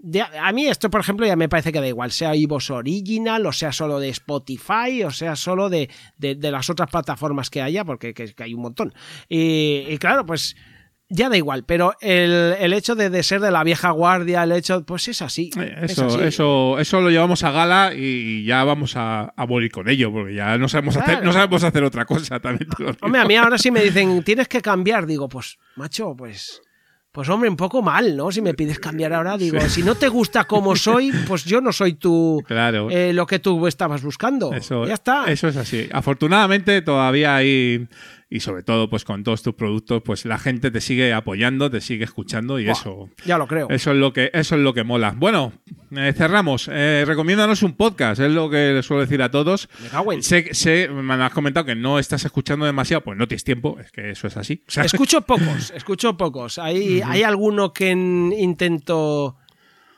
De- 0.00 0.22
a 0.22 0.52
mí 0.52 0.66
esto, 0.66 0.90
por 0.90 1.00
ejemplo, 1.00 1.26
ya 1.26 1.36
me 1.36 1.48
parece 1.48 1.72
que 1.72 1.80
da 1.80 1.88
igual, 1.88 2.10
sea 2.12 2.34
iVoox 2.34 2.70
Original, 2.70 3.44
o 3.46 3.52
sea 3.52 3.72
solo 3.72 3.98
de 4.00 4.08
Spotify, 4.10 5.02
o 5.04 5.10
sea 5.10 5.36
solo 5.36 5.68
de, 5.68 5.88
de- 6.16 6.34
de 6.34 6.50
las 6.50 6.70
otras 6.70 6.90
plataformas 6.90 7.50
que 7.50 7.62
haya, 7.62 7.84
porque 7.84 8.14
que, 8.14 8.32
que 8.34 8.42
hay 8.42 8.54
un 8.54 8.62
montón. 8.62 8.92
Y, 9.28 9.84
y 9.88 9.98
claro, 9.98 10.24
pues 10.26 10.56
ya 11.10 11.30
da 11.30 11.38
igual, 11.38 11.64
pero 11.64 11.94
el, 12.02 12.54
el 12.60 12.74
hecho 12.74 12.94
de, 12.94 13.08
de 13.08 13.22
ser 13.22 13.40
de 13.40 13.50
la 13.50 13.64
vieja 13.64 13.90
guardia, 13.92 14.42
el 14.42 14.52
hecho, 14.52 14.84
pues 14.84 15.08
es 15.08 15.22
así. 15.22 15.50
es 15.82 15.92
Eso, 15.92 16.06
así. 16.06 16.20
eso, 16.20 16.78
eso 16.78 17.00
lo 17.00 17.08
llevamos 17.08 17.44
a 17.44 17.50
gala 17.50 17.92
y 17.96 18.44
ya 18.44 18.62
vamos 18.64 18.94
a, 18.94 19.32
a 19.34 19.46
morir 19.46 19.70
con 19.72 19.88
ello, 19.88 20.12
porque 20.12 20.34
ya 20.34 20.58
no 20.58 20.68
sabemos, 20.68 20.98
hacer, 20.98 21.24
no 21.24 21.32
sabemos 21.32 21.64
hacer 21.64 21.82
otra 21.82 22.04
cosa 22.04 22.40
también. 22.40 22.68
Hombre, 23.00 23.22
a 23.22 23.24
mí 23.24 23.36
ahora 23.36 23.56
sí 23.56 23.70
me 23.70 23.82
dicen, 23.82 24.22
tienes 24.22 24.48
que 24.48 24.60
cambiar, 24.60 25.06
digo, 25.06 25.30
pues, 25.30 25.56
macho, 25.76 26.14
pues. 26.14 26.60
Pues 27.10 27.28
hombre, 27.30 27.48
un 27.48 27.56
poco 27.56 27.80
mal, 27.82 28.16
¿no? 28.16 28.30
Si 28.30 28.42
me 28.42 28.52
pides 28.54 28.78
cambiar 28.78 29.12
ahora, 29.14 29.36
digo, 29.38 29.58
Sí. 29.62 29.70
si 29.70 29.82
no 29.82 29.94
te 29.94 30.08
gusta 30.08 30.44
como 30.44 30.76
soy, 30.76 31.10
pues 31.26 31.44
yo 31.44 31.60
no 31.60 31.72
soy 31.72 31.94
tu 31.94 32.42
Claro. 32.46 32.90
eh, 32.90 33.12
lo 33.12 33.26
que 33.26 33.38
tú 33.38 33.66
estabas 33.66 34.02
buscando. 34.02 34.52
Eso, 34.52 34.86
ya 34.86 34.94
está. 34.94 35.24
Eso 35.26 35.48
es 35.48 35.56
así. 35.56 35.88
Afortunadamente 35.90 36.82
todavía 36.82 37.36
hay, 37.36 37.88
y 38.30 38.40
sobre 38.40 38.62
todo 38.62 38.90
pues 38.90 39.04
con 39.04 39.24
todos 39.24 39.42
tus 39.42 39.54
productos, 39.54 40.02
pues 40.04 40.24
la 40.26 40.38
gente 40.38 40.70
te 40.70 40.80
sigue 40.82 41.14
apoyando, 41.14 41.70
te 41.70 41.80
sigue 41.80 42.04
escuchando 42.04 42.58
y 42.58 42.64
Buah, 42.64 42.72
eso. 42.72 43.08
ya 43.24 43.38
lo 43.38 43.46
creo. 43.46 43.68
Eso 43.70 43.92
es 43.92 43.96
lo 43.96 44.12
que, 44.12 44.30
eso 44.34 44.54
es 44.56 44.60
lo 44.60 44.74
que 44.74 44.84
mola. 44.84 45.14
Bueno, 45.16 45.52
eh, 45.96 46.12
cerramos. 46.14 46.68
Eh, 46.70 47.04
recomiéndanos 47.06 47.62
un 47.62 47.74
podcast, 47.74 48.20
es 48.20 48.30
lo 48.30 48.50
que 48.50 48.72
les 48.74 48.84
suelo 48.84 49.00
decir 49.00 49.22
a 49.22 49.30
todos. 49.30 49.68
Me 50.06 50.22
Sé, 50.22 50.52
sé, 50.52 50.88
me 50.90 51.14
has 51.14 51.32
comentado 51.32 51.64
que 51.64 51.74
no 51.74 51.98
estás 51.98 52.24
escuchando 52.26 52.66
demasiado, 52.66 53.02
pues 53.02 53.16
no 53.16 53.26
tienes 53.26 53.44
tiempo, 53.44 53.78
es 53.80 53.90
que 53.92 54.10
eso 54.10 54.26
es 54.26 54.36
así. 54.36 54.62
O 54.68 54.70
sea, 54.70 54.84
Escucho 54.84 55.20
pocos, 55.26 55.70
escucho 55.74 56.16
pocos. 56.18 56.58
Hay, 56.58 57.00
hay 57.00 57.22
alguno 57.22 57.72
que 57.72 57.90
en- 57.92 58.34
intento. 58.36 59.36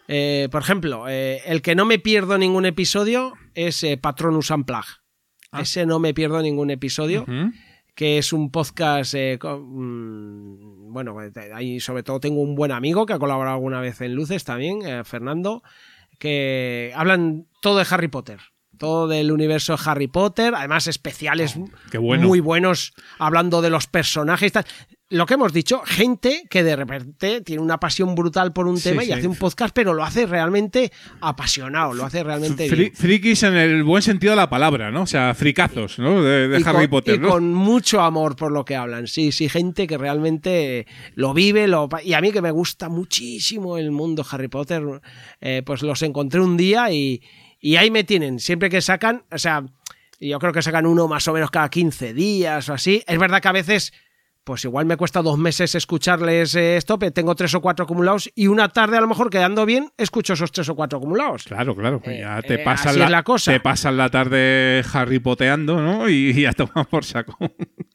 eh, 0.07 0.49
por 0.53 0.63
ejemplo, 0.63 1.07
eh, 1.09 1.41
el 1.47 1.63
que 1.63 1.75
no 1.75 1.85
me 1.85 1.99
pierdo 1.99 2.39
ningún 2.39 2.65
episodio 2.67 3.35
es 3.55 3.85
Patronus 4.01 4.51
Unplug. 4.51 4.85
Ese 5.59 5.85
no 5.85 5.99
me 5.99 6.15
pierdo 6.15 6.41
ningún 6.43 6.71
episodio. 6.71 7.23
Ujú. 7.23 7.51
Que 7.95 8.19
es 8.19 8.33
un 8.33 8.51
podcast, 8.51 9.15
eh, 9.15 9.39
con- 9.41 9.63
mm, 10.89 10.93
bueno, 10.93 11.17
ahí 11.55 11.81
sobre 11.81 12.03
todo 12.03 12.21
tengo 12.21 12.41
un 12.41 12.55
buen 12.55 12.73
amigo 12.73 13.07
que 13.07 13.13
ha 13.13 13.19
colaborado 13.19 13.55
alguna 13.57 13.81
vez 13.81 14.01
en 14.01 14.15
Luces 14.15 14.45
también, 14.45 14.81
eh, 14.87 15.05
Fernando, 15.05 15.63
que 16.19 16.93
hablan 16.95 17.47
todo 17.63 17.79
de 17.79 17.87
Harry 17.91 18.09
Potter. 18.09 18.41
Todo 18.79 19.09
del 19.09 19.31
universo 19.31 19.75
de 19.77 19.83
Harry 19.85 20.07
Potter, 20.09 20.55
además 20.55 20.87
especiales 20.87 21.59
bueno. 21.99 22.27
muy 22.27 22.41
buenos 22.41 22.95
hablando 23.19 23.61
de 23.61 23.69
los 23.69 23.87
personajes. 23.87 24.53
Lo 25.13 25.27
que 25.27 25.35
hemos 25.35 25.53
dicho, 25.53 25.83
gente 25.85 26.45
que 26.49 26.63
de 26.63 26.77
repente 26.77 27.41
tiene 27.41 27.61
una 27.61 27.81
pasión 27.81 28.15
brutal 28.15 28.53
por 28.53 28.69
un 28.69 28.77
Sí, 28.77 28.91
tema 28.91 29.03
y 29.03 29.07
sí. 29.07 29.13
hace 29.13 29.27
un 29.27 29.35
podcast, 29.35 29.75
pero 29.75 29.93
lo 29.93 30.05
hace 30.05 30.25
realmente 30.25 30.93
apasionado, 31.21 31.95
lo 31.95 32.05
hace 32.05 32.23
realmente 32.23 32.69
Fri- 32.71 32.77
bien. 32.77 32.95
frikis 32.95 33.43
en 33.43 33.55
el 33.57 33.83
buen 33.83 34.03
sentido 34.03 34.31
de 34.33 34.37
la 34.37 34.49
palabra, 34.49 34.93
¿no? 34.93 35.03
O 35.03 35.07
sea, 35.07 35.35
fricazos, 35.35 35.99
¿no? 35.99 36.23
De, 36.23 36.47
de 36.47 36.57
Harry 36.65 36.83
con, 36.83 36.91
Potter, 36.91 37.15
y 37.17 37.19
¿no? 37.19 37.29
con 37.29 37.53
mucho 37.53 38.01
amor 38.01 38.37
por 38.37 38.53
lo 38.53 38.65
que 38.65 38.77
hablan. 38.77 39.09
Sí, 39.09 39.33
sí, 39.33 39.49
gente 39.49 39.89
que 39.89 39.99
realmente 39.99 40.87
lo 41.17 41.35
vive. 41.35 41.67
Lo, 41.67 41.89
y 42.05 42.13
a 42.15 42.21
mí 42.21 42.31
que 42.31 42.41
me 42.41 42.53
gusta 42.53 42.89
muchísimo 42.89 43.79
el 43.79 43.91
mundo 43.91 44.25
Harry 44.31 44.47
Potter, 44.49 44.83
eh, 45.41 45.63
pues 45.67 45.83
los 45.83 46.03
encontré 46.03 46.41
un 46.41 46.57
día 46.57 46.91
y, 46.93 47.21
y 47.61 47.75
ahí 47.75 47.91
me 47.91 48.05
tienen. 48.05 48.39
Siempre 48.39 48.71
que 48.71 48.81
sacan, 48.81 49.25
o 49.33 49.39
sea, 49.39 49.65
yo 50.21 50.39
creo 50.39 50.53
que 50.53 50.63
sacan 50.63 50.87
uno 50.87 51.09
más 51.09 51.27
o 51.27 51.33
menos 51.33 51.51
cada 51.51 51.69
15 51.69 52.15
días 52.15 52.69
o 52.69 52.75
así. 52.75 53.03
Es 53.09 53.19
verdad 53.19 53.43
que 53.43 53.49
a 53.49 53.53
veces... 53.53 53.93
Pues 54.45 54.65
igual 54.65 54.87
me 54.87 54.97
cuesta 54.97 55.21
dos 55.21 55.39
meses 55.39 55.75
escucharles 55.75 56.55
eh, 56.55 56.77
esto, 56.77 56.99
pero 56.99 57.13
tengo 57.13 57.35
tres 57.35 57.55
o 57.55 57.61
cuatro 57.61 57.85
acumulados 57.85 58.31
y 58.35 58.47
una 58.47 58.69
tarde 58.71 58.97
a 58.97 59.01
lo 59.01 59.07
mejor 59.07 59.29
quedando 59.29 59.67
bien 59.67 59.93
escucho 59.99 60.33
esos 60.33 60.51
tres 60.51 60.69
o 60.71 60.75
cuatro 60.75 60.99
acumulados. 60.99 61.45
Claro, 61.45 61.77
claro, 61.77 62.01
que 62.01 62.19
ya 62.21 62.41
te 62.41 62.55
eh, 62.55 62.59
pasan 62.65 62.99
la, 62.99 63.23
cosa. 63.23 63.53
te 63.53 63.61
pasan 63.61 63.99
la 63.99 64.09
tarde 64.09 64.83
Harry 64.93 65.19
Poteando, 65.19 65.81
¿no? 65.81 66.09
Y, 66.09 66.31
y 66.31 66.43
ya 66.43 66.53
tomas 66.53 66.87
por 66.87 67.05
saco. 67.05 67.37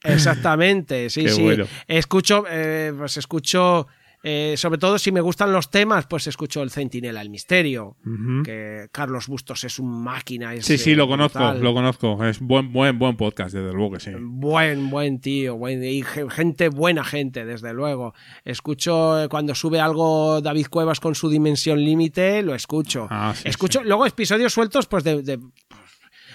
Exactamente, 0.04 1.10
sí, 1.10 1.24
Qué 1.26 1.30
sí. 1.30 1.42
bueno. 1.42 1.66
Escucho, 1.88 2.46
eh, 2.50 2.94
pues 2.96 3.18
escucho, 3.18 3.88
eh, 4.28 4.56
sobre 4.58 4.80
todo 4.80 4.98
si 4.98 5.12
me 5.12 5.22
gustan 5.22 5.52
los 5.52 5.70
temas, 5.70 6.08
pues 6.08 6.26
escucho 6.26 6.64
el 6.64 6.72
Centinela, 6.72 7.22
el 7.22 7.30
Misterio, 7.30 7.96
que 8.44 8.88
Carlos 8.92 9.28
Bustos 9.28 9.64
es 9.66 9.78
un 9.78 10.04
máquina. 10.04 10.54
es, 10.56 10.66
Sí, 10.66 10.80
sí, 10.80 10.96
lo 10.96 11.08
conozco, 11.08 11.38
brutal. 11.38 11.62
lo 11.62 11.74
conozco. 11.76 12.26
Es 12.26 12.40
buen, 12.40 12.74
buen, 12.74 12.98
buen 12.98 13.18
podcast, 13.18 13.54
desde 13.54 13.72
luego 13.72 13.92
que 13.94 14.00
sí. 14.00 14.12
Buen, 14.20 14.90
buen 14.90 15.22
tío, 15.22 15.56
buen, 15.58 15.84
y 15.84 16.02
ge- 16.02 16.28
gente, 16.32 16.70
buena 16.70 17.04
gente, 17.04 17.46
desde 17.46 17.72
luego. 17.74 18.16
Escucho 18.44 19.22
eh, 19.24 19.30
cuando 19.30 19.54
sube 19.54 19.80
algo 19.80 20.42
David 20.42 20.68
Cuevas 20.72 21.00
con 21.00 21.14
su 21.14 21.30
dimensión 21.30 21.80
límite, 21.84 22.42
lo 22.42 22.56
escucho. 22.56 23.08
Ah, 23.12 23.34
sí, 23.36 23.48
escucho 23.48 23.84
luego 23.84 24.08
episodios 24.08 24.52
sueltos, 24.54 24.88
pues 24.88 25.04
de, 25.04 25.22
de- 25.22 25.40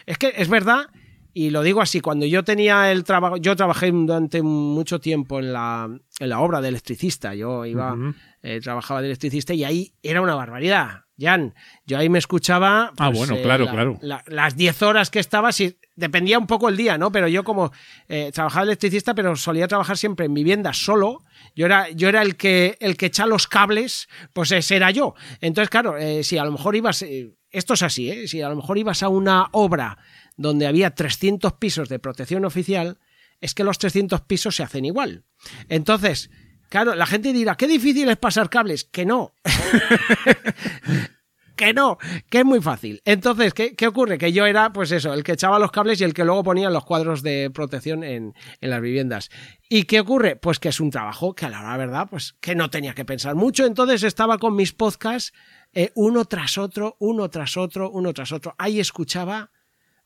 Es 0.06 0.16
que 0.16 0.32
es 0.36 0.48
verdad, 0.48 0.86
y 1.34 1.50
lo 1.50 1.62
digo 1.62 1.80
así, 1.80 2.00
cuando 2.00 2.26
yo 2.26 2.42
tenía 2.44 2.90
el 2.92 3.04
trabajo, 3.04 3.36
yo 3.36 3.54
trabajé 3.56 3.90
durante 3.92 4.42
mucho 4.42 5.00
tiempo 5.00 5.38
en 5.38 5.52
la, 5.52 5.88
en 6.18 6.28
la 6.28 6.40
obra 6.40 6.60
de 6.60 6.68
electricista, 6.68 7.34
yo 7.34 7.64
iba, 7.66 7.96
eh, 8.42 8.60
trabajaba 8.62 9.00
de 9.00 9.08
electricista 9.08 9.54
y 9.54 9.64
ahí 9.64 9.92
era 10.02 10.20
una 10.20 10.34
barbaridad. 10.34 11.04
Jan, 11.18 11.54
yo 11.84 11.98
ahí 11.98 12.08
me 12.08 12.18
escuchaba. 12.18 12.92
Ah, 12.96 13.08
pues, 13.10 13.18
bueno, 13.18 13.34
eh, 13.36 13.42
claro, 13.42 13.66
la- 13.66 13.70
claro. 13.72 13.98
la- 14.00 14.24
las 14.26 14.56
10 14.56 14.80
horas 14.82 15.10
que 15.10 15.18
estaba, 15.18 15.52
sí, 15.52 15.76
dependía 15.94 16.38
un 16.38 16.46
poco 16.46 16.70
el 16.70 16.78
día, 16.78 16.96
¿no? 16.96 17.12
Pero 17.12 17.28
yo 17.28 17.44
como 17.44 17.72
eh, 18.08 18.30
trabajaba 18.32 18.64
de 18.64 18.70
electricista, 18.72 19.14
pero 19.14 19.36
solía 19.36 19.68
trabajar 19.68 19.98
siempre 19.98 20.24
en 20.24 20.32
vivienda 20.32 20.72
solo. 20.72 21.22
Yo 21.54 21.66
era, 21.66 21.90
yo 21.90 22.08
era 22.08 22.22
el 22.22 22.36
que 22.36 22.78
el 22.80 22.96
que 22.96 23.06
echa 23.06 23.26
los 23.26 23.46
cables, 23.48 24.08
pues 24.32 24.50
ese 24.52 24.76
era 24.76 24.90
yo. 24.92 25.14
Entonces, 25.42 25.68
claro, 25.68 25.98
eh, 25.98 26.24
si 26.24 26.38
a 26.38 26.44
lo 26.44 26.52
mejor 26.52 26.74
ibas, 26.74 27.04
esto 27.50 27.74
es 27.74 27.82
así, 27.82 28.10
¿eh? 28.10 28.26
Si 28.26 28.40
a 28.40 28.48
lo 28.48 28.56
mejor 28.56 28.78
ibas 28.78 29.02
a 29.02 29.08
una 29.10 29.48
obra 29.52 29.98
donde 30.40 30.66
había 30.66 30.94
300 30.94 31.54
pisos 31.54 31.88
de 31.88 31.98
protección 31.98 32.44
oficial, 32.44 32.98
es 33.40 33.54
que 33.54 33.64
los 33.64 33.78
300 33.78 34.22
pisos 34.22 34.56
se 34.56 34.62
hacen 34.62 34.84
igual. 34.84 35.24
Entonces, 35.68 36.30
claro, 36.68 36.94
la 36.94 37.06
gente 37.06 37.32
dirá, 37.32 37.56
qué 37.56 37.66
difícil 37.66 38.08
es 38.08 38.16
pasar 38.16 38.48
cables. 38.48 38.84
Que 38.84 39.04
no. 39.04 39.34
que 41.56 41.74
no, 41.74 41.98
que 42.30 42.38
es 42.38 42.44
muy 42.46 42.62
fácil. 42.62 43.02
Entonces, 43.04 43.52
¿qué, 43.52 43.76
qué 43.76 43.86
ocurre? 43.86 44.16
Que 44.16 44.32
yo 44.32 44.46
era, 44.46 44.72
pues 44.72 44.92
eso, 44.92 45.12
el 45.12 45.24
que 45.24 45.32
echaba 45.32 45.58
los 45.58 45.70
cables 45.70 46.00
y 46.00 46.04
el 46.04 46.14
que 46.14 46.24
luego 46.24 46.42
ponía 46.42 46.70
los 46.70 46.86
cuadros 46.86 47.22
de 47.22 47.50
protección 47.52 48.02
en, 48.02 48.32
en 48.62 48.70
las 48.70 48.80
viviendas. 48.80 49.28
¿Y 49.68 49.84
qué 49.84 50.00
ocurre? 50.00 50.36
Pues 50.36 50.58
que 50.58 50.70
es 50.70 50.80
un 50.80 50.90
trabajo 50.90 51.34
que 51.34 51.44
a 51.44 51.50
la 51.50 51.60
hora, 51.60 51.76
verdad, 51.76 52.08
pues 52.10 52.34
que 52.40 52.54
no 52.54 52.70
tenía 52.70 52.94
que 52.94 53.04
pensar 53.04 53.34
mucho. 53.34 53.66
Entonces 53.66 54.04
estaba 54.04 54.38
con 54.38 54.56
mis 54.56 54.72
podcasts 54.72 55.34
eh, 55.74 55.92
uno 55.94 56.24
tras 56.24 56.56
otro, 56.56 56.96
uno 56.98 57.28
tras 57.28 57.58
otro, 57.58 57.90
uno 57.90 58.14
tras 58.14 58.32
otro. 58.32 58.54
Ahí 58.58 58.80
escuchaba, 58.80 59.50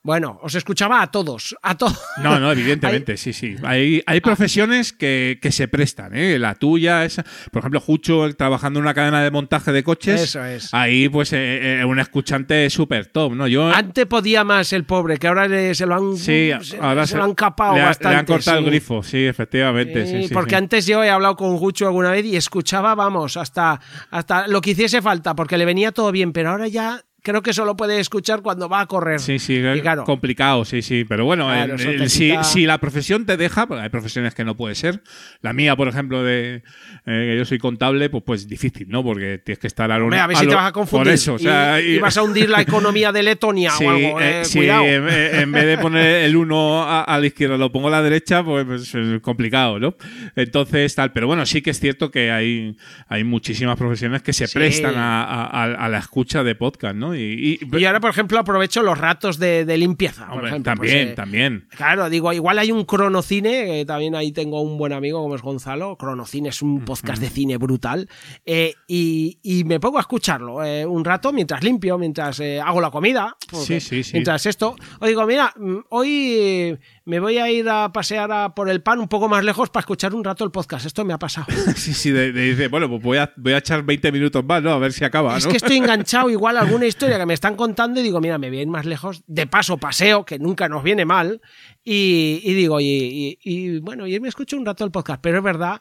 bueno, 0.04 0.38
os 0.42 0.54
escuchaba 0.54 1.00
a 1.00 1.10
todos, 1.10 1.56
a 1.62 1.76
todos. 1.76 1.98
No, 2.22 2.38
no, 2.38 2.52
evidentemente, 2.52 3.16
sí, 3.16 3.32
sí. 3.32 3.56
Hay, 3.64 4.02
hay 4.06 4.20
profesiones 4.20 4.92
que, 4.92 5.38
que 5.40 5.50
se 5.50 5.66
prestan, 5.66 6.14
¿eh? 6.14 6.38
La 6.38 6.54
tuya, 6.54 7.04
esa. 7.06 7.24
Por 7.50 7.60
ejemplo, 7.60 7.80
Jucho 7.80 8.28
trabajando 8.36 8.78
en 8.80 8.84
una 8.84 8.92
cadena 8.92 9.22
de 9.24 9.30
montaje 9.30 9.72
de 9.72 9.82
coches. 9.82 10.20
Eso 10.20 10.44
es. 10.44 10.72
Ahí, 10.74 11.08
pues, 11.08 11.32
eh, 11.32 11.80
eh, 11.80 11.84
un 11.86 11.98
escuchante 11.98 12.68
súper 12.68 13.06
top, 13.06 13.32
¿no? 13.34 13.46
Yo. 13.48 13.66
Antes 13.72 14.04
podía 14.04 14.44
más 14.44 14.72
el 14.74 14.84
pobre, 14.84 15.16
que 15.16 15.26
ahora 15.26 15.48
le- 15.48 15.74
se 15.74 15.86
lo 15.86 15.94
han, 15.94 16.16
Sí, 16.18 16.50
se, 16.60 16.78
ahora 16.80 17.06
se 17.06 17.16
lo 17.16 17.24
han 17.24 17.34
capado 17.34 17.74
le, 17.76 17.82
bastante. 17.82 18.14
le 18.14 18.20
han 18.20 18.26
cortado 18.26 18.58
sí. 18.58 18.64
el 18.64 18.70
grifo, 18.70 19.02
sí, 19.02 19.24
efectivamente. 19.26 20.06
Sí, 20.06 20.32
porque 20.34 20.54
antes 20.56 20.86
yo 20.86 21.02
he 21.02 21.08
hablado 21.08 21.34
con 21.36 21.56
Gucho 21.56 21.86
alguna 21.86 22.10
vez 22.10 22.26
y 22.26 22.36
escuchaba, 22.36 22.94
vamos, 22.94 23.38
hasta, 23.38 23.80
hasta 24.10 24.48
lo 24.48 24.60
que 24.60 24.72
hiciese 24.72 25.00
falta, 25.00 25.34
porque 25.34 25.56
le 25.56 25.64
venía 25.64 25.92
todo 25.92 26.12
bien, 26.12 26.32
pero 26.34 26.50
ahora 26.50 26.68
ya 26.68 27.00
creo 27.24 27.42
que 27.42 27.52
solo 27.52 27.74
puede 27.76 27.98
escuchar 27.98 28.42
cuando 28.42 28.68
va 28.68 28.80
a 28.82 28.86
correr. 28.86 29.18
Sí, 29.18 29.38
sí, 29.40 29.54
Y 29.56 29.80
claro, 29.80 30.04
complicado, 30.04 30.64
sí, 30.64 30.82
sí. 30.82 31.04
Pero 31.08 31.24
bueno, 31.24 31.46
Claro, 31.46 31.74
el- 31.74 32.02
el- 32.02 32.10
si, 32.10 32.32
si 32.42 32.66
la 32.66 32.78
profesión 32.78 33.26
te 33.26 33.36
deja, 33.36 33.66
porque 33.66 33.82
hay 33.82 33.88
profesiones 33.88 34.34
que 34.34 34.44
no 34.44 34.56
puede 34.56 34.74
ser. 34.76 35.02
La 35.40 35.52
mía, 35.52 35.74
por 35.74 35.88
ejemplo, 35.88 36.22
de 36.22 36.56
eh, 36.56 36.62
que 37.06 37.36
yo 37.36 37.44
soy 37.44 37.58
contable, 37.58 38.08
pues, 38.10 38.22
pues 38.24 38.46
difícil, 38.48 38.88
¿no? 38.88 39.02
Porque 39.02 39.38
tienes 39.38 39.58
que 39.58 39.66
estar 39.66 39.90
a 39.90 39.98
lo 39.98 40.06
a 40.14 40.26
ver 40.26 40.36
si 40.36 40.46
te 40.46 40.54
vas 40.54 40.66
a 40.68 40.72
confundir. 40.72 41.06
Por 41.06 41.12
eso, 41.12 41.34
o 41.34 41.38
sea, 41.38 41.80
y, 41.80 41.94
y 41.94 41.98
vas 41.98 42.16
a 42.16 42.22
hundir 42.22 42.48
la 42.50 42.60
economía 42.60 43.10
de 43.10 43.22
Letonia 43.22 43.70
Sí, 43.78 43.84
o 43.86 43.90
algo. 43.90 44.20
eh, 44.20 44.40
eh, 44.42 44.44
sí, 44.44 44.58
en, 44.60 45.08
en 45.08 45.50
vez 45.52 45.64
de 45.66 45.78
poner 45.78 46.24
el 46.24 46.36
1 46.36 46.82
a, 46.84 47.02
a 47.04 47.18
la 47.18 47.26
izquierda, 47.26 47.56
lo 47.56 47.72
pongo 47.72 47.88
a 47.88 47.90
la 47.90 48.02
derecha, 48.02 48.44
pues, 48.44 48.64
pues, 48.66 48.94
es 48.94 49.20
complicado, 49.22 49.78
¿no? 49.80 49.96
Entonces, 50.36 50.94
tal. 50.94 51.12
Pero 51.12 51.26
bueno, 51.26 51.46
sí 51.46 51.62
que 51.62 51.70
es 51.70 51.80
cierto 51.80 52.10
que 52.10 52.30
hay, 52.30 52.76
hay 53.08 53.24
muchísimas 53.24 53.76
profesiones 53.76 54.22
que 54.22 54.32
se 54.32 54.46
Sí. 54.46 54.54
prestan 54.58 54.94
a- 54.96 55.24
a- 55.24 55.64
a 55.84 55.88
la 55.88 55.98
escucha 55.98 56.44
de 56.44 56.54
podcast, 56.54 56.94
¿no? 56.94 57.13
Y, 57.16 57.58
y- 57.62 57.76
Y 57.78 57.84
ahora, 57.84 58.00
por 58.00 58.10
ejemplo, 58.10 58.38
aprovecho 58.38 58.82
los 58.82 58.98
ratos 58.98 59.38
de, 59.38 59.64
de 59.64 59.78
limpieza. 59.78 60.28
por 60.28 60.40
pues, 60.48 60.62
también, 60.62 61.08
eh, 61.08 61.12
también. 61.14 61.68
Claro, 61.76 62.08
digo, 62.10 62.32
igual 62.32 62.58
hay 62.58 62.70
un 62.72 62.84
cronocine, 62.84 63.64
que 63.66 63.84
también 63.86 64.14
ahí 64.14 64.32
tengo 64.32 64.60
un 64.60 64.76
buen 64.78 64.92
amigo 64.92 65.22
como 65.22 65.34
es 65.34 65.42
Gonzalo. 65.42 65.96
Cronocine 65.96 66.48
es 66.48 66.62
un 66.62 66.84
podcast 66.84 67.20
de 67.20 67.28
cine 67.30 67.56
brutal. 67.56 68.08
eh, 68.44 68.74
y, 68.88 69.38
y 69.42 69.64
me 69.64 69.80
pongo 69.80 69.98
a 69.98 70.00
escucharlo 70.02 70.64
eh, 70.64 70.84
un 70.86 71.04
rato 71.04 71.32
mientras 71.32 71.62
limpio, 71.64 71.98
mientras 71.98 72.40
eh, 72.40 72.60
hago 72.60 72.80
la 72.80 72.90
comida. 72.90 73.36
Sí, 73.52 73.80
sí, 73.80 74.02
sí. 74.04 74.10
Mientras 74.14 74.46
esto. 74.46 74.76
O 75.00 75.06
digo, 75.06 75.26
mira, 75.26 75.52
mm, 75.56 75.76
hoy 75.90 76.34
eh, 76.38 76.78
me 77.06 77.20
voy 77.20 77.36
a 77.38 77.50
ir 77.50 77.68
a 77.68 77.92
pasear 77.92 78.32
a 78.32 78.54
por 78.54 78.70
el 78.70 78.82
pan 78.82 78.98
un 78.98 79.08
poco 79.08 79.28
más 79.28 79.44
lejos 79.44 79.68
para 79.68 79.82
escuchar 79.82 80.14
un 80.14 80.24
rato 80.24 80.42
el 80.44 80.50
podcast. 80.50 80.86
Esto 80.86 81.04
me 81.04 81.12
ha 81.12 81.18
pasado. 81.18 81.46
Sí, 81.76 81.92
sí, 81.92 82.10
de- 82.10 82.32
dice, 82.32 82.68
bueno, 82.68 82.88
pues 82.88 83.02
voy 83.02 83.18
a, 83.18 83.32
voy 83.36 83.52
a 83.52 83.58
echar 83.58 83.82
20 83.82 84.10
minutos 84.12 84.42
más, 84.44 84.62
¿no? 84.62 84.70
A 84.72 84.78
ver 84.78 84.92
si 84.92 85.04
acaba, 85.04 85.36
Es 85.36 85.46
que 85.46 85.56
estoy 85.56 85.76
enganchado 85.76 86.30
igual 86.30 86.56
a 86.56 86.60
alguna 86.60 86.86
historia 86.86 87.18
que 87.18 87.26
me 87.26 87.34
están 87.34 87.56
contando 87.56 88.00
y 88.00 88.02
digo, 88.02 88.20
mira, 88.20 88.38
me 88.38 88.48
voy 88.48 88.58
a 88.58 88.62
ir 88.62 88.68
más 88.68 88.86
lejos. 88.86 89.22
De 89.26 89.46
paso, 89.46 89.76
paseo, 89.76 90.24
que 90.24 90.38
nunca 90.38 90.68
nos 90.68 90.82
viene 90.82 91.04
mal. 91.04 91.40
Y, 91.82 92.40
y 92.42 92.54
digo, 92.54 92.80
y, 92.80 92.86
y- 92.86 93.38
y, 93.42 93.78
bueno, 93.80 94.06
y 94.06 94.18
me 94.20 94.28
escucho 94.28 94.56
un 94.56 94.64
rato 94.64 94.84
el 94.84 94.90
podcast. 94.90 95.20
Pero 95.20 95.38
es 95.38 95.44
verdad 95.44 95.80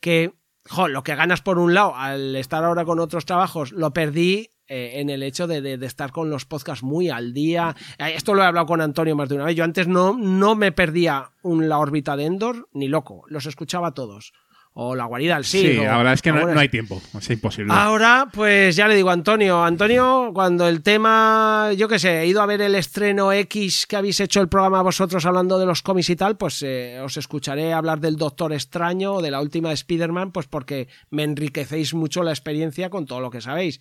que, 0.00 0.32
jo, 0.68 0.88
lo 0.88 1.02
que 1.02 1.14
ganas 1.14 1.40
por 1.40 1.58
un 1.58 1.72
lado 1.74 1.96
al 1.96 2.36
estar 2.36 2.62
ahora 2.64 2.84
con 2.84 2.98
otros 3.00 3.24
trabajos, 3.24 3.72
lo 3.72 3.92
perdí 3.92 4.50
eh, 4.74 5.00
en 5.00 5.10
el 5.10 5.22
hecho 5.22 5.46
de, 5.46 5.60
de- 5.60 5.84
estar 5.86 6.12
con 6.12 6.30
los 6.30 6.46
podcasts 6.46 6.82
muy 6.82 7.10
al 7.10 7.32
día. 7.34 7.76
Eh, 7.98 8.12
Esto 8.16 8.32
lo 8.34 8.42
he 8.42 8.46
hablado 8.46 8.66
con 8.66 8.80
Antonio 8.80 9.14
más 9.14 9.28
de 9.28 9.34
una 9.34 9.44
vez. 9.44 9.54
Yo 9.54 9.64
antes 9.64 9.86
no, 9.86 10.16
no 10.16 10.54
me 10.54 10.72
perdía 10.72 11.30
un 11.42 11.68
La 11.68 11.78
órbita 11.78 12.16
de 12.16 12.24
Endor 12.24 12.68
ni 12.72 12.88
loco. 12.88 13.24
Los 13.28 13.44
escuchaba 13.46 13.92
todos. 13.92 14.32
O 14.74 14.94
La 14.94 15.04
guarida 15.04 15.34
del 15.34 15.44
Sí, 15.44 15.74
la 15.74 15.98
verdad 15.98 16.14
es 16.14 16.22
que 16.22 16.32
no, 16.32 16.46
no 16.46 16.58
hay 16.58 16.70
tiempo. 16.70 17.02
Es 17.18 17.28
imposible. 17.28 17.72
Ahora, 17.76 18.28
pues 18.32 18.74
ya 18.74 18.88
le 18.88 18.94
digo 18.94 19.10
a 19.10 19.12
Antonio, 19.12 19.62
Antonio, 19.62 20.30
cuando 20.32 20.66
el 20.66 20.82
tema, 20.82 21.70
yo 21.76 21.88
qué 21.88 21.98
sé, 21.98 22.20
he 22.22 22.26
ido 22.26 22.40
a 22.40 22.46
ver 22.46 22.62
el 22.62 22.74
estreno 22.74 23.30
X 23.34 23.86
que 23.86 23.96
habéis 23.96 24.18
hecho 24.20 24.40
el 24.40 24.48
programa 24.48 24.80
vosotros 24.80 25.26
hablando 25.26 25.58
de 25.58 25.66
los 25.66 25.82
cómics 25.82 26.08
y 26.08 26.16
tal, 26.16 26.38
pues 26.38 26.62
eh, 26.62 26.98
os 27.04 27.18
escucharé 27.18 27.74
hablar 27.74 28.00
del 28.00 28.16
Doctor 28.16 28.54
Extraño 28.54 29.12
o 29.16 29.22
de 29.22 29.30
la 29.30 29.42
última 29.42 29.68
de 29.68 29.74
Spider-Man, 29.74 30.32
pues 30.32 30.46
porque 30.46 30.88
me 31.10 31.24
enriquecéis 31.24 31.92
mucho 31.92 32.22
la 32.22 32.30
experiencia 32.30 32.88
con 32.88 33.04
todo 33.04 33.20
lo 33.20 33.30
que 33.30 33.42
sabéis. 33.42 33.78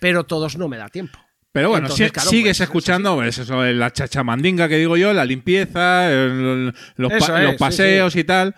Pero 0.00 0.22
todos 0.24 0.56
no 0.56 0.68
me 0.68 0.76
da 0.76 0.88
tiempo. 0.88 1.18
Pero 1.50 1.70
bueno, 1.70 1.86
Entonces, 1.86 2.06
si- 2.06 2.12
claro, 2.12 2.30
sigues 2.30 2.58
pues, 2.58 2.60
escuchando 2.68 3.16
pues 3.16 3.38
eso, 3.38 3.64
la 3.64 3.92
chachamandinga 3.92 4.68
que 4.68 4.76
digo 4.76 4.96
yo, 4.96 5.12
la 5.12 5.24
limpieza, 5.24 6.08
el- 6.12 6.72
los, 6.96 7.12
Eso 7.12 7.26
pa- 7.26 7.38
es, 7.40 7.42
los 7.44 7.52
sí, 7.54 7.58
paseos 7.58 8.14
y 8.14 8.22
tal. 8.22 8.54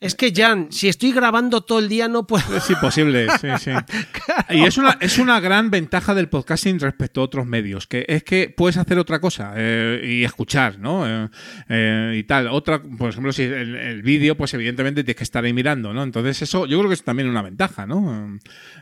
Es 0.00 0.14
que, 0.14 0.32
Jan, 0.32 0.68
si 0.70 0.88
estoy 0.88 1.12
grabando 1.12 1.62
todo 1.62 1.80
el 1.80 1.88
día 1.88 2.06
no 2.06 2.24
puedo... 2.24 2.56
Es 2.56 2.70
imposible, 2.70 3.26
sí, 3.40 3.48
sí. 3.58 3.70
Y 4.50 4.64
es 4.64 4.78
una, 4.78 4.96
es 5.00 5.18
una 5.18 5.40
gran 5.40 5.70
ventaja 5.70 6.14
del 6.14 6.28
podcasting 6.28 6.78
respecto 6.78 7.20
a 7.20 7.24
otros 7.24 7.46
medios, 7.46 7.88
que 7.88 8.04
es 8.06 8.22
que 8.22 8.52
puedes 8.56 8.76
hacer 8.76 8.98
otra 8.98 9.20
cosa 9.20 9.54
eh, 9.56 10.00
y 10.04 10.24
escuchar, 10.24 10.78
¿no? 10.78 11.04
Eh, 11.06 11.28
eh, 11.68 12.14
y 12.16 12.22
tal. 12.24 12.46
Otra, 12.48 12.80
por 12.80 13.10
ejemplo, 13.10 13.32
si 13.32 13.42
el, 13.42 13.74
el 13.74 14.02
vídeo, 14.02 14.36
pues 14.36 14.54
evidentemente 14.54 15.02
tienes 15.02 15.16
que 15.16 15.24
estar 15.24 15.44
ahí 15.44 15.52
mirando, 15.52 15.92
¿no? 15.92 16.04
Entonces 16.04 16.42
eso 16.42 16.66
yo 16.66 16.78
creo 16.78 16.88
que 16.88 16.94
es 16.94 17.02
también 17.02 17.28
una 17.28 17.42
ventaja, 17.42 17.84
¿no? 17.84 18.38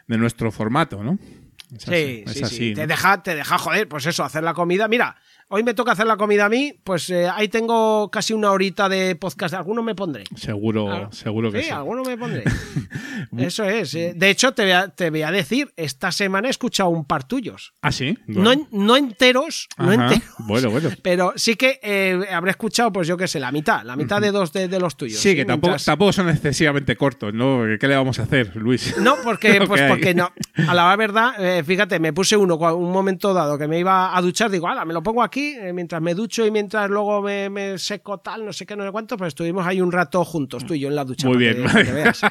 De 0.07 0.19
nuestro 0.19 0.53
formato, 0.53 1.03
¿no? 1.03 1.19
Es 1.75 1.83
Sí, 1.83 1.91
así, 1.91 2.23
es 2.27 2.33
sí, 2.33 2.43
así, 2.45 2.57
sí. 2.57 2.71
¿no? 2.71 2.77
Te 2.77 2.87
deja, 2.87 3.23
te 3.23 3.35
deja, 3.35 3.59
joder, 3.59 3.89
pues 3.89 4.07
eso, 4.07 4.23
hacer 4.23 4.45
la 4.45 4.55
comida. 4.55 4.87
Mira, 4.87 5.17
hoy 5.49 5.63
me 5.63 5.75
toca 5.75 5.93
hacer 5.93 6.07
la 6.07 6.17
comida 6.17 6.47
a 6.47 6.49
mí, 6.49 6.73
pues 6.85 7.09
eh, 7.11 7.29
ahí 7.29 7.49
tengo 7.49 8.11
casi 8.11 8.33
una 8.35 8.51
horita 8.51 8.89
de 8.89 9.15
podcast. 9.17 9.55
Alguno 9.55 9.83
me 9.83 9.95
pondré. 9.95 10.25
Seguro, 10.35 10.91
Ah, 10.93 11.09
seguro 11.13 11.51
que 11.53 11.61
sí. 11.61 11.65
Sí, 11.67 11.71
alguno 11.71 12.03
me 12.03 12.17
pondré. 12.19 12.45
Eso 13.39 13.65
es. 13.65 13.95
eh. 13.95 14.13
De 14.17 14.31
hecho, 14.31 14.53
te 14.53 14.63
voy, 14.63 14.73
a, 14.73 14.89
te 14.89 15.11
voy 15.11 15.23
a 15.23 15.31
decir, 15.31 15.73
esta 15.77 16.13
semana 16.13 16.49
he 16.49 16.51
escuchado 16.51 16.89
un 16.91 17.05
par 17.05 17.25
tuyos. 17.25 17.75
¿Ah, 17.83 17.93
sí? 17.93 18.17
No, 18.27 18.53
no 18.71 18.97
enteros, 18.97 19.69
no 19.79 19.93
enteros. 19.93 20.23
Bueno, 20.39 20.71
bueno. 20.71 20.91
Pero 21.03 21.33
sí 21.37 21.57
que 21.57 21.79
eh, 21.83 22.21
habré 22.33 22.51
escuchado, 22.51 22.93
pues 22.93 23.07
yo 23.09 23.17
qué 23.17 23.29
sé, 23.29 23.41
la 23.41 23.53
mitad, 23.53 23.83
la 23.85 23.97
mitad 23.97 24.21
de 24.21 24.31
dos 24.33 24.53
de, 24.53 24.69
de 24.69 24.81
los 24.81 24.97
tuyos. 24.97 25.21
Sí, 25.21 25.35
que 25.35 25.45
tampoco, 25.45 25.69
Mientras- 25.71 25.85
tampoco 25.85 26.13
son 26.13 26.29
excesivamente 26.29 26.97
cortos, 26.97 27.33
¿no? 27.35 27.63
¿Qué 27.79 27.89
le 27.89 27.97
vamos 27.97 28.19
a 28.19 28.23
hacer, 28.25 28.55
Luis? 28.57 28.95
No, 29.07 29.15
porque, 29.23 29.61
pues 29.67 29.81
hay. 29.83 29.89
porque 29.89 30.15
no. 30.15 30.31
A 30.69 30.75
la 30.75 30.95
verdad, 30.97 31.63
fíjate, 31.65 32.01
me 32.01 32.13
puse 32.13 32.37
uno 32.37 32.57
un 32.57 32.91
momento 32.91 33.33
dado 33.33 33.57
que 33.59 33.69
me 33.69 33.79
iba 33.79 34.17
a 34.17 34.21
duchar, 34.23 34.51
digo, 34.51 34.67
ala, 34.69 34.85
me 34.85 34.93
lo 34.95 35.03
pongo 35.03 35.23
aquí, 35.23 35.36
eh, 35.41 35.73
mientras 35.73 36.01
me 36.03 36.15
ducho 36.15 36.45
y 36.47 36.51
mientras 36.51 36.89
luego 36.91 37.23
me, 37.23 37.49
me 37.51 37.79
seco 37.79 38.19
tal, 38.19 38.45
no 38.45 38.53
sé 38.53 38.67
qué, 38.67 38.77
no 38.77 38.85
sé 38.85 38.91
cuánto, 38.93 39.17
pues 39.17 39.29
estuvimos 39.29 39.67
ahí 39.67 39.81
un 39.81 39.93
rato 39.93 40.25
juntos, 40.25 40.65
tú 40.65 40.75
y 40.75 40.81
yo 40.81 40.89
en 40.89 40.97
la 40.97 41.05
ducha. 41.05 41.29
Muy 41.29 41.37
bien. 41.39 41.57
que- 41.57 41.63
para 41.63 41.85
que 41.85 41.93
veas. 41.93 42.21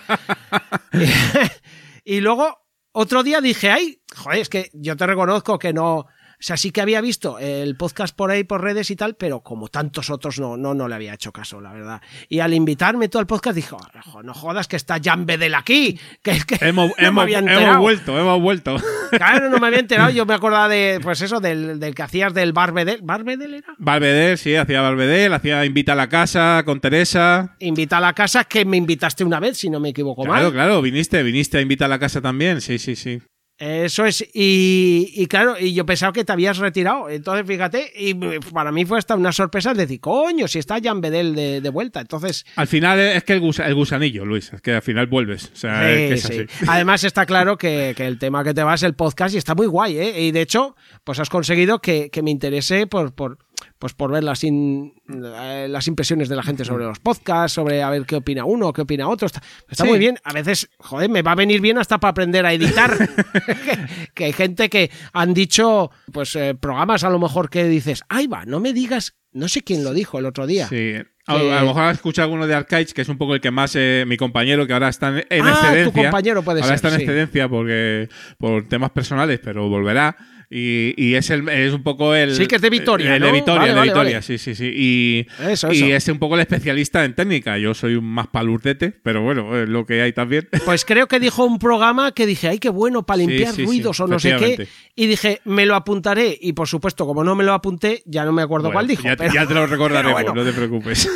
y 2.03 2.21
luego, 2.21 2.57
otro 2.91 3.23
día 3.23 3.41
dije, 3.41 3.69
ay, 3.71 4.01
joder, 4.15 4.39
es 4.39 4.49
que 4.49 4.69
yo 4.73 4.95
te 4.95 5.05
reconozco 5.05 5.59
que 5.59 5.73
no. 5.73 6.05
O 6.35 6.43
sea, 6.45 6.57
sí 6.57 6.71
que 6.71 6.81
había 6.81 7.01
visto 7.01 7.39
el 7.39 7.75
podcast 7.77 8.15
por 8.15 8.29
ahí, 8.29 8.43
por 8.43 8.61
redes 8.61 8.91
y 8.91 8.95
tal, 8.95 9.15
pero 9.15 9.41
como 9.41 9.69
tantos 9.69 10.09
otros 10.09 10.39
no, 10.39 10.57
no, 10.57 10.73
no 10.73 10.87
le 10.87 10.95
había 10.95 11.13
hecho 11.13 11.31
caso, 11.31 11.61
la 11.61 11.71
verdad. 11.71 12.01
Y 12.29 12.39
al 12.39 12.53
invitarme 12.53 13.07
todo 13.09 13.21
el 13.21 13.27
podcast, 13.27 13.55
dijo, 13.55 13.77
"Jo, 14.05 14.21
no 14.21 14.33
jodas 14.33 14.67
que 14.67 14.75
está 14.75 14.97
Jan 15.03 15.25
Bedel 15.25 15.55
aquí, 15.55 15.99
que 16.21 16.31
es 16.31 16.45
que 16.45 16.57
Hemos, 16.61 16.89
no 16.89 16.93
me 16.97 17.07
hemos- 17.07 17.23
había 17.23 17.39
hemos 17.39 17.51
enterado". 17.51 17.79
vuelto, 17.81 18.19
hemos 18.19 18.41
vuelto. 18.41 18.75
Claro, 19.15 19.49
no 19.49 19.59
me 19.59 19.67
había 19.67 19.79
enterado. 19.79 20.09
Yo 20.09 20.25
me 20.25 20.33
acordaba 20.35 20.67
de, 20.67 20.99
pues 21.01 21.21
eso, 21.21 21.39
del, 21.39 21.79
del 21.79 21.95
que 21.95 22.01
hacías 22.03 22.33
del 22.33 22.51
Barbedel. 22.53 22.99
¿Barbedel 23.03 23.53
era? 23.53 23.67
Valvedel, 23.77 24.37
sí, 24.37 24.55
hacía 24.55 24.81
Valvedel, 24.81 25.31
hacía 25.33 25.63
Invita 25.63 25.93
a 25.93 25.95
la 25.95 26.09
casa 26.09 26.63
con 26.65 26.81
Teresa. 26.81 27.55
Invita 27.59 27.97
a 27.97 28.01
la 28.01 28.13
casa, 28.13 28.43
que 28.43 28.65
me 28.65 28.77
invitaste 28.77 29.23
una 29.23 29.39
vez, 29.39 29.57
si 29.57 29.69
no 29.69 29.79
me 29.79 29.89
equivoco 29.89 30.23
Claro, 30.23 30.45
mal. 30.45 30.51
claro, 30.53 30.81
viniste, 30.81 31.21
viniste 31.23 31.59
a 31.59 31.61
Invita 31.61 31.85
a 31.85 31.87
la 31.87 31.99
casa 31.99 32.19
también, 32.19 32.59
sí, 32.61 32.77
sí, 32.79 32.95
sí. 32.95 33.21
Eso 33.57 34.05
es. 34.05 34.21
Y, 34.33 35.11
y 35.15 35.27
claro, 35.27 35.55
y 35.57 35.73
yo 35.73 35.85
pensaba 35.85 36.11
que 36.11 36.25
te 36.25 36.31
habías 36.33 36.57
retirado. 36.57 37.09
Entonces, 37.09 37.47
fíjate, 37.47 37.89
y 37.97 38.13
para 38.53 38.71
mí 38.73 38.83
fue 38.85 38.97
hasta 38.97 39.15
una 39.15 39.31
sorpresa 39.31 39.73
decir, 39.73 40.01
coño, 40.01 40.47
si 40.47 40.59
está 40.59 40.77
Jan 40.83 40.99
Bedel 40.99 41.33
de, 41.35 41.61
de 41.61 41.69
vuelta. 41.69 42.01
Entonces, 42.01 42.45
Al 42.57 42.67
final 42.67 42.99
es 42.99 43.23
que 43.23 43.33
el, 43.33 43.39
gusa- 43.41 43.65
el 43.65 43.75
gusanillo, 43.75 44.25
Luis, 44.25 44.51
es 44.51 44.61
que 44.61 44.73
al 44.73 44.81
final 44.81 45.07
vuelves. 45.07 45.51
O 45.53 45.55
sea, 45.55 45.89
es 45.89 45.97
que 46.09 46.13
es 46.15 46.21
Sí, 46.23 46.33
sí. 46.33 46.45
así. 46.53 46.65
Además 46.67 47.03
está 47.05 47.25
claro 47.25 47.57
que, 47.57 47.93
que 47.95 48.05
el 48.05 48.19
tema 48.19 48.43
que 48.43 48.53
te 48.53 48.61
va 48.63 48.73
es 48.75 48.83
el 48.83 48.93
podcast 48.93 49.33
y 49.35 49.37
está 49.37 49.55
muy 49.55 49.67
guay, 49.67 49.97
¿eh? 49.99 50.21
Y 50.23 50.31
de 50.31 50.41
hecho, 50.41 50.75
pues 51.05 51.19
has 51.19 51.29
conseguido 51.29 51.79
que, 51.79 52.09
que 52.09 52.21
me 52.21 52.31
interese 52.31 52.87
por, 52.87 53.13
por, 53.15 53.37
pues 53.79 53.93
por 53.93 54.11
ver 54.11 54.23
las, 54.23 54.43
in- 54.43 54.93
eh, 55.07 55.67
las 55.69 55.87
impresiones 55.87 56.29
de 56.29 56.35
la 56.35 56.43
gente 56.43 56.65
sobre 56.65 56.85
los 56.85 56.99
podcasts, 56.99 57.53
sobre 57.53 57.81
a 57.83 57.89
ver 57.89 58.05
qué 58.05 58.15
opina 58.17 58.45
uno, 58.45 58.71
qué 58.73 58.81
opina 58.81 59.07
otro. 59.07 59.25
Está, 59.27 59.41
está 59.69 59.83
Sí. 59.83 59.89
muy 59.89 59.99
bien. 59.99 60.17
A 60.23 60.33
veces, 60.33 60.69
joder, 60.79 61.09
me 61.09 61.21
va 61.21 61.33
a 61.33 61.35
venir 61.35 61.61
bien 61.61 61.77
hasta 61.77 61.99
para 61.99 62.11
aprender 62.11 62.45
a 62.45 62.53
editar. 62.53 62.91
que, 63.45 63.77
que 64.13 64.25
hay 64.25 64.33
gente 64.33 64.69
que 64.69 64.91
han 65.13 65.33
dicho, 65.33 65.91
pues, 66.11 66.35
eh, 66.35 66.55
programas 66.59 67.03
a 67.03 67.09
lo 67.09 67.19
mejor 67.19 67.49
que 67.49 67.65
dices, 67.65 68.01
ay 68.09 68.27
va, 68.27 68.45
no 68.45 68.59
me 68.59 68.73
digas, 68.73 69.15
no 69.31 69.47
sé 69.47 69.61
quién 69.61 69.83
lo 69.83 69.93
dijo 69.93 70.19
el 70.19 70.25
otro 70.25 70.47
día. 70.47 70.67
Sí. 70.67 70.93
A, 71.27 71.33
a 71.33 71.61
lo 71.61 71.67
mejor 71.67 71.83
has 71.83 71.95
escuchado 71.95 72.25
alguno 72.27 72.45
de 72.45 72.53
Archives, 72.53 72.93
que 72.93 73.01
es 73.01 73.09
un 73.09 73.17
poco 73.17 73.33
el 73.33 73.41
que 73.41 73.49
más 73.49 73.75
eh, 73.75 74.05
mi 74.07 74.15
compañero, 74.15 74.67
que 74.67 74.73
ahora 74.73 74.89
está 74.89 75.07
en, 75.09 75.25
en 75.29 75.43
Ah, 75.43 75.51
tu 75.59 75.65
excedencia. 75.65 76.03
compañero 76.03 76.43
puede 76.43 76.61
ahora 76.61 76.67
ser, 76.67 76.75
está 76.75 76.87
en 76.89 76.95
sí. 76.97 77.01
excedencia 77.01 77.49
porque, 77.49 78.09
por 78.37 78.67
temas 78.67 78.91
personales, 78.91 79.39
pero 79.43 79.67
volverá. 79.67 80.15
Y, 80.49 80.93
y 80.97 81.15
es, 81.15 81.29
el, 81.29 81.47
es 81.49 81.73
un 81.73 81.83
poco 81.83 82.13
el. 82.15 82.35
Sí, 82.35 82.45
que 82.47 82.55
es 82.57 82.61
de 82.61 82.69
Vitoria, 82.69 83.15
El 83.15 83.21
¿no? 83.21 83.27
de 83.27 83.31
Vitoria, 83.33 83.59
Vale, 83.61 83.69
de 83.71 83.75
vale, 83.79 83.89
Vitoria, 83.91 84.11
vale. 84.17 84.21
sí, 84.21 84.37
sí, 84.37 84.55
sí. 84.55 84.71
Y, 84.73 85.27
Eso, 85.49 85.71
y 85.73 85.91
es 85.91 86.07
un 86.07 86.19
poco 86.19 86.35
el 86.35 86.41
especialista 86.41 87.03
en 87.03 87.15
técnica. 87.15 87.57
Yo 87.57 87.73
soy 87.73 87.95
un 87.95 88.05
más 88.05 88.27
palurdete, 88.27 88.93
pero 89.03 89.21
bueno, 89.23 89.55
es 89.61 89.67
lo 89.69 89.85
que 89.85 90.01
hay 90.01 90.13
también. 90.13 90.47
Pues 90.65 90.83
creo 90.85 91.07
que 91.07 91.19
dijo 91.19 91.45
un 91.45 91.59
programa 91.59 92.11
que 92.11 92.25
dije, 92.25 92.47
ay, 92.47 92.59
qué 92.59 92.69
bueno 92.69 93.05
para 93.05 93.17
limpiar 93.17 93.49
sí, 93.53 93.61
sí, 93.61 93.65
ruidos 93.65 93.99
o 93.99 94.07
no 94.07 94.19
sé 94.19 94.35
qué. 94.37 94.67
Y 94.95 95.07
dije, 95.07 95.41
me 95.45 95.65
lo 95.65 95.75
apuntaré. 95.75 96.37
Y 96.41 96.53
por 96.53 96.67
supuesto, 96.67 97.05
como 97.05 97.23
no 97.23 97.35
me 97.35 97.43
lo 97.43 97.53
apunté, 97.53 98.01
ya 98.05 98.23
no 98.25 98.31
me 98.31 98.41
acuerdo 98.41 98.65
Bueno, 98.67 98.75
cuál 98.75 98.87
dijo. 98.87 99.03
Ya, 99.03 99.15
pero- 99.15 99.33
ya 99.33 99.45
te 99.47 99.53
lo 99.53 99.67
recordaremos, 99.67 100.13
bueno. 100.23 100.33
no 100.35 100.43
te 100.43 100.53
preocupes. 100.53 101.09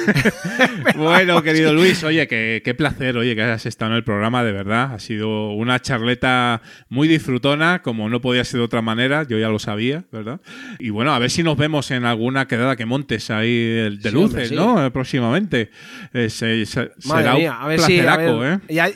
bueno, 0.96 1.42
querido 1.44 1.74
Luis, 1.74 2.04
oye, 2.04 2.28
qué, 2.28 2.62
qué 2.64 2.74
placer, 2.74 3.18
oye, 3.18 3.36
que 3.36 3.42
hayas 3.42 3.66
estado 3.66 3.92
en 3.92 3.98
el 3.98 4.04
programa, 4.04 4.44
de 4.44 4.52
verdad. 4.52 4.94
Ha 4.94 5.00
sido 5.00 5.52
una 5.52 5.80
charleta 5.80 6.62
muy 6.90 7.08
disfrutona, 7.08 7.82
como 7.82 8.10
no 8.10 8.22
podía 8.22 8.44
ser 8.44 8.60
de 8.60 8.66
otra 8.66 8.82
manera, 8.82 9.19
yo 9.28 9.38
ya 9.40 9.50
lo 9.50 9.60
sabía, 9.60 10.06
¿verdad? 10.12 10.40
Y 10.80 10.90
bueno, 10.92 11.14
a 11.14 11.20
ver 11.20 11.30
si 11.32 11.44
nos 11.44 11.58
vemos 11.58 11.92
en 11.92 12.06
alguna 12.06 12.48
quedada 12.48 12.76
que 12.76 12.86
montes 12.86 13.30
ahí 13.32 13.52
de 13.52 13.90
de 13.92 14.10
Sí, 14.10 14.16
luces, 14.16 14.24
hombre, 14.34 14.48
sí. 14.50 14.56
¿no? 14.56 14.86
Eh, 14.86 14.92
Próximamente. 14.92 15.72
Eh, 16.14 16.30
se- 16.30 16.66
se- 16.66 16.92
será 17.00 17.34
mía, 17.36 17.58
un 17.60 17.64
a 17.66 17.68
ver 17.68 17.80
si. 17.80 18.00
a 18.00 18.04
placeraco, 18.04 18.40
ver, 18.40 18.62
¿eh? 18.68 18.74
ya- 18.74 18.90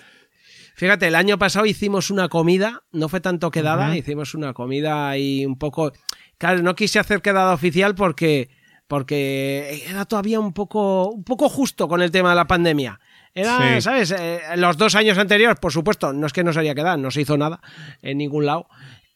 Fíjate, 0.76 1.08
el 1.08 1.16
año 1.16 1.38
pasado 1.38 1.66
hicimos 1.68 2.10
una 2.10 2.30
comida, 2.30 2.82
no 2.92 3.08
fue 3.08 3.22
tanto 3.22 3.52
quedada, 3.52 3.96
hicimos 3.96 4.34
una 4.34 4.54
comida 4.54 5.16
y 5.18 5.46
un 5.46 5.58
poco... 5.58 5.94
Claro, 6.40 6.64
no 6.64 6.76
quise 6.76 6.98
hacer 7.00 7.22
quedada 7.22 7.54
oficial 7.54 7.94
porque, 7.94 8.50
porque 8.88 9.84
era 9.88 10.06
todavía 10.06 10.40
un 10.40 10.52
poco, 10.52 11.10
un 11.10 11.24
poco 11.24 11.48
justo 11.48 11.88
con 11.88 12.02
el 12.02 12.12
tema 12.12 12.32
de 12.32 12.36
la 12.36 12.48
pandemia. 12.48 13.00
Era, 13.36 13.76
Sí. 13.76 13.82
¿sabes? 13.82 14.12
Eh, 14.18 14.42
los 14.58 14.78
dos 14.78 14.96
años 14.96 15.18
anteriores, 15.18 15.60
por 15.60 15.72
supuesto, 15.72 16.12
no 16.12 16.28
es 16.28 16.34
que 16.34 16.44
no 16.44 16.52
se 16.54 16.60
haría 16.60 16.76
quedar, 16.76 17.00
no 17.00 17.12
se 17.12 17.22
hizo 17.22 17.38
nada 17.38 17.62
en 18.02 18.18
ningún 18.18 18.46
lado. 18.46 18.68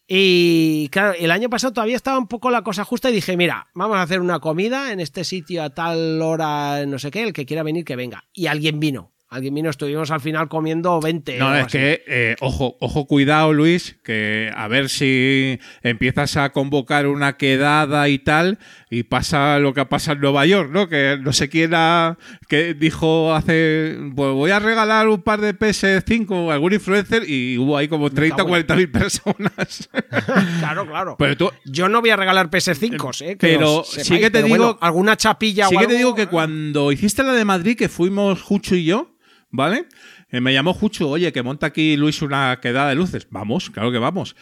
Y 0.08 0.88
claro, 0.90 1.14
el 1.20 1.32
año 1.32 1.50
pasado 1.50 1.74
todavía 1.74 1.98
estaba 1.98 2.18
un 2.18 2.28
poco 2.28 2.50
la 2.50 2.62
cosa 2.62 2.86
justa 2.86 3.10
y 3.10 3.14
dije, 3.14 3.36
mira, 3.36 3.68
vamos 3.74 3.98
a 3.98 4.02
hacer 4.02 4.22
una 4.22 4.40
comida 4.40 4.94
en 4.94 5.02
este 5.02 5.26
sitio 5.26 5.62
a 5.64 5.70
tal 5.72 6.22
hora, 6.22 6.86
no 6.86 6.98
sé 6.98 7.12
qué, 7.12 7.24
el 7.24 7.34
que 7.34 7.46
quiera 7.46 7.64
venir 7.64 7.84
que 7.84 7.98
venga. 7.98 8.24
Y 8.34 8.48
alguien 8.48 8.80
vino. 8.80 9.12
Alguien 9.30 9.54
vino, 9.54 9.70
estuvimos 9.70 10.10
al 10.10 10.22
final 10.22 10.48
comiendo 10.48 11.02
20. 11.02 11.38
No, 11.38 11.54
es 11.54 11.66
así. 11.66 11.78
que, 11.78 12.04
eh, 12.08 12.36
ojo, 12.40 12.78
ojo, 12.80 13.08
cuidado, 13.08 13.52
Luis, 13.52 14.00
que 14.02 14.50
a 14.56 14.70
ver 14.70 14.88
si 14.88 15.60
empiezas 15.84 16.38
a 16.38 16.54
convocar 16.54 17.08
una 17.08 17.36
quedada 17.36 18.08
y 18.08 18.20
tal, 18.20 18.58
y 18.90 19.04
pasa 19.04 19.60
lo 19.60 19.74
que 19.74 19.86
pasa 19.86 20.14
en 20.14 20.22
Nueva 20.22 20.46
York, 20.46 20.70
¿no? 20.72 20.88
Que 20.88 21.18
no 21.22 21.34
sé 21.34 21.50
quién 21.50 21.72
ha- 21.74 22.18
que 22.48 22.74
dijo 22.74 23.34
hace, 23.34 23.98
pues 24.16 24.32
voy 24.34 24.52
a 24.52 24.60
regalar 24.60 25.08
un 25.10 25.22
par 25.22 25.42
de 25.42 25.54
PS5 25.54 26.50
a 26.50 26.54
algún 26.54 26.74
influencer, 26.74 27.30
y 27.30 27.58
hubo 27.58 27.76
ahí 27.78 27.88
como 27.88 28.10
30 28.10 28.36
o 28.36 28.38
cago 28.38 28.48
en- 28.56 28.66
40 28.66 28.76
mil 28.76 28.90
personas. 28.92 29.90
claro, 30.60 30.88
claro. 30.88 31.16
Pero 31.20 31.36
tú- 31.38 31.52
Yo 31.66 31.90
no 31.90 32.00
voy 32.02 32.12
a 32.12 32.16
regalar 32.16 32.50
PS5, 32.50 33.22
¿eh? 33.22 33.38
Que 33.38 33.48
Pero 33.48 33.84
sepáis, 33.84 34.08
sí 34.08 34.20
que 34.20 34.30
te 34.32 34.44
digo- 34.44 34.50
bueno, 34.50 34.78
alguna 34.82 35.18
chapilla 35.18 35.68
Sí 35.68 35.76
o 35.76 35.80
que 35.80 35.86
algo. 35.86 35.92
te 35.92 35.98
digo 35.98 36.16
que 36.16 36.28
cuando 36.28 36.92
hiciste 36.92 37.24
la 37.24 37.34
de 37.34 37.46
Madrid, 37.46 37.78
que 37.78 37.90
fuimos 37.90 38.42
Jucho 38.42 38.76
y 38.76 38.86
yo, 38.86 39.16
¿vale? 39.50 39.88
Eh, 40.30 40.42
me 40.42 40.52
llamó 40.54 40.74
Jucho, 40.74 41.10
oye, 41.10 41.32
que 41.32 41.42
monta 41.42 41.68
aquí 41.68 41.96
Luis 41.96 42.22
una 42.22 42.60
quedada 42.62 42.90
de 42.90 42.96
luces. 42.96 43.28
Vamos, 43.32 43.70
claro 43.70 43.94
que 43.94 43.98
vamos. 43.98 44.36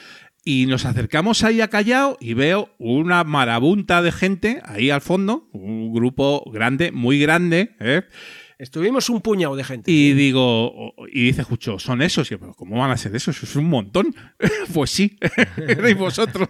Y 0.48 0.67
nos 0.67 0.85
acercamos 0.85 1.43
ahí 1.43 1.59
a 1.61 1.69
Callao 1.69 2.17
y 2.19 2.35
veo 2.35 2.69
una 2.77 3.24
marabunta 3.24 4.03
de 4.03 4.11
gente 4.11 4.61
ahí 4.64 4.91
al 4.91 5.01
fondo, 5.01 5.49
un 5.53 5.91
grupo 5.91 6.43
grande, 6.53 6.91
muy 6.91 7.19
grande, 7.19 7.75
¿eh? 7.80 8.03
Estuvimos 8.58 9.09
un 9.09 9.22
puñado 9.22 9.56
de 9.56 9.64
gente. 9.64 9.92
Y 9.92 10.14
digo, 10.14 10.93
y 11.11 11.25
dice 11.25 11.43
Jucho, 11.43 11.77
¿son 11.77 12.01
esos? 12.01 12.27
Y 12.27 12.32
yo, 12.32 12.40
pero 12.40 12.53
¿cómo 12.53 12.77
van 12.80 12.92
a 12.92 12.98
ser 12.98 13.16
esos? 13.16 13.35
Eso 13.35 13.45
es 13.45 13.56
un 13.56 13.69
montón. 13.69 14.16
pues 14.74 14.92
sí, 14.92 15.17
erais 15.58 15.98
vosotros. 15.98 16.48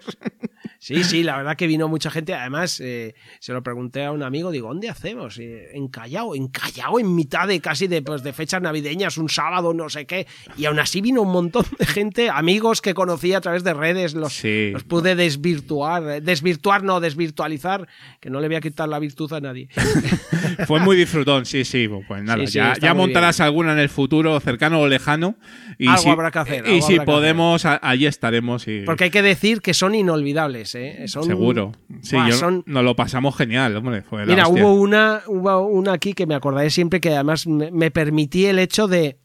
Sí, 0.78 1.04
sí, 1.04 1.24
la 1.24 1.38
verdad 1.38 1.56
que 1.58 1.66
vino 1.66 1.88
mucha 1.88 2.12
gente. 2.12 2.36
Además, 2.36 2.80
eh, 2.80 3.16
se 3.40 3.54
lo 3.54 3.64
pregunté 3.64 4.04
a 4.04 4.12
un 4.12 4.22
amigo, 4.22 4.52
digo, 4.52 4.68
¿dónde 4.68 4.88
hacemos? 4.90 5.40
Eh, 5.40 5.70
en 5.74 5.88
Callao, 5.88 6.36
en 6.36 6.48
Callao, 6.50 7.00
en 7.00 7.16
mitad 7.16 7.48
de 7.48 7.60
casi 7.60 7.88
de, 7.88 8.04
pues, 8.04 8.22
de 8.22 8.34
fechas 8.34 8.62
navideñas, 8.62 9.18
un 9.18 9.28
sábado, 9.30 9.74
no 9.74 9.90
sé 9.90 10.06
qué. 10.06 10.28
Y 10.58 10.66
aún 10.66 10.78
así 10.78 11.02
vino 11.02 11.24
un 11.24 11.32
montón 11.32 11.66
de 11.80 11.88
gente, 11.88 12.30
amigos 12.30 12.82
que 12.82 12.94
conocí 12.94 13.34
a 13.34 13.42
través 13.42 13.64
de 13.64 13.74
redes, 13.74 14.14
los, 14.14 14.44
los 14.44 14.84
pude 14.84 15.16
desvirtuar. 15.16 16.04
eh, 16.10 16.22
Desvirtuar, 16.22 16.84
no, 16.84 17.00
desvirtualizar, 17.00 17.88
que 18.20 18.30
no 18.30 18.40
le 18.40 18.48
voy 18.48 18.58
a 18.58 18.62
quitar 18.62 18.88
la 18.88 19.00
virtud 19.00 19.32
a 19.34 19.42
nadie. 19.42 19.70
Fue 20.68 20.80
muy 20.82 20.96
disfrutón, 20.98 21.46
sí, 21.48 21.66
sí. 21.66 21.88
Pues 22.08 22.24
nada, 22.24 22.40
Sí, 22.46 22.48
sí, 22.48 22.60
ya, 22.82 22.94
montarás 22.94 23.40
alguna 23.40 23.74
en 23.74 23.80
el 23.80 23.90
futuro, 23.90 24.40
cercano 24.40 24.80
o 24.82 24.88
lejano. 24.88 25.36
Y 25.78 25.88
Algo 25.88 26.02
si, 26.02 26.10
habrá 26.10 26.32
que 26.32 26.40
hacer, 26.40 26.68
Y 26.68 26.82
si 26.82 27.00
podemos, 27.00 27.66
a- 27.66 27.80
allí 27.82 28.06
estaremos. 28.06 28.68
Y, 28.68 28.82
Porque 28.86 29.06
hay 29.06 29.10
que 29.12 29.22
decir 29.22 29.62
que 29.62 29.74
son 29.74 29.96
inolvidables, 29.96 30.76
¿eh? 30.76 31.04
Son, 31.08 31.24
Seguro. 31.24 31.72
Sí, 32.02 32.16
Buah, 32.16 32.30
yo- 32.30 32.36
son- 32.36 32.64
nos 32.66 32.84
lo 32.84 32.96
pasamos 32.96 33.36
genial, 33.36 33.76
hombre. 33.76 34.02
Fue 34.02 34.26
Mira, 34.26 34.48
hostia. 34.48 34.64
hubo 34.64 34.74
una, 34.74 35.22
hubo 35.28 35.60
una 35.68 35.94
aquí 35.94 36.14
que 36.14 36.26
me 36.26 36.36
acordaré 36.36 36.70
siempre 36.70 37.00
que 37.00 37.10
además 37.14 37.48
me, 37.48 37.72
me 37.72 37.92
permití 37.92 38.46
el 38.46 38.60
hecho 38.60 38.88
de, 38.88 39.20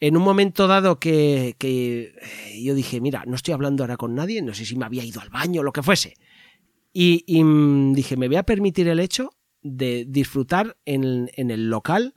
en 0.00 0.16
un 0.16 0.22
momento 0.22 0.66
dado 0.66 0.98
que, 0.98 1.54
que, 1.58 2.14
eh, 2.20 2.62
yo 2.62 2.74
dije, 2.74 3.00
mira, 3.00 3.24
no 3.26 3.36
estoy 3.36 3.54
hablando 3.54 3.82
ahora 3.84 3.96
con 3.96 4.14
nadie, 4.14 4.42
no 4.42 4.52
sé 4.54 4.64
si 4.66 4.76
me 4.76 4.84
había 4.84 5.04
ido 5.04 5.20
al 5.20 5.30
baño, 5.30 5.62
lo 5.62 5.72
que 5.72 5.82
fuese. 5.82 6.14
Y, 6.92 7.24
y, 7.26 7.42
mm, 7.42 7.92
dije, 7.94 8.16
me 8.16 8.28
voy 8.28 8.36
a 8.36 8.42
permitir 8.44 8.86
el 8.88 9.00
hecho 9.00 9.30
de 9.64 10.04
disfrutar 10.06 10.76
en, 10.84 11.30
en 11.34 11.50
el 11.50 11.68
local 11.70 12.14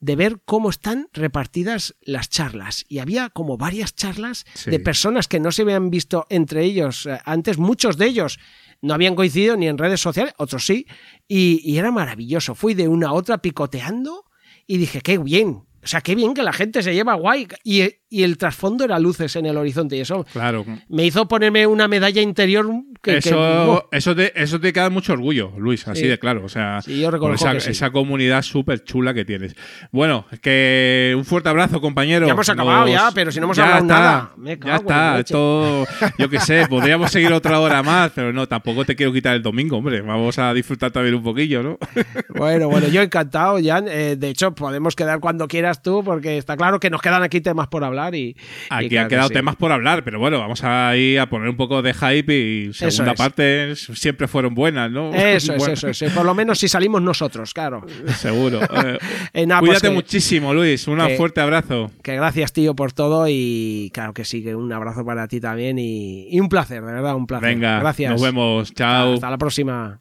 de 0.00 0.16
ver 0.16 0.40
cómo 0.44 0.68
están 0.70 1.08
repartidas 1.12 1.94
las 2.00 2.28
charlas. 2.28 2.84
Y 2.88 2.98
había 2.98 3.30
como 3.30 3.56
varias 3.56 3.94
charlas 3.94 4.44
Sí. 4.54 4.70
de 4.70 4.78
personas 4.80 5.28
que 5.28 5.40
no 5.40 5.52
se 5.52 5.62
habían 5.62 5.88
visto 5.90 6.26
entre 6.28 6.64
ellos 6.64 7.06
eh, 7.06 7.18
antes, 7.24 7.58
muchos 7.58 7.96
de 7.96 8.06
ellos 8.06 8.38
no 8.82 8.92
habían 8.94 9.14
coincidido 9.14 9.56
ni 9.56 9.68
en 9.68 9.78
redes 9.78 10.00
sociales, 10.00 10.34
otros 10.36 10.66
sí, 10.66 10.86
y, 11.28 11.60
y 11.64 11.78
era 11.78 11.90
maravilloso. 11.90 12.54
Fui 12.54 12.74
de 12.74 12.88
una 12.88 13.08
a 13.08 13.12
otra 13.14 13.38
picoteando 13.38 14.24
y 14.66 14.76
dije, 14.78 15.00
qué 15.00 15.16
bien. 15.18 15.62
O 15.82 15.86
sea, 15.88 16.00
qué 16.00 16.14
bien 16.16 16.34
que 16.34 16.42
la 16.42 16.52
gente 16.52 16.82
se 16.82 16.92
lleva 16.94 17.14
guay. 17.14 17.46
Y, 17.62 17.82
y 18.08 18.22
el 18.22 18.38
trasfondo 18.38 18.84
era 18.84 18.98
luces 18.98 19.34
en 19.36 19.46
el 19.46 19.56
horizonte. 19.56 19.96
Y 19.96 20.00
eso 20.00 20.24
Claro. 20.32 20.64
me 20.88 21.04
hizo 21.04 21.26
ponerme 21.26 21.66
una 21.66 21.88
medalla 21.88 22.22
interior 22.22 22.66
que... 23.02 23.12
que- 23.12 23.18
Eso, 23.18 23.88
eso, 23.90 24.14
te, 24.14 24.40
eso 24.40 24.60
te 24.60 24.72
queda 24.72 24.90
mucho 24.90 25.12
orgullo, 25.12 25.52
Luis, 25.58 25.86
así 25.88 26.02
Sí. 26.02 26.06
de 26.08 26.18
claro. 26.18 26.44
O 26.44 26.48
sea, 26.48 26.80
Sí, 26.82 27.00
yo 27.00 27.10
esa, 27.32 27.52
que 27.54 27.60
sí. 27.60 27.70
esa 27.70 27.90
comunidad 27.90 28.42
súper 28.42 28.84
chula 28.84 29.12
que 29.12 29.24
tienes. 29.24 29.54
Bueno, 29.90 30.24
que 30.40 31.14
un 31.16 31.24
fuerte 31.24 31.48
abrazo, 31.48 31.80
compañero. 31.80 32.26
Ya 32.26 32.32
hemos 32.32 32.48
acabado, 32.48 32.86
ya, 32.88 33.10
pero 33.14 33.32
si 33.32 33.40
no 33.40 33.46
hemos 33.46 33.58
hablado 33.58 33.82
está, 33.82 33.94
nada. 33.98 34.32
Me 34.36 34.58
cago 34.58 34.72
Ya 34.72 34.76
está, 34.76 35.18
esto, 35.20 35.86
yo 36.18 36.28
qué 36.30 36.40
sé, 36.40 36.66
podríamos 36.68 37.10
seguir 37.10 37.32
otra 37.32 37.58
hora 37.60 37.82
más, 37.82 38.12
pero 38.14 38.32
no, 38.32 38.46
tampoco 38.46 38.84
te 38.84 38.94
quiero 38.94 39.12
quitar 39.12 39.34
el 39.34 39.42
domingo, 39.42 39.76
hombre. 39.78 40.00
Vamos 40.00 40.38
a 40.38 40.52
disfrutar 40.54 40.90
también 40.90 41.14
un 41.16 41.22
poquillo, 41.22 41.62
¿no? 41.62 41.78
Bueno, 42.36 42.68
bueno, 42.68 42.86
yo 42.88 43.00
encantado, 43.02 43.58
Jan. 43.62 43.86
Eh, 43.88 44.16
de 44.16 44.28
hecho, 44.28 44.54
podemos 44.54 44.94
quedar 44.94 45.20
cuando 45.20 45.48
quieras 45.48 45.82
tú, 45.82 46.02
porque 46.04 46.36
está 46.38 46.56
claro 46.56 46.78
que 46.78 46.90
nos 46.90 47.00
quedan 47.00 47.22
aquí 47.22 47.40
temas 47.40 47.66
por 47.68 47.82
hablar 47.82 48.05
y. 48.14 48.18
y 48.28 48.36
Aquí 48.70 48.88
claro 48.88 49.02
han 49.04 49.08
que 49.08 49.14
quedado 49.14 49.28
sí. 49.28 49.34
temas 49.34 49.56
por 49.56 49.72
hablar, 49.72 50.04
pero 50.04 50.18
bueno, 50.18 50.38
vamos 50.38 50.62
a 50.64 50.96
ir 50.96 51.18
a 51.20 51.28
poner 51.28 51.48
un 51.48 51.56
poco 51.56 51.82
de 51.82 51.92
hype 51.94 52.34
y 52.34 52.72
segunda 52.72 53.12
es. 53.12 53.18
parte 53.18 53.76
siempre 53.76 54.28
fueron 54.28 54.54
buenas, 54.54 54.90
¿no? 54.90 55.12
Eso 55.14 55.52
es, 55.52 55.58
Bueno, 55.58 55.74
eso 55.74 55.88
es. 55.88 56.02
eh, 56.02 56.10
Por 56.14 56.24
lo 56.24 56.34
menos 56.34 56.58
si 56.58 56.68
salimos 56.68 57.02
nosotros, 57.02 57.52
claro. 57.54 57.84
Seguro. 58.16 58.60
Eh, 58.86 58.98
Eh, 59.32 59.46
pues 59.46 59.60
cuídate 59.60 59.88
que- 59.88 59.94
muchísimo, 59.94 60.52
Luis. 60.54 60.86
Un 60.88 60.98
que- 61.06 61.16
fuerte 61.16 61.40
abrazo. 61.40 61.90
Que 62.02 62.14
gracias, 62.16 62.52
tío, 62.52 62.74
por 62.74 62.92
todo 62.92 63.26
y 63.28 63.90
claro 63.92 64.14
que 64.14 64.24
sí, 64.24 64.42
que 64.42 64.54
un 64.54 64.72
abrazo 64.72 65.04
para 65.04 65.28
ti 65.28 65.40
también 65.40 65.78
y, 65.78 66.28
y 66.30 66.40
un 66.40 66.48
placer, 66.48 66.82
de 66.84 66.92
verdad, 66.92 67.14
un 67.16 67.26
placer. 67.26 67.48
Venga, 67.48 67.78
gracias. 67.80 68.12
nos 68.12 68.22
vemos. 68.22 68.72
Chao. 68.74 69.14
Hasta 69.14 69.30
la 69.30 69.38
próxima. 69.38 69.98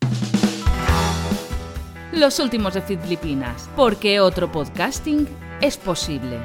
Los 2.14 2.40
últimos 2.40 2.74
de 2.74 2.82
Filipinas, 2.82 3.69
porque 3.75 4.19
otro 4.22 4.51
podcasting 4.51 5.27
es 5.61 5.75
posible. 5.77 6.38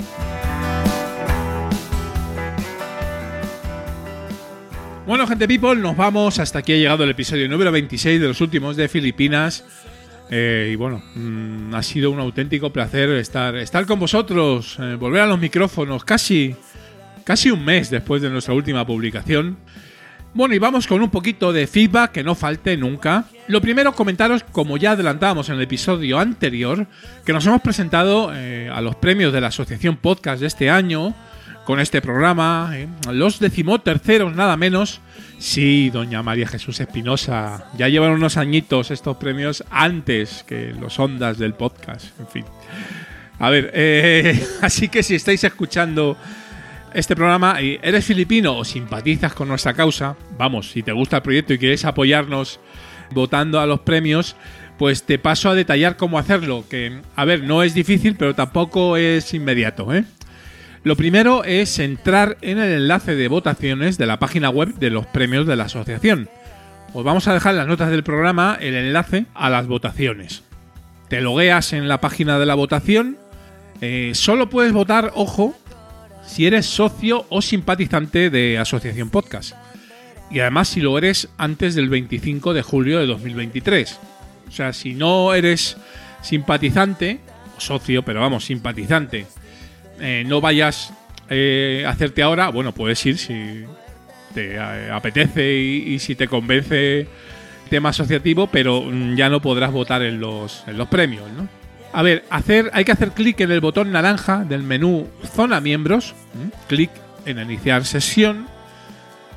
Bueno, 5.06 5.26
gente 5.26 5.48
people, 5.48 5.76
nos 5.76 5.96
vamos. 5.96 6.38
Hasta 6.38 6.58
aquí 6.58 6.72
ha 6.72 6.76
llegado 6.76 7.04
el 7.04 7.10
episodio 7.10 7.48
número 7.48 7.72
26 7.72 8.20
de 8.20 8.28
los 8.28 8.40
últimos 8.40 8.76
de 8.76 8.88
Filipinas. 8.88 9.64
Eh, 10.30 10.70
y 10.72 10.76
bueno, 10.76 11.02
mm, 11.14 11.74
ha 11.74 11.82
sido 11.82 12.10
un 12.10 12.20
auténtico 12.20 12.70
placer 12.70 13.10
estar, 13.10 13.56
estar 13.56 13.86
con 13.86 13.98
vosotros, 13.98 14.76
eh, 14.78 14.94
volver 14.94 15.22
a 15.22 15.26
los 15.26 15.40
micrófonos 15.40 16.04
casi, 16.04 16.54
casi 17.24 17.50
un 17.50 17.64
mes 17.64 17.90
después 17.90 18.22
de 18.22 18.30
nuestra 18.30 18.54
última 18.54 18.86
publicación. 18.86 19.56
Bueno, 20.32 20.54
y 20.54 20.58
vamos 20.58 20.86
con 20.86 21.02
un 21.02 21.10
poquito 21.10 21.52
de 21.52 21.66
feedback 21.66 22.12
que 22.12 22.22
no 22.22 22.36
falte 22.36 22.76
nunca. 22.76 23.24
Lo 23.48 23.60
primero, 23.60 23.94
comentaros, 23.94 24.44
como 24.44 24.76
ya 24.76 24.92
adelantábamos 24.92 25.48
en 25.48 25.56
el 25.56 25.62
episodio 25.62 26.20
anterior, 26.20 26.86
que 27.24 27.32
nos 27.32 27.44
hemos 27.46 27.62
presentado 27.62 28.30
eh, 28.32 28.70
a 28.72 28.80
los 28.80 28.94
premios 28.96 29.32
de 29.32 29.40
la 29.40 29.48
Asociación 29.48 29.96
Podcast 29.96 30.40
de 30.40 30.46
este 30.46 30.70
año 30.70 31.16
con 31.70 31.78
este 31.78 32.02
programa, 32.02 32.72
eh, 32.74 32.88
los 33.12 33.38
decimoterceros 33.38 34.34
nada 34.34 34.56
menos. 34.56 35.00
Sí, 35.38 35.88
doña 35.90 36.20
María 36.20 36.48
Jesús 36.48 36.80
Espinosa, 36.80 37.70
ya 37.78 37.86
llevan 37.86 38.10
unos 38.10 38.36
añitos 38.36 38.90
estos 38.90 39.18
premios 39.18 39.62
antes 39.70 40.44
que 40.48 40.74
los 40.74 40.98
ondas 40.98 41.38
del 41.38 41.54
podcast, 41.54 42.18
en 42.18 42.26
fin. 42.26 42.44
A 43.38 43.50
ver, 43.50 43.70
eh, 43.72 44.44
así 44.62 44.88
que 44.88 45.04
si 45.04 45.14
estáis 45.14 45.44
escuchando 45.44 46.16
este 46.92 47.14
programa 47.14 47.62
y 47.62 47.78
eres 47.80 48.04
filipino 48.04 48.56
o 48.56 48.64
simpatizas 48.64 49.32
con 49.32 49.46
nuestra 49.46 49.72
causa, 49.72 50.16
vamos, 50.36 50.72
si 50.72 50.82
te 50.82 50.90
gusta 50.90 51.18
el 51.18 51.22
proyecto 51.22 51.54
y 51.54 51.58
quieres 51.58 51.84
apoyarnos 51.84 52.58
votando 53.12 53.60
a 53.60 53.66
los 53.66 53.78
premios, 53.78 54.34
pues 54.76 55.04
te 55.04 55.20
paso 55.20 55.48
a 55.48 55.54
detallar 55.54 55.96
cómo 55.96 56.18
hacerlo, 56.18 56.64
que 56.68 57.00
a 57.14 57.24
ver, 57.24 57.44
no 57.44 57.62
es 57.62 57.74
difícil, 57.74 58.16
pero 58.16 58.34
tampoco 58.34 58.96
es 58.96 59.32
inmediato, 59.34 59.94
¿eh? 59.94 60.04
Lo 60.82 60.96
primero 60.96 61.44
es 61.44 61.78
entrar 61.78 62.38
en 62.40 62.58
el 62.58 62.72
enlace 62.72 63.14
de 63.14 63.28
votaciones 63.28 63.98
de 63.98 64.06
la 64.06 64.18
página 64.18 64.48
web 64.48 64.74
de 64.76 64.88
los 64.88 65.06
premios 65.06 65.46
de 65.46 65.56
la 65.56 65.64
asociación. 65.64 66.30
Os 66.94 67.04
vamos 67.04 67.28
a 67.28 67.34
dejar 67.34 67.52
en 67.52 67.58
las 67.58 67.66
notas 67.66 67.90
del 67.90 68.02
programa 68.02 68.56
el 68.58 68.74
enlace 68.74 69.26
a 69.34 69.50
las 69.50 69.66
votaciones. 69.66 70.42
Te 71.08 71.20
logueas 71.20 71.74
en 71.74 71.86
la 71.86 72.00
página 72.00 72.38
de 72.38 72.46
la 72.46 72.54
votación. 72.54 73.18
Eh, 73.82 74.12
solo 74.14 74.48
puedes 74.48 74.72
votar, 74.72 75.12
ojo, 75.14 75.54
si 76.26 76.46
eres 76.46 76.64
socio 76.64 77.26
o 77.28 77.42
simpatizante 77.42 78.30
de 78.30 78.58
Asociación 78.58 79.10
Podcast. 79.10 79.54
Y 80.30 80.40
además 80.40 80.68
si 80.68 80.80
lo 80.80 80.96
eres 80.96 81.28
antes 81.36 81.74
del 81.74 81.90
25 81.90 82.54
de 82.54 82.62
julio 82.62 83.00
de 83.00 83.06
2023. 83.06 83.98
O 84.48 84.50
sea, 84.50 84.72
si 84.72 84.94
no 84.94 85.34
eres 85.34 85.76
simpatizante, 86.22 87.20
socio, 87.58 88.02
pero 88.02 88.20
vamos, 88.20 88.46
simpatizante, 88.46 89.26
eh, 90.00 90.24
no 90.26 90.40
vayas 90.40 90.92
eh, 91.28 91.84
hacerte 91.86 92.22
ahora, 92.22 92.48
bueno, 92.48 92.72
puedes 92.72 93.04
ir 93.06 93.18
si 93.18 93.64
te 94.34 94.56
eh, 94.56 94.90
apetece 94.90 95.54
y, 95.54 95.98
si 95.98 96.14
te 96.14 96.28
convence 96.28 97.06
tema 97.68 97.90
asociativo, 97.90 98.48
pero 98.48 98.82
mm, 98.82 99.14
ya 99.14 99.28
no 99.28 99.40
podrás 99.40 99.72
votar 99.72 100.02
en 100.02 100.20
los, 100.20 100.64
en 100.66 100.78
los 100.78 100.88
premios, 100.88 101.30
¿no? 101.32 101.48
A 101.92 102.02
ver, 102.02 102.24
hacer, 102.30 102.70
hay 102.72 102.84
que 102.84 102.92
hacer 102.92 103.10
clic 103.10 103.40
en 103.40 103.50
el 103.50 103.60
botón 103.60 103.90
naranja 103.90 104.44
del 104.44 104.62
menú 104.62 105.08
Zona 105.34 105.60
Miembros, 105.60 106.14
clic 106.68 106.90
en 107.26 107.40
Iniciar 107.40 107.84
sesión, 107.84 108.46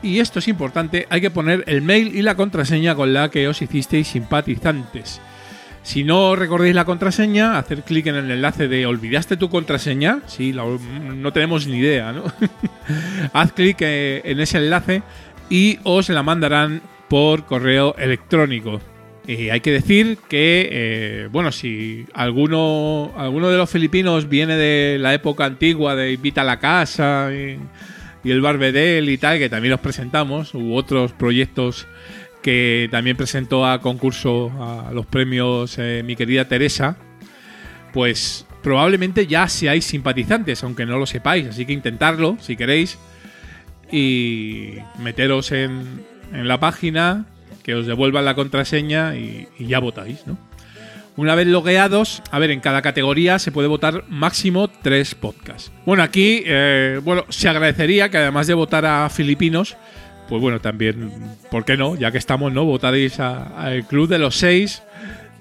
y 0.03 0.19
esto 0.19 0.39
es 0.39 0.47
importante, 0.47 1.07
hay 1.09 1.21
que 1.21 1.31
poner 1.31 1.63
el 1.65 1.81
mail 1.81 2.15
y 2.15 2.21
la 2.21 2.35
contraseña 2.35 2.93
con 2.93 3.13
la 3.13 3.29
que 3.29 3.47
os 3.47 3.61
hicisteis 3.61 4.07
simpatizantes. 4.07 5.19
Si 5.83 6.05
no 6.05 6.37
recordáis 6.37 6.73
la 6.73 6.85
contraseña, 6.85 7.57
hacer 7.57 7.83
clic 7.83 8.07
en 8.07 8.15
el 8.15 8.31
enlace 8.31 8.69
de 8.69 8.85
¿olvidaste 8.85 9.35
tu 9.35 9.49
contraseña? 9.49 10.21
Sí, 10.27 10.53
no 10.53 11.33
tenemos 11.33 11.67
ni 11.67 11.77
idea, 11.77 12.13
¿no? 12.13 12.23
Haz 13.33 13.51
clic 13.51 13.77
eh, 13.81 14.21
en 14.23 14.39
ese 14.39 14.59
enlace 14.59 15.03
y 15.49 15.79
os 15.83 16.07
la 16.07 16.23
mandarán 16.23 16.81
por 17.09 17.45
correo 17.45 17.95
electrónico. 17.97 18.79
Eh, 19.27 19.51
hay 19.51 19.59
que 19.59 19.71
decir 19.71 20.17
que, 20.29 20.69
eh, 20.71 21.29
bueno, 21.31 21.51
si 21.51 22.05
alguno, 22.13 23.11
alguno 23.17 23.49
de 23.49 23.57
los 23.57 23.69
filipinos 23.69 24.29
viene 24.29 24.55
de 24.55 24.97
la 24.99 25.13
época 25.13 25.43
antigua 25.43 25.95
de 25.95 26.13
Invita 26.13 26.41
a 26.41 26.45
la 26.45 26.59
Casa 26.59 27.29
y, 27.33 27.59
y 28.23 28.31
el 28.31 28.41
Barbedel 28.41 29.09
y 29.09 29.17
tal, 29.17 29.37
que 29.37 29.49
también 29.49 29.71
los 29.71 29.81
presentamos, 29.81 30.53
u 30.53 30.75
otros 30.75 31.11
proyectos 31.11 31.87
que 32.43 32.87
también 32.91 33.17
presentó 33.17 33.65
a 33.65 33.81
concurso 33.81 34.51
a 34.59 34.91
los 34.91 35.07
premios 35.07 35.79
eh, 35.79 36.03
mi 36.05 36.15
querida 36.15 36.47
Teresa, 36.47 36.97
pues 37.93 38.45
probablemente 38.61 39.25
ya 39.25 39.47
seáis 39.47 39.85
simpatizantes, 39.85 40.63
aunque 40.63 40.85
no 40.85 40.99
lo 40.99 41.07
sepáis, 41.07 41.47
así 41.47 41.65
que 41.65 41.73
intentarlo 41.73 42.37
si 42.39 42.55
queréis 42.55 42.99
y 43.91 44.73
meteros 44.99 45.51
en, 45.51 46.03
en 46.33 46.47
la 46.47 46.59
página, 46.59 47.25
que 47.63 47.75
os 47.75 47.87
devuelvan 47.87 48.25
la 48.25 48.35
contraseña 48.35 49.15
y, 49.15 49.47
ya 49.59 49.79
votáis, 49.79 50.27
¿no? 50.27 50.37
Una 51.15 51.35
vez 51.35 51.45
logueados, 51.45 52.23
a 52.31 52.39
ver, 52.39 52.49
en 52.49 52.59
cada 52.59 52.81
categoría 52.81 53.37
se 53.37 53.51
puede 53.51 53.67
votar 53.67 54.03
máximo 54.09 54.67
tres 54.67 55.13
podcasts. 55.13 55.71
Bueno, 55.85 56.01
aquí, 56.01 56.41
eh, 56.43 56.99
bueno, 57.03 57.25
se 57.29 57.47
agradecería 57.47 58.09
que 58.09 58.17
además 58.17 58.47
de 58.47 58.55
votar 58.55 58.85
a 58.87 59.07
filipinos, 59.09 59.77
pues 60.27 60.41
bueno, 60.41 60.59
también, 60.59 61.11
¿por 61.51 61.65
qué 61.65 61.77
no? 61.77 61.95
Ya 61.95 62.11
que 62.11 62.17
estamos, 62.17 62.51
¿no? 62.51 62.65
Votaréis 62.65 63.19
al 63.19 63.85
Club 63.85 64.07
de 64.07 64.19
los 64.19 64.37
Seis, 64.37 64.83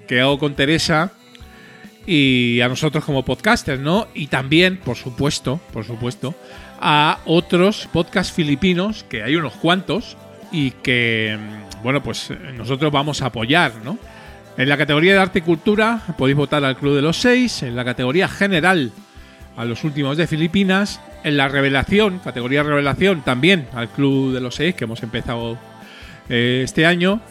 que 0.07 0.21
hago 0.21 0.37
con 0.39 0.55
Teresa, 0.55 1.11
y 2.05 2.59
a 2.61 2.67
nosotros 2.67 3.05
como 3.05 3.23
podcasters, 3.23 3.79
¿no? 3.79 4.07
Y 4.13 4.27
también, 4.27 4.77
por 4.77 4.97
supuesto, 4.97 5.59
por 5.71 5.85
supuesto, 5.85 6.35
a 6.81 7.19
otros 7.25 7.87
podcasts 7.93 8.33
filipinos, 8.33 9.05
que 9.07 9.23
hay 9.23 9.35
unos 9.35 9.53
cuantos, 9.53 10.17
y 10.51 10.71
que, 10.71 11.37
bueno, 11.81 12.03
pues 12.03 12.31
nosotros 12.57 12.91
vamos 12.91 13.21
a 13.21 13.27
apoyar, 13.27 13.73
¿no? 13.83 13.97
En 14.57 14.69
la 14.69 14.77
categoría 14.77 15.13
de 15.13 15.19
arte 15.19 15.39
y 15.39 15.41
cultura 15.41 16.01
podéis 16.17 16.37
votar 16.37 16.63
al 16.63 16.77
Club 16.77 16.95
de 16.95 17.01
los 17.01 17.17
Seis, 17.17 17.63
en 17.63 17.75
la 17.75 17.83
categoría 17.83 18.27
general 18.27 18.91
a 19.57 19.65
los 19.65 19.83
últimos 19.83 20.17
de 20.17 20.27
Filipinas, 20.27 20.99
en 21.23 21.37
la 21.37 21.47
revelación, 21.47 22.19
categoría 22.19 22.63
revelación 22.63 23.21
también 23.21 23.67
al 23.73 23.89
Club 23.89 24.33
de 24.33 24.41
los 24.41 24.55
Seis, 24.55 24.75
que 24.75 24.83
hemos 24.85 25.01
empezado 25.03 25.57
eh, 26.29 26.61
este 26.63 26.85
año, 26.85 27.21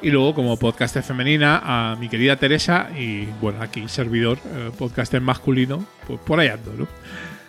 y 0.00 0.10
luego 0.10 0.34
como 0.34 0.56
podcaster 0.56 1.02
femenina 1.02 1.60
a 1.64 1.96
mi 1.96 2.08
querida 2.08 2.36
Teresa 2.36 2.88
y 2.96 3.24
bueno, 3.40 3.60
aquí 3.62 3.88
servidor, 3.88 4.38
eh, 4.54 4.70
podcaster 4.78 5.20
masculino, 5.20 5.84
pues 6.06 6.20
por 6.20 6.38
ahí 6.40 6.48
ando, 6.48 6.72
¿no? 6.78 6.86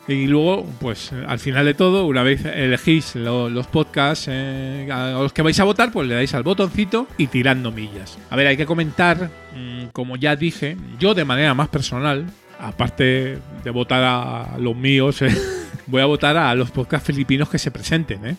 Y 0.07 0.25
luego, 0.25 0.65
pues 0.79 1.11
al 1.27 1.37
final 1.37 1.65
de 1.65 1.75
todo, 1.75 2.07
una 2.07 2.23
vez 2.23 2.43
elegís 2.43 3.13
lo- 3.15 3.47
los 3.47 3.67
podcasts 3.67 4.25
eh, 4.27 4.89
a 4.91 5.11
los 5.11 5.31
que 5.33 5.43
vais 5.43 5.59
a 5.59 5.63
votar, 5.63 5.91
pues 5.91 6.07
le 6.07 6.15
dais 6.15 6.33
al 6.33 6.41
botoncito 6.41 7.05
y 7.19 7.27
tirando 7.27 7.71
millas. 7.71 8.17
A 8.31 8.35
ver, 8.35 8.47
hay 8.47 8.57
que 8.57 8.65
comentar, 8.65 9.29
mm, 9.55 9.89
como 9.93 10.15
ya 10.15 10.35
dije, 10.35 10.75
yo 10.97 11.13
de 11.13 11.25
manera 11.25 11.53
más 11.53 11.67
personal, 11.69 12.25
aparte 12.59 13.39
de 13.63 13.69
votar 13.71 14.03
a 14.03 14.57
los 14.57 14.75
míos, 14.75 15.21
eh, 15.21 15.29
voy 15.87 16.01
a 16.01 16.05
votar 16.05 16.37
a 16.37 16.53
los 16.55 16.71
podcasts 16.71 17.07
filipinos 17.07 17.49
que 17.49 17.57
se 17.57 17.71
presenten, 17.71 18.25
¿eh? 18.25 18.35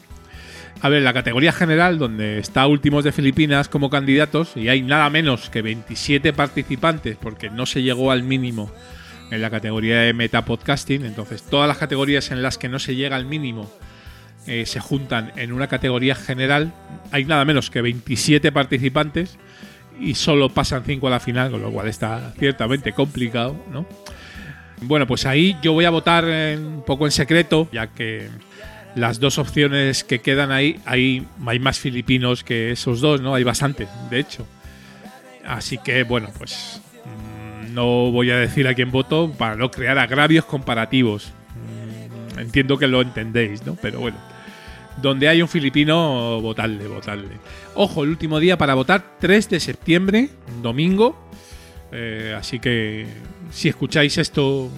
A 0.82 0.88
ver, 0.88 1.02
la 1.02 1.12
categoría 1.12 1.52
general, 1.52 1.98
donde 1.98 2.38
está 2.38 2.66
Últimos 2.66 3.04
de 3.04 3.12
Filipinas 3.12 3.68
como 3.68 3.90
candidatos, 3.90 4.56
y 4.56 4.68
hay 4.68 4.80
nada 4.80 5.10
menos 5.10 5.50
que 5.50 5.60
27 5.60 6.32
participantes, 6.32 7.18
porque 7.20 7.50
no 7.50 7.66
se 7.66 7.82
llegó 7.82 8.10
al 8.10 8.22
mínimo 8.22 8.70
en 9.30 9.42
la 9.42 9.50
categoría 9.50 10.00
de 10.00 10.14
Metapodcasting. 10.14 11.04
Entonces, 11.04 11.42
todas 11.42 11.68
las 11.68 11.76
categorías 11.76 12.30
en 12.30 12.42
las 12.42 12.56
que 12.56 12.70
no 12.70 12.78
se 12.78 12.94
llega 12.94 13.16
al 13.16 13.26
mínimo 13.26 13.70
eh, 14.46 14.64
se 14.64 14.80
juntan 14.80 15.32
en 15.36 15.52
una 15.52 15.66
categoría 15.66 16.14
general. 16.14 16.72
Hay 17.12 17.26
nada 17.26 17.44
menos 17.44 17.68
que 17.68 17.82
27 17.82 18.50
participantes 18.50 19.36
y 20.00 20.14
solo 20.14 20.48
pasan 20.48 20.82
5 20.84 21.06
a 21.06 21.10
la 21.10 21.20
final, 21.20 21.50
con 21.50 21.60
lo 21.60 21.70
cual 21.70 21.88
está 21.88 22.32
ciertamente 22.38 22.92
complicado, 22.92 23.56
¿no? 23.70 23.86
Bueno, 24.82 25.06
pues 25.06 25.26
ahí 25.26 25.56
yo 25.62 25.72
voy 25.74 25.84
a 25.84 25.90
votar 25.90 26.24
un 26.24 26.82
poco 26.86 27.04
en 27.04 27.12
secreto, 27.12 27.68
ya 27.70 27.88
que 27.88 28.28
las 28.94 29.20
dos 29.20 29.38
opciones 29.38 30.04
que 30.04 30.20
quedan 30.20 30.52
ahí, 30.52 30.80
hay, 30.86 31.26
más 31.38 31.78
filipinos 31.78 32.42
que 32.42 32.70
esos 32.70 33.00
dos, 33.00 33.20
¿no? 33.20 33.34
Hay 33.34 33.44
bastantes, 33.44 33.88
de 34.10 34.18
hecho. 34.18 34.46
Así 35.46 35.78
que, 35.78 36.02
bueno, 36.04 36.30
pues 36.36 36.80
mm, 37.04 37.74
no 37.74 38.10
voy 38.10 38.30
a 38.30 38.36
decir 38.36 38.66
a 38.68 38.74
quién 38.74 38.90
voto 38.90 39.32
para 39.36 39.56
no 39.56 39.70
crear 39.70 39.98
agravios 39.98 40.44
comparativos. 40.44 41.32
Mm, 42.34 42.38
Entiendo 42.40 42.78
que 42.78 42.86
lo 42.86 43.02
entendéis, 43.02 43.64
¿no? 43.66 43.76
Pero 43.80 44.00
bueno. 44.00 44.16
Donde 45.00 45.28
hay 45.28 45.40
un 45.40 45.48
filipino, 45.48 46.40
votadle, 46.40 46.86
votadle. 46.86 47.38
Ojo, 47.74 48.04
el 48.04 48.10
último 48.10 48.38
día 48.38 48.58
para 48.58 48.74
votar, 48.74 49.16
3 49.18 49.48
de 49.48 49.60
septiembre, 49.60 50.30
domingo. 50.62 51.30
Eh, 51.92 52.34
así 52.36 52.58
que 52.58 53.06
si 53.50 53.68
escucháis 53.68 54.18
esto 54.18 54.70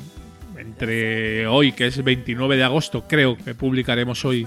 entre 0.57 1.47
hoy, 1.47 1.73
que 1.73 1.87
es 1.87 2.03
29 2.03 2.57
de 2.57 2.65
agosto, 2.65 3.05
creo 3.09 3.37
que 3.37 3.55
publicaremos 3.55 4.25
hoy, 4.25 4.47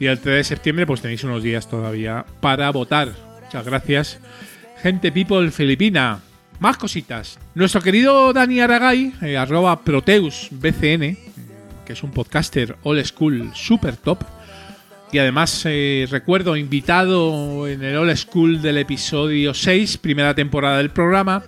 y 0.00 0.06
el 0.06 0.18
3 0.18 0.36
de 0.36 0.44
septiembre, 0.44 0.86
pues 0.86 1.00
tenéis 1.00 1.22
unos 1.24 1.42
días 1.42 1.68
todavía 1.68 2.24
para 2.40 2.70
votar. 2.70 3.12
Muchas 3.44 3.64
gracias, 3.64 4.18
gente 4.82 5.12
people 5.12 5.50
filipina. 5.50 6.20
Más 6.58 6.76
cositas. 6.76 7.38
Nuestro 7.54 7.80
querido 7.80 8.32
Dani 8.32 8.60
Aragay, 8.60 9.12
eh, 9.22 9.36
arroba 9.36 9.80
ProteusBCN, 9.84 11.18
que 11.84 11.92
es 11.92 12.02
un 12.02 12.12
podcaster 12.12 12.76
old 12.82 13.04
school 13.04 13.50
super 13.54 13.96
top, 13.96 14.22
y 15.12 15.18
además 15.18 15.62
eh, 15.66 16.08
recuerdo 16.10 16.56
invitado 16.56 17.68
en 17.68 17.84
el 17.84 17.96
old 17.98 18.16
school 18.16 18.62
del 18.62 18.78
episodio 18.78 19.52
6, 19.52 19.98
primera 19.98 20.34
temporada 20.34 20.78
del 20.78 20.88
programa, 20.88 21.44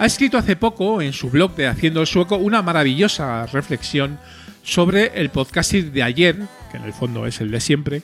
ha 0.00 0.06
escrito 0.06 0.36
hace 0.36 0.56
poco 0.56 1.00
en 1.00 1.12
su 1.12 1.30
blog 1.30 1.54
de 1.54 1.68
Haciendo 1.68 2.00
el 2.00 2.08
Sueco 2.08 2.36
una 2.36 2.62
maravillosa 2.62 3.46
reflexión 3.46 4.18
sobre 4.64 5.20
el 5.20 5.30
podcasting 5.30 5.92
de 5.92 6.02
ayer, 6.02 6.36
que 6.72 6.78
en 6.78 6.82
el 6.82 6.92
fondo 6.92 7.26
es 7.26 7.40
el 7.40 7.52
de 7.52 7.60
siempre, 7.60 8.02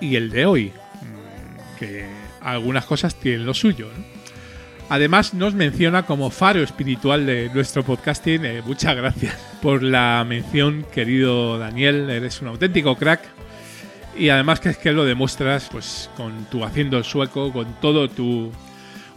y 0.00 0.16
el 0.16 0.30
de 0.30 0.46
hoy, 0.46 0.68
mm, 0.68 1.78
que 1.78 2.06
algunas 2.40 2.86
cosas 2.86 3.20
tienen 3.20 3.44
lo 3.44 3.52
suyo. 3.52 3.90
¿no? 3.94 4.04
Además 4.88 5.34
nos 5.34 5.52
menciona 5.52 6.06
como 6.06 6.30
faro 6.30 6.62
espiritual 6.62 7.26
de 7.26 7.50
nuestro 7.52 7.82
podcasting. 7.82 8.44
Eh, 8.46 8.62
muchas 8.64 8.96
gracias 8.96 9.36
por 9.60 9.82
la 9.82 10.24
mención, 10.26 10.86
querido 10.94 11.58
Daniel, 11.58 12.08
eres 12.08 12.40
un 12.40 12.48
auténtico 12.48 12.96
crack. 12.96 13.43
Y 14.16 14.28
además 14.28 14.60
que 14.60 14.70
es 14.70 14.78
que 14.78 14.92
lo 14.92 15.04
demuestras 15.04 15.68
pues 15.70 16.10
con 16.16 16.44
tu 16.46 16.64
Haciendo 16.64 16.98
el 16.98 17.04
Sueco, 17.04 17.52
con 17.52 17.80
todo 17.80 18.08
tu 18.08 18.52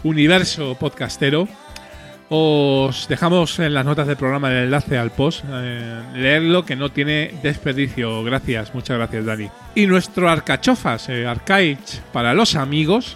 universo 0.03 0.75
podcastero. 0.79 1.47
Os 2.29 3.07
dejamos 3.07 3.57
en 3.59 3.73
las 3.73 3.85
notas 3.85 4.07
del 4.07 4.17
programa 4.17 4.51
el 4.51 4.65
enlace 4.65 4.97
al 4.97 5.11
post. 5.11 5.45
eh, 5.49 6.01
leerlo 6.15 6.65
que 6.65 6.75
no 6.75 6.89
tiene 6.89 7.39
desperdicio. 7.41 8.23
Gracias, 8.23 8.73
muchas 8.73 8.97
gracias, 8.97 9.25
Dani. 9.25 9.49
Y 9.75 9.85
nuestro 9.85 10.29
Arcachofas, 10.29 11.07
eh, 11.09 11.25
Arcaich 11.25 12.01
para 12.11 12.33
los 12.33 12.55
amigos, 12.55 13.15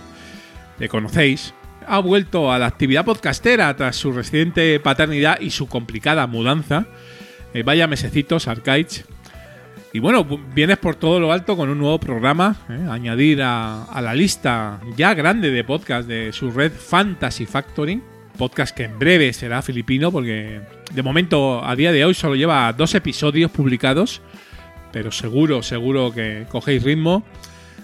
le 0.79 0.87
conocéis, 0.87 1.53
ha 1.87 1.99
vuelto 1.99 2.53
a 2.53 2.59
la 2.59 2.67
actividad 2.67 3.03
podcastera 3.03 3.75
tras 3.75 3.97
su 3.97 4.13
reciente 4.13 4.79
paternidad 4.79 5.39
y 5.41 5.49
su 5.49 5.67
complicada 5.67 6.25
mudanza. 6.27 6.85
Eh, 7.53 7.63
vaya 7.63 7.87
mesecitos, 7.87 8.47
Arcaich. 8.47 9.03
Y 9.93 9.99
bueno, 9.99 10.25
bu- 10.25 10.39
vienes 10.53 10.77
por 10.77 10.95
todo 10.95 11.19
lo 11.19 11.31
alto 11.33 11.57
con 11.57 11.69
un 11.69 11.77
nuevo 11.77 11.99
programa, 11.99 12.55
¿eh? 12.69 12.87
añadir 12.89 13.41
a, 13.43 13.83
a 13.83 14.01
la 14.01 14.13
lista 14.15 14.79
ya 14.95 15.13
grande 15.13 15.51
de 15.51 15.63
podcast 15.65 16.07
de 16.07 16.31
su 16.31 16.49
red 16.49 16.71
Fantasy 16.71 17.45
Factory, 17.45 18.01
podcast 18.37 18.75
que 18.75 18.85
en 18.85 18.97
breve 18.97 19.33
será 19.33 19.61
filipino 19.61 20.09
porque 20.11 20.61
de 20.93 21.03
momento 21.03 21.63
a 21.65 21.75
día 21.75 21.91
de 21.91 22.05
hoy 22.05 22.13
solo 22.13 22.35
lleva 22.35 22.71
dos 22.71 22.95
episodios 22.95 23.51
publicados, 23.51 24.21
pero 24.93 25.11
seguro, 25.11 25.61
seguro 25.61 26.11
que 26.13 26.45
cogéis 26.49 26.83
ritmo. 26.83 27.23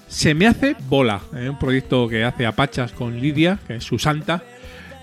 Se 0.08 0.34
me 0.34 0.48
hace 0.48 0.78
bola, 0.88 1.20
¿eh? 1.36 1.50
un 1.50 1.60
proyecto 1.60 2.08
que 2.08 2.24
hace 2.24 2.46
Apachas 2.46 2.94
con 2.94 3.20
Lidia, 3.20 3.60
que 3.68 3.76
es 3.76 3.84
su 3.84 4.00
santa, 4.00 4.42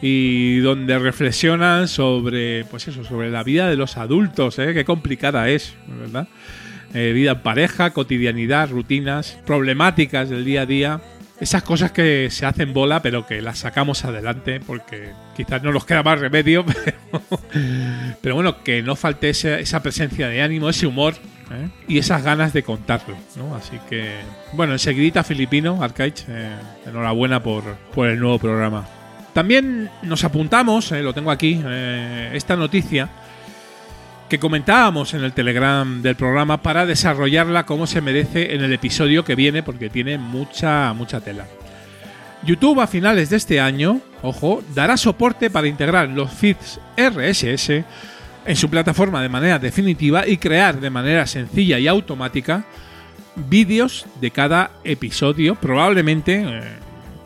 y 0.01 0.57
donde 0.61 0.99
reflexionan 0.99 1.87
sobre, 1.89 2.65
pues 2.65 2.89
eso, 2.89 3.05
sobre 3.05 3.31
la 3.31 3.43
vida 3.43 3.69
de 3.69 3.77
los 3.77 3.99
adultos, 3.99 4.59
¿eh? 4.59 4.73
qué 4.73 4.87
complicada 4.87 5.51
es, 5.51 5.75
¿verdad? 5.87 6.27
Eh, 6.95 7.13
vida 7.13 7.33
en 7.33 7.43
pareja, 7.43 7.91
cotidianidad, 7.91 8.71
rutinas, 8.71 9.37
problemáticas 9.45 10.31
del 10.31 10.45
día 10.45 10.63
a 10.63 10.67
día. 10.67 11.01
Esas 11.41 11.65
cosas 11.65 11.91
que 11.91 12.29
se 12.31 12.47
hacen 12.47 12.73
bola, 12.73 13.03
pero 13.03 13.27
que 13.27 13.43
las 13.43 13.59
sacamos 13.59 14.05
adelante 14.05 14.61
porque 14.61 15.11
quizás 15.37 15.63
no 15.63 15.73
nos 15.73 15.85
queda 15.85 16.05
más 16.05 16.21
remedio. 16.21 16.65
Pero, 18.23 18.37
bueno, 18.37 18.63
que 18.63 18.83
no 18.83 18.95
falte 18.95 19.31
esa, 19.31 19.59
esa 19.59 19.83
presencia 19.83 20.29
de 20.29 20.41
ánimo, 20.41 20.69
ese 20.69 20.87
humor 20.87 21.15
¿eh? 21.51 21.69
y 21.89 21.99
esas 21.99 22.23
ganas 22.23 22.53
de 22.53 22.63
contarlo. 22.63 23.17
Así 23.57 23.79
que, 23.91 24.15
bueno, 24.53 24.75
enseguidita 24.75 25.25
Filipino, 25.25 25.83
Arcaich, 25.83 26.25
eh, 26.29 26.51
enhorabuena 26.87 27.43
por, 27.43 27.65
por 27.93 28.09
el 28.09 28.21
nuevo 28.21 28.39
programa. 28.39 28.87
También 29.33 29.91
nos 30.03 30.23
apuntamos, 30.23 30.93
eh, 30.93 31.03
lo 31.03 31.13
tengo 31.13 31.33
aquí, 31.33 31.61
esta 32.33 32.55
noticia 32.55 33.11
que 34.29 34.39
comentábamos 34.39 35.15
en 35.15 35.23
el 35.23 35.33
Telegram 35.33 36.03
del 36.03 36.17
programa 36.17 36.63
para 36.63 36.87
desarrollarla 36.87 37.67
como 37.67 37.87
se 37.87 38.01
merece 38.01 38.55
en 38.55 38.63
el 38.63 38.73
episodio 38.73 39.25
que 39.25 39.35
viene 39.35 39.63
porque 39.63 39.91
tiene 39.91 40.19
mucha, 40.19 40.93
mucha 40.95 41.21
tela. 41.21 41.47
YouTube 42.45 42.81
a 42.81 42.87
finales 42.87 43.31
de 43.31 43.37
este 43.37 43.61
año, 43.61 44.01
ojo, 44.23 44.63
dará 44.75 44.97
soporte 44.97 45.51
para 45.51 45.67
integrar 45.67 46.09
los 46.09 46.31
feeds 46.31 46.81
RSS 46.97 47.85
en 48.47 48.57
su 48.57 48.69
plataforma 48.69 49.23
de 49.23 49.29
manera 49.29 49.59
definitiva 49.59 50.27
y 50.27 50.37
crear 50.37 50.81
de 50.81 50.91
manera 50.91 51.27
sencilla 51.27 51.79
y 51.79 51.89
automática 51.89 52.65
vídeos 53.37 54.07
de 54.21 54.31
cada 54.31 54.71
episodio, 54.85 55.55
probablemente 55.55 56.43
eh, 56.45 56.63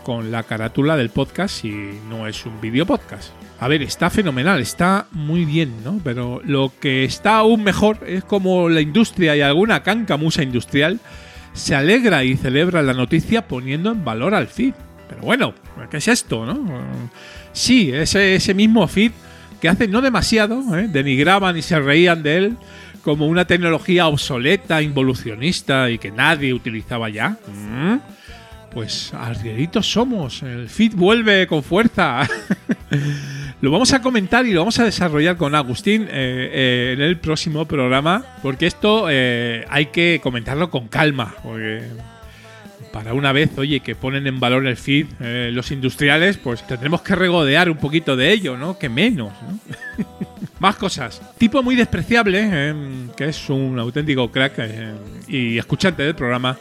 con 0.05 0.31
la 0.31 0.43
carátula 0.43 0.97
del 0.97 1.11
podcast 1.11 1.61
si 1.61 1.71
no 2.09 2.27
es 2.27 2.47
un 2.47 2.61
vídeo 2.61 2.87
podcast. 2.87 3.38
A 3.61 3.67
ver, 3.67 3.83
está 3.83 4.09
fenomenal, 4.09 4.61
está 4.61 5.07
muy 5.11 5.45
bien, 5.45 5.83
¿no? 5.85 6.01
Pero 6.05 6.41
lo 6.45 6.73
que 6.81 7.05
está 7.05 7.39
aún 7.39 7.65
mejor 7.65 7.99
es 8.07 8.23
como 8.23 8.69
la 8.69 8.81
industria 8.81 9.37
y 9.37 9.41
alguna 9.41 9.83
cancamusa 9.83 10.43
industrial 10.43 11.01
se 11.55 11.75
alegra 11.75 12.23
y 12.23 12.37
celebra 12.37 12.83
la 12.83 12.95
noticia 12.95 13.49
poniendo 13.49 13.91
en 13.91 14.05
valor 14.05 14.35
al 14.35 14.47
feed. 14.47 14.75
Pero 15.09 15.23
bueno, 15.23 15.55
¿qué 15.91 15.97
es 15.97 16.07
esto, 16.07 16.47
no? 16.47 16.83
Sí, 17.53 17.91
ese, 17.93 18.37
ese 18.37 18.55
mismo 18.55 18.87
feed 18.87 19.11
que 19.61 19.69
hace 19.69 19.89
no 19.89 20.01
demasiado 20.01 20.77
¿eh? 20.77 20.87
denigraban 20.89 21.57
y 21.57 21.63
se 21.63 21.81
reían 21.81 22.23
de 22.23 22.37
él 22.37 22.57
como 23.03 23.27
una 23.27 23.47
tecnología 23.47 24.07
obsoleta, 24.07 24.83
involucionista 24.83 25.91
y 25.91 25.99
que 25.99 26.13
nadie 26.13 26.53
utilizaba 26.53 27.09
ya. 27.09 27.31
¿Mm? 27.31 27.97
Pues 28.71 29.13
arrieritos 29.15 29.91
somos, 29.91 30.43
el 30.43 30.69
feed 30.69 30.93
vuelve 30.95 31.47
con 31.47 31.63
fuerza. 31.63 32.29
lo 33.61 33.71
vamos 33.71 33.93
a 33.93 34.01
comentar 34.01 34.47
y 34.47 34.53
lo 34.53 34.61
vamos 34.61 34.79
a 34.79 34.85
desarrollar 34.85 35.37
con 35.37 35.55
Agustín 35.55 36.03
eh, 36.03 36.09
eh, 36.13 36.95
en 36.95 37.01
el 37.01 37.19
próximo 37.19 37.67
programa, 37.67 38.25
porque 38.43 38.67
esto 38.67 39.07
eh, 39.11 39.65
hay 39.69 39.87
que 39.87 40.21
comentarlo 40.23 40.71
con 40.71 40.87
calma, 40.89 41.35
porque 41.43 41.83
para 42.93 43.15
una 43.15 43.33
vez, 43.33 43.51
oye, 43.59 43.81
que 43.81 43.95
ponen 43.97 44.27
en 44.27 44.41
valor 44.41 44.67
el 44.67 44.77
feed 44.77 45.07
los 45.53 45.71
industriales, 45.73 46.39
pues 46.39 46.67
tendremos 46.67 47.03
que 47.03 47.15
regodear 47.15 47.69
un 47.69 47.77
poquito 47.77 48.17
de 48.17 48.33
ello, 48.33 48.57
¿no? 48.57 48.79
Que 48.79 48.89
menos, 48.89 49.33
¿no? 49.43 50.05
Más 50.59 50.77
cosas. 50.77 51.21
Tipo 51.37 51.63
muy 51.63 51.77
despreciable, 51.77 52.75
que 53.17 53.27
es 53.27 53.51
un 53.51 53.79
auténtico 53.79 54.31
crack 54.31 54.59
y 55.29 55.59
escuchante 55.59 56.03
del 56.03 56.15
programa, 56.15 56.57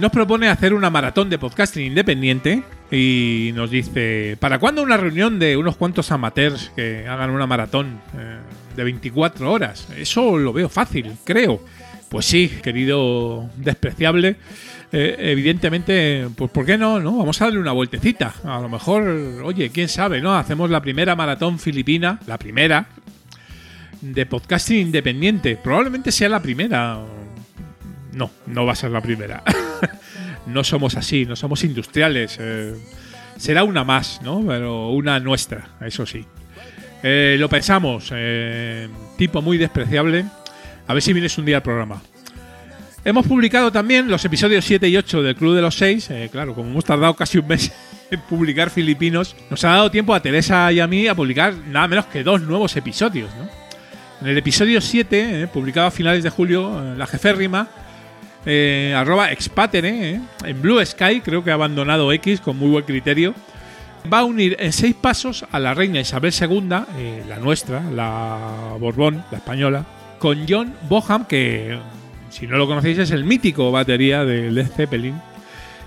nos 0.00 0.10
propone 0.10 0.48
hacer 0.48 0.72
una 0.72 0.88
maratón 0.88 1.28
de 1.28 1.38
podcasting 1.38 1.84
independiente 1.86 2.62
y 2.90 3.50
nos 3.54 3.70
dice, 3.70 4.36
¿para 4.40 4.58
cuándo 4.58 4.82
una 4.82 4.96
reunión 4.96 5.38
de 5.38 5.58
unos 5.58 5.76
cuantos 5.76 6.10
amateurs 6.10 6.72
que 6.74 7.06
hagan 7.06 7.28
una 7.28 7.46
maratón 7.46 8.00
eh, 8.16 8.38
de 8.74 8.84
24 8.84 9.52
horas? 9.52 9.88
Eso 9.96 10.38
lo 10.38 10.54
veo 10.54 10.70
fácil, 10.70 11.12
creo. 11.22 11.62
Pues 12.08 12.24
sí, 12.24 12.48
querido 12.62 13.50
despreciable. 13.56 14.36
Eh, 14.90 15.16
evidentemente, 15.18 16.28
pues 16.34 16.50
¿por 16.50 16.64
qué 16.64 16.78
no? 16.78 16.98
no? 16.98 17.18
Vamos 17.18 17.40
a 17.42 17.44
darle 17.44 17.60
una 17.60 17.72
vueltecita. 17.72 18.34
A 18.42 18.58
lo 18.58 18.70
mejor, 18.70 19.02
oye, 19.44 19.70
quién 19.70 19.88
sabe, 19.88 20.22
¿no? 20.22 20.34
Hacemos 20.34 20.70
la 20.70 20.80
primera 20.80 21.14
maratón 21.14 21.58
filipina, 21.58 22.18
la 22.26 22.38
primera, 22.38 22.86
de 24.00 24.24
podcasting 24.24 24.78
independiente. 24.78 25.56
Probablemente 25.62 26.10
sea 26.10 26.30
la 26.30 26.40
primera. 26.40 26.98
No, 28.14 28.30
no 28.46 28.64
va 28.64 28.72
a 28.72 28.76
ser 28.76 28.90
la 28.90 29.02
primera. 29.02 29.44
no 30.46 30.64
somos 30.64 30.96
así, 30.96 31.26
no 31.26 31.36
somos 31.36 31.64
industriales. 31.64 32.36
eh, 32.40 32.74
será 33.36 33.64
una 33.64 33.84
más, 33.84 34.20
¿no? 34.22 34.44
Pero 34.46 34.90
una 34.90 35.18
nuestra, 35.20 35.68
eso 35.80 36.06
sí. 36.06 36.24
Eh, 37.02 37.36
lo 37.38 37.48
pensamos, 37.48 38.10
eh, 38.14 38.88
tipo 39.16 39.40
muy 39.40 39.58
despreciable. 39.58 40.24
A 40.86 40.94
ver 40.94 41.02
si 41.02 41.12
vienes 41.12 41.36
un 41.38 41.46
día 41.46 41.56
al 41.56 41.62
programa. 41.62 42.02
Hemos 43.04 43.26
publicado 43.26 43.72
también 43.72 44.08
los 44.08 44.24
episodios 44.24 44.64
7 44.64 44.88
y 44.88 44.96
8 44.96 45.22
del 45.22 45.34
Club 45.34 45.54
de 45.54 45.62
los 45.62 45.74
6. 45.76 46.10
claro, 46.30 46.54
como 46.54 46.68
hemos 46.70 46.84
tardado 46.84 47.14
casi 47.14 47.38
un 47.38 47.46
mes 47.46 47.72
en 48.10 48.20
publicar 48.20 48.68
Filipinos, 48.70 49.36
nos 49.48 49.64
ha 49.64 49.70
dado 49.70 49.90
tiempo 49.90 50.14
a 50.14 50.20
Teresa 50.20 50.70
y 50.72 50.80
a 50.80 50.86
mí 50.86 51.06
a 51.06 51.14
publicar 51.14 51.54
nada 51.68 51.88
menos 51.88 52.06
que 52.06 52.22
dos 52.22 52.42
nuevos 52.42 52.76
episodios. 52.76 53.30
¿no? 53.36 53.48
En 54.20 54.26
el 54.26 54.36
episodio 54.36 54.82
7, 54.82 55.42
eh, 55.42 55.46
publicado 55.46 55.86
a 55.86 55.90
finales 55.90 56.22
de 56.22 56.28
julio, 56.28 56.78
eh, 56.78 56.94
la 56.96 57.06
jeférrima, 57.06 57.68
eh, 58.46 58.94
arroba 58.96 59.32
expatere, 59.32 60.14
eh, 60.14 60.20
en 60.44 60.62
Blue 60.62 60.84
Sky, 60.84 61.20
creo 61.20 61.44
que 61.44 61.50
ha 61.50 61.54
abandonado 61.54 62.12
X 62.12 62.40
con 62.40 62.56
muy 62.56 62.68
buen 62.68 62.84
criterio, 62.84 63.34
va 64.12 64.20
a 64.20 64.24
unir 64.24 64.56
en 64.58 64.72
seis 64.72 64.94
pasos 64.94 65.44
a 65.50 65.58
la 65.58 65.74
reina 65.74 66.00
Isabel 66.00 66.32
II, 66.32 66.68
eh, 66.96 67.22
la 67.28 67.38
nuestra, 67.38 67.82
la 67.90 68.76
Borbón, 68.78 69.24
la 69.30 69.38
española, 69.38 69.86
con 70.18 70.46
John 70.48 70.74
Boham, 70.88 71.26
que 71.26 71.78
si 72.30 72.46
no 72.46 72.56
lo 72.56 72.66
conocéis 72.66 72.98
es 72.98 73.10
el 73.10 73.24
mítico 73.24 73.70
batería 73.70 74.24
de 74.24 74.50
Led 74.50 74.68
Zeppelin. 74.68 75.20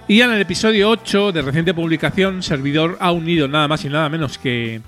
Y 0.08 0.20
en 0.20 0.32
el 0.32 0.42
episodio 0.42 0.90
8 0.90 1.32
de 1.32 1.42
reciente 1.42 1.74
publicación, 1.74 2.44
Servidor 2.44 2.98
ha 3.00 3.14
unido 3.14 3.48
nada 3.48 3.70
más 3.70 3.86
y 3.86 3.90
nada 3.90 4.10
menos 4.10 4.38
que 4.38 4.82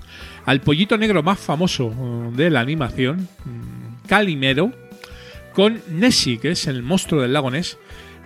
al 0.44 0.60
pollito 0.60 0.98
negro 0.98 1.22
más 1.22 1.38
famoso 1.38 1.90
eh, 1.90 2.36
de 2.36 2.50
la 2.50 2.60
animación, 2.60 3.28
mm, 3.44 4.06
Calimero, 4.06 4.72
con 5.56 5.80
Nessie, 5.88 6.36
que 6.36 6.50
es 6.50 6.66
el 6.66 6.82
monstruo 6.82 7.22
del 7.22 7.32
lago 7.32 7.50
Ness, 7.50 7.78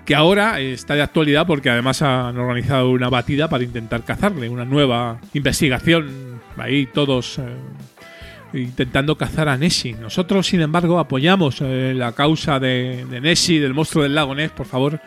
que 0.05 0.17
ahora 0.17 0.59
está 0.59 0.97
de 0.97 1.03
actualidad 1.03 1.47
porque 1.47 1.71
además 1.71 2.03
han 2.03 2.37
organizado 2.37 2.91
una 2.91 3.09
batida 3.09 3.49
para 3.49 3.63
intentar 3.63 4.05
cazarle, 4.05 4.49
una 4.49 4.65
nueva 4.65 5.21
investigación, 5.33 6.41
ahí 6.57 6.87
todos 6.87 7.39
eh, 7.39 8.59
intentando 8.59 9.17
cazar 9.17 9.49
a 9.49 9.57
Nessie. 9.57 9.93
Nosotros, 9.95 10.49
sin 10.49 10.61
embargo, 10.61 10.99
apoyamos 10.99 11.59
eh, 11.61 11.93
la 11.95 12.11
causa 12.17 12.59
de, 12.59 13.07
de 13.09 13.21
Nessie, 13.21 13.61
del 13.61 13.75
monstruo 13.75 14.03
del 14.03 14.17
lago 14.17 14.35
Ness, 14.35 14.51
por 14.51 14.67
favor, 14.67 15.01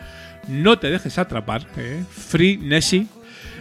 no 0.48 0.78
te 0.78 0.88
dejes 0.90 1.18
atrapar. 1.18 1.66
eh. 1.76 2.02
Free 2.08 2.56
Nessie, 2.56 3.06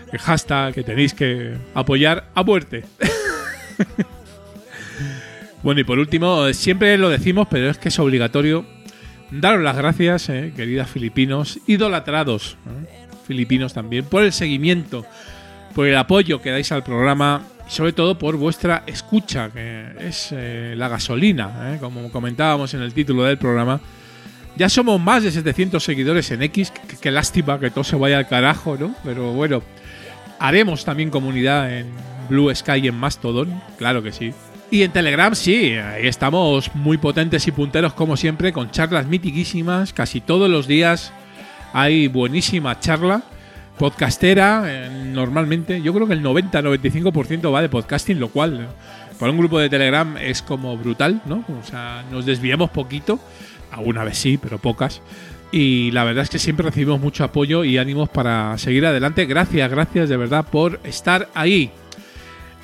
el 0.09 0.19
hashtag 0.19 0.74
que 0.74 0.83
tenéis 0.83 1.14
que 1.14 1.58
apoyar 1.74 2.30
a 2.33 2.43
muerte. 2.43 2.85
bueno, 5.64 5.82
y 5.82 5.83
por 5.83 5.98
último, 5.98 6.51
siempre 6.53 6.98
lo 6.98 7.09
decimos, 7.09 7.48
pero 7.50 7.69
es 7.69 7.77
que 7.77 7.90
es 7.90 7.98
obligatorio 8.00 8.66
daros 9.42 9.61
las 9.61 9.75
gracias, 9.75 10.30
eh, 10.30 10.53
queridas 10.56 10.90
filipinos, 10.90 11.59
idolatrados, 11.66 12.58
eh, 12.67 13.08
filipinos 13.25 13.74
también, 13.74 14.06
por 14.06 14.24
el 14.24 14.32
seguimiento, 14.32 15.06
por 15.74 15.88
el 15.88 15.95
apoyo 15.98 16.42
que 16.42 16.51
dais 16.51 16.72
al 16.72 16.83
programa 16.83 17.42
y 17.67 17.72
sobre 17.72 17.93
todo 17.93 18.19
por 18.19 18.35
vuestra 18.35 18.83
escucha, 18.85 19.50
que 19.50 19.85
es 20.01 20.30
eh, 20.32 20.75
la 20.77 20.88
gasolina, 20.88 21.77
como 21.80 22.11
comentábamos 22.11 22.74
en 22.74 22.82
el 22.82 22.93
título 22.93 23.24
del 23.24 23.38
programa. 23.38 23.80
Ya 24.56 24.69
somos 24.69 25.01
más 25.01 25.24
de 25.24 25.32
700 25.32 25.83
seguidores 25.83 26.30
en 26.30 26.43
X, 26.43 26.72
qué 27.01 27.09
lástima 27.09 27.59
que 27.59 27.72
todo 27.72 27.83
se 27.83 27.95
vaya 27.95 28.19
al 28.19 28.27
carajo, 28.27 28.77
¿no? 28.80 28.93
Pero 29.03 29.32
bueno, 29.32 29.64
haremos 30.38 30.85
también 30.85 31.09
comunidad 31.09 31.75
en 31.75 31.88
Blue 32.30 32.53
Sky 32.53 32.82
y 32.83 32.88
en 32.90 32.95
Mastodon, 32.95 33.61
claro 33.77 34.03
que 34.03 34.11
sí. 34.11 34.32
Y 34.74 34.82
en 34.82 34.92
Telegram 34.92 35.35
sí, 35.35 35.74
ahí 35.76 36.08
estamos 36.08 36.74
muy 36.74 36.98
potentes 36.98 37.48
y 37.48 37.52
punteros 37.52 37.93
como 37.93 38.18
siempre, 38.18 38.52
con 38.52 38.72
charlas 38.72 39.06
mitiquísimas, 39.06 39.93
casi 39.93 40.19
todos 40.19 40.50
los 40.50 40.66
días 40.66 41.14
hay 41.74 42.08
buenísima 42.08 42.80
charla 42.80 43.22
podcastera, 43.77 44.64
eh, 44.66 44.90
normalmente, 44.90 45.80
yo 45.84 45.93
creo 45.93 46.08
que 46.08 46.14
el 46.14 46.24
90-95% 46.24 47.53
va 47.53 47.61
de 47.61 47.69
podcasting, 47.69 48.19
lo 48.19 48.30
cual 48.30 48.61
eh, 48.61 48.66
para 49.19 49.32
un 49.32 49.38
grupo 49.38 49.60
de 49.60 49.69
Telegram 49.69 50.18
es 50.18 50.42
como 50.42 50.76
brutal, 50.76 51.22
¿no? 51.27 51.45
O 51.61 51.64
sea, 51.64 52.03
nos 52.10 52.26
desviamos 52.26 52.72
poquito, 52.72 53.19
alguna 53.69 54.03
vez 54.03 54.18
sí, 54.18 54.40
pero 54.42 54.58
pocas. 54.58 55.03
Y 55.52 55.92
la 55.92 56.03
verdad 56.03 56.24
es 56.24 56.32
que 56.32 56.40
siempre 56.40 56.66
recibimos 56.66 57.00
mucho 57.00 57.24
apoyo 57.24 57.64
y 57.64 57.77
ánimos 57.77 58.10
para 58.10 58.58
seguir 58.58 58.88
adelante. 58.88 59.27
Gracias, 59.27 59.69
gracias 59.69 60.10
de 60.10 60.18
verdad 60.18 60.43
por 60.50 60.80
estar 60.84 61.30
ahí. 61.35 61.72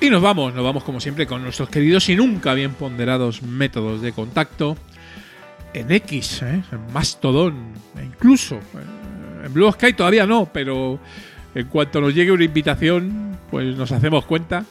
Y 0.02 0.08
nos 0.08 0.22
vamos, 0.22 0.54
nos 0.54 0.64
vamos 0.64 0.82
como 0.82 0.98
siempre 0.98 1.26
con 1.26 1.42
nuestros 1.42 1.68
queridos 1.68 2.08
y 2.08 2.16
nunca 2.16 2.54
bien 2.54 2.72
ponderados 2.72 3.42
métodos 3.42 4.00
de 4.00 4.12
contacto 4.12 4.78
en 5.74 5.90
X, 5.92 6.40
¿eh? 6.42 6.62
en 6.72 6.92
Mastodon, 6.92 7.74
e 7.98 8.04
incluso 8.04 8.56
eh, 8.56 9.44
en 9.44 9.52
Blue 9.52 9.70
Sky 9.70 9.92
todavía 9.92 10.26
no, 10.26 10.48
pero 10.50 10.98
en 11.54 11.66
cuanto 11.66 12.00
nos 12.00 12.14
llegue 12.14 12.32
una 12.32 12.44
invitación, 12.44 13.36
pues 13.50 13.76
nos 13.76 13.92
hacemos 13.92 14.24
cuenta. 14.24 14.64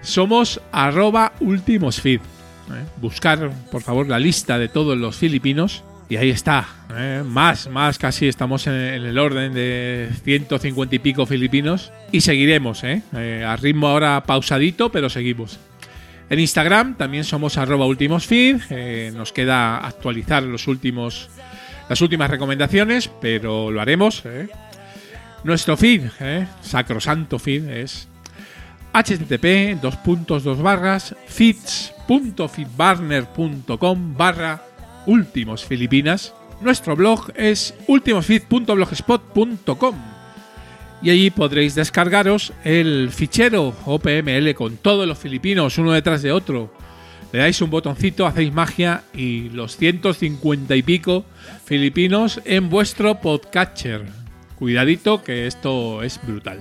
Somos 0.00 0.60
arroba 0.70 1.32
ultimosfeed. 1.40 2.20
¿eh? 2.20 2.84
Buscar, 3.00 3.50
por 3.70 3.82
favor, 3.82 4.08
la 4.08 4.20
lista 4.20 4.58
de 4.58 4.68
todos 4.68 4.96
los 4.96 5.16
filipinos 5.16 5.82
Y 6.12 6.16
ahí 6.18 6.28
está, 6.28 6.68
¿eh? 6.94 7.22
más, 7.24 7.70
más, 7.70 7.96
casi 7.96 8.28
estamos 8.28 8.66
en, 8.66 8.74
el 8.74 9.18
orden 9.18 9.54
de 9.54 10.10
150 10.24 10.94
y 10.94 10.98
pico 10.98 11.24
filipinos. 11.24 11.90
Y 12.10 12.20
seguiremos, 12.20 12.84
¿eh? 12.84 13.00
Eh, 13.16 13.42
a 13.48 13.56
ritmo 13.56 13.88
ahora 13.88 14.22
pausadito, 14.26 14.92
pero 14.92 15.08
seguimos. 15.08 15.58
En 16.28 16.38
Instagram 16.38 16.98
también 16.98 17.24
somos 17.24 17.56
arroba 17.56 17.86
ultimosfeed. 17.86 18.60
Eh, 18.68 19.10
nos 19.14 19.32
queda 19.32 19.78
actualizar 19.78 20.42
los 20.42 20.68
últimos, 20.68 21.30
las 21.88 22.02
últimas 22.02 22.28
recomendaciones, 22.28 23.10
pero 23.22 23.70
lo 23.70 23.80
haremos. 23.80 24.22
Nuestro 25.44 25.78
feed, 25.78 26.02
sacrosanto 26.60 27.38
feed, 27.38 27.70
es 27.70 28.06
http 28.92 29.80
dos 29.80 29.96
puntos 29.96 30.44
dos 30.44 30.60
barras 30.60 31.16
feeds.feedburner.com 31.26 34.14
barra 34.14 34.71
últimos 35.06 35.64
filipinas. 35.64 36.34
Nuestro 36.60 36.96
blog 36.96 37.32
es 37.34 37.74
ultimosfeed.blogspot.com 37.86 39.96
y 41.02 41.10
allí 41.10 41.30
podréis 41.30 41.74
descargaros 41.74 42.52
el 42.64 43.10
fichero 43.10 43.74
OPML 43.84 44.54
con 44.54 44.76
todos 44.76 45.06
los 45.06 45.18
filipinos 45.18 45.78
uno 45.78 45.92
detrás 45.92 46.22
de 46.22 46.32
otro. 46.32 46.72
Le 47.32 47.40
dais 47.40 47.60
un 47.62 47.70
botoncito, 47.70 48.26
hacéis 48.26 48.52
magia 48.52 49.04
y 49.14 49.48
los 49.48 49.76
150 49.76 50.76
y 50.76 50.82
pico 50.82 51.24
filipinos 51.64 52.40
en 52.44 52.70
vuestro 52.70 53.20
podcatcher. 53.20 54.04
Cuidadito 54.56 55.24
que 55.24 55.46
esto 55.46 56.02
es 56.02 56.20
brutal. 56.24 56.60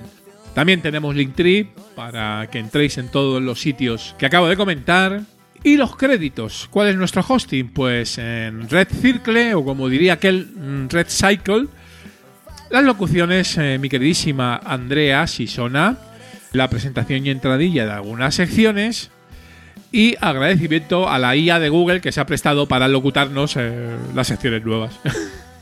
También 0.55 0.81
tenemos 0.81 1.15
Linktree 1.15 1.69
para 1.95 2.47
que 2.51 2.59
entréis 2.59 2.97
en 2.97 3.09
todos 3.09 3.41
los 3.41 3.61
sitios 3.61 4.15
que 4.17 4.25
acabo 4.25 4.47
de 4.47 4.57
comentar. 4.57 5.21
Y 5.64 5.77
los 5.77 5.95
créditos. 5.95 6.67
¿Cuál 6.72 6.90
es 6.90 6.95
nuestro 6.95 7.23
hosting? 7.27 7.69
Pues 7.69 8.17
en 8.17 8.67
Red 8.67 8.88
Circle 8.99 9.53
o 9.53 9.64
como 9.64 9.90
diría 9.90 10.14
aquel 10.14 10.48
mm, 10.48 10.90
Red 10.90 11.07
Cycle. 11.07 11.67
Las 12.72 12.83
locuciones, 12.83 13.57
eh, 13.57 13.77
mi 13.80 13.88
queridísima 13.88 14.56
Andrea 14.57 15.27
Sisona. 15.27 15.98
La 16.51 16.69
presentación 16.69 17.25
y 17.25 17.30
entradilla 17.30 17.85
de 17.85 17.91
algunas 17.91 18.33
secciones. 18.33 19.11
Y 19.91 20.15
agradecimiento 20.19 21.09
a 21.09 21.19
la 21.19 21.35
IA 21.35 21.59
de 21.59 21.69
Google 21.69 22.01
que 22.01 22.11
se 22.11 22.22
ha 22.22 22.25
prestado 22.25 22.67
para 22.67 22.88
locutarnos 22.88 23.56
eh, 23.57 23.95
las 24.15 24.27
secciones 24.27 24.65
nuevas. 24.65 24.99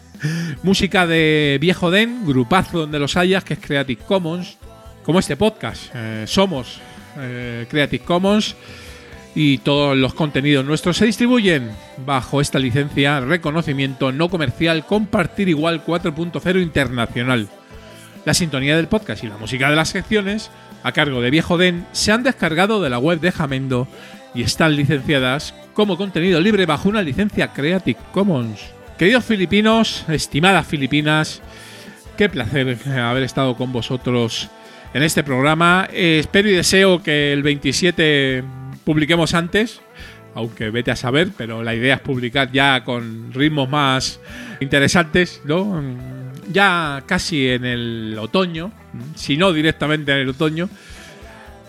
Música 0.64 1.08
de 1.08 1.58
Viejo 1.60 1.92
Den, 1.92 2.26
grupazo 2.26 2.80
donde 2.80 3.00
los 3.00 3.18
hayas, 3.18 3.44
que 3.44 3.56
es 3.56 3.60
Creative 3.60 4.02
Commons. 4.06 4.58
Como 5.04 5.20
este 5.20 5.36
podcast. 5.36 5.92
Eh, 5.94 6.24
somos 6.26 6.80
Creative 7.70 8.06
Commons 8.06 8.56
y 9.36 9.60
todos 9.60 9.96
los 9.96 10.14
contenidos 10.14 10.66
nuestros 10.66 10.98
se 10.98 11.06
distribuyen 11.06 11.72
bajo 12.06 12.42
esta 12.42 12.60
licencia 12.60 13.20
reconocimiento 13.20 14.12
no 14.12 14.30
comercial 14.30 14.86
compartir 14.86 15.50
igual 15.50 15.86
4.0 15.86 16.62
internacional. 16.62 17.48
La 18.26 18.34
sintonía 18.34 18.76
del 18.76 18.88
podcast 18.88 19.24
y 19.24 19.28
la 19.28 19.38
música 19.38 19.70
de 19.70 19.76
las 19.76 19.90
secciones 19.90 20.52
a 20.84 20.92
cargo 20.92 21.22
de 21.22 21.30
Viejo 21.30 21.58
Den 21.58 21.86
se 21.92 22.12
han 22.12 22.24
descargado 22.24 22.82
de 22.82 22.90
la 22.90 23.00
web 23.00 23.20
de 23.20 23.32
Jamendo 23.32 23.88
y 24.34 24.44
están 24.44 24.76
licenciadas 24.76 25.54
como 25.74 25.98
contenido 25.98 26.40
libre 26.40 26.66
bajo 26.66 26.90
una 26.90 27.02
licencia 27.02 27.54
Creative 27.54 28.00
Commons. 28.12 28.60
Queridos 28.98 29.26
filipinos, 29.26 30.06
estimadas 30.10 30.68
filipinas, 30.68 31.42
qué 32.18 32.30
placer 32.30 32.78
haber 33.00 33.24
estado 33.24 33.56
con 33.56 33.72
vosotros 33.72 34.50
en 34.94 35.04
este 35.04 35.24
programa. 35.24 35.88
Eh, 35.92 36.18
espero 36.20 36.50
y 36.50 36.54
deseo 36.54 37.02
que 37.02 37.32
el 37.32 37.44
27 37.44 38.44
publiquemos 38.84 39.34
antes, 39.34 39.82
aunque 40.36 40.70
vete 40.70 40.92
a 40.92 40.96
saber, 40.96 41.30
pero 41.38 41.64
la 41.64 41.76
idea 41.76 41.96
es 41.96 42.02
publicar 42.02 42.52
ya 42.52 42.84
con 42.84 43.34
ritmos 43.34 43.70
más 43.70 44.20
interesantes, 44.60 45.42
¿no? 45.46 45.82
Ya 46.52 47.04
casi 47.06 47.50
en 47.50 47.66
el 47.66 48.18
otoño, 48.20 48.72
si 49.16 49.38
no 49.38 49.54
directamente 49.54 50.12
en 50.12 50.20
el 50.20 50.30
otoño. 50.30 50.70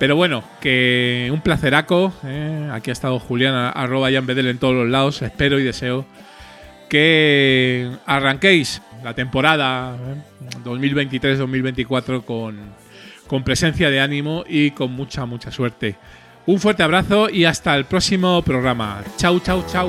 Pero 0.00 0.16
bueno, 0.16 0.42
que 0.62 1.28
un 1.30 1.42
placeraco. 1.42 2.14
¿eh? 2.24 2.70
Aquí 2.72 2.88
ha 2.88 2.92
estado 2.94 3.18
Julián, 3.18 3.54
arroba 3.54 4.08
en 4.10 4.58
todos 4.58 4.74
los 4.74 4.88
lados. 4.88 5.20
Espero 5.20 5.60
y 5.60 5.62
deseo 5.62 6.06
que 6.88 7.90
arranquéis 8.06 8.80
la 9.04 9.14
temporada 9.14 9.96
¿eh? 9.96 10.62
2023-2024 10.64 12.24
con, 12.24 12.58
con 13.26 13.44
presencia 13.44 13.90
de 13.90 14.00
ánimo 14.00 14.44
y 14.48 14.70
con 14.70 14.92
mucha, 14.92 15.26
mucha 15.26 15.52
suerte. 15.52 15.96
Un 16.50 16.58
fuerte 16.58 16.82
abrazo 16.82 17.30
y 17.30 17.44
hasta 17.44 17.76
el 17.76 17.84
próximo 17.84 18.42
programa. 18.42 19.04
Chau, 19.16 19.38
chau, 19.38 19.62
chau. 19.70 19.88